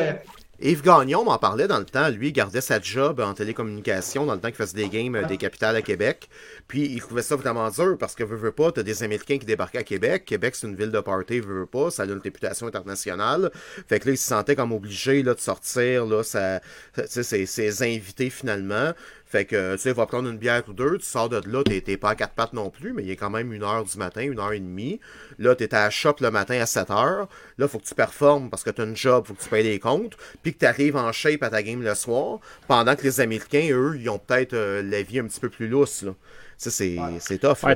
Yves 0.62 0.82
Gagnon 0.84 1.24
m'en 1.24 1.38
parlait 1.38 1.68
dans 1.68 1.80
le 1.80 1.86
temps. 1.86 2.10
Lui, 2.10 2.28
il 2.30 2.34
gardait 2.34 2.60
sa 2.60 2.82
job 2.82 3.22
en 3.22 3.34
télécommunication 3.34 4.26
dans 4.26 4.34
le 4.34 4.42
temps 4.42 4.50
qu'il 4.50 4.58
faisait 4.58 4.76
des 4.76 4.90
games 4.90 5.16
euh, 5.16 5.24
des 5.26 5.38
capitales 5.38 5.76
à 5.78 5.82
Québec. 5.82 6.28
Puis 6.68 6.86
il 6.86 7.00
trouvait 7.00 7.22
ça 7.22 7.38
vraiment 7.38 7.70
dur 7.70 7.98
parce 7.98 8.14
que, 8.14 8.26
veux, 8.26 8.36
veux 8.36 8.52
pas, 8.52 8.72
t'as 8.72 8.84
des 8.84 9.02
Américains 9.04 9.38
qui 9.38 9.46
débarquaient 9.46 9.78
à 9.80 9.84
Québec. 9.84 10.26
Québec, 10.26 10.56
c'est 10.56 10.68
une 10.68 10.76
ville 10.76 10.92
de 10.92 11.00
party, 11.00 11.40
veux, 11.40 11.60
veux 11.62 11.66
pas. 11.66 11.92
Ça 11.92 12.04
a 12.04 12.06
une 12.08 12.20
réputation 12.20 12.68
internationale. 12.68 13.52
Fait 13.88 14.00
que 14.02 14.08
là, 14.08 14.14
il 14.14 14.18
se 14.18 14.28
sentait 14.28 14.56
comme 14.56 14.74
obligé 14.74 15.24
là, 15.24 15.34
de 15.34 15.40
sortir 15.40 16.06
là, 16.06 16.24
sa- 16.24 16.60
ses 17.08 17.84
invités 17.84 18.30
finalement. 18.30 18.92
Fait 19.30 19.46
que, 19.46 19.74
tu 19.74 19.82
sais, 19.82 19.94
va 19.94 20.08
prendre 20.08 20.28
une 20.28 20.40
bière 20.40 20.64
ou 20.68 20.74
deux, 20.74 20.98
tu 20.98 21.06
sors 21.06 21.30
de 21.30 21.40
là, 21.48 21.64
t'es 21.64 21.98
pas 21.98 22.10
à 22.10 22.16
quatre 22.16 22.34
pattes 22.34 22.54
non 22.54 22.72
plus, 22.72 22.94
mais 22.94 23.04
il 23.04 23.12
est 23.12 23.16
quand 23.16 23.30
même 23.30 23.54
une 23.54 23.64
heure 23.64 23.84
du 23.84 23.96
matin, 24.00 24.22
une 24.22 24.40
heure 24.40 24.54
et 24.54 24.60
demie. 24.60 25.00
Là, 25.38 25.54
t'es 25.54 25.72
à 25.76 25.84
la 25.84 25.90
shop 25.92 26.16
le 26.22 26.32
matin 26.32 26.60
à 26.60 26.66
7 26.66 26.90
heures. 26.90 27.30
Là, 27.60 27.68
faut 27.68 27.78
que 27.78 27.86
tu 27.86 27.94
performes 27.94 28.50
parce 28.50 28.64
que 28.64 28.72
t'as 28.72 28.86
une 28.86 28.98
job, 28.98 29.28
faut 29.28 29.36
que 29.36 29.44
tu 29.44 29.50
payes 29.50 29.64
les 29.64 29.80
comptes. 29.80 30.18
Puis 30.42 30.54
que 30.54 30.58
t'arrives 30.58 30.96
en 30.96 31.12
shape 31.12 31.44
à 31.44 31.52
ta 31.52 31.62
game 31.62 31.84
le 31.84 31.94
soir, 31.94 32.40
pendant 32.68 32.96
que 32.96 33.04
les 33.04 33.22
Américains, 33.22 33.70
eux, 33.72 33.98
ils 34.00 34.10
ont 34.10 34.18
peut-être 34.18 34.54
euh, 34.54 34.82
la 34.82 35.04
vie 35.04 35.20
un 35.20 35.26
petit 35.26 35.40
peu 35.40 35.50
plus 35.50 35.68
lousse, 35.68 36.02
là. 36.02 36.16
Ça, 36.58 36.72
c'est 36.72 36.98
c'est 37.20 37.38
tough. 37.38 37.64
Ouais, 37.64 37.76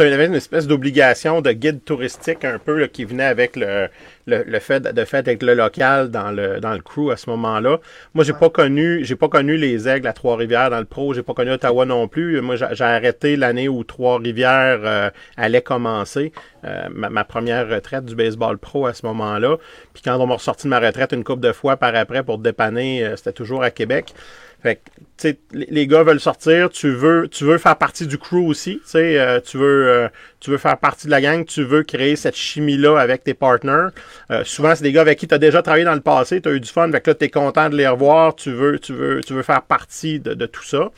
t'avais, 0.00 0.10
t'avais 0.10 0.26
une 0.26 0.34
espèce 0.34 0.66
d'obligation 0.66 1.40
de 1.40 1.52
guide 1.52 1.84
touristique 1.84 2.44
un 2.44 2.58
peu 2.58 2.78
là, 2.78 2.88
qui 2.88 3.04
venait 3.04 3.24
avec 3.24 3.56
le, 3.56 3.88
le, 4.26 4.42
le 4.44 4.58
fait 4.58 4.80
de 4.80 5.04
fait 5.04 5.18
avec 5.28 5.42
le 5.42 5.54
local 5.54 6.10
dans 6.10 6.30
le 6.30 6.60
dans 6.60 6.72
le 6.72 6.80
crew 6.80 7.10
à 7.10 7.16
ce 7.16 7.28
moment-là. 7.30 7.78
Moi, 8.14 8.24
j'ai 8.24 8.32
pas 8.32 8.50
connu 8.50 9.04
j'ai 9.04 9.16
pas 9.16 9.28
connu 9.28 9.56
les 9.56 9.88
aigles 9.88 10.06
à 10.08 10.12
Trois-Rivières 10.12 10.70
dans 10.70 10.78
le 10.78 10.84
pro, 10.84 11.14
j'ai 11.14 11.22
pas 11.22 11.34
connu 11.34 11.50
Ottawa 11.50 11.84
non 11.84 12.08
plus. 12.08 12.40
Moi, 12.40 12.56
j'ai, 12.56 12.66
j'ai 12.72 12.84
arrêté 12.84 13.36
l'année 13.36 13.68
où 13.68 13.84
Trois-Rivières 13.84 14.80
euh, 14.84 15.10
allait 15.36 15.62
commencer 15.62 16.32
euh, 16.64 16.88
ma, 16.90 17.10
ma 17.10 17.24
première 17.24 17.68
retraite 17.68 18.04
du 18.04 18.14
baseball 18.14 18.58
pro 18.58 18.86
à 18.86 18.94
ce 18.94 19.04
moment-là. 19.06 19.56
Puis 19.92 20.02
quand 20.02 20.16
on 20.18 20.26
m'a 20.26 20.34
ressorti 20.34 20.66
de 20.66 20.70
ma 20.70 20.80
retraite 20.80 21.12
une 21.12 21.24
couple 21.24 21.40
de 21.40 21.52
fois 21.52 21.76
par 21.76 21.94
après 21.94 22.22
pour 22.22 22.38
dépanner, 22.38 23.04
euh, 23.04 23.16
c'était 23.16 23.32
toujours 23.32 23.62
à 23.62 23.70
Québec. 23.70 24.14
Fait 24.62 24.76
que, 24.76 24.80
tu 25.16 25.38
les 25.52 25.86
gars 25.86 26.02
veulent 26.02 26.20
sortir, 26.20 26.70
tu 26.70 26.90
veux, 26.90 27.28
tu 27.28 27.44
veux 27.44 27.58
faire 27.58 27.76
partie 27.76 28.06
du 28.06 28.18
crew 28.18 28.46
aussi, 28.46 28.80
tu 28.82 28.90
sais, 28.90 29.18
euh, 29.18 29.40
tu 29.40 29.58
veux, 29.58 29.88
euh, 29.88 30.08
tu 30.40 30.50
veux 30.50 30.58
faire 30.58 30.76
partie 30.78 31.06
de 31.06 31.10
la 31.10 31.20
gang, 31.20 31.44
tu 31.44 31.62
veux 31.62 31.82
créer 31.82 32.16
cette 32.16 32.36
chimie-là 32.36 32.98
avec 32.98 33.24
tes 33.24 33.34
partners. 33.34 33.88
Euh, 34.30 34.44
souvent, 34.44 34.74
c'est 34.74 34.82
des 34.82 34.92
gars 34.92 35.02
avec 35.02 35.18
qui 35.18 35.26
tu 35.28 35.34
as 35.34 35.38
déjà 35.38 35.62
travaillé 35.62 35.84
dans 35.84 35.94
le 35.94 36.00
passé, 36.00 36.40
tu 36.40 36.48
as 36.48 36.52
eu 36.52 36.60
du 36.60 36.68
fun, 36.68 36.90
fait 36.90 37.00
que 37.00 37.10
là, 37.10 37.14
tu 37.14 37.24
es 37.24 37.30
content 37.30 37.68
de 37.70 37.76
les 37.76 37.88
revoir, 37.88 38.34
tu 38.34 38.50
veux, 38.50 38.78
tu 38.78 38.92
veux, 38.92 39.20
tu 39.22 39.32
veux 39.34 39.42
faire 39.42 39.62
partie 39.62 40.20
de, 40.20 40.34
de 40.34 40.46
tout 40.46 40.64
ça. 40.64 40.90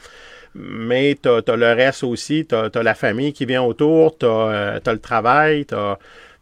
Mais 0.55 1.17
tu 1.23 1.29
as, 1.29 1.57
le 1.57 1.73
reste 1.73 2.05
aussi, 2.05 2.47
tu 2.47 2.55
as, 2.55 2.83
la 2.83 2.95
famille 2.95 3.33
qui 3.33 3.47
vient 3.47 3.63
autour, 3.63 4.19
tu 4.19 4.27
as, 4.27 4.81
le 4.85 4.99
travail, 4.99 5.67
tu 5.67 5.75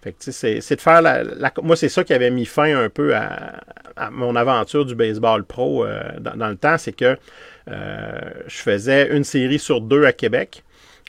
fait 0.03 0.13
que, 0.13 0.31
c'est 0.31 0.77
de 0.77 0.81
faire 0.81 1.03
la, 1.03 1.23
la- 1.23 1.53
Moi, 1.63 1.77
c'est 1.77 1.91
ça 1.91 2.05
qui 2.05 2.15
avait 2.15 2.31
mis 2.31 2.47
fin 2.47 2.75
un 2.75 2.89
peu 2.89 3.15
à, 3.15 3.61
mon 4.11 4.37
aventure 4.37 4.85
du 4.85 4.95
baseball 4.95 5.45
pro 5.45 5.85
euh, 5.85 6.03
dans, 6.21 6.49
le 6.49 6.57
temps, 6.57 6.79
c'est 6.79 6.93
que 6.93 7.17
euh, 7.71 8.21
je 8.47 8.57
faisais 8.57 9.15
une 9.15 9.25
série 9.25 9.59
sur 9.59 9.81
deux 9.81 10.05
à 10.05 10.13
Québec. 10.13 10.63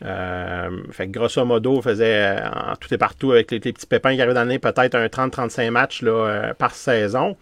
Euh, 0.04 0.70
fait 0.92 1.08
que 1.08 1.12
grosso 1.12 1.44
modo, 1.46 1.78
on 1.78 1.82
faisait 1.82 2.40
en 2.54 2.76
tout 2.76 2.92
et 2.94 2.98
partout 2.98 3.32
avec 3.32 3.52
les, 3.52 3.60
petits 3.60 3.86
pépins 3.86 4.16
qui 4.16 4.22
arrivaient 4.22 4.34
dans 4.34 4.42
l'année, 4.42 4.60
peut-être 4.60 4.96
un 4.96 5.06
30-35 5.06 5.70
matchs 5.70 6.04
par 6.58 6.74
saison. 6.74 7.38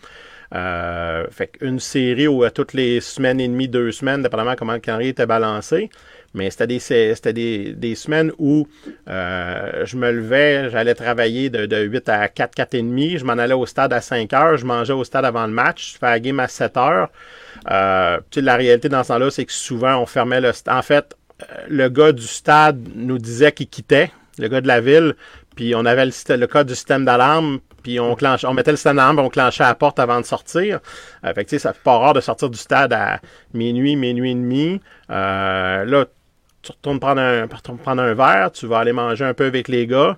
Fait 0.52 1.48
qu'une 1.48 1.80
série 1.80 2.28
où 2.28 2.44
à 2.44 2.52
toutes 2.52 2.74
les 2.74 3.00
semaines 3.00 3.40
et 3.40 3.48
demie, 3.48 3.70
deux 3.70 3.92
semaines, 3.92 4.24
dépendamment 4.24 4.56
comment 4.56 4.74
le 4.74 4.80
calendrier 4.80 5.12
était 5.12 5.26
balancé. 5.26 5.90
Mais 6.34 6.50
c'était 6.52 6.68
des, 6.68 6.80
c'était 6.80 7.34
des, 7.34 7.74
des 7.74 7.96
semaines 7.96 8.32
où 8.38 8.68
euh, 9.08 9.86
je 9.86 9.98
me 9.98 10.12
levais, 10.12 10.70
j'allais 10.70 10.94
travailler 10.94 11.50
de, 11.50 11.66
de 11.66 11.78
8 11.78 12.10
à 12.10 12.28
4, 12.28 12.54
4 12.54 12.76
et 12.76 12.82
demi. 12.82 13.18
Je 13.18 13.26
m'en 13.26 13.34
allais 13.34 13.54
au 13.54 13.66
stade 13.66 13.94
à 13.94 14.02
5 14.02 14.32
heures. 14.34 14.58
Je 14.58 14.66
mangeais 14.66 14.94
au 14.94 15.04
stade 15.04 15.26
avant 15.26 15.48
le 15.48 15.54
match. 15.54 15.94
Je 15.94 15.98
fais 15.98 16.06
la 16.06 16.20
game 16.20 16.40
à 16.40 16.48
7 16.48 16.78
heures. 16.78 17.10
Euh, 17.72 18.20
la 18.36 18.56
réalité 18.56 18.90
dans 18.90 19.04
ce 19.04 19.10
temps-là, 19.10 19.32
c'est 19.32 19.46
que 19.46 19.54
souvent, 19.54 19.98
on 19.98 20.06
fermait 20.06 20.42
le 20.42 20.54
stade. 20.54 20.76
En 20.76 20.82
fait, 20.82 21.16
euh, 21.42 21.46
le 21.68 21.90
gars 21.90 22.12
du 22.12 22.28
stade 22.28 22.80
nous 22.96 23.18
disait 23.18 23.52
qu'il 23.52 23.68
quittait, 23.68 24.12
le 24.38 24.48
gars 24.48 24.62
de 24.62 24.68
la 24.68 24.82
ville, 24.82 25.16
puis 25.56 25.74
on 25.76 25.86
avait 25.86 26.06
le, 26.06 26.36
le 26.36 26.48
code 26.48 26.68
du 26.68 26.76
système 26.76 27.06
d'alarme, 27.06 27.60
puis 27.84 28.00
on, 28.00 28.16
clenche, 28.16 28.46
on 28.46 28.54
mettait 28.54 28.72
le 28.72 28.78
système 28.78 28.98
d'alarme, 28.98 29.20
on 29.20 29.30
clenchait 29.30 29.64
la 29.64 29.76
porte 29.76 30.00
avant 30.00 30.20
de 30.20 30.26
sortir. 30.26 30.80
Euh, 31.26 31.34
fait 31.34 31.46
que, 31.46 31.58
ça 31.58 31.74
fait 31.74 31.84
pas 31.84 31.98
rare 31.98 32.14
de 32.14 32.22
sortir 32.22 32.50
du 32.50 32.58
stade 32.58 32.94
à 32.94 33.20
minuit, 33.54 33.96
minuit 33.96 34.32
et 34.32 34.36
demi. 34.36 34.82
Euh, 35.10 35.86
là, 35.86 36.06
tu 36.62 36.72
retournes 36.72 37.00
prendre 37.00 37.22
un, 37.22 37.44
retournes 37.44 37.78
prendre 37.78 38.02
un 38.02 38.14
verre, 38.14 38.52
tu 38.52 38.68
vas 38.68 38.80
aller 38.80 38.94
manger 38.94 39.26
un 39.26 39.34
peu 39.34 39.46
avec 39.46 39.68
les 39.68 39.88
gars. 39.88 40.18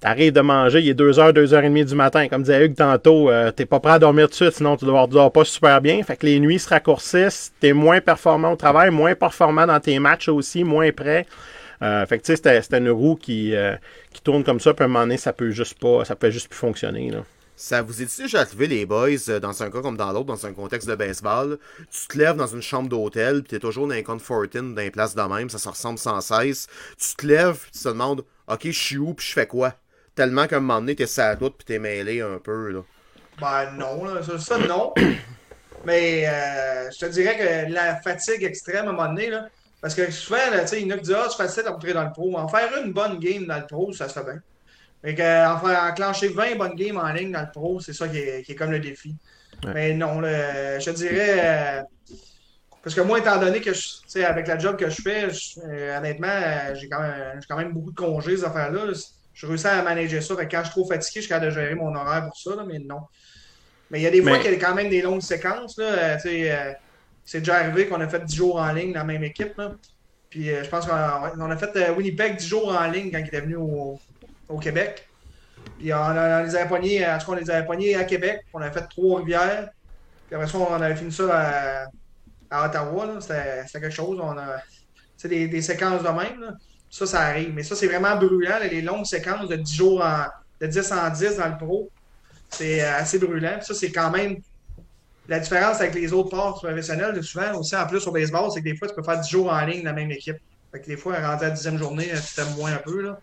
T'arrives 0.00 0.32
de 0.32 0.42
manger, 0.42 0.80
il 0.80 0.88
est 0.90 0.98
2h, 0.98 1.32
2h30 1.32 1.84
du 1.84 1.94
matin. 1.94 2.28
Comme 2.28 2.42
disait 2.42 2.66
Hugues 2.66 2.76
tantôt, 2.76 3.30
euh, 3.30 3.50
t'es 3.50 3.64
pas 3.64 3.80
prêt 3.80 3.92
à 3.92 3.98
dormir 3.98 4.26
tout 4.26 4.32
de 4.32 4.34
suite, 4.34 4.52
sinon 4.52 4.76
tu 4.76 4.84
ne 4.84 5.06
dors 5.06 5.32
pas 5.32 5.44
super 5.44 5.80
bien. 5.80 6.02
Fait 6.02 6.16
que 6.16 6.26
les 6.26 6.38
nuits 6.38 6.58
se 6.58 6.68
raccourcissent, 6.68 7.52
t'es 7.60 7.72
moins 7.72 8.00
performant 8.00 8.52
au 8.52 8.56
travail, 8.56 8.90
moins 8.90 9.14
performant 9.14 9.66
dans 9.66 9.80
tes 9.80 9.98
matchs 9.98 10.28
aussi, 10.28 10.64
moins 10.64 10.92
prêt. 10.92 11.26
Euh, 11.82 12.04
fait 12.06 12.18
que 12.18 12.24
tu 12.24 12.36
sais, 12.36 12.60
c'était, 12.60 12.78
une 12.78 12.90
roue 12.90 13.16
qui, 13.16 13.54
euh, 13.54 13.74
qui 14.12 14.22
tourne 14.22 14.44
comme 14.44 14.60
ça, 14.60 14.74
puis 14.74 14.82
à 14.82 14.86
un 14.86 14.88
moment 14.88 15.04
donné, 15.04 15.16
ça 15.16 15.32
peut 15.32 15.50
juste 15.50 15.78
pas, 15.78 16.04
ça 16.04 16.14
peut 16.14 16.30
juste 16.30 16.48
plus 16.48 16.58
fonctionner. 16.58 17.10
Ça 17.56 17.80
vous 17.80 18.02
est 18.02 18.18
déjà 18.18 18.40
arrivé, 18.40 18.66
les 18.66 18.84
boys, 18.84 19.08
euh, 19.30 19.40
dans 19.40 19.62
un 19.62 19.70
cas 19.70 19.80
comme 19.80 19.96
dans 19.96 20.12
l'autre, 20.12 20.26
dans 20.26 20.46
un 20.46 20.52
contexte 20.52 20.86
de 20.88 20.94
baseball, 20.94 21.58
tu 21.90 22.06
te 22.06 22.18
lèves 22.18 22.36
dans 22.36 22.46
une 22.46 22.60
chambre 22.60 22.88
d'hôtel, 22.88 23.42
puis 23.42 23.50
t'es 23.50 23.58
toujours 23.58 23.88
dans 23.88 23.94
un 23.94 24.02
Confortin, 24.02 24.62
dans 24.62 24.82
une 24.82 24.90
place 24.90 25.14
de 25.14 25.22
même, 25.22 25.48
ça 25.48 25.58
se 25.58 25.68
ressemble 25.68 25.98
sans 25.98 26.20
cesse. 26.20 26.66
Tu 26.98 27.16
te 27.16 27.26
lèves, 27.26 27.58
puis 27.58 27.70
tu 27.72 27.78
te 27.78 27.88
demandes, 27.88 28.24
OK, 28.46 28.60
je 28.64 28.70
suis 28.70 28.98
où, 28.98 29.14
puis 29.14 29.26
je 29.26 29.32
fais 29.32 29.46
quoi? 29.46 29.74
Tellement 30.14 30.46
qu'à 30.46 30.58
un 30.58 30.60
moment 30.60 30.80
donné, 30.80 30.94
t'es 30.94 31.06
sur 31.06 31.22
la 31.22 31.34
route, 31.34 31.56
puis 31.56 31.64
t'es 31.64 31.78
mêlé 31.78 32.20
un 32.20 32.38
peu, 32.38 32.70
là. 32.70 32.80
Ben 33.40 33.72
non, 33.72 34.04
là, 34.04 34.20
ça, 34.38 34.58
non. 34.58 34.92
Mais 35.86 36.26
euh, 36.26 36.90
je 36.90 36.98
te 36.98 37.06
dirais 37.06 37.36
que 37.38 37.72
la 37.72 37.96
fatigue 37.96 38.42
extrême 38.44 38.86
à 38.86 38.90
un 38.90 38.92
moment 38.92 39.08
donné, 39.08 39.30
là, 39.30 39.48
parce 39.80 39.94
que 39.94 40.10
souvent, 40.10 40.38
là, 40.50 40.64
il 40.72 40.86
y 40.86 40.92
en 40.92 40.94
a 40.94 40.98
qui 40.98 41.04
disent 41.04 41.16
Ah, 41.16 41.28
c'est 41.30 41.36
facile 41.36 41.64
d'entrer 41.64 41.92
dans 41.92 42.04
le 42.04 42.12
pro. 42.12 42.36
En 42.36 42.48
faire 42.48 42.70
une 42.82 42.92
bonne 42.92 43.18
game 43.18 43.46
dans 43.46 43.58
le 43.58 43.66
pro, 43.66 43.92
ça 43.92 44.08
se 44.08 44.14
fait 44.14 44.24
bien. 44.24 44.40
Fait 45.06 45.14
que, 45.14 45.22
euh, 45.22 45.48
en 45.52 45.58
faire 45.60 45.84
enclencher 45.84 46.28
20 46.28 46.56
bonnes 46.56 46.74
games 46.74 46.96
en 46.98 47.12
ligne 47.12 47.30
dans 47.30 47.42
le 47.42 47.50
pro, 47.52 47.78
c'est 47.80 47.92
ça 47.92 48.08
qui 48.08 48.18
est, 48.18 48.42
qui 48.42 48.52
est 48.52 48.54
comme 48.56 48.72
le 48.72 48.80
défi. 48.80 49.14
Ouais. 49.64 49.72
Mais 49.74 49.94
non, 49.94 50.20
là, 50.20 50.78
je 50.80 50.90
dirais. 50.90 51.36
euh, 51.78 51.82
parce 52.82 52.94
que 52.94 53.00
moi, 53.02 53.18
étant 53.20 53.38
donné 53.38 53.60
que 53.60 53.72
je, 53.72 53.80
tu 53.80 53.98
sais, 54.08 54.24
avec 54.24 54.46
la 54.48 54.58
job 54.58 54.76
que 54.76 54.88
je 54.90 55.00
fais, 55.02 55.30
je- 55.30 55.60
euh, 55.64 55.98
honnêtement, 55.98 56.26
euh, 56.28 56.74
j'ai 56.74 56.88
quand, 56.88 57.00
même- 57.00 57.40
quand 57.48 57.56
même 57.56 57.72
beaucoup 57.72 57.90
de 57.92 57.96
congés, 57.96 58.36
ces 58.36 58.44
affaires-là. 58.44 58.92
Je 59.32 59.46
réussis 59.46 59.66
à 59.68 59.82
manager 59.82 60.22
ça. 60.22 60.34
Fait 60.36 60.46
que 60.46 60.50
quand 60.52 60.58
je 60.64 60.70
suis 60.70 60.80
trop 60.80 60.86
fatigué, 60.88 61.20
je 61.20 61.20
suis 61.20 61.28
capable 61.28 61.46
de 61.46 61.50
gérer 61.60 61.74
mon 61.74 61.94
horaire 61.94 62.24
pour 62.26 62.36
ça, 62.36 62.56
là, 62.56 62.64
mais 62.66 62.78
non. 62.78 63.00
Mais 63.90 64.00
il 64.00 64.02
y 64.02 64.06
a 64.06 64.10
des 64.10 64.22
fois 64.22 64.38
qu'il 64.38 64.50
y 64.52 64.54
a 64.54 64.58
quand 64.58 64.74
même 64.74 64.88
des 64.88 65.02
longues 65.02 65.20
séquences. 65.22 65.76
Là, 65.78 66.16
tu 66.16 66.22
sais, 66.28 66.76
c'est 67.24 67.38
déjà 67.40 67.56
arrivé 67.58 67.86
qu'on 67.86 68.00
a 68.00 68.08
fait 68.08 68.24
10 68.24 68.34
jours 68.36 68.56
en 68.56 68.72
ligne 68.72 68.92
dans 68.92 69.00
la 69.00 69.04
même 69.04 69.22
équipe. 69.24 69.56
Là. 69.58 69.72
Puis 70.30 70.46
je 70.48 70.68
pense 70.68 70.86
qu'on 70.86 70.94
a, 70.94 71.32
on 71.38 71.50
a 71.50 71.56
fait 71.56 71.90
Winnipeg 71.90 72.36
10 72.36 72.48
jours 72.48 72.68
en 72.76 72.86
ligne 72.90 73.10
quand 73.12 73.18
il 73.18 73.26
était 73.26 73.40
venu 73.40 73.56
au, 73.56 73.98
au 74.48 74.58
Québec. 74.58 75.08
Puis 75.78 75.92
on, 75.92 75.96
on 75.96 76.42
les 76.44 76.56
avait 76.56 76.68
pognés, 76.68 77.06
en 77.06 77.34
les 77.34 77.50
avait 77.50 77.66
pognés 77.66 77.96
à 77.96 78.04
Québec. 78.04 78.44
On 78.52 78.60
avait 78.60 78.72
fait 78.72 78.86
Trois-Rivières. 78.88 79.70
Puis 80.26 80.34
après 80.34 80.48
ça, 80.48 80.58
on 80.58 80.74
avait 80.74 80.96
fini 80.96 81.12
ça 81.12 81.24
à, 81.30 81.86
à 82.50 82.66
Ottawa. 82.66 83.18
C'était 83.20 83.64
quelque 83.72 83.90
chose. 83.90 84.18
On 84.22 84.36
a 84.38 84.58
sais, 85.16 85.28
des, 85.28 85.48
des 85.48 85.62
séquences 85.62 86.02
de 86.02 86.08
même. 86.08 86.40
là. 86.40 86.54
Ça, 86.90 87.06
ça 87.06 87.20
arrive. 87.22 87.52
Mais 87.54 87.62
ça, 87.62 87.74
c'est 87.74 87.86
vraiment 87.86 88.16
brûlant. 88.16 88.58
les 88.70 88.82
longues 88.82 89.06
séquences 89.06 89.48
de 89.48 89.56
10 89.56 89.74
jours 89.74 90.04
en, 90.04 90.26
de 90.60 90.66
10 90.66 90.92
en 90.92 91.10
10 91.10 91.36
dans 91.36 91.48
le 91.48 91.56
pro. 91.56 91.90
C'est 92.48 92.82
euh, 92.82 92.96
assez 92.96 93.18
brûlant. 93.18 93.56
Puis 93.56 93.66
ça, 93.66 93.74
c'est 93.74 93.90
quand 93.90 94.10
même 94.10 94.36
la 95.28 95.40
différence 95.40 95.80
avec 95.80 95.94
les 95.94 96.12
autres 96.12 96.28
sports 96.28 96.54
professionnels. 96.54 97.22
Souvent, 97.22 97.58
aussi, 97.58 97.76
en 97.76 97.86
plus, 97.86 98.06
au 98.06 98.12
baseball, 98.12 98.50
c'est 98.52 98.60
que 98.60 98.64
des 98.64 98.76
fois, 98.76 98.88
tu 98.88 98.94
peux 98.94 99.02
faire 99.02 99.20
10 99.20 99.28
jours 99.28 99.52
en 99.52 99.60
ligne 99.64 99.84
la 99.84 99.92
même 99.92 100.10
équipe. 100.10 100.36
Fait 100.72 100.80
que 100.80 100.86
des 100.86 100.96
fois, 100.96 101.14
rendu 101.16 101.44
à 101.44 101.48
la 101.48 101.50
dixième 101.50 101.78
journée, 101.78 102.10
tu 102.14 102.34
t'aimes 102.34 102.54
moins 102.56 102.72
un 102.72 102.78
peu. 102.78 103.02
Là. 103.02 103.18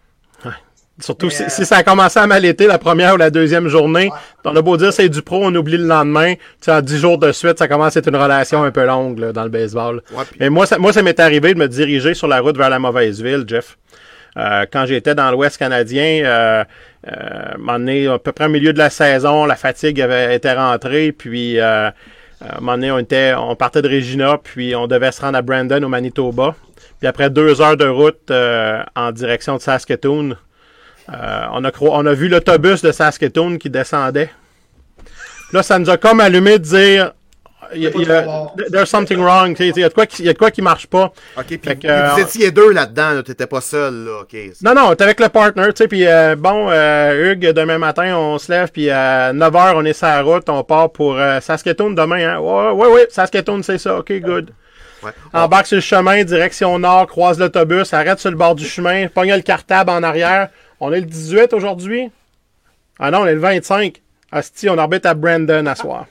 Surtout 1.00 1.30
si, 1.30 1.44
euh, 1.44 1.46
si 1.50 1.66
ça 1.66 1.78
a 1.78 1.84
commencé 1.84 2.20
à 2.20 2.28
mal 2.28 2.46
été 2.46 2.68
la 2.68 2.78
première 2.78 3.16
ou 3.16 3.18
la 3.18 3.32
deuxième 3.32 3.68
journée. 3.68 4.12
On 4.46 4.56
a 4.56 4.62
beau 4.62 4.78
dire 4.78 4.94
c'est 4.94 5.10
du 5.10 5.22
pro, 5.22 5.40
on 5.44 5.56
oublie 5.56 5.78
le 5.78 5.86
lendemain. 5.86 6.36
Tu 6.36 6.42
sais, 6.62 6.72
en 6.72 6.82
10 6.82 7.00
jours 7.00 7.18
de 7.18 7.32
suite, 7.32 7.58
ça 7.58 7.68
commence 7.68 7.96
à 7.98 8.00
être 8.00 8.10
une 8.10 8.16
relation 8.16 8.64
un 8.64 8.72
peu 8.72 8.86
longue 8.86 9.18
là, 9.20 9.34
dans 9.34 9.44
le 9.44 9.50
baseball. 9.50 10.02
Ouais, 10.12 10.24
Mais 10.40 10.50
moi, 10.50 10.66
ça, 10.66 10.78
moi, 10.78 10.94
ça 10.94 11.02
m'est 11.02 11.20
arrivé 11.20 11.54
de 11.54 11.60
me 11.60 11.68
diriger 11.68 12.14
sur 12.14 12.28
la 12.28 12.42
route 12.42 12.58
vers 12.58 12.70
la 12.70 12.80
mauvaise 12.80 13.22
ville, 13.22 13.44
Jeff. 13.48 13.78
Euh, 14.38 14.66
quand 14.72 14.86
j'étais 14.86 15.14
dans 15.16 15.30
l'Ouest 15.32 15.58
canadien, 15.58 16.24
euh, 16.26 16.64
euh, 17.08 17.12
à 17.12 17.56
un 17.56 17.58
moment 17.58 17.80
donné, 17.80 18.08
à 18.08 18.20
peu 18.20 18.32
près 18.32 18.46
au 18.46 18.50
milieu 18.50 18.74
de 18.74 18.78
la 18.78 18.90
saison, 18.90 19.46
la 19.46 19.56
fatigue 19.56 20.00
avait 20.02 20.36
été 20.36 20.52
rentrée, 20.52 21.12
puis 21.12 21.60
euh, 21.60 21.90
à 21.90 22.58
un 22.58 22.60
moment 22.60 22.74
donné, 22.74 22.92
on, 22.92 23.00
était, 23.00 23.34
on 23.38 23.56
partait 23.56 23.82
de 23.82 23.90
Regina, 23.90 24.38
puis 24.42 24.76
on 24.76 24.88
devait 24.88 25.12
se 25.12 25.22
rendre 25.22 25.38
à 25.38 25.42
Brandon, 25.42 25.82
au 25.84 25.88
Manitoba. 25.88 26.56
Puis 27.00 27.08
après 27.08 27.30
deux 27.30 27.62
heures 27.62 27.78
de 27.78 27.86
route 27.86 28.32
euh, 28.32 28.82
en 28.96 29.12
direction 29.12 29.58
de 29.58 29.62
Saskatoon, 29.62 30.36
euh, 31.12 31.46
on, 31.54 31.64
a 31.64 31.72
cro- 31.72 31.92
on 31.94 32.06
a 32.06 32.14
vu 32.14 32.28
l'autobus 32.30 32.82
de 32.82 32.92
Saskatoon 32.92 33.58
qui 33.58 33.70
descendait. 33.70 34.30
Là, 35.52 35.64
ça 35.64 35.78
nous 35.80 35.90
a 35.90 35.98
comme 35.98 36.20
allumé 36.20 36.54
de 36.60 36.64
dire 36.64 37.12
il 37.76 37.82
y 37.84 37.88
a- 37.88 37.92
il 37.96 38.08
y 38.08 38.12
a- 38.12 38.48
there's 38.72 38.90
something 38.90 39.20
wrong. 39.20 39.56
Il 39.60 39.76
y 39.78 39.84
a 39.84 39.90
de 39.90 39.94
quoi 39.94 40.06
qui, 40.06 40.22
il 40.22 40.26
y 40.26 40.30
a 40.30 40.34
de 40.34 40.38
quoi 40.38 40.52
qui 40.52 40.62
marche 40.62 40.86
pas. 40.88 41.12
Ok, 41.38 41.46
puis 41.48 41.60
vous, 41.64 41.88
euh, 41.90 42.10
vous 42.14 42.20
étiez 42.22 42.52
deux 42.52 42.72
là-dedans, 42.72 43.12
là, 43.14 43.24
t'étais 43.24 43.48
pas 43.48 43.62
seul, 43.62 44.06
là. 44.06 44.22
Non, 44.62 44.76
non, 44.76 44.96
t'es 44.96 45.04
avec 45.04 45.20
le 45.20 45.30
partner, 45.30 45.70
puis 45.90 46.06
euh, 46.06 46.36
bon, 46.36 46.68
euh, 46.70 47.32
Hugues, 47.34 47.52
demain 47.52 47.78
matin, 47.80 48.16
on 48.16 48.38
se 48.38 48.52
lève, 48.52 48.70
puis 48.72 48.90
à 48.92 49.34
9h, 49.34 49.74
on 49.76 49.86
est 49.86 49.94
sur 49.94 50.08
la 50.08 50.22
route, 50.22 50.48
on 50.50 50.64
part 50.64 50.92
pour 50.92 51.18
Saskatoon 51.42 51.92
demain, 51.92 52.36
hein. 52.36 52.40
Ouais, 52.40 52.72
ouais, 52.72 52.94
ouais, 52.94 53.08
Saskatoon, 53.10 53.64
c'est 53.64 53.78
ça, 53.80 53.98
ok, 53.98 54.12
good. 54.22 54.52
Ouais. 55.02 55.12
Embarque 55.34 55.66
sur 55.68 55.76
le 55.76 55.82
chemin, 55.82 56.24
direction 56.24 56.78
nord, 56.80 57.08
croise 57.08 57.38
l'autobus, 57.40 57.94
arrête 57.94 58.20
sur 58.20 58.30
le 58.32 58.38
bord 58.38 58.56
du 58.56 58.66
chemin, 58.66 59.08
pogne 59.08 59.34
le 59.36 59.42
cartable 59.42 59.90
en 59.90 60.02
arrière. 60.04 60.50
On 60.86 60.92
est 60.92 61.00
le 61.00 61.06
18 61.06 61.54
aujourd'hui? 61.54 62.12
Ah 63.00 63.10
non, 63.10 63.20
on 63.20 63.26
est 63.26 63.34
le 63.34 63.40
25. 63.40 64.02
Asti, 64.34 64.68
on 64.68 64.78
orbite 64.78 65.06
à 65.06 65.14
Brandon 65.14 65.66
à 65.66 65.76
soir. 65.76 66.08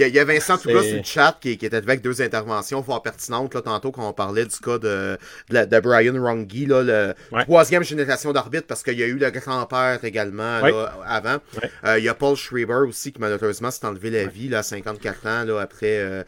Il 0.00 0.02
y 0.02 0.04
a- 0.04 0.08
il 0.08 0.14
y 0.14 0.18
a 0.18 0.24
Vincent 0.24 0.56
Touga 0.58 0.80
C'est- 0.82 0.88
sur 0.88 0.96
le 0.98 1.02
chat 1.04 1.36
qui, 1.40 1.56
qui 1.58 1.66
était 1.66 1.76
avec 1.76 2.00
deux 2.02 2.22
interventions 2.22 2.82
fort 2.82 3.02
pertinentes 3.02 3.54
là, 3.54 3.60
tantôt 3.62 3.90
quand 3.90 4.08
on 4.08 4.12
parlait 4.12 4.44
du 4.46 4.56
cas 4.58 4.78
de, 4.78 5.18
de, 5.48 5.54
la- 5.54 5.66
de 5.66 5.80
Brian 5.80 6.14
Runge, 6.14 6.66
là, 6.66 6.82
le 6.82 7.14
Ouais. 7.32 7.42
troisième 7.44 7.82
génération 7.84 8.32
d'arbitre, 8.32 8.66
parce 8.66 8.82
qu'il 8.82 8.98
y 8.98 9.02
a 9.02 9.06
eu 9.06 9.16
le 9.18 9.30
grand-père 9.30 9.98
également 10.04 10.60
Ouais. 10.62 10.72
là, 10.72 10.92
avant. 11.06 11.36
Ouais. 11.62 11.70
Euh, 11.86 11.98
il 11.98 12.04
y 12.04 12.08
a 12.08 12.14
Paul 12.14 12.36
Schreiber 12.36 12.86
aussi 12.88 13.12
qui 13.12 13.20
malheureusement 13.20 13.70
s'est 13.70 13.86
enlevé 13.86 14.10
la 14.10 14.24
vie 14.26 14.48
là, 14.48 14.58
à 14.58 14.62
54 14.62 15.26
ans 15.26 15.44
là, 15.44 15.60
après 15.60 15.98
euh, 16.00 16.22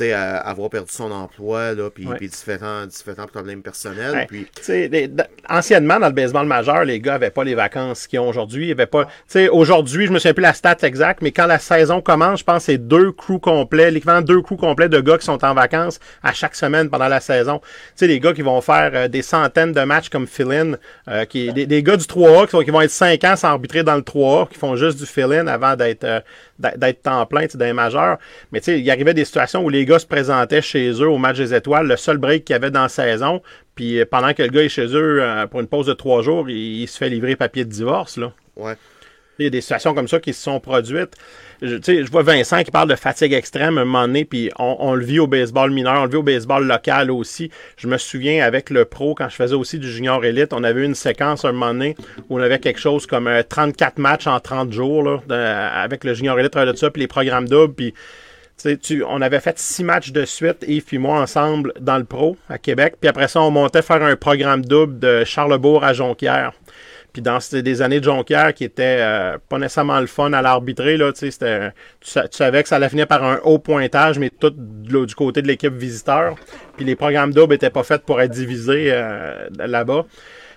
euh, 0.00 0.38
avoir 0.42 0.70
perdu 0.70 0.90
son 0.92 1.10
emploi 1.10 1.74
là, 1.74 1.90
puis, 1.90 2.06
puis 2.16 2.28
différents, 2.28 2.86
différents 2.86 3.26
problèmes 3.26 3.62
personnels. 3.62 4.26
Puis, 4.28 4.46
les- 4.68 5.10
anciennement, 5.48 5.98
dans 6.00 6.06
le 6.08 6.12
baseball 6.12 6.46
majeur, 6.46 6.84
les 6.84 7.00
gars 7.00 7.12
n'avaient 7.12 7.30
pas 7.30 7.44
les 7.44 7.54
vacances 7.54 8.06
qu'ils 8.06 8.18
ont 8.20 8.28
aujourd'hui. 8.28 8.74
Pas. 8.74 9.08
Aujourd'hui, 9.52 10.06
je 10.06 10.12
me 10.12 10.18
souviens 10.18 10.34
plus 10.34 10.42
la 10.42 10.54
stat 10.54 10.76
exacte, 10.82 11.20
mais 11.22 11.32
quand 11.32 11.46
la 11.46 11.58
saison 11.58 12.00
commence, 12.00 12.40
je 12.40 12.44
pense 12.44 12.58
que 12.66 12.72
c'est 12.72 12.78
deux 12.78 13.12
crews 13.18 13.38
complets, 13.38 13.90
l'équivalent 13.90 14.22
de 14.22 14.26
deux 14.26 14.40
crews 14.40 14.56
complets 14.56 14.88
de 14.88 15.00
gars 15.00 15.18
qui 15.18 15.26
sont 15.26 15.44
en 15.44 15.52
vacances 15.52 16.00
à 16.22 16.32
chaque 16.32 16.54
semaine 16.54 16.88
pendant 16.88 17.08
la 17.08 17.20
saison. 17.20 17.58
Tu 17.58 17.66
sais, 17.96 18.08
des 18.08 18.20
gars 18.20 18.32
qui 18.32 18.42
vont 18.42 18.60
faire 18.62 18.90
euh, 18.94 19.08
des 19.08 19.20
centaines 19.22 19.72
de 19.72 19.80
matchs 19.82 20.08
comme 20.08 20.26
fill-in, 20.26 20.74
euh, 21.08 21.26
des, 21.26 21.82
gars 21.82 21.96
du 21.96 22.04
3A 22.04 22.46
qui, 22.46 22.52
sont- 22.52 22.62
qui 22.62 22.70
vont 22.70 22.80
être 22.80 22.90
5 22.90 23.22
ans 23.24 23.36
sans 23.36 23.48
arbitrer 23.48 23.82
dans 23.82 23.96
le 23.96 24.02
3A, 24.02 24.48
qui 24.48 24.58
font 24.58 24.76
juste 24.76 24.98
du 24.98 25.06
fill-in 25.06 25.46
avant 25.46 25.76
d'être 25.76 26.04
euh, 26.04 26.20
d'être 26.58 26.78
d'être 26.78 27.02
temps 27.02 27.26
plein, 27.26 27.42
tu 27.42 27.50
sais, 27.50 27.58
dans 27.58 27.66
les 27.66 27.72
majeurs. 27.72 28.18
Mais 28.52 28.60
tu 28.60 28.66
sais, 28.66 28.80
il 28.80 28.90
arrivait 28.90 29.14
des 29.14 29.24
situations 29.24 29.62
où 29.62 29.68
les 29.68 29.84
gars 29.84 29.98
se 29.98 30.06
présentaient 30.06 30.62
chez 30.62 30.90
eux 30.92 31.08
au 31.08 31.18
match 31.18 31.36
des 31.36 31.52
étoiles, 31.52 31.86
le 31.86 31.96
seul 31.96 32.16
break 32.16 32.44
qu'il 32.44 32.54
y 32.54 32.56
avait 32.56 32.70
dans 32.70 32.82
la 32.82 32.88
saison, 32.88 33.42
puis 33.74 34.04
pendant 34.06 34.32
que 34.32 34.42
le 34.42 34.48
gars 34.48 34.62
est 34.62 34.68
chez 34.68 34.86
eux 34.94 35.22
pour 35.50 35.60
une 35.60 35.66
pause 35.68 35.86
de 35.86 35.92
trois 35.92 36.22
jours, 36.22 36.48
il, 36.48 36.86
se 36.88 36.96
fait 36.98 37.08
livrer 37.08 37.36
papier 37.36 37.64
de 37.64 37.70
divorce, 37.70 38.16
là. 38.16 38.32
Il 39.38 39.44
y 39.44 39.46
a 39.46 39.50
des 39.50 39.60
situations 39.60 39.94
comme 39.94 40.08
ça 40.08 40.18
qui 40.18 40.32
se 40.32 40.42
sont 40.42 40.58
produites. 40.58 41.14
Je, 41.62 41.76
je 41.76 42.10
vois 42.10 42.22
Vincent 42.22 42.62
qui 42.64 42.70
parle 42.70 42.88
de 42.88 42.96
fatigue 42.96 43.32
extrême 43.32 43.78
à 43.78 43.82
un 43.82 43.84
moment 43.84 44.06
donné, 44.06 44.24
puis 44.24 44.50
on, 44.58 44.94
le 44.94 45.04
vit 45.04 45.20
au 45.20 45.26
baseball 45.28 45.70
mineur, 45.70 46.00
on 46.00 46.04
le 46.04 46.10
vit 46.10 46.16
au 46.16 46.22
baseball 46.22 46.66
local 46.66 47.10
aussi. 47.10 47.50
Je 47.76 47.86
me 47.86 47.98
souviens 47.98 48.44
avec 48.44 48.70
le 48.70 48.84
pro, 48.84 49.14
quand 49.14 49.28
je 49.28 49.36
faisais 49.36 49.54
aussi 49.54 49.78
du 49.78 49.90
junior 49.90 50.24
élite, 50.24 50.52
on 50.52 50.64
avait 50.64 50.84
une 50.84 50.94
séquence 50.96 51.44
à 51.44 51.48
un 51.48 51.52
moment 51.52 51.72
donné 51.72 51.96
où 52.28 52.38
on 52.38 52.42
avait 52.42 52.58
quelque 52.58 52.80
chose 52.80 53.06
comme 53.06 53.28
euh, 53.28 53.42
34 53.48 53.98
matchs 53.98 54.26
en 54.26 54.40
30 54.40 54.72
jours 54.72 55.02
là, 55.02 55.82
avec 55.82 56.04
le 56.04 56.14
junior 56.14 56.38
élite, 56.38 56.56
de 56.56 56.74
ça, 56.74 56.90
puis 56.90 57.00
les 57.00 57.08
programmes 57.08 57.48
doubles, 57.48 57.74
puis 57.74 57.94
tu 58.82 59.04
on 59.06 59.22
avait 59.22 59.40
fait 59.40 59.58
six 59.58 59.84
matchs 59.84 60.10
de 60.10 60.24
suite, 60.24 60.64
Yves 60.66 60.84
puis 60.84 60.98
moi, 60.98 61.20
ensemble, 61.20 61.72
dans 61.80 61.98
le 61.98 62.04
pro, 62.04 62.36
à 62.48 62.58
Québec. 62.58 62.96
Puis 63.00 63.08
après 63.08 63.28
ça, 63.28 63.40
on 63.40 63.50
montait 63.50 63.82
faire 63.82 64.02
un 64.02 64.16
programme 64.16 64.64
double 64.64 64.98
de 64.98 65.24
Charlebourg 65.24 65.84
à 65.84 65.92
Jonquière. 65.92 66.52
Puis 67.12 67.22
dans 67.22 67.38
des 67.50 67.82
années 67.82 68.00
de 68.00 68.04
Jonquière 68.04 68.52
qui 68.54 68.64
étaient 68.64 68.98
euh, 69.00 69.38
pas 69.48 69.58
nécessairement 69.58 70.00
le 70.00 70.06
fun 70.06 70.32
à 70.32 70.42
l'arbitrer, 70.42 70.96
là, 70.96 71.12
tu 71.12 71.30
sais, 71.30 71.72
tu, 72.00 72.10
tu 72.12 72.20
savais 72.30 72.62
que 72.62 72.68
ça 72.68 72.76
allait 72.76 72.88
finir 72.88 73.06
par 73.06 73.24
un 73.24 73.40
haut 73.44 73.58
pointage, 73.58 74.18
mais 74.18 74.30
tout 74.30 74.50
du 74.50 75.14
côté 75.14 75.42
de 75.42 75.46
l'équipe 75.46 75.74
visiteur. 75.74 76.36
Puis 76.76 76.84
les 76.84 76.96
programmes 76.96 77.32
doubles 77.32 77.54
étaient 77.54 77.70
pas 77.70 77.82
faits 77.82 78.04
pour 78.04 78.20
être 78.20 78.32
divisés 78.32 78.90
euh, 78.92 79.48
là-bas. 79.58 80.04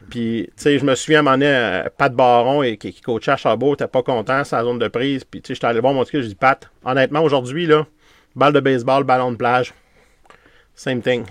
Puis, 0.10 0.50
tu 0.58 0.64
sais, 0.64 0.80
je 0.80 0.86
me 0.86 0.96
souviens 0.96 1.20
à 1.20 1.22
un 1.22 1.24
moment 1.24 1.38
donné, 1.38 1.48
euh, 1.48 1.84
Pat 1.96 2.14
Baron, 2.14 2.64
et, 2.64 2.78
qui, 2.78 2.92
qui 2.92 3.02
coachait 3.02 3.32
à 3.32 3.38
Chabot, 3.38 3.76
était 3.76 3.88
pas 3.88 4.04
content, 4.04 4.44
sa 4.44 4.64
zone 4.64 4.80
de 4.80 4.88
prise. 4.88 5.24
Puis, 5.24 5.42
tu 5.42 5.48
sais, 5.48 5.54
j'étais 5.56 5.68
allé 5.68 5.80
voir 5.80 5.94
mon 5.94 6.04
ticket, 6.04 6.24
je 6.24 6.28
dis, 6.28 6.36
Pat, 6.36 6.70
honnêtement, 6.84 7.22
aujourd'hui, 7.22 7.66
là, 7.66 7.86
balle 8.36 8.54
de 8.54 8.60
baseball, 8.60 9.04
ballon 9.04 9.32
de 9.32 9.38
plage, 9.38 9.74
same 10.76 11.02
thing. 11.02 11.26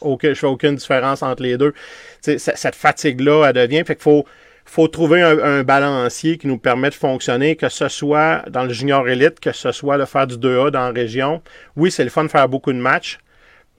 Aucun, 0.00 0.30
je 0.30 0.34
fais 0.34 0.46
aucune 0.46 0.76
différence 0.76 1.22
entre 1.22 1.42
les 1.42 1.56
deux. 1.56 1.72
Tu 2.22 2.38
sais, 2.38 2.56
cette 2.56 2.74
fatigue-là, 2.74 3.46
elle 3.48 3.54
devient. 3.54 3.82
Fait 3.86 3.94
qu'il 3.94 4.02
faut, 4.02 4.24
faut 4.66 4.88
trouver 4.88 5.22
un, 5.22 5.38
un 5.38 5.62
balancier 5.64 6.38
qui 6.38 6.46
nous 6.48 6.58
permet 6.58 6.90
de 6.90 6.94
fonctionner, 6.94 7.56
que 7.56 7.68
ce 7.70 7.88
soit 7.88 8.44
dans 8.50 8.64
le 8.64 8.72
junior 8.72 9.08
élite, 9.08 9.40
que 9.40 9.52
ce 9.52 9.72
soit 9.72 9.98
de 9.98 10.04
faire 10.04 10.26
du 10.26 10.36
2A 10.38 10.70
dans 10.70 10.80
la 10.86 10.90
région. 10.92 11.42
Oui, 11.76 11.90
c'est 11.92 12.04
le 12.04 12.10
fun 12.10 12.24
de 12.24 12.28
faire 12.30 12.48
beaucoup 12.48 12.72
de 12.72 12.78
matchs, 12.78 13.18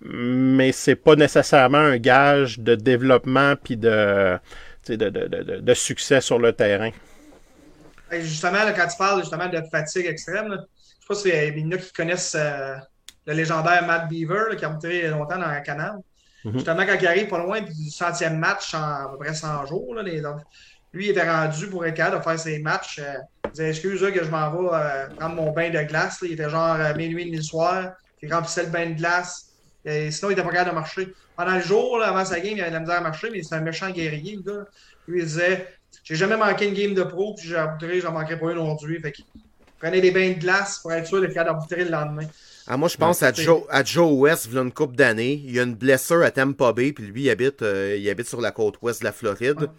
mais 0.01 0.71
c'est 0.71 0.95
pas 0.95 1.15
nécessairement 1.15 1.77
un 1.79 1.97
gage 1.97 2.59
de 2.59 2.75
développement 2.75 3.55
puis 3.61 3.77
de, 3.77 4.37
tu 4.85 4.93
sais, 4.93 4.97
de, 4.97 5.09
de, 5.09 5.27
de, 5.27 5.43
de- 5.43 5.61
de 5.61 5.73
succès 5.73 6.21
sur 6.21 6.39
le 6.39 6.53
terrain. 6.53 6.91
Hey, 8.09 8.21
Justement, 8.23 8.63
là, 8.63 8.73
quand 8.73 8.87
tu 8.87 8.97
parles 8.97 9.19
justement 9.21 9.49
de 9.49 9.61
fatigue 9.71 10.05
extrême, 10.05 10.47
là, 10.49 10.57
je 10.59 11.05
sais 11.05 11.07
pas 11.07 11.15
s'il 11.15 11.59
y 11.59 11.65
en 11.65 11.71
a 11.71 11.77
qui 11.77 11.91
connaissent 11.93 12.35
euh, 12.35 12.75
le 13.25 13.33
légendaire 13.33 13.85
Matt 13.85 14.07
Beaver 14.09 14.49
là, 14.49 14.55
qui 14.55 14.65
a 14.65 14.69
monté 14.69 15.07
longtemps 15.09 15.37
dans 15.37 15.51
le 15.53 15.61
canal. 15.61 15.95
Mhm. 16.43 16.57
Justement, 16.57 16.85
quand 16.85 16.97
il 17.01 17.07
arrive 17.07 17.27
pas 17.27 17.39
loin 17.39 17.61
du 17.61 17.89
centième 17.91 18.37
match 18.39 18.73
en 18.73 18.79
à 18.83 19.09
peu 19.11 19.17
près 19.19 19.33
100 19.35 19.65
jours, 19.65 19.95
les- 20.03 20.21
donc, 20.21 20.39
lui 20.93 21.07
il 21.07 21.09
était 21.11 21.29
rendu 21.29 21.67
pour 21.67 21.85
être 21.85 21.95
capable 21.95 22.19
de 22.19 22.23
faire 22.23 22.39
ses 22.39 22.59
matchs. 22.59 22.99
euh, 22.99 23.13
il 23.45 23.51
disait 23.51 23.69
Excuse 23.69 24.01
que 24.13 24.23
je 24.23 24.29
m'en 24.29 24.49
vais 24.51 24.69
euh, 24.73 25.07
prendre 25.17 25.35
mon 25.35 25.51
bain 25.51 25.69
de 25.69 25.81
glace. 25.83 26.21
là. 26.21 26.27
Il 26.27 26.33
était 26.33 26.49
genre 26.49 26.75
euh, 26.75 26.93
minuit, 26.95 27.29
le 27.29 27.41
soir. 27.41 27.93
Il 28.21 28.33
remplissait 28.33 28.63
le 28.63 28.69
bain 28.69 28.89
de 28.89 28.95
glace. 28.95 29.49
Et 29.85 30.11
sinon, 30.11 30.31
il 30.31 30.33
était 30.33 30.43
pas 30.43 30.49
capable 30.49 30.71
de 30.71 30.75
marcher. 30.75 31.13
Pendant 31.35 31.55
le 31.55 31.61
jour, 31.61 31.97
là, 31.99 32.07
avant 32.09 32.25
sa 32.25 32.39
game, 32.39 32.57
il 32.57 32.61
avait 32.61 32.71
de 32.71 32.73
la 32.75 32.79
misère 32.81 32.97
à 32.97 33.01
marcher, 33.01 33.29
mais 33.31 33.41
c'est 33.43 33.55
un 33.55 33.61
méchant 33.61 33.89
guerrier, 33.89 34.35
le 34.37 34.41
gars. 34.41 34.65
Lui, 35.07 35.19
il 35.19 35.25
disait 35.25 35.67
J'ai 36.03 36.15
jamais 36.15 36.35
manqué 36.35 36.67
une 36.67 36.73
game 36.73 36.93
de 36.93 37.03
pro, 37.03 37.35
puis 37.35 37.47
j'ai 37.47 37.55
arbitré, 37.55 38.01
j'en 38.01 38.11
manquerai 38.11 38.39
pas 38.39 38.51
une 38.51 38.57
aujourd'hui. 38.57 38.99
Fait 38.99 39.11
qu'il 39.11 39.25
prenait 39.79 40.01
des 40.01 40.11
bains 40.11 40.29
de 40.29 40.39
glace 40.39 40.79
pour 40.79 40.91
être 40.91 41.07
sûr 41.07 41.21
d'être 41.21 41.33
capable 41.33 41.59
d'arbitrer 41.59 41.85
le 41.85 41.91
lendemain. 41.91 42.27
Ah, 42.69 42.75
moi, 42.75 42.89
je 42.89 42.97
pense 42.97 43.23
à, 43.23 43.31
Joe, 43.31 43.63
à 43.69 43.81
Joe 43.81 44.11
West, 44.11 44.47
il 44.49 44.55
y 44.55 44.57
a 44.57 44.61
une 44.61 44.73
couple 44.73 44.95
d'années. 44.95 45.41
Il 45.45 45.51
y 45.51 45.59
a 45.59 45.63
une 45.63 45.75
blessure 45.75 46.21
à 46.23 46.31
Tampa 46.31 46.73
Bay, 46.73 46.91
puis 46.91 47.05
lui, 47.05 47.23
il 47.23 47.29
habite, 47.29 47.61
euh, 47.61 47.95
il 47.97 48.09
habite 48.09 48.27
sur 48.27 48.41
la 48.41 48.51
côte 48.51 48.75
ouest 48.81 48.99
de 48.99 49.05
la 49.05 49.13
Floride. 49.13 49.69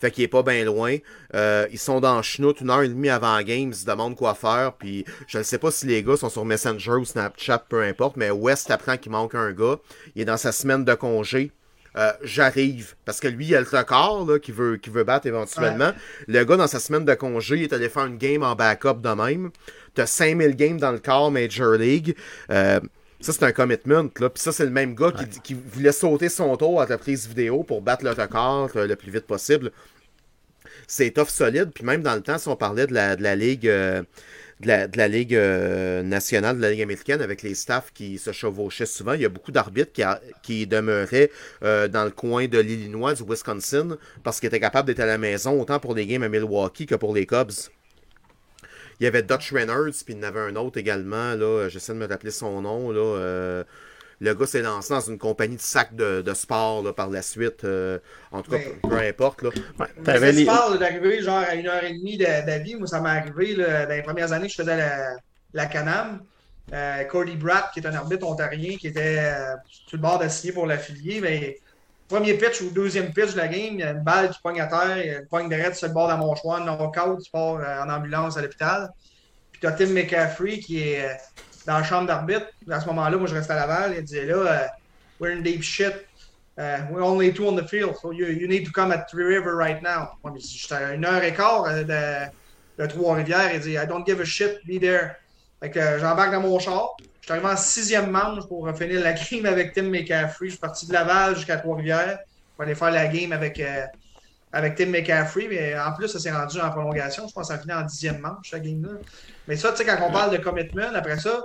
Fait 0.00 0.10
qu'il 0.10 0.24
est 0.24 0.28
pas 0.28 0.42
bien 0.42 0.64
loin. 0.64 0.96
Euh, 1.34 1.66
ils 1.72 1.78
sont 1.78 2.00
dans 2.00 2.22
Chenoute 2.22 2.60
une 2.60 2.70
heure 2.70 2.82
et 2.82 2.88
demie 2.88 3.10
avant 3.10 3.40
game. 3.42 3.70
Ils 3.70 3.74
se 3.74 3.86
demandent 3.86 4.16
quoi 4.16 4.34
faire. 4.34 4.74
Puis 4.78 5.04
je 5.26 5.38
ne 5.38 5.42
sais 5.42 5.58
pas 5.58 5.70
si 5.70 5.86
les 5.86 6.02
gars 6.02 6.16
sont 6.16 6.28
sur 6.30 6.44
Messenger 6.44 6.92
ou 6.92 7.04
Snapchat, 7.04 7.64
peu 7.68 7.82
importe. 7.82 8.16
Mais 8.16 8.30
West 8.30 8.70
apprend 8.70 8.96
qu'il 8.96 9.12
manque 9.12 9.34
un 9.34 9.52
gars. 9.52 9.76
Il 10.14 10.22
est 10.22 10.26
dans 10.26 10.36
sa 10.36 10.52
semaine 10.52 10.84
de 10.84 10.94
congé. 10.94 11.52
Euh, 11.96 12.12
J'arrive. 12.22 12.94
Parce 13.04 13.20
que 13.20 13.28
lui, 13.28 13.46
il 13.46 13.54
a 13.54 13.60
le 13.60 13.66
record 13.70 14.26
là, 14.28 14.38
qu'il 14.38 14.54
veut, 14.54 14.76
qu'il 14.76 14.92
veut 14.92 15.04
battre 15.04 15.26
éventuellement. 15.26 15.92
Le 16.26 16.44
gars, 16.44 16.56
dans 16.56 16.66
sa 16.66 16.80
semaine 16.80 17.04
de 17.04 17.14
congé, 17.14 17.56
il 17.56 17.62
est 17.62 17.72
allé 17.72 17.88
faire 17.88 18.06
une 18.06 18.18
game 18.18 18.42
en 18.42 18.54
backup 18.54 19.00
de 19.00 19.10
même. 19.10 19.50
T'as 19.94 20.06
5000 20.06 20.56
games 20.56 20.78
dans 20.78 20.90
le 20.90 20.98
corps 20.98 21.30
Major 21.30 21.74
League. 21.74 22.16
Euh, 22.50 22.80
ça, 23.24 23.32
c'est 23.32 23.44
un 23.44 23.52
commitment. 23.52 24.08
Là. 24.20 24.30
Puis 24.30 24.42
ça, 24.42 24.52
c'est 24.52 24.64
le 24.64 24.70
même 24.70 24.94
gars 24.94 25.12
qui, 25.12 25.40
qui 25.40 25.54
voulait 25.54 25.92
sauter 25.92 26.28
son 26.28 26.56
tour 26.56 26.80
à 26.80 26.86
la 26.86 26.98
prise 26.98 27.26
vidéo 27.28 27.62
pour 27.64 27.82
battre 27.82 28.04
le 28.04 28.10
record 28.12 28.70
euh, 28.76 28.86
le 28.86 28.96
plus 28.96 29.10
vite 29.10 29.26
possible. 29.26 29.70
c'est 30.86 31.10
tough 31.12 31.28
solide. 31.28 31.70
Puis 31.74 31.84
même 31.84 32.02
dans 32.02 32.14
le 32.14 32.20
temps, 32.22 32.38
si 32.38 32.48
on 32.48 32.56
parlait 32.56 32.86
de 32.86 32.94
la, 32.94 33.16
de 33.16 33.22
la 33.22 33.36
Ligue. 33.36 33.68
euh, 33.68 34.02
de 34.60 34.68
la, 34.68 34.86
de 34.86 34.96
la 34.96 35.08
Ligue 35.08 35.34
euh, 35.34 36.02
nationale, 36.04 36.56
de 36.56 36.62
la 36.62 36.70
Ligue 36.70 36.82
américaine, 36.82 37.20
avec 37.20 37.42
les 37.42 37.56
staffs 37.56 37.90
qui 37.92 38.18
se 38.18 38.30
chevauchaient 38.30 38.86
souvent. 38.86 39.14
Il 39.14 39.20
y 39.20 39.24
a 39.24 39.28
beaucoup 39.28 39.50
d'arbitres 39.50 39.92
qui, 39.92 40.02
a- 40.04 40.20
qui 40.44 40.66
demeuraient 40.68 41.30
euh, 41.64 41.88
dans 41.88 42.04
le 42.04 42.12
coin 42.12 42.46
de 42.46 42.58
l'Illinois, 42.60 43.14
du 43.14 43.24
Wisconsin, 43.28 43.98
parce 44.22 44.38
qu'ils 44.38 44.46
étaient 44.46 44.60
capables 44.60 44.86
d'être 44.86 45.00
à 45.00 45.06
la 45.06 45.18
maison, 45.18 45.60
autant 45.60 45.80
pour 45.80 45.92
les 45.96 46.06
games 46.06 46.22
à 46.22 46.28
Milwaukee 46.28 46.86
que 46.86 46.94
pour 46.94 47.12
les 47.14 47.26
Cubs. 47.26 47.50
Il 49.00 49.04
y 49.04 49.06
avait 49.06 49.22
Dutch 49.22 49.52
Reynolds, 49.52 49.92
puis 50.04 50.14
il 50.14 50.16
y 50.16 50.20
en 50.20 50.28
avait 50.28 50.40
un 50.40 50.56
autre 50.56 50.78
également, 50.78 51.34
là, 51.34 51.68
j'essaie 51.68 51.92
de 51.92 51.98
me 51.98 52.06
rappeler 52.06 52.30
son 52.30 52.60
nom, 52.62 52.90
là, 52.90 53.00
euh, 53.00 53.64
le 54.20 54.32
gars 54.34 54.46
s'est 54.46 54.62
lancé 54.62 54.94
dans 54.94 55.00
une 55.00 55.18
compagnie 55.18 55.56
de 55.56 55.60
sacs 55.60 55.94
de, 55.96 56.22
de 56.22 56.34
sport 56.34 56.82
là, 56.82 56.92
par 56.92 57.10
la 57.10 57.20
suite. 57.20 57.64
euh, 57.64 57.98
en 58.30 58.42
tout 58.42 58.52
cas, 58.52 58.58
Mais- 58.58 58.88
peu 58.88 58.96
importe. 58.96 59.42
Là. 59.42 59.50
Ouais, 59.80 59.86
t'avais 60.04 60.32
les- 60.32 60.44
parles 60.44 60.78
d'arriver 60.78 61.20
genre 61.22 61.38
à 61.46 61.54
une 61.56 61.66
heure 61.66 61.82
et 61.82 61.92
demie 61.92 62.16
de- 62.16 62.24
d'avis, 62.24 62.76
moi 62.76 62.86
ça 62.86 63.00
m'est 63.00 63.08
arrivé 63.10 63.56
là, 63.56 63.86
dans 63.86 63.94
les 63.94 64.02
premières 64.02 64.32
années 64.32 64.46
que 64.46 64.52
je 64.52 64.62
faisais 64.62 64.76
la, 64.76 65.16
la 65.52 65.66
Canam. 65.66 66.22
Euh, 66.72 67.04
Cody 67.04 67.36
Bratt, 67.36 67.70
qui 67.74 67.80
est 67.80 67.86
un 67.86 67.94
arbitre 67.94 68.26
ontarien, 68.26 68.76
qui 68.78 68.86
était 68.86 69.18
euh, 69.18 69.54
sur 69.68 69.98
le 69.98 70.02
bord 70.02 70.18
de 70.18 70.28
signer 70.28 70.52
pour 70.54 70.66
l'affilié, 70.66 71.20
mais 71.20 71.58
premier 72.08 72.34
pitch 72.34 72.60
ou 72.60 72.70
deuxième 72.70 73.12
pitch 73.12 73.32
de 73.32 73.38
la 73.38 73.48
game, 73.48 73.74
il 73.74 73.80
y 73.80 73.82
a 73.82 73.90
une 73.90 74.02
balle 74.02 74.30
qui 74.30 74.38
pogne 74.42 74.60
à 74.60 74.66
terre, 74.66 75.20
une 75.20 75.26
pogne 75.26 75.48
de 75.48 75.74
sur 75.74 75.88
le 75.88 75.94
bord 75.94 76.08
de 76.08 76.40
choix, 76.40 76.58
un 76.58 76.64
knockout, 76.64 77.20
qui 77.22 77.30
part 77.30 77.56
euh, 77.56 77.82
en 77.82 77.88
ambulance 77.88 78.36
à 78.36 78.42
l'hôpital. 78.42 78.90
Puis 79.52 79.60
tu 79.60 79.66
as 79.66 79.72
Tim 79.72 79.86
McCaffrey 79.86 80.58
qui 80.58 80.80
est 80.80 81.04
euh, 81.04 81.14
dans 81.66 81.78
la 81.78 81.82
chambre 81.82 82.06
d'arbitre. 82.06 82.46
À 82.70 82.80
ce 82.80 82.86
moment-là, 82.86 83.16
moi 83.16 83.26
je 83.26 83.34
restais 83.34 83.52
à 83.52 83.66
Laval, 83.66 83.94
il 83.96 84.04
disait 84.04 84.26
là, 84.26 84.36
euh, 84.36 84.66
we're 85.20 85.36
in 85.36 85.40
deep 85.40 85.62
shit. 85.62 85.94
Uh, 86.56 86.86
we're 86.92 87.02
only 87.02 87.32
two 87.34 87.48
on 87.48 87.56
the 87.56 87.66
field, 87.66 87.96
so 88.00 88.12
you, 88.12 88.46
need 88.46 88.64
to 88.64 88.70
come 88.70 88.92
at 88.92 89.10
Three 89.10 89.24
River 89.24 89.56
right 89.56 89.82
now. 89.82 90.10
Moi, 90.22 90.34
j'étais 90.38 90.74
à 90.74 90.94
une 90.94 91.04
heure 91.04 91.24
et 91.24 91.34
quart 91.34 91.64
de, 91.64 92.28
de 92.78 92.86
Trois-Rivières, 92.86 93.52
il 93.54 93.60
dit 93.60 93.72
I 93.72 93.84
don't 93.88 94.06
give 94.06 94.20
a 94.20 94.24
shit, 94.24 94.60
be 94.64 94.78
there. 94.78 95.16
Fait 95.60 95.70
que 95.70 95.98
j'embarque 95.98 96.30
dans 96.30 96.42
mon 96.42 96.60
char. 96.60 96.96
Je 97.24 97.32
suis 97.32 97.40
arrivé 97.40 97.54
en 97.54 97.56
sixième 97.56 98.10
manche 98.10 98.46
pour 98.48 98.70
finir 98.76 99.00
la 99.00 99.12
game 99.30 99.46
avec 99.46 99.72
Tim 99.72 99.84
McCaffrey. 99.84 100.48
Je 100.48 100.50
suis 100.50 100.58
parti 100.60 100.86
de 100.86 100.92
Laval 100.92 101.34
jusqu'à 101.36 101.56
Trois-Rivières 101.56 102.18
pour 102.54 102.64
aller 102.66 102.74
faire 102.74 102.90
la 102.90 103.06
game 103.06 103.32
avec, 103.32 103.58
euh, 103.60 103.86
avec 104.52 104.74
Tim 104.74 104.88
McCaffrey. 104.90 105.46
Mais 105.48 105.74
en 105.78 105.94
plus, 105.94 106.08
ça 106.08 106.18
s'est 106.18 106.30
rendu 106.30 106.60
en 106.60 106.68
prolongation. 106.70 107.26
Je 107.26 107.32
pense 107.32 107.48
que 107.48 107.54
ça 107.54 107.58
a 107.58 107.62
fini 107.62 107.72
en 107.72 107.80
dixième 107.80 108.18
manche, 108.18 108.52
la 108.52 108.60
game-là. 108.60 108.98
Mais 109.48 109.56
ça, 109.56 109.70
tu 109.70 109.78
sais, 109.78 109.86
quand 109.86 109.96
on 110.06 110.12
parle 110.12 110.32
de 110.32 110.36
commitment, 110.36 110.92
après 110.94 111.18
ça, 111.18 111.40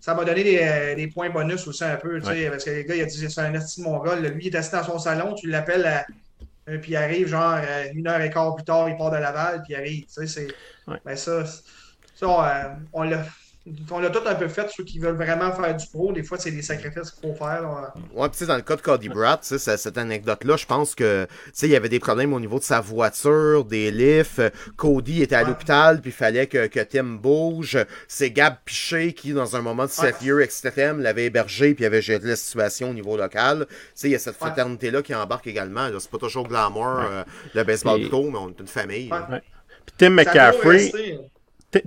ça 0.00 0.14
m'a 0.14 0.24
donné 0.24 0.44
des, 0.44 0.60
euh, 0.62 0.94
des 0.94 1.08
points 1.08 1.30
bonus 1.30 1.66
aussi 1.66 1.82
un 1.82 1.96
peu, 1.96 2.20
parce 2.20 2.64
que 2.64 2.70
le 2.70 2.82
gars, 2.82 2.94
il 2.94 3.02
a 3.02 3.06
dit, 3.06 3.28
c'est 3.28 3.40
un 3.40 3.52
esti 3.54 3.80
de 3.80 3.86
mongol. 3.88 4.20
Lui, 4.24 4.46
il 4.46 4.54
est 4.54 4.56
assis 4.56 4.70
dans 4.70 4.84
son 4.84 5.00
salon, 5.00 5.34
tu 5.34 5.48
l'appelles, 5.50 5.84
à- 5.84 6.06
euh, 6.68 6.78
puis 6.78 6.92
il 6.92 6.96
arrive, 6.96 7.26
genre, 7.26 7.58
une 7.92 8.06
heure 8.06 8.20
et 8.20 8.30
quart 8.30 8.54
plus 8.54 8.64
tard, 8.64 8.88
il 8.88 8.96
part 8.96 9.10
de 9.10 9.16
Laval, 9.16 9.62
puis 9.64 9.72
il 9.72 9.76
arrive, 9.76 10.04
tu 10.04 10.12
sais, 10.12 10.26
c'est... 10.28 10.46
Ouais. 10.86 10.98
Ben 11.04 11.16
ça, 11.16 11.44
ça 11.44 12.28
on, 12.28 13.00
on 13.00 13.02
l'a... 13.02 13.24
On 13.90 13.98
l'a 13.98 14.10
tout 14.10 14.20
un 14.26 14.34
peu 14.36 14.46
fait, 14.48 14.68
ceux 14.76 14.84
qui 14.84 14.98
veulent 15.00 15.16
vraiment 15.16 15.50
faire 15.52 15.76
du 15.76 15.86
pro. 15.88 16.12
Des 16.12 16.22
fois, 16.22 16.38
c'est 16.38 16.52
des 16.52 16.62
sacrifices 16.62 17.10
qu'il 17.10 17.28
faut 17.30 17.34
faire. 17.34 17.62
là. 17.62 17.92
Ouais, 18.14 18.28
pis 18.28 18.32
tu 18.32 18.38
sais, 18.38 18.46
dans 18.46 18.54
le 18.56 18.62
cas 18.62 18.76
de 18.76 18.80
Cody 18.80 19.08
Bratt, 19.08 19.40
tu 19.42 19.48
sais, 19.48 19.58
ça- 19.58 19.76
cette 19.76 19.98
anecdote-là, 19.98 20.56
je 20.56 20.66
pense 20.66 20.94
que, 20.94 21.24
tu 21.46 21.50
sais, 21.52 21.66
il 21.66 21.72
y 21.72 21.76
avait 21.76 21.88
des 21.88 21.98
problèmes 21.98 22.32
au 22.32 22.38
niveau 22.38 22.58
de 22.60 22.64
sa 22.64 22.80
voiture, 22.80 23.64
des 23.64 23.90
lifts. 23.90 24.40
Cody 24.76 25.22
était 25.22 25.34
à 25.34 25.42
Ouais. 25.42 25.48
l'hôpital, 25.48 26.00
puis 26.00 26.10
il 26.10 26.14
fallait 26.14 26.46
que, 26.46 26.66
que 26.68 26.80
Tim 26.80 27.18
bouge. 27.20 27.78
C'est 28.06 28.30
Gab 28.30 28.54
Piché 28.64 29.12
qui, 29.14 29.32
dans 29.32 29.56
un 29.56 29.62
moment 29.62 29.84
de 29.86 29.90
Ouais. 29.90 29.94
cette 30.12 30.22
year 30.22 30.38
XTM, 30.46 31.00
l'avait 31.00 31.24
hébergé, 31.24 31.74
puis 31.74 31.84
avait 31.84 32.02
géré 32.02 32.20
la 32.28 32.36
situation 32.36 32.90
au 32.90 32.94
niveau 32.94 33.16
local. 33.16 33.66
Tu 33.68 33.74
sais, 33.96 34.08
il 34.08 34.12
y 34.12 34.14
a 34.14 34.18
cette 34.20 34.34
Ouais. 34.34 34.46
fraternité-là 34.46 35.02
qui 35.02 35.14
embarque 35.14 35.46
également. 35.48 35.88
C'est 35.98 36.10
pas 36.10 36.18
toujours 36.18 36.46
glamour, 36.46 37.00
euh, 37.00 37.24
le 37.54 37.64
baseball 37.64 38.00
Et- 38.00 38.08
pro, 38.08 38.30
mais 38.30 38.38
on 38.38 38.50
est 38.50 38.60
une 38.60 38.68
famille. 38.68 39.10
Ouais. 39.10 39.40
Puis 39.86 39.94
Tim 39.98 40.10
McCaffrey, 40.10 40.92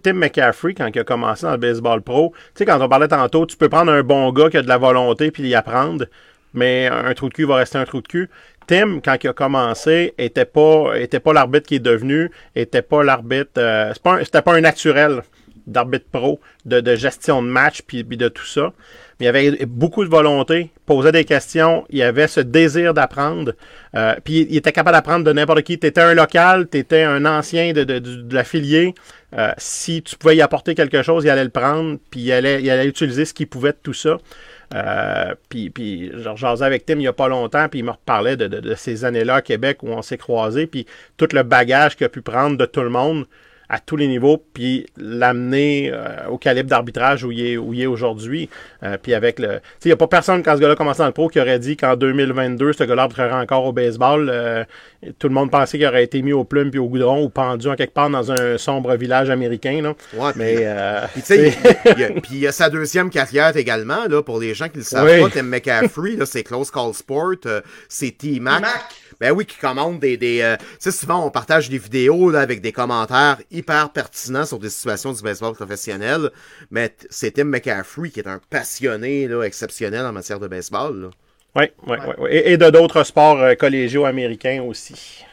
Tim 0.03 0.13
McCaffrey, 0.13 0.73
quand 0.73 0.89
il 0.93 0.99
a 0.99 1.03
commencé 1.03 1.45
dans 1.45 1.51
le 1.51 1.57
baseball 1.57 2.01
pro, 2.01 2.33
tu 2.35 2.51
sais, 2.55 2.65
quand 2.65 2.81
on 2.81 2.89
parlait 2.89 3.07
tantôt, 3.07 3.45
tu 3.45 3.57
peux 3.57 3.69
prendre 3.69 3.91
un 3.91 4.03
bon 4.03 4.31
gars 4.31 4.49
qui 4.49 4.57
a 4.57 4.61
de 4.61 4.67
la 4.67 4.77
volonté 4.77 5.31
puis 5.31 5.43
l'y 5.43 5.55
apprendre, 5.55 6.05
mais 6.53 6.87
un 6.87 7.13
trou 7.13 7.29
de 7.29 7.33
cul 7.33 7.45
va 7.45 7.55
rester 7.55 7.77
un 7.77 7.85
trou 7.85 8.01
de 8.01 8.07
cul. 8.07 8.29
Tim, 8.67 8.99
quand 9.03 9.17
il 9.23 9.27
a 9.27 9.33
commencé, 9.33 10.13
était 10.17 10.45
pas, 10.45 10.93
était 10.95 11.19
pas 11.19 11.33
l'arbitre 11.33 11.67
qui 11.67 11.75
est 11.75 11.79
devenu, 11.79 12.31
était 12.55 12.83
pas 12.83 13.03
l'arbitre, 13.03 13.51
euh, 13.57 13.93
c'était 14.23 14.41
pas 14.41 14.53
un 14.53 14.61
naturel 14.61 15.23
d'arbitre 15.65 16.05
pro, 16.11 16.39
de, 16.65 16.79
de 16.79 16.95
gestion 16.95 17.41
de 17.41 17.47
match 17.47 17.81
puis, 17.85 18.03
puis 18.03 18.17
de 18.17 18.27
tout 18.27 18.45
ça. 18.45 18.73
Mais 19.19 19.25
il 19.25 19.29
avait 19.29 19.65
beaucoup 19.65 20.05
de 20.05 20.09
volonté, 20.09 20.71
posait 20.85 21.11
des 21.11 21.25
questions, 21.25 21.85
il 21.89 22.01
avait 22.01 22.27
ce 22.27 22.39
désir 22.39 22.93
d'apprendre. 22.93 23.53
euh, 23.95 24.15
puis 24.23 24.47
il 24.49 24.55
était 24.55 24.71
capable 24.71 24.95
d'apprendre 24.95 25.25
de 25.25 25.33
n'importe 25.33 25.63
qui. 25.63 25.77
Tu 25.77 25.87
étais 25.87 26.01
un 26.01 26.13
local, 26.13 26.67
tu 26.71 26.77
étais 26.77 27.03
un 27.03 27.25
ancien 27.25 27.73
de, 27.73 27.83
de, 27.83 27.99
de, 27.99 28.21
de. 28.21 28.93
Euh, 29.37 29.51
si 29.57 30.01
tu 30.01 30.15
pouvais 30.15 30.37
y 30.37 30.41
apporter 30.41 30.73
quelque 30.73 31.03
chose, 31.03 31.25
il 31.25 31.29
allait 31.29 31.43
le 31.43 31.49
prendre, 31.49 31.97
puis 32.09 32.21
il 32.21 32.31
allait, 32.31 32.61
il 32.61 32.69
allait 32.69 32.87
utiliser 32.87 33.25
ce 33.25 33.33
qu'il 33.33 33.47
pouvait 33.47 33.73
de 33.73 33.77
tout 33.83 33.93
ça. 33.93 34.17
Euh, 34.73 35.33
puis, 35.49 35.69
puis 35.69 36.11
jasais 36.35 36.63
avec 36.63 36.85
Tim 36.85 36.93
il 36.93 36.99
n'y 36.99 37.07
a 37.07 37.13
pas 37.13 37.27
longtemps, 37.27 37.67
puis 37.69 37.79
il 37.79 37.85
me 37.85 37.91
reparlait 37.91 38.37
de, 38.37 38.47
de, 38.47 38.59
de 38.59 38.75
ces 38.75 39.03
années-là 39.03 39.35
à 39.35 39.41
Québec 39.41 39.79
où 39.83 39.89
on 39.89 40.01
s'est 40.01 40.17
croisés, 40.17 40.67
puis 40.67 40.85
tout 41.17 41.27
le 41.33 41.43
bagage 41.43 41.95
qu'il 41.97 42.05
a 42.05 42.09
pu 42.09 42.21
prendre 42.21 42.55
de 42.57 42.65
tout 42.65 42.81
le 42.81 42.89
monde 42.89 43.25
à 43.69 43.79
tous 43.79 43.95
les 43.95 44.07
niveaux, 44.07 44.43
puis 44.53 44.87
l'amener 44.97 45.91
euh, 45.93 46.27
au 46.29 46.37
calibre 46.39 46.69
d'arbitrage 46.69 47.23
où 47.23 47.31
il 47.31 47.45
est, 47.45 47.57
où 47.57 47.73
il 47.73 47.81
est 47.83 47.85
aujourd'hui. 47.85 48.49
Euh, 48.83 48.97
puis 49.01 49.13
avec 49.13 49.37
le. 49.39 49.47
Tu 49.47 49.53
sais, 49.53 49.59
il 49.85 49.87
n'y 49.89 49.93
a 49.93 49.97
pas 49.97 50.07
personne, 50.07 50.41
quand 50.41 50.55
ce 50.55 50.61
gars-là 50.61 50.75
commençait 50.75 51.03
dans 51.03 51.07
le 51.07 51.11
pro, 51.13 51.27
qui 51.27 51.39
aurait 51.39 51.59
dit 51.59 51.77
qu'en 51.77 51.95
2022, 51.95 52.73
ce 52.73 52.83
gars-là 52.83 53.03
arbitrerait 53.03 53.31
encore 53.33 53.65
au 53.65 53.71
baseball. 53.73 54.29
Euh, 54.31 54.63
tout 55.19 55.27
le 55.27 55.33
monde 55.33 55.51
pensait 55.51 55.77
qu'il 55.77 55.87
aurait 55.87 56.03
été 56.03 56.21
mis 56.21 56.33
aux 56.33 56.43
plumes 56.43 56.71
puis 56.71 56.79
au 56.79 56.87
goudron 56.89 57.23
ou 57.23 57.29
pendu 57.29 57.67
en 57.69 57.75
quelque 57.75 57.93
part 57.93 58.09
dans 58.09 58.31
un 58.31 58.57
sombre 58.57 58.95
village 58.95 59.29
américain. 59.29 59.81
Là. 59.81 59.93
Ouais, 60.15 60.31
Mais. 60.35 60.55
euh, 60.59 61.01
Puis, 61.13 61.21
tu 61.21 61.27
sais, 61.27 61.53
il- 61.95 61.99
y 61.99 62.03
a- 62.03 62.09
puis 62.09 62.29
il 62.31 62.39
y 62.39 62.47
a 62.47 62.51
sa 62.51 62.69
deuxième 62.69 63.09
carrière 63.09 63.55
également, 63.55 64.05
là, 64.09 64.21
pour 64.23 64.39
les 64.39 64.53
gens 64.53 64.67
qui 64.67 64.77
le 64.79 64.83
savent 64.83 65.05
Oui. 65.07 65.21
pas, 65.21 65.29
Tim 65.29 65.43
McCaffrey, 65.43 66.15
là, 66.15 66.25
c'est 66.25 66.43
Close 66.43 66.71
Call 66.71 66.93
Sport, 66.93 67.35
euh, 67.45 67.61
c'est 67.87 68.17
T-Mac. 68.17 68.63
Ben 69.19 69.31
oui, 69.31 69.45
qui 69.45 69.57
commande 69.57 69.99
des... 69.99 70.15
des 70.17 70.41
euh, 70.41 70.55
tu 70.57 70.65
sais, 70.79 70.91
souvent, 70.91 71.25
on 71.25 71.29
partage 71.31 71.69
des 71.69 71.77
vidéos, 71.77 72.29
là, 72.29 72.39
avec 72.39 72.61
des 72.61 72.71
commentaires 72.71 73.37
hyper 73.51 73.89
pertinents 73.91 74.45
sur 74.45 74.59
des 74.59 74.69
situations 74.69 75.11
du 75.11 75.21
baseball 75.21 75.53
professionnel, 75.53 76.29
mais 76.71 76.95
c'est 77.09 77.31
Tim 77.31 77.45
McCaffrey 77.45 78.09
qui 78.09 78.19
est 78.21 78.27
un 78.27 78.39
passionné, 78.49 79.27
là, 79.27 79.43
exceptionnel 79.43 80.05
en 80.05 80.13
matière 80.13 80.39
de 80.39 80.47
baseball, 80.47 81.01
là. 81.01 81.09
Oui, 81.55 81.65
oui, 81.87 81.97
oui. 82.19 82.29
Et, 82.31 82.51
et 82.53 82.57
de 82.57 82.69
d'autres 82.69 83.03
sports 83.03 83.39
euh, 83.41 83.55
collégiaux 83.55 84.05
américains 84.05 84.61
aussi. 84.61 85.25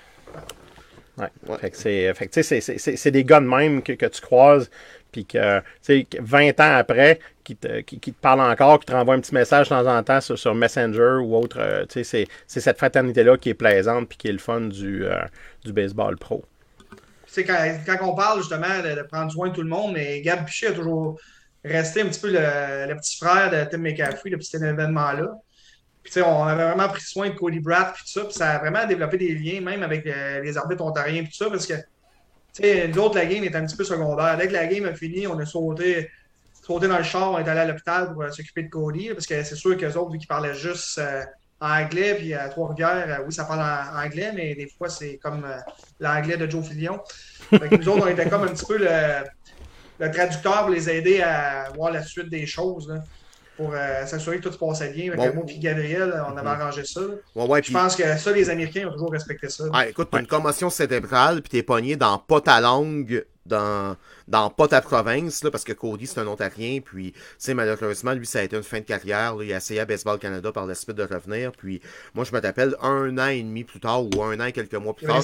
Ouais. 1.19 1.29
Ouais. 1.47 1.59
Fait 1.59 1.71
que 1.71 1.77
c'est, 1.77 2.13
fait 2.15 2.27
que, 2.27 2.33
tu 2.33 2.43
sais, 2.43 2.61
c'est- 2.61 2.61
c'est- 2.61 2.79
c'est 2.79 2.97
c'est 2.97 3.11
des 3.11 3.25
gars 3.25 3.41
de 3.41 3.47
même 3.47 3.83
que, 3.83 3.93
que 3.93 4.07
tu 4.07 4.21
croises, 4.21 4.71
puis 5.13 5.25
que, 5.25 5.59
tu 5.59 5.65
sais, 5.83 6.05
que 6.05 6.19
20 6.21 6.61
ans 6.61 6.77
après, 6.77 7.21
qui 7.45 7.57
te, 7.57 7.81
qui, 7.81 7.99
te 8.01 8.21
parlent 8.21 8.41
encore, 8.41 8.81
qui 8.81 8.87
te 8.87 8.93
renvoient 8.93 9.15
un 9.15 9.21
petit 9.21 9.35
message 9.35 9.69
de 9.69 9.75
temps 9.75 9.87
en 9.87 10.03
temps 10.03 10.21
sur, 10.21 10.55
Messenger 10.55 11.19
ou 11.23 11.37
autre. 11.37 11.59
euh, 11.61 11.85
tu 11.87 12.05
sais, 12.05 12.27
c'est, 12.47 12.61
cette 12.61 12.79
fraternité-là 12.79 13.37
qui 13.37 13.51
est 13.51 13.55
plaisante, 13.55 14.09
puis 14.09 14.19
qui 14.19 14.29
est 14.29 14.33
le 14.33 14.39
fun 14.39 14.63
du, 14.63 15.05
euh, 15.05 15.21
du 15.65 15.73
baseball 15.73 16.17
pro. 16.17 16.45
C'est 17.27 17.45
quand, 17.45 17.59
quand 17.87 17.99
on 18.03 18.15
parle 18.15 18.41
justement 18.41 18.83
de, 18.83 18.97
de 18.97 19.03
prendre 19.03 19.31
soin 19.31 19.49
de 19.49 19.55
tout 19.55 19.63
le 19.63 19.69
monde, 19.69 19.93
mais 19.93 20.21
Gab 20.23 20.45
Pichet 20.45 20.69
a 20.69 20.73
toujours 20.73 21.19
resté 21.65 22.03
un 22.03 22.07
petit 22.07 22.21
peu 22.21 22.29
le, 22.29 22.89
le 22.89 22.97
petit 22.97 23.17
frère 23.17 23.51
de 23.51 23.71
Tim 23.71 23.79
McCaffrey 23.79 24.31
depuis 24.31 24.47
cet 24.47 24.63
événement-là. 24.63 25.29
Puis, 26.03 26.13
tu 26.13 26.21
sais, 26.21 26.23
on 26.27 26.45
avait 26.45 26.65
vraiment 26.65 26.89
pris 26.89 27.03
soin 27.03 27.31
de 27.31 27.35
Cody 27.35 27.59
Bratt 27.59 27.93
puis 27.95 28.05
tout 28.05 28.21
ça, 28.21 28.25
puis 28.25 28.35
ça 28.35 28.51
a 28.53 28.59
vraiment 28.59 28.87
développé 28.87 29.17
des 29.17 29.35
liens, 29.35 29.61
même 29.61 29.83
avec 29.83 30.07
euh, 30.07 30.41
les 30.41 30.57
arbitres 30.57 30.85
ontariens 30.85 31.23
puis 31.25 31.33
tout 31.33 31.45
ça, 31.45 31.51
parce 31.51 31.67
que, 31.67 31.75
tu 31.75 31.83
nous 32.63 32.99
autres, 32.99 33.17
la 33.17 33.27
game 33.27 33.45
est 33.45 33.55
un 33.55 33.67
petit 33.67 33.77
peu 33.77 33.85
secondaire. 33.85 34.37
Dès 34.37 34.49
que 34.49 34.53
la 34.53 34.67
game 34.67 34.87
a 34.87 34.95
fini, 34.95 35.27
on 35.27 35.39
a 35.39 35.47
sauté, 35.47 36.11
sauté 36.63 36.89
dans 36.89 36.99
le 36.99 37.05
char, 37.05 37.33
on 37.33 37.39
est 37.39 37.49
allé 37.49 37.61
à 37.61 37.65
l'hôpital 37.67 38.13
pour 38.13 38.23
euh, 38.23 38.31
s'occuper 38.31 38.65
de 38.65 38.69
Cody, 38.69 39.11
parce 39.11 39.27
que 39.27 39.43
c'est 39.43 39.57
sûr 39.57 39.77
qu'eux 39.77 39.93
autres, 39.95 40.11
vu 40.11 40.19
qu'ils 40.19 40.29
parlaient 40.29 40.55
juste 40.55 40.99
euh, 40.99 41.23
en 41.61 41.83
anglais, 41.83 42.15
puis 42.15 42.35
à 42.35 42.49
Trois-Rivières, 42.49 43.21
euh, 43.21 43.25
oui, 43.27 43.33
ça 43.33 43.45
parle 43.45 43.61
en 43.61 44.05
anglais, 44.05 44.33
mais 44.35 44.55
des 44.55 44.69
fois, 44.69 44.89
c'est 44.89 45.19
comme 45.23 45.45
euh, 45.45 45.59
l'anglais 46.01 46.37
de 46.37 46.49
Joe 46.51 46.67
Fillion. 46.67 47.01
Nous 47.53 47.89
autres, 47.89 48.07
on 48.07 48.09
était 48.09 48.29
comme 48.29 48.43
un 48.43 48.49
petit 48.49 48.67
peu 48.67 48.79
le, 48.79 50.11
traducteur 50.11 50.63
pour 50.63 50.71
les 50.71 50.91
aider 50.91 51.23
à 51.23 51.71
voir 51.75 51.93
la 51.93 52.03
suite 52.03 52.29
des 52.29 52.47
choses, 52.47 52.93
pour 53.57 53.73
euh, 53.75 54.07
s'assurer 54.07 54.39
que 54.39 54.43
tout 54.43 54.53
se 54.53 54.59
passait 54.59 54.91
bien. 54.91 55.13
Avec 55.13 55.31
Bon. 55.31 55.35
moi 55.43 55.45
et 55.49 55.59
Gabriel, 55.59 56.23
on 56.33 56.37
avait 56.37 56.49
arrangé 56.49 56.85
ça. 56.85 57.01
là. 57.01 57.07
Ouais, 57.35 57.47
ouais, 57.47 57.63
Je 57.63 57.73
pense 57.73 57.97
que 57.97 58.17
ça, 58.17 58.33
les 58.33 58.51
Américains 58.51 58.89
ont 58.89 58.93
toujours 58.93 59.13
respecté 59.13 59.49
ça. 59.49 59.65
Ah, 59.73 59.87
écoute, 59.89 60.09
t'as 60.11 60.21
une 60.21 60.27
commotion 60.27 60.71
cérébrale, 60.71 61.43
puis 61.43 61.51
t'es 61.51 61.63
pogné 61.63 61.97
dans 61.97 62.19
pas 62.19 62.41
ta 62.41 62.61
langue 62.61 63.25
dans, 63.47 63.97
dans 64.29 64.51
pas 64.51 64.69
ta 64.69 64.81
province, 64.81 65.45
là, 65.45 65.51
parce 65.51 65.65
que 65.65 65.73
Cody, 65.73 66.07
c'est 66.07 66.21
un 66.21 66.27
Ontarien, 66.27 66.81
puis, 66.85 67.13
tu 67.13 67.21
sais, 67.39 67.55
malheureusement, 67.55 68.13
lui, 68.13 68.27
ça 68.27 68.41
a 68.41 68.43
été 68.43 68.57
une 68.57 68.63
fin 68.63 68.79
de 68.81 68.85
carrière, 68.85 69.37
là, 69.37 69.45
il 69.45 69.53
a 69.53 69.59
essayé 69.59 69.81
à 69.81 69.85
Baseball 69.85 70.19
Canada 70.19 70.51
par 70.53 70.67
la 70.67 70.75
suite 70.75 70.97
de 70.97 71.03
revenir, 71.05 71.53
puis, 71.53 71.81
moi, 72.15 72.25
je 72.25 72.33
me 72.33 72.41
rappelle, 72.41 72.75
un 72.83 73.17
an 73.19 73.29
et 73.29 73.43
demi 73.43 73.65
plus 73.65 73.81
tard, 73.81 74.03
ou 74.05 74.23
un 74.23 74.39
an 74.41 74.45
et 74.47 74.53
quelques 74.53 74.75
mois 74.75 74.95
plus 74.95 75.07
tard, 75.07 75.23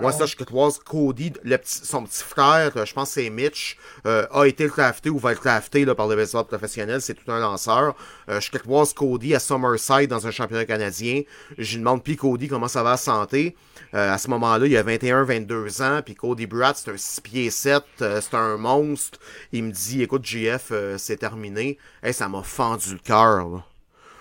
moi, 0.00 0.12
ça, 0.12 0.26
je 0.26 0.36
croise 0.36 0.78
Cody, 0.78 1.32
le 1.42 1.58
petit- 1.58 1.80
son 1.84 2.04
petit 2.04 2.22
frère, 2.24 2.72
je 2.86 2.92
pense 2.94 3.08
que 3.14 3.20
c'est 3.20 3.30
Mitch, 3.30 3.76
euh, 4.06 4.26
a 4.30 4.44
été 4.46 4.66
drafté 4.68 5.10
ou 5.10 5.18
va 5.18 5.32
être 5.32 5.42
drafté 5.42 5.84
là, 5.84 5.94
par 5.94 6.06
le 6.08 6.16
baseball 6.16 6.44
professionnel. 6.46 7.00
C'est 7.02 7.14
tout 7.14 7.30
un 7.30 7.40
lanceur. 7.40 7.94
Euh, 8.28 8.40
je 8.40 8.50
croise 8.58 8.92
Cody 8.94 9.34
à 9.34 9.38
Summerside 9.40 10.08
dans 10.08 10.26
un 10.26 10.30
championnat 10.30 10.64
canadien. 10.64 11.22
Je 11.58 11.72
lui 11.72 11.78
demande, 11.78 12.02
puis 12.02 12.16
Cody, 12.16 12.48
comment 12.48 12.68
ça 12.68 12.82
va 12.82 12.90
la 12.92 12.96
santé? 12.96 13.56
Euh, 13.94 14.12
à 14.12 14.18
ce 14.18 14.28
moment-là, 14.30 14.66
il 14.66 14.76
a 14.76 14.82
21-22 14.82 15.82
ans, 15.82 16.00
puis 16.04 16.14
Cody 16.14 16.46
Bratt, 16.46 16.76
c'est 16.76 16.90
un 16.90 16.96
6 16.96 17.20
pieds 17.20 17.50
7, 17.50 17.82
euh, 18.02 18.20
c'est 18.20 18.36
un 18.36 18.37
monstre. 18.56 19.18
Il 19.52 19.64
me 19.64 19.72
dit, 19.72 20.02
écoute, 20.02 20.24
JF, 20.24 20.68
euh, 20.70 20.98
c'est 20.98 21.16
terminé. 21.16 21.78
Ça 22.12 22.28
m'a 22.28 22.42
fendu 22.42 22.92
le 22.92 22.98
cœur, 22.98 23.66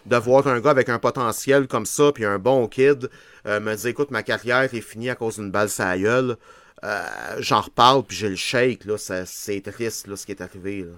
de 0.06 0.16
voir 0.18 0.48
un 0.48 0.60
gars 0.60 0.72
avec 0.72 0.90
un 0.90 1.00
potentiel 1.00 1.68
comme 1.68 1.86
ça, 1.86 2.12
puis 2.14 2.26
un 2.26 2.40
bon 2.40 2.68
kid, 2.68 3.10
euh, 3.46 3.60
me 3.60 3.76
dire, 3.76 3.88
écoute, 3.88 4.12
ma 4.12 4.24
carrière 4.24 4.74
est 4.74 4.82
finie 4.82 5.10
à 5.10 5.16
cause 5.16 5.36
d'une 5.36 5.52
balle 5.52 5.70
sur. 5.70 6.38
Euh, 6.84 7.04
J'en 7.40 7.62
reparle, 7.62 8.04
puis 8.04 8.18
j'ai 8.18 8.30
le 8.30 8.36
shake, 8.36 8.86
là, 8.86 8.98
c'est 8.98 9.62
triste, 9.62 10.16
ce 10.16 10.26
qui 10.26 10.32
est 10.32 10.42
arrivé, 10.42 10.84
là. 10.84 10.94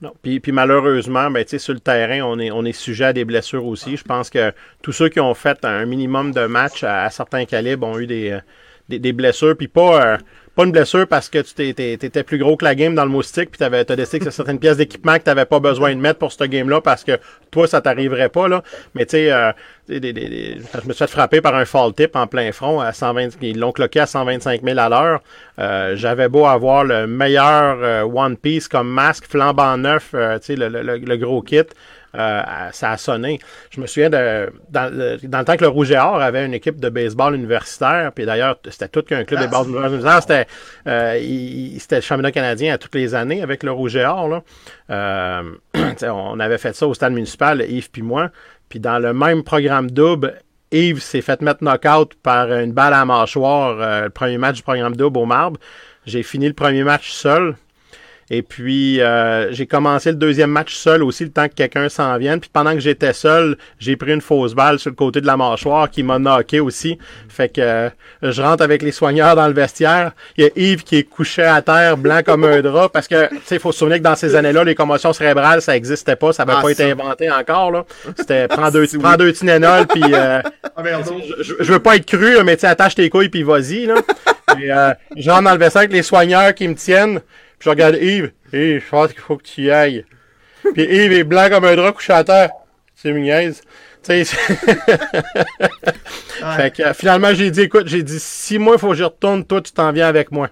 Non. 0.00 0.14
Puis, 0.22 0.40
malheureusement, 0.52 1.28
ben, 1.28 1.44
sur 1.46 1.74
le 1.74 1.80
terrain, 1.80 2.20
on 2.22 2.64
est, 2.64 2.72
sujet 2.72 3.06
à 3.06 3.12
des 3.12 3.24
blessures 3.24 3.66
aussi. 3.66 3.96
Je 3.96 4.04
pense 4.04 4.30
que 4.30 4.52
tous 4.80 4.92
ceux 4.92 5.08
qui 5.08 5.18
ont 5.18 5.34
fait 5.34 5.64
un 5.64 5.86
minimum 5.86 6.30
de 6.30 6.46
matchs 6.46 6.84
à, 6.84 7.10
certains 7.10 7.44
calibres 7.46 7.84
ont 7.84 7.98
eu 7.98 8.06
des, 8.06 8.30
euh, 8.90 9.12
blessures. 9.12 9.56
Puis 9.56 9.66
pas, 9.66 10.18
pas 10.58 10.64
une 10.64 10.72
blessure 10.72 11.06
parce 11.06 11.28
que 11.28 11.38
tu 11.38 11.54
t'étais 11.72 12.24
plus 12.24 12.36
gros 12.36 12.56
que 12.56 12.64
la 12.64 12.74
game 12.74 12.92
dans 12.92 13.04
le 13.04 13.10
moustique, 13.12 13.52
puis 13.52 13.58
t'avais, 13.60 13.84
t'as 13.84 13.94
décidé 13.94 14.18
que 14.18 14.28
certaines 14.30 14.58
pièces 14.58 14.76
d'équipement 14.78 15.14
que 15.16 15.22
t'avais 15.22 15.44
pas 15.44 15.60
besoin 15.60 15.94
de 15.94 16.00
mettre 16.00 16.18
pour 16.18 16.32
ce 16.32 16.42
game-là 16.42 16.80
parce 16.80 17.04
que 17.04 17.12
toi, 17.52 17.68
ça 17.68 17.80
t'arriverait 17.80 18.28
pas, 18.28 18.48
là. 18.48 18.64
Mais 18.96 19.06
tu 19.06 19.12
sais, 19.12 19.30
euh, 19.30 19.52
je 19.88 19.94
me 20.88 20.92
suis 20.92 20.94
fait 20.94 21.06
frapper 21.06 21.40
par 21.40 21.54
un 21.54 21.64
fall 21.64 21.92
tip 21.94 22.16
en 22.16 22.26
plein 22.26 22.50
front 22.50 22.80
à 22.80 22.92
120, 22.92 23.40
ils 23.40 23.56
l'ont 23.56 23.70
cloqué 23.70 24.00
à 24.00 24.06
125 24.06 24.62
000 24.64 24.76
à 24.80 24.88
l'heure. 24.88 25.20
Euh, 25.60 25.94
j'avais 25.94 26.28
beau 26.28 26.44
avoir 26.46 26.82
le 26.82 27.06
meilleur 27.06 27.78
euh, 27.80 28.02
One 28.02 28.36
Piece 28.36 28.66
comme 28.66 28.88
masque 28.88 29.26
flambant 29.30 29.76
neuf, 29.76 30.10
euh, 30.14 30.40
tu 30.40 30.46
sais, 30.46 30.56
le- 30.56 30.68
le- 30.68 30.96
le 30.98 31.16
gros 31.18 31.40
kit. 31.40 31.62
Euh, 32.14 32.42
ça 32.72 32.92
a 32.92 32.96
sonné. 32.96 33.38
Je 33.70 33.80
me 33.80 33.86
souviens 33.86 34.10
de 34.10 34.50
dans 34.70 34.92
le, 34.92 35.18
dans 35.26 35.38
le 35.40 35.44
temps 35.44 35.56
que 35.56 35.62
le 35.64 35.68
Rouge 35.68 35.90
et 35.90 35.98
Or 35.98 36.20
avait 36.20 36.44
une 36.46 36.54
équipe 36.54 36.80
de 36.80 36.88
baseball 36.88 37.34
universitaire, 37.34 38.12
puis 38.14 38.24
d'ailleurs 38.26 38.58
c'était 38.70 38.88
tout 38.88 39.02
qu'un 39.02 39.24
club 39.24 39.40
de 39.42 39.46
baseball 39.46 39.84
universitaire, 39.86 40.22
c'était 40.22 40.46
euh, 40.86 41.18
il- 41.18 41.78
c'était 41.80 41.96
le 41.96 42.02
championnat 42.02 42.32
canadien 42.32 42.74
à 42.74 42.78
toutes 42.78 42.94
les 42.94 43.14
années 43.14 43.42
avec 43.42 43.62
le 43.62 43.72
Rouge 43.72 43.96
et 43.96 44.04
Or. 44.04 44.28
Là. 44.28 44.42
Euh, 44.90 45.42
on 46.02 46.40
avait 46.40 46.58
fait 46.58 46.74
ça 46.74 46.86
au 46.86 46.94
stade 46.94 47.12
municipal, 47.12 47.62
Yves 47.68 47.90
puis 47.90 48.02
moi. 48.02 48.30
Puis 48.68 48.80
dans 48.80 48.98
le 48.98 49.12
même 49.12 49.44
programme 49.44 49.90
double, 49.90 50.34
Yves 50.72 51.00
s'est 51.00 51.22
fait 51.22 51.40
mettre 51.40 51.62
knockout 51.64 52.14
par 52.22 52.52
une 52.52 52.72
balle 52.72 52.92
à 52.92 52.98
la 52.98 53.04
mâchoire, 53.06 54.02
le 54.04 54.10
premier 54.10 54.36
match 54.38 54.56
du 54.56 54.62
programme 54.62 54.94
double 54.96 55.18
au 55.18 55.24
marbre. 55.24 55.58
J'ai 56.04 56.22
fini 56.22 56.46
le 56.48 56.54
premier 56.54 56.84
match 56.84 57.10
seul. 57.10 57.56
Et 58.30 58.42
puis, 58.42 59.00
euh, 59.00 59.50
j'ai 59.52 59.66
commencé 59.66 60.10
le 60.10 60.16
deuxième 60.16 60.50
match 60.50 60.74
seul 60.74 61.02
aussi, 61.02 61.24
le 61.24 61.30
temps 61.30 61.48
que 61.48 61.54
quelqu'un 61.54 61.88
s'en 61.88 62.18
vienne. 62.18 62.40
Puis 62.40 62.50
pendant 62.52 62.74
que 62.74 62.80
j'étais 62.80 63.14
seul, 63.14 63.56
j'ai 63.78 63.96
pris 63.96 64.12
une 64.12 64.20
fausse 64.20 64.52
balle 64.54 64.78
sur 64.78 64.90
le 64.90 64.96
côté 64.96 65.22
de 65.22 65.26
la 65.26 65.38
mâchoire 65.38 65.88
qui 65.90 66.02
m'a 66.02 66.18
knocké 66.18 66.60
aussi. 66.60 66.98
Fait 67.30 67.48
que 67.48 67.60
euh, 67.62 67.88
je 68.20 68.42
rentre 68.42 68.62
avec 68.62 68.82
les 68.82 68.92
soigneurs 68.92 69.34
dans 69.34 69.46
le 69.46 69.54
vestiaire. 69.54 70.12
Il 70.36 70.44
y 70.44 70.46
a 70.46 70.50
Yves 70.56 70.82
qui 70.84 70.96
est 70.96 71.04
couché 71.04 71.42
à 71.42 71.62
terre, 71.62 71.96
blanc 71.96 72.20
comme 72.22 72.44
un 72.44 72.60
drap, 72.60 72.90
parce 72.90 73.08
que, 73.08 73.28
tu 73.30 73.36
sais, 73.46 73.54
il 73.56 73.60
faut 73.60 73.72
se 73.72 73.78
souvenir 73.78 73.96
que 73.98 74.02
dans 74.02 74.16
ces 74.16 74.34
années-là, 74.34 74.62
les 74.62 74.74
commotions 74.74 75.14
cérébrales, 75.14 75.62
ça 75.62 75.72
n'existait 75.72 76.16
pas, 76.16 76.34
ça 76.34 76.44
n'avait 76.44 76.58
Ah, 76.58 76.62
pas 76.62 76.70
été 76.70 76.90
inventé 76.90 77.30
encore. 77.30 77.70
là. 77.70 77.86
C'était 78.14 78.46
prends 78.48 78.70
deux, 78.70 78.82
Oui. 78.92 78.98
prends 79.00 79.16
deux 79.16 79.32
Tylenol, 79.32 79.86
puis... 79.86 80.02
euh, 80.12 80.42
d'eau. 80.76 81.14
je, 81.40 81.54
je 81.60 81.72
veux 81.72 81.78
pas 81.80 81.96
être 81.96 82.04
cru, 82.06 82.34
là, 82.34 82.44
mais 82.44 82.58
tu 82.58 82.66
attache 82.66 82.94
tes 82.94 83.08
couilles 83.08 83.30
puis 83.30 83.42
vas-y, 83.42 83.86
là. 83.86 83.94
Puis, 84.56 84.70
euh, 84.70 84.94
je 85.14 85.30
rentre 85.30 85.42
dans 85.44 85.52
le 85.52 85.58
vestiaire 85.58 85.80
avec 85.80 85.92
les 85.92 86.02
soigneurs 86.02 86.54
qui 86.54 86.66
me 86.68 86.74
tiennent. 86.74 87.20
Puis 87.58 87.66
je 87.66 87.70
regarde 87.70 87.96
Yves. 87.96 88.32
Yves, 88.52 88.82
je 88.84 88.88
pense 88.90 89.12
qu'il 89.12 89.20
faut 89.20 89.36
que 89.36 89.42
tu 89.42 89.62
y 89.62 89.70
ailles. 89.70 90.04
Puis 90.74 90.82
Yves 90.84 91.12
est 91.12 91.24
blanc 91.24 91.48
comme 91.50 91.64
un 91.64 91.76
drap 91.76 91.92
couché 91.92 92.12
à 92.12 92.24
terre. 92.24 92.50
C'est 92.94 93.10
une 93.10 93.20
niaise. 93.22 93.62
Tu 94.02 94.12
sais, 94.12 94.24
c'est- 94.24 94.36
fait 96.56 96.74
que, 96.76 96.82
euh, 96.82 96.94
finalement, 96.94 97.34
j'ai 97.34 97.50
dit, 97.50 97.62
écoute, 97.62 97.88
j'ai 97.88 98.02
dit, 98.02 98.18
si 98.20 98.58
moi, 98.58 98.74
il 98.76 98.80
faut 98.80 98.88
que 98.90 98.94
je 98.94 99.04
retourne, 99.04 99.44
toi, 99.44 99.60
tu 99.60 99.72
t'en 99.72 99.92
viens 99.92 100.06
avec 100.08 100.30
moi. 100.30 100.50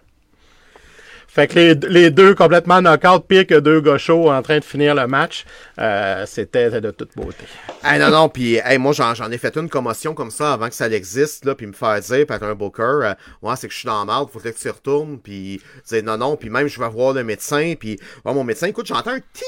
Fait 1.36 1.48
que 1.48 1.54
les, 1.54 1.74
les 1.74 2.10
deux 2.10 2.34
complètement 2.34 2.80
knock-out, 2.80 3.26
pire 3.28 3.46
que 3.46 3.60
deux 3.60 3.82
gauchos 3.82 4.30
en 4.30 4.40
train 4.40 4.58
de 4.58 4.64
finir 4.64 4.94
le 4.94 5.06
match, 5.06 5.44
euh, 5.78 6.24
c'était 6.24 6.80
de 6.80 6.90
toute 6.90 7.14
beauté. 7.14 7.44
Hey, 7.84 7.98
non, 8.00 8.08
non, 8.08 8.30
puis 8.30 8.58
moi, 8.78 8.94
j'en 8.94 9.30
ai 9.30 9.36
fait 9.36 9.54
une 9.58 9.68
commotion 9.68 10.14
comme 10.14 10.30
ça 10.30 10.54
avant 10.54 10.70
que 10.70 10.74
ça 10.74 10.88
existe, 10.88 11.44
là, 11.44 11.54
puis 11.54 11.66
me 11.66 11.74
faire 11.74 12.00
dire 12.00 12.24
par 12.24 12.42
un 12.42 12.54
booker, 12.54 12.82
euh, 12.82 13.14
ouais, 13.42 13.54
c'est 13.58 13.68
que 13.68 13.74
je 13.74 13.80
suis 13.80 13.86
dans 13.86 13.98
la 13.98 14.06
merde, 14.06 14.30
faudrait 14.32 14.54
que 14.54 14.58
tu 14.58 14.70
retournes, 14.70 15.18
puis 15.18 15.60
dire 15.86 16.02
non, 16.04 16.16
non, 16.16 16.36
puis 16.38 16.48
même 16.48 16.68
je 16.68 16.80
vais 16.80 16.88
voir 16.88 17.12
le 17.12 17.22
médecin, 17.22 17.74
puis 17.78 18.00
ouais, 18.24 18.32
mon 18.32 18.42
médecin, 18.42 18.68
écoute, 18.68 18.86
j'entends 18.86 19.10
un 19.10 19.20
ti 19.20 19.44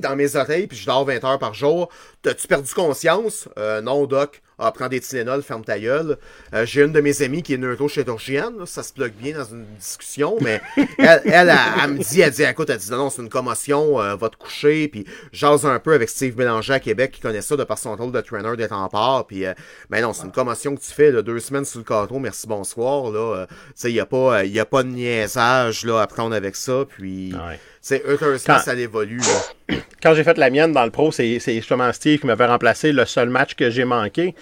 dans 0.00 0.16
mes 0.16 0.36
oreilles, 0.36 0.66
puis 0.66 0.76
je 0.76 0.86
dors 0.86 1.04
20 1.04 1.22
heures 1.24 1.38
par 1.38 1.54
jour. 1.54 1.88
T'as-tu 2.22 2.46
perdu 2.48 2.72
conscience? 2.74 3.48
Euh, 3.58 3.80
non, 3.80 4.06
doc. 4.06 4.42
Ah, 4.60 4.72
prends 4.72 4.88
des 4.88 4.98
Tylenol, 4.98 5.40
ferme 5.44 5.64
ta 5.64 5.78
gueule. 5.78 6.18
Euh, 6.52 6.66
J'ai 6.66 6.82
une 6.82 6.90
de 6.92 7.00
mes 7.00 7.22
amies 7.22 7.44
qui 7.44 7.54
est 7.54 7.58
neurochirurgienne, 7.58 8.66
ça 8.66 8.82
se 8.82 8.92
plug 8.92 9.12
bien 9.12 9.38
dans 9.38 9.44
une 9.44 9.64
discussion, 9.78 10.36
mais 10.40 10.60
elle, 10.76 10.86
elle, 10.98 11.48
elle, 11.48 11.56
elle 11.84 11.90
me 11.92 11.98
dit, 12.02 12.20
elle 12.20 12.32
dit, 12.32 12.42
écoute, 12.42 12.68
elle 12.68 12.78
dit, 12.78 12.90
non, 12.90 12.96
non, 12.98 13.10
c'est 13.10 13.22
une 13.22 13.28
commotion, 13.28 14.00
euh, 14.00 14.16
va 14.16 14.28
te 14.28 14.36
coucher, 14.36 14.88
puis 14.88 15.04
jase 15.32 15.64
un 15.64 15.78
peu 15.78 15.92
avec 15.94 16.08
Steve 16.08 16.34
Bélanger 16.34 16.72
à 16.72 16.80
Québec, 16.80 17.12
qui 17.12 17.20
connaît 17.20 17.40
ça 17.40 17.56
de 17.56 17.62
par 17.62 17.78
son 17.78 17.94
rôle 17.94 18.10
de 18.10 18.20
trainer 18.20 18.56
des 18.56 18.66
remparts, 18.66 19.28
puis, 19.28 19.46
euh, 19.46 19.54
mais 19.90 20.00
non, 20.00 20.12
c'est 20.12 20.24
une 20.24 20.32
commotion 20.32 20.74
que 20.74 20.80
tu 20.80 20.90
fais, 20.92 21.12
là, 21.12 21.22
deux 21.22 21.38
semaines 21.38 21.64
sur 21.64 21.78
le 21.78 21.84
carton, 21.84 22.18
merci, 22.18 22.48
bonsoir, 22.48 23.12
là, 23.12 23.46
tu 23.48 23.54
sais, 23.76 23.90
il 23.90 23.94
n'y 23.94 24.00
a 24.00 24.06
pas, 24.06 24.44
y 24.44 24.58
a 24.58 24.64
pas 24.66 24.82
de 24.82 24.88
niaisage, 24.88 25.84
là, 25.84 26.00
à 26.00 26.06
prendre 26.08 26.34
avec 26.34 26.56
ça, 26.56 26.84
puis, 26.88 27.32
Ouais. 27.32 27.60
C'est 27.88 28.46
Quand- 28.46 28.58
ça 28.58 28.74
évolue, 28.74 29.18
là. 29.18 29.76
quand 30.02 30.14
j'ai 30.14 30.24
fait 30.24 30.36
la 30.38 30.50
mienne 30.50 30.72
dans 30.72 30.84
le 30.84 30.90
pro, 30.90 31.10
c'est 31.12 31.38
justement 31.38 31.92
Steve 31.92 32.20
qui 32.20 32.26
m'avait 32.26 32.46
remplacé 32.46 32.92
le 32.92 33.04
seul 33.04 33.28
match 33.28 33.54
que 33.54 33.70
j'ai 33.70 33.84
manqué. 33.84 34.34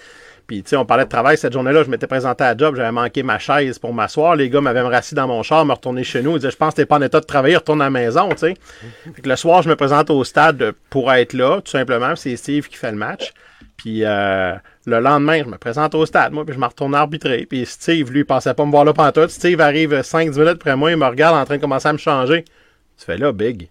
Puis, 0.47 0.63
tu 0.63 0.69
sais, 0.69 0.75
on 0.77 0.85
parlait 0.85 1.03
de 1.03 1.09
travail 1.09 1.37
cette 1.37 1.51
journée-là. 1.51 1.83
Je 1.83 1.89
m'étais 1.89 2.07
présenté 2.07 2.45
à 2.45 2.53
la 2.53 2.57
job, 2.57 2.75
j'avais 2.77 2.91
manqué 2.91 3.21
ma 3.21 3.37
chaise 3.37 3.79
pour 3.79 3.93
m'asseoir. 3.93 4.37
Les 4.37 4.49
gars 4.49 4.61
m'avaient 4.61 4.79
rassis 4.81 5.13
dans 5.13 5.27
mon 5.27 5.43
char, 5.43 5.65
me 5.65 5.73
retourner 5.73 6.05
chez 6.05 6.21
nous. 6.21 6.31
Ils 6.31 6.39
disaient, 6.39 6.51
je 6.51 6.55
pense 6.55 6.71
que 6.73 6.77
t'es 6.77 6.85
pas 6.85 6.95
en 6.95 7.01
état 7.01 7.19
de 7.19 7.25
travailler, 7.25 7.57
retourne 7.57 7.81
à 7.81 7.85
la 7.85 7.89
maison, 7.89 8.29
tu 8.29 8.37
sais. 8.37 8.53
Le 9.25 9.35
soir, 9.35 9.61
je 9.61 9.67
me 9.67 9.75
présente 9.75 10.09
au 10.09 10.23
stade 10.23 10.71
pour 10.89 11.11
être 11.11 11.33
là, 11.33 11.59
tout 11.59 11.71
simplement. 11.71 12.15
C'est 12.15 12.35
Steve 12.37 12.69
qui 12.69 12.77
fait 12.77 12.91
le 12.91 12.97
match. 12.97 13.33
Puis, 13.75 14.05
euh, 14.05 14.53
le 14.85 14.99
lendemain, 14.99 15.39
je 15.43 15.49
me 15.49 15.57
présente 15.57 15.93
au 15.95 16.05
stade, 16.05 16.31
moi, 16.31 16.45
puis 16.45 16.55
je 16.55 16.59
me 16.59 16.65
retourne 16.65 16.95
arbitrer. 16.95 17.45
Puis 17.45 17.65
Steve, 17.65 18.09
lui, 18.11 18.21
il 18.21 18.25
pensait 18.25 18.53
pas 18.53 18.65
me 18.65 18.71
voir 18.71 18.85
là 18.85 18.93
pantoute. 18.93 19.29
Steve 19.29 19.59
arrive 19.59 19.93
5-10 20.01 20.39
minutes 20.39 20.47
après 20.53 20.77
moi, 20.77 20.91
il 20.91 20.97
me 20.97 21.05
regarde 21.05 21.35
en 21.35 21.43
train 21.43 21.57
de 21.57 21.61
commencer 21.61 21.89
à 21.89 21.93
me 21.93 21.97
changer. 21.97 22.45
Tu 22.97 23.05
fais 23.05 23.17
là, 23.17 23.31
big? 23.31 23.69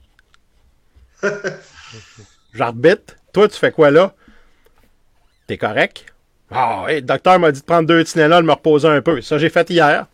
J'arbitre. 2.54 3.14
Toi, 3.32 3.48
tu 3.48 3.58
fais 3.58 3.72
quoi 3.72 3.90
là? 3.90 4.14
T'es 5.46 5.58
correct? 5.58 6.06
Ah, 6.50 6.84
oui, 6.86 6.96
le 6.96 7.00
docteur 7.02 7.38
m'a 7.38 7.50
dit 7.52 7.60
de 7.60 7.64
prendre 7.66 7.88
deux 7.88 8.04
Tylenol, 8.04 8.44
me 8.44 8.52
reposer 8.52 8.88
un 8.88 9.02
peu. 9.02 9.20
Ça, 9.20 9.36
j'ai 9.38 9.48
fait 9.50 9.68
hier. 9.70 10.06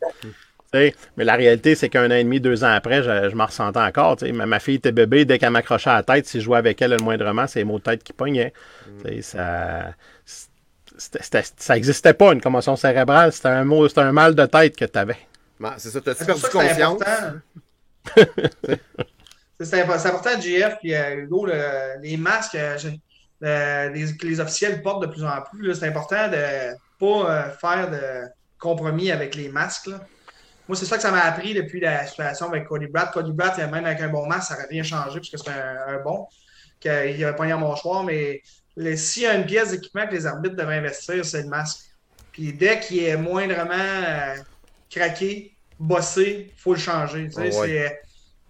Tu 0.72 0.94
Mais 1.18 1.24
la 1.24 1.34
réalité, 1.34 1.74
c'est 1.74 1.90
qu'un 1.90 2.10
an 2.10 2.14
et 2.14 2.24
demi, 2.24 2.40
deux 2.40 2.64
ans 2.64 2.72
après, 2.72 3.02
je, 3.02 3.28
je 3.28 3.34
m'en 3.34 3.44
ressentais 3.44 3.78
encore. 3.78 4.16
tu 4.16 4.26
sais. 4.26 4.32
Ma, 4.32 4.46
ma 4.46 4.58
fille 4.58 4.76
était 4.76 4.92
bébé, 4.92 5.26
dès 5.26 5.38
qu'elle 5.38 5.50
m'accrochait 5.50 5.90
à 5.90 5.96
la 5.96 6.02
tête, 6.02 6.26
si 6.26 6.40
je 6.40 6.44
jouais 6.44 6.56
avec 6.56 6.80
elle 6.80 6.92
le 6.92 6.96
moindrement, 6.96 7.46
c'est 7.46 7.58
les 7.60 7.64
mots 7.64 7.78
de 7.78 7.82
tête 7.84 8.02
qui 8.02 8.14
pognaient. 8.14 8.54
Tu 9.04 9.22
Ça, 9.22 9.92
c'était- 10.96 11.22
c'était- 11.22 11.44
ça 11.58 11.74
n'existait 11.74 12.14
pas, 12.14 12.32
une 12.32 12.40
commotion 12.40 12.76
cérébrale. 12.76 13.32
C'était 13.32 13.48
un, 13.48 13.64
mot, 13.64 13.86
c'était 13.88 14.00
un 14.00 14.12
mal 14.12 14.34
de 14.34 14.46
tête 14.46 14.74
que 14.76 14.86
tu 14.86 14.98
avais. 14.98 15.18
Ben, 15.60 15.74
c'est 15.76 15.90
ça, 15.90 16.00
C'est 16.04 16.26
pour 16.26 16.26
perdu 16.26 16.42
que 16.42 16.58
c'est 19.60 19.80
important. 19.82 20.40
JF 20.40 20.78
puis 20.80 20.94
euh, 20.94 21.16
Hugo, 21.22 21.46
le- 21.46 22.00
les 22.02 22.16
masques 22.16 22.54
euh, 22.56 22.76
je- 22.78 22.88
euh, 23.44 23.88
les- 23.90 24.16
que 24.16 24.26
les 24.26 24.40
officiels 24.40 24.82
portent 24.82 25.02
de 25.02 25.08
plus 25.08 25.24
en 25.24 25.42
plus. 25.42 25.74
C'est 25.74 25.86
important 25.88 26.28
de 26.28 26.74
pas 26.98 27.46
euh, 27.48 27.50
faire 27.60 27.90
de 27.90 28.28
compromis 28.58 29.10
avec 29.10 29.34
les 29.34 29.48
masques. 29.48 29.88
Moi, 30.68 30.76
c'est 30.76 30.86
ça 30.86 30.96
que 30.96 31.02
ça 31.02 31.10
m'a 31.10 31.22
appris 31.22 31.54
depuis 31.54 31.80
la 31.80 32.06
situation 32.06 32.48
avec 32.48 32.66
Cody 32.66 32.86
Bratt. 32.88 33.12
Cody 33.12 33.32
Bratt, 33.32 33.58
même 33.58 33.84
avec 33.86 34.00
un 34.00 34.08
bon 34.10 34.26
masque, 34.26 34.48
ça 34.50 34.54
n'aurait 34.54 34.68
rien 34.70 34.82
changé 34.84 35.20
parce 35.20 35.30
que 35.30 35.38
c'est 35.38 35.50
un, 35.50 35.96
un 35.98 36.02
bon. 36.02 36.26
qu'il 36.80 36.90
avait 37.24 37.36
pogné 37.36 37.52
en 37.54 37.60
mâchoire, 37.60 38.04
mais 38.04 38.42
le- 38.76 38.96
s'il 38.96 39.24
y 39.24 39.26
a 39.26 39.34
une 39.36 39.46
pièce 39.46 39.70
d'équipement 39.72 40.06
que 40.06 40.14
les 40.14 40.26
arbitres 40.26 40.56
devraient 40.56 40.78
investir, 40.78 41.24
c'est 41.24 41.42
le 41.42 41.48
masque. 41.48 41.80
Puis 42.32 42.52
dès 42.54 42.80
qu'il 42.80 43.04
est 43.04 43.16
moindrement 43.16 43.74
euh, 43.74 44.36
craqué, 44.90 45.51
bossé, 45.82 46.50
il 46.54 46.60
faut 46.60 46.74
le 46.74 46.80
changer. 46.80 47.28
tu 47.28 47.50
sais, 47.50 47.58
ouais. 47.58 48.00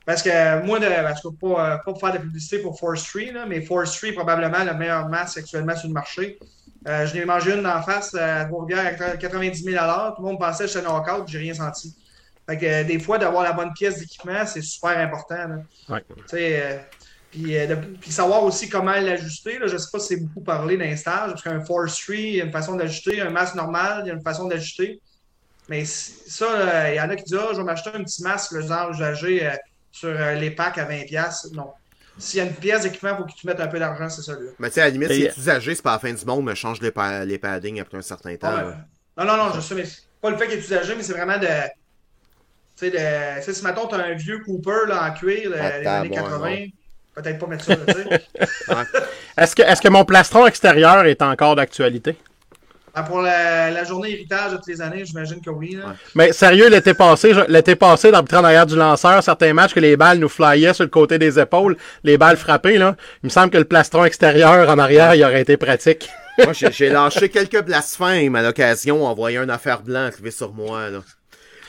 parce 0.06 0.22
que 0.22 0.64
moi, 0.64 0.78
de, 0.78 0.86
parce 0.86 1.22
que 1.22 1.28
pas, 1.28 1.46
euh, 1.46 1.76
pas 1.76 1.82
pour 1.84 2.00
faire 2.00 2.12
de 2.12 2.18
publicité 2.18 2.58
pour 2.58 2.78
Force 2.78 3.04
3, 3.08 3.32
là, 3.32 3.46
mais 3.46 3.60
Force 3.62 3.96
3 3.96 4.10
est 4.10 4.12
probablement 4.12 4.64
le 4.64 4.74
meilleur 4.74 5.08
masque 5.08 5.38
actuellement 5.38 5.76
sur 5.76 5.88
le 5.88 5.94
marché. 5.94 6.38
Euh, 6.88 7.06
je 7.06 7.14
l'ai 7.14 7.24
mangé 7.24 7.54
une 7.54 7.62
d'en 7.62 7.80
face 7.82 8.14
euh, 8.14 8.42
à 8.42 8.44
Trois-Rivières 8.44 9.00
à 9.00 9.16
90 9.16 9.62
000 9.62 9.76
Tout 10.16 10.22
le 10.22 10.28
monde 10.28 10.38
pensait 10.38 10.64
que 10.64 10.70
j'étais 10.70 10.84
knock-out, 10.84 11.28
j'ai 11.28 11.38
rien 11.38 11.54
senti. 11.54 11.94
Fait 12.48 12.58
que 12.58 12.66
euh, 12.66 12.84
des 12.84 12.98
fois, 12.98 13.18
d'avoir 13.18 13.44
la 13.44 13.52
bonne 13.52 13.72
pièce 13.72 13.98
d'équipement, 13.98 14.44
c'est 14.46 14.62
super 14.62 14.98
important. 14.98 15.36
là. 15.36 15.56
Ouais. 15.88 16.04
Tu 16.08 16.22
sais, 16.26 16.80
puis, 17.32 17.56
euh, 17.56 17.76
savoir 18.10 18.44
aussi 18.44 18.68
comment 18.68 18.92
l'ajuster. 18.92 19.58
Je 19.64 19.72
ne 19.72 19.78
sais 19.78 19.88
pas 19.90 19.98
si 19.98 20.08
c'est 20.08 20.20
beaucoup 20.20 20.42
parlé 20.42 20.76
dans 20.76 20.84
les 20.84 20.98
stages, 20.98 21.30
parce 21.30 21.42
qu'un 21.42 21.64
Force 21.64 21.98
3, 22.02 22.14
il 22.14 22.34
y 22.34 22.40
a 22.42 22.44
une 22.44 22.52
façon 22.52 22.76
d'ajuster. 22.76 23.22
Un 23.22 23.30
masque 23.30 23.54
normal, 23.54 24.02
il 24.04 24.08
y 24.08 24.10
a 24.10 24.14
une 24.14 24.22
façon 24.22 24.46
d'ajuster. 24.46 25.00
Mais 25.68 25.84
ça, 25.84 26.44
euh, 26.47 26.91
il 26.91 26.97
y 26.97 27.00
en 27.00 27.08
a 27.08 27.16
qui 27.16 27.24
disent 27.24 27.39
Ah, 27.41 27.49
je 27.52 27.57
vais 27.58 27.62
m'acheter 27.65 27.91
un 27.94 28.02
petit 28.02 28.23
masque, 28.23 28.52
le 28.52 28.62
genre 28.62 28.91
usagé, 28.91 29.47
euh, 29.47 29.50
sur 29.92 30.08
euh, 30.08 30.34
les 30.34 30.50
packs 30.50 30.78
à 30.78 30.84
20$. 30.84 31.52
Non. 31.55 31.70
S'il 32.18 32.39
y 32.39 32.41
a 32.42 32.44
une 32.44 32.55
pièce 32.55 32.82
d'équipement, 32.82 33.10
il 33.12 33.16
faut 33.18 33.24
que 33.24 33.32
tu 33.32 33.47
mettes 33.47 33.60
un 33.60 33.68
peu 33.68 33.78
d'argent, 33.78 34.08
c'est 34.08 34.23
ça. 34.23 34.32
Là. 34.32 34.39
Mais 34.58 34.68
tu 34.68 34.74
sais, 34.74 34.81
à 34.82 34.84
la 34.84 34.91
limite, 34.91 35.12
si 35.12 35.23
c'est 35.34 35.39
usagé, 35.41 35.74
c'est 35.74 35.82
pas 35.82 35.92
la 35.92 35.99
fin 35.99 36.12
du 36.12 36.24
monde, 36.26 36.44
mais 36.44 36.55
change 36.55 36.81
les, 36.82 36.91
pa- 36.91 37.24
les 37.24 37.39
paddings 37.39 37.81
après 37.81 37.97
un 37.99 38.02
certain 38.02 38.36
temps. 38.36 38.52
Non, 39.16 39.24
non, 39.24 39.36
non, 39.36 39.52
je 39.55 39.60
sais, 39.60 39.74
mais 39.74 39.84
c'est 39.84 40.02
pas 40.20 40.31
le 40.31 40.36
fait 40.36 40.47
qu'il 40.47 40.57
est 40.58 40.62
usagé, 40.62 40.94
mais 40.94 41.02
c'est 41.02 41.15
vraiment 41.15 41.39
de. 41.39 41.47
Tu 42.76 42.91
sais, 42.91 42.91
de... 42.91 43.52
si 43.52 43.65
mettons, 43.65 43.86
tu 43.86 43.94
as 43.94 43.99
un 43.99 44.15
vieux 44.15 44.41
Cooper 44.41 44.89
là, 44.89 45.08
en 45.10 45.15
cuir 45.15 45.50
de- 45.50 45.57
Ah, 45.58 45.78
des 45.81 45.86
années 45.86 46.08
bon, 46.08 46.15
80, 46.16 46.57
peut-être 47.15 47.39
pas 47.39 47.47
mettre 47.47 47.65
ça, 47.65 47.76
tu 47.76 47.92
sais. 47.92 48.23
Est-ce 49.39 49.57
que, 49.57 49.62
est-ce 49.62 49.81
que 49.81 49.89
mon 49.89 50.05
plastron 50.05 50.47
extérieur 50.47 51.05
est 51.07 51.23
encore 51.23 51.57
d'actualité? 51.57 52.16
Ah, 52.94 53.02
pour 53.04 53.22
la, 53.22 53.70
la 53.70 53.84
journée 53.84 54.10
héritage 54.12 54.52
de 54.52 54.56
toutes 54.56 54.66
les 54.66 54.80
années, 54.82 55.04
j'imagine 55.06 55.40
que 55.40 55.48
oui. 55.48 55.76
Là. 55.76 55.94
Mais 56.14 56.32
sérieux, 56.32 56.68
l'été 56.68 56.92
passé, 56.92 57.32
l'été 57.48 57.74
passé, 57.74 58.10
d'arbitrer 58.10 58.36
en 58.38 58.44
arrière 58.44 58.66
du 58.66 58.76
lanceur, 58.76 59.22
certains 59.22 59.54
matchs 59.54 59.72
que 59.72 59.80
les 59.80 59.96
balles 59.96 60.18
nous 60.18 60.28
flyaient 60.28 60.74
sur 60.74 60.84
le 60.84 60.90
côté 60.90 61.18
des 61.18 61.38
épaules, 61.40 61.76
les 62.04 62.18
balles 62.18 62.36
frappées, 62.36 62.76
là, 62.76 62.96
il 63.22 63.26
me 63.26 63.30
semble 63.30 63.50
que 63.50 63.56
le 63.58 63.64
plastron 63.64 64.04
extérieur 64.04 64.68
en 64.68 64.78
arrière, 64.78 65.14
il 65.14 65.24
aurait 65.24 65.40
été 65.40 65.56
pratique. 65.56 66.10
Moi, 66.38 66.52
j'ai 66.52 66.70
j'ai 66.72 66.88
lâché 66.90 67.28
quelques 67.30 67.62
blasphèmes 67.62 68.34
à 68.36 68.42
l'occasion 68.42 69.06
en 69.06 69.14
voyant 69.14 69.42
une 69.42 69.50
affaire 69.50 69.82
blanche 69.82 70.14
arriver 70.14 70.30
sur 70.30 70.52
moi. 70.52 70.88
Là. 70.90 71.00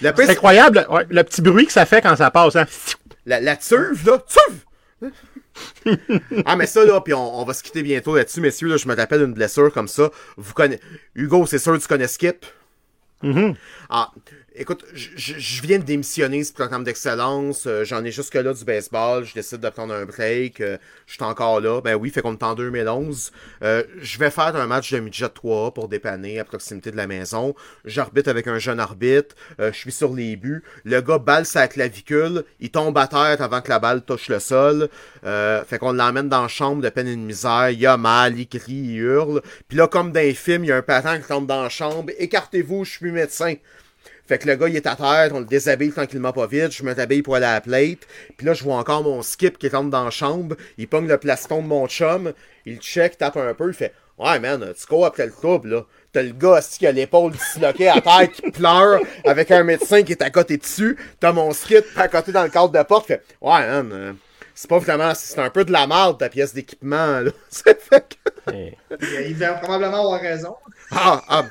Le 0.01 0.09
pire, 0.11 0.13
C'est 0.17 0.25
c'est- 0.25 0.31
incroyable, 0.31 0.85
ouais, 0.89 1.05
le 1.09 1.23
petit 1.23 1.41
bruit 1.41 1.65
que 1.65 1.71
ça 1.73 1.85
fait 1.85 2.01
quand 2.01 2.15
ça 2.17 2.31
passe. 2.31 2.55
Hein. 2.57 2.65
La, 3.25 3.39
la 3.39 3.55
tuve, 3.57 4.05
là, 4.05 4.17
tuve! 4.27 5.09
ah, 6.45 6.55
mais 6.55 6.65
ça, 6.65 6.83
là, 6.85 7.01
puis 7.01 7.13
on, 7.13 7.39
on 7.39 7.45
va 7.45 7.53
se 7.53 7.63
quitter 7.63 7.83
bientôt 7.83 8.15
là-dessus, 8.15 8.41
messieurs, 8.41 8.67
là, 8.67 8.77
je 8.77 8.87
me 8.87 8.95
rappelle 8.95 9.21
une 9.21 9.33
blessure 9.33 9.71
comme 9.71 9.87
ça. 9.87 10.11
Vous 10.37 10.53
connaissez... 10.53 10.81
Hugo, 11.15 11.45
c'est 11.45 11.59
sûr 11.59 11.73
que 11.73 11.81
tu 11.81 11.87
connais 11.87 12.07
Skip? 12.07 12.45
Ah, 13.89 14.11
écoute, 14.55 14.85
je- 14.93 15.61
viens 15.61 15.79
de 15.79 15.83
démissionner 15.83 16.43
ce 16.43 16.53
programme 16.53 16.83
d'excellence. 16.83 17.65
euh, 17.67 17.83
J'en 17.83 18.03
ai 18.03 18.11
jusque-là 18.11 18.53
du 18.53 18.63
baseball. 18.65 19.23
Je 19.25 19.33
décide 19.33 19.59
de 19.59 19.69
prendre 19.69 19.93
un 19.93 20.05
break. 20.05 20.61
euh, 20.61 20.77
je 21.07 21.13
suis 21.13 21.23
encore 21.23 21.59
là. 21.61 21.81
Ben 21.81 21.95
oui, 21.95 22.09
fait 22.09 22.21
qu'on 22.21 22.33
est 22.33 22.43
en 22.43 22.53
2011. 22.55 23.31
Euh, 23.63 23.83
je 24.01 24.17
vais 24.19 24.29
faire 24.29 24.55
un 24.55 24.67
match 24.67 24.91
de 24.93 24.99
midget 24.99 25.29
3 25.29 25.73
pour 25.73 25.87
dépanner 25.87 26.39
à 26.39 26.45
proximité 26.45 26.91
de 26.91 26.97
la 26.97 27.07
maison. 27.07 27.55
J'arbitre 27.85 28.29
avec 28.29 28.47
un 28.47 28.59
jeune 28.59 28.79
arbitre. 28.79 29.35
euh, 29.59 29.71
je 29.71 29.77
suis 29.77 29.91
sur 29.91 30.13
les 30.13 30.35
buts. 30.35 30.63
Le 30.83 31.01
gars 31.01 31.17
balle 31.19 31.45
sa 31.45 31.67
clavicule. 31.67 32.43
Il 32.59 32.69
tombe 32.71 32.97
à 32.97 33.07
terre 33.07 33.41
avant 33.41 33.61
que 33.61 33.69
la 33.69 33.79
balle 33.79 34.03
touche 34.03 34.29
le 34.29 34.39
sol. 34.39 34.89
Fait 35.23 35.77
qu'on 35.79 35.93
l'emmène 35.93 36.29
dans 36.29 36.43
la 36.43 36.47
chambre 36.47 36.81
de 36.81 36.89
peine 36.89 37.07
et 37.07 37.15
de 37.15 37.21
misère. 37.21 37.69
Il 37.69 37.85
a 37.87 37.97
mal, 37.97 38.37
il 38.39 38.47
crie, 38.47 38.73
il 38.73 38.97
hurle. 38.97 39.41
Puis 39.67 39.77
là, 39.77 39.87
comme 39.87 40.11
dans 40.11 40.19
les 40.19 40.33
films, 40.33 40.63
il 40.65 40.67
y 40.67 40.71
a 40.71 40.77
un 40.77 40.81
parent 40.81 41.17
qui 41.19 41.27
tombe 41.27 41.47
dans 41.47 41.63
la 41.63 41.69
chambre. 41.69 42.11
Écartez-vous, 42.17 42.85
je 42.85 42.91
suis 42.91 43.11
médecin. 43.11 43.55
Fait 44.25 44.37
que 44.37 44.47
le 44.47 44.55
gars, 44.55 44.69
il 44.69 44.75
est 44.75 44.87
à 44.87 44.95
terre, 44.95 45.31
on 45.33 45.39
le 45.39 45.45
déshabille 45.45 45.91
tranquillement 45.91 46.31
pas 46.31 46.47
vite, 46.47 46.71
je 46.71 46.83
me 46.83 46.95
t'habille 46.95 47.21
pour 47.21 47.35
aller 47.35 47.45
à 47.45 47.55
la 47.55 47.61
plate. 47.61 48.07
Puis 48.37 48.45
là, 48.45 48.53
je 48.53 48.63
vois 48.63 48.77
encore 48.77 49.03
mon 49.03 49.21
skip 49.21 49.57
qui 49.57 49.67
rentre 49.67 49.89
dans 49.89 50.05
la 50.05 50.11
chambre, 50.11 50.55
il 50.77 50.87
pogne 50.87 51.07
le 51.07 51.17
plaston 51.17 51.61
de 51.61 51.67
mon 51.67 51.87
chum, 51.87 52.31
il 52.65 52.77
check, 52.79 53.17
tape 53.17 53.35
un 53.35 53.53
peu, 53.53 53.67
il 53.67 53.73
fait 53.73 53.93
«Ouais, 54.17 54.39
man, 54.39 54.73
tu 54.79 54.85
cours 54.85 55.05
après 55.05 55.25
le 55.25 55.31
trouble, 55.31 55.69
là. 55.69 55.85
T'as 56.13 56.21
le 56.21 56.31
gars 56.31 56.59
aussi 56.59 56.79
qui 56.79 56.87
a 56.87 56.91
l'épaule 56.91 57.31
disloquée 57.31 57.89
à 57.89 57.99
terre, 57.99 58.31
qui 58.31 58.51
pleure, 58.51 59.01
avec 59.25 59.51
un 59.51 59.63
médecin 59.63 60.03
qui 60.03 60.11
est 60.11 60.21
à 60.21 60.29
côté 60.29 60.57
dessus. 60.57 60.97
T'as 61.19 61.33
mon 61.33 61.51
skip 61.51 61.83
à 61.97 62.07
côté 62.07 62.31
dans 62.31 62.43
le 62.43 62.49
cadre 62.49 62.69
de 62.69 62.83
porte, 62.83 63.07
fait 63.07 63.23
«Ouais, 63.41 63.67
man, 63.67 63.89
euh, 63.91 64.13
c'est 64.55 64.69
pas 64.69 64.79
vraiment... 64.79 65.13
C'est 65.15 65.39
un 65.39 65.49
peu 65.49 65.65
de 65.65 65.71
la 65.71 65.85
merde, 65.85 66.19
ta 66.19 66.29
pièce 66.29 66.53
d'équipement, 66.53 67.19
là.» 67.19 67.31
fait 67.51 68.17
que... 68.47 68.55
Il 69.27 69.35
va 69.35 69.55
probablement 69.55 70.01
avoir 70.01 70.21
raison. 70.21 70.55
Ah, 70.91 71.21
ah, 71.27 71.45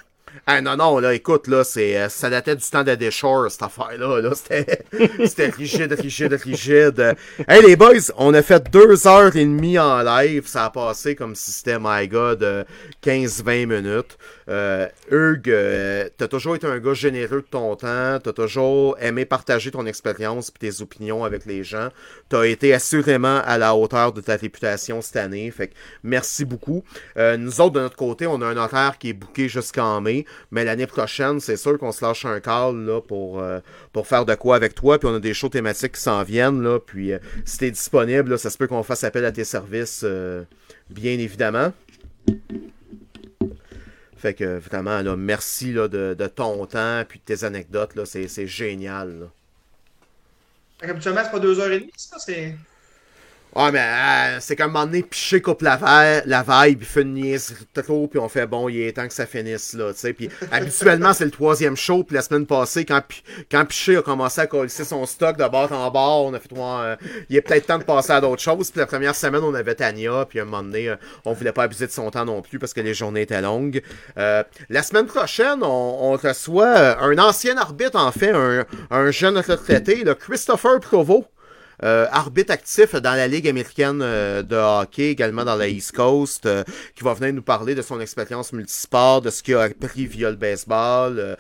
ah, 0.47 0.61
non, 0.61 0.77
non, 0.77 0.99
là, 0.99 1.15
écoute, 1.15 1.47
là, 1.47 1.63
c'est, 1.63 1.97
euh, 1.97 2.09
ça 2.09 2.29
datait 2.31 2.57
du 2.57 2.65
temps 2.65 2.83
de 2.83 3.11
Shore, 3.11 3.51
cette 3.51 3.63
affaire-là, 3.63 4.21
là, 4.21 4.31
c'était, 4.35 4.85
c'était 5.27 5.51
rigide, 5.51 5.93
rigide, 5.93 6.33
rigide. 6.33 7.01
Euh, 7.01 7.15
Hey, 7.49 7.63
les 7.63 7.77
boys, 7.77 8.11
on 8.17 8.35
a 8.35 8.43
fait 8.43 8.71
deux 8.71 9.07
heures 9.07 9.37
et 9.37 9.45
demie 9.45 9.79
en 9.79 10.03
live, 10.03 10.47
ça 10.47 10.65
a 10.67 10.71
passé 10.71 11.15
comme 11.15 11.35
si 11.35 11.51
c'était, 11.53 11.79
my 11.81 12.09
god, 12.09 12.43
euh, 12.43 12.65
15-20 13.03 13.67
minutes. 13.67 14.19
Euh, 14.49 14.89
Hugues, 15.11 15.51
euh, 15.51 16.09
t'as 16.17 16.29
toujours 16.29 16.57
été 16.57 16.67
un 16.67 16.79
gars 16.79 16.95
généreux 16.95 17.43
de 17.43 17.47
ton 17.49 17.77
temps, 17.77 18.19
t'as 18.23 18.33
toujours 18.33 18.97
aimé 19.01 19.25
partager 19.25 19.71
ton 19.71 19.87
expérience 19.87 20.49
et 20.49 20.59
tes 20.59 20.83
opinions 20.83 21.25
avec 21.25 21.47
les 21.47 21.63
gens. 21.65 21.89
T'as 22.29 22.45
été 22.45 22.75
assurément 22.75 23.41
à 23.45 23.59
la 23.59 23.75
hauteur 23.75 24.13
de 24.13 24.21
ta 24.21 24.37
réputation 24.37 25.01
cette 25.01 25.17
année, 25.17 25.51
fait 25.51 25.69
que 25.69 25.75
merci 26.03 26.45
beaucoup. 26.45 26.83
Euh, 27.17 27.37
nous 27.37 27.61
autres, 27.61 27.75
de 27.75 27.81
notre 27.81 27.97
côté, 27.97 28.27
on 28.27 28.41
a 28.43 28.47
un 28.47 28.57
horaire 28.57 28.99
qui 28.99 29.11
est 29.11 29.13
booké 29.13 29.49
jusqu'en 29.49 30.01
mai, 30.01 30.25
mais 30.51 30.65
l'année 30.65 30.87
prochaine, 30.87 31.41
c'est 31.41 31.57
sûr 31.57 31.79
qu'on 31.79 31.93
se 31.93 32.05
lâche 32.05 32.25
un 32.25 32.41
call 32.41 32.77
là, 32.85 33.01
pour, 33.01 33.43
pour 33.93 34.07
faire 34.07 34.25
de 34.25 34.35
quoi 34.35 34.57
avec 34.57 34.75
toi, 34.75 34.99
puis 34.99 35.09
on 35.09 35.15
a 35.15 35.21
des 35.21 35.35
shows 35.35 35.49
thématiques 35.49 35.93
qui 35.93 36.01
s'en 36.01 36.23
viennent, 36.23 36.63
là, 36.63 36.79
puis 36.79 37.13
si 37.45 37.59
t'es 37.59 37.71
disponible, 37.71 38.39
ça 38.39 38.51
se 38.51 38.59
peut 38.59 38.67
qu'on 38.67 38.83
fasse 38.83 39.05
appel 39.05 39.25
à 39.25 39.33
tes 39.33 39.45
services, 39.45 40.05
bien 40.91 41.19
évidemment. 41.19 41.73
Fait 44.23 44.35
que 44.35 44.59
vraiment, 44.59 45.03
là, 45.03 45.17
merci 45.17 45.73
là, 45.73 45.89
de, 45.89 46.15
de 46.17 46.27
ton 46.29 46.65
temps 46.67 47.03
puis 47.09 47.19
de 47.19 47.25
tes 47.25 47.43
anecdotes. 47.43 47.97
Là, 47.97 48.07
c'est, 48.07 48.47
génial. 48.47 49.19
Là. 49.19 49.27
Fait 50.79 50.87
qu'habituellement, 50.87 51.23
c'est 51.25 51.33
pas 51.33 51.41
deux 51.41 51.59
heures 51.59 51.73
et 51.73 51.81
demie, 51.81 51.91
ça, 51.97 52.21
c'est. 52.21 52.55
Ah, 53.55 53.71
mais 53.71 53.81
euh, 53.81 54.39
c'est 54.41 54.57
qu'à 54.57 54.65
un 54.65 54.69
moment 54.69 54.87
donné, 54.87 55.03
Piché 55.03 55.43
coupe 55.43 55.61
la, 55.61 55.77
va- 55.77 56.23
la 56.25 56.43
vibe, 56.43 56.79
il 56.81 56.87
fait 56.87 57.03
une 57.03 57.39
trop, 57.75 58.09
puis 58.09 58.19
on 58.19 58.29
fait 58.31 58.47
bon, 58.47 58.71
il 58.71 58.81
est 58.81 58.93
temps 58.93 59.07
que 59.07 59.13
ça 59.13 59.27
finisse, 59.27 59.75
là, 59.75 59.93
tu 59.93 59.99
sais. 59.99 60.13
Puis 60.15 60.31
habituellement, 60.51 61.13
c'est 61.13 61.27
le 61.27 61.31
troisième 61.31 61.77
show, 61.77 62.03
puis 62.03 62.15
la 62.17 62.23
semaine 62.23 62.47
passée, 62.47 62.87
quand, 62.87 63.03
quand 63.51 63.65
Piché 63.67 63.99
a 63.99 64.03
commencé 64.03 64.41
à 64.41 64.47
coller 64.47 64.71
son 64.71 65.05
stock 65.05 65.37
de 65.37 65.47
bord 65.49 65.71
en 65.71 65.91
bord, 65.91 66.25
on 66.25 66.33
a 66.35 66.41
fait, 66.41 66.51
ouais, 66.53 66.59
euh, 66.63 66.97
il 67.29 67.37
est 67.37 67.43
peut-être 67.43 67.67
temps 67.67 67.79
de 67.79 67.85
passer 67.85 68.13
à 68.13 68.21
d'autres 68.23 68.41
choses. 68.43 68.71
Puis 68.71 68.81
la 68.81 68.87
première 68.87 69.15
semaine, 69.15 69.43
on 69.45 69.55
avait 69.55 69.75
Tania, 69.75 70.25
puis 70.27 70.41
un 70.41 70.45
moment 70.47 70.63
donné, 70.63 70.89
euh, 70.89 70.97
on 71.27 71.35
voulait 71.35 71.53
pas 71.53 71.65
abuser 71.65 71.87
de 71.87 71.93
son 71.93 72.11
temps 72.11 72.25
non 72.25 72.41
plus, 72.41 72.59
parce 72.59 72.73
que 72.73 72.81
les 72.81 72.95
journées 72.95 73.23
étaient 73.23 73.43
longues. 73.43 73.83
Euh, 74.17 74.43
la 74.71 74.83
semaine 74.83 75.07
prochaine, 75.07 75.63
on, 75.63 75.67
on 76.13 76.13
reçoit 76.17 77.03
un 77.03 77.19
ancien 77.19 77.59
arbitre, 77.59 77.99
en 77.99 78.13
fait, 78.13 78.31
un, 78.31 78.65
un 78.91 79.11
jeune 79.11 79.37
retraité, 79.37 80.05
le 80.05 80.15
Christopher 80.15 80.81
Provo. 80.81 81.27
Euh, 81.83 82.07
arbitre 82.13 82.53
actif 82.53 82.95
dans 82.95 83.15
la 83.15 83.27
Ligue 83.27 83.49
américaine 83.49 84.01
euh, 84.03 84.43
de 84.43 84.55
hockey, 84.57 85.11
également 85.11 85.45
dans 85.45 85.57
la 85.57 85.67
East 85.69 85.93
Coast, 85.93 86.47
euh, 86.47 86.63
qui 86.95 87.03
va 87.03 87.15
venir 87.15 87.33
nous 87.33 87.43
parler 87.43 87.75
de 87.75 87.83
son 87.83 88.01
expérience 88.01 88.53
multisport, 88.53 89.21
de 89.21 89.31
ce 89.31 89.43
qu'il 89.43 89.57
a 89.57 89.63
appris 89.63 90.07
via 90.07 90.31
le 90.31 90.37
baseball, 90.37 91.19
euh, 91.19 91.35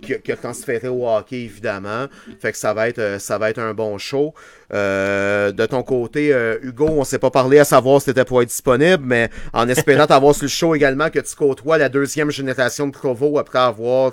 qui, 0.00 0.14
a- 0.32 0.36
transféré 0.36 0.88
au 0.88 1.06
hockey, 1.06 1.40
évidemment. 1.42 2.06
Fait 2.40 2.52
que 2.52 2.58
ça 2.58 2.72
va 2.72 2.88
être, 2.88 3.20
ça 3.20 3.36
va 3.38 3.50
être 3.50 3.58
un 3.58 3.74
bon 3.74 3.98
show. 3.98 4.32
De 4.70 5.66
ton 5.66 5.82
côté, 5.82 6.34
Hugo, 6.62 6.86
on 6.88 7.04
s'est 7.04 7.18
pas 7.18 7.30
parlé 7.30 7.58
à 7.58 7.64
savoir 7.64 8.00
si 8.00 8.06
t'étais 8.06 8.24
pour 8.24 8.40
être 8.40 8.48
disponible, 8.48 9.02
mais 9.04 9.28
en 9.52 9.68
espérant 9.68 10.06
t'avoir 10.12 10.34
sur 10.34 10.44
le 10.44 10.48
show 10.48 10.74
également 10.74 11.10
que 11.10 11.18
tu 11.18 11.34
côtoies 11.36 11.76
la 11.76 11.90
deuxième 11.90 12.30
génération 12.30 12.86
de 12.86 12.92
Provo 12.92 13.38
après 13.38 13.58
avoir 13.58 14.12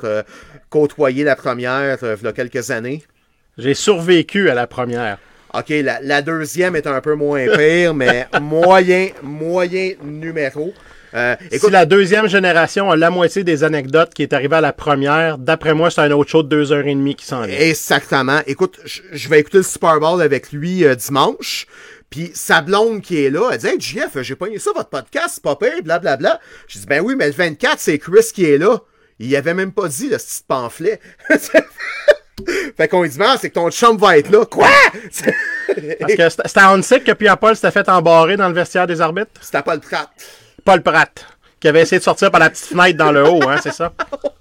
côtoyé 0.69 1.23
la 1.23 1.37
première 1.37 1.97
il 2.03 2.23
y 2.25 2.27
a 2.27 2.33
quelques 2.33 2.71
années. 2.71 3.03
J'ai 3.57 3.73
survécu 3.73 4.49
à 4.49 4.53
la 4.53 4.67
première. 4.67 5.17
OK, 5.53 5.69
la, 5.69 5.99
la 6.01 6.21
deuxième 6.21 6.75
est 6.75 6.87
un 6.87 7.01
peu 7.01 7.15
moins 7.15 7.45
pire, 7.57 7.93
mais 7.93 8.27
moyen, 8.41 9.09
moyen 9.23 9.93
numéro. 10.03 10.73
Euh, 11.15 11.35
si 11.49 11.55
écoute, 11.55 11.71
la 11.71 11.85
deuxième 11.85 12.27
génération 12.27 12.91
a 12.91 12.95
la 12.95 13.09
moitié 13.09 13.43
des 13.43 13.63
anecdotes 13.63 14.13
qui 14.13 14.21
est 14.21 14.33
arrivée 14.33 14.57
à 14.57 14.61
la 14.61 14.73
première, 14.73 15.39
d'après 15.39 15.73
moi, 15.73 15.89
c'est 15.89 16.01
un 16.01 16.11
autre 16.11 16.29
show 16.29 16.43
de 16.43 16.49
deux 16.49 16.71
heures 16.71 16.85
et 16.85 16.93
demie 16.93 17.15
qui 17.15 17.25
s'en 17.25 17.43
vient. 17.43 17.57
exactement. 17.57 18.41
Écoute, 18.45 18.79
je 18.85 19.01
je 19.11 19.27
vais 19.27 19.39
écouter 19.39 19.57
le 19.57 19.63
Super 19.63 19.99
Bowl 19.99 20.21
avec 20.21 20.51
lui 20.51 20.85
euh, 20.85 20.95
dimanche. 20.95 21.65
Puis 22.09 22.31
sa 22.33 22.61
blonde 22.61 23.01
qui 23.01 23.23
est 23.23 23.29
là, 23.29 23.49
elle 23.51 23.57
dit 23.57 23.67
Hey 23.67 23.79
JF, 23.79 24.21
j'ai 24.21 24.35
pogné 24.35 24.59
ça 24.59 24.71
votre 24.75 24.89
podcast, 24.89 25.29
c'est 25.35 25.43
pas 25.43 25.55
pire, 25.55 25.83
blablabla. 25.83 26.39
Je 26.67 26.79
dis 26.79 26.85
Ben 26.85 27.01
oui, 27.01 27.15
mais 27.17 27.27
le 27.27 27.33
24, 27.33 27.79
c'est 27.79 27.97
Chris 27.97 28.29
qui 28.33 28.45
est 28.45 28.57
là. 28.57 28.79
Il 29.19 29.35
avait 29.35 29.53
même 29.53 29.71
pas 29.71 29.87
dit 29.87 30.09
le 30.09 30.17
petit 30.17 30.43
pamphlet. 30.47 30.99
fait 32.77 32.87
qu'on 32.87 33.03
lui 33.03 33.09
dit 33.09 33.17
Ben, 33.17 33.35
c'est 33.39 33.49
que 33.49 33.55
ton 33.55 33.69
chum 33.69 33.97
va 33.97 34.17
être 34.17 34.29
là. 34.29 34.45
Quoi? 34.45 34.67
Parce 35.99 36.15
que 36.15 36.29
c'était 36.29 36.59
à 36.59 36.73
Hansik 36.73 37.03
que 37.03 37.11
Pierre-Paul 37.11 37.55
s'était 37.55 37.71
fait 37.71 37.87
embarrer 37.89 38.37
dans 38.37 38.47
le 38.47 38.53
vestiaire 38.53 38.87
des 38.87 39.01
arbitres. 39.01 39.31
C'était 39.41 39.61
pas 39.61 39.75
le 39.75 39.81
prat. 39.81 40.09
Paul 40.65 40.81
Pratt, 40.81 41.25
qui 41.59 41.67
avait 41.67 41.81
essayé 41.81 41.99
de 41.99 42.03
sortir 42.03 42.31
par 42.31 42.39
la 42.39 42.49
petite 42.49 42.65
fenêtre 42.65 42.97
dans 42.97 43.11
le 43.11 43.27
haut, 43.27 43.47
hein, 43.47 43.57
c'est 43.61 43.73
ça? 43.73 43.93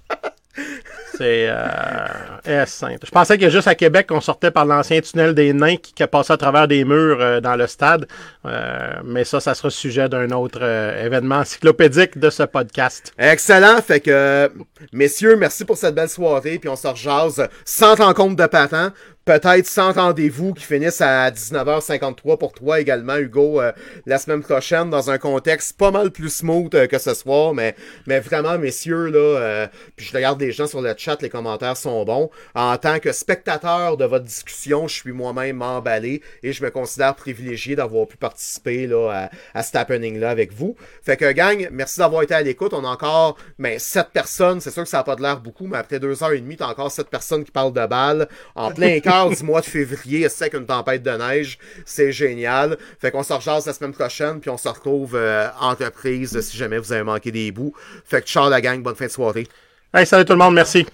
C'est 1.19 1.47
euh, 1.49 2.63
S5. 2.63 2.97
Je 3.03 3.11
pensais 3.11 3.37
que 3.37 3.49
juste 3.49 3.67
à 3.67 3.75
Québec, 3.75 4.07
on 4.09 4.21
sortait 4.21 4.51
par 4.51 4.63
l'ancien 4.63 5.01
tunnel 5.01 5.35
des 5.35 5.51
nains 5.51 5.75
qui, 5.75 5.91
passait 6.07 6.31
à 6.31 6.37
travers 6.37 6.65
des 6.65 6.85
murs 6.85 7.17
euh, 7.19 7.41
dans 7.41 7.57
le 7.57 7.67
stade. 7.67 8.07
Euh, 8.45 8.93
mais 9.03 9.25
ça, 9.25 9.41
ça 9.41 9.53
sera 9.53 9.69
sujet 9.69 10.07
d'un 10.07 10.31
autre 10.31 10.59
euh, 10.61 11.05
événement 11.05 11.39
encyclopédique 11.39 12.17
de 12.17 12.29
ce 12.29 12.43
podcast. 12.43 13.11
Excellent. 13.17 13.81
Fait 13.81 13.99
que, 13.99 14.49
messieurs, 14.93 15.35
merci 15.35 15.65
pour 15.65 15.75
cette 15.75 15.93
belle 15.93 16.07
soirée. 16.07 16.57
Puis 16.57 16.69
on 16.69 16.77
se 16.77 16.87
rejase 16.87 17.49
sans 17.65 17.95
rencontre 17.95 18.37
de 18.37 18.45
patents. 18.45 18.91
Peut-être 19.29 19.67
sans 19.67 19.91
rendez-vous 19.91 20.55
qui 20.55 20.63
finissent 20.63 21.01
à 21.01 21.29
19h53 21.29 22.39
pour 22.39 22.51
toi 22.51 22.79
également, 22.79 23.15
Hugo, 23.15 23.61
euh, 23.61 23.71
la 24.07 24.17
semaine 24.17 24.41
prochaine, 24.41 24.89
dans 24.89 25.11
un 25.11 25.19
contexte 25.19 25.77
pas 25.77 25.91
mal 25.91 26.09
plus 26.09 26.33
smooth 26.33 26.73
euh, 26.73 26.87
que 26.87 26.97
ce 26.97 27.13
soir. 27.13 27.53
Mais, 27.53 27.75
mais 28.07 28.21
vraiment, 28.21 28.57
messieurs, 28.57 29.05
là, 29.05 29.19
euh, 29.19 29.67
puis 29.95 30.07
je 30.07 30.17
regarde 30.17 30.39
des 30.39 30.51
gens 30.51 30.65
sur 30.65 30.81
le 30.81 30.95
chat, 30.97 31.21
les 31.21 31.29
commentaires 31.29 31.77
sont 31.77 32.03
bons. 32.05 32.31
En 32.55 32.75
tant 32.79 32.97
que 32.97 33.11
spectateur 33.11 33.97
de 33.97 34.05
votre 34.05 34.25
discussion, 34.25 34.87
je 34.87 34.95
suis 34.95 35.11
moi-même 35.11 35.61
emballé 35.61 36.23
et 36.41 36.51
je 36.51 36.63
me 36.63 36.71
considère 36.71 37.13
privilégié 37.13 37.75
d'avoir 37.75 38.07
pu 38.07 38.17
participer 38.17 38.87
là, 38.87 39.29
à, 39.53 39.59
à 39.59 39.61
cet 39.61 39.75
happening-là 39.75 40.31
avec 40.31 40.53
vous. 40.53 40.75
Fait 41.03 41.17
que, 41.17 41.31
gang, 41.33 41.67
merci 41.71 41.99
d'avoir 41.99 42.23
été 42.23 42.33
à 42.33 42.41
l'écoute. 42.41 42.73
On 42.73 42.83
a 42.83 42.87
encore 42.87 43.37
ben, 43.59 43.77
7 43.77 44.07
personnes. 44.11 44.59
C'est 44.59 44.71
sûr 44.71 44.81
que 44.81 44.89
ça 44.89 44.97
n'a 44.97 45.03
pas 45.03 45.15
de 45.15 45.21
l'air 45.21 45.39
beaucoup, 45.39 45.67
mais 45.67 45.77
après 45.77 45.99
deux 45.99 46.23
heures 46.23 46.31
et 46.31 46.41
demie, 46.41 46.57
t'as 46.57 46.69
encore 46.69 46.91
7 46.91 47.09
personnes 47.09 47.43
qui 47.43 47.51
parlent 47.51 47.73
de 47.73 47.85
balles 47.85 48.27
en 48.55 48.71
plein 48.71 48.99
cœur 48.99 49.18
du 49.27 49.43
mois 49.43 49.61
de 49.61 49.65
février, 49.65 50.27
c'est 50.29 50.49
qu'une 50.49 50.65
tempête 50.65 51.03
de 51.03 51.11
neige. 51.11 51.57
C'est 51.85 52.11
génial. 52.11 52.77
Fait 52.99 53.11
qu'on 53.11 53.23
se 53.23 53.33
rejase 53.33 53.65
la 53.65 53.73
semaine 53.73 53.93
prochaine, 53.93 54.39
puis 54.39 54.49
on 54.49 54.57
se 54.57 54.69
retrouve 54.69 55.15
euh, 55.15 55.47
entreprise 55.59 56.39
si 56.41 56.57
jamais 56.57 56.77
vous 56.77 56.93
avez 56.93 57.03
manqué 57.03 57.31
des 57.31 57.51
bouts. 57.51 57.73
Fait 58.05 58.21
que 58.21 58.27
ciao 58.27 58.49
la 58.49 58.61
gang, 58.61 58.81
bonne 58.81 58.95
fin 58.95 59.05
de 59.05 59.11
soirée. 59.11 59.47
Hey, 59.93 60.05
salut 60.05 60.25
tout 60.25 60.33
le 60.33 60.39
monde, 60.39 60.53
merci. 60.53 60.85